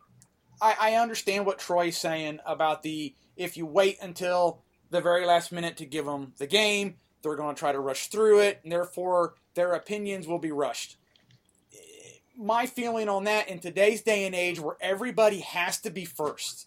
I, 0.60 0.76
I 0.80 0.94
understand 0.94 1.46
what 1.46 1.58
Troy's 1.58 1.96
saying 1.96 2.40
about 2.44 2.82
the 2.82 3.14
if 3.36 3.56
you 3.56 3.66
wait 3.66 3.98
until 4.02 4.62
the 4.90 5.00
very 5.00 5.24
last 5.24 5.52
minute 5.52 5.76
to 5.78 5.86
give 5.86 6.04
them 6.04 6.34
the 6.38 6.46
game, 6.46 6.96
they're 7.22 7.36
going 7.36 7.54
to 7.54 7.58
try 7.58 7.72
to 7.72 7.80
rush 7.80 8.08
through 8.08 8.40
it, 8.40 8.60
and 8.62 8.72
therefore 8.72 9.34
their 9.54 9.72
opinions 9.72 10.26
will 10.26 10.38
be 10.38 10.52
rushed 10.52 10.96
my 12.40 12.64
feeling 12.64 13.08
on 13.08 13.24
that 13.24 13.48
in 13.48 13.58
today's 13.58 14.00
day 14.00 14.24
and 14.24 14.34
age 14.34 14.58
where 14.58 14.76
everybody 14.80 15.40
has 15.40 15.78
to 15.78 15.90
be 15.90 16.06
first. 16.06 16.66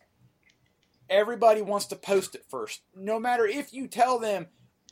Everybody 1.10 1.61
wants 1.64 1.88
to 1.88 1.95
post 1.95 2.36
it 2.36 2.45
first. 2.48 2.82
No 2.95 3.20
matter 3.20 3.45
if 3.45 3.74
you 3.74 3.88
tell 3.88 4.20
them, 4.20 4.48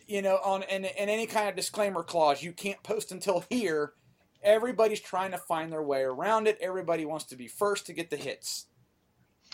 you 0.07 0.23
know, 0.23 0.40
on 0.44 0.64
in, 0.64 0.86
in 0.86 1.07
any 1.07 1.28
kind 1.28 1.48
of 1.48 1.56
disclaimer 1.56 2.03
clause, 2.03 2.41
you 2.41 2.52
can't 2.52 2.82
post 2.82 3.11
until 3.11 3.45
here. 3.49 3.94
Everybody's 4.44 4.99
trying 4.99 5.32
to 5.32 5.38
find 5.38 5.72
their 5.72 5.84
way 5.84 6.02
around 6.02 6.48
it. 6.48 6.57
Everybody 6.60 7.06
wants 7.06 7.26
to 7.26 7.36
be 7.36 7.48
first 7.48 7.86
to 7.86 7.94
get 7.94 8.10
the 8.10 8.18
hits. 8.18 8.65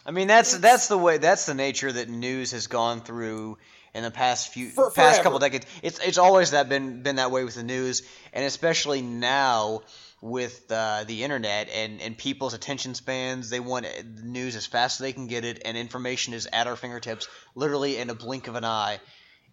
I 0.08 0.12
mean, 0.12 0.28
that's 0.28 0.58
that's 0.58 0.88
the 0.88 0.98
way. 0.98 1.18
That's 1.18 1.46
the 1.46 1.54
nature 1.54 1.92
that 1.92 2.08
news 2.08 2.52
has 2.52 2.68
gone 2.68 3.02
through 3.02 3.58
in 3.94 4.04
the 4.04 4.12
past 4.12 4.54
few 4.54 4.70
For- 4.70 4.86
past 4.86 4.96
forever. 4.96 5.24
couple 5.24 5.40
decades. 5.40 5.66
It's 5.84 6.00
it's 6.00 6.18
always 6.18 6.52
that 6.52 6.70
been 6.70 7.04
been 7.04 7.18
that 7.18 7.30
way 7.30 7.44
with 7.44 7.56
the 7.56 7.64
news, 7.64 8.04
and 8.32 8.46
especially 8.46 9.02
now 9.02 9.82
with 10.22 10.72
uh, 10.72 11.04
the 11.06 11.24
internet 11.24 11.70
and, 11.70 12.02
and 12.02 12.18
people's 12.18 12.54
attention 12.54 12.96
spans. 12.96 13.50
They 13.50 13.60
want 13.60 13.86
news 14.24 14.56
as 14.56 14.66
fast 14.66 15.00
as 15.00 15.04
they 15.04 15.14
can 15.14 15.28
get 15.28 15.44
it, 15.44 15.62
and 15.66 15.76
information 15.78 16.34
is 16.34 16.48
at 16.52 16.68
our 16.68 16.76
fingertips, 16.76 17.28
literally 17.54 17.98
in 17.98 18.10
a 18.10 18.16
blink 18.16 18.48
of 18.48 18.56
an 18.56 18.64
eye. 18.66 19.00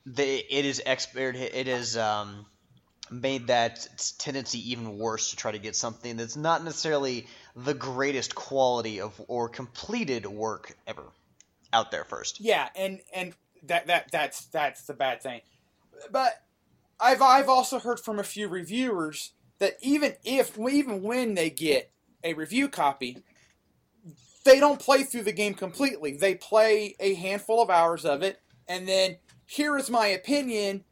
They, 0.06 0.36
it 0.39 0.64
is 0.64 0.81
expert. 0.86 1.35
It 1.36 1.66
is 1.66 1.97
um, 1.97 2.47
made 3.10 3.48
that 3.48 3.86
tendency 4.18 4.70
even 4.72 4.98
worse 4.98 5.31
to 5.31 5.36
try 5.36 5.52
to 5.52 5.59
get 5.59 5.76
something 5.76 6.16
that's 6.16 6.36
not 6.36 6.64
necessarily 6.64 7.26
the 7.56 7.74
greatest 7.74 8.35
quality 8.35 9.01
of 9.01 9.20
or 9.28 9.48
completed 9.48 10.26
work 10.26 10.76
ever 10.86 11.05
out 11.72 11.90
there 11.90 12.05
first. 12.05 12.40
Yeah, 12.40 12.68
and 12.74 13.01
and 13.14 13.35
that 13.64 13.86
that 13.86 14.10
that's 14.10 14.47
that's 14.47 14.82
the 14.82 14.94
bad 14.94 15.22
thing. 15.22 15.40
But 16.10 16.43
I've 17.01 17.22
I've 17.22 17.48
also 17.48 17.78
heard 17.78 18.01
from 18.01 18.18
a 18.18 18.24
few 18.24 18.48
reviewers 18.48 19.32
that 19.59 19.76
even 19.82 20.14
if 20.24 20.59
even 20.59 21.02
when 21.02 21.35
they 21.35 21.51
get 21.51 21.90
a 22.22 22.35
review 22.35 22.68
copy, 22.68 23.22
they 24.44 24.59
don't 24.59 24.81
play 24.81 25.05
through 25.05 25.22
the 25.22 25.32
game 25.32 25.55
completely. 25.55 26.16
They 26.16 26.35
play 26.35 26.97
a 26.98 27.14
handful 27.14 27.62
of 27.62 27.70
hours 27.70 28.05
of 28.05 28.22
it, 28.22 28.40
and 28.68 28.89
then 28.89 29.18
here 29.47 29.76
is 29.76 29.90
my 29.90 30.06
opinion 30.06 30.85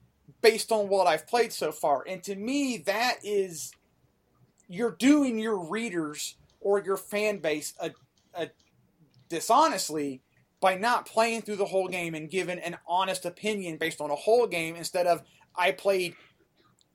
based 0.42 0.72
on 0.72 0.88
what 0.88 1.06
I've 1.06 1.26
played 1.26 1.52
so 1.52 1.72
far. 1.72 2.04
And 2.06 2.22
to 2.24 2.34
me, 2.34 2.78
that 2.78 3.16
is 3.22 3.72
you're 4.68 4.96
doing 4.98 5.38
your 5.38 5.58
readers 5.58 6.36
or 6.62 6.82
your 6.82 6.96
fan 6.96 7.38
base 7.38 7.74
a, 7.80 7.90
a 8.34 8.48
dishonestly 9.28 10.22
by 10.60 10.76
not 10.76 11.06
playing 11.06 11.42
through 11.42 11.56
the 11.56 11.66
whole 11.66 11.88
game 11.88 12.14
and 12.14 12.30
giving 12.30 12.58
an 12.58 12.76
honest 12.86 13.24
opinion 13.24 13.76
based 13.76 14.00
on 14.00 14.10
a 14.10 14.14
whole 14.14 14.46
game 14.46 14.76
instead 14.76 15.06
of 15.06 15.22
I 15.56 15.72
played 15.72 16.14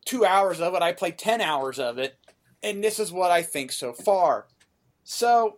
two 0.05 0.25
hours 0.25 0.61
of 0.61 0.73
it, 0.73 0.81
I 0.81 0.93
played 0.93 1.17
ten 1.17 1.41
hours 1.41 1.77
of 1.77 1.97
it, 1.97 2.17
and 2.63 2.83
this 2.83 2.97
is 2.99 3.11
what 3.11 3.29
I 3.29 3.43
think 3.43 3.71
so 3.71 3.93
far. 3.93 4.47
So 5.03 5.57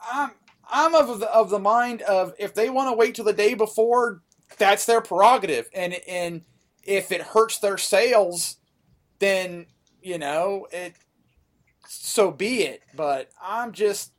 I'm 0.00 0.32
I'm 0.68 0.94
of 0.94 1.20
the 1.20 1.30
of 1.32 1.50
the 1.50 1.58
mind 1.58 2.02
of 2.02 2.34
if 2.38 2.54
they 2.54 2.70
want 2.70 2.90
to 2.90 2.96
wait 2.96 3.14
till 3.14 3.24
the 3.24 3.32
day 3.32 3.54
before, 3.54 4.22
that's 4.58 4.84
their 4.84 5.00
prerogative, 5.00 5.68
and 5.74 5.94
and 6.06 6.42
if 6.82 7.12
it 7.12 7.22
hurts 7.22 7.58
their 7.58 7.78
sales, 7.78 8.56
then 9.18 9.66
you 10.02 10.18
know 10.18 10.66
it. 10.72 10.94
So 11.88 12.30
be 12.30 12.62
it. 12.62 12.82
But 12.94 13.30
I'm 13.42 13.72
just 13.72 14.12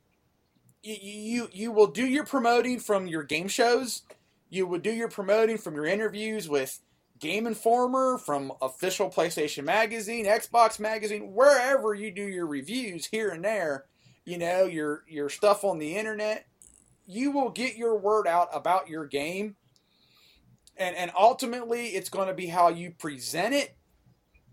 you, 0.82 0.96
you 1.00 1.48
you 1.52 1.72
will 1.72 1.86
do 1.86 2.06
your 2.06 2.24
promoting 2.24 2.80
from 2.80 3.06
your 3.06 3.22
game 3.22 3.48
shows. 3.48 4.02
You 4.48 4.66
will 4.66 4.80
do 4.80 4.90
your 4.92 5.08
promoting 5.08 5.58
from 5.58 5.76
your 5.76 5.86
interviews 5.86 6.48
with 6.48 6.80
Game 7.20 7.46
Informer, 7.46 8.18
from 8.18 8.52
official 8.60 9.10
PlayStation 9.10 9.64
Magazine, 9.64 10.24
Xbox 10.24 10.80
Magazine, 10.80 11.34
wherever 11.34 11.94
you 11.94 12.10
do 12.10 12.26
your 12.26 12.46
reviews 12.46 13.06
here 13.06 13.28
and 13.28 13.44
there, 13.44 13.84
you 14.24 14.38
know, 14.38 14.64
your 14.64 15.04
your 15.06 15.28
stuff 15.28 15.62
on 15.62 15.78
the 15.78 15.96
internet, 15.96 16.46
you 17.06 17.30
will 17.30 17.50
get 17.50 17.76
your 17.76 17.96
word 17.96 18.26
out 18.26 18.48
about 18.52 18.88
your 18.88 19.06
game. 19.06 19.56
And 20.76 20.96
and 20.96 21.12
ultimately 21.16 21.88
it's 21.88 22.08
going 22.08 22.28
to 22.28 22.34
be 22.34 22.46
how 22.46 22.68
you 22.68 22.90
present 22.90 23.54
it 23.54 23.76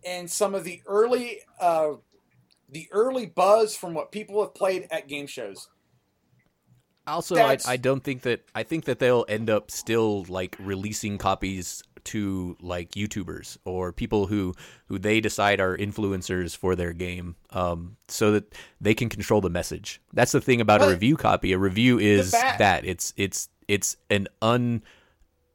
and 0.05 0.29
some 0.29 0.53
of 0.53 0.63
the 0.63 0.81
early 0.85 1.39
uh, 1.59 1.93
the 2.69 2.87
early 2.91 3.25
buzz 3.25 3.75
from 3.75 3.93
what 3.93 4.11
people 4.11 4.41
have 4.41 4.53
played 4.53 4.87
at 4.91 5.07
game 5.07 5.27
shows. 5.27 5.69
Also, 7.05 7.37
I, 7.37 7.57
I 7.65 7.77
don't 7.77 8.03
think 8.03 8.23
that 8.23 8.43
I 8.53 8.63
think 8.63 8.85
that 8.85 8.99
they'll 8.99 9.25
end 9.29 9.49
up 9.49 9.71
still 9.71 10.25
like 10.27 10.57
releasing 10.59 11.17
copies 11.17 11.81
to 12.03 12.57
like 12.61 12.91
YouTubers 12.91 13.57
or 13.63 13.93
people 13.93 14.27
who 14.27 14.53
who 14.87 14.99
they 14.99 15.21
decide 15.21 15.61
are 15.61 15.77
influencers 15.77 16.55
for 16.55 16.75
their 16.75 16.91
game, 16.91 17.37
um, 17.51 17.95
so 18.09 18.33
that 18.33 18.53
they 18.81 18.93
can 18.93 19.07
control 19.07 19.39
the 19.39 19.49
message. 19.49 20.01
That's 20.11 20.33
the 20.33 20.41
thing 20.41 20.59
about 20.59 20.81
a 20.81 20.89
review 20.89 21.15
copy. 21.15 21.53
A 21.53 21.57
review 21.57 21.97
is 21.97 22.31
that 22.31 22.81
it's 22.83 23.13
it's 23.15 23.47
it's 23.69 23.95
an 24.09 24.27
un 24.41 24.83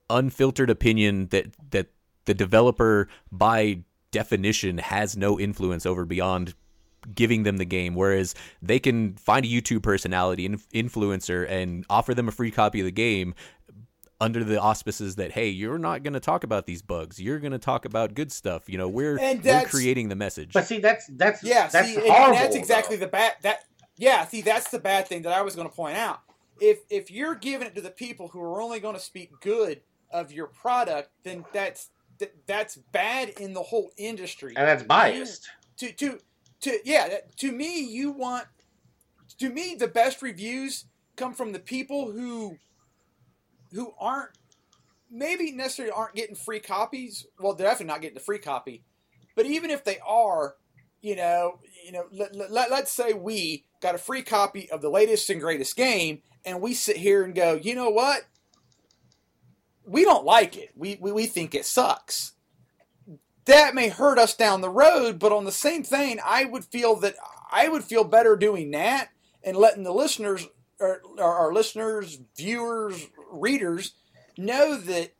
unfiltered 0.08 0.70
opinion 0.70 1.26
that 1.28 1.46
that 1.70 1.88
the 2.24 2.34
developer 2.34 3.08
by 3.30 3.80
definition 4.10 4.78
has 4.78 5.16
no 5.16 5.38
influence 5.38 5.84
over 5.84 6.04
beyond 6.04 6.54
giving 7.14 7.42
them 7.42 7.56
the 7.56 7.64
game 7.64 7.94
whereas 7.94 8.34
they 8.60 8.78
can 8.78 9.14
find 9.14 9.44
a 9.44 9.48
YouTube 9.48 9.82
personality 9.82 10.46
and 10.46 10.58
influencer 10.72 11.48
and 11.48 11.84
offer 11.90 12.14
them 12.14 12.28
a 12.28 12.32
free 12.32 12.50
copy 12.50 12.80
of 12.80 12.84
the 12.86 12.92
game 12.92 13.34
under 14.20 14.44
the 14.44 14.60
auspices 14.60 15.16
that 15.16 15.32
hey 15.32 15.48
you're 15.48 15.78
not 15.78 16.02
going 16.04 16.12
to 16.14 16.20
talk 16.20 16.44
about 16.44 16.64
these 16.66 16.80
bugs 16.80 17.20
you're 17.20 17.40
going 17.40 17.50
to 17.52 17.58
talk 17.58 17.84
about 17.84 18.14
good 18.14 18.30
stuff 18.30 18.68
you 18.68 18.78
know 18.78 18.88
we're 18.88 19.18
And 19.18 19.42
we're 19.42 19.64
creating 19.64 20.08
the 20.10 20.14
message 20.16 20.52
But 20.52 20.66
see, 20.66 20.78
that's 20.78 21.06
that's 21.08 21.42
Yeah, 21.42 21.66
that's 21.66 21.88
see, 21.88 21.94
horrible. 21.94 22.14
and 22.26 22.34
that's 22.34 22.54
exactly 22.54 22.96
though. 22.96 23.06
the 23.06 23.10
bad 23.10 23.32
that. 23.42 23.64
Yeah, 23.96 24.24
see, 24.26 24.40
that's 24.40 24.70
the 24.70 24.78
bad 24.78 25.06
thing 25.08 25.22
that 25.22 25.32
I 25.32 25.42
was 25.42 25.54
going 25.54 25.68
to 25.68 25.74
point 25.74 25.96
out. 25.96 26.20
If 26.60 26.78
if 26.88 27.10
you're 27.10 27.34
giving 27.34 27.66
it 27.66 27.74
to 27.74 27.80
the 27.80 27.90
people 27.90 28.28
who 28.28 28.40
are 28.40 28.62
only 28.62 28.78
going 28.80 28.94
to 28.94 29.00
speak 29.00 29.32
good 29.40 29.80
of 30.10 30.32
your 30.32 30.46
product, 30.46 31.10
then 31.24 31.44
that's 31.52 31.90
that's 32.46 32.76
bad 32.76 33.28
in 33.40 33.52
the 33.54 33.62
whole 33.62 33.90
industry. 33.96 34.54
and 34.56 34.66
that's 34.68 34.82
biased. 34.84 35.48
to 35.78 35.92
to 35.92 36.18
to 36.62 36.78
yeah 36.84 37.18
to 37.36 37.52
me 37.52 37.80
you 37.80 38.10
want 38.10 38.46
to 39.38 39.50
me 39.50 39.74
the 39.74 39.88
best 39.88 40.22
reviews 40.22 40.86
come 41.16 41.34
from 41.34 41.52
the 41.52 41.58
people 41.58 42.10
who 42.10 42.56
who 43.72 43.92
aren't 43.98 44.30
maybe 45.10 45.52
necessarily 45.52 45.92
aren't 45.92 46.14
getting 46.14 46.34
free 46.36 46.60
copies. 46.60 47.26
Well 47.38 47.54
they're 47.54 47.66
definitely 47.66 47.92
not 47.92 48.00
getting 48.00 48.14
the 48.14 48.20
free 48.20 48.38
copy. 48.38 48.84
But 49.36 49.46
even 49.46 49.70
if 49.70 49.84
they 49.84 49.98
are 50.06 50.54
you 51.00 51.16
know 51.16 51.58
you 51.84 51.92
know 51.92 52.04
let, 52.12 52.34
let, 52.50 52.70
let's 52.70 52.92
say 52.92 53.12
we 53.12 53.64
got 53.80 53.94
a 53.94 53.98
free 53.98 54.22
copy 54.22 54.70
of 54.70 54.80
the 54.80 54.90
latest 54.90 55.28
and 55.30 55.40
greatest 55.40 55.76
game 55.76 56.22
and 56.44 56.60
we 56.60 56.74
sit 56.74 56.96
here 56.96 57.24
and 57.24 57.34
go 57.34 57.54
you 57.54 57.74
know 57.74 57.90
what? 57.90 58.22
We 59.84 60.04
don't 60.04 60.24
like 60.24 60.56
it. 60.56 60.70
We, 60.76 60.96
we, 61.00 61.10
we 61.10 61.26
think 61.26 61.56
it 61.56 61.64
sucks 61.66 62.32
that 63.46 63.74
may 63.74 63.88
hurt 63.88 64.18
us 64.18 64.34
down 64.36 64.60
the 64.60 64.70
road, 64.70 65.18
but 65.18 65.32
on 65.32 65.44
the 65.44 65.52
same 65.52 65.82
thing, 65.82 66.18
I 66.24 66.44
would 66.44 66.64
feel 66.64 66.96
that 66.96 67.16
I 67.50 67.68
would 67.68 67.84
feel 67.84 68.04
better 68.04 68.36
doing 68.36 68.70
that 68.70 69.10
and 69.42 69.56
letting 69.56 69.82
the 69.82 69.92
listeners 69.92 70.46
or, 70.80 71.00
our 71.18 71.52
listeners, 71.52 72.18
viewers, 72.36 73.08
readers 73.30 73.94
know 74.36 74.76
that 74.76 75.12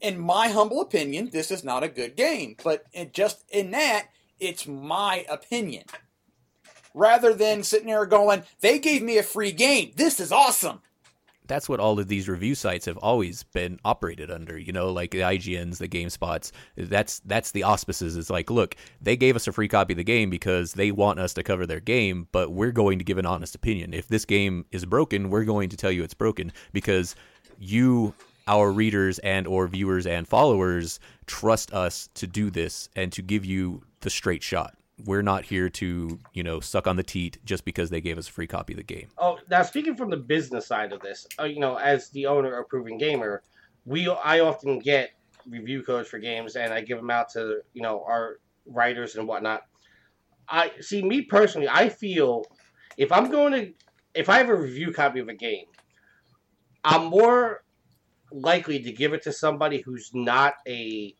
in 0.00 0.18
my 0.18 0.48
humble 0.48 0.80
opinion, 0.80 1.30
this 1.32 1.50
is 1.50 1.64
not 1.64 1.82
a 1.82 1.88
good 1.88 2.16
game. 2.16 2.56
But 2.62 2.84
just 3.12 3.44
in 3.50 3.72
that, 3.72 4.08
it's 4.38 4.66
my 4.66 5.24
opinion. 5.28 5.84
Rather 6.94 7.34
than 7.34 7.62
sitting 7.62 7.88
there 7.88 8.06
going, 8.06 8.44
they 8.60 8.78
gave 8.78 9.02
me 9.02 9.18
a 9.18 9.22
free 9.22 9.52
game. 9.52 9.92
This 9.96 10.20
is 10.20 10.32
awesome. 10.32 10.80
That's 11.48 11.68
what 11.68 11.80
all 11.80 11.98
of 11.98 12.08
these 12.08 12.28
review 12.28 12.54
sites 12.54 12.86
have 12.86 12.96
always 12.98 13.42
been 13.42 13.78
operated 13.84 14.30
under 14.30 14.58
you 14.58 14.72
know 14.72 14.92
like 14.92 15.10
the 15.10 15.20
IGNs 15.20 15.78
the 15.78 15.88
GameSpots 15.88 16.52
that's 16.76 17.20
that's 17.20 17.52
the 17.52 17.64
auspices. 17.64 18.16
It's 18.16 18.30
like 18.30 18.50
look 18.50 18.76
they 19.00 19.16
gave 19.16 19.34
us 19.36 19.48
a 19.48 19.52
free 19.52 19.68
copy 19.68 19.94
of 19.94 19.96
the 19.96 20.04
game 20.04 20.30
because 20.30 20.74
they 20.74 20.92
want 20.92 21.18
us 21.18 21.34
to 21.34 21.42
cover 21.42 21.66
their 21.66 21.80
game 21.80 22.28
but 22.32 22.52
we're 22.52 22.72
going 22.72 22.98
to 22.98 23.04
give 23.04 23.18
an 23.18 23.26
honest 23.26 23.54
opinion. 23.54 23.92
If 23.94 24.08
this 24.08 24.24
game 24.24 24.66
is 24.70 24.84
broken 24.84 25.30
we're 25.30 25.44
going 25.44 25.70
to 25.70 25.76
tell 25.76 25.90
you 25.90 26.04
it's 26.04 26.14
broken 26.14 26.52
because 26.72 27.16
you 27.58 28.14
our 28.46 28.72
readers 28.72 29.18
and 29.18 29.46
or 29.46 29.68
viewers 29.68 30.06
and 30.06 30.26
followers 30.26 31.00
trust 31.26 31.72
us 31.74 32.08
to 32.14 32.26
do 32.26 32.50
this 32.50 32.88
and 32.96 33.12
to 33.12 33.22
give 33.22 33.44
you 33.44 33.82
the 34.00 34.10
straight 34.10 34.42
shot 34.42 34.77
we're 35.04 35.22
not 35.22 35.44
here 35.44 35.68
to 35.68 36.18
you 36.32 36.42
know 36.42 36.60
suck 36.60 36.86
on 36.86 36.96
the 36.96 37.02
teat 37.02 37.38
just 37.44 37.64
because 37.64 37.90
they 37.90 38.00
gave 38.00 38.18
us 38.18 38.28
a 38.28 38.32
free 38.32 38.46
copy 38.46 38.72
of 38.72 38.78
the 38.78 38.82
game 38.82 39.08
Oh, 39.18 39.38
now 39.50 39.62
speaking 39.62 39.96
from 39.96 40.10
the 40.10 40.16
business 40.16 40.66
side 40.66 40.92
of 40.92 41.00
this, 41.00 41.26
uh, 41.40 41.44
you 41.44 41.58
know, 41.60 41.76
as 41.76 42.10
the 42.10 42.26
owner 42.26 42.58
of 42.58 42.68
Proven 42.68 42.98
Gamer, 42.98 43.42
we 43.84 44.08
I 44.08 44.40
often 44.40 44.78
get 44.78 45.10
review 45.48 45.82
codes 45.82 46.08
for 46.08 46.18
games, 46.18 46.56
and 46.56 46.72
I 46.72 46.82
give 46.82 46.98
them 46.98 47.10
out 47.10 47.30
to 47.30 47.60
you 47.72 47.82
know 47.82 48.04
our 48.06 48.38
writers 48.66 49.16
and 49.16 49.26
whatnot. 49.26 49.62
I 50.48 50.72
see 50.80 51.02
me 51.02 51.22
personally. 51.22 51.68
I 51.68 51.88
feel 51.88 52.44
if 52.96 53.12
I'm 53.12 53.30
going 53.30 53.52
to, 53.52 53.72
if 54.14 54.28
I 54.28 54.38
have 54.38 54.48
a 54.48 54.56
review 54.56 54.92
copy 54.92 55.20
of 55.20 55.28
a 55.28 55.34
game, 55.34 55.66
I'm 56.84 57.06
more 57.06 57.64
likely 58.30 58.80
to 58.80 58.92
give 58.92 59.12
it 59.12 59.22
to 59.22 59.32
somebody 59.32 59.80
who's 59.80 60.10
not 60.14 60.54
a 60.66 61.14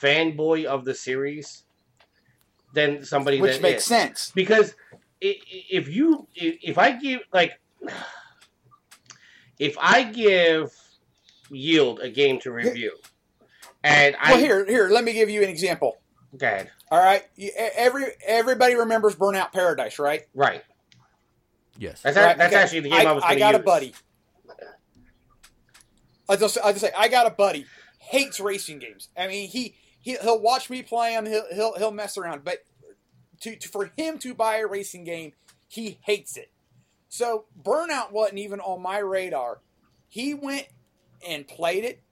fanboy 0.00 0.64
of 0.64 0.84
the 0.84 0.94
series 0.94 1.64
than 2.76 3.04
somebody 3.04 3.40
Which 3.40 3.52
that 3.54 3.62
makes 3.62 3.82
is 3.82 3.84
sense. 3.88 4.30
because 4.34 4.74
i- 5.24 5.26
i- 5.26 5.64
if 5.70 5.88
you 5.88 6.28
if 6.34 6.76
I 6.78 6.92
give 6.92 7.20
like 7.32 7.52
if 9.58 9.76
I 9.80 10.04
give 10.04 10.72
yield 11.50 12.00
a 12.00 12.10
game 12.10 12.38
to 12.40 12.52
review 12.52 12.92
and 13.82 14.14
I 14.20 14.32
Well, 14.32 14.40
here, 14.40 14.66
here, 14.66 14.88
let 14.90 15.04
me 15.04 15.12
give 15.14 15.30
you 15.30 15.42
an 15.42 15.48
example. 15.48 15.96
go 16.36 16.46
ahead 16.46 16.70
All 16.90 17.02
right, 17.02 17.24
every 17.76 18.04
everybody 18.26 18.74
remembers 18.74 19.16
Burnout 19.16 19.52
Paradise, 19.52 19.98
right? 19.98 20.22
right 20.34 20.62
yes 21.78 22.02
that's, 22.02 22.16
Right, 22.16 22.36
that's 22.36 22.52
okay. 22.52 22.62
actually 22.62 22.80
the 22.80 22.90
game 22.90 23.06
I, 23.06 23.12
was 23.12 23.24
I 23.26 23.34
got 23.38 23.52
use 23.54 23.60
a 23.60 23.64
buddy. 23.64 23.94
I 26.28 26.36
just, 26.36 26.58
I 26.62 26.72
just 26.72 26.80
say, 26.84 26.90
I 26.96 27.08
got 27.08 27.26
a 27.26 27.30
buddy 27.30 27.64
hates 28.00 28.38
racing 28.40 28.78
games. 28.80 29.08
I 29.16 29.28
mean, 29.28 29.48
he, 29.48 29.74
he 30.06 30.16
he'll 30.22 30.40
watch 30.40 30.70
me 30.70 30.82
play 30.82 31.14
him. 31.14 31.26
He'll 31.26 31.52
he'll 31.52 31.74
he'll 31.76 31.90
mess 31.90 32.16
around, 32.16 32.44
but 32.44 32.58
to, 33.40 33.56
to 33.56 33.68
for 33.68 33.90
him 33.98 34.18
to 34.18 34.34
buy 34.34 34.58
a 34.58 34.66
racing 34.66 35.02
game, 35.02 35.32
he 35.66 35.98
hates 36.02 36.36
it. 36.36 36.52
So 37.08 37.46
Burnout 37.60 38.12
wasn't 38.12 38.38
even 38.38 38.60
on 38.60 38.80
my 38.80 38.98
radar. 38.98 39.58
He 40.06 40.32
went 40.32 40.68
and 41.26 41.46
played 41.48 41.82
it. 41.82 42.04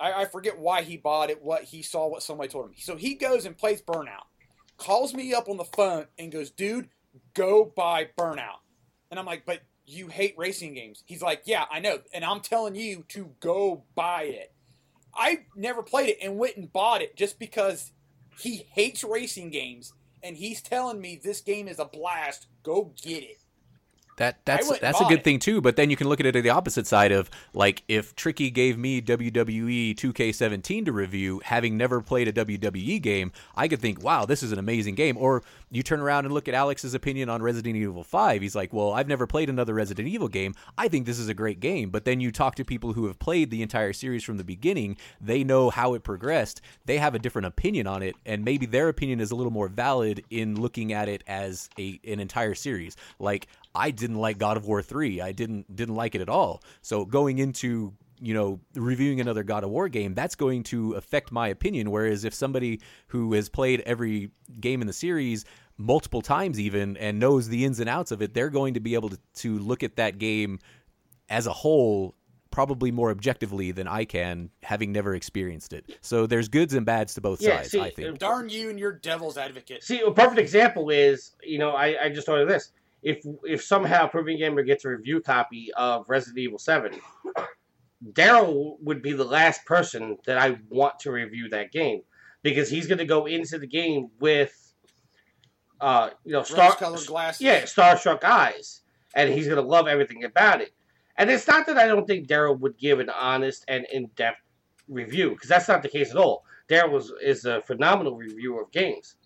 I, 0.00 0.22
I 0.22 0.24
forget 0.26 0.60
why 0.60 0.82
he 0.82 0.96
bought 0.96 1.30
it. 1.30 1.42
What 1.42 1.64
he 1.64 1.82
saw, 1.82 2.06
what 2.06 2.22
somebody 2.22 2.48
told 2.48 2.66
him. 2.66 2.74
So 2.78 2.94
he 2.94 3.14
goes 3.14 3.44
and 3.44 3.58
plays 3.58 3.82
Burnout. 3.82 4.26
Calls 4.76 5.12
me 5.12 5.34
up 5.34 5.48
on 5.48 5.56
the 5.56 5.64
phone 5.64 6.06
and 6.16 6.30
goes, 6.30 6.52
"Dude, 6.52 6.90
go 7.34 7.64
buy 7.64 8.08
Burnout." 8.16 8.60
And 9.10 9.18
I'm 9.18 9.26
like, 9.26 9.44
"But 9.44 9.62
you 9.84 10.06
hate 10.06 10.34
racing 10.38 10.74
games." 10.74 11.02
He's 11.06 11.22
like, 11.22 11.42
"Yeah, 11.44 11.64
I 11.72 11.80
know." 11.80 11.98
And 12.14 12.24
I'm 12.24 12.40
telling 12.40 12.76
you 12.76 13.04
to 13.08 13.32
go 13.40 13.82
buy 13.96 14.22
it. 14.26 14.52
I 15.14 15.40
never 15.54 15.82
played 15.82 16.10
it 16.10 16.18
and 16.22 16.38
went 16.38 16.56
and 16.56 16.72
bought 16.72 17.02
it 17.02 17.16
just 17.16 17.38
because 17.38 17.92
he 18.38 18.66
hates 18.72 19.04
racing 19.04 19.50
games 19.50 19.92
and 20.22 20.36
he's 20.36 20.62
telling 20.62 21.00
me 21.00 21.20
this 21.22 21.40
game 21.40 21.68
is 21.68 21.78
a 21.78 21.84
blast. 21.84 22.46
Go 22.62 22.92
get 23.02 23.22
it. 23.22 23.41
That 24.22 24.36
that's 24.44 24.78
that's 24.78 25.00
a 25.00 25.04
good 25.06 25.18
it. 25.18 25.24
thing 25.24 25.40
too. 25.40 25.60
But 25.60 25.74
then 25.74 25.90
you 25.90 25.96
can 25.96 26.08
look 26.08 26.20
at 26.20 26.26
it 26.26 26.36
at 26.36 26.44
the 26.44 26.50
opposite 26.50 26.86
side 26.86 27.10
of 27.10 27.28
like 27.54 27.82
if 27.88 28.14
Tricky 28.14 28.50
gave 28.50 28.78
me 28.78 29.02
WWE 29.02 29.96
2K17 29.96 30.84
to 30.84 30.92
review, 30.92 31.42
having 31.44 31.76
never 31.76 32.00
played 32.00 32.28
a 32.28 32.32
WWE 32.32 33.02
game, 33.02 33.32
I 33.56 33.66
could 33.66 33.80
think, 33.80 34.00
wow, 34.00 34.24
this 34.24 34.44
is 34.44 34.52
an 34.52 34.60
amazing 34.60 34.94
game. 34.94 35.16
Or 35.16 35.42
you 35.72 35.82
turn 35.82 35.98
around 35.98 36.24
and 36.24 36.32
look 36.32 36.46
at 36.46 36.54
Alex's 36.54 36.94
opinion 36.94 37.30
on 37.30 37.42
Resident 37.42 37.74
Evil 37.74 38.04
5. 38.04 38.42
He's 38.42 38.54
like, 38.54 38.72
well, 38.72 38.92
I've 38.92 39.08
never 39.08 39.26
played 39.26 39.50
another 39.50 39.74
Resident 39.74 40.06
Evil 40.06 40.28
game. 40.28 40.54
I 40.78 40.86
think 40.86 41.04
this 41.04 41.18
is 41.18 41.28
a 41.28 41.34
great 41.34 41.58
game. 41.58 41.90
But 41.90 42.04
then 42.04 42.20
you 42.20 42.30
talk 42.30 42.54
to 42.54 42.64
people 42.64 42.92
who 42.92 43.08
have 43.08 43.18
played 43.18 43.50
the 43.50 43.60
entire 43.60 43.92
series 43.92 44.22
from 44.22 44.36
the 44.36 44.44
beginning. 44.44 44.98
They 45.20 45.42
know 45.42 45.70
how 45.70 45.94
it 45.94 46.04
progressed. 46.04 46.60
They 46.84 46.98
have 46.98 47.16
a 47.16 47.18
different 47.18 47.46
opinion 47.46 47.88
on 47.88 48.04
it, 48.04 48.14
and 48.24 48.44
maybe 48.44 48.66
their 48.66 48.88
opinion 48.88 49.18
is 49.18 49.32
a 49.32 49.34
little 49.34 49.50
more 49.50 49.66
valid 49.66 50.22
in 50.30 50.60
looking 50.60 50.92
at 50.92 51.08
it 51.08 51.24
as 51.26 51.68
a 51.76 51.98
an 52.06 52.20
entire 52.20 52.54
series. 52.54 52.96
Like 53.18 53.48
I 53.74 53.90
didn't 53.90 54.18
like 54.18 54.38
God 54.38 54.56
of 54.56 54.66
War 54.66 54.82
3. 54.82 55.20
I 55.20 55.32
didn't 55.32 55.74
didn't 55.74 55.94
like 55.94 56.14
it 56.14 56.20
at 56.20 56.28
all. 56.28 56.62
So 56.82 57.04
going 57.04 57.38
into 57.38 57.94
you 58.20 58.34
know 58.34 58.60
reviewing 58.74 59.20
another 59.20 59.42
God 59.42 59.64
of 59.64 59.70
War 59.70 59.88
game, 59.88 60.14
that's 60.14 60.34
going 60.34 60.62
to 60.64 60.92
affect 60.94 61.32
my 61.32 61.48
opinion 61.48 61.90
whereas 61.90 62.24
if 62.24 62.34
somebody 62.34 62.80
who 63.08 63.32
has 63.34 63.48
played 63.48 63.80
every 63.80 64.30
game 64.60 64.80
in 64.80 64.86
the 64.86 64.92
series 64.92 65.44
multiple 65.78 66.22
times 66.22 66.60
even 66.60 66.96
and 66.98 67.18
knows 67.18 67.48
the 67.48 67.64
ins 67.64 67.80
and 67.80 67.88
outs 67.88 68.12
of 68.12 68.22
it, 68.22 68.34
they're 68.34 68.50
going 68.50 68.74
to 68.74 68.80
be 68.80 68.94
able 68.94 69.08
to, 69.08 69.18
to 69.34 69.58
look 69.58 69.82
at 69.82 69.96
that 69.96 70.18
game 70.18 70.58
as 71.28 71.46
a 71.46 71.52
whole 71.52 72.14
probably 72.50 72.90
more 72.92 73.10
objectively 73.10 73.72
than 73.72 73.88
I 73.88 74.04
can, 74.04 74.50
having 74.62 74.92
never 74.92 75.14
experienced 75.14 75.72
it. 75.72 75.86
So 76.02 76.26
there's 76.26 76.48
goods 76.48 76.74
and 76.74 76.84
bads 76.84 77.14
to 77.14 77.22
both 77.22 77.40
Yeah, 77.40 77.56
sides. 77.56 77.70
see, 77.70 77.80
I 77.80 77.90
think. 77.90 78.18
Darn 78.18 78.50
you 78.50 78.68
and 78.68 78.78
your 78.78 78.92
devil's 78.92 79.38
advocate. 79.38 79.82
See, 79.82 80.00
a 80.00 80.10
perfect 80.10 80.38
example 80.38 80.90
is, 80.90 81.32
you 81.42 81.58
know, 81.58 81.70
I, 81.70 81.96
I 82.04 82.08
just 82.10 82.26
thought 82.26 82.40
of 82.40 82.48
this. 82.48 82.70
If 83.02 83.24
if 83.44 83.62
somehow 83.64 84.06
Proven 84.06 84.38
Gamer 84.38 84.62
gets 84.62 84.84
a 84.84 84.90
review 84.90 85.20
copy 85.20 85.72
of 85.76 86.08
Resident 86.08 86.38
Evil 86.38 86.58
7, 86.58 86.92
Daryl 88.12 88.76
would 88.80 89.02
be 89.02 89.12
the 89.12 89.24
last 89.24 89.64
person 89.64 90.18
that 90.26 90.38
I 90.38 90.58
want 90.68 90.98
to 91.00 91.12
review 91.12 91.48
that 91.50 91.72
game 91.72 92.02
because 92.42 92.70
he's 92.70 92.86
going 92.86 92.98
to 92.98 93.04
go 93.04 93.26
into 93.26 93.58
the 93.58 93.66
game 93.66 94.08
with, 94.20 94.74
uh, 95.80 96.10
you 96.24 96.32
know, 96.32 96.42
star 96.42 96.70
Rose-colored 96.70 97.06
glasses. 97.06 97.40
yeah, 97.40 97.62
starstruck 97.62 98.24
eyes, 98.24 98.82
and 99.14 99.32
he's 99.32 99.46
going 99.46 99.62
to 99.62 99.68
love 99.68 99.86
everything 99.88 100.24
about 100.24 100.60
it. 100.60 100.72
And 101.16 101.30
it's 101.30 101.46
not 101.46 101.66
that 101.66 101.78
I 101.78 101.86
don't 101.86 102.06
think 102.06 102.26
Daryl 102.26 102.58
would 102.58 102.78
give 102.78 102.98
an 102.98 103.10
honest 103.10 103.64
and 103.68 103.86
in 103.92 104.10
depth 104.16 104.40
review 104.88 105.30
because 105.30 105.48
that's 105.48 105.68
not 105.68 105.82
the 105.82 105.88
case 105.88 106.10
at 106.10 106.16
all. 106.16 106.44
Daryl 106.68 106.90
was 106.90 107.12
is 107.22 107.44
a 107.44 107.62
phenomenal 107.62 108.16
reviewer 108.16 108.62
of 108.62 108.72
games. 108.72 109.16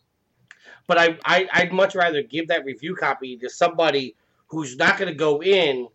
But 0.87 0.99
I, 0.99 1.19
I 1.25 1.49
I'd 1.53 1.73
much 1.73 1.95
rather 1.95 2.23
give 2.23 2.49
that 2.49 2.65
review 2.65 2.95
copy 2.95 3.37
to 3.39 3.51
somebody 3.51 4.17
who's 4.49 4.77
not 4.77 4.99
going 4.99 5.11
to 5.11 5.19
go 5.19 5.43
in 5.43 5.89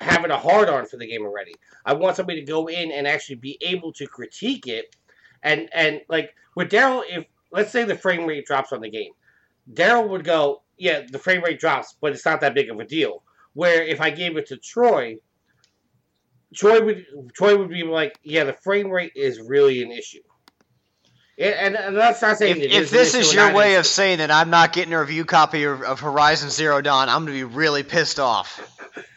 having 0.00 0.30
a 0.30 0.38
hard 0.38 0.68
on 0.68 0.86
for 0.86 0.96
the 0.96 1.06
game 1.06 1.22
already. 1.22 1.54
I 1.84 1.92
want 1.92 2.16
somebody 2.16 2.40
to 2.40 2.46
go 2.46 2.68
in 2.68 2.90
and 2.90 3.06
actually 3.06 3.36
be 3.36 3.58
able 3.60 3.92
to 3.94 4.06
critique 4.06 4.66
it, 4.66 4.96
and 5.42 5.68
and 5.72 6.00
like 6.08 6.34
with 6.56 6.70
Daryl, 6.70 7.02
if 7.08 7.26
let's 7.50 7.70
say 7.70 7.84
the 7.84 7.94
frame 7.94 8.26
rate 8.26 8.46
drops 8.46 8.72
on 8.72 8.80
the 8.80 8.90
game, 8.90 9.12
Daryl 9.72 10.08
would 10.08 10.24
go, 10.24 10.62
yeah, 10.78 11.02
the 11.10 11.18
frame 11.18 11.42
rate 11.42 11.60
drops, 11.60 11.96
but 12.00 12.12
it's 12.12 12.24
not 12.24 12.40
that 12.40 12.54
big 12.54 12.70
of 12.70 12.80
a 12.80 12.84
deal. 12.84 13.22
Where 13.52 13.82
if 13.82 14.00
I 14.00 14.10
gave 14.10 14.36
it 14.36 14.46
to 14.46 14.56
Troy, 14.56 15.16
Troy 16.54 16.84
would 16.84 17.06
Troy 17.34 17.56
would 17.56 17.68
be 17.68 17.82
like, 17.82 18.18
yeah, 18.22 18.44
the 18.44 18.52
frame 18.52 18.90
rate 18.90 19.12
is 19.14 19.40
really 19.40 19.82
an 19.82 19.92
issue. 19.92 20.22
And, 21.40 21.54
and, 21.54 21.76
and 21.76 21.96
that's 21.96 22.20
not 22.20 22.36
saying 22.36 22.58
If, 22.58 22.62
it 22.64 22.72
if 22.72 22.82
is 22.82 22.90
this 22.90 23.14
is 23.14 23.32
your 23.32 23.54
way 23.54 23.76
of 23.76 23.86
saying 23.86 24.18
that 24.18 24.30
I'm 24.30 24.50
not 24.50 24.74
getting 24.74 24.92
a 24.92 25.00
review 25.00 25.24
copy 25.24 25.64
of, 25.64 25.82
of 25.82 25.98
Horizon 25.98 26.50
Zero 26.50 26.82
Dawn, 26.82 27.08
I'm 27.08 27.24
gonna 27.24 27.32
be 27.32 27.44
really 27.44 27.82
pissed 27.82 28.20
off. 28.20 28.60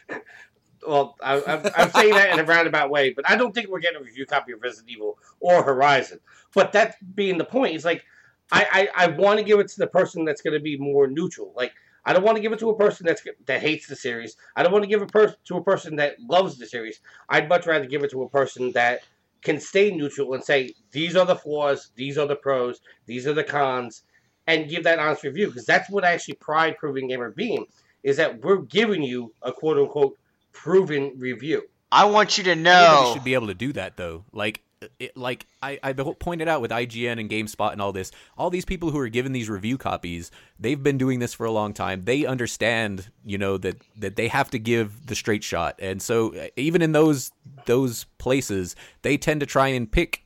well, 0.88 1.16
I, 1.22 1.42
I'm, 1.46 1.70
I'm 1.76 1.90
saying 1.90 2.14
that 2.14 2.32
in 2.32 2.40
a 2.40 2.44
roundabout 2.44 2.88
way, 2.88 3.10
but 3.10 3.28
I 3.28 3.36
don't 3.36 3.54
think 3.54 3.68
we're 3.68 3.80
getting 3.80 4.00
a 4.00 4.04
review 4.04 4.24
copy 4.24 4.52
of 4.52 4.62
Resident 4.62 4.90
Evil 4.90 5.18
or 5.38 5.62
Horizon. 5.62 6.18
But 6.54 6.72
that 6.72 6.96
being 7.14 7.36
the 7.36 7.44
point, 7.44 7.74
it's 7.74 7.84
like 7.84 8.04
I, 8.50 8.88
I, 8.96 9.04
I 9.04 9.06
want 9.08 9.38
to 9.38 9.44
give 9.44 9.60
it 9.60 9.68
to 9.68 9.78
the 9.78 9.86
person 9.86 10.24
that's 10.24 10.40
going 10.40 10.54
to 10.54 10.60
be 10.60 10.78
more 10.78 11.06
neutral. 11.06 11.52
Like 11.54 11.74
I 12.06 12.14
don't 12.14 12.24
want 12.24 12.36
to 12.36 12.42
give 12.42 12.54
it 12.54 12.58
to 12.60 12.70
a 12.70 12.76
person 12.76 13.04
that's 13.04 13.22
that 13.44 13.60
hates 13.60 13.86
the 13.86 13.96
series. 13.96 14.36
I 14.56 14.62
don't 14.62 14.72
want 14.72 14.84
to 14.84 14.88
give 14.88 15.02
it 15.02 15.12
per- 15.12 15.34
to 15.44 15.56
a 15.58 15.62
person 15.62 15.96
that 15.96 16.16
loves 16.20 16.56
the 16.56 16.64
series. 16.66 17.00
I'd 17.28 17.50
much 17.50 17.66
rather 17.66 17.84
give 17.84 18.02
it 18.02 18.10
to 18.12 18.22
a 18.22 18.28
person 18.30 18.72
that 18.72 19.00
can 19.44 19.60
stay 19.60 19.90
neutral 19.90 20.34
and 20.34 20.42
say 20.42 20.74
these 20.90 21.14
are 21.14 21.26
the 21.26 21.36
flaws, 21.36 21.90
these 21.94 22.18
are 22.18 22.26
the 22.26 22.34
pros, 22.34 22.80
these 23.06 23.26
are 23.26 23.34
the 23.34 23.44
cons, 23.44 24.02
and 24.46 24.68
give 24.68 24.84
that 24.84 24.98
honest 24.98 25.22
review 25.22 25.46
because 25.46 25.66
that's 25.66 25.88
what 25.90 26.04
actually 26.04 26.34
pride 26.34 26.76
Proven 26.78 27.06
Gamer 27.06 27.30
being 27.30 27.66
is 28.02 28.16
that 28.16 28.42
we're 28.42 28.58
giving 28.58 29.02
you 29.02 29.32
a 29.42 29.52
quote 29.52 29.78
unquote 29.78 30.18
proven 30.52 31.12
review. 31.16 31.62
I 31.92 32.06
want 32.06 32.38
you 32.38 32.44
to 32.44 32.50
Anybody 32.50 32.64
know. 32.64 33.10
should 33.14 33.24
be 33.24 33.34
able 33.34 33.46
to 33.48 33.54
do 33.54 33.72
that 33.74 33.96
though. 33.96 34.24
Like, 34.32 34.60
it, 34.98 35.16
like 35.16 35.46
I, 35.62 35.78
I 35.82 35.92
pointed 35.92 36.48
out 36.48 36.60
with 36.60 36.70
IGN 36.70 37.18
and 37.20 37.28
GameSpot 37.30 37.72
and 37.72 37.80
all 37.80 37.92
this, 37.92 38.10
all 38.38 38.50
these 38.50 38.64
people 38.64 38.90
who 38.90 38.98
are 38.98 39.08
given 39.08 39.32
these 39.32 39.48
review 39.48 39.78
copies, 39.78 40.30
they've 40.58 40.82
been 40.82 40.98
doing 40.98 41.18
this 41.20 41.34
for 41.34 41.46
a 41.46 41.50
long 41.50 41.72
time. 41.72 42.04
They 42.04 42.24
understand, 42.26 43.10
you 43.24 43.38
know, 43.38 43.58
that 43.58 43.82
that 43.98 44.16
they 44.16 44.28
have 44.28 44.50
to 44.50 44.58
give 44.58 45.06
the 45.06 45.14
straight 45.14 45.44
shot, 45.44 45.76
and 45.80 46.00
so 46.02 46.34
uh, 46.34 46.46
even 46.56 46.82
in 46.82 46.92
those 46.92 47.32
those 47.66 48.04
places, 48.18 48.76
they 49.02 49.16
tend 49.16 49.40
to 49.40 49.46
try 49.46 49.68
and 49.68 49.90
pick 49.90 50.20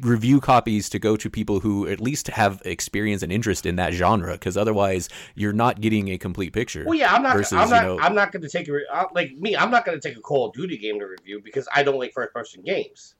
review 0.00 0.40
copies 0.40 0.88
to 0.88 0.98
go 0.98 1.16
to 1.16 1.28
people 1.28 1.60
who 1.60 1.86
at 1.86 2.00
least 2.00 2.28
have 2.28 2.62
experience 2.64 3.22
and 3.22 3.30
interest 3.30 3.66
in 3.66 3.76
that 3.76 3.92
genre 3.92 4.32
because 4.32 4.56
otherwise 4.56 5.08
you're 5.34 5.52
not 5.52 5.82
getting 5.82 6.08
a 6.08 6.16
complete 6.16 6.50
picture 6.52 6.82
Well, 6.86 6.98
yeah, 6.98 7.14
I'm 7.14 7.22
not. 7.22 7.36
versus, 7.36 7.52
I'm 7.52 7.68
you 7.68 7.74
not. 7.74 7.82
know- 7.84 7.98
I'm 8.00 8.14
not 8.14 8.32
going 8.32 8.40
to 8.42 8.48
take 8.48 8.68
a 8.68 8.72
re- 8.72 8.86
uh, 8.90 9.04
like 9.14 9.32
me. 9.36 9.54
I'm 9.54 9.70
not 9.70 9.84
going 9.84 10.00
to 10.00 10.08
take 10.08 10.16
a 10.16 10.20
Call 10.22 10.46
of 10.46 10.54
Duty 10.54 10.78
game 10.78 10.98
to 10.98 11.04
review 11.06 11.42
because 11.44 11.68
I 11.74 11.82
don't 11.82 11.98
like 11.98 12.14
first 12.14 12.32
person 12.32 12.62
games. 12.62 13.16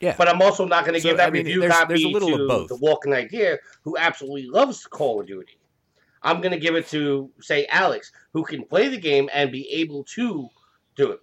Yeah 0.00 0.14
But 0.16 0.28
I'm 0.28 0.40
also 0.42 0.64
not 0.66 0.84
going 0.84 0.94
to 0.94 1.00
So, 1.00 1.08
give 1.10 1.16
that 1.18 1.28
I 1.28 1.30
mean, 1.30 1.44
review 1.46 1.60
there's- 1.60 1.74
copy 1.76 1.88
there's 1.94 2.04
a 2.04 2.08
little 2.08 2.36
to 2.36 2.42
of 2.42 2.48
both. 2.48 2.68
the 2.68 2.76
Walking 2.76 3.12
Idea, 3.12 3.58
who 3.82 3.96
absolutely 3.96 4.46
loves 4.46 4.84
Call 4.86 5.20
of 5.20 5.26
Duty. 5.26 5.58
I'm 6.22 6.40
going 6.40 6.52
to 6.52 6.58
give 6.58 6.74
it 6.74 6.88
to 6.88 7.30
say 7.40 7.66
Alex, 7.66 8.10
who 8.32 8.42
can 8.44 8.64
play 8.64 8.88
the 8.88 8.96
game 8.98 9.28
and 9.32 9.52
be 9.52 9.68
able 9.70 10.04
to 10.14 10.48
do 10.96 11.12
it. 11.12 11.20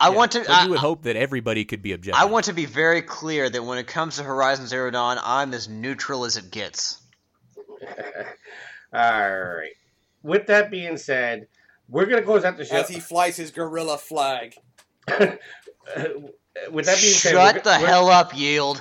I 0.00 0.08
Yeah, 0.10 0.16
want 0.16 0.32
to. 0.32 0.40
but 0.40 0.50
I, 0.50 0.64
you 0.64 0.70
would 0.70 0.78
hope 0.80 1.02
that 1.02 1.14
everybody 1.14 1.64
could 1.64 1.80
be 1.80 1.92
objective 1.92 2.20
I 2.20 2.24
want 2.24 2.46
to 2.46 2.52
be 2.52 2.66
very 2.66 3.00
clear 3.02 3.48
that 3.48 3.62
when 3.62 3.78
it 3.78 3.86
comes 3.86 4.16
to 4.16 4.24
Horizon 4.24 4.66
Zero 4.66 4.90
Dawn, 4.90 5.18
I'm 5.22 5.54
as 5.54 5.68
neutral 5.68 6.24
as 6.24 6.36
it 6.36 6.50
gets. 6.50 7.00
All 8.92 9.00
right. 9.40 9.70
With 10.22 10.46
that 10.48 10.70
being 10.70 10.96
said, 10.96 11.46
we're 11.88 12.06
going 12.06 12.18
to 12.18 12.24
close 12.26 12.44
out 12.44 12.56
the 12.56 12.64
show. 12.64 12.76
As 12.76 12.88
he 12.88 12.98
flies 12.98 13.36
his 13.36 13.50
gorilla 13.52 13.98
flag. 13.98 14.54
With 16.70 16.86
that 16.86 17.00
being 17.00 17.12
said, 17.12 17.32
Shut 17.32 17.64
the 17.64 17.70
we're- 17.70 17.84
hell 17.84 18.08
up, 18.08 18.36
Yield. 18.36 18.80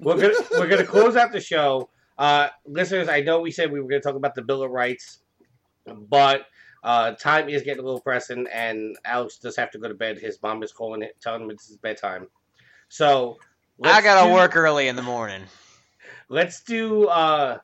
we're 0.00 0.16
gonna 0.20 0.34
we're 0.52 0.66
gonna 0.68 0.84
close 0.84 1.16
out 1.16 1.32
the 1.32 1.40
show. 1.40 1.88
Uh, 2.18 2.48
listeners, 2.66 3.08
I 3.08 3.20
know 3.20 3.40
we 3.40 3.50
said 3.50 3.70
we 3.70 3.80
were 3.80 3.88
gonna 3.88 4.00
talk 4.00 4.14
about 4.16 4.34
the 4.34 4.42
Bill 4.42 4.62
of 4.62 4.70
Rights, 4.70 5.20
but 5.86 6.46
uh, 6.82 7.12
time 7.12 7.48
is 7.48 7.62
getting 7.62 7.80
a 7.80 7.84
little 7.84 8.00
pressing, 8.00 8.46
and 8.52 8.96
Alex 9.04 9.38
does 9.38 9.56
have 9.56 9.70
to 9.72 9.78
go 9.78 9.88
to 9.88 9.94
bed. 9.94 10.18
His 10.18 10.38
mom 10.42 10.62
is 10.62 10.72
calling 10.72 11.02
it, 11.02 11.16
telling 11.20 11.42
him 11.42 11.50
it's 11.50 11.68
his 11.68 11.76
bedtime. 11.76 12.26
So 12.88 13.38
I 13.82 14.02
gotta 14.02 14.28
do- 14.28 14.34
work 14.34 14.56
early 14.56 14.88
in 14.88 14.96
the 14.96 15.02
morning. 15.02 15.42
Let's 16.28 16.62
do. 16.62 17.06
Uh, 17.06 17.58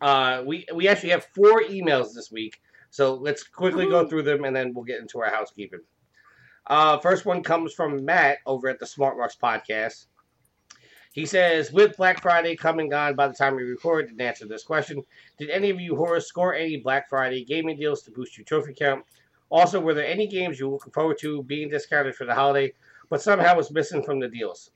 uh, 0.00 0.42
we 0.46 0.66
we 0.74 0.88
actually 0.88 1.10
have 1.10 1.26
four 1.34 1.62
emails 1.62 2.12
this 2.14 2.30
week, 2.30 2.60
so 2.90 3.14
let's 3.14 3.42
quickly 3.42 3.86
go 3.86 4.06
through 4.06 4.22
them, 4.24 4.44
and 4.44 4.54
then 4.54 4.72
we'll 4.74 4.84
get 4.84 5.00
into 5.00 5.20
our 5.20 5.30
housekeeping. 5.30 5.80
Uh, 6.66 6.98
first 6.98 7.26
one 7.26 7.42
comes 7.42 7.72
from 7.72 8.04
Matt 8.04 8.38
over 8.46 8.68
at 8.68 8.78
the 8.78 8.86
Smart 8.86 9.16
Marks 9.16 9.36
podcast. 9.40 10.06
He 11.12 11.26
says, 11.26 11.72
with 11.72 11.96
Black 11.96 12.22
Friday 12.22 12.54
coming 12.54 12.88
gone 12.88 13.16
by 13.16 13.26
the 13.26 13.34
time 13.34 13.56
we 13.56 13.64
record, 13.64 14.08
and 14.08 14.20
answer 14.20 14.46
this 14.46 14.62
question, 14.62 15.02
did 15.38 15.50
any 15.50 15.70
of 15.70 15.80
you 15.80 15.96
horrors 15.96 16.26
score 16.26 16.54
any 16.54 16.76
Black 16.76 17.08
Friday 17.08 17.44
gaming 17.44 17.76
deals 17.76 18.02
to 18.02 18.12
boost 18.12 18.38
your 18.38 18.44
trophy 18.44 18.72
count? 18.72 19.04
Also, 19.48 19.80
were 19.80 19.94
there 19.94 20.06
any 20.06 20.28
games 20.28 20.60
you 20.60 20.68
were 20.68 20.74
looking 20.74 20.92
forward 20.92 21.18
to 21.18 21.42
being 21.42 21.68
discounted 21.68 22.14
for 22.14 22.24
the 22.24 22.34
holiday, 22.34 22.72
but 23.08 23.20
somehow 23.20 23.56
was 23.56 23.72
missing 23.72 24.04
from 24.04 24.20
the 24.20 24.28
deals? 24.28 24.70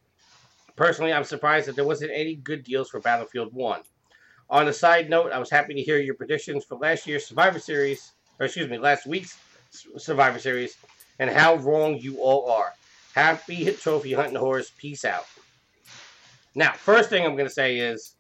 Personally, 0.75 1.13
I'm 1.13 1.23
surprised 1.23 1.69
that 1.69 1.77
there 1.77 1.85
wasn't 1.85 2.11
any 2.13 2.35
good 2.35 2.65
deals 2.65 2.91
for 2.91 2.99
Battlefield 2.99 3.55
1. 3.55 3.83
On 4.51 4.69
a 4.69 4.73
side 4.73 5.09
note, 5.09 5.31
I 5.31 5.39
was 5.39 5.51
happy 5.51 5.75
to 5.75 5.83
hear 5.83 5.99
your 5.99 6.17
predictions 6.17 6.65
for 6.65 6.77
last 6.77 7.07
year's 7.07 7.25
Survivor 7.25 7.61
Series, 7.61 8.13
or 8.41 8.47
excuse 8.47 8.69
me, 8.69 8.79
last 8.79 9.07
week's 9.07 9.39
Survivor 9.71 10.41
Series, 10.41 10.77
and 11.19 11.31
how 11.31 11.57
wrong 11.57 11.97
you 11.97 12.19
all 12.19 12.51
are. 12.51 12.73
Happy 13.15 13.57
hit 13.57 13.81
trophy 13.81 14.13
hunting 14.13 14.37
horse. 14.37 14.73
Peace 14.77 15.05
out. 15.05 15.27
Now, 16.55 16.73
first 16.73 17.11
thing 17.11 17.25
I'm 17.25 17.37
going 17.37 17.49
to 17.49 17.55
say 17.55 17.79
is 17.79 18.15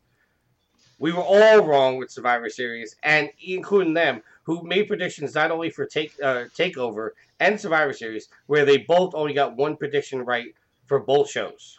we 0.98 1.12
were 1.12 1.22
all 1.22 1.64
wrong 1.64 1.96
with 1.98 2.10
Survivor 2.10 2.48
Series, 2.48 2.96
and 3.02 3.30
including 3.42 3.94
them, 3.94 4.22
who 4.44 4.62
made 4.62 4.88
predictions 4.88 5.34
not 5.34 5.50
only 5.50 5.70
for 5.70 5.86
take 5.86 6.14
uh, 6.22 6.44
Takeover 6.56 7.10
and 7.40 7.60
Survivor 7.60 7.92
Series, 7.92 8.28
where 8.46 8.64
they 8.64 8.78
both 8.78 9.14
only 9.14 9.34
got 9.34 9.56
one 9.56 9.76
prediction 9.76 10.24
right 10.24 10.54
for 10.86 11.00
both 11.00 11.30
shows. 11.30 11.78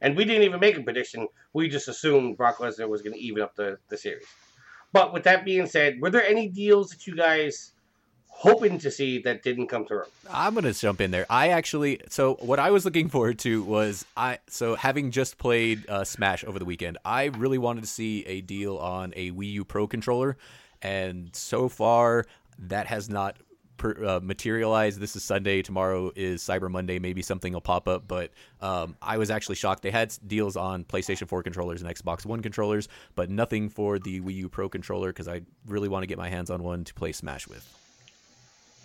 And 0.00 0.16
we 0.16 0.24
didn't 0.24 0.42
even 0.42 0.60
make 0.60 0.76
a 0.76 0.82
prediction. 0.82 1.28
We 1.52 1.68
just 1.68 1.88
assumed 1.88 2.36
Brock 2.36 2.58
Lesnar 2.58 2.88
was 2.88 3.02
going 3.02 3.14
to 3.14 3.20
even 3.20 3.42
up 3.42 3.56
the, 3.56 3.78
the 3.88 3.96
series. 3.96 4.26
But 4.92 5.12
with 5.12 5.24
that 5.24 5.44
being 5.44 5.66
said, 5.66 6.00
were 6.00 6.10
there 6.10 6.24
any 6.24 6.48
deals 6.48 6.90
that 6.90 7.06
you 7.06 7.16
guys 7.16 7.72
hoping 8.36 8.78
to 8.78 8.90
see 8.90 9.18
that 9.22 9.42
didn't 9.42 9.66
come 9.66 9.86
through? 9.86 10.04
I'm 10.30 10.54
gonna 10.54 10.72
jump 10.72 11.00
in 11.00 11.10
there. 11.10 11.26
I 11.30 11.48
actually, 11.48 12.00
so 12.08 12.34
what 12.34 12.58
I 12.58 12.70
was 12.70 12.84
looking 12.84 13.08
forward 13.08 13.38
to 13.40 13.62
was 13.64 14.04
I, 14.16 14.38
so 14.48 14.74
having 14.74 15.10
just 15.10 15.38
played 15.38 15.88
uh, 15.88 16.04
Smash 16.04 16.44
over 16.44 16.58
the 16.58 16.66
weekend, 16.66 16.98
I 17.04 17.26
really 17.26 17.58
wanted 17.58 17.80
to 17.80 17.86
see 17.86 18.24
a 18.26 18.42
deal 18.42 18.76
on 18.76 19.14
a 19.16 19.30
Wii 19.32 19.52
U 19.52 19.64
Pro 19.64 19.86
controller, 19.86 20.36
and 20.82 21.34
so 21.34 21.68
far 21.68 22.26
that 22.58 22.86
has 22.86 23.08
not 23.08 23.36
per, 23.78 24.04
uh, 24.04 24.20
materialized. 24.22 25.00
This 25.00 25.16
is 25.16 25.24
Sunday. 25.24 25.62
Tomorrow 25.62 26.12
is 26.14 26.42
Cyber 26.42 26.70
Monday. 26.70 26.98
Maybe 26.98 27.22
something 27.22 27.54
will 27.54 27.62
pop 27.62 27.88
up, 27.88 28.06
but 28.06 28.32
um, 28.60 28.96
I 29.00 29.16
was 29.16 29.30
actually 29.30 29.56
shocked. 29.56 29.82
They 29.82 29.90
had 29.90 30.14
deals 30.26 30.56
on 30.56 30.84
PlayStation 30.84 31.26
4 31.26 31.42
controllers 31.42 31.80
and 31.80 31.90
Xbox 31.90 32.26
One 32.26 32.42
controllers, 32.42 32.88
but 33.14 33.30
nothing 33.30 33.70
for 33.70 33.98
the 33.98 34.20
Wii 34.20 34.34
U 34.34 34.48
Pro 34.50 34.68
controller 34.68 35.08
because 35.08 35.26
I 35.26 35.40
really 35.66 35.88
want 35.88 36.02
to 36.02 36.06
get 36.06 36.18
my 36.18 36.28
hands 36.28 36.50
on 36.50 36.62
one 36.62 36.84
to 36.84 36.92
play 36.92 37.12
Smash 37.12 37.48
with. 37.48 37.66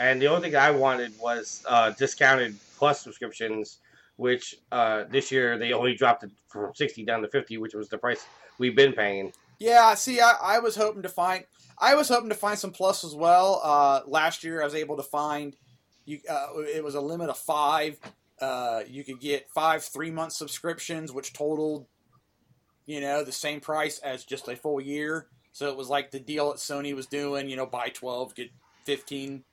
And 0.02 0.20
the 0.20 0.26
only 0.26 0.50
thing 0.50 0.56
I 0.56 0.72
wanted 0.72 1.14
was 1.20 1.64
uh, 1.68 1.92
discounted 1.92 2.58
plus 2.76 3.02
subscriptions, 3.02 3.78
which 4.16 4.56
uh, 4.72 5.04
this 5.12 5.32
year 5.32 5.60
they 5.60 5.74
only 5.74 5.94
dropped 5.94 6.24
it 6.24 6.32
from 6.48 6.74
60 6.74 7.06
down 7.06 7.22
to 7.22 7.28
50, 7.28 7.58
which 7.60 7.76
was 7.76 7.88
the 7.88 8.00
price 8.00 8.26
we've 8.58 8.76
been 8.76 8.94
paying. 8.94 9.32
Yeah, 9.60 9.94
see, 9.94 10.20
I, 10.20 10.34
I 10.42 10.60
was 10.60 10.76
hoping 10.76 11.04
to 11.04 11.10
find 11.10 11.46
I 11.78 11.94
was 11.94 12.10
hoping 12.10 12.30
to 12.30 12.36
find 12.36 12.58
some 12.58 12.72
plus 12.72 13.04
as 13.04 13.14
well. 13.14 13.62
Uh, 13.64 14.02
last 14.08 14.44
year, 14.44 14.64
I 14.64 14.66
was 14.66 14.74
able 14.74 14.98
to 14.98 15.04
find 15.04 15.56
You, 16.06 16.20
uh, 16.28 16.48
it 16.58 16.84
was 16.84 16.96
a 16.96 17.02
limit 17.02 17.30
of 17.30 17.38
five. 17.38 18.00
Uh, 18.42 18.82
you 18.88 19.04
could 19.04 19.20
get 19.20 19.52
five 19.52 19.84
three 19.84 20.10
month 20.10 20.34
subscriptions, 20.34 21.12
which 21.12 21.32
totaled, 21.32 21.86
you 22.88 23.02
know, 23.02 23.24
the 23.24 23.32
same 23.32 23.60
price 23.60 24.00
as 24.00 24.26
just 24.26 24.48
a 24.48 24.56
full 24.56 24.82
year. 24.82 25.28
So 25.52 25.70
it 25.70 25.78
was 25.78 25.90
like 25.90 26.10
the 26.10 26.20
deal 26.20 26.50
that 26.50 26.58
Sony 26.58 26.96
was 26.96 27.06
doing, 27.06 27.50
you 27.50 27.56
know, 27.56 27.68
buy 27.68 27.90
12, 27.90 28.34
get 28.34 28.50
15. 28.86 29.44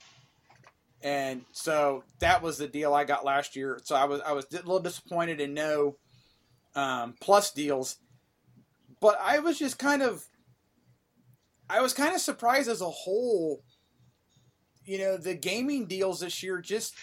And 1.02 1.42
so 1.52 2.02
that 2.18 2.42
was 2.42 2.58
the 2.58 2.66
deal 2.66 2.92
I 2.92 3.04
got 3.04 3.24
last 3.24 3.54
year. 3.54 3.80
So 3.84 3.94
I 3.94 4.04
was 4.04 4.20
I 4.20 4.32
was 4.32 4.46
a 4.52 4.56
little 4.56 4.80
disappointed 4.80 5.40
in 5.40 5.54
no 5.54 5.96
um, 6.74 7.14
plus 7.20 7.52
deals, 7.52 7.96
but 9.00 9.18
I 9.22 9.38
was 9.38 9.58
just 9.58 9.78
kind 9.78 10.02
of 10.02 10.24
I 11.70 11.80
was 11.80 11.94
kind 11.94 12.14
of 12.14 12.20
surprised 12.20 12.68
as 12.68 12.80
a 12.80 12.90
whole. 12.90 13.62
You 14.84 14.98
know, 14.98 15.16
the 15.18 15.34
gaming 15.34 15.86
deals 15.86 16.20
this 16.20 16.42
year 16.42 16.60
just 16.60 16.94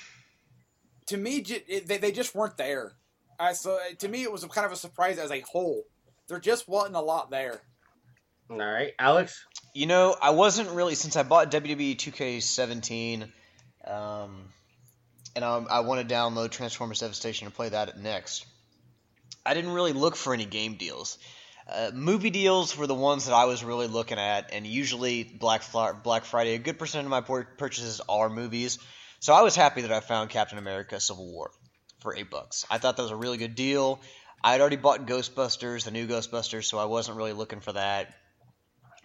to 1.08 1.18
me 1.18 1.42
they 1.42 1.98
they 1.98 2.12
just 2.12 2.36
weren't 2.36 2.58
there. 2.58 2.94
I 3.40 3.54
so 3.54 3.78
to 4.00 4.08
me 4.08 4.24
it 4.24 4.32
was 4.32 4.44
kind 4.46 4.66
of 4.66 4.72
a 4.72 4.78
surprise 4.78 5.18
as 5.18 5.32
a 5.32 5.42
whole. 5.42 5.84
There 6.28 6.40
just 6.40 6.68
wasn't 6.68 6.96
a 6.96 7.02
lot 7.02 7.30
there. 7.30 7.62
All 8.50 8.58
right, 8.58 8.94
Alex. 9.00 9.44
You 9.74 9.88
know, 9.88 10.16
I 10.22 10.32
wasn't 10.32 10.70
really 10.70 10.96
since 10.96 11.16
I 11.16 11.24
bought 11.24 11.52
WWE 11.52 11.96
2K17, 11.96 13.28
um, 13.86 14.49
and 15.36 15.44
I, 15.44 15.57
I 15.57 15.80
want 15.82 16.07
to 16.07 16.14
download 16.14 16.52
Transformers 16.52 16.99
Devastation 16.99 17.48
and 17.48 17.56
play 17.56 17.70
that 17.70 17.98
next. 17.99 18.45
I 19.45 19.53
didn't 19.53 19.72
really 19.72 19.94
look 19.94 20.16
for 20.16 20.34
any 20.34 20.45
game 20.45 20.76
deals. 20.76 21.18
Uh, 21.68 21.91
movie 21.94 22.30
deals 22.30 22.78
were 22.78 22.88
the 22.88 22.95
ones 22.95 23.26
that 23.26 23.34
I 23.34 23.45
was 23.45 23.64
really 23.64 23.88
looking 23.88 24.20
at, 24.20 24.52
and 24.53 24.68
usually 24.68 25.24
Black 25.24 25.64
Black 26.03 26.26
Friday, 26.26 26.53
a 26.53 26.60
good 26.60 26.78
percent 26.78 27.06
of 27.06 27.10
my 27.10 27.22
purchases 27.22 28.02
are 28.07 28.30
movies. 28.30 28.78
So 29.20 29.34
I 29.34 29.41
was 29.41 29.56
happy 29.56 29.82
that 29.82 29.91
I 29.91 29.99
found 29.99 30.30
Captain 30.30 30.60
America: 30.60 30.99
Civil 30.99 31.32
War 31.32 31.52
for 32.02 32.16
eight 32.16 32.30
bucks. 32.30 32.66
I 32.70 32.78
thought 32.78 32.98
that 32.98 33.03
was 33.03 33.12
a 33.12 33.16
really 33.16 33.38
good 33.38 33.56
deal. 33.56 33.99
I 34.44 34.52
had 34.52 34.62
already 34.62 34.76
bought 34.76 35.07
Ghostbusters, 35.07 35.86
the 35.86 35.91
new 35.91 36.06
Ghostbusters, 36.06 36.66
so 36.66 36.78
I 36.78 36.86
wasn't 36.86 37.18
really 37.18 37.34
looking 37.34 37.62
for 37.62 37.74
that. 37.74 38.14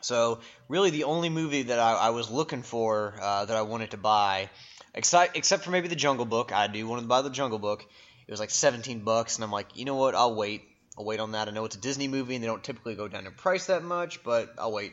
So 0.02 0.40
really, 0.68 0.90
the 0.90 1.04
only 1.04 1.30
movie 1.30 1.62
that 1.62 1.78
I, 1.78 1.92
I 1.94 2.10
was 2.10 2.30
looking 2.30 2.62
for 2.62 3.14
uh, 3.20 3.46
that 3.46 3.56
I 3.56 3.62
wanted 3.62 3.92
to 3.92 3.96
buy, 3.96 4.50
except 4.94 5.36
except 5.36 5.64
for 5.64 5.70
maybe 5.70 5.88
the 5.88 5.96
Jungle 5.96 6.26
Book, 6.26 6.52
I 6.52 6.66
do 6.66 6.86
want 6.86 7.02
to 7.02 7.08
buy 7.08 7.22
the 7.22 7.30
Jungle 7.30 7.58
Book. 7.58 7.84
It 8.26 8.30
was 8.30 8.40
like 8.40 8.50
seventeen 8.50 9.00
bucks, 9.00 9.36
and 9.36 9.44
I'm 9.44 9.52
like, 9.52 9.76
you 9.76 9.84
know 9.84 9.96
what? 9.96 10.14
I'll 10.14 10.34
wait. 10.34 10.62
I'll 10.98 11.04
wait 11.04 11.20
on 11.20 11.32
that. 11.32 11.48
I 11.48 11.50
know 11.50 11.64
it's 11.64 11.76
a 11.76 11.80
Disney 11.80 12.08
movie, 12.08 12.34
and 12.34 12.42
they 12.42 12.48
don't 12.48 12.62
typically 12.62 12.94
go 12.94 13.08
down 13.08 13.26
in 13.26 13.32
price 13.32 13.66
that 13.66 13.82
much, 13.82 14.22
but 14.22 14.54
I'll 14.58 14.72
wait. 14.72 14.92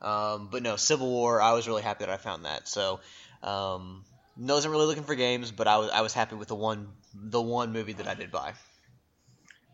Um, 0.00 0.48
but 0.50 0.62
no, 0.62 0.76
Civil 0.76 1.08
War. 1.08 1.40
I 1.40 1.52
was 1.52 1.66
really 1.66 1.82
happy 1.82 2.04
that 2.04 2.12
I 2.12 2.16
found 2.16 2.44
that. 2.44 2.68
So, 2.68 3.00
um, 3.42 4.04
wasn't 4.36 4.72
really 4.72 4.86
looking 4.86 5.04
for 5.04 5.14
games, 5.14 5.50
but 5.50 5.66
I 5.66 5.78
was 5.78 5.90
I 5.90 6.00
was 6.00 6.12
happy 6.12 6.36
with 6.36 6.48
the 6.48 6.54
one 6.54 6.88
the 7.14 7.40
one 7.40 7.72
movie 7.72 7.94
that 7.94 8.06
I 8.06 8.14
did 8.14 8.30
buy. 8.30 8.52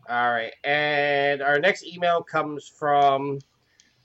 All 0.07 0.31
right, 0.31 0.53
and 0.63 1.41
our 1.41 1.59
next 1.59 1.83
email 1.83 2.21
comes 2.21 2.67
from 2.67 3.39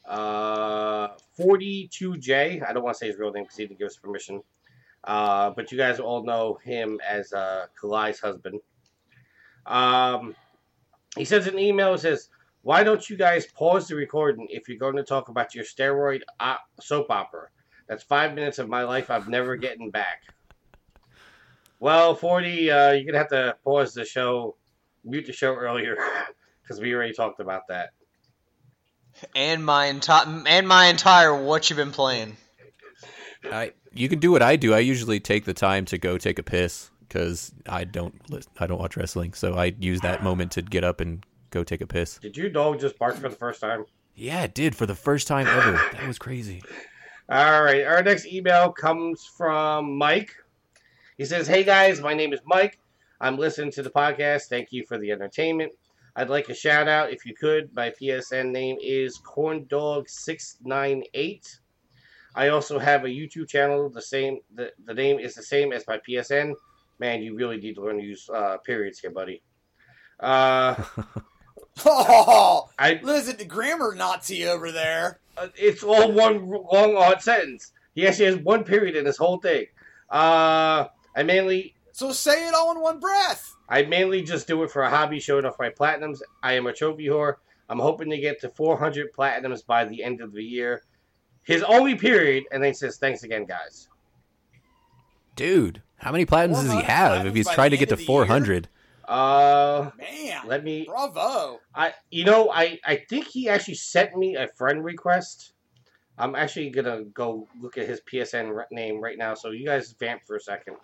uh, 0.07 1.09
42J. 1.39 2.67
I 2.67 2.73
don't 2.73 2.83
want 2.83 2.95
to 2.95 2.99
say 2.99 3.09
his 3.09 3.19
real 3.19 3.33
name 3.33 3.45
because 3.45 3.57
he 3.57 3.67
didn't 3.67 3.79
give 3.79 3.87
us 3.87 3.97
permission. 3.97 4.43
Uh, 5.05 5.51
but 5.51 5.73
you 5.73 5.79
guys 5.79 5.99
all 5.99 6.25
know 6.25 6.59
him 6.63 7.01
as 7.07 7.33
uh, 7.33 7.67
Kalai's 7.81 8.21
husband. 8.21 8.61
Um, 9.67 10.35
he 11.17 11.25
sends 11.25 11.47
an 11.47 11.59
email 11.59 11.93
and 11.93 12.01
says, 12.01 12.29
Why 12.63 12.85
don't 12.85 13.09
you 13.09 13.17
guys 13.17 13.47
pause 13.47 13.89
the 13.89 13.95
recording 13.95 14.47
if 14.51 14.69
you're 14.69 14.79
going 14.79 14.97
to 14.97 15.03
talk 15.03 15.29
about 15.29 15.55
your 15.55 15.65
steroid 15.65 16.21
op- 16.39 16.61
soap 16.81 17.11
opera? 17.11 17.49
That's 17.89 18.03
five 18.03 18.35
minutes 18.35 18.59
of 18.59 18.69
my 18.69 18.85
life 18.85 19.11
I've 19.11 19.29
never 19.29 19.57
getting 19.57 19.91
back. 19.91 20.23
Well, 21.79 22.15
40, 22.15 22.71
uh, 22.71 22.93
you're 22.93 23.05
going 23.05 23.13
to 23.15 23.19
have 23.19 23.29
to 23.29 23.57
pause 23.65 23.95
the 23.95 24.05
show, 24.05 24.57
mute 25.03 25.27
the 25.27 25.33
show 25.33 25.55
earlier, 25.55 25.97
because 26.63 26.81
we 26.81 26.95
already 26.95 27.15
talked 27.15 27.41
about 27.41 27.69
that 27.69 27.91
and 29.35 29.65
my 29.65 29.87
entire 29.87 30.43
and 30.47 30.69
my 30.69 30.87
entire 30.87 31.35
what 31.35 31.69
you've 31.69 31.77
been 31.77 31.93
playing. 31.93 32.37
I 33.45 33.73
you 33.93 34.09
can 34.09 34.19
do 34.19 34.31
what 34.31 34.43
I 34.43 34.57
do. 34.57 34.75
I 34.75 34.81
usually 34.81 35.21
take 35.21 35.45
the 35.45 35.55
time 35.55 35.85
to 35.87 35.99
go 35.99 36.19
take 36.19 36.39
a 36.39 36.43
piss 36.43 36.91
because 37.01 37.53
I 37.69 37.85
don't 37.85 38.15
I 38.59 38.67
don't 38.67 38.79
watch 38.79 38.97
wrestling, 38.97 39.35
so 39.35 39.55
I 39.55 39.75
use 39.79 40.01
that 40.01 40.23
moment 40.23 40.53
to 40.53 40.63
get 40.63 40.85
up 40.85 41.01
and 41.01 41.25
go 41.51 41.65
take 41.65 41.81
a 41.81 41.87
piss. 41.87 42.19
Did 42.19 42.37
your 42.37 42.51
dog 42.51 42.81
just 42.81 42.99
bark 42.99 43.17
for 43.17 43.29
the 43.29 43.37
first 43.37 43.61
time? 43.61 43.85
Yeah, 44.15 44.45
it 44.45 44.55
did 44.55 44.77
for 44.77 44.87
the 44.87 44.95
first 44.95 45.27
time 45.27 45.47
ever. 45.47 45.73
that 45.93 46.07
was 46.07 46.19
crazy. 46.19 46.63
All 47.29 47.63
right, 47.63 47.85
our 47.85 48.03
next 48.03 48.27
email 48.27 48.73
comes 48.73 49.25
from 49.37 49.97
Mike. 49.97 50.35
He 51.17 51.25
says, 51.25 51.47
"Hey 51.47 51.63
guys, 51.65 52.01
my 52.01 52.15
name 52.15 52.33
is 52.33 52.41
Mike. 52.45 52.79
I'm 53.21 53.37
listening 53.37 53.71
to 53.73 53.83
the 53.83 53.91
podcast. 53.91 54.49
Thank 54.49 54.73
you 54.73 54.87
for 54.87 54.97
the 54.99 55.13
entertainment. 55.13 55.73
I'd 56.17 56.31
like 56.31 56.49
a 56.49 56.55
shout 56.55 56.89
out 56.89 57.13
if 57.13 57.25
you 57.25 57.35
could. 57.35 57.73
My 57.75 57.91
PSN 57.91 58.51
name 58.51 58.79
is 58.83 59.21
corndog698. 59.21 61.59
I 62.35 62.49
also 62.49 62.79
have 62.79 63.05
a 63.05 63.09
YouTube 63.09 63.49
channel. 63.49 63.89
The 63.91 64.03
same 64.03 64.41
the, 64.55 64.73
the 64.85 64.95
name 64.95 65.19
is 65.19 65.35
the 65.35 65.43
same 65.43 65.73
as 65.73 65.87
my 65.87 65.99
PSN. 66.09 66.55
Man, 66.99 67.23
you 67.23 67.35
really 67.35 67.57
need 67.57 67.75
to 67.77 67.83
learn 67.83 67.99
to 67.99 68.05
use 68.05 68.29
uh, 68.33 68.59
periods 68.59 68.99
here, 68.99 69.11
buddy. 69.11 69.43
Uh, 70.19 70.75
oh, 71.85 72.69
I 72.79 73.01
listen 73.03 73.37
to 73.39 73.45
grammar 73.45 73.95
Nazi 73.95 74.47
over 74.47 74.71
there. 74.71 75.21
Uh, 75.37 75.49
it's 75.57 75.83
all 75.83 76.13
one 76.13 76.47
long 76.49 76.97
odd 76.97 77.23
sentence. 77.23 77.73
He 77.95 78.07
actually 78.07 78.27
has 78.27 78.37
one 78.37 78.65
period 78.65 78.97
in 78.97 79.05
this 79.05 79.17
whole 79.17 79.39
thing. 79.39 79.67
Uh, 80.11 80.87
I 81.17 81.23
mainly 81.25 81.75
so 81.93 82.13
say 82.13 82.49
it 82.49 82.55
all 82.55 82.73
in 82.73 82.81
one 82.81 83.01
breath. 83.01 83.55
I 83.69 83.83
mainly 83.83 84.23
just 84.23 84.47
do 84.47 84.63
it 84.63 84.71
for 84.71 84.83
a 84.83 84.91
hobby, 84.91 85.21
showing 85.21 85.45
off 85.45 85.59
my 85.59 85.71
platinums. 85.71 86.21
I 86.43 86.55
am 86.55 86.67
a 86.67 86.73
trophy 86.73 87.07
whore. 87.07 87.35
I'm 87.69 87.79
hoping 87.79 88.11
to 88.11 88.19
get 88.19 88.41
to 88.41 88.49
400 88.49 89.13
platinums 89.13 89.65
by 89.65 89.85
the 89.85 90.03
end 90.03 90.21
of 90.21 90.33
the 90.33 90.43
year. 90.43 90.83
His 91.45 91.63
only 91.63 91.95
period, 91.95 92.45
and 92.53 92.63
then 92.63 92.71
he 92.71 92.75
says, 92.75 92.99
"Thanks 92.99 93.23
again, 93.23 93.45
guys." 93.45 93.89
Dude, 95.37 95.83
how 95.97 96.13
many 96.13 96.27
platinums 96.27 96.63
does 96.63 96.73
he 96.73 96.83
have 96.83 97.27
if 97.27 97.35
he's 97.35 97.49
trying 97.49 97.71
to 97.71 97.77
get 97.77 97.89
to 97.91 97.97
400? 97.97 98.69
Uh, 99.11 99.91
man, 99.99 100.43
let 100.47 100.63
me. 100.63 100.85
Bravo. 100.87 101.61
I, 101.75 101.95
you 102.11 102.25
know, 102.25 102.51
I, 102.51 102.79
I 102.85 102.97
think 103.09 103.27
he 103.27 103.49
actually 103.49 103.75
sent 103.75 104.17
me 104.17 104.37
a 104.37 104.49
friend 104.57 104.85
request. 104.85 105.53
I'm 106.17 106.35
actually 106.37 106.71
gonna 106.71 107.05
go 107.05 107.49
look 107.61 107.77
at 107.77 107.89
his 107.89 108.01
PSN 108.03 108.65
name 108.71 109.01
right 109.01 109.19
now. 109.19 109.35
So 109.35 109.51
you 109.51 109.67
guys 109.67 109.95
vamp 109.99 110.23
for 110.27 110.37
a 110.37 110.41
second. 110.41 110.77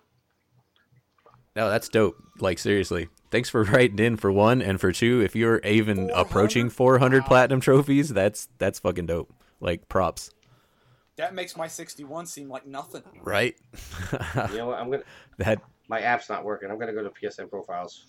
No, 1.54 1.70
that's 1.70 1.88
dope. 1.88 2.16
Like 2.40 2.58
seriously, 2.58 3.08
thanks 3.30 3.48
for 3.48 3.62
writing 3.62 3.98
in 3.98 4.16
for 4.16 4.32
one, 4.32 4.60
and 4.60 4.80
for 4.80 4.90
two, 4.90 5.20
if 5.20 5.36
you're 5.36 5.58
even 5.58 6.08
400? 6.08 6.20
approaching 6.20 6.70
400 6.70 7.22
wow. 7.22 7.28
platinum 7.28 7.60
trophies, 7.60 8.08
that's 8.08 8.48
that's 8.58 8.80
fucking 8.80 9.06
dope. 9.06 9.32
Like 9.60 9.88
props. 9.88 10.30
That 11.16 11.34
makes 11.34 11.56
my 11.56 11.66
61 11.66 12.26
seem 12.26 12.50
like 12.50 12.66
nothing. 12.66 13.02
Right. 13.22 13.56
you 14.50 14.58
know 14.58 14.66
what? 14.66 14.78
I'm 14.78 14.90
gonna. 14.90 15.02
That 15.38 15.60
my 15.88 16.00
app's 16.00 16.28
not 16.30 16.44
working. 16.44 16.70
I'm 16.70 16.78
gonna 16.78 16.94
go 16.94 17.02
to 17.02 17.10
PSN 17.10 17.50
profiles. 17.50 18.06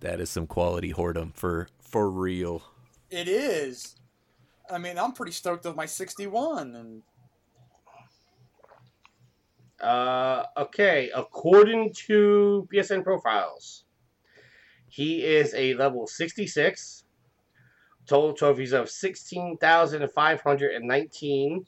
That 0.00 0.20
is 0.20 0.28
some 0.30 0.46
quality 0.46 0.92
whoredom 0.92 1.34
for 1.34 1.68
for 1.80 2.10
real. 2.10 2.62
It 3.10 3.28
is. 3.28 3.96
I 4.70 4.78
mean, 4.78 4.98
I'm 4.98 5.12
pretty 5.12 5.32
stoked 5.32 5.64
with 5.64 5.74
my 5.76 5.86
61, 5.86 6.76
and 6.76 7.02
uh, 9.82 10.44
okay, 10.56 11.10
according 11.14 11.92
to 12.06 12.66
PSN 12.72 13.04
profiles, 13.04 13.84
he 14.88 15.24
is 15.24 15.54
a 15.54 15.74
level 15.74 16.06
66. 16.06 17.04
Total 18.06 18.32
trophies 18.34 18.72
of 18.72 18.88
16,519. 18.90 21.66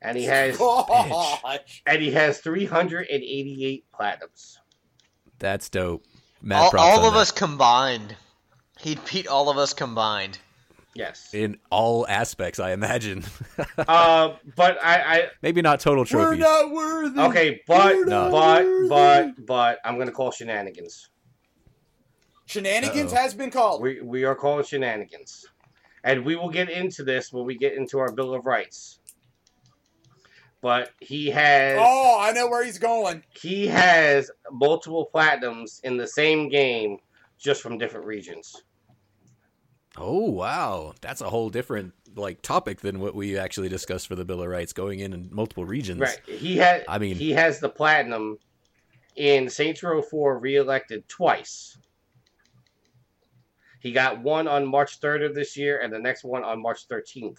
And 0.00 0.16
he 0.16 0.24
has 0.24 0.60
and 1.86 2.02
he 2.02 2.12
has 2.12 2.38
388 2.38 3.84
platinums. 3.92 4.56
That's 5.38 5.68
dope. 5.68 6.04
Matt 6.40 6.74
all, 6.74 6.80
all 6.80 7.06
of 7.06 7.14
that. 7.14 7.20
us 7.20 7.30
combined. 7.32 8.16
He'd 8.78 9.00
beat 9.10 9.26
all 9.26 9.50
of 9.50 9.58
us 9.58 9.72
combined. 9.72 10.38
Yes. 10.94 11.32
In 11.32 11.58
all 11.70 12.06
aspects, 12.08 12.58
I 12.58 12.72
imagine. 12.72 13.24
uh, 13.78 14.34
but 14.56 14.82
I, 14.82 14.96
I 15.00 15.28
maybe 15.42 15.62
not 15.62 15.80
total 15.80 16.04
trophies. 16.04 16.30
We're 16.30 16.44
not 16.44 16.72
worthy. 16.72 17.20
Okay, 17.20 17.60
but 17.66 17.96
but 18.06 18.32
worthy. 18.32 18.88
but 18.88 19.46
but 19.46 19.78
I'm 19.84 19.98
gonna 19.98 20.10
call 20.10 20.32
shenanigans. 20.32 21.08
Shenanigans 22.46 23.12
Uh-oh. 23.12 23.20
has 23.20 23.34
been 23.34 23.50
called. 23.50 23.82
We 23.82 24.00
we 24.00 24.24
are 24.24 24.34
calling 24.34 24.64
shenanigans, 24.64 25.46
and 26.02 26.24
we 26.24 26.34
will 26.34 26.50
get 26.50 26.70
into 26.70 27.04
this 27.04 27.32
when 27.32 27.44
we 27.44 27.56
get 27.56 27.74
into 27.74 27.98
our 27.98 28.10
Bill 28.10 28.34
of 28.34 28.46
Rights. 28.46 28.97
But 30.60 30.90
he 31.00 31.30
has. 31.30 31.78
Oh, 31.80 32.18
I 32.20 32.32
know 32.32 32.48
where 32.48 32.64
he's 32.64 32.78
going. 32.78 33.22
He 33.30 33.66
has 33.68 34.30
multiple 34.50 35.08
platinums 35.14 35.80
in 35.84 35.96
the 35.96 36.06
same 36.06 36.48
game, 36.48 36.98
just 37.38 37.62
from 37.62 37.78
different 37.78 38.06
regions. 38.06 38.62
Oh 39.96 40.30
wow, 40.30 40.94
that's 41.00 41.20
a 41.20 41.30
whole 41.30 41.48
different 41.48 41.92
like 42.16 42.42
topic 42.42 42.80
than 42.80 43.00
what 43.00 43.14
we 43.14 43.38
actually 43.38 43.68
discussed 43.68 44.08
for 44.08 44.16
the 44.16 44.24
Bill 44.24 44.42
of 44.42 44.48
Rights, 44.48 44.72
going 44.72 45.00
in 45.00 45.12
in 45.12 45.28
multiple 45.32 45.64
regions. 45.64 46.00
Right. 46.00 46.20
He 46.26 46.56
had. 46.56 46.84
I 46.88 46.98
mean, 46.98 47.16
he 47.16 47.30
has 47.32 47.60
the 47.60 47.68
platinum 47.68 48.38
in 49.18 49.50
Saints 49.50 49.82
Row 49.82 50.00
4 50.00 50.38
reelected 50.38 51.08
twice. 51.08 51.76
He 53.80 53.92
got 53.92 54.20
one 54.20 54.48
on 54.48 54.66
March 54.66 55.00
3rd 55.00 55.26
of 55.26 55.34
this 55.34 55.56
year 55.56 55.80
and 55.80 55.92
the 55.92 55.98
next 55.98 56.24
one 56.24 56.44
on 56.44 56.60
March 56.60 56.88
13th. 56.88 57.38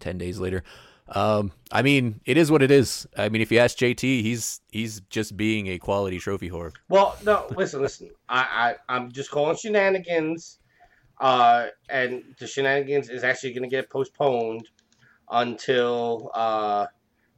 10 0.00 0.18
days 0.18 0.38
later. 0.38 0.62
Um, 1.08 1.52
I 1.70 1.82
mean, 1.82 2.20
it 2.24 2.36
is 2.36 2.50
what 2.50 2.62
it 2.62 2.70
is. 2.70 3.06
I 3.16 3.28
mean, 3.28 3.40
if 3.40 3.52
you 3.52 3.58
ask 3.58 3.78
JT, 3.78 4.00
he's 4.00 4.60
he's 4.70 5.00
just 5.02 5.36
being 5.36 5.68
a 5.68 5.78
quality 5.78 6.18
trophy 6.18 6.50
whore. 6.50 6.72
Well, 6.88 7.16
no, 7.24 7.46
listen, 7.56 7.80
listen. 7.80 8.10
I, 8.28 8.74
I 8.88 8.94
I'm 8.94 9.12
just 9.12 9.30
calling 9.30 9.56
shenanigans, 9.56 10.58
uh, 11.20 11.66
and 11.88 12.22
the 12.38 12.46
shenanigans 12.46 13.08
is 13.08 13.22
actually 13.22 13.52
going 13.52 13.62
to 13.62 13.74
get 13.74 13.88
postponed 13.88 14.68
until 15.30 16.30
uh, 16.34 16.86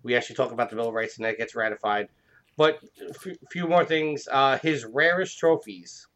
we 0.02 0.14
actually 0.14 0.36
talk 0.36 0.52
about 0.52 0.70
the 0.70 0.76
Bill 0.76 0.88
of 0.88 0.94
Rights 0.94 1.16
and 1.16 1.24
that 1.26 1.38
gets 1.38 1.54
ratified. 1.54 2.08
But 2.56 2.80
a 3.08 3.14
few, 3.14 3.36
few 3.50 3.68
more 3.68 3.84
things. 3.84 4.26
Uh, 4.30 4.58
his 4.58 4.84
rarest 4.84 5.38
trophies. 5.38 6.06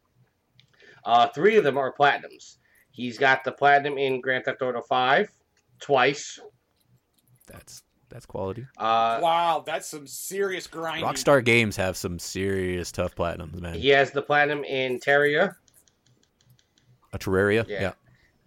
Uh, 1.05 1.27
three 1.27 1.57
of 1.57 1.63
them 1.63 1.77
are 1.77 1.93
platinums. 1.93 2.57
He's 2.91 3.17
got 3.17 3.43
the 3.43 3.51
platinum 3.51 3.97
in 3.97 4.21
Grand 4.21 4.45
Theft 4.45 4.61
Auto 4.61 4.81
Five 4.81 5.29
twice. 5.79 6.39
That's 7.47 7.83
that's 8.09 8.25
quality. 8.27 8.67
Uh, 8.77 9.19
wow, 9.21 9.63
that's 9.65 9.87
some 9.89 10.05
serious 10.05 10.67
grinding. 10.67 11.05
Rockstar 11.05 11.43
Games 11.43 11.75
have 11.77 11.97
some 11.97 12.19
serious 12.19 12.91
tough 12.91 13.15
platinums, 13.15 13.59
man. 13.59 13.73
he 13.73 13.89
has 13.89 14.11
the 14.11 14.21
platinum 14.21 14.63
in 14.63 14.99
Terraria. 14.99 15.55
A 17.11 17.19
Terraria, 17.19 17.67
Yeah. 17.67 17.81
yeah. 17.81 17.91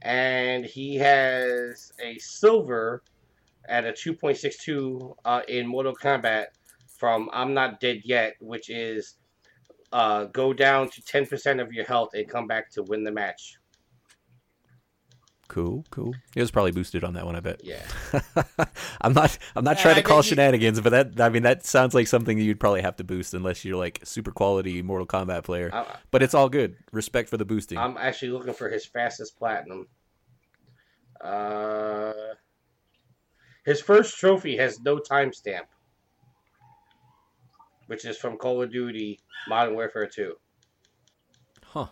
and 0.03 0.65
he 0.65 0.97
has 0.97 1.93
a 2.01 2.17
silver 2.19 3.03
at 3.69 3.85
a 3.85 3.93
2.62 3.93 5.15
uh, 5.25 5.41
in 5.49 5.67
Mortal 5.67 5.95
Kombat 5.95 6.47
from 6.89 7.29
I'm 7.33 7.53
Not 7.55 7.81
Dead 7.81 8.03
Yet, 8.05 8.35
which 8.41 8.71
is 8.71 9.17
uh, 9.93 10.25
go 10.27 10.53
down 10.53 10.89
to 10.91 11.03
10% 11.03 11.61
of 11.61 11.73
your 11.73 11.85
health 11.85 12.11
and 12.15 12.29
come 12.29 12.47
back 12.47 12.71
to 12.73 12.83
win 12.85 13.03
the 13.05 13.11
match. 13.13 13.56
Cool, 15.49 15.85
cool. 15.91 16.13
It 16.35 16.41
was 16.41 16.51
probably 16.51 16.73
boosted 16.73 17.05
on 17.05 17.15
that 17.15 17.25
one, 17.25 17.37
I 17.37 17.41
bet. 17.41 17.61
Yeah. 17.65 17.83
I'm 19.01 19.13
not 19.13 19.39
I'm 19.55 19.65
not 19.65 19.77
Yeah, 19.77 19.83
trying 19.83 19.95
to 19.97 20.03
call 20.03 20.19
you- 20.19 20.23
shenanigans, 20.25 20.81
but 20.81 20.91
that 20.91 21.21
I 21.21 21.29
mean 21.29 21.45
that 21.45 21.65
sounds 21.65 21.95
like 21.95 22.09
something 22.09 22.37
you'd 22.39 22.59
probably 22.61 22.83
have 22.83 22.97
to 22.97 23.05
boost 23.05 23.33
unless 23.33 23.65
you're 23.65 23.77
like 23.77 24.01
super 24.03 24.33
quality 24.33 24.83
Mortal 24.83 25.07
Kombat 25.07 25.45
player. 25.45 25.71
I, 25.73 25.97
But 26.11 26.23
it's 26.25 26.35
all 26.35 26.49
good. 26.49 26.77
Respect 26.93 27.29
for 27.29 27.37
the 27.37 27.45
boosting. 27.45 27.79
I'm 27.79 27.97
actually 27.97 28.33
looking 28.33 28.55
for 28.55 28.69
his 28.69 28.85
fastest 28.87 29.39
platinum. 29.39 29.87
Uh, 31.21 32.13
his 33.65 33.81
first 33.81 34.19
trophy 34.19 34.57
has 34.57 34.81
no 34.81 34.99
timestamp, 34.99 35.63
which 37.87 38.05
is 38.05 38.17
from 38.19 38.37
Call 38.37 38.63
of 38.63 38.71
Duty 38.73 39.21
Modern 39.49 39.75
Warfare 39.75 40.07
2. 40.07 40.35
Huh. 41.65 41.87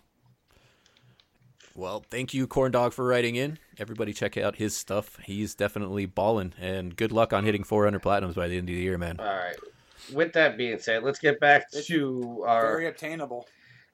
Well, 1.76 2.05
thank 2.09 2.32
you, 2.32 2.46
Corn 2.46 2.70
Dog, 2.70 2.92
for 2.92 3.05
writing 3.05 3.34
in. 3.34 3.59
Everybody, 3.78 4.12
check 4.12 4.36
out 4.36 4.56
his 4.56 4.76
stuff. 4.76 5.18
He's 5.24 5.56
definitely 5.56 6.06
balling, 6.06 6.52
and 6.60 6.94
good 6.94 7.10
luck 7.10 7.32
on 7.32 7.44
hitting 7.44 7.64
400 7.64 8.01
platinums 8.01 8.34
by 8.36 8.46
the 8.46 8.56
end 8.56 8.68
of 8.68 8.74
the 8.74 8.80
year, 8.80 8.96
man. 8.96 9.18
All 9.18 9.26
right. 9.26 9.56
With 10.12 10.32
that 10.34 10.56
being 10.56 10.78
said, 10.78 11.02
let's 11.02 11.18
get 11.18 11.40
back 11.40 11.66
It's 11.72 11.88
to 11.88 12.44
our 12.46 12.62
Very 12.76 12.86
obtainable. 12.86 13.48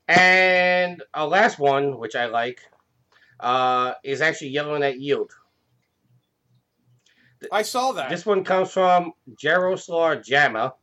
and 0.08 1.02
our 1.14 1.26
last 1.26 1.58
one, 1.58 1.98
which 1.98 2.14
I 2.16 2.26
like, 2.26 2.60
uh, 3.38 3.94
is 4.04 4.20
actually 4.20 4.48
yelling 4.48 4.82
at 4.82 5.00
yield. 5.00 5.32
I 7.50 7.62
saw 7.62 7.92
that. 7.92 8.10
This 8.10 8.26
one 8.26 8.44
comes 8.44 8.70
from 8.70 9.12
Jaroslav 9.42 10.22
Jama. 10.26 10.74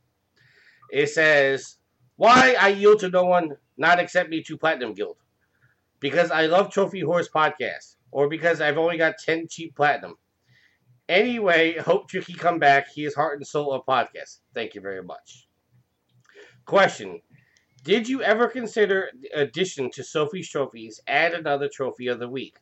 It 0.90 1.08
says, 1.08 1.76
"Why 2.16 2.56
I 2.58 2.68
yield 2.70 2.98
to 3.00 3.10
no 3.10 3.24
one, 3.24 3.56
not 3.76 4.00
accept 4.00 4.28
me 4.30 4.42
to 4.42 4.56
Platinum 4.56 4.94
Guild? 4.94 5.18
Because 6.00 6.30
I 6.30 6.46
love 6.46 6.70
Trophy 6.70 7.00
Horse 7.00 7.28
podcast, 7.28 7.96
or 8.10 8.28
because 8.28 8.60
I've 8.60 8.78
only 8.78 8.96
got 8.96 9.18
ten 9.18 9.48
cheap 9.48 9.74
platinum. 9.74 10.16
Anyway, 11.08 11.78
hope 11.78 12.08
Tricky 12.08 12.34
come 12.34 12.58
back. 12.58 12.88
He 12.92 13.04
is 13.04 13.14
heart 13.14 13.38
and 13.38 13.46
soul 13.46 13.72
of 13.72 13.86
podcast. 13.86 14.40
Thank 14.54 14.74
you 14.74 14.80
very 14.80 15.02
much." 15.02 15.48
Question: 16.66 17.20
Did 17.82 18.08
you 18.08 18.22
ever 18.22 18.48
consider 18.48 19.10
addition 19.34 19.90
to 19.92 20.04
Sophie's 20.04 20.48
trophies? 20.50 21.00
Add 21.06 21.34
another 21.34 21.68
trophy 21.72 22.08
of 22.08 22.18
the 22.18 22.28
week. 22.28 22.58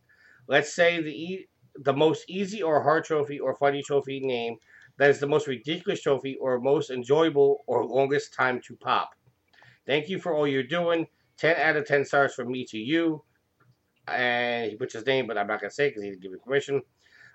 Let's 0.48 0.72
say 0.72 1.02
the 1.02 1.10
e- 1.10 1.48
the 1.74 1.92
most 1.92 2.24
easy 2.28 2.62
or 2.62 2.82
hard 2.82 3.04
trophy 3.04 3.38
or 3.38 3.54
funny 3.54 3.82
trophy 3.82 4.20
name 4.20 4.56
that 4.98 5.10
is 5.10 5.20
the 5.20 5.26
most 5.26 5.46
ridiculous 5.46 6.00
trophy 6.00 6.36
or 6.40 6.58
most 6.60 6.90
enjoyable 6.90 7.64
or 7.66 7.84
longest 7.84 8.32
time 8.32 8.60
to 8.62 8.76
pop. 8.76 9.10
Thank 9.86 10.08
you 10.08 10.18
for 10.18 10.34
all 10.34 10.48
you're 10.48 10.62
doing. 10.62 11.06
10 11.36 11.56
out 11.56 11.76
of 11.76 11.86
10 11.86 12.04
stars 12.04 12.34
from 12.34 12.50
me 12.50 12.64
to 12.64 12.78
you. 12.78 13.22
And 14.08 14.70
he 14.70 14.76
puts 14.76 14.94
his 14.94 15.04
name, 15.06 15.26
but 15.26 15.36
I'm 15.36 15.46
not 15.46 15.60
going 15.60 15.70
to 15.70 15.74
say 15.74 15.88
because 15.88 16.02
he 16.02 16.10
didn't 16.10 16.22
give 16.22 16.32
me 16.32 16.38
permission. 16.44 16.82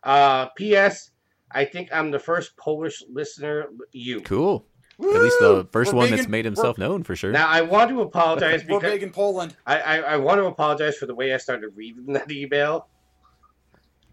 Uh, 0.04 0.48
P.S. 0.56 1.12
I 1.52 1.66
think 1.66 1.90
I'm 1.92 2.12
the 2.12 2.20
first 2.20 2.56
Polish 2.58 3.04
listener. 3.12 3.66
You. 3.92 4.22
Cool. 4.22 4.66
At 5.00 5.22
least 5.22 5.38
the 5.40 5.68
first 5.72 5.94
We're 5.94 5.98
one 5.98 6.12
that's 6.12 6.26
in- 6.26 6.32
made 6.32 6.46
himself 6.46 6.78
known 6.78 7.04
for 7.04 7.16
sure. 7.16 7.32
Now, 7.32 7.48
I 7.48 7.62
want 7.62 7.90
to 7.90 8.02
apologize 8.02 8.64
We're 8.70 8.80
because 8.80 8.94
big 8.94 9.04
in 9.04 9.10
Poland. 9.12 9.56
I, 9.66 9.80
I, 9.80 9.98
I 9.98 10.18
want 10.18 10.40
to 10.40 10.46
apologize 10.46 10.96
for 10.96 11.08
the 11.08 11.16
way 11.16 11.34
I 11.34 11.38
started 11.38 11.70
reading 11.76 12.14
that 12.14 12.32
email. 12.32 12.88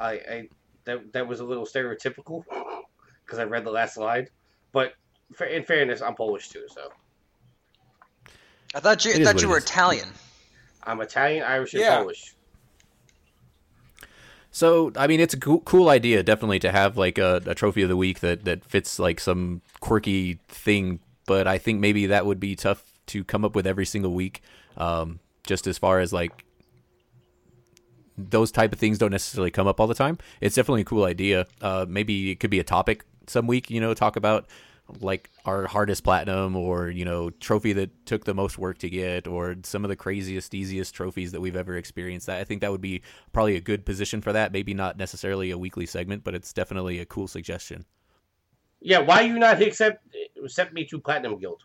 I, 0.01 0.13
I 0.13 0.49
that 0.85 1.13
that 1.13 1.29
was 1.29 1.41
a 1.41 1.45
little 1.45 1.67
stereotypical 1.67 2.45
because 3.25 3.39
I 3.39 3.45
read 3.45 3.65
the 3.65 3.71
last 3.71 3.99
line, 3.99 4.29
but 4.73 4.95
fa- 5.35 5.55
in 5.55 5.63
fairness, 5.65 6.01
I'm 6.01 6.15
Polish 6.15 6.49
too, 6.49 6.65
so 6.69 6.89
I 8.75 8.81
thought 8.81 9.05
you, 9.05 9.13
It 9.13 9.21
I 9.21 9.25
thought 9.25 9.43
you 9.43 9.49
were 9.49 9.59
is. 9.59 9.65
Italian. 9.65 10.09
I'm 10.85 11.01
Italian, 11.01 11.43
Irish, 11.45 11.75
and 11.75 11.83
Yeah. 11.83 11.99
Polish. 11.99 12.35
So, 14.59 14.91
I 14.97 15.07
mean, 15.07 15.21
it's 15.21 15.35
a 15.35 15.39
cool, 15.39 15.61
cool 15.61 15.89
idea, 15.89 16.25
definitely, 16.25 16.59
to 16.59 16.73
have 16.73 16.97
like 16.97 17.17
a, 17.17 17.41
a 17.47 17.55
trophy 17.55 17.83
of 17.83 17.89
the 17.89 17.97
week 17.97 18.19
that 18.19 18.45
that 18.45 18.65
fits 18.65 18.99
like 18.99 19.21
some 19.21 19.63
quirky 19.79 20.41
thing. 20.49 20.99
But 21.27 21.47
I 21.47 21.59
think 21.59 21.79
maybe 21.79 22.07
that 22.07 22.27
would 22.27 22.41
be 22.41 22.57
tough 22.57 22.83
to 23.07 23.23
come 23.23 23.45
up 23.45 23.55
with 23.55 23.69
every 23.69 23.87
single 23.87 24.15
week. 24.15 24.43
Um, 24.77 25.21
just 25.47 25.69
as 25.69 25.79
far 25.79 26.01
as 26.01 26.13
like 26.13 26.45
those 28.17 28.51
type 28.51 28.73
of 28.73 28.81
things 28.81 28.99
don't 28.99 29.13
necessarily 29.13 29.53
come 29.53 29.69
up 29.69 29.79
all 29.79 29.87
the 29.87 29.95
time. 29.95 30.19
It's 30.41 30.57
definitely 30.57 30.83
a 30.83 30.87
cool 30.87 31.05
idea. 31.05 31.47
Uh, 31.63 31.87
maybe 31.89 32.33
it 32.33 32.41
could 32.41 32.51
be 32.51 32.59
a 32.59 32.65
topic 32.65 33.05
some 33.29 33.47
week. 33.47 33.71
You 33.71 33.81
know, 33.81 33.95
talk 33.95 34.17
about 34.17 34.49
like 35.01 35.31
our 35.45 35.67
hardest 35.67 36.05
platinum 36.05 36.57
or 36.57 36.89
you 36.91 37.05
know 37.05 37.31
trophy 37.31 37.73
that 37.73 38.07
took 38.07 38.25
the 38.25 38.35
most 38.35 38.59
work 38.59 38.79
to 38.79 38.89
get 38.89 39.27
or 39.27 39.57
some 39.63 39.85
of 39.85 39.89
the 39.89 39.97
craziest 39.97 40.55
easiest 40.55 40.95
trophies 40.95 41.33
that 41.33 41.41
we've 41.41 41.57
ever 41.57 41.77
experienced 41.77 42.29
i 42.29 42.45
think 42.45 42.61
that 42.61 42.71
would 42.73 42.81
be 42.81 43.03
probably 43.33 43.57
a 43.57 43.61
good 43.61 43.85
position 43.85 44.21
for 44.21 44.33
that 44.33 44.53
maybe 44.53 44.75
not 44.75 44.97
necessarily 44.97 45.51
a 45.51 45.59
weekly 45.59 45.87
segment 45.87 46.25
but 46.25 46.35
it's 46.35 46.53
definitely 46.53 46.99
a 47.01 47.07
cool 47.07 47.29
suggestion 47.29 47.85
Yeah, 48.81 49.01
why 49.01 49.23
you 49.23 49.39
not 49.39 49.63
accept 49.63 50.05
accept 50.43 50.73
me 50.73 50.85
to 50.87 51.01
Platinum 51.01 51.39
Guild? 51.39 51.63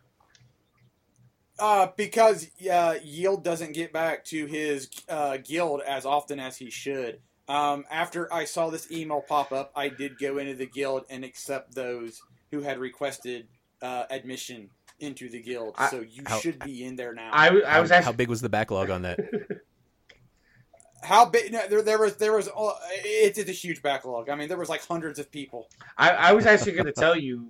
Uh, 1.59 1.87
because 1.95 2.49
uh, 2.71 2.95
Yield 3.03 3.43
doesn't 3.43 3.73
get 3.73 3.93
back 3.93 4.25
to 4.25 4.45
his 4.47 4.89
uh, 5.07 5.37
guild 5.37 5.81
as 5.81 6.05
often 6.05 6.39
as 6.39 6.57
he 6.57 6.69
should. 6.71 7.21
Um, 7.47 7.85
after 7.91 8.31
I 8.33 8.45
saw 8.45 8.69
this 8.69 8.91
email 8.91 9.21
pop 9.21 9.51
up, 9.51 9.71
I 9.75 9.89
did 9.89 10.17
go 10.17 10.37
into 10.39 10.55
the 10.55 10.65
guild 10.65 11.05
and 11.09 11.23
accept 11.23 11.75
those 11.75 12.23
who 12.53 12.61
had 12.61 12.77
requested 12.77 13.47
uh, 13.81 14.03
admission 14.11 14.69
into 14.99 15.27
the 15.27 15.41
guild. 15.41 15.73
I- 15.75 15.89
so 15.89 16.01
you 16.01 16.21
How- 16.27 16.37
should 16.39 16.59
be 16.59 16.85
in 16.85 16.95
there 16.95 17.11
now. 17.13 17.31
I, 17.33 17.45
w- 17.47 17.65
I 17.65 17.71
how, 17.71 17.81
was 17.81 17.89
how 17.89 17.97
actually 17.97 18.15
big 18.17 18.29
was 18.29 18.41
the 18.41 18.49
backlog 18.49 18.91
on 18.91 19.01
that 19.01 19.19
How 21.01 21.25
big? 21.25 21.51
No, 21.51 21.67
there, 21.67 21.81
there 21.81 21.99
was, 21.99 22.15
there 22.15 22.31
was. 22.31 22.47
Uh, 22.47 22.71
it's, 22.91 23.37
it's 23.37 23.49
a 23.49 23.53
huge 23.53 23.81
backlog. 23.81 24.29
I 24.29 24.35
mean, 24.35 24.47
there 24.47 24.57
was 24.57 24.69
like 24.69 24.85
hundreds 24.85 25.19
of 25.19 25.29
people. 25.29 25.67
I, 25.97 26.11
I 26.11 26.31
was 26.31 26.45
actually 26.45 26.73
going 26.73 26.85
to 26.85 26.93
tell 26.93 27.17
you 27.17 27.49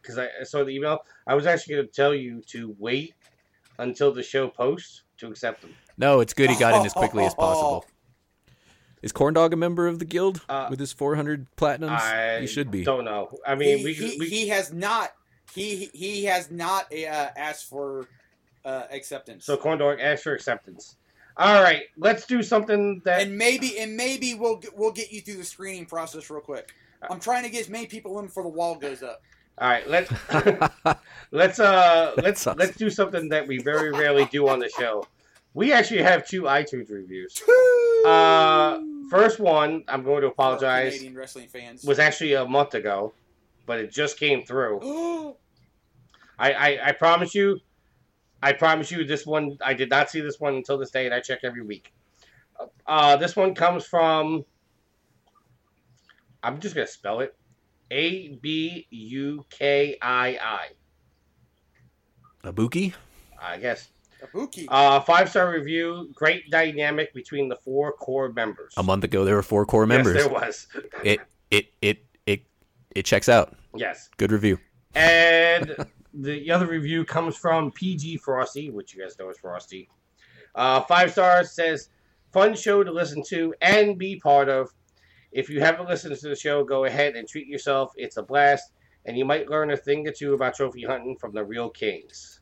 because 0.00 0.16
I 0.16 0.28
saw 0.44 0.64
the 0.64 0.70
email. 0.70 1.00
I 1.26 1.34
was 1.34 1.44
actually 1.46 1.74
going 1.74 1.86
to 1.86 1.92
tell 1.92 2.14
you 2.14 2.40
to 2.46 2.74
wait 2.78 3.12
until 3.78 4.10
the 4.14 4.22
show 4.22 4.48
posts 4.48 5.02
to 5.18 5.26
accept 5.26 5.60
them. 5.62 5.74
no 5.98 6.20
it's 6.20 6.32
good 6.32 6.48
he 6.48 6.56
got 6.58 6.78
in 6.80 6.86
as 6.86 6.92
quickly 6.92 7.24
as 7.24 7.34
possible 7.34 7.84
is 9.02 9.12
corn 9.12 9.34
dog 9.34 9.52
a 9.52 9.56
member 9.56 9.86
of 9.86 9.98
the 9.98 10.04
guild 10.04 10.40
Uh, 10.48 10.66
with 10.70 10.78
his 10.80 10.92
400 10.92 11.46
platinums 11.56 11.90
I 12.00 12.40
he 12.40 12.46
should 12.46 12.70
be 12.70 12.84
Don't 12.84 13.04
know. 13.04 13.30
I 13.46 13.54
mean, 13.54 13.78
he, 13.78 13.84
we, 13.84 13.92
he, 13.94 14.16
we 14.18 14.26
he 14.28 14.48
has 14.48 14.72
not. 14.72 15.12
He 15.54 15.90
he 15.94 16.24
has 16.26 16.50
not 16.50 16.92
uh, 16.92 16.96
asked 17.36 17.68
for 17.68 18.06
uh, 18.64 18.84
acceptance. 18.90 19.44
so 19.46 19.56
corn 19.56 19.78
dog 19.78 19.98
ask 20.00 20.22
for 20.24 20.34
acceptance. 20.34 20.96
All 21.36 21.62
right, 21.62 21.82
let's 21.96 22.26
do 22.26 22.42
something 22.42 23.00
that 23.04 23.22
and 23.22 23.38
maybe 23.38 23.78
and 23.78 23.96
maybe 23.96 24.34
we'll 24.34 24.56
get- 24.56 24.76
we'll 24.76 24.90
get 24.92 25.12
you 25.12 25.20
through 25.20 25.36
the 25.36 25.44
screening 25.44 25.86
process 25.86 26.28
real 26.30 26.40
quick. 26.40 26.74
I'm 27.08 27.20
trying 27.20 27.44
to 27.44 27.48
get 27.50 27.60
as 27.60 27.68
many 27.68 27.86
people 27.86 28.18
in 28.18 28.26
before 28.26 28.42
the 28.42 28.48
wall 28.48 28.74
goes 28.74 29.02
up. 29.04 29.22
All 29.58 29.68
right, 29.68 29.88
let's 29.88 30.10
let's 31.30 31.60
uh 31.60 32.12
let's 32.16 32.24
That's 32.24 32.46
awesome. 32.46 32.58
let's 32.58 32.76
do 32.76 32.90
something 32.90 33.28
that 33.30 33.46
we 33.46 33.58
very 33.58 33.90
rarely 33.92 34.26
do 34.26 34.48
on 34.48 34.58
the 34.58 34.68
show. 34.68 35.06
We 35.54 35.72
actually 35.72 36.02
have 36.02 36.26
two 36.26 36.42
iTunes 36.42 36.90
reviews. 36.90 37.40
Uh, 38.04 38.80
first 39.10 39.40
one, 39.40 39.84
I'm 39.88 40.02
going 40.02 40.22
to 40.22 40.28
apologize, 40.28 40.92
Canadian 40.94 41.16
wrestling 41.16 41.48
fans. 41.48 41.84
was 41.84 41.98
actually 41.98 42.34
a 42.34 42.44
month 42.46 42.74
ago, 42.74 43.12
but 43.66 43.78
it 43.78 43.92
just 43.92 44.18
came 44.18 44.44
through. 44.44 44.80
I 46.38 46.52
I, 46.52 46.88
I 46.88 46.92
promise 46.92 47.34
you, 47.34 47.60
I 48.42 48.52
promise 48.52 48.90
you, 48.90 49.04
this 49.04 49.26
one 49.26 49.58
I 49.64 49.74
did 49.74 49.90
not 49.90 50.10
see 50.10 50.20
this 50.20 50.38
one 50.38 50.54
until 50.54 50.78
this 50.78 50.90
day, 50.90 51.06
and 51.06 51.14
I 51.14 51.20
check 51.20 51.40
every 51.42 51.62
week. 51.62 51.92
Uh, 52.86 53.16
this 53.16 53.36
one 53.36 53.54
comes 53.54 53.84
from. 53.84 54.44
I'm 56.42 56.60
just 56.60 56.74
gonna 56.74 56.86
spell 56.86 57.20
it. 57.20 57.34
A 57.90 58.28
B 58.36 58.86
U 58.90 59.44
K 59.50 59.96
I 60.00 60.38
I. 60.40 60.68
Abuki? 62.44 62.94
I 63.40 63.58
guess. 63.58 63.88
Kabuki. 64.20 64.66
Uh, 64.68 65.00
five 65.00 65.28
star 65.30 65.50
review. 65.50 66.10
Great 66.14 66.50
dynamic 66.50 67.14
between 67.14 67.48
the 67.48 67.56
four 67.56 67.92
core 67.92 68.32
members. 68.32 68.74
A 68.76 68.82
month 68.82 69.04
ago, 69.04 69.24
there 69.24 69.34
were 69.36 69.42
four 69.42 69.64
core 69.66 69.86
members. 69.86 70.16
Yes, 70.16 70.24
there 70.24 70.32
was. 70.32 70.66
It 71.04 71.20
it 71.50 71.66
it 71.80 72.04
it 72.26 72.42
it 72.94 73.04
checks 73.04 73.28
out. 73.28 73.56
Yes. 73.74 74.10
Good 74.16 74.32
review. 74.32 74.58
And 74.94 75.76
the 76.14 76.50
other 76.50 76.66
review 76.66 77.04
comes 77.04 77.36
from 77.36 77.70
PG 77.70 78.18
Frosty, 78.18 78.70
which 78.70 78.94
you 78.94 79.02
guys 79.02 79.18
know 79.18 79.30
is 79.30 79.38
Frosty. 79.38 79.88
Uh, 80.54 80.80
five 80.82 81.12
stars 81.12 81.52
says, 81.52 81.88
fun 82.32 82.54
show 82.54 82.82
to 82.82 82.90
listen 82.90 83.22
to 83.28 83.54
and 83.62 83.98
be 83.98 84.16
part 84.16 84.48
of. 84.48 84.70
If 85.30 85.48
you 85.48 85.60
haven't 85.60 85.88
listened 85.88 86.16
to 86.18 86.28
the 86.28 86.34
show, 86.34 86.64
go 86.64 86.84
ahead 86.84 87.14
and 87.14 87.28
treat 87.28 87.46
yourself. 87.46 87.92
It's 87.96 88.16
a 88.16 88.22
blast, 88.22 88.72
and 89.04 89.16
you 89.16 89.24
might 89.24 89.48
learn 89.48 89.70
a 89.70 89.76
thing 89.76 90.08
or 90.08 90.12
two 90.12 90.34
about 90.34 90.56
trophy 90.56 90.82
hunting 90.84 91.16
from 91.16 91.32
the 91.32 91.44
real 91.44 91.68
kings. 91.68 92.37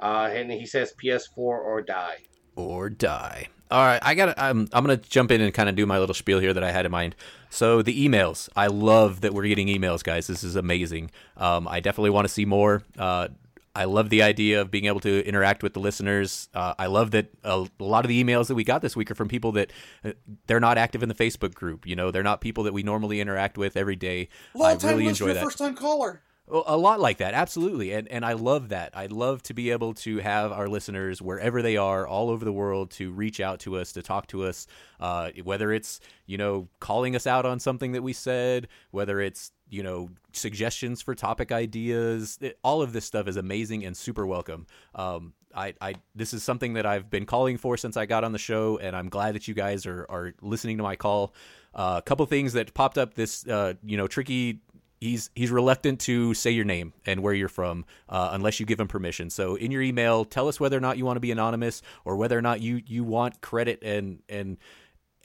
Uh, 0.00 0.28
and 0.32 0.50
he 0.50 0.66
says, 0.66 0.92
PS4 1.02 1.36
or 1.36 1.82
die. 1.82 2.18
or 2.54 2.90
die. 2.90 3.48
All 3.68 3.84
right, 3.84 4.00
I 4.00 4.14
got. 4.14 4.38
I'm 4.38 4.68
I'm 4.72 4.84
gonna 4.84 4.96
jump 4.96 5.32
in 5.32 5.40
and 5.40 5.52
kind 5.52 5.68
of 5.68 5.74
do 5.74 5.86
my 5.86 5.98
little 5.98 6.14
spiel 6.14 6.38
here 6.38 6.54
that 6.54 6.62
I 6.62 6.70
had 6.70 6.86
in 6.86 6.92
mind. 6.92 7.16
So 7.50 7.82
the 7.82 8.06
emails, 8.08 8.48
I 8.54 8.68
love 8.68 9.22
that 9.22 9.34
we're 9.34 9.48
getting 9.48 9.66
emails, 9.66 10.04
guys. 10.04 10.28
This 10.28 10.44
is 10.44 10.54
amazing. 10.54 11.10
Um, 11.36 11.66
I 11.66 11.80
definitely 11.80 12.10
want 12.10 12.28
to 12.28 12.32
see 12.32 12.44
more. 12.44 12.84
Uh, 12.96 13.26
I 13.74 13.84
love 13.86 14.08
the 14.08 14.22
idea 14.22 14.60
of 14.60 14.70
being 14.70 14.84
able 14.84 15.00
to 15.00 15.26
interact 15.26 15.64
with 15.64 15.74
the 15.74 15.80
listeners. 15.80 16.48
Uh, 16.54 16.74
I 16.78 16.86
love 16.86 17.10
that 17.10 17.26
a, 17.42 17.66
a 17.80 17.84
lot 17.84 18.04
of 18.04 18.08
the 18.08 18.22
emails 18.22 18.46
that 18.46 18.54
we 18.54 18.62
got 18.62 18.82
this 18.82 18.94
week 18.94 19.10
are 19.10 19.16
from 19.16 19.26
people 19.28 19.50
that 19.52 19.72
uh, 20.04 20.12
they're 20.46 20.60
not 20.60 20.78
active 20.78 21.02
in 21.02 21.08
the 21.08 21.14
Facebook 21.14 21.52
group. 21.52 21.86
You 21.86 21.96
know, 21.96 22.12
they're 22.12 22.22
not 22.22 22.40
people 22.40 22.62
that 22.64 22.72
we 22.72 22.84
normally 22.84 23.20
interact 23.20 23.58
with 23.58 23.76
every 23.76 23.96
day. 23.96 24.28
Long 24.54 24.74
I 24.74 24.76
time 24.76 24.90
really 24.92 25.06
listener, 25.06 25.28
enjoy 25.30 25.34
that. 25.34 25.44
first 25.44 25.58
time 25.58 25.74
caller. 25.74 26.22
Well, 26.48 26.62
A 26.66 26.76
lot 26.76 27.00
like 27.00 27.18
that, 27.18 27.34
absolutely, 27.34 27.92
and 27.92 28.06
and 28.08 28.24
I 28.24 28.34
love 28.34 28.68
that. 28.68 28.96
I'd 28.96 29.10
love 29.10 29.42
to 29.44 29.54
be 29.54 29.70
able 29.72 29.94
to 29.94 30.18
have 30.18 30.52
our 30.52 30.68
listeners 30.68 31.20
wherever 31.20 31.60
they 31.60 31.76
are, 31.76 32.06
all 32.06 32.30
over 32.30 32.44
the 32.44 32.52
world, 32.52 32.90
to 32.92 33.10
reach 33.10 33.40
out 33.40 33.58
to 33.60 33.76
us, 33.76 33.92
to 33.92 34.02
talk 34.02 34.28
to 34.28 34.44
us. 34.44 34.68
Uh, 35.00 35.30
whether 35.42 35.72
it's 35.72 35.98
you 36.26 36.38
know 36.38 36.68
calling 36.78 37.16
us 37.16 37.26
out 37.26 37.46
on 37.46 37.58
something 37.58 37.92
that 37.92 38.02
we 38.02 38.12
said, 38.12 38.68
whether 38.92 39.20
it's 39.20 39.50
you 39.70 39.82
know 39.82 40.08
suggestions 40.32 41.02
for 41.02 41.16
topic 41.16 41.50
ideas, 41.50 42.38
it- 42.40 42.58
all 42.62 42.80
of 42.80 42.92
this 42.92 43.04
stuff 43.04 43.26
is 43.26 43.36
amazing 43.36 43.84
and 43.84 43.96
super 43.96 44.24
welcome. 44.24 44.66
Um, 44.94 45.32
I, 45.52 45.74
I 45.80 45.94
this 46.14 46.32
is 46.32 46.44
something 46.44 46.74
that 46.74 46.86
I've 46.86 47.10
been 47.10 47.26
calling 47.26 47.56
for 47.56 47.76
since 47.76 47.96
I 47.96 48.06
got 48.06 48.22
on 48.22 48.30
the 48.30 48.38
show, 48.38 48.78
and 48.78 48.94
I'm 48.94 49.08
glad 49.08 49.34
that 49.34 49.48
you 49.48 49.54
guys 49.54 49.84
are 49.84 50.06
are 50.08 50.32
listening 50.42 50.76
to 50.76 50.84
my 50.84 50.94
call. 50.94 51.34
Uh, 51.74 51.96
a 51.98 52.02
couple 52.02 52.24
things 52.24 52.54
that 52.54 52.72
popped 52.72 52.96
up 52.96 53.14
this 53.14 53.46
uh, 53.48 53.74
you 53.84 53.96
know 53.96 54.06
tricky 54.06 54.60
he's 55.00 55.30
he's 55.34 55.50
reluctant 55.50 56.00
to 56.00 56.34
say 56.34 56.50
your 56.50 56.64
name 56.64 56.92
and 57.04 57.22
where 57.22 57.34
you're 57.34 57.48
from 57.48 57.84
uh, 58.08 58.30
unless 58.32 58.60
you 58.60 58.66
give 58.66 58.80
him 58.80 58.88
permission. 58.88 59.30
So 59.30 59.54
in 59.56 59.70
your 59.70 59.82
email, 59.82 60.24
tell 60.24 60.48
us 60.48 60.58
whether 60.58 60.76
or 60.76 60.80
not 60.80 60.98
you 60.98 61.04
want 61.04 61.16
to 61.16 61.20
be 61.20 61.30
anonymous 61.30 61.82
or 62.04 62.16
whether 62.16 62.36
or 62.36 62.42
not 62.42 62.60
you 62.60 62.82
you 62.86 63.04
want 63.04 63.40
credit 63.40 63.82
and 63.82 64.22
and 64.28 64.58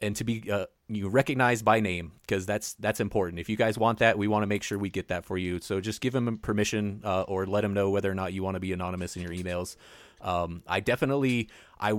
and 0.02 0.16
to 0.16 0.24
be 0.24 0.50
uh, 0.52 0.66
you 0.88 1.08
recognized 1.08 1.64
by 1.64 1.80
name 1.80 2.12
because 2.22 2.46
that's 2.46 2.74
that's 2.76 3.00
important. 3.00 3.40
If 3.40 3.50
you 3.50 3.56
guys 3.56 3.78
want 3.78 4.00
that, 4.00 4.18
we 4.18 4.28
want 4.28 4.44
to 4.44 4.48
make 4.48 4.64
sure 4.64 4.78
we 4.78 4.90
get 4.90 5.08
that 5.10 5.26
for 5.26 5.38
you. 5.38 5.60
So 5.62 5.80
just 5.80 6.02
give 6.02 6.14
him 6.14 6.38
permission 6.38 7.02
uh, 7.04 7.24
or 7.24 7.46
let 7.46 7.64
him 7.64 7.74
know 7.74 7.90
whether 7.90 8.12
or 8.12 8.16
not 8.16 8.34
you 8.34 8.44
want 8.44 8.56
to 8.56 8.60
be 8.60 8.74
anonymous 8.74 9.16
in 9.16 9.22
your 9.22 9.32
emails. 9.32 9.76
Um, 10.22 10.64
I 10.68 10.80
definitely 10.80 11.50
I 11.80 11.94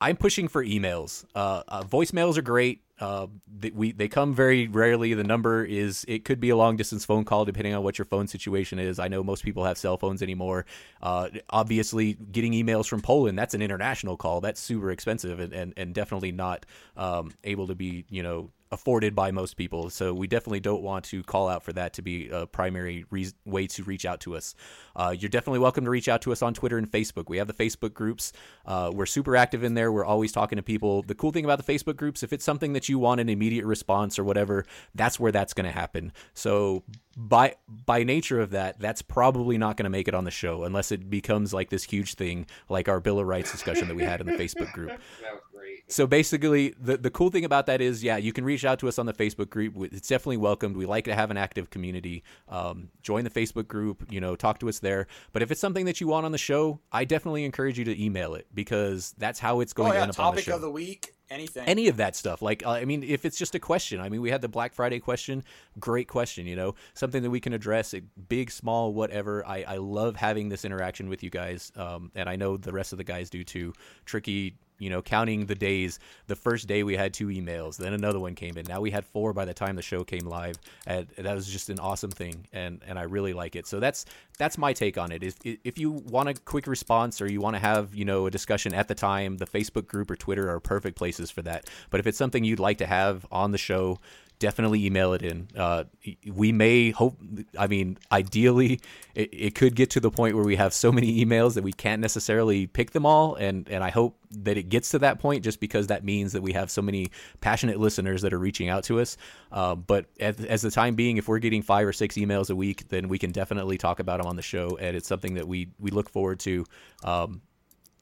I'm 0.00 0.16
pushing 0.16 0.48
for 0.48 0.64
emails. 0.64 1.24
Uh, 1.34 1.62
uh, 1.68 1.82
voicemails 1.82 2.38
are 2.38 2.42
great. 2.42 2.82
Uh, 3.00 3.26
they, 3.58 3.70
we 3.70 3.92
they 3.92 4.08
come 4.08 4.34
very 4.34 4.68
rarely. 4.68 5.14
The 5.14 5.24
number 5.24 5.64
is 5.64 6.04
it 6.06 6.24
could 6.24 6.38
be 6.38 6.50
a 6.50 6.56
long 6.56 6.76
distance 6.76 7.04
phone 7.04 7.24
call 7.24 7.44
depending 7.44 7.74
on 7.74 7.82
what 7.82 7.98
your 7.98 8.04
phone 8.04 8.26
situation 8.26 8.78
is. 8.78 8.98
I 8.98 9.08
know 9.08 9.22
most 9.22 9.42
people 9.42 9.64
have 9.64 9.78
cell 9.78 9.96
phones 9.96 10.22
anymore. 10.22 10.66
Uh, 11.02 11.28
obviously, 11.48 12.14
getting 12.30 12.52
emails 12.52 12.86
from 12.86 13.00
Poland 13.00 13.38
that's 13.38 13.54
an 13.54 13.62
international 13.62 14.16
call. 14.16 14.40
That's 14.40 14.60
super 14.60 14.90
expensive 14.90 15.40
and 15.40 15.52
and, 15.52 15.74
and 15.76 15.94
definitely 15.94 16.32
not 16.32 16.66
um, 16.96 17.32
able 17.44 17.66
to 17.68 17.74
be 17.74 18.04
you 18.10 18.22
know 18.22 18.50
afforded 18.72 19.16
by 19.16 19.30
most 19.32 19.56
people. 19.56 19.90
So 19.90 20.14
we 20.14 20.28
definitely 20.28 20.60
don't 20.60 20.82
want 20.82 21.04
to 21.06 21.22
call 21.24 21.48
out 21.48 21.64
for 21.64 21.72
that 21.72 21.92
to 21.94 22.02
be 22.02 22.28
a 22.28 22.46
primary 22.46 23.04
reason, 23.10 23.36
way 23.44 23.66
to 23.68 23.82
reach 23.82 24.04
out 24.04 24.20
to 24.20 24.36
us. 24.36 24.54
Uh, 24.94 25.14
you're 25.16 25.28
definitely 25.28 25.58
welcome 25.58 25.84
to 25.84 25.90
reach 25.90 26.08
out 26.08 26.22
to 26.22 26.32
us 26.32 26.40
on 26.40 26.54
Twitter 26.54 26.78
and 26.78 26.90
Facebook. 26.90 27.28
We 27.28 27.38
have 27.38 27.48
the 27.48 27.52
Facebook 27.52 27.94
groups. 27.94 28.32
Uh, 28.64 28.90
we're 28.94 29.06
super 29.06 29.34
active 29.36 29.64
in 29.64 29.74
there. 29.74 29.90
We're 29.90 30.04
always 30.04 30.30
talking 30.30 30.56
to 30.56 30.62
people. 30.62 31.02
The 31.02 31.16
cool 31.16 31.32
thing 31.32 31.44
about 31.44 31.64
the 31.64 31.72
Facebook 31.72 31.96
groups, 31.96 32.22
if 32.22 32.32
it's 32.32 32.44
something 32.44 32.72
that 32.74 32.88
you 32.88 32.98
want 32.98 33.20
an 33.20 33.28
immediate 33.28 33.64
response 33.64 34.18
or 34.18 34.24
whatever, 34.24 34.64
that's 34.94 35.18
where 35.18 35.32
that's 35.32 35.52
going 35.52 35.66
to 35.66 35.72
happen. 35.72 36.12
So 36.34 36.84
by 37.16 37.56
by 37.66 38.04
nature 38.04 38.40
of 38.40 38.50
that, 38.50 38.78
that's 38.78 39.02
probably 39.02 39.58
not 39.58 39.76
going 39.76 39.84
to 39.84 39.90
make 39.90 40.06
it 40.06 40.14
on 40.14 40.24
the 40.24 40.30
show 40.30 40.62
unless 40.62 40.92
it 40.92 41.10
becomes 41.10 41.52
like 41.52 41.70
this 41.70 41.82
huge 41.82 42.14
thing, 42.14 42.46
like 42.68 42.88
our 42.88 43.00
Bill 43.00 43.18
of 43.18 43.26
Rights 43.26 43.50
discussion 43.50 43.88
that 43.88 43.96
we 43.96 44.04
had 44.04 44.20
in 44.20 44.26
the 44.26 44.34
Facebook 44.34 44.72
group. 44.72 44.90
Was 45.30 45.49
great. 45.70 45.92
So 45.92 46.06
basically, 46.06 46.74
the 46.80 46.96
the 46.96 47.10
cool 47.10 47.30
thing 47.30 47.44
about 47.44 47.66
that 47.66 47.80
is, 47.80 48.02
yeah, 48.02 48.16
you 48.16 48.32
can 48.32 48.44
reach 48.44 48.64
out 48.64 48.78
to 48.80 48.88
us 48.88 48.98
on 48.98 49.06
the 49.06 49.12
Facebook 49.12 49.50
group. 49.50 49.74
It's 49.92 50.08
definitely 50.08 50.38
welcomed. 50.38 50.76
We 50.76 50.86
like 50.86 51.04
to 51.04 51.14
have 51.14 51.30
an 51.30 51.36
active 51.36 51.70
community. 51.70 52.22
Um, 52.48 52.88
join 53.02 53.24
the 53.24 53.30
Facebook 53.30 53.68
group. 53.68 54.04
You 54.10 54.20
know, 54.20 54.36
talk 54.36 54.58
to 54.60 54.68
us 54.68 54.78
there. 54.78 55.06
But 55.32 55.42
if 55.42 55.50
it's 55.50 55.60
something 55.60 55.86
that 55.86 56.00
you 56.00 56.06
want 56.08 56.26
on 56.26 56.32
the 56.32 56.38
show, 56.38 56.80
I 56.92 57.04
definitely 57.04 57.44
encourage 57.44 57.78
you 57.78 57.84
to 57.86 58.02
email 58.02 58.34
it 58.34 58.46
because 58.54 59.14
that's 59.18 59.38
how 59.38 59.60
it's 59.60 59.72
going 59.72 59.90
Oh 59.90 59.92
to 59.92 59.98
yeah, 59.98 60.02
end 60.02 60.10
up 60.10 60.20
on 60.20 60.34
the 60.34 60.40
topic 60.40 60.44
show 60.44 60.56
of 60.56 60.60
the 60.60 60.70
week. 60.70 61.14
Anything. 61.32 61.68
any 61.68 61.86
of 61.86 61.98
that 61.98 62.16
stuff 62.16 62.42
like 62.42 62.66
uh, 62.66 62.70
i 62.70 62.84
mean 62.84 63.04
if 63.04 63.24
it's 63.24 63.38
just 63.38 63.54
a 63.54 63.60
question 63.60 64.00
i 64.00 64.08
mean 64.08 64.20
we 64.20 64.32
had 64.32 64.42
the 64.42 64.48
black 64.48 64.74
friday 64.74 64.98
question 64.98 65.44
great 65.78 66.08
question 66.08 66.44
you 66.44 66.56
know 66.56 66.74
something 66.94 67.22
that 67.22 67.30
we 67.30 67.38
can 67.38 67.52
address 67.52 67.94
it, 67.94 68.02
big 68.28 68.50
small 68.50 68.92
whatever 68.92 69.46
I, 69.46 69.62
I 69.62 69.76
love 69.76 70.16
having 70.16 70.48
this 70.48 70.64
interaction 70.64 71.08
with 71.08 71.22
you 71.22 71.30
guys 71.30 71.70
um, 71.76 72.10
and 72.16 72.28
i 72.28 72.34
know 72.34 72.56
the 72.56 72.72
rest 72.72 72.90
of 72.90 72.98
the 72.98 73.04
guys 73.04 73.30
do 73.30 73.44
too 73.44 73.74
tricky 74.06 74.56
you 74.80 74.90
know 74.90 75.02
counting 75.02 75.46
the 75.46 75.54
days. 75.54 76.00
The 76.26 76.36
first 76.36 76.66
day 76.66 76.82
we 76.82 76.96
had 76.96 77.14
two 77.14 77.28
emails 77.28 77.76
then 77.76 77.92
another 77.92 78.18
one 78.18 78.34
came 78.34 78.56
in. 78.56 78.66
Now 78.66 78.80
we 78.80 78.90
had 78.90 79.04
four 79.06 79.32
by 79.32 79.44
the 79.44 79.54
time 79.54 79.76
the 79.76 79.82
show 79.82 80.02
came 80.02 80.26
live 80.26 80.56
and 80.86 81.06
that 81.16 81.34
was 81.34 81.46
just 81.46 81.70
an 81.70 81.78
awesome 81.78 82.10
thing 82.10 82.46
and 82.52 82.80
and 82.86 82.98
i 82.98 83.02
really 83.02 83.32
like 83.32 83.54
it. 83.56 83.66
So 83.66 83.78
that's 83.80 84.06
that's 84.38 84.58
my 84.58 84.72
take 84.72 84.98
on 84.98 85.12
it. 85.12 85.22
If 85.22 85.36
if 85.44 85.78
you 85.78 85.90
want 85.90 86.28
a 86.28 86.34
quick 86.34 86.66
response 86.66 87.20
or 87.20 87.30
you 87.30 87.40
want 87.40 87.54
to 87.56 87.60
have 87.60 87.94
you 87.94 88.04
know 88.04 88.26
a 88.26 88.30
discussion 88.30 88.74
at 88.74 88.88
the 88.88 88.94
time 88.94 89.36
the 89.36 89.46
facebook 89.46 89.86
group 89.86 90.10
or 90.10 90.16
twitter 90.16 90.50
are 90.50 90.60
perfect 90.60 90.96
places 90.96 91.30
for 91.30 91.42
that. 91.42 91.68
But 91.90 92.00
if 92.00 92.06
it's 92.06 92.18
something 92.18 92.42
you'd 92.42 92.58
like 92.58 92.78
to 92.78 92.86
have 92.86 93.26
on 93.30 93.52
the 93.52 93.58
show 93.58 93.98
definitely 94.40 94.84
email 94.84 95.12
it 95.12 95.22
in. 95.22 95.46
Uh, 95.56 95.84
we 96.26 96.50
may 96.50 96.90
hope, 96.90 97.16
I 97.56 97.68
mean, 97.68 97.98
ideally, 98.10 98.80
it, 99.14 99.28
it 99.32 99.54
could 99.54 99.76
get 99.76 99.90
to 99.90 100.00
the 100.00 100.10
point 100.10 100.34
where 100.34 100.44
we 100.44 100.56
have 100.56 100.74
so 100.74 100.90
many 100.90 101.24
emails 101.24 101.54
that 101.54 101.62
we 101.62 101.72
can't 101.72 102.00
necessarily 102.00 102.66
pick 102.66 102.90
them 102.90 103.06
all. 103.06 103.36
And, 103.36 103.68
and 103.68 103.84
I 103.84 103.90
hope 103.90 104.18
that 104.32 104.56
it 104.56 104.64
gets 104.64 104.90
to 104.90 104.98
that 105.00 105.20
point 105.20 105.44
just 105.44 105.60
because 105.60 105.86
that 105.86 106.02
means 106.04 106.32
that 106.32 106.42
we 106.42 106.52
have 106.54 106.70
so 106.70 106.82
many 106.82 107.10
passionate 107.40 107.78
listeners 107.78 108.22
that 108.22 108.32
are 108.32 108.38
reaching 108.38 108.68
out 108.68 108.82
to 108.84 108.98
us. 108.98 109.16
Uh, 109.52 109.76
but 109.76 110.06
as, 110.18 110.44
as 110.44 110.62
the 110.62 110.70
time 110.70 110.96
being, 110.96 111.18
if 111.18 111.28
we're 111.28 111.38
getting 111.38 111.62
five 111.62 111.86
or 111.86 111.92
six 111.92 112.16
emails 112.16 112.50
a 112.50 112.56
week, 112.56 112.88
then 112.88 113.08
we 113.08 113.18
can 113.18 113.30
definitely 113.30 113.78
talk 113.78 114.00
about 114.00 114.18
them 114.18 114.26
on 114.26 114.36
the 114.36 114.42
show. 114.42 114.76
And 114.80 114.96
it's 114.96 115.06
something 115.06 115.34
that 115.34 115.46
we, 115.46 115.68
we 115.78 115.90
look 115.90 116.08
forward 116.08 116.40
to. 116.40 116.64
Um, 117.04 117.42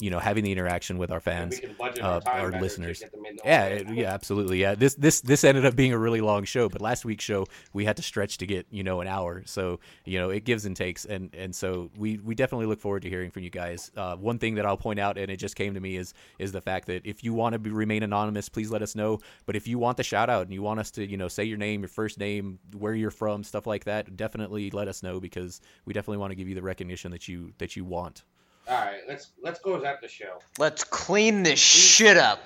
you 0.01 0.11
know, 0.11 0.21
having 0.21 0.45
the 0.45 0.53
interaction 0.53 0.97
with 0.97 1.11
our 1.11 1.19
fans, 1.19 1.57
we 1.57 1.67
can 1.67 1.77
budget 1.77 2.05
uh, 2.05 2.21
our 2.27 2.53
listeners. 2.61 3.01
get 3.01 3.11
them 3.11 3.27
in 3.27 3.37
Yeah, 3.45 3.65
all 3.65 3.73
it- 3.73 3.87
day. 3.89 3.95
yeah, 3.95 4.15
absolutely. 4.15 4.61
Yeah, 4.61 4.77
this 4.77 4.95
this 4.95 5.21
this 5.21 5.43
ended 5.43 5.67
up 5.67 5.75
being 5.75 5.93
a 5.93 5.99
really 5.99 6.21
long 6.21 6.45
show, 6.45 6.69
but 6.69 6.81
last 6.81 7.05
week's 7.05 7.25
show 7.25 7.47
we 7.73 7.85
had 7.85 7.97
to 7.97 8.03
stretch 8.03 8.39
to 8.39 8.47
get 8.47 8.67
you 8.71 8.85
know 8.85 9.01
an 9.01 9.09
hour. 9.09 9.43
So 9.47 9.81
you 10.05 10.19
know 10.21 10.31
it 10.31 10.45
gives 10.45 10.65
and 10.67 10.77
takes, 10.77 11.05
and 11.05 11.35
and 11.35 11.53
so 11.55 11.91
we 11.97 12.19
we 12.19 12.35
definitely 12.37 12.67
look 12.67 12.81
forward 12.81 13.03
to 13.03 13.09
hearing 13.09 13.31
from 13.33 13.43
you 13.43 13.51
guys. 13.51 13.91
Uh, 13.97 14.15
one 14.15 14.39
thing 14.39 14.55
that 14.55 14.65
I'll 14.67 14.77
point 14.77 15.01
out, 15.01 15.19
and 15.19 15.31
it 15.33 15.37
just 15.39 15.57
came 15.57 15.75
to 15.75 15.81
me, 15.81 15.97
is 15.97 16.15
is 16.39 16.53
the 16.53 16.61
fact 16.61 16.87
that 16.87 17.05
if 17.05 17.25
you 17.25 17.35
want 17.35 17.55
to 17.55 17.59
be, 17.59 17.71
remain 17.71 18.05
anonymous, 18.05 18.49
please 18.49 18.71
let 18.71 18.83
us 18.83 18.95
know. 18.95 19.19
But 19.47 19.57
if 19.57 19.67
you 19.67 19.79
want 19.81 19.97
the 19.97 20.05
shout 20.05 20.31
out 20.31 20.43
and 20.43 20.53
you 20.55 20.63
want 20.63 20.79
us 20.79 20.93
to 20.93 21.05
you 21.05 21.17
know 21.17 21.27
say 21.29 21.43
your 21.43 21.59
name, 21.59 21.81
your 21.81 21.89
first 21.89 22.19
name, 22.21 22.61
where 22.79 22.95
you're 22.95 23.11
from, 23.11 23.43
stuff 23.43 23.67
like 23.67 23.85
that, 23.87 24.17
definitely 24.17 24.71
let 24.71 24.87
us 24.87 25.03
know 25.03 25.19
because 25.19 25.61
we 25.87 25.93
definitely 25.93 26.19
want 26.19 26.31
to 26.31 26.37
give 26.37 26.47
you 26.49 26.55
the 26.55 26.63
recognition 26.63 27.11
that 27.11 27.27
you 27.27 27.53
that 27.59 27.75
you 27.75 27.85
want. 27.85 28.23
All 28.69 28.77
right, 28.77 29.01
let's 29.09 29.31
let's 29.43 29.59
close 29.59 29.83
out 29.83 30.03
the 30.03 30.09
show. 30.09 30.41
Let's 30.59 30.85
clean 30.85 31.43
this 31.43 31.59
shit 31.59 32.19
up. 32.19 32.39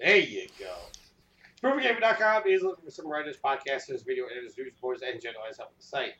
There 0.00 0.16
you 0.16 0.48
go. 0.58 0.74
ProvenGamer.com 1.62 2.42
is 2.48 2.62
looking 2.62 2.84
for 2.84 2.90
some 2.90 3.06
writers, 3.06 3.36
podcasters, 3.36 4.04
video 4.04 4.24
editors, 4.26 4.58
news 4.58 4.66
reporters, 4.66 5.02
and 5.02 5.20
generalized 5.20 5.58
help 5.58 5.70
with 5.70 5.78
the 5.78 5.86
site. 5.86 6.14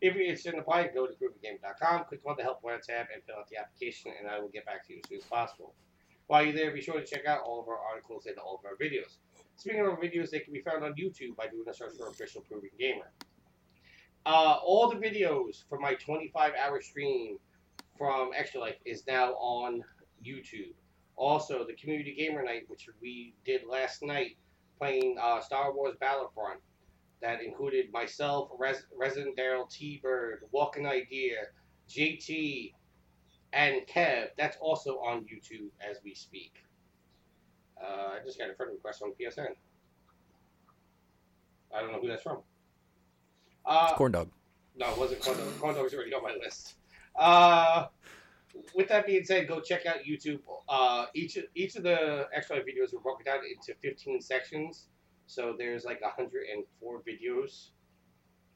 If 0.00 0.14
you're 0.14 0.22
interested 0.22 0.54
in 0.54 0.60
applying, 0.60 0.94
go 0.94 1.06
to 1.06 1.12
ProvenGamer.com, 1.12 2.04
click 2.04 2.20
on 2.26 2.36
the 2.38 2.44
Help 2.44 2.62
Wanted 2.62 2.84
tab, 2.84 3.06
and 3.12 3.22
fill 3.24 3.36
out 3.36 3.48
the 3.50 3.58
application, 3.58 4.12
and 4.18 4.26
I 4.26 4.38
will 4.40 4.48
get 4.48 4.64
back 4.64 4.86
to 4.86 4.94
you 4.94 5.00
as 5.04 5.08
soon 5.10 5.18
as 5.18 5.24
possible. 5.24 5.74
While 6.28 6.44
you're 6.44 6.54
there, 6.54 6.70
be 6.70 6.80
sure 6.80 6.98
to 6.98 7.04
check 7.04 7.26
out 7.26 7.42
all 7.44 7.60
of 7.60 7.68
our 7.68 7.78
articles 7.78 8.24
and 8.24 8.38
all 8.38 8.54
of 8.54 8.64
our 8.64 8.76
videos. 8.80 9.18
Speaking 9.56 9.80
of 9.80 9.86
our 9.88 9.98
videos, 9.98 10.30
they 10.30 10.38
can 10.38 10.54
be 10.54 10.60
found 10.60 10.82
on 10.82 10.94
YouTube 10.94 11.36
by 11.36 11.48
doing 11.48 11.68
a 11.68 11.74
search 11.74 11.92
for 11.98 12.08
Official 12.08 12.40
Proven 12.40 12.70
Gamer. 12.78 13.12
Uh, 14.24 14.56
all 14.64 14.88
the 14.88 14.96
videos 14.96 15.68
from 15.68 15.82
my 15.82 15.92
25 15.94 16.52
hour 16.54 16.80
stream 16.80 17.36
from 17.96 18.30
Extra 18.34 18.60
Life 18.60 18.76
is 18.84 19.06
now 19.06 19.32
on 19.34 19.82
YouTube. 20.24 20.74
Also, 21.16 21.64
the 21.64 21.74
Community 21.74 22.14
Gamer 22.14 22.42
Night, 22.42 22.64
which 22.68 22.88
we 23.00 23.34
did 23.44 23.62
last 23.68 24.02
night, 24.02 24.36
playing 24.78 25.16
uh, 25.20 25.40
Star 25.40 25.72
Wars 25.72 25.94
Battlefront, 26.00 26.60
that 27.22 27.40
included 27.42 27.92
myself, 27.92 28.50
Res- 28.58 28.86
Resident 28.96 29.36
Daryl, 29.36 29.70
T 29.70 30.00
Bird, 30.02 30.42
Walking 30.50 30.86
Idea, 30.86 31.36
JT, 31.88 32.72
and 33.52 33.82
Kev. 33.86 34.28
That's 34.36 34.56
also 34.60 34.96
on 34.98 35.20
YouTube 35.22 35.68
as 35.80 35.98
we 36.04 36.14
speak. 36.14 36.54
Uh, 37.80 38.18
I 38.20 38.24
just 38.24 38.38
got 38.38 38.50
a 38.50 38.54
friend 38.54 38.72
request 38.72 39.02
on 39.02 39.12
PSN. 39.12 39.46
I 41.74 41.80
don't 41.80 41.92
know 41.92 42.00
who 42.00 42.08
that's 42.08 42.22
from. 42.22 42.38
Uh, 43.66 43.94
Corn 43.94 44.12
dog. 44.12 44.28
no, 44.76 44.90
it 44.90 44.98
wasn't 44.98 45.20
Corn 45.20 45.38
Dog. 45.38 45.58
Corn 45.60 45.74
Dog's 45.74 45.94
already 45.94 46.12
on 46.12 46.22
my 46.22 46.34
list. 46.34 46.74
Uh, 47.16 47.86
with 48.74 48.88
that 48.88 49.06
being 49.06 49.24
said, 49.24 49.48
go 49.48 49.60
check 49.60 49.86
out 49.86 49.96
YouTube. 50.08 50.40
Uh, 50.68 51.06
each 51.14 51.38
each 51.54 51.76
of 51.76 51.82
the 51.82 52.26
extra 52.32 52.56
videos 52.56 52.92
were 52.92 53.00
broken 53.00 53.24
down 53.24 53.38
into 53.44 53.78
15 53.80 54.20
sections. 54.20 54.86
So 55.26 55.54
there's 55.56 55.84
like 55.84 56.00
104 56.02 57.02
videos. 57.02 57.68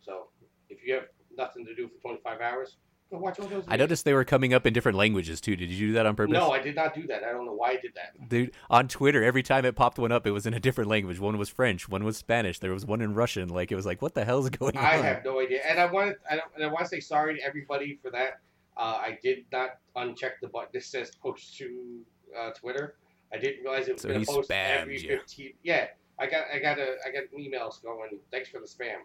So 0.00 0.28
if 0.68 0.78
you 0.86 0.94
have 0.94 1.04
nothing 1.36 1.64
to 1.66 1.74
do 1.74 1.88
for 1.88 2.00
25 2.00 2.40
hours, 2.40 2.76
go 3.10 3.18
watch 3.18 3.40
all 3.40 3.48
those. 3.48 3.64
I 3.68 3.76
noticed 3.76 4.04
they 4.04 4.12
were 4.12 4.24
coming 4.24 4.52
up 4.54 4.66
in 4.66 4.72
different 4.72 4.98
languages 4.98 5.40
too. 5.40 5.56
Did 5.56 5.70
you 5.70 5.88
do 5.88 5.92
that 5.94 6.06
on 6.06 6.14
purpose? 6.14 6.34
No, 6.34 6.50
I 6.50 6.60
did 6.60 6.74
not 6.74 6.94
do 6.94 7.06
that. 7.06 7.24
I 7.24 7.32
don't 7.32 7.46
know 7.46 7.54
why 7.54 7.70
I 7.70 7.76
did 7.76 7.92
that. 7.94 8.28
Dude, 8.28 8.52
on 8.70 8.88
Twitter, 8.88 9.22
every 9.24 9.42
time 9.42 9.64
it 9.64 9.76
popped 9.76 9.98
one 9.98 10.12
up, 10.12 10.26
it 10.26 10.30
was 10.30 10.46
in 10.46 10.54
a 10.54 10.60
different 10.60 10.90
language. 10.90 11.18
One 11.18 11.38
was 11.38 11.48
French, 11.48 11.88
one 11.88 12.04
was 12.04 12.16
Spanish, 12.16 12.58
there 12.58 12.72
was 12.72 12.84
one 12.84 13.00
in 13.00 13.14
Russian. 13.14 13.48
Like 13.48 13.72
it 13.72 13.76
was 13.76 13.86
like, 13.86 14.02
what 14.02 14.14
the 14.14 14.24
hell 14.24 14.40
is 14.44 14.50
going 14.50 14.76
on? 14.76 14.84
I 14.84 14.96
have 14.96 15.24
no 15.24 15.40
idea, 15.40 15.60
and 15.66 15.78
I 15.80 15.86
want 15.86 16.16
I, 16.30 16.40
and 16.54 16.64
I 16.64 16.66
want 16.68 16.80
to 16.80 16.88
say 16.88 17.00
sorry 17.00 17.36
to 17.36 17.42
everybody 17.42 17.98
for 18.02 18.10
that. 18.10 18.40
Uh, 18.78 18.98
I 19.00 19.18
did 19.22 19.44
not 19.50 19.70
uncheck 19.96 20.32
the 20.40 20.48
button 20.48 20.68
This 20.72 20.86
says 20.86 21.10
post 21.20 21.56
to 21.58 22.00
uh, 22.38 22.50
Twitter. 22.50 22.94
I 23.34 23.38
didn't 23.38 23.62
realize 23.64 23.88
it 23.88 23.94
was 23.94 24.02
So 24.02 24.08
going 24.08 24.24
to 24.24 24.26
post 24.32 24.50
every 24.50 25.00
you. 25.02 25.08
fifteen. 25.08 25.52
Yeah, 25.62 25.88
I 26.18 26.26
got 26.26 26.44
I 26.54 26.58
got 26.60 26.78
a 26.78 26.94
I 27.06 27.10
got 27.12 27.24
emails 27.38 27.82
going. 27.82 28.20
Thanks 28.30 28.48
for 28.48 28.60
the 28.60 28.66
spam. 28.66 28.98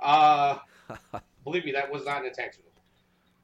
Uh, 0.00 0.58
believe 1.44 1.64
me, 1.64 1.72
that 1.72 1.90
was 1.90 2.04
not 2.04 2.24
intentional. 2.26 2.70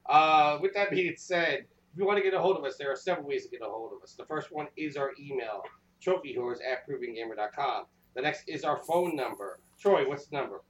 Uh, 0.07 0.57
with 0.61 0.73
that 0.73 0.91
being 0.91 1.13
said, 1.17 1.59
if 1.93 1.97
you 1.97 2.05
want 2.05 2.17
to 2.17 2.23
get 2.23 2.33
a 2.33 2.39
hold 2.39 2.57
of 2.57 2.63
us, 2.65 2.75
there 2.77 2.91
are 2.91 2.95
several 2.95 3.27
ways 3.27 3.45
to 3.45 3.49
get 3.49 3.61
a 3.61 3.69
hold 3.69 3.93
of 3.93 4.03
us. 4.03 4.13
The 4.17 4.25
first 4.25 4.51
one 4.51 4.67
is 4.75 4.97
our 4.97 5.11
email, 5.19 5.63
trophyhorrors 6.05 6.57
at 6.69 6.87
provengamer.com. 6.87 7.85
The 8.15 8.21
next 8.21 8.49
is 8.49 8.63
our 8.65 8.77
phone 8.83 9.15
number. 9.15 9.59
Troy, 9.79 10.07
what's 10.07 10.25
the 10.27 10.35
number? 10.35 10.61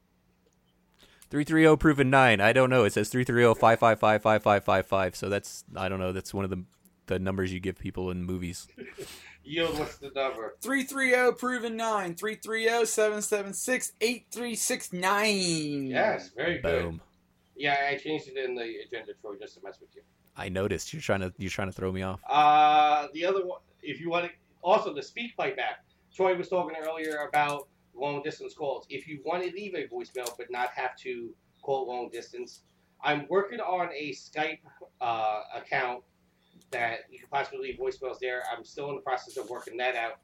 330 1.31 1.77
proven 1.77 2.09
9. 2.09 2.41
I 2.41 2.53
don't 2.53 2.69
know. 2.69 2.83
It 2.83 2.93
says 2.93 3.09
330 3.09 3.59
555 3.59 4.21
5555. 4.21 5.15
So 5.15 5.29
that's, 5.29 5.63
I 5.75 5.89
don't 5.89 5.99
know. 5.99 6.11
That's 6.11 6.33
one 6.33 6.43
of 6.43 6.49
the, 6.51 6.63
the 7.07 7.19
numbers 7.19 7.51
you 7.53 7.59
give 7.59 7.79
people 7.79 8.11
in 8.11 8.23
movies. 8.23 8.67
Yield, 9.43 9.79
what's 9.79 9.97
the 9.97 10.11
number? 10.13 10.55
330 10.61 11.35
proven 11.39 11.75
9 11.75 12.15
330 12.15 12.85
776 12.85 13.93
8369 13.99 15.87
Yes, 15.87 16.29
very 16.35 16.59
good. 16.59 16.83
Boom. 16.83 17.01
Yeah, 17.55 17.77
I 17.89 17.97
changed 17.97 18.27
it 18.27 18.37
in 18.37 18.53
the 18.55 18.75
agenda, 18.85 19.13
Troy, 19.19 19.35
just 19.39 19.55
to 19.55 19.63
mess 19.63 19.79
with 19.79 19.89
you. 19.95 20.01
I 20.37 20.49
noticed. 20.49 20.93
You're 20.93 21.01
trying 21.01 21.21
to, 21.21 21.33
you're 21.37 21.49
trying 21.49 21.69
to 21.69 21.73
throw 21.73 21.91
me 21.91 22.03
off. 22.03 22.19
Uh, 22.29 23.07
the 23.13 23.25
other 23.25 23.45
one, 23.45 23.61
if 23.81 23.99
you 23.99 24.09
want 24.09 24.25
to, 24.25 24.31
also 24.61 24.93
the 24.93 25.01
SpeakPipe 25.01 25.57
app. 25.57 25.85
Troy 26.13 26.35
was 26.35 26.49
talking 26.49 26.75
earlier 26.77 27.27
about 27.27 27.67
long 27.95 28.21
distance 28.23 28.53
calls. 28.53 28.85
If 28.89 29.07
you 29.07 29.19
want 29.25 29.43
to 29.43 29.51
leave 29.51 29.73
a 29.75 29.87
voicemail 29.87 30.29
but 30.37 30.47
not 30.49 30.69
have 30.75 30.95
to 30.97 31.33
call 31.61 31.87
long 31.87 32.09
distance, 32.09 32.63
I'm 33.03 33.25
working 33.29 33.59
on 33.59 33.89
a 33.95 34.11
Skype 34.11 34.59
uh, 34.99 35.41
account 35.55 36.03
that 36.71 36.99
you 37.09 37.19
can 37.19 37.27
possibly 37.29 37.67
leave 37.67 37.79
voicemails 37.79 38.19
there. 38.19 38.43
I'm 38.51 38.63
still 38.63 38.89
in 38.89 38.95
the 38.95 39.01
process 39.01 39.37
of 39.37 39.49
working 39.49 39.77
that 39.77 39.95
out. 39.95 40.19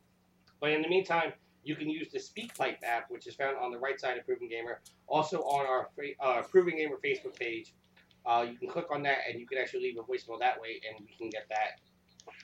But 0.60 0.72
in 0.72 0.82
the 0.82 0.88
meantime, 0.88 1.34
you 1.64 1.76
can 1.76 1.90
use 1.90 2.10
the 2.12 2.20
SpeakPipe 2.20 2.78
app, 2.84 3.10
which 3.10 3.28
is 3.28 3.36
found 3.36 3.58
on 3.58 3.72
the 3.72 3.78
right 3.78 4.00
side 4.00 4.18
of 4.18 4.26
Proven 4.26 4.48
Gamer, 4.48 4.82
also 5.08 5.40
on 5.40 5.66
our 5.66 5.90
uh, 6.22 6.42
Proven 6.44 6.78
Gamer 6.78 6.96
Facebook 7.04 7.38
page. 7.38 7.74
Uh, 8.26 8.46
you 8.50 8.58
can 8.58 8.70
click 8.70 8.86
on 8.92 9.04
that 9.04 9.20
and 9.30 9.40
you 9.40 9.48
can 9.48 9.58
actually 9.58 9.82
leave 9.82 9.98
a 9.98 10.04
voicemail 10.04 10.40
that 10.40 10.60
way, 10.60 10.82
and 10.88 11.06
we 11.06 11.16
can 11.18 11.30
get 11.30 11.48
that 11.50 11.80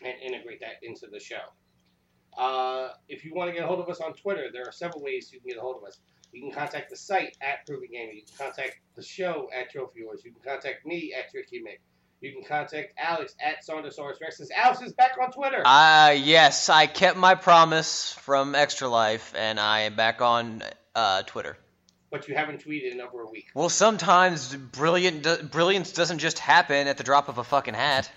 and 0.03 0.13
integrate 0.21 0.59
that 0.59 0.75
into 0.81 1.07
the 1.07 1.19
show. 1.19 1.41
Uh, 2.37 2.89
if 3.07 3.23
you 3.25 3.33
want 3.33 3.49
to 3.49 3.53
get 3.53 3.63
a 3.63 3.67
hold 3.67 3.79
of 3.79 3.89
us 3.89 3.99
on 3.99 4.13
Twitter, 4.13 4.45
there 4.51 4.63
are 4.67 4.71
several 4.71 5.03
ways 5.03 5.31
you 5.31 5.39
can 5.39 5.49
get 5.49 5.57
a 5.57 5.61
hold 5.61 5.77
of 5.77 5.83
us. 5.83 5.99
You 6.31 6.41
can 6.41 6.51
contact 6.51 6.89
the 6.89 6.95
site 6.95 7.37
at 7.41 7.65
Proven 7.67 7.89
Gaming. 7.91 8.15
You 8.15 8.23
can 8.25 8.47
contact 8.47 8.79
the 8.95 9.03
show 9.03 9.49
at 9.55 9.69
Trophy 9.71 10.03
Wars. 10.03 10.21
You 10.25 10.31
can 10.31 10.41
contact 10.41 10.85
me 10.85 11.13
at 11.17 11.29
Tricky 11.29 11.59
Mick. 11.59 11.79
You 12.21 12.31
can 12.31 12.43
contact 12.43 12.93
Alex 12.97 13.35
at 13.39 13.65
Saundersaurus 13.67 14.19
Rex. 14.21 14.37
Since 14.37 14.49
Alex 14.51 14.81
is 14.81 14.93
back 14.93 15.11
on 15.21 15.31
Twitter. 15.31 15.61
Uh, 15.65 16.15
yes, 16.17 16.69
I 16.69 16.87
kept 16.87 17.17
my 17.17 17.35
promise 17.35 18.13
from 18.13 18.55
Extra 18.55 18.87
Life, 18.87 19.33
and 19.37 19.59
I 19.59 19.81
am 19.81 19.95
back 19.95 20.21
on 20.21 20.63
uh, 20.95 21.23
Twitter. 21.23 21.57
but 22.09 22.27
you 22.27 22.35
haven't 22.35 22.63
tweeted 22.65 22.93
in 22.93 23.01
over 23.01 23.21
a 23.23 23.29
week. 23.29 23.47
Well, 23.53 23.69
sometimes 23.69 24.55
brilliant 24.55 25.51
brilliance 25.51 25.91
doesn't 25.91 26.19
just 26.19 26.39
happen 26.39 26.87
at 26.87 26.97
the 26.97 27.03
drop 27.03 27.27
of 27.27 27.37
a 27.39 27.43
fucking 27.43 27.73
hat. 27.73 28.09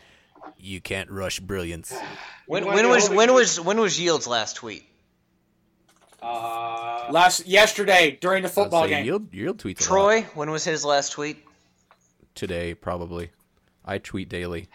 You 0.58 0.80
can't 0.80 1.10
rush 1.10 1.40
brilliance. 1.40 1.94
When, 2.46 2.64
when 2.66 2.88
was 2.88 3.10
when 3.10 3.32
was 3.32 3.60
when 3.60 3.80
was 3.80 3.98
Yield's 4.00 4.26
last 4.26 4.56
tweet? 4.56 4.84
Uh, 6.22 7.06
Last 7.10 7.46
yesterday 7.46 8.18
during 8.20 8.42
the 8.42 8.48
football 8.48 8.88
game. 8.88 9.04
Yield, 9.04 9.32
yield 9.32 9.58
tweets 9.58 9.80
a 9.88 9.92
lot. 9.92 10.00
Troy, 10.00 10.22
when 10.34 10.50
was 10.50 10.64
his 10.64 10.84
last 10.84 11.12
tweet? 11.12 11.38
Today, 12.34 12.74
probably. 12.74 13.30
I 13.84 13.98
tweet 13.98 14.28
daily. 14.28 14.68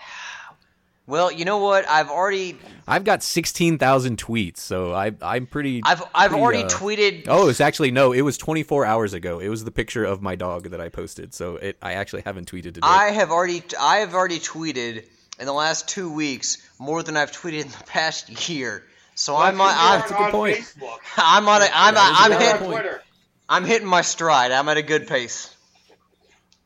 Well, 1.08 1.32
you 1.32 1.44
know 1.44 1.58
what? 1.58 1.86
I've 1.90 2.10
already 2.10 2.58
I've 2.88 3.04
got 3.04 3.22
16,000 3.22 4.18
tweets, 4.18 4.58
so 4.58 4.94
I, 4.94 5.12
I'm 5.22 5.46
pretty. 5.46 5.82
I've 5.84 6.02
I've 6.16 6.30
pretty, 6.30 6.42
already 6.42 6.64
uh, 6.64 6.70
tweeted. 6.70 7.26
Oh, 7.28 7.50
it's 7.50 7.60
actually 7.60 7.92
no. 7.92 8.14
It 8.14 8.22
was 8.22 8.38
24 8.38 8.86
hours 8.86 9.14
ago. 9.14 9.40
It 9.40 9.50
was 9.50 9.66
the 9.66 9.72
picture 9.72 10.06
of 10.06 10.22
my 10.22 10.36
dog 10.36 10.70
that 10.70 10.80
I 10.80 10.88
posted. 10.88 11.34
So 11.34 11.58
it, 11.58 11.78
I 11.82 11.94
actually 11.94 12.22
haven't 12.22 12.50
tweeted 12.50 12.76
today. 12.76 12.80
I 12.84 13.10
have 13.10 13.30
already 13.30 13.62
I 13.78 13.98
have 13.98 14.14
already 14.14 14.40
tweeted 14.40 15.06
in 15.42 15.48
the 15.48 15.54
last 15.54 15.90
two 15.90 16.14
weeks 16.14 16.60
more 16.80 17.02
than 17.02 17.18
I've 17.18 17.32
tweeted 17.32 17.64
in 17.64 17.68
the 17.68 17.84
past 17.88 18.48
year. 18.48 18.84
So 19.16 19.36
I'm 19.36 19.60
on, 19.60 19.74
I'm, 19.76 20.02
a 20.02 20.08
good 20.08 20.32
point. 20.32 20.58
Facebook. 20.58 21.00
I'm 21.18 21.50
on 21.50 21.64
a, 21.64 21.68
I'm 21.74 21.96
That 21.96 22.12
is 22.12 22.18
a 22.18 22.22
I'm 22.22 22.32
good 22.32 22.42
You're 22.42 22.52
hit, 22.52 22.62
on. 22.62 22.68
Twitter. 22.68 23.02
I'm 23.50 23.66
hitting 23.66 23.88
my 23.88 24.02
stride. 24.02 24.52
I'm 24.52 24.70
at 24.70 24.78
a 24.78 24.84
good 24.84 25.08
pace. 25.08 25.54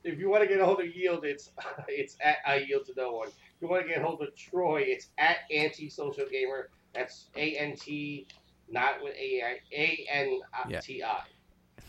If 0.04 0.20
you 0.20 0.30
want 0.30 0.44
to 0.44 0.48
get 0.48 0.60
a 0.60 0.66
hold 0.66 0.82
of 0.82 0.94
Yield, 0.94 1.26
it's 1.26 1.50
it's 1.88 2.18
at 2.22 2.38
I 2.45 2.58
Yield 2.58 2.86
to 2.88 2.94
No 2.98 3.14
One. 3.14 3.30
If 3.30 3.62
you 3.62 3.70
want 3.70 3.84
to 3.84 3.88
get 3.88 4.00
a 4.00 4.04
hold 4.04 4.22
of 4.22 4.36
Troy, 4.36 4.84
it's 4.86 5.08
at 5.18 5.38
Anti-Social 5.50 6.26
Gamer. 6.30 6.70
That's 6.94 7.28
A 7.36 7.56
N 7.58 7.76
T, 7.78 8.28
not 8.70 9.02
with 9.02 9.16
A 9.16 9.42
I 9.42 9.60
A 9.74 10.06
N 10.12 10.42
T 10.82 11.02
I. 11.02 11.22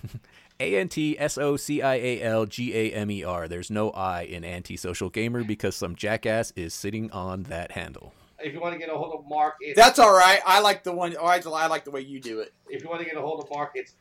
A 0.59 0.77
N 0.77 0.89
T 0.89 1.19
S 1.19 1.37
O 1.39 1.57
C 1.57 1.83
I 1.83 1.95
A 1.95 2.23
L 2.23 2.47
G 2.47 2.75
A 2.75 2.93
M 2.93 3.11
E 3.11 3.23
R. 3.25 3.49
There's 3.49 3.71
no 3.71 3.91
I 3.91 4.23
in 4.23 4.45
antisocial 4.45 5.11
gamer 5.11 5.45
because 5.45 5.77
some 5.77 5.95
jackass 5.95 6.53
is 6.57 6.73
sitting 6.73 7.11
on 7.11 7.45
that 7.45 7.73
handle. 7.73 8.13
If 8.39 8.53
you 8.53 8.61
want 8.61 8.75
to 8.75 8.79
get 8.79 8.91
a 8.91 8.97
hold 8.97 9.15
of 9.15 9.29
Mark, 9.29 9.55
it's 9.61 9.79
That's 9.79 9.99
all 9.99 10.13
right. 10.13 10.41
I 10.47 10.61
like 10.61 10.83
the 10.83 10.93
one. 10.93 11.17
I, 11.17 11.41
I 11.47 11.67
like 11.67 11.85
the 11.85 11.91
way 11.91 12.01
you 12.01 12.21
do 12.21 12.41
it. 12.41 12.53
if 12.69 12.83
you 12.83 12.89
want 12.89 13.01
to 13.01 13.07
get 13.07 13.17
a 13.17 13.21
hold 13.21 13.43
of 13.43 13.51
Mark, 13.51 13.73
it's 13.75 13.95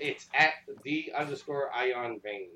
it's 0.00 0.28
at 0.34 0.52
the 0.84 1.12
underscore 1.16 1.70
Ion 1.74 2.20
Vein. 2.22 2.48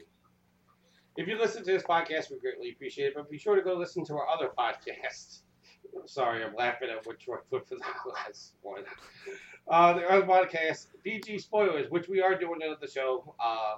If 1.16 1.26
you 1.26 1.38
listen 1.38 1.64
to 1.64 1.72
this 1.72 1.82
podcast, 1.82 2.30
we 2.30 2.38
greatly 2.38 2.70
appreciate 2.70 3.08
it. 3.08 3.14
But 3.14 3.30
be 3.30 3.38
sure 3.38 3.56
to 3.56 3.62
go 3.62 3.74
listen 3.74 4.04
to 4.06 4.14
our 4.14 4.28
other 4.28 4.50
podcasts. 4.56 5.40
Sorry, 6.06 6.44
I'm 6.44 6.54
laughing 6.54 6.88
at 6.90 7.04
what 7.06 7.18
Troy 7.18 7.36
put 7.50 7.68
for 7.68 7.76
the 7.76 7.80
last 8.12 8.52
one. 8.62 8.82
Uh, 9.68 9.94
the 9.94 10.08
other 10.10 10.26
podcast, 10.26 10.86
BG 11.04 11.40
Spoilers, 11.40 11.90
which 11.90 12.08
we 12.08 12.20
are 12.20 12.38
doing 12.38 12.60
another 12.62 12.86
show. 12.86 13.34
Uh, 13.40 13.76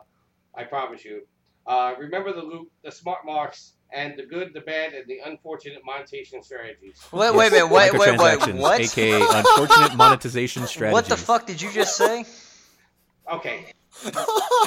I 0.55 0.65
promise 0.65 1.05
you. 1.05 1.23
Uh, 1.67 1.95
remember 1.99 2.33
the 2.33 2.43
loop, 2.43 2.71
the 2.83 2.91
smart 2.91 3.25
marks, 3.25 3.73
and 3.93 4.19
the 4.19 4.25
good, 4.25 4.53
the 4.55 4.61
bad, 4.61 4.95
and 4.95 5.07
the 5.07 5.19
unfortunate 5.25 5.83
monetization 5.85 6.43
strategies. 6.43 6.99
Wait, 7.13 7.35
wait 7.35 7.49
a 7.49 7.51
minute. 7.51 7.67
Wait, 7.71 7.93
wait, 7.93 8.19
wait. 8.19 8.39
Microtransactions, 8.41 8.59
What? 8.59 8.81
aka 8.81 9.21
unfortunate 9.21 9.97
monetization 9.97 10.67
strategies. 10.67 10.93
What 10.99 11.05
the 11.07 11.17
fuck 11.17 11.47
did 11.47 11.61
you 11.63 11.71
just 11.71 11.97
say? 11.97 12.25
Okay, 13.31 13.73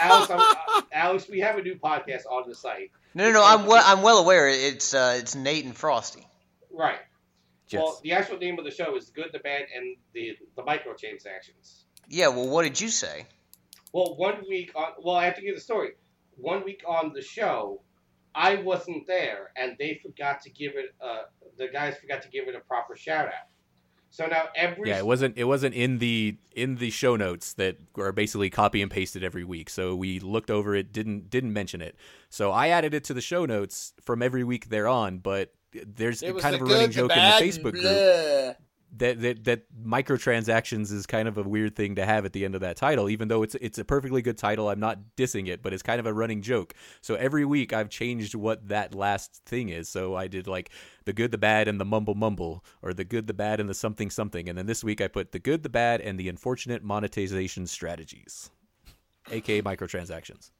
Alex, 0.02 0.30
I'm, 0.30 0.40
uh, 0.40 0.82
Alex, 0.92 1.28
we 1.30 1.40
have 1.40 1.58
a 1.58 1.62
new 1.64 1.76
podcast 1.76 2.26
on 2.30 2.48
the 2.48 2.54
site. 2.54 2.92
No, 3.16 3.26
no, 3.26 3.34
no. 3.34 3.44
I'm 3.44 3.66
well. 3.66 3.84
I'm 3.86 4.04
well 4.04 4.20
aware. 4.20 4.48
It's 4.48 4.94
uh, 4.94 5.16
it's 5.20 5.36
Nate 5.36 5.66
and 5.66 5.76
Frosty. 5.76 6.26
Right. 6.72 7.00
Yes. 7.72 7.82
Well, 7.82 8.00
the 8.04 8.14
actual 8.14 8.38
name 8.38 8.60
of 8.60 8.66
the 8.66 8.72
show 8.72 8.96
is 8.96 9.10
Good, 9.10 9.30
the 9.32 9.40
Bad, 9.40 9.66
and 9.76 9.96
the 10.14 10.38
the 10.56 10.64
microtransactions. 10.64 11.84
Yeah. 12.08 12.28
Well, 12.30 12.50
what 12.50 12.64
did 12.64 12.80
you 12.80 12.90
say? 12.90 13.26
Well, 13.94 14.16
one 14.16 14.44
week 14.48 14.72
on. 14.76 14.94
Well, 15.02 15.16
I 15.16 15.26
have 15.26 15.36
to 15.36 15.42
give 15.42 15.56
the 15.56 15.62
story. 15.62 15.92
One 16.36 16.64
week 16.64 16.82
on 16.88 17.14
the 17.14 17.22
show, 17.22 17.82
I 18.34 18.56
wasn't 18.56 19.06
there, 19.08 19.52
and 19.56 19.76
they 19.78 20.00
forgot 20.02 20.42
to 20.44 20.50
give 20.50 20.74
it. 20.76 20.96
Uh, 21.02 21.24
the 21.58 21.68
guys 21.68 21.98
forgot 22.00 22.22
to 22.24 22.30
give 22.30 22.48
it 22.48 22.56
a 22.56 22.62
proper 22.62 22.96
shout 22.96 23.28
out. 23.28 23.52
So 24.12 24.28
now 24.28 24.50
every 24.56 24.90
Yeah, 24.90 24.98
it 24.98 25.06
wasn't 25.06 25.38
it 25.38 25.46
wasn't 25.46 25.74
in 25.74 26.00
the 26.00 26.38
in 26.54 26.76
the 26.76 26.90
show 26.90 27.16
notes 27.16 27.54
that 27.54 27.78
are 27.98 28.12
basically 28.12 28.50
copy 28.50 28.82
and 28.82 28.92
pasted 28.92 29.24
every 29.24 29.46
week. 29.46 29.70
So 29.70 29.96
we 29.96 30.20
looked 30.20 30.52
over 30.52 30.76
it, 30.76 30.92
didn't 30.92 31.30
didn't 31.30 31.54
mention 31.54 31.82
it. 31.82 31.96
So 32.30 32.52
I 32.52 32.68
added 32.68 32.94
it 32.94 33.06
to 33.06 33.14
the 33.14 33.22
show 33.22 33.46
notes 33.46 33.94
from 34.02 34.22
every 34.22 34.44
week 34.44 34.68
thereon, 34.68 35.20
but 35.20 35.54
there's 35.74 36.22
It 36.22 36.38
kind 36.40 36.56
the 36.56 36.60
of 36.60 36.62
a 36.62 36.66
good, 36.66 36.74
running 36.74 36.88
the 36.88 36.94
joke 36.94 37.12
in 37.12 37.18
the 37.18 37.46
Facebook 37.46 37.72
group 37.72 38.58
that, 38.98 39.22
that 39.22 39.44
that 39.46 39.62
microtransactions 39.84 40.92
is 40.92 41.06
kind 41.06 41.28
of 41.28 41.38
a 41.38 41.44
weird 41.44 41.76
thing 41.76 41.96
to 41.96 42.06
have 42.06 42.26
at 42.26 42.34
the 42.34 42.44
end 42.44 42.56
of 42.56 42.62
that 42.62 42.76
title, 42.76 43.10
even 43.10 43.28
though 43.30 43.42
it's 43.44 43.56
it's 43.56 43.78
a 43.78 43.86
perfectly 43.86 44.22
good 44.22 44.38
title. 44.38 44.70
I'm 44.70 44.80
not 44.80 45.00
dissing 45.16 45.48
it, 45.48 45.62
but 45.62 45.74
it's 45.74 45.84
kind 45.84 46.00
of 46.00 46.06
a 46.06 46.14
running 46.14 46.42
joke. 46.42 46.74
So 47.02 47.16
every 47.16 47.46
week 47.46 47.72
I've 47.72 47.90
changed 47.90 48.36
what 48.36 48.68
that 48.68 48.94
last 48.94 49.42
thing 49.46 49.70
is. 49.70 49.88
So 49.88 50.16
I 50.16 50.28
did 50.28 50.48
like 50.48 50.72
the 51.06 51.14
good, 51.14 51.32
the 51.32 51.38
bad, 51.38 51.68
and 51.68 51.80
the 51.80 51.86
mumble 51.86 52.16
mumble, 52.16 52.66
or 52.82 52.94
the 52.94 53.06
good, 53.06 53.28
the 53.28 53.34
bad, 53.34 53.60
and 53.60 53.70
the 53.70 53.74
something 53.74 54.10
something. 54.10 54.50
And 54.50 54.58
then 54.58 54.66
this 54.66 54.84
week 54.84 55.00
I 55.00 55.08
put 55.08 55.32
the 55.32 55.40
good, 55.40 55.64
the 55.64 55.70
bad, 55.70 56.02
and 56.02 56.20
the 56.20 56.28
unfortunate 56.28 56.84
monetization 56.84 57.68
strategies, 57.68 58.50
aka 59.32 59.62
microtransactions. 59.62 60.52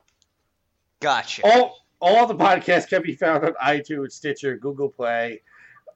Gotcha. 1.02 1.42
all 1.44 1.86
all 2.02 2.26
the 2.28 2.36
podcasts 2.36 2.88
can 2.88 3.02
be 3.02 3.16
found 3.16 3.44
on 3.44 3.54
iTunes, 3.64 4.14
Stitcher, 4.14 4.58
Google 4.58 4.90
Play, 4.90 5.42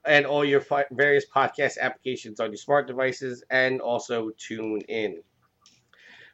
and 0.06 0.26
all 0.26 0.46
your 0.46 0.62
fi- 0.62 0.86
various 0.92 1.26
podcast 1.26 1.80
applications 1.80 2.40
on 2.40 2.52
your 2.52 2.58
smart 2.58 2.88
devices, 2.88 3.44
and 3.50 3.82
also 3.82 4.30
tune 4.38 4.82
in. 4.88 5.22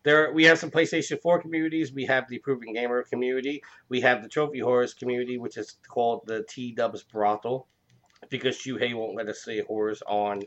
There, 0.04 0.34
we 0.34 0.46
have 0.46 0.58
some 0.58 0.72
PlayStation 0.72 1.22
4 1.22 1.42
communities. 1.42 1.94
We 1.94 2.06
have 2.06 2.28
the 2.28 2.40
Proven 2.40 2.74
Gamer 2.74 3.04
community. 3.04 3.62
We 3.88 4.02
have 4.02 4.24
the 4.24 4.30
Trophy 4.30 4.60
Horrors 4.60 4.94
community, 4.96 5.38
which 5.38 5.58
is 5.58 5.78
called 5.88 6.24
the 6.26 6.44
T 6.50 6.74
Dubs 6.74 7.04
Brothel, 7.04 7.68
because 8.30 8.58
Shuhei 8.58 8.96
won't 8.96 9.16
let 9.16 9.30
us 9.30 9.44
say 9.44 9.62
horrors 9.62 10.02
on 10.08 10.42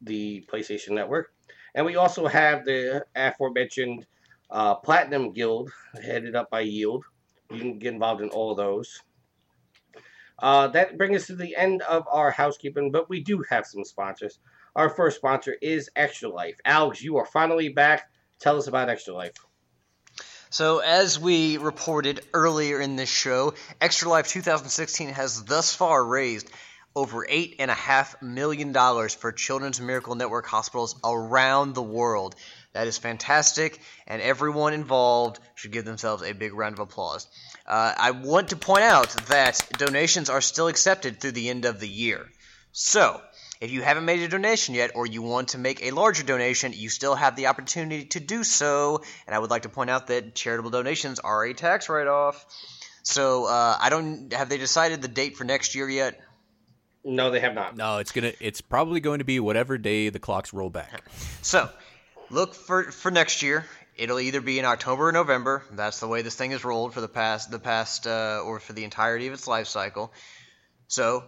the 0.00 0.44
PlayStation 0.50 0.90
Network. 0.92 1.32
And 1.74 1.86
we 1.86 1.96
also 1.96 2.26
have 2.26 2.64
the 2.64 3.04
aforementioned 3.14 4.06
uh, 4.50 4.74
Platinum 4.76 5.32
Guild, 5.32 5.70
headed 6.02 6.34
up 6.34 6.50
by 6.50 6.60
Yield. 6.60 7.04
You 7.52 7.60
can 7.60 7.78
get 7.78 7.92
involved 7.92 8.22
in 8.22 8.30
all 8.30 8.54
those. 8.54 9.00
Uh, 10.38 10.68
that 10.68 10.98
brings 10.98 11.16
us 11.22 11.26
to 11.28 11.36
the 11.36 11.54
end 11.54 11.82
of 11.82 12.04
our 12.10 12.30
housekeeping, 12.30 12.90
but 12.90 13.08
we 13.08 13.22
do 13.22 13.44
have 13.48 13.66
some 13.66 13.84
sponsors. 13.84 14.38
Our 14.74 14.88
first 14.88 15.16
sponsor 15.16 15.54
is 15.60 15.90
Extra 15.94 16.28
Life. 16.30 16.56
Alex, 16.64 17.02
you 17.02 17.18
are 17.18 17.26
finally 17.26 17.68
back. 17.68 18.10
Tell 18.40 18.56
us 18.56 18.66
about 18.66 18.88
Extra 18.88 19.14
Life. 19.14 19.34
So, 20.50 20.80
as 20.80 21.18
we 21.18 21.58
reported 21.58 22.20
earlier 22.34 22.80
in 22.80 22.96
this 22.96 23.08
show, 23.08 23.54
Extra 23.80 24.08
Life 24.08 24.28
2016 24.28 25.10
has 25.10 25.44
thus 25.44 25.74
far 25.74 26.04
raised 26.04 26.50
over 26.94 27.24
$8.5 27.24 28.20
million 28.20 28.74
for 29.08 29.32
Children's 29.32 29.80
Miracle 29.80 30.14
Network 30.14 30.46
hospitals 30.46 30.96
around 31.04 31.74
the 31.74 31.82
world. 31.82 32.34
That 32.72 32.86
is 32.86 32.96
fantastic, 32.96 33.80
and 34.06 34.22
everyone 34.22 34.72
involved 34.72 35.38
should 35.54 35.72
give 35.72 35.84
themselves 35.84 36.22
a 36.22 36.32
big 36.32 36.54
round 36.54 36.74
of 36.74 36.80
applause. 36.80 37.26
Uh, 37.66 37.94
I 37.96 38.12
want 38.12 38.48
to 38.48 38.56
point 38.56 38.82
out 38.82 39.10
that 39.28 39.68
donations 39.76 40.30
are 40.30 40.40
still 40.40 40.68
accepted 40.68 41.20
through 41.20 41.32
the 41.32 41.50
end 41.50 41.66
of 41.66 41.80
the 41.80 41.88
year. 41.88 42.26
So, 42.72 43.20
if 43.60 43.70
you 43.70 43.82
haven't 43.82 44.06
made 44.06 44.20
a 44.20 44.28
donation 44.28 44.74
yet 44.74 44.92
or 44.94 45.06
you 45.06 45.20
want 45.20 45.48
to 45.48 45.58
make 45.58 45.82
a 45.82 45.90
larger 45.90 46.22
donation, 46.22 46.72
you 46.74 46.88
still 46.88 47.14
have 47.14 47.36
the 47.36 47.48
opportunity 47.48 48.06
to 48.06 48.20
do 48.20 48.42
so. 48.42 49.02
And 49.26 49.36
I 49.36 49.38
would 49.38 49.50
like 49.50 49.62
to 49.62 49.68
point 49.68 49.90
out 49.90 50.06
that 50.06 50.34
charitable 50.34 50.70
donations 50.70 51.18
are 51.18 51.44
a 51.44 51.52
tax 51.52 51.90
write 51.90 52.06
off. 52.06 52.44
So, 53.02 53.44
uh, 53.44 53.76
I 53.78 53.90
don't 53.90 54.32
have 54.32 54.48
they 54.48 54.58
decided 54.58 55.02
the 55.02 55.08
date 55.08 55.36
for 55.36 55.44
next 55.44 55.74
year 55.74 55.88
yet? 55.88 56.18
No, 57.04 57.30
they 57.30 57.40
have 57.40 57.54
not. 57.54 57.76
No, 57.76 57.98
it's 57.98 58.12
gonna 58.12 58.32
it's 58.40 58.60
probably 58.60 59.00
going 59.00 59.18
to 59.18 59.24
be 59.24 59.40
whatever 59.40 59.76
day 59.76 60.08
the 60.08 60.20
clocks 60.20 60.52
roll 60.52 60.70
back. 60.70 61.02
So, 61.42 61.68
look 62.32 62.54
for 62.54 62.90
for 62.90 63.10
next 63.10 63.42
year. 63.42 63.64
It'll 63.96 64.18
either 64.18 64.40
be 64.40 64.58
in 64.58 64.64
October 64.64 65.08
or 65.08 65.12
November. 65.12 65.62
That's 65.70 66.00
the 66.00 66.08
way 66.08 66.22
this 66.22 66.34
thing 66.34 66.52
is 66.52 66.64
rolled 66.64 66.94
for 66.94 67.00
the 67.00 67.08
past 67.08 67.50
the 67.50 67.58
past 67.58 68.06
uh, 68.06 68.42
or 68.44 68.58
for 68.58 68.72
the 68.72 68.84
entirety 68.84 69.26
of 69.26 69.34
its 69.34 69.46
life 69.46 69.68
cycle. 69.68 70.12
So, 70.88 71.24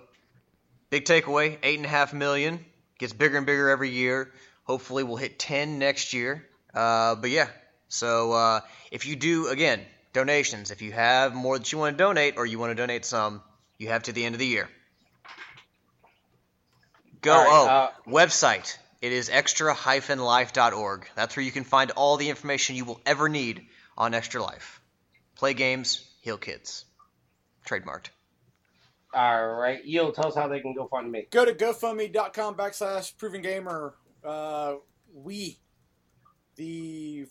big 0.90 1.04
takeaway: 1.04 1.58
eight 1.62 1.78
and 1.78 1.86
a 1.86 1.90
half 1.90 2.12
million 2.12 2.64
gets 2.98 3.12
bigger 3.12 3.36
and 3.36 3.46
bigger 3.46 3.68
every 3.68 3.90
year. 3.90 4.32
Hopefully, 4.64 5.04
we'll 5.04 5.16
hit 5.16 5.38
ten 5.38 5.78
next 5.78 6.14
year. 6.14 6.46
Uh, 6.72 7.14
but 7.14 7.30
yeah, 7.30 7.48
so 7.88 8.32
uh, 8.32 8.60
if 8.90 9.06
you 9.06 9.14
do 9.14 9.48
again 9.48 9.80
donations, 10.12 10.70
if 10.70 10.80
you 10.82 10.92
have 10.92 11.34
more 11.34 11.58
that 11.58 11.70
you 11.70 11.78
want 11.78 11.96
to 11.96 12.02
donate 12.02 12.34
or 12.38 12.46
you 12.46 12.58
want 12.58 12.70
to 12.70 12.74
donate 12.74 13.04
some, 13.04 13.42
you 13.78 13.88
have 13.88 14.04
to 14.04 14.12
the 14.12 14.24
end 14.24 14.34
of 14.34 14.38
the 14.38 14.46
year. 14.46 14.68
Go 17.20 17.32
right, 17.32 17.48
oh 17.50 17.66
uh, 17.66 17.90
website. 18.08 18.76
It 19.04 19.12
is 19.12 19.28
extra-life.org. 19.28 21.08
That's 21.14 21.36
where 21.36 21.44
you 21.44 21.52
can 21.52 21.64
find 21.64 21.90
all 21.90 22.16
the 22.16 22.30
information 22.30 22.74
you 22.74 22.86
will 22.86 23.02
ever 23.04 23.28
need 23.28 23.66
on 23.98 24.14
Extra 24.14 24.42
Life. 24.42 24.80
Play 25.34 25.52
games, 25.52 26.08
heal 26.22 26.38
kids. 26.38 26.86
Trademarked. 27.68 28.06
All 29.12 29.46
right, 29.56 29.84
Yield, 29.84 30.14
tell 30.14 30.28
us 30.28 30.34
how 30.34 30.48
they 30.48 30.60
can 30.60 30.72
go 30.74 30.88
find 30.88 31.12
me. 31.12 31.26
Go 31.30 31.44
to 31.44 31.52
GoFundMe.com 31.52 32.54
backslash 32.54 33.14
Proven 33.18 33.42
Gamer. 33.42 33.92
Uh, 34.24 34.76
we, 35.12 35.58
the 36.56 37.26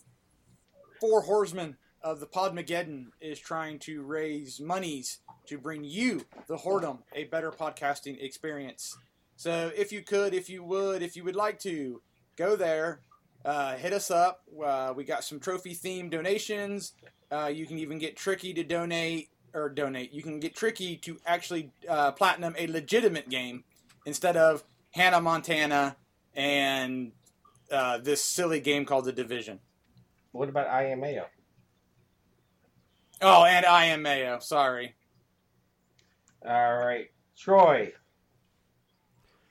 four 1.00 1.22
horsemen 1.22 1.76
of 2.00 2.20
the 2.20 2.26
Podmageddon, 2.26 3.06
is 3.20 3.40
trying 3.40 3.80
to 3.80 4.04
raise 4.04 4.60
monies 4.60 5.18
to 5.48 5.58
bring 5.58 5.82
you, 5.82 6.24
the 6.46 6.56
Whoredom, 6.56 6.98
a 7.16 7.24
better 7.24 7.50
podcasting 7.50 8.22
experience. 8.22 8.96
So 9.36 9.70
if 9.76 9.92
you 9.92 10.02
could, 10.02 10.34
if 10.34 10.48
you 10.48 10.62
would, 10.64 11.02
if 11.02 11.16
you 11.16 11.24
would 11.24 11.36
like 11.36 11.58
to, 11.60 12.00
go 12.36 12.56
there, 12.56 13.00
uh, 13.44 13.76
hit 13.76 13.92
us 13.92 14.10
up. 14.10 14.42
Uh, 14.64 14.92
we 14.96 15.04
got 15.04 15.24
some 15.24 15.40
trophy 15.40 15.74
themed 15.74 16.10
donations. 16.10 16.92
Uh, 17.30 17.46
you 17.46 17.66
can 17.66 17.78
even 17.78 17.98
get 17.98 18.16
tricky 18.16 18.54
to 18.54 18.64
donate 18.64 19.28
or 19.52 19.68
donate. 19.68 20.12
You 20.12 20.22
can 20.22 20.40
get 20.40 20.54
tricky 20.54 20.96
to 20.98 21.18
actually 21.26 21.70
uh, 21.88 22.12
platinum 22.12 22.54
a 22.58 22.66
legitimate 22.66 23.28
game 23.28 23.64
instead 24.06 24.36
of 24.36 24.64
Hannah 24.92 25.20
Montana 25.20 25.96
and 26.34 27.12
uh, 27.70 27.98
this 27.98 28.24
silly 28.24 28.60
game 28.60 28.84
called 28.84 29.04
The 29.04 29.12
Division. 29.12 29.60
What 30.32 30.48
about 30.48 30.68
I 30.68 30.86
am 30.86 31.00
IMAO? 31.00 31.24
Oh, 33.22 33.44
and 33.44 33.64
I 33.64 33.86
am 33.86 34.02
Mayo. 34.02 34.38
Sorry. 34.40 34.94
All 36.46 36.76
right, 36.76 37.06
Troy. 37.38 37.92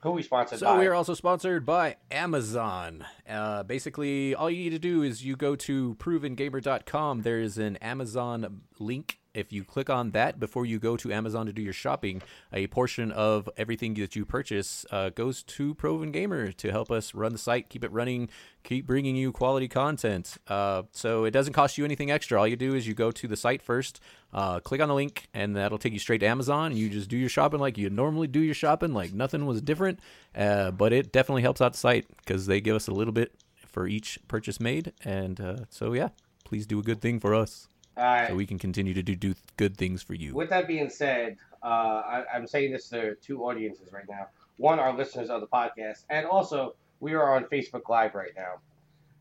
Who 0.04 0.12
we 0.12 0.22
sponsored 0.22 0.60
So 0.60 0.66
by? 0.68 0.80
we 0.80 0.86
are 0.88 0.94
also 0.94 1.14
sponsored 1.14 1.66
by 1.66 1.96
Amazon. 2.12 3.06
Uh, 3.28 3.64
basically, 3.64 4.36
all 4.36 4.50
you 4.50 4.64
need 4.64 4.72
to 4.72 4.80
do 4.80 5.02
is 5.02 5.24
you 5.24 5.36
go 5.36 5.56
to 5.56 5.96
provengamer.com. 5.96 7.22
There 7.22 7.40
is 7.40 7.58
an 7.58 7.78
Amazon 7.78 8.62
link. 8.80 9.20
If 9.34 9.52
you 9.52 9.64
click 9.64 9.90
on 9.90 10.12
that 10.12 10.40
before 10.40 10.64
you 10.64 10.78
go 10.78 10.96
to 10.98 11.12
Amazon 11.12 11.48
to 11.48 11.54
do 11.54 11.62
your 11.62 11.74
shopping, 11.74 12.22
a 12.52 12.68
portion 12.68 13.12
of 13.12 13.50
everything 13.58 13.96
that 13.96 14.16
you 14.16 14.26
purchase 14.26 14.86
uh, 14.92 15.10
goes 15.10 15.42
to 15.44 15.74
Proven 15.74 16.12
Gamer 16.12 16.52
to 16.52 16.70
help 16.70 16.92
us 16.92 17.16
run 17.16 17.32
the 17.32 17.40
site, 17.40 17.68
keep 17.68 17.84
it 17.84 17.92
running, 17.92 18.30
keep 18.64 18.86
bringing 18.86 19.16
you 19.16 19.32
quality 19.32 19.68
content. 19.68 20.38
Uh, 20.48 20.84
so 20.92 21.24
it 21.24 21.32
doesn't 21.32 21.54
cost 21.54 21.80
you 21.80 21.86
anything 21.86 22.12
extra. 22.12 22.40
All 22.40 22.48
you 22.48 22.56
do 22.56 22.76
is 22.76 22.88
you 22.88 22.94
go 22.94 23.10
to 23.10 23.28
the 23.28 23.36
site 23.36 23.64
first, 23.64 24.00
uh, 24.34 24.60
click 24.60 24.82
on 24.82 24.88
the 24.88 24.94
link, 24.94 25.28
and 25.34 25.56
that'll 25.56 25.80
take 25.80 25.94
you 25.94 26.00
straight 26.00 26.20
to 26.20 26.28
Amazon. 26.28 26.76
You 26.78 26.90
just 26.90 27.10
do 27.10 27.18
your 27.18 27.30
shopping 27.30 27.60
like 27.60 27.76
you 27.78 27.90
normally 27.90 28.28
do 28.28 28.40
your 28.40 28.54
shopping, 28.54 28.94
like 28.94 29.14
nothing 29.14 29.48
was 29.48 29.64
different. 29.64 30.00
Uh, 30.36 30.70
but 30.70 30.94
it 30.94 31.12
definitely 31.12 31.42
helps 31.42 31.62
out 31.62 31.74
the 31.74 31.80
site 31.80 32.06
because 32.18 32.46
they 32.46 32.62
give 32.62 32.76
us 32.76 32.88
a 32.88 32.94
little 32.94 33.13
bit 33.14 33.34
for 33.56 33.88
each 33.88 34.20
purchase 34.28 34.60
made. 34.60 34.94
And 35.04 35.40
uh, 35.40 35.58
so, 35.70 35.94
yeah, 35.94 36.10
please 36.44 36.66
do 36.66 36.80
a 36.80 36.84
good 36.84 37.02
thing 37.02 37.20
for 37.20 37.34
us 37.34 37.68
right. 37.98 38.28
so 38.28 38.36
we 38.36 38.46
can 38.46 38.60
continue 38.60 38.94
to 38.94 39.04
do, 39.04 39.16
do 39.16 39.36
good 39.58 39.78
things 39.78 40.02
for 40.04 40.14
you. 40.14 40.34
With 40.34 40.50
that 40.50 40.68
being 40.68 40.90
said, 40.90 41.38
uh, 41.64 41.68
I, 41.68 42.24
I'm 42.34 42.48
saying 42.48 42.72
this 42.74 42.90
to 42.90 43.16
two 43.16 43.44
audiences 43.44 43.92
right 43.92 44.06
now. 44.10 44.28
One, 44.58 44.80
our 44.80 44.96
listeners 44.96 45.30
of 45.30 45.42
the 45.42 45.48
podcast, 45.48 46.06
and 46.10 46.26
also 46.26 46.76
we 47.00 47.14
are 47.14 47.36
on 47.36 47.46
Facebook 47.46 47.90
Live 47.90 48.14
right 48.16 48.32
now. 48.38 48.56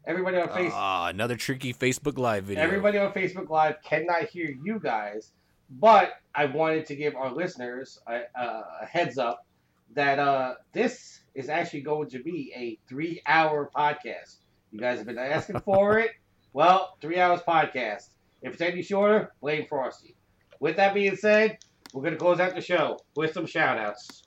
Everybody 0.05 0.37
on 0.39 0.49
Facebook, 0.49 0.73
Ah, 0.75 1.09
another 1.09 1.37
tricky 1.37 1.73
Facebook 1.73 2.19
Live 2.19 2.45
video. 2.45 2.63
everybody 2.63 2.99
on 2.99 3.13
Facebook 3.13 3.49
Live 3.49 3.77
cannot 3.83 4.25
hear 4.25 4.55
you 4.63 4.79
guys, 4.79 5.33
but 5.71 6.15
I 6.35 6.47
wanted 6.47 6.87
to 6.87 6.97
give 6.97 7.15
our 7.15 7.33
listeners 7.33 8.01
a, 8.07 8.23
a, 8.35 8.65
a 8.83 8.87
heads 8.87 9.17
up 9.17 9.47
that 9.95 10.19
uh, 10.19 10.55
this 10.73 11.21
is 11.35 11.49
actually 11.49 11.81
going 11.83 12.09
to 12.11 12.23
be 12.23 12.53
a 12.57 12.79
three-hour 12.89 13.71
podcast. 13.75 14.37
You 14.71 14.79
guys 14.81 14.99
have 14.99 15.07
been 15.07 15.19
asking 15.19 15.61
for 15.61 15.99
it. 15.99 16.11
Well, 16.55 16.99
three 17.01 17.19
hours 17.19 17.41
podcast. 17.49 18.11
If 18.43 18.53
it's 18.53 18.61
any 18.61 18.83
shorter, 18.83 19.33
blame 19.41 19.65
Frosty. 19.67 20.15
With 20.61 20.77
that 20.77 20.93
being 20.93 21.17
said, 21.17 21.57
we're 21.95 22.03
going 22.03 22.13
to 22.13 22.19
close 22.19 22.41
out 22.41 22.55
the 22.55 22.61
show 22.61 22.99
with 23.17 23.33
some 23.33 23.47
shout 23.47 23.79
outs. 23.79 24.25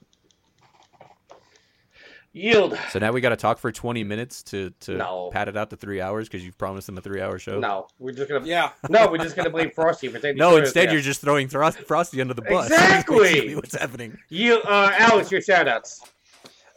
Yield. 2.33 2.77
So 2.89 2.97
now 2.99 3.11
we 3.11 3.21
got 3.21 3.29
to 3.29 3.35
talk 3.35 3.59
for 3.59 3.71
20 3.71 4.03
minutes 4.03 4.41
to, 4.43 4.71
to 4.81 4.95
No. 4.97 5.29
pat 5.31 5.47
it 5.47 5.55
out 5.55 5.69
to 5.69 5.77
three 5.77 6.01
hours 6.01 6.27
because 6.27 6.43
you've 6.43 6.57
promised 6.57 6.87
them 6.87 6.97
a 6.97 7.01
three 7.01 7.21
hour 7.21 7.37
show. 7.37 7.59
No, 7.59 7.87
we're 7.99 8.11
just 8.11 8.27
going 8.27 8.41
to. 8.43 8.49
Yeah. 8.49 8.71
No, 8.89 9.07
we're 9.09 9.19
just 9.19 9.35
going 9.35 9.45
to 9.45 9.51
blame 9.51 9.69
Frosty 9.69 10.07
if 10.07 10.15
it's 10.15 10.25
any 10.25 10.37
No, 10.37 10.57
instead 10.57 10.91
you're 10.91 11.01
just 11.01 11.21
throwing 11.21 11.47
Frosty 11.47 12.19
under 12.21 12.33
the 12.33 12.41
bus. 12.41 12.65
Exactly! 12.71 13.55
What's 13.55 13.75
happening. 13.77 14.17
You, 14.29 14.55
uh, 14.63 14.91
Alex, 14.97 15.31
your 15.31 15.41
shout 15.41 15.67
outs. 15.67 16.01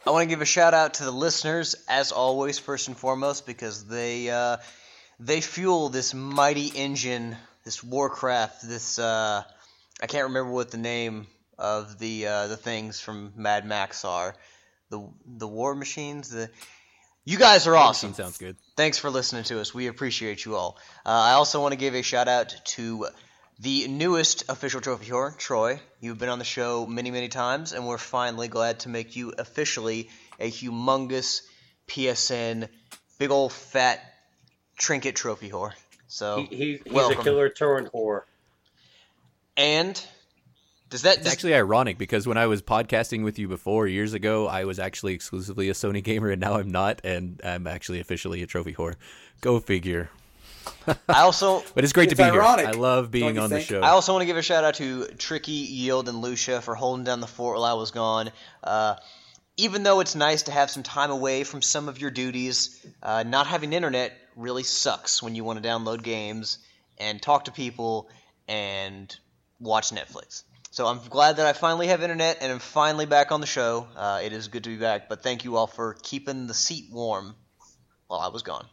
I 0.06 0.10
want 0.10 0.22
to 0.22 0.28
give 0.28 0.40
a 0.40 0.46
shout 0.46 0.74
out 0.74 0.94
to 0.94 1.04
the 1.04 1.10
listeners, 1.10 1.74
as 1.88 2.12
always, 2.12 2.58
first 2.58 2.88
and 2.88 2.96
foremost, 2.96 3.46
because 3.46 3.84
they 3.84 4.30
uh, 4.30 4.58
they 5.20 5.40
fuel 5.40 5.88
this 5.88 6.14
mighty 6.14 6.68
engine, 6.68 7.36
this 7.64 7.82
Warcraft, 7.82 8.68
this 8.68 8.98
uh, 8.98 9.42
I 10.00 10.06
can't 10.06 10.28
remember 10.28 10.52
what 10.52 10.70
the 10.70 10.78
name 10.78 11.26
of 11.58 11.98
the 11.98 12.26
uh, 12.26 12.46
the 12.46 12.56
things 12.56 13.00
from 13.00 13.32
Mad 13.36 13.66
Max 13.66 14.04
are, 14.04 14.36
the 14.90 15.08
the 15.26 15.48
war 15.48 15.74
machines. 15.74 16.30
The 16.30 16.48
you 17.24 17.36
guys 17.36 17.66
are 17.66 17.76
awesome. 17.76 18.10
Machine 18.10 18.24
sounds 18.24 18.38
good. 18.38 18.56
Thanks 18.76 18.98
for 18.98 19.10
listening 19.10 19.44
to 19.44 19.60
us. 19.60 19.74
We 19.74 19.88
appreciate 19.88 20.44
you 20.44 20.56
all. 20.56 20.78
Uh, 21.04 21.10
I 21.10 21.32
also 21.32 21.60
want 21.60 21.72
to 21.72 21.78
give 21.78 21.94
a 21.94 22.02
shout 22.02 22.28
out 22.28 22.54
to 22.64 23.08
the 23.58 23.88
newest 23.88 24.44
official 24.48 24.80
trophy 24.80 25.10
whore, 25.10 25.36
Troy. 25.36 25.80
You've 26.00 26.18
been 26.18 26.28
on 26.28 26.38
the 26.38 26.44
show 26.44 26.86
many, 26.86 27.10
many 27.10 27.28
times, 27.28 27.72
and 27.72 27.86
we're 27.86 27.98
finally 27.98 28.48
glad 28.48 28.80
to 28.80 28.88
make 28.88 29.16
you 29.16 29.32
officially 29.36 30.08
a 30.38 30.50
humongous 30.50 31.42
PSN, 31.88 32.68
big 33.18 33.30
old 33.30 33.52
fat 33.52 34.00
trinket 34.76 35.16
trophy 35.16 35.50
whore. 35.50 35.72
So, 36.06 36.46
He, 36.50 36.56
he, 36.56 36.80
he's 36.84 36.92
welcome. 36.92 37.20
a 37.20 37.24
killer 37.24 37.48
torrent 37.48 37.92
whore. 37.92 38.22
And 39.56 40.00
does 40.88 41.02
that 41.02 41.16
It's 41.16 41.24
does, 41.24 41.32
actually 41.32 41.54
ironic 41.54 41.98
because 41.98 42.26
when 42.26 42.38
I 42.38 42.46
was 42.46 42.62
podcasting 42.62 43.24
with 43.24 43.38
you 43.38 43.48
before 43.48 43.88
years 43.88 44.14
ago, 44.14 44.46
I 44.46 44.64
was 44.64 44.78
actually 44.78 45.14
exclusively 45.14 45.68
a 45.68 45.72
Sony 45.72 46.02
gamer, 46.02 46.30
and 46.30 46.40
now 46.40 46.54
I'm 46.54 46.70
not, 46.70 47.00
and 47.04 47.40
I'm 47.44 47.66
actually 47.66 47.98
officially 47.98 48.42
a 48.42 48.46
trophy 48.46 48.72
whore. 48.72 48.94
Go 49.40 49.58
figure. 49.58 50.10
I 51.08 51.20
also 51.20 51.62
But 51.74 51.84
it's 51.84 51.92
great 51.92 52.10
It's 52.10 52.18
to 52.18 52.24
be 52.24 52.30
ironic, 52.30 52.66
here. 52.66 52.74
I 52.74 52.78
love 52.78 53.10
being 53.10 53.36
you 53.36 53.40
on 53.40 53.50
the 53.50 53.60
show. 53.60 53.80
I 53.80 53.90
also 53.90 54.12
want 54.12 54.22
to 54.22 54.26
give 54.26 54.36
a 54.36 54.42
shout 54.42 54.64
out 54.64 54.74
to 54.74 55.06
Tricky, 55.18 55.52
Yield, 55.52 56.08
and 56.08 56.20
Lucia 56.20 56.60
for 56.60 56.74
holding 56.74 57.04
down 57.04 57.20
the 57.20 57.26
fort 57.26 57.56
while 57.56 57.64
I 57.64 57.74
was 57.74 57.90
gone. 57.90 58.30
Uh, 58.62 58.96
even 59.56 59.82
though 59.82 60.00
it's 60.00 60.14
nice 60.14 60.42
to 60.44 60.52
have 60.52 60.70
some 60.70 60.82
time 60.82 61.10
away 61.10 61.44
from 61.44 61.62
some 61.62 61.88
of 61.88 62.00
your 62.00 62.10
duties, 62.10 62.86
uh, 63.02 63.24
not 63.24 63.46
having 63.46 63.72
internet 63.72 64.12
really 64.36 64.62
sucks 64.62 65.22
when 65.22 65.34
you 65.34 65.42
want 65.44 65.60
to 65.62 65.68
download 65.68 66.02
games 66.02 66.58
and 66.96 67.20
talk 67.20 67.44
to 67.46 67.52
people 67.52 68.08
and 68.46 69.14
watch 69.58 69.90
Netflix. 69.90 70.44
So 70.70 70.86
I'm 70.86 71.00
glad 71.08 71.36
that 71.36 71.46
I 71.46 71.54
finally 71.54 71.88
have 71.88 72.02
internet 72.02 72.38
and 72.40 72.52
I'm 72.52 72.60
finally 72.60 73.06
back 73.06 73.32
on 73.32 73.40
the 73.40 73.46
show. 73.46 73.88
Uh, 73.96 74.20
it 74.22 74.32
is 74.32 74.48
good 74.48 74.64
to 74.64 74.70
be 74.70 74.76
back, 74.76 75.08
but 75.08 75.22
thank 75.22 75.44
you 75.44 75.56
all 75.56 75.66
for 75.66 75.96
keeping 76.02 76.46
the 76.46 76.54
seat 76.54 76.84
warm 76.92 77.34
while 78.06 78.20
I 78.20 78.28
was 78.28 78.42
gone. 78.42 78.66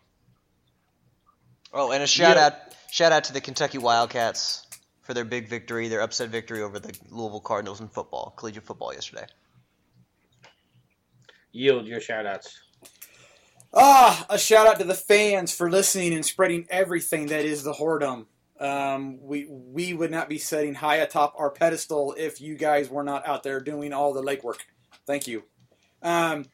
Oh, 1.76 1.92
and 1.92 2.02
a 2.02 2.08
shout 2.08 2.38
Yeah. 2.38 2.46
out 2.46 2.54
shout 2.90 3.12
out 3.12 3.26
to 3.26 3.34
the 3.34 3.42
Kentucky 3.42 3.78
Wildcats 3.78 4.66
for 5.02 5.14
their 5.14 5.26
big 5.26 5.50
victory, 5.50 5.90
their 5.90 6.02
upset 6.02 6.30
victory 6.30 6.62
over 6.62 6.80
the 6.80 6.98
Louisville 7.10 7.42
Cardinals 7.42 7.82
in 7.82 7.90
football, 7.90 8.34
collegiate 8.38 8.64
football 8.64 8.94
yesterday. 8.94 9.28
Yield 11.52 11.86
your 11.86 12.00
shout 12.02 12.26
outs. 12.26 12.60
Ah, 13.74 14.26
a 14.30 14.38
shout 14.38 14.68
out 14.68 14.80
to 14.80 14.86
the 14.86 14.94
fans 14.94 15.54
for 15.54 15.70
listening 15.70 16.14
and 16.14 16.26
spreading 16.26 16.66
everything 16.70 17.28
that 17.28 17.44
is 17.44 17.64
the 17.64 17.74
whoredom. 17.74 18.28
Um, 18.58 19.20
we 19.22 19.46
we 19.50 19.94
would 19.94 20.12
not 20.12 20.30
be 20.30 20.38
sitting 20.38 20.76
high 20.76 20.98
atop 20.98 21.34
our 21.38 21.50
pedestal 21.50 22.16
if 22.18 22.40
you 22.40 22.56
guys 22.56 22.90
were 22.90 23.04
not 23.04 23.28
out 23.28 23.44
there 23.44 23.60
doing 23.60 23.92
all 23.92 24.14
the 24.14 24.22
legwork. 24.22 24.60
Thank 25.06 25.28
you. 25.28 25.44
Um, 26.02 26.46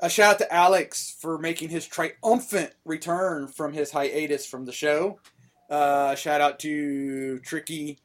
a 0.00 0.08
shout 0.10 0.34
out 0.34 0.38
to 0.38 0.52
Alex 0.52 1.14
for 1.20 1.38
making 1.38 1.68
his 1.68 1.86
triumphant 1.86 2.72
return 2.84 3.48
from 3.48 3.72
his 3.72 3.90
hiatus 3.92 4.46
from 4.46 4.64
the 4.64 4.72
show. 4.72 5.20
Uh, 5.68 6.14
shout 6.14 6.40
out 6.40 6.58
to 6.60 7.38
Tricky 7.40 7.98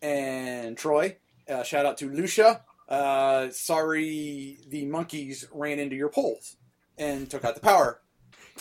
and 0.00 0.76
Troy. 0.76 1.16
Uh, 1.48 1.62
shout 1.62 1.86
out 1.86 1.98
to 1.98 2.08
Lucia. 2.10 2.62
Uh, 2.88 3.48
sorry, 3.50 4.58
the 4.68 4.84
monkeys 4.86 5.46
ran 5.52 5.78
into 5.78 5.96
your 5.96 6.08
poles 6.08 6.56
and 6.98 7.30
took 7.30 7.44
out 7.44 7.54
the 7.54 7.60
power. 7.60 8.00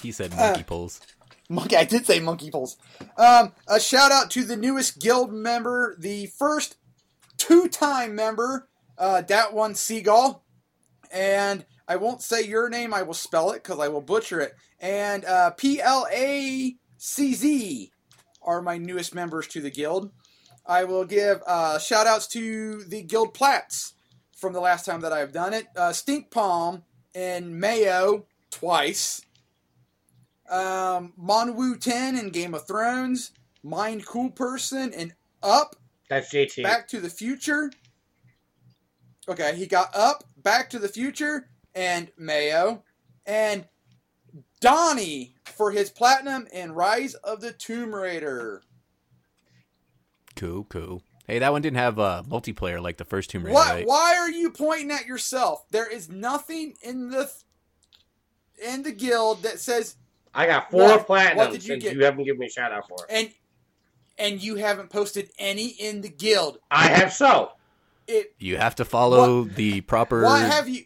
he 0.02 0.11
said 0.11 0.32
Uh, 0.34 0.48
monkey 0.48 0.64
poles. 0.64 1.02
Monkey, 1.50 1.76
I 1.76 1.84
did 1.84 2.06
say 2.06 2.20
monkey 2.22 2.50
poles. 2.50 2.78
Um, 3.18 3.52
a 3.68 3.80
shout 3.80 4.11
out 4.11 4.32
to 4.32 4.44
the 4.45 4.56
newest 4.56 5.00
guild 5.00 5.34
member, 5.34 5.95
the 6.00 6.28
first 6.28 6.78
two-time 7.38 8.16
member, 8.16 8.70
uh, 8.98 9.22
that 9.24 9.53
one 9.53 9.76
Seagull, 9.76 10.45
and 11.11 11.66
I 11.92 11.98
won't 11.98 12.22
say 12.22 12.44
your 12.44 12.70
name. 12.70 12.94
I 12.94 13.02
will 13.02 13.14
spell 13.14 13.52
it 13.52 13.64
because 13.64 13.80
I 13.80 13.90
will 13.90 14.02
butcher 14.02 14.40
it. 14.40 14.53
And 14.80 15.26
uh, 15.26 15.52
P 15.52 15.82
L 15.82 16.08
A 16.10 16.76
C 16.98 17.34
Z 17.34 17.92
are 18.42 18.61
my 18.61 18.78
newest 18.78 19.14
members 19.14 19.48
to 19.50 19.61
the 19.61 19.70
guild. 19.70 20.11
I 20.66 20.86
will 20.86 21.03
give 21.03 21.42
uh, 21.45 21.80
shout 21.80 22.08
outs 22.08 22.28
to 22.30 22.84
the 22.86 23.02
guild 23.03 23.34
plats 23.34 23.94
from 24.38 24.53
the 24.53 24.61
last 24.61 24.86
time 24.86 25.02
that 25.02 25.11
I've 25.11 25.34
done 25.34 25.53
it. 25.53 25.68
Uh, 25.76 25.92
Stink 25.92 26.32
Palm 26.32 26.84
and 27.14 27.60
Mayo 27.60 28.26
twice 28.52 29.22
um, 30.50 31.14
Monwu 31.22 31.80
10 31.80 32.18
in 32.18 32.30
Game 32.30 32.53
of 32.53 32.66
Thrones, 32.68 33.32
Mind 33.64 34.06
Cool 34.06 34.32
Person 34.32 34.94
and 34.94 35.14
Up, 35.44 35.76
That's 36.10 36.32
JT. 36.32 36.64
Back 36.64 36.88
to 36.90 37.00
the 37.00 37.10
Future. 37.10 37.72
Okay, 39.28 39.56
he 39.56 39.66
got 39.66 39.95
Up, 39.95 40.24
Back 40.38 40.70
to 40.72 40.80
the 40.80 40.90
Future, 40.90 41.48
and 41.75 42.11
Mayo, 42.17 42.83
and 43.25 43.66
Donnie 44.59 45.35
for 45.45 45.72
his 45.72 45.90
platinum 45.90 46.48
in 46.53 46.72
Rise 46.74 47.14
of 47.16 47.41
the 47.41 47.51
Tomb 47.51 47.93
Raider. 47.93 48.64
Cool, 50.35 50.64
cool. 50.66 51.01
Hey, 51.27 51.40
that 51.40 51.51
one 51.51 51.61
didn't 51.61 51.77
have 51.77 52.00
uh, 52.00 52.24
multiplayer 52.27 52.82
like 52.82 52.98
the 52.98 53.06
first 53.06 53.30
Tomb 53.30 53.43
Raider, 53.43 53.53
What? 53.53 53.69
right? 53.74 53.88
Why 53.88 54.16
are 54.17 54.30
you 54.32 54.50
pointing 54.51 54.91
at 54.91 55.06
yourself? 55.06 55.66
There 55.72 55.90
is 55.90 56.09
nothing 56.09 56.75
in 56.82 57.09
the 57.09 57.30
in 58.64 58.83
the 58.83 58.91
guild 58.91 59.43
that 59.43 59.59
says 59.59 59.95
I 60.33 60.45
got 60.45 60.69
four 60.72 60.83
What? 60.83 61.08
platinums, 61.08 61.35
What 61.35 61.51
did 61.51 61.66
you 61.66 61.74
and 61.74 61.82
get? 61.82 61.95
you 61.95 62.06
haven't 62.06 62.24
given 62.25 62.40
me 62.40 62.48
a 62.48 62.50
shout 62.50 62.72
out 62.72 62.88
for 62.88 63.06
it. 63.09 63.11
and 63.11 63.32
and 64.17 64.41
you 64.43 64.56
haven't 64.58 64.90
posted 64.90 65.30
any 65.40 65.67
in 65.67 66.01
the 66.01 66.09
guild. 66.09 66.59
I 66.69 66.88
have 66.90 67.11
so. 67.14 67.51
It 68.08 68.33
You 68.40 68.58
have 68.58 68.75
to 68.75 68.85
follow 68.85 69.43
the 69.43 69.82
proper. 69.82 70.24
What 70.24 70.41
have 70.41 70.67
you? 70.69 70.83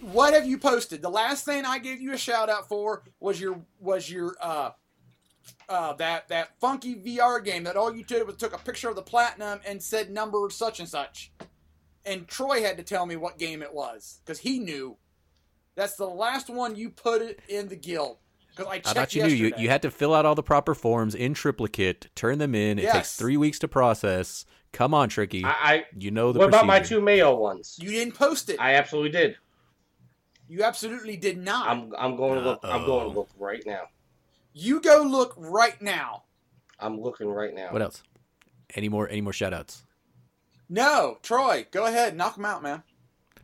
What 0.00 0.34
have 0.34 0.46
you 0.46 0.58
posted? 0.58 1.02
The 1.02 1.10
last 1.10 1.44
thing 1.44 1.64
I 1.64 1.78
gave 1.78 2.00
you 2.00 2.12
a 2.12 2.18
shout 2.18 2.48
out 2.48 2.68
for 2.68 3.02
was 3.18 3.40
your 3.40 3.60
was 3.78 4.10
your 4.10 4.34
uh 4.40 4.70
uh 5.68 5.92
that 5.94 6.28
that 6.28 6.58
funky 6.60 6.96
VR 6.96 7.44
game 7.44 7.64
that 7.64 7.76
all 7.76 7.94
you 7.94 8.04
did 8.04 8.26
was 8.26 8.36
took 8.36 8.54
a 8.54 8.58
picture 8.58 8.88
of 8.88 8.96
the 8.96 9.02
platinum 9.02 9.60
and 9.66 9.82
said 9.82 10.10
number 10.10 10.48
such 10.50 10.80
and 10.80 10.88
such, 10.88 11.32
and 12.04 12.26
Troy 12.26 12.62
had 12.62 12.76
to 12.78 12.82
tell 12.82 13.06
me 13.06 13.16
what 13.16 13.38
game 13.38 13.62
it 13.62 13.74
was 13.74 14.20
because 14.24 14.40
he 14.40 14.58
knew. 14.58 14.96
That's 15.76 15.96
the 15.96 16.06
last 16.06 16.50
one 16.50 16.76
you 16.76 16.90
put 16.90 17.22
it 17.22 17.40
in 17.48 17.68
the 17.68 17.76
guild 17.76 18.18
because 18.50 18.70
I 18.70 18.76
checked 18.76 18.88
I 18.88 18.92
thought 18.92 19.14
you 19.14 19.22
knew. 19.22 19.28
You, 19.28 19.44
yesterday. 19.44 19.62
you 19.62 19.68
had 19.68 19.82
to 19.82 19.90
fill 19.90 20.14
out 20.14 20.26
all 20.26 20.34
the 20.34 20.42
proper 20.42 20.74
forms 20.74 21.14
in 21.14 21.34
triplicate, 21.34 22.08
turn 22.14 22.38
them 22.38 22.54
in. 22.54 22.78
It 22.78 22.90
takes 22.90 23.16
three 23.16 23.36
weeks 23.36 23.58
to 23.60 23.68
process. 23.68 24.44
Come 24.72 24.94
on, 24.94 25.08
Tricky. 25.08 25.44
I, 25.44 25.50
I 25.50 25.84
you 25.96 26.10
know 26.10 26.32
the 26.32 26.38
what 26.38 26.48
about 26.48 26.66
my 26.66 26.80
two 26.80 27.00
Mayo 27.00 27.34
ones? 27.34 27.78
You 27.80 27.90
didn't 27.90 28.14
post 28.14 28.50
it. 28.50 28.56
I 28.60 28.74
absolutely 28.74 29.10
did. 29.10 29.36
You 30.50 30.64
absolutely 30.64 31.16
did 31.16 31.38
not. 31.38 31.68
I'm 31.68 31.92
I'm 31.96 32.16
going 32.16 32.38
to 32.40 32.44
look. 32.44 32.60
I'm 32.64 32.84
going 32.84 33.08
to 33.08 33.16
look 33.16 33.28
right 33.38 33.62
now. 33.64 33.82
you 34.52 34.80
go 34.80 35.02
look 35.02 35.32
right 35.36 35.80
now. 35.80 36.24
I'm 36.80 37.00
looking 37.00 37.28
right 37.28 37.54
now. 37.54 37.68
What 37.70 37.82
else? 37.82 38.02
Any 38.74 38.88
more? 38.88 39.08
Any 39.08 39.20
more 39.20 39.32
shout 39.32 39.54
outs? 39.54 39.84
No, 40.68 41.18
Troy, 41.22 41.66
go 41.70 41.86
ahead, 41.86 42.16
knock 42.16 42.36
him 42.36 42.44
out, 42.44 42.62
man. 42.62 42.82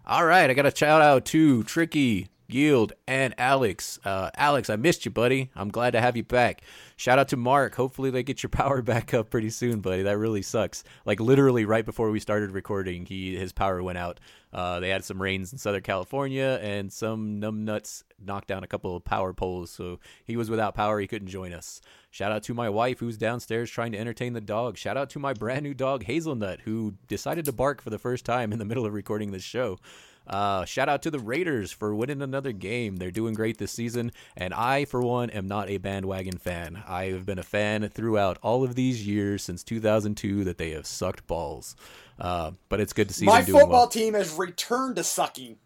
All 0.06 0.24
right, 0.24 0.48
I 0.48 0.54
got 0.54 0.66
a 0.66 0.74
shout 0.74 1.02
out 1.02 1.24
to 1.26 1.64
Tricky, 1.64 2.28
Yield, 2.48 2.92
and 3.06 3.34
Alex. 3.38 3.98
Uh, 4.04 4.30
Alex, 4.36 4.70
I 4.70 4.76
missed 4.76 5.04
you, 5.04 5.10
buddy. 5.10 5.50
I'm 5.56 5.68
glad 5.68 5.92
to 5.92 6.00
have 6.00 6.16
you 6.16 6.22
back. 6.22 6.62
Shout 6.96 7.18
out 7.18 7.28
to 7.28 7.36
Mark. 7.36 7.74
Hopefully, 7.74 8.10
they 8.10 8.22
get 8.22 8.42
your 8.42 8.50
power 8.50 8.82
back 8.82 9.12
up 9.14 9.30
pretty 9.30 9.50
soon, 9.50 9.80
buddy. 9.80 10.02
That 10.02 10.18
really 10.18 10.42
sucks. 10.42 10.84
Like 11.04 11.20
literally 11.20 11.64
right 11.64 11.84
before 11.84 12.10
we 12.10 12.20
started 12.20 12.52
recording, 12.52 13.06
he 13.06 13.36
his 13.36 13.52
power 13.52 13.82
went 13.82 13.98
out. 13.98 14.20
Uh, 14.52 14.80
they 14.80 14.88
had 14.88 15.04
some 15.04 15.20
rains 15.20 15.52
in 15.52 15.58
Southern 15.58 15.82
California, 15.82 16.58
and 16.62 16.92
some 16.92 17.40
numbnuts 17.40 18.04
knocked 18.24 18.48
down 18.48 18.64
a 18.64 18.66
couple 18.68 18.96
of 18.96 19.04
power 19.04 19.34
poles, 19.34 19.70
so 19.70 19.98
he 20.24 20.36
was 20.36 20.48
without 20.48 20.74
power. 20.74 20.98
He 21.00 21.06
couldn't 21.06 21.28
join 21.28 21.52
us. 21.52 21.80
Shout 22.10 22.32
out 22.32 22.44
to 22.44 22.54
my 22.54 22.70
wife 22.70 23.00
who's 23.00 23.18
downstairs 23.18 23.70
trying 23.70 23.92
to 23.92 23.98
entertain 23.98 24.32
the 24.32 24.40
dog. 24.40 24.78
Shout 24.78 24.96
out 24.96 25.10
to 25.10 25.18
my 25.18 25.34
brand 25.34 25.64
new 25.64 25.74
dog 25.74 26.04
Hazelnut 26.04 26.60
who 26.60 26.94
decided 27.08 27.44
to 27.44 27.52
bark 27.52 27.82
for 27.82 27.90
the 27.90 27.98
first 27.98 28.24
time 28.24 28.52
in 28.52 28.58
the 28.58 28.64
middle 28.64 28.86
of 28.86 28.94
recording 28.94 29.32
this 29.32 29.42
show. 29.42 29.78
Uh, 30.26 30.64
shout 30.64 30.88
out 30.88 31.02
to 31.02 31.10
the 31.10 31.18
Raiders 31.18 31.72
for 31.72 31.94
winning 31.94 32.22
another 32.22 32.52
game. 32.52 32.96
They're 32.96 33.10
doing 33.10 33.34
great 33.34 33.58
this 33.58 33.72
season, 33.72 34.12
and 34.36 34.52
I, 34.52 34.84
for 34.84 35.00
one, 35.00 35.30
am 35.30 35.46
not 35.46 35.70
a 35.70 35.78
bandwagon 35.78 36.38
fan. 36.38 36.82
I 36.86 37.06
have 37.06 37.24
been 37.26 37.38
a 37.38 37.42
fan 37.44 37.88
throughout 37.88 38.38
all 38.42 38.64
of 38.64 38.74
these 38.74 39.06
years 39.06 39.42
since 39.42 39.62
2002 39.62 40.44
that 40.44 40.58
they 40.58 40.70
have 40.70 40.86
sucked 40.86 41.26
balls. 41.26 41.76
Uh, 42.18 42.52
but 42.68 42.80
it's 42.80 42.92
good 42.92 43.08
to 43.08 43.14
see 43.14 43.26
My 43.26 43.38
them 43.42 43.46
doing 43.46 43.60
football 43.60 43.80
well. 43.82 43.88
team 43.88 44.14
has 44.14 44.32
returned 44.34 44.96
to 44.96 45.04
sucking. 45.04 45.56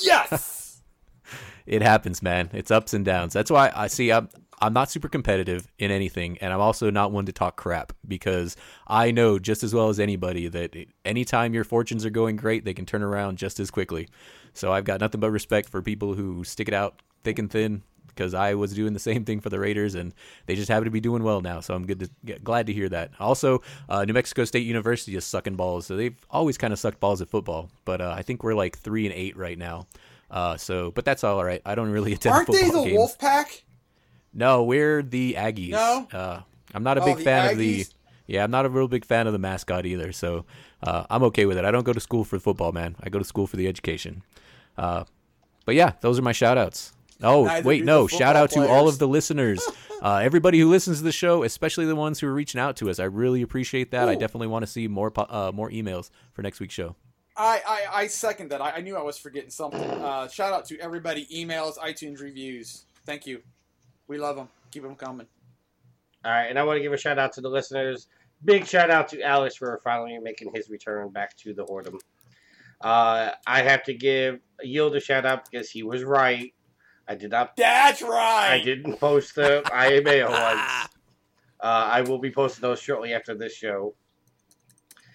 Yes. 0.00 0.60
It 1.66 1.80
happens, 1.80 2.22
man. 2.22 2.50
It's 2.52 2.70
ups 2.70 2.92
and 2.92 3.06
downs. 3.06 3.32
That's 3.32 3.50
why 3.50 3.72
I 3.74 3.86
see. 3.86 4.12
I'm 4.12 4.28
I'm 4.64 4.72
not 4.72 4.90
super 4.90 5.10
competitive 5.10 5.68
in 5.78 5.90
anything, 5.90 6.38
and 6.40 6.50
I'm 6.50 6.60
also 6.60 6.90
not 6.90 7.12
one 7.12 7.26
to 7.26 7.32
talk 7.32 7.56
crap 7.56 7.92
because 8.08 8.56
I 8.86 9.10
know 9.10 9.38
just 9.38 9.62
as 9.62 9.74
well 9.74 9.90
as 9.90 10.00
anybody 10.00 10.48
that 10.48 10.74
anytime 11.04 11.52
your 11.52 11.64
fortunes 11.64 12.02
are 12.06 12.10
going 12.10 12.36
great, 12.36 12.64
they 12.64 12.72
can 12.72 12.86
turn 12.86 13.02
around 13.02 13.36
just 13.36 13.60
as 13.60 13.70
quickly. 13.70 14.08
So 14.54 14.72
I've 14.72 14.84
got 14.84 15.00
nothing 15.00 15.20
but 15.20 15.30
respect 15.30 15.68
for 15.68 15.82
people 15.82 16.14
who 16.14 16.44
stick 16.44 16.66
it 16.66 16.72
out 16.72 17.02
thick 17.24 17.38
and 17.38 17.50
thin 17.50 17.82
because 18.06 18.32
I 18.32 18.54
was 18.54 18.72
doing 18.72 18.94
the 18.94 18.98
same 18.98 19.26
thing 19.26 19.40
for 19.40 19.50
the 19.50 19.60
Raiders, 19.60 19.94
and 19.94 20.14
they 20.46 20.54
just 20.54 20.68
happen 20.68 20.86
to 20.86 20.90
be 20.90 21.00
doing 21.00 21.22
well 21.22 21.42
now. 21.42 21.60
So 21.60 21.74
I'm 21.74 21.84
good 21.84 22.00
to 22.00 22.10
get, 22.24 22.42
glad 22.42 22.66
to 22.68 22.72
hear 22.72 22.88
that. 22.88 23.10
Also, 23.20 23.60
uh, 23.90 24.06
New 24.06 24.14
Mexico 24.14 24.46
State 24.46 24.66
University 24.66 25.14
is 25.14 25.26
sucking 25.26 25.56
balls, 25.56 25.84
so 25.84 25.94
they've 25.94 26.16
always 26.30 26.56
kind 26.56 26.72
of 26.72 26.78
sucked 26.78 27.00
balls 27.00 27.20
at 27.20 27.28
football, 27.28 27.68
but 27.84 28.00
uh, 28.00 28.14
I 28.16 28.22
think 28.22 28.42
we're 28.42 28.54
like 28.54 28.78
three 28.78 29.04
and 29.04 29.14
eight 29.14 29.36
right 29.36 29.58
now. 29.58 29.88
Uh, 30.30 30.56
so, 30.56 30.90
but 30.90 31.04
that's 31.04 31.22
all 31.22 31.44
right. 31.44 31.60
I 31.66 31.74
don't 31.74 31.90
really 31.90 32.12
attend. 32.14 32.34
Aren't 32.34 32.48
they 32.50 32.70
the 32.70 32.84
games. 32.84 32.96
Wolf 32.96 33.18
Pack? 33.18 33.64
No, 34.34 34.64
we're 34.64 35.02
the 35.02 35.34
Aggies. 35.38 35.70
No? 35.70 36.08
uh, 36.12 36.40
I'm 36.74 36.82
not 36.82 36.98
a 36.98 37.02
Oh, 37.02 37.04
big 37.04 37.22
fan 37.24 37.52
of 37.52 37.58
the. 37.58 37.86
Yeah, 38.26 38.42
I'm 38.42 38.50
not 38.50 38.64
a 38.66 38.68
real 38.70 38.88
big 38.88 39.04
fan 39.04 39.26
of 39.26 39.32
the 39.32 39.38
mascot 39.38 39.84
either. 39.86 40.10
So 40.12 40.44
uh, 40.82 41.04
I'm 41.10 41.22
okay 41.24 41.46
with 41.46 41.58
it. 41.58 41.64
I 41.64 41.70
don't 41.70 41.84
go 41.84 41.92
to 41.92 42.00
school 42.00 42.24
for 42.24 42.38
football, 42.38 42.72
man. 42.72 42.96
I 43.00 43.10
go 43.10 43.18
to 43.18 43.24
school 43.24 43.46
for 43.46 43.56
the 43.56 43.68
education. 43.68 44.22
Uh, 44.78 45.04
but 45.66 45.74
yeah, 45.74 45.92
those 46.00 46.18
are 46.18 46.22
my 46.22 46.32
shout 46.32 46.58
outs. 46.58 46.92
Oh, 47.22 47.44
Neither 47.44 47.68
wait, 47.68 47.84
no. 47.84 48.06
Shout 48.06 48.34
out 48.34 48.50
to 48.52 48.68
all 48.68 48.88
of 48.88 48.98
the 48.98 49.08
listeners. 49.08 49.62
Uh, 50.02 50.18
everybody 50.18 50.58
who 50.58 50.68
listens 50.68 50.98
to 50.98 51.04
the 51.04 51.12
show, 51.12 51.44
especially 51.44 51.86
the 51.86 51.96
ones 51.96 52.20
who 52.20 52.26
are 52.26 52.32
reaching 52.34 52.60
out 52.60 52.76
to 52.76 52.90
us. 52.90 52.98
I 52.98 53.04
really 53.04 53.40
appreciate 53.40 53.90
that. 53.92 54.06
I 54.06 54.16
definitely 54.16 54.48
want 54.48 54.62
to 54.62 54.70
see 54.70 54.86
more 54.86 55.10
uh, 55.16 55.50
more 55.54 55.70
emails 55.70 56.10
for 56.34 56.42
next 56.42 56.60
week's 56.60 56.74
show. 56.74 56.94
I, 57.34 57.62
I, 57.66 57.82
I 58.02 58.06
second 58.08 58.50
that. 58.50 58.60
I, 58.60 58.72
I 58.72 58.80
knew 58.82 58.98
I 58.98 59.02
was 59.02 59.16
forgetting 59.16 59.48
something. 59.48 59.80
Uh, 59.80 60.28
shout 60.28 60.52
out 60.52 60.66
to 60.66 60.78
everybody. 60.78 61.26
Emails, 61.34 61.78
iTunes 61.78 62.20
reviews. 62.20 62.84
Thank 63.06 63.26
you. 63.26 63.40
We 64.08 64.18
love 64.18 64.36
them. 64.36 64.48
Keep 64.70 64.82
them 64.82 64.96
coming. 64.96 65.26
All 66.24 66.30
right, 66.32 66.46
and 66.46 66.58
I 66.58 66.64
want 66.64 66.78
to 66.78 66.82
give 66.82 66.92
a 66.92 66.96
shout 66.96 67.18
out 67.18 67.32
to 67.34 67.40
the 67.40 67.48
listeners. 67.48 68.08
Big 68.44 68.66
shout 68.66 68.90
out 68.90 69.08
to 69.08 69.22
Alex 69.22 69.56
for 69.56 69.80
finally 69.84 70.18
making 70.18 70.50
his 70.54 70.68
return 70.68 71.10
back 71.10 71.36
to 71.38 71.54
the 71.54 71.64
Whoredom. 71.64 72.00
Uh, 72.80 73.30
I 73.46 73.62
have 73.62 73.82
to 73.84 73.94
give 73.94 74.40
Yield 74.62 74.94
a 74.96 75.00
shout 75.00 75.24
out 75.24 75.48
because 75.50 75.70
he 75.70 75.82
was 75.82 76.04
right. 76.04 76.52
I 77.06 77.14
did 77.14 77.30
not. 77.30 77.56
That's 77.56 78.02
right. 78.02 78.60
I 78.60 78.64
didn't 78.64 78.98
post 78.98 79.34
the 79.34 79.62
IMA 79.72 80.30
once. 80.30 80.88
Uh, 81.60 81.88
I 81.90 82.00
will 82.02 82.18
be 82.18 82.30
posting 82.30 82.62
those 82.62 82.80
shortly 82.80 83.14
after 83.14 83.34
this 83.34 83.54
show. 83.54 83.94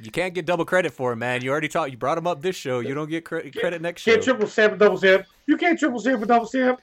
You 0.02 0.12
can't 0.12 0.34
get 0.34 0.46
double 0.46 0.66
credit 0.66 0.94
for 0.94 1.12
him, 1.12 1.20
man. 1.20 1.44
You 1.44 1.52
already 1.52 1.68
taught. 1.68 1.92
You 1.92 1.98
brought 1.98 2.18
him 2.18 2.26
up 2.26 2.42
this 2.42 2.56
show. 2.56 2.80
You 2.80 2.94
don't 2.94 3.10
get 3.10 3.26
cre- 3.26 3.50
credit 3.56 3.82
next 3.82 4.04
show. 4.04 4.14
Can't 4.14 4.24
triple 4.24 4.48
stamp 4.48 4.74
a 4.74 4.78
double 4.78 4.98
stamp. 4.98 5.26
You 5.46 5.58
can't 5.58 5.78
triple 5.78 6.00
stamp 6.00 6.24
a 6.24 6.26
double 6.26 6.46
stamp. 6.46 6.82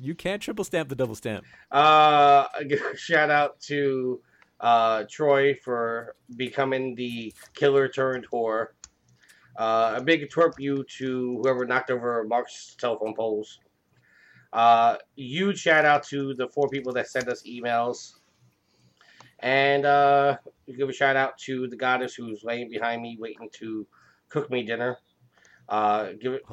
You 0.00 0.14
can't 0.14 0.42
triple 0.42 0.64
stamp 0.64 0.88
the 0.88 0.94
double 0.94 1.14
stamp. 1.14 1.44
Uh, 1.70 2.46
shout 2.96 3.30
out 3.30 3.60
to 3.62 4.20
uh, 4.60 5.04
Troy 5.10 5.54
for 5.54 6.16
becoming 6.36 6.94
the 6.94 7.32
killer 7.54 7.88
turned 7.88 8.26
whore. 8.32 8.68
Uh, 9.56 9.94
a 9.96 10.02
big 10.02 10.28
twerp 10.28 10.52
you 10.58 10.84
to 10.98 11.40
whoever 11.42 11.64
knocked 11.64 11.90
over 11.90 12.24
Mark's 12.28 12.76
telephone 12.78 13.14
poles. 13.14 13.58
Uh, 14.52 14.96
huge 15.16 15.58
shout 15.58 15.84
out 15.84 16.02
to 16.04 16.34
the 16.34 16.48
four 16.48 16.68
people 16.68 16.92
that 16.92 17.08
sent 17.08 17.28
us 17.28 17.42
emails. 17.42 18.14
And 19.40 19.84
uh, 19.84 20.38
give 20.76 20.88
a 20.88 20.92
shout 20.92 21.16
out 21.16 21.38
to 21.40 21.68
the 21.68 21.76
goddess 21.76 22.14
who's 22.14 22.42
laying 22.42 22.70
behind 22.70 23.02
me 23.02 23.16
waiting 23.20 23.48
to 23.54 23.86
cook 24.28 24.50
me 24.50 24.62
dinner. 24.62 24.98
Uh, 25.68 26.12
give 26.20 26.34
it. 26.34 26.42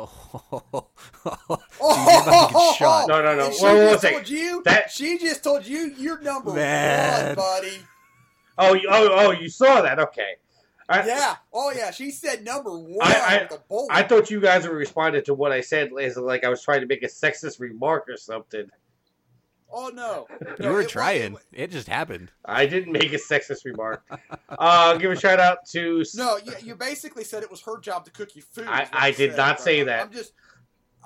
Oh, 1.85 2.47
to 2.47 2.53
get 2.53 2.75
shot. 2.77 3.07
No, 3.07 3.21
no, 3.21 3.35
no. 3.35 3.45
And 3.45 3.53
She 3.53 3.61
just 3.61 4.03
told 4.03 4.29
you. 4.29 4.61
That- 4.65 4.91
she 4.91 5.17
just 5.17 5.43
told 5.43 5.65
you 5.65 5.93
you're 5.97 6.19
number 6.21 6.53
Man. 6.53 7.27
one, 7.27 7.35
buddy. 7.35 7.77
Oh, 8.57 8.73
you, 8.73 8.87
oh, 8.89 9.09
oh! 9.11 9.31
You 9.31 9.49
saw 9.49 9.81
that? 9.81 9.99
Okay. 9.99 10.35
I, 10.87 11.05
Yeah. 11.05 11.35
Oh 11.51 11.71
yeah. 11.75 11.91
She 11.91 12.11
said 12.11 12.43
number 12.43 12.71
one 12.77 12.99
I- 13.01 13.49
bullet. 13.69 13.87
I 13.91 14.03
thought 14.03 14.29
you 14.29 14.39
guys 14.39 14.67
were 14.67 14.75
responding 14.75 15.23
to 15.25 15.33
what 15.33 15.51
I 15.51 15.61
said 15.61 15.89
as 15.99 16.17
like 16.17 16.43
I 16.43 16.49
was 16.49 16.61
trying 16.61 16.81
to 16.81 16.87
make 16.87 17.03
a 17.03 17.07
sexist 17.07 17.59
remark 17.59 18.07
or 18.09 18.17
something. 18.17 18.69
Oh 19.73 19.89
no. 19.93 20.27
You 20.41 20.55
No, 20.65 20.71
were 20.71 20.81
it 20.81 20.83
wa- 20.85 20.89
trying. 20.89 21.33
it- 21.33 21.39
It 21.63 21.71
just 21.71 21.87
happened. 21.87 22.31
I 22.45 22.65
didn't 22.65 22.91
make 22.91 23.11
a 23.13 23.17
sexist 23.17 23.65
remark. 23.65 24.03
uh, 24.49 24.95
give 24.97 25.11
a 25.11 25.15
shout 25.19 25.39
out 25.39 25.65
to. 25.71 26.05
No, 26.15 26.37
you, 26.37 26.53
you 26.63 26.75
basically 26.75 27.23
said 27.23 27.43
it 27.43 27.51
was 27.51 27.61
her 27.61 27.79
job 27.79 28.05
to 28.05 28.11
cook 28.11 28.35
you 28.35 28.41
food. 28.41 28.67
I- 28.67 28.87
I 28.93 29.11
did 29.11 29.31
said, 29.31 29.37
not 29.37 29.59
say 29.59 29.77
I'm- 29.79 29.87
that. 29.87 30.01
I'm 30.05 30.11
just. 30.11 30.33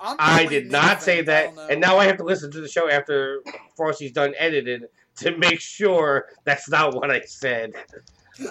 I'm 0.00 0.16
I 0.20 0.46
did 0.46 0.70
not 0.70 1.02
say 1.02 1.22
that, 1.22 1.54
and 1.70 1.80
now 1.80 1.98
I 1.98 2.04
have 2.06 2.18
to 2.18 2.22
listen 2.24 2.52
to 2.52 2.60
the 2.60 2.68
show 2.68 2.88
after 2.88 3.42
Frosty's 3.76 4.12
done 4.12 4.32
edited 4.38 4.84
to 5.16 5.36
make 5.36 5.58
sure 5.60 6.26
that's 6.44 6.68
not 6.70 6.94
what 6.94 7.10
I 7.10 7.22
said. 7.22 7.72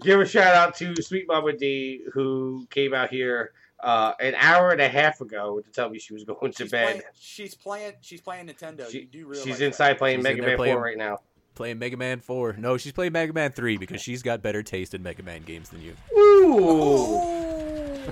give 0.00 0.20
a 0.20 0.26
shout 0.26 0.54
out 0.54 0.74
to 0.76 1.00
Sweet 1.00 1.26
Mama 1.26 1.52
D 1.54 2.02
who 2.12 2.66
came 2.70 2.92
out 2.92 3.08
here 3.10 3.52
uh, 3.80 4.12
an 4.20 4.34
hour 4.36 4.70
and 4.70 4.80
a 4.80 4.88
half 4.88 5.20
ago 5.20 5.60
to 5.60 5.70
tell 5.70 5.88
me 5.90 5.98
she 5.98 6.12
was 6.14 6.24
going 6.24 6.52
to 6.52 6.64
she's 6.64 6.70
bed. 6.70 6.86
Playing, 6.86 7.02
she's 7.18 7.54
playing. 7.54 7.92
She's 8.00 8.20
playing 8.20 8.46
Nintendo. 8.46 8.90
She- 8.90 9.00
you 9.00 9.04
do 9.06 9.26
realize 9.26 9.44
she's 9.46 9.58
that. 9.58 9.66
inside 9.66 9.98
playing 9.98 10.18
She's 10.18 10.24
Mega 10.24 10.38
in 10.42 10.46
Man 10.46 10.56
playing- 10.56 10.74
4 10.74 10.82
right 10.82 10.98
now. 10.98 11.18
Playing 11.54 11.78
Mega 11.80 11.96
Man 11.96 12.20
4. 12.20 12.52
No, 12.58 12.76
she's 12.76 12.92
playing 12.92 13.12
Mega 13.12 13.32
Man 13.32 13.50
3 13.50 13.78
because 13.78 14.00
she's 14.00 14.22
got 14.22 14.42
better 14.42 14.62
taste 14.62 14.94
in 14.94 15.02
Mega 15.02 15.24
Man 15.24 15.42
games 15.42 15.68
than 15.70 15.82
you. 15.82 15.94
Ooh. 16.16 17.18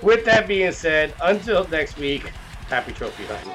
With 0.03 0.25
that 0.25 0.49
being 0.49 0.73
said, 0.73 1.15
until 1.23 1.67
next 1.69 1.97
week, 1.97 2.23
happy 2.69 2.93
trophy 2.93 3.23
hunting. 3.25 3.55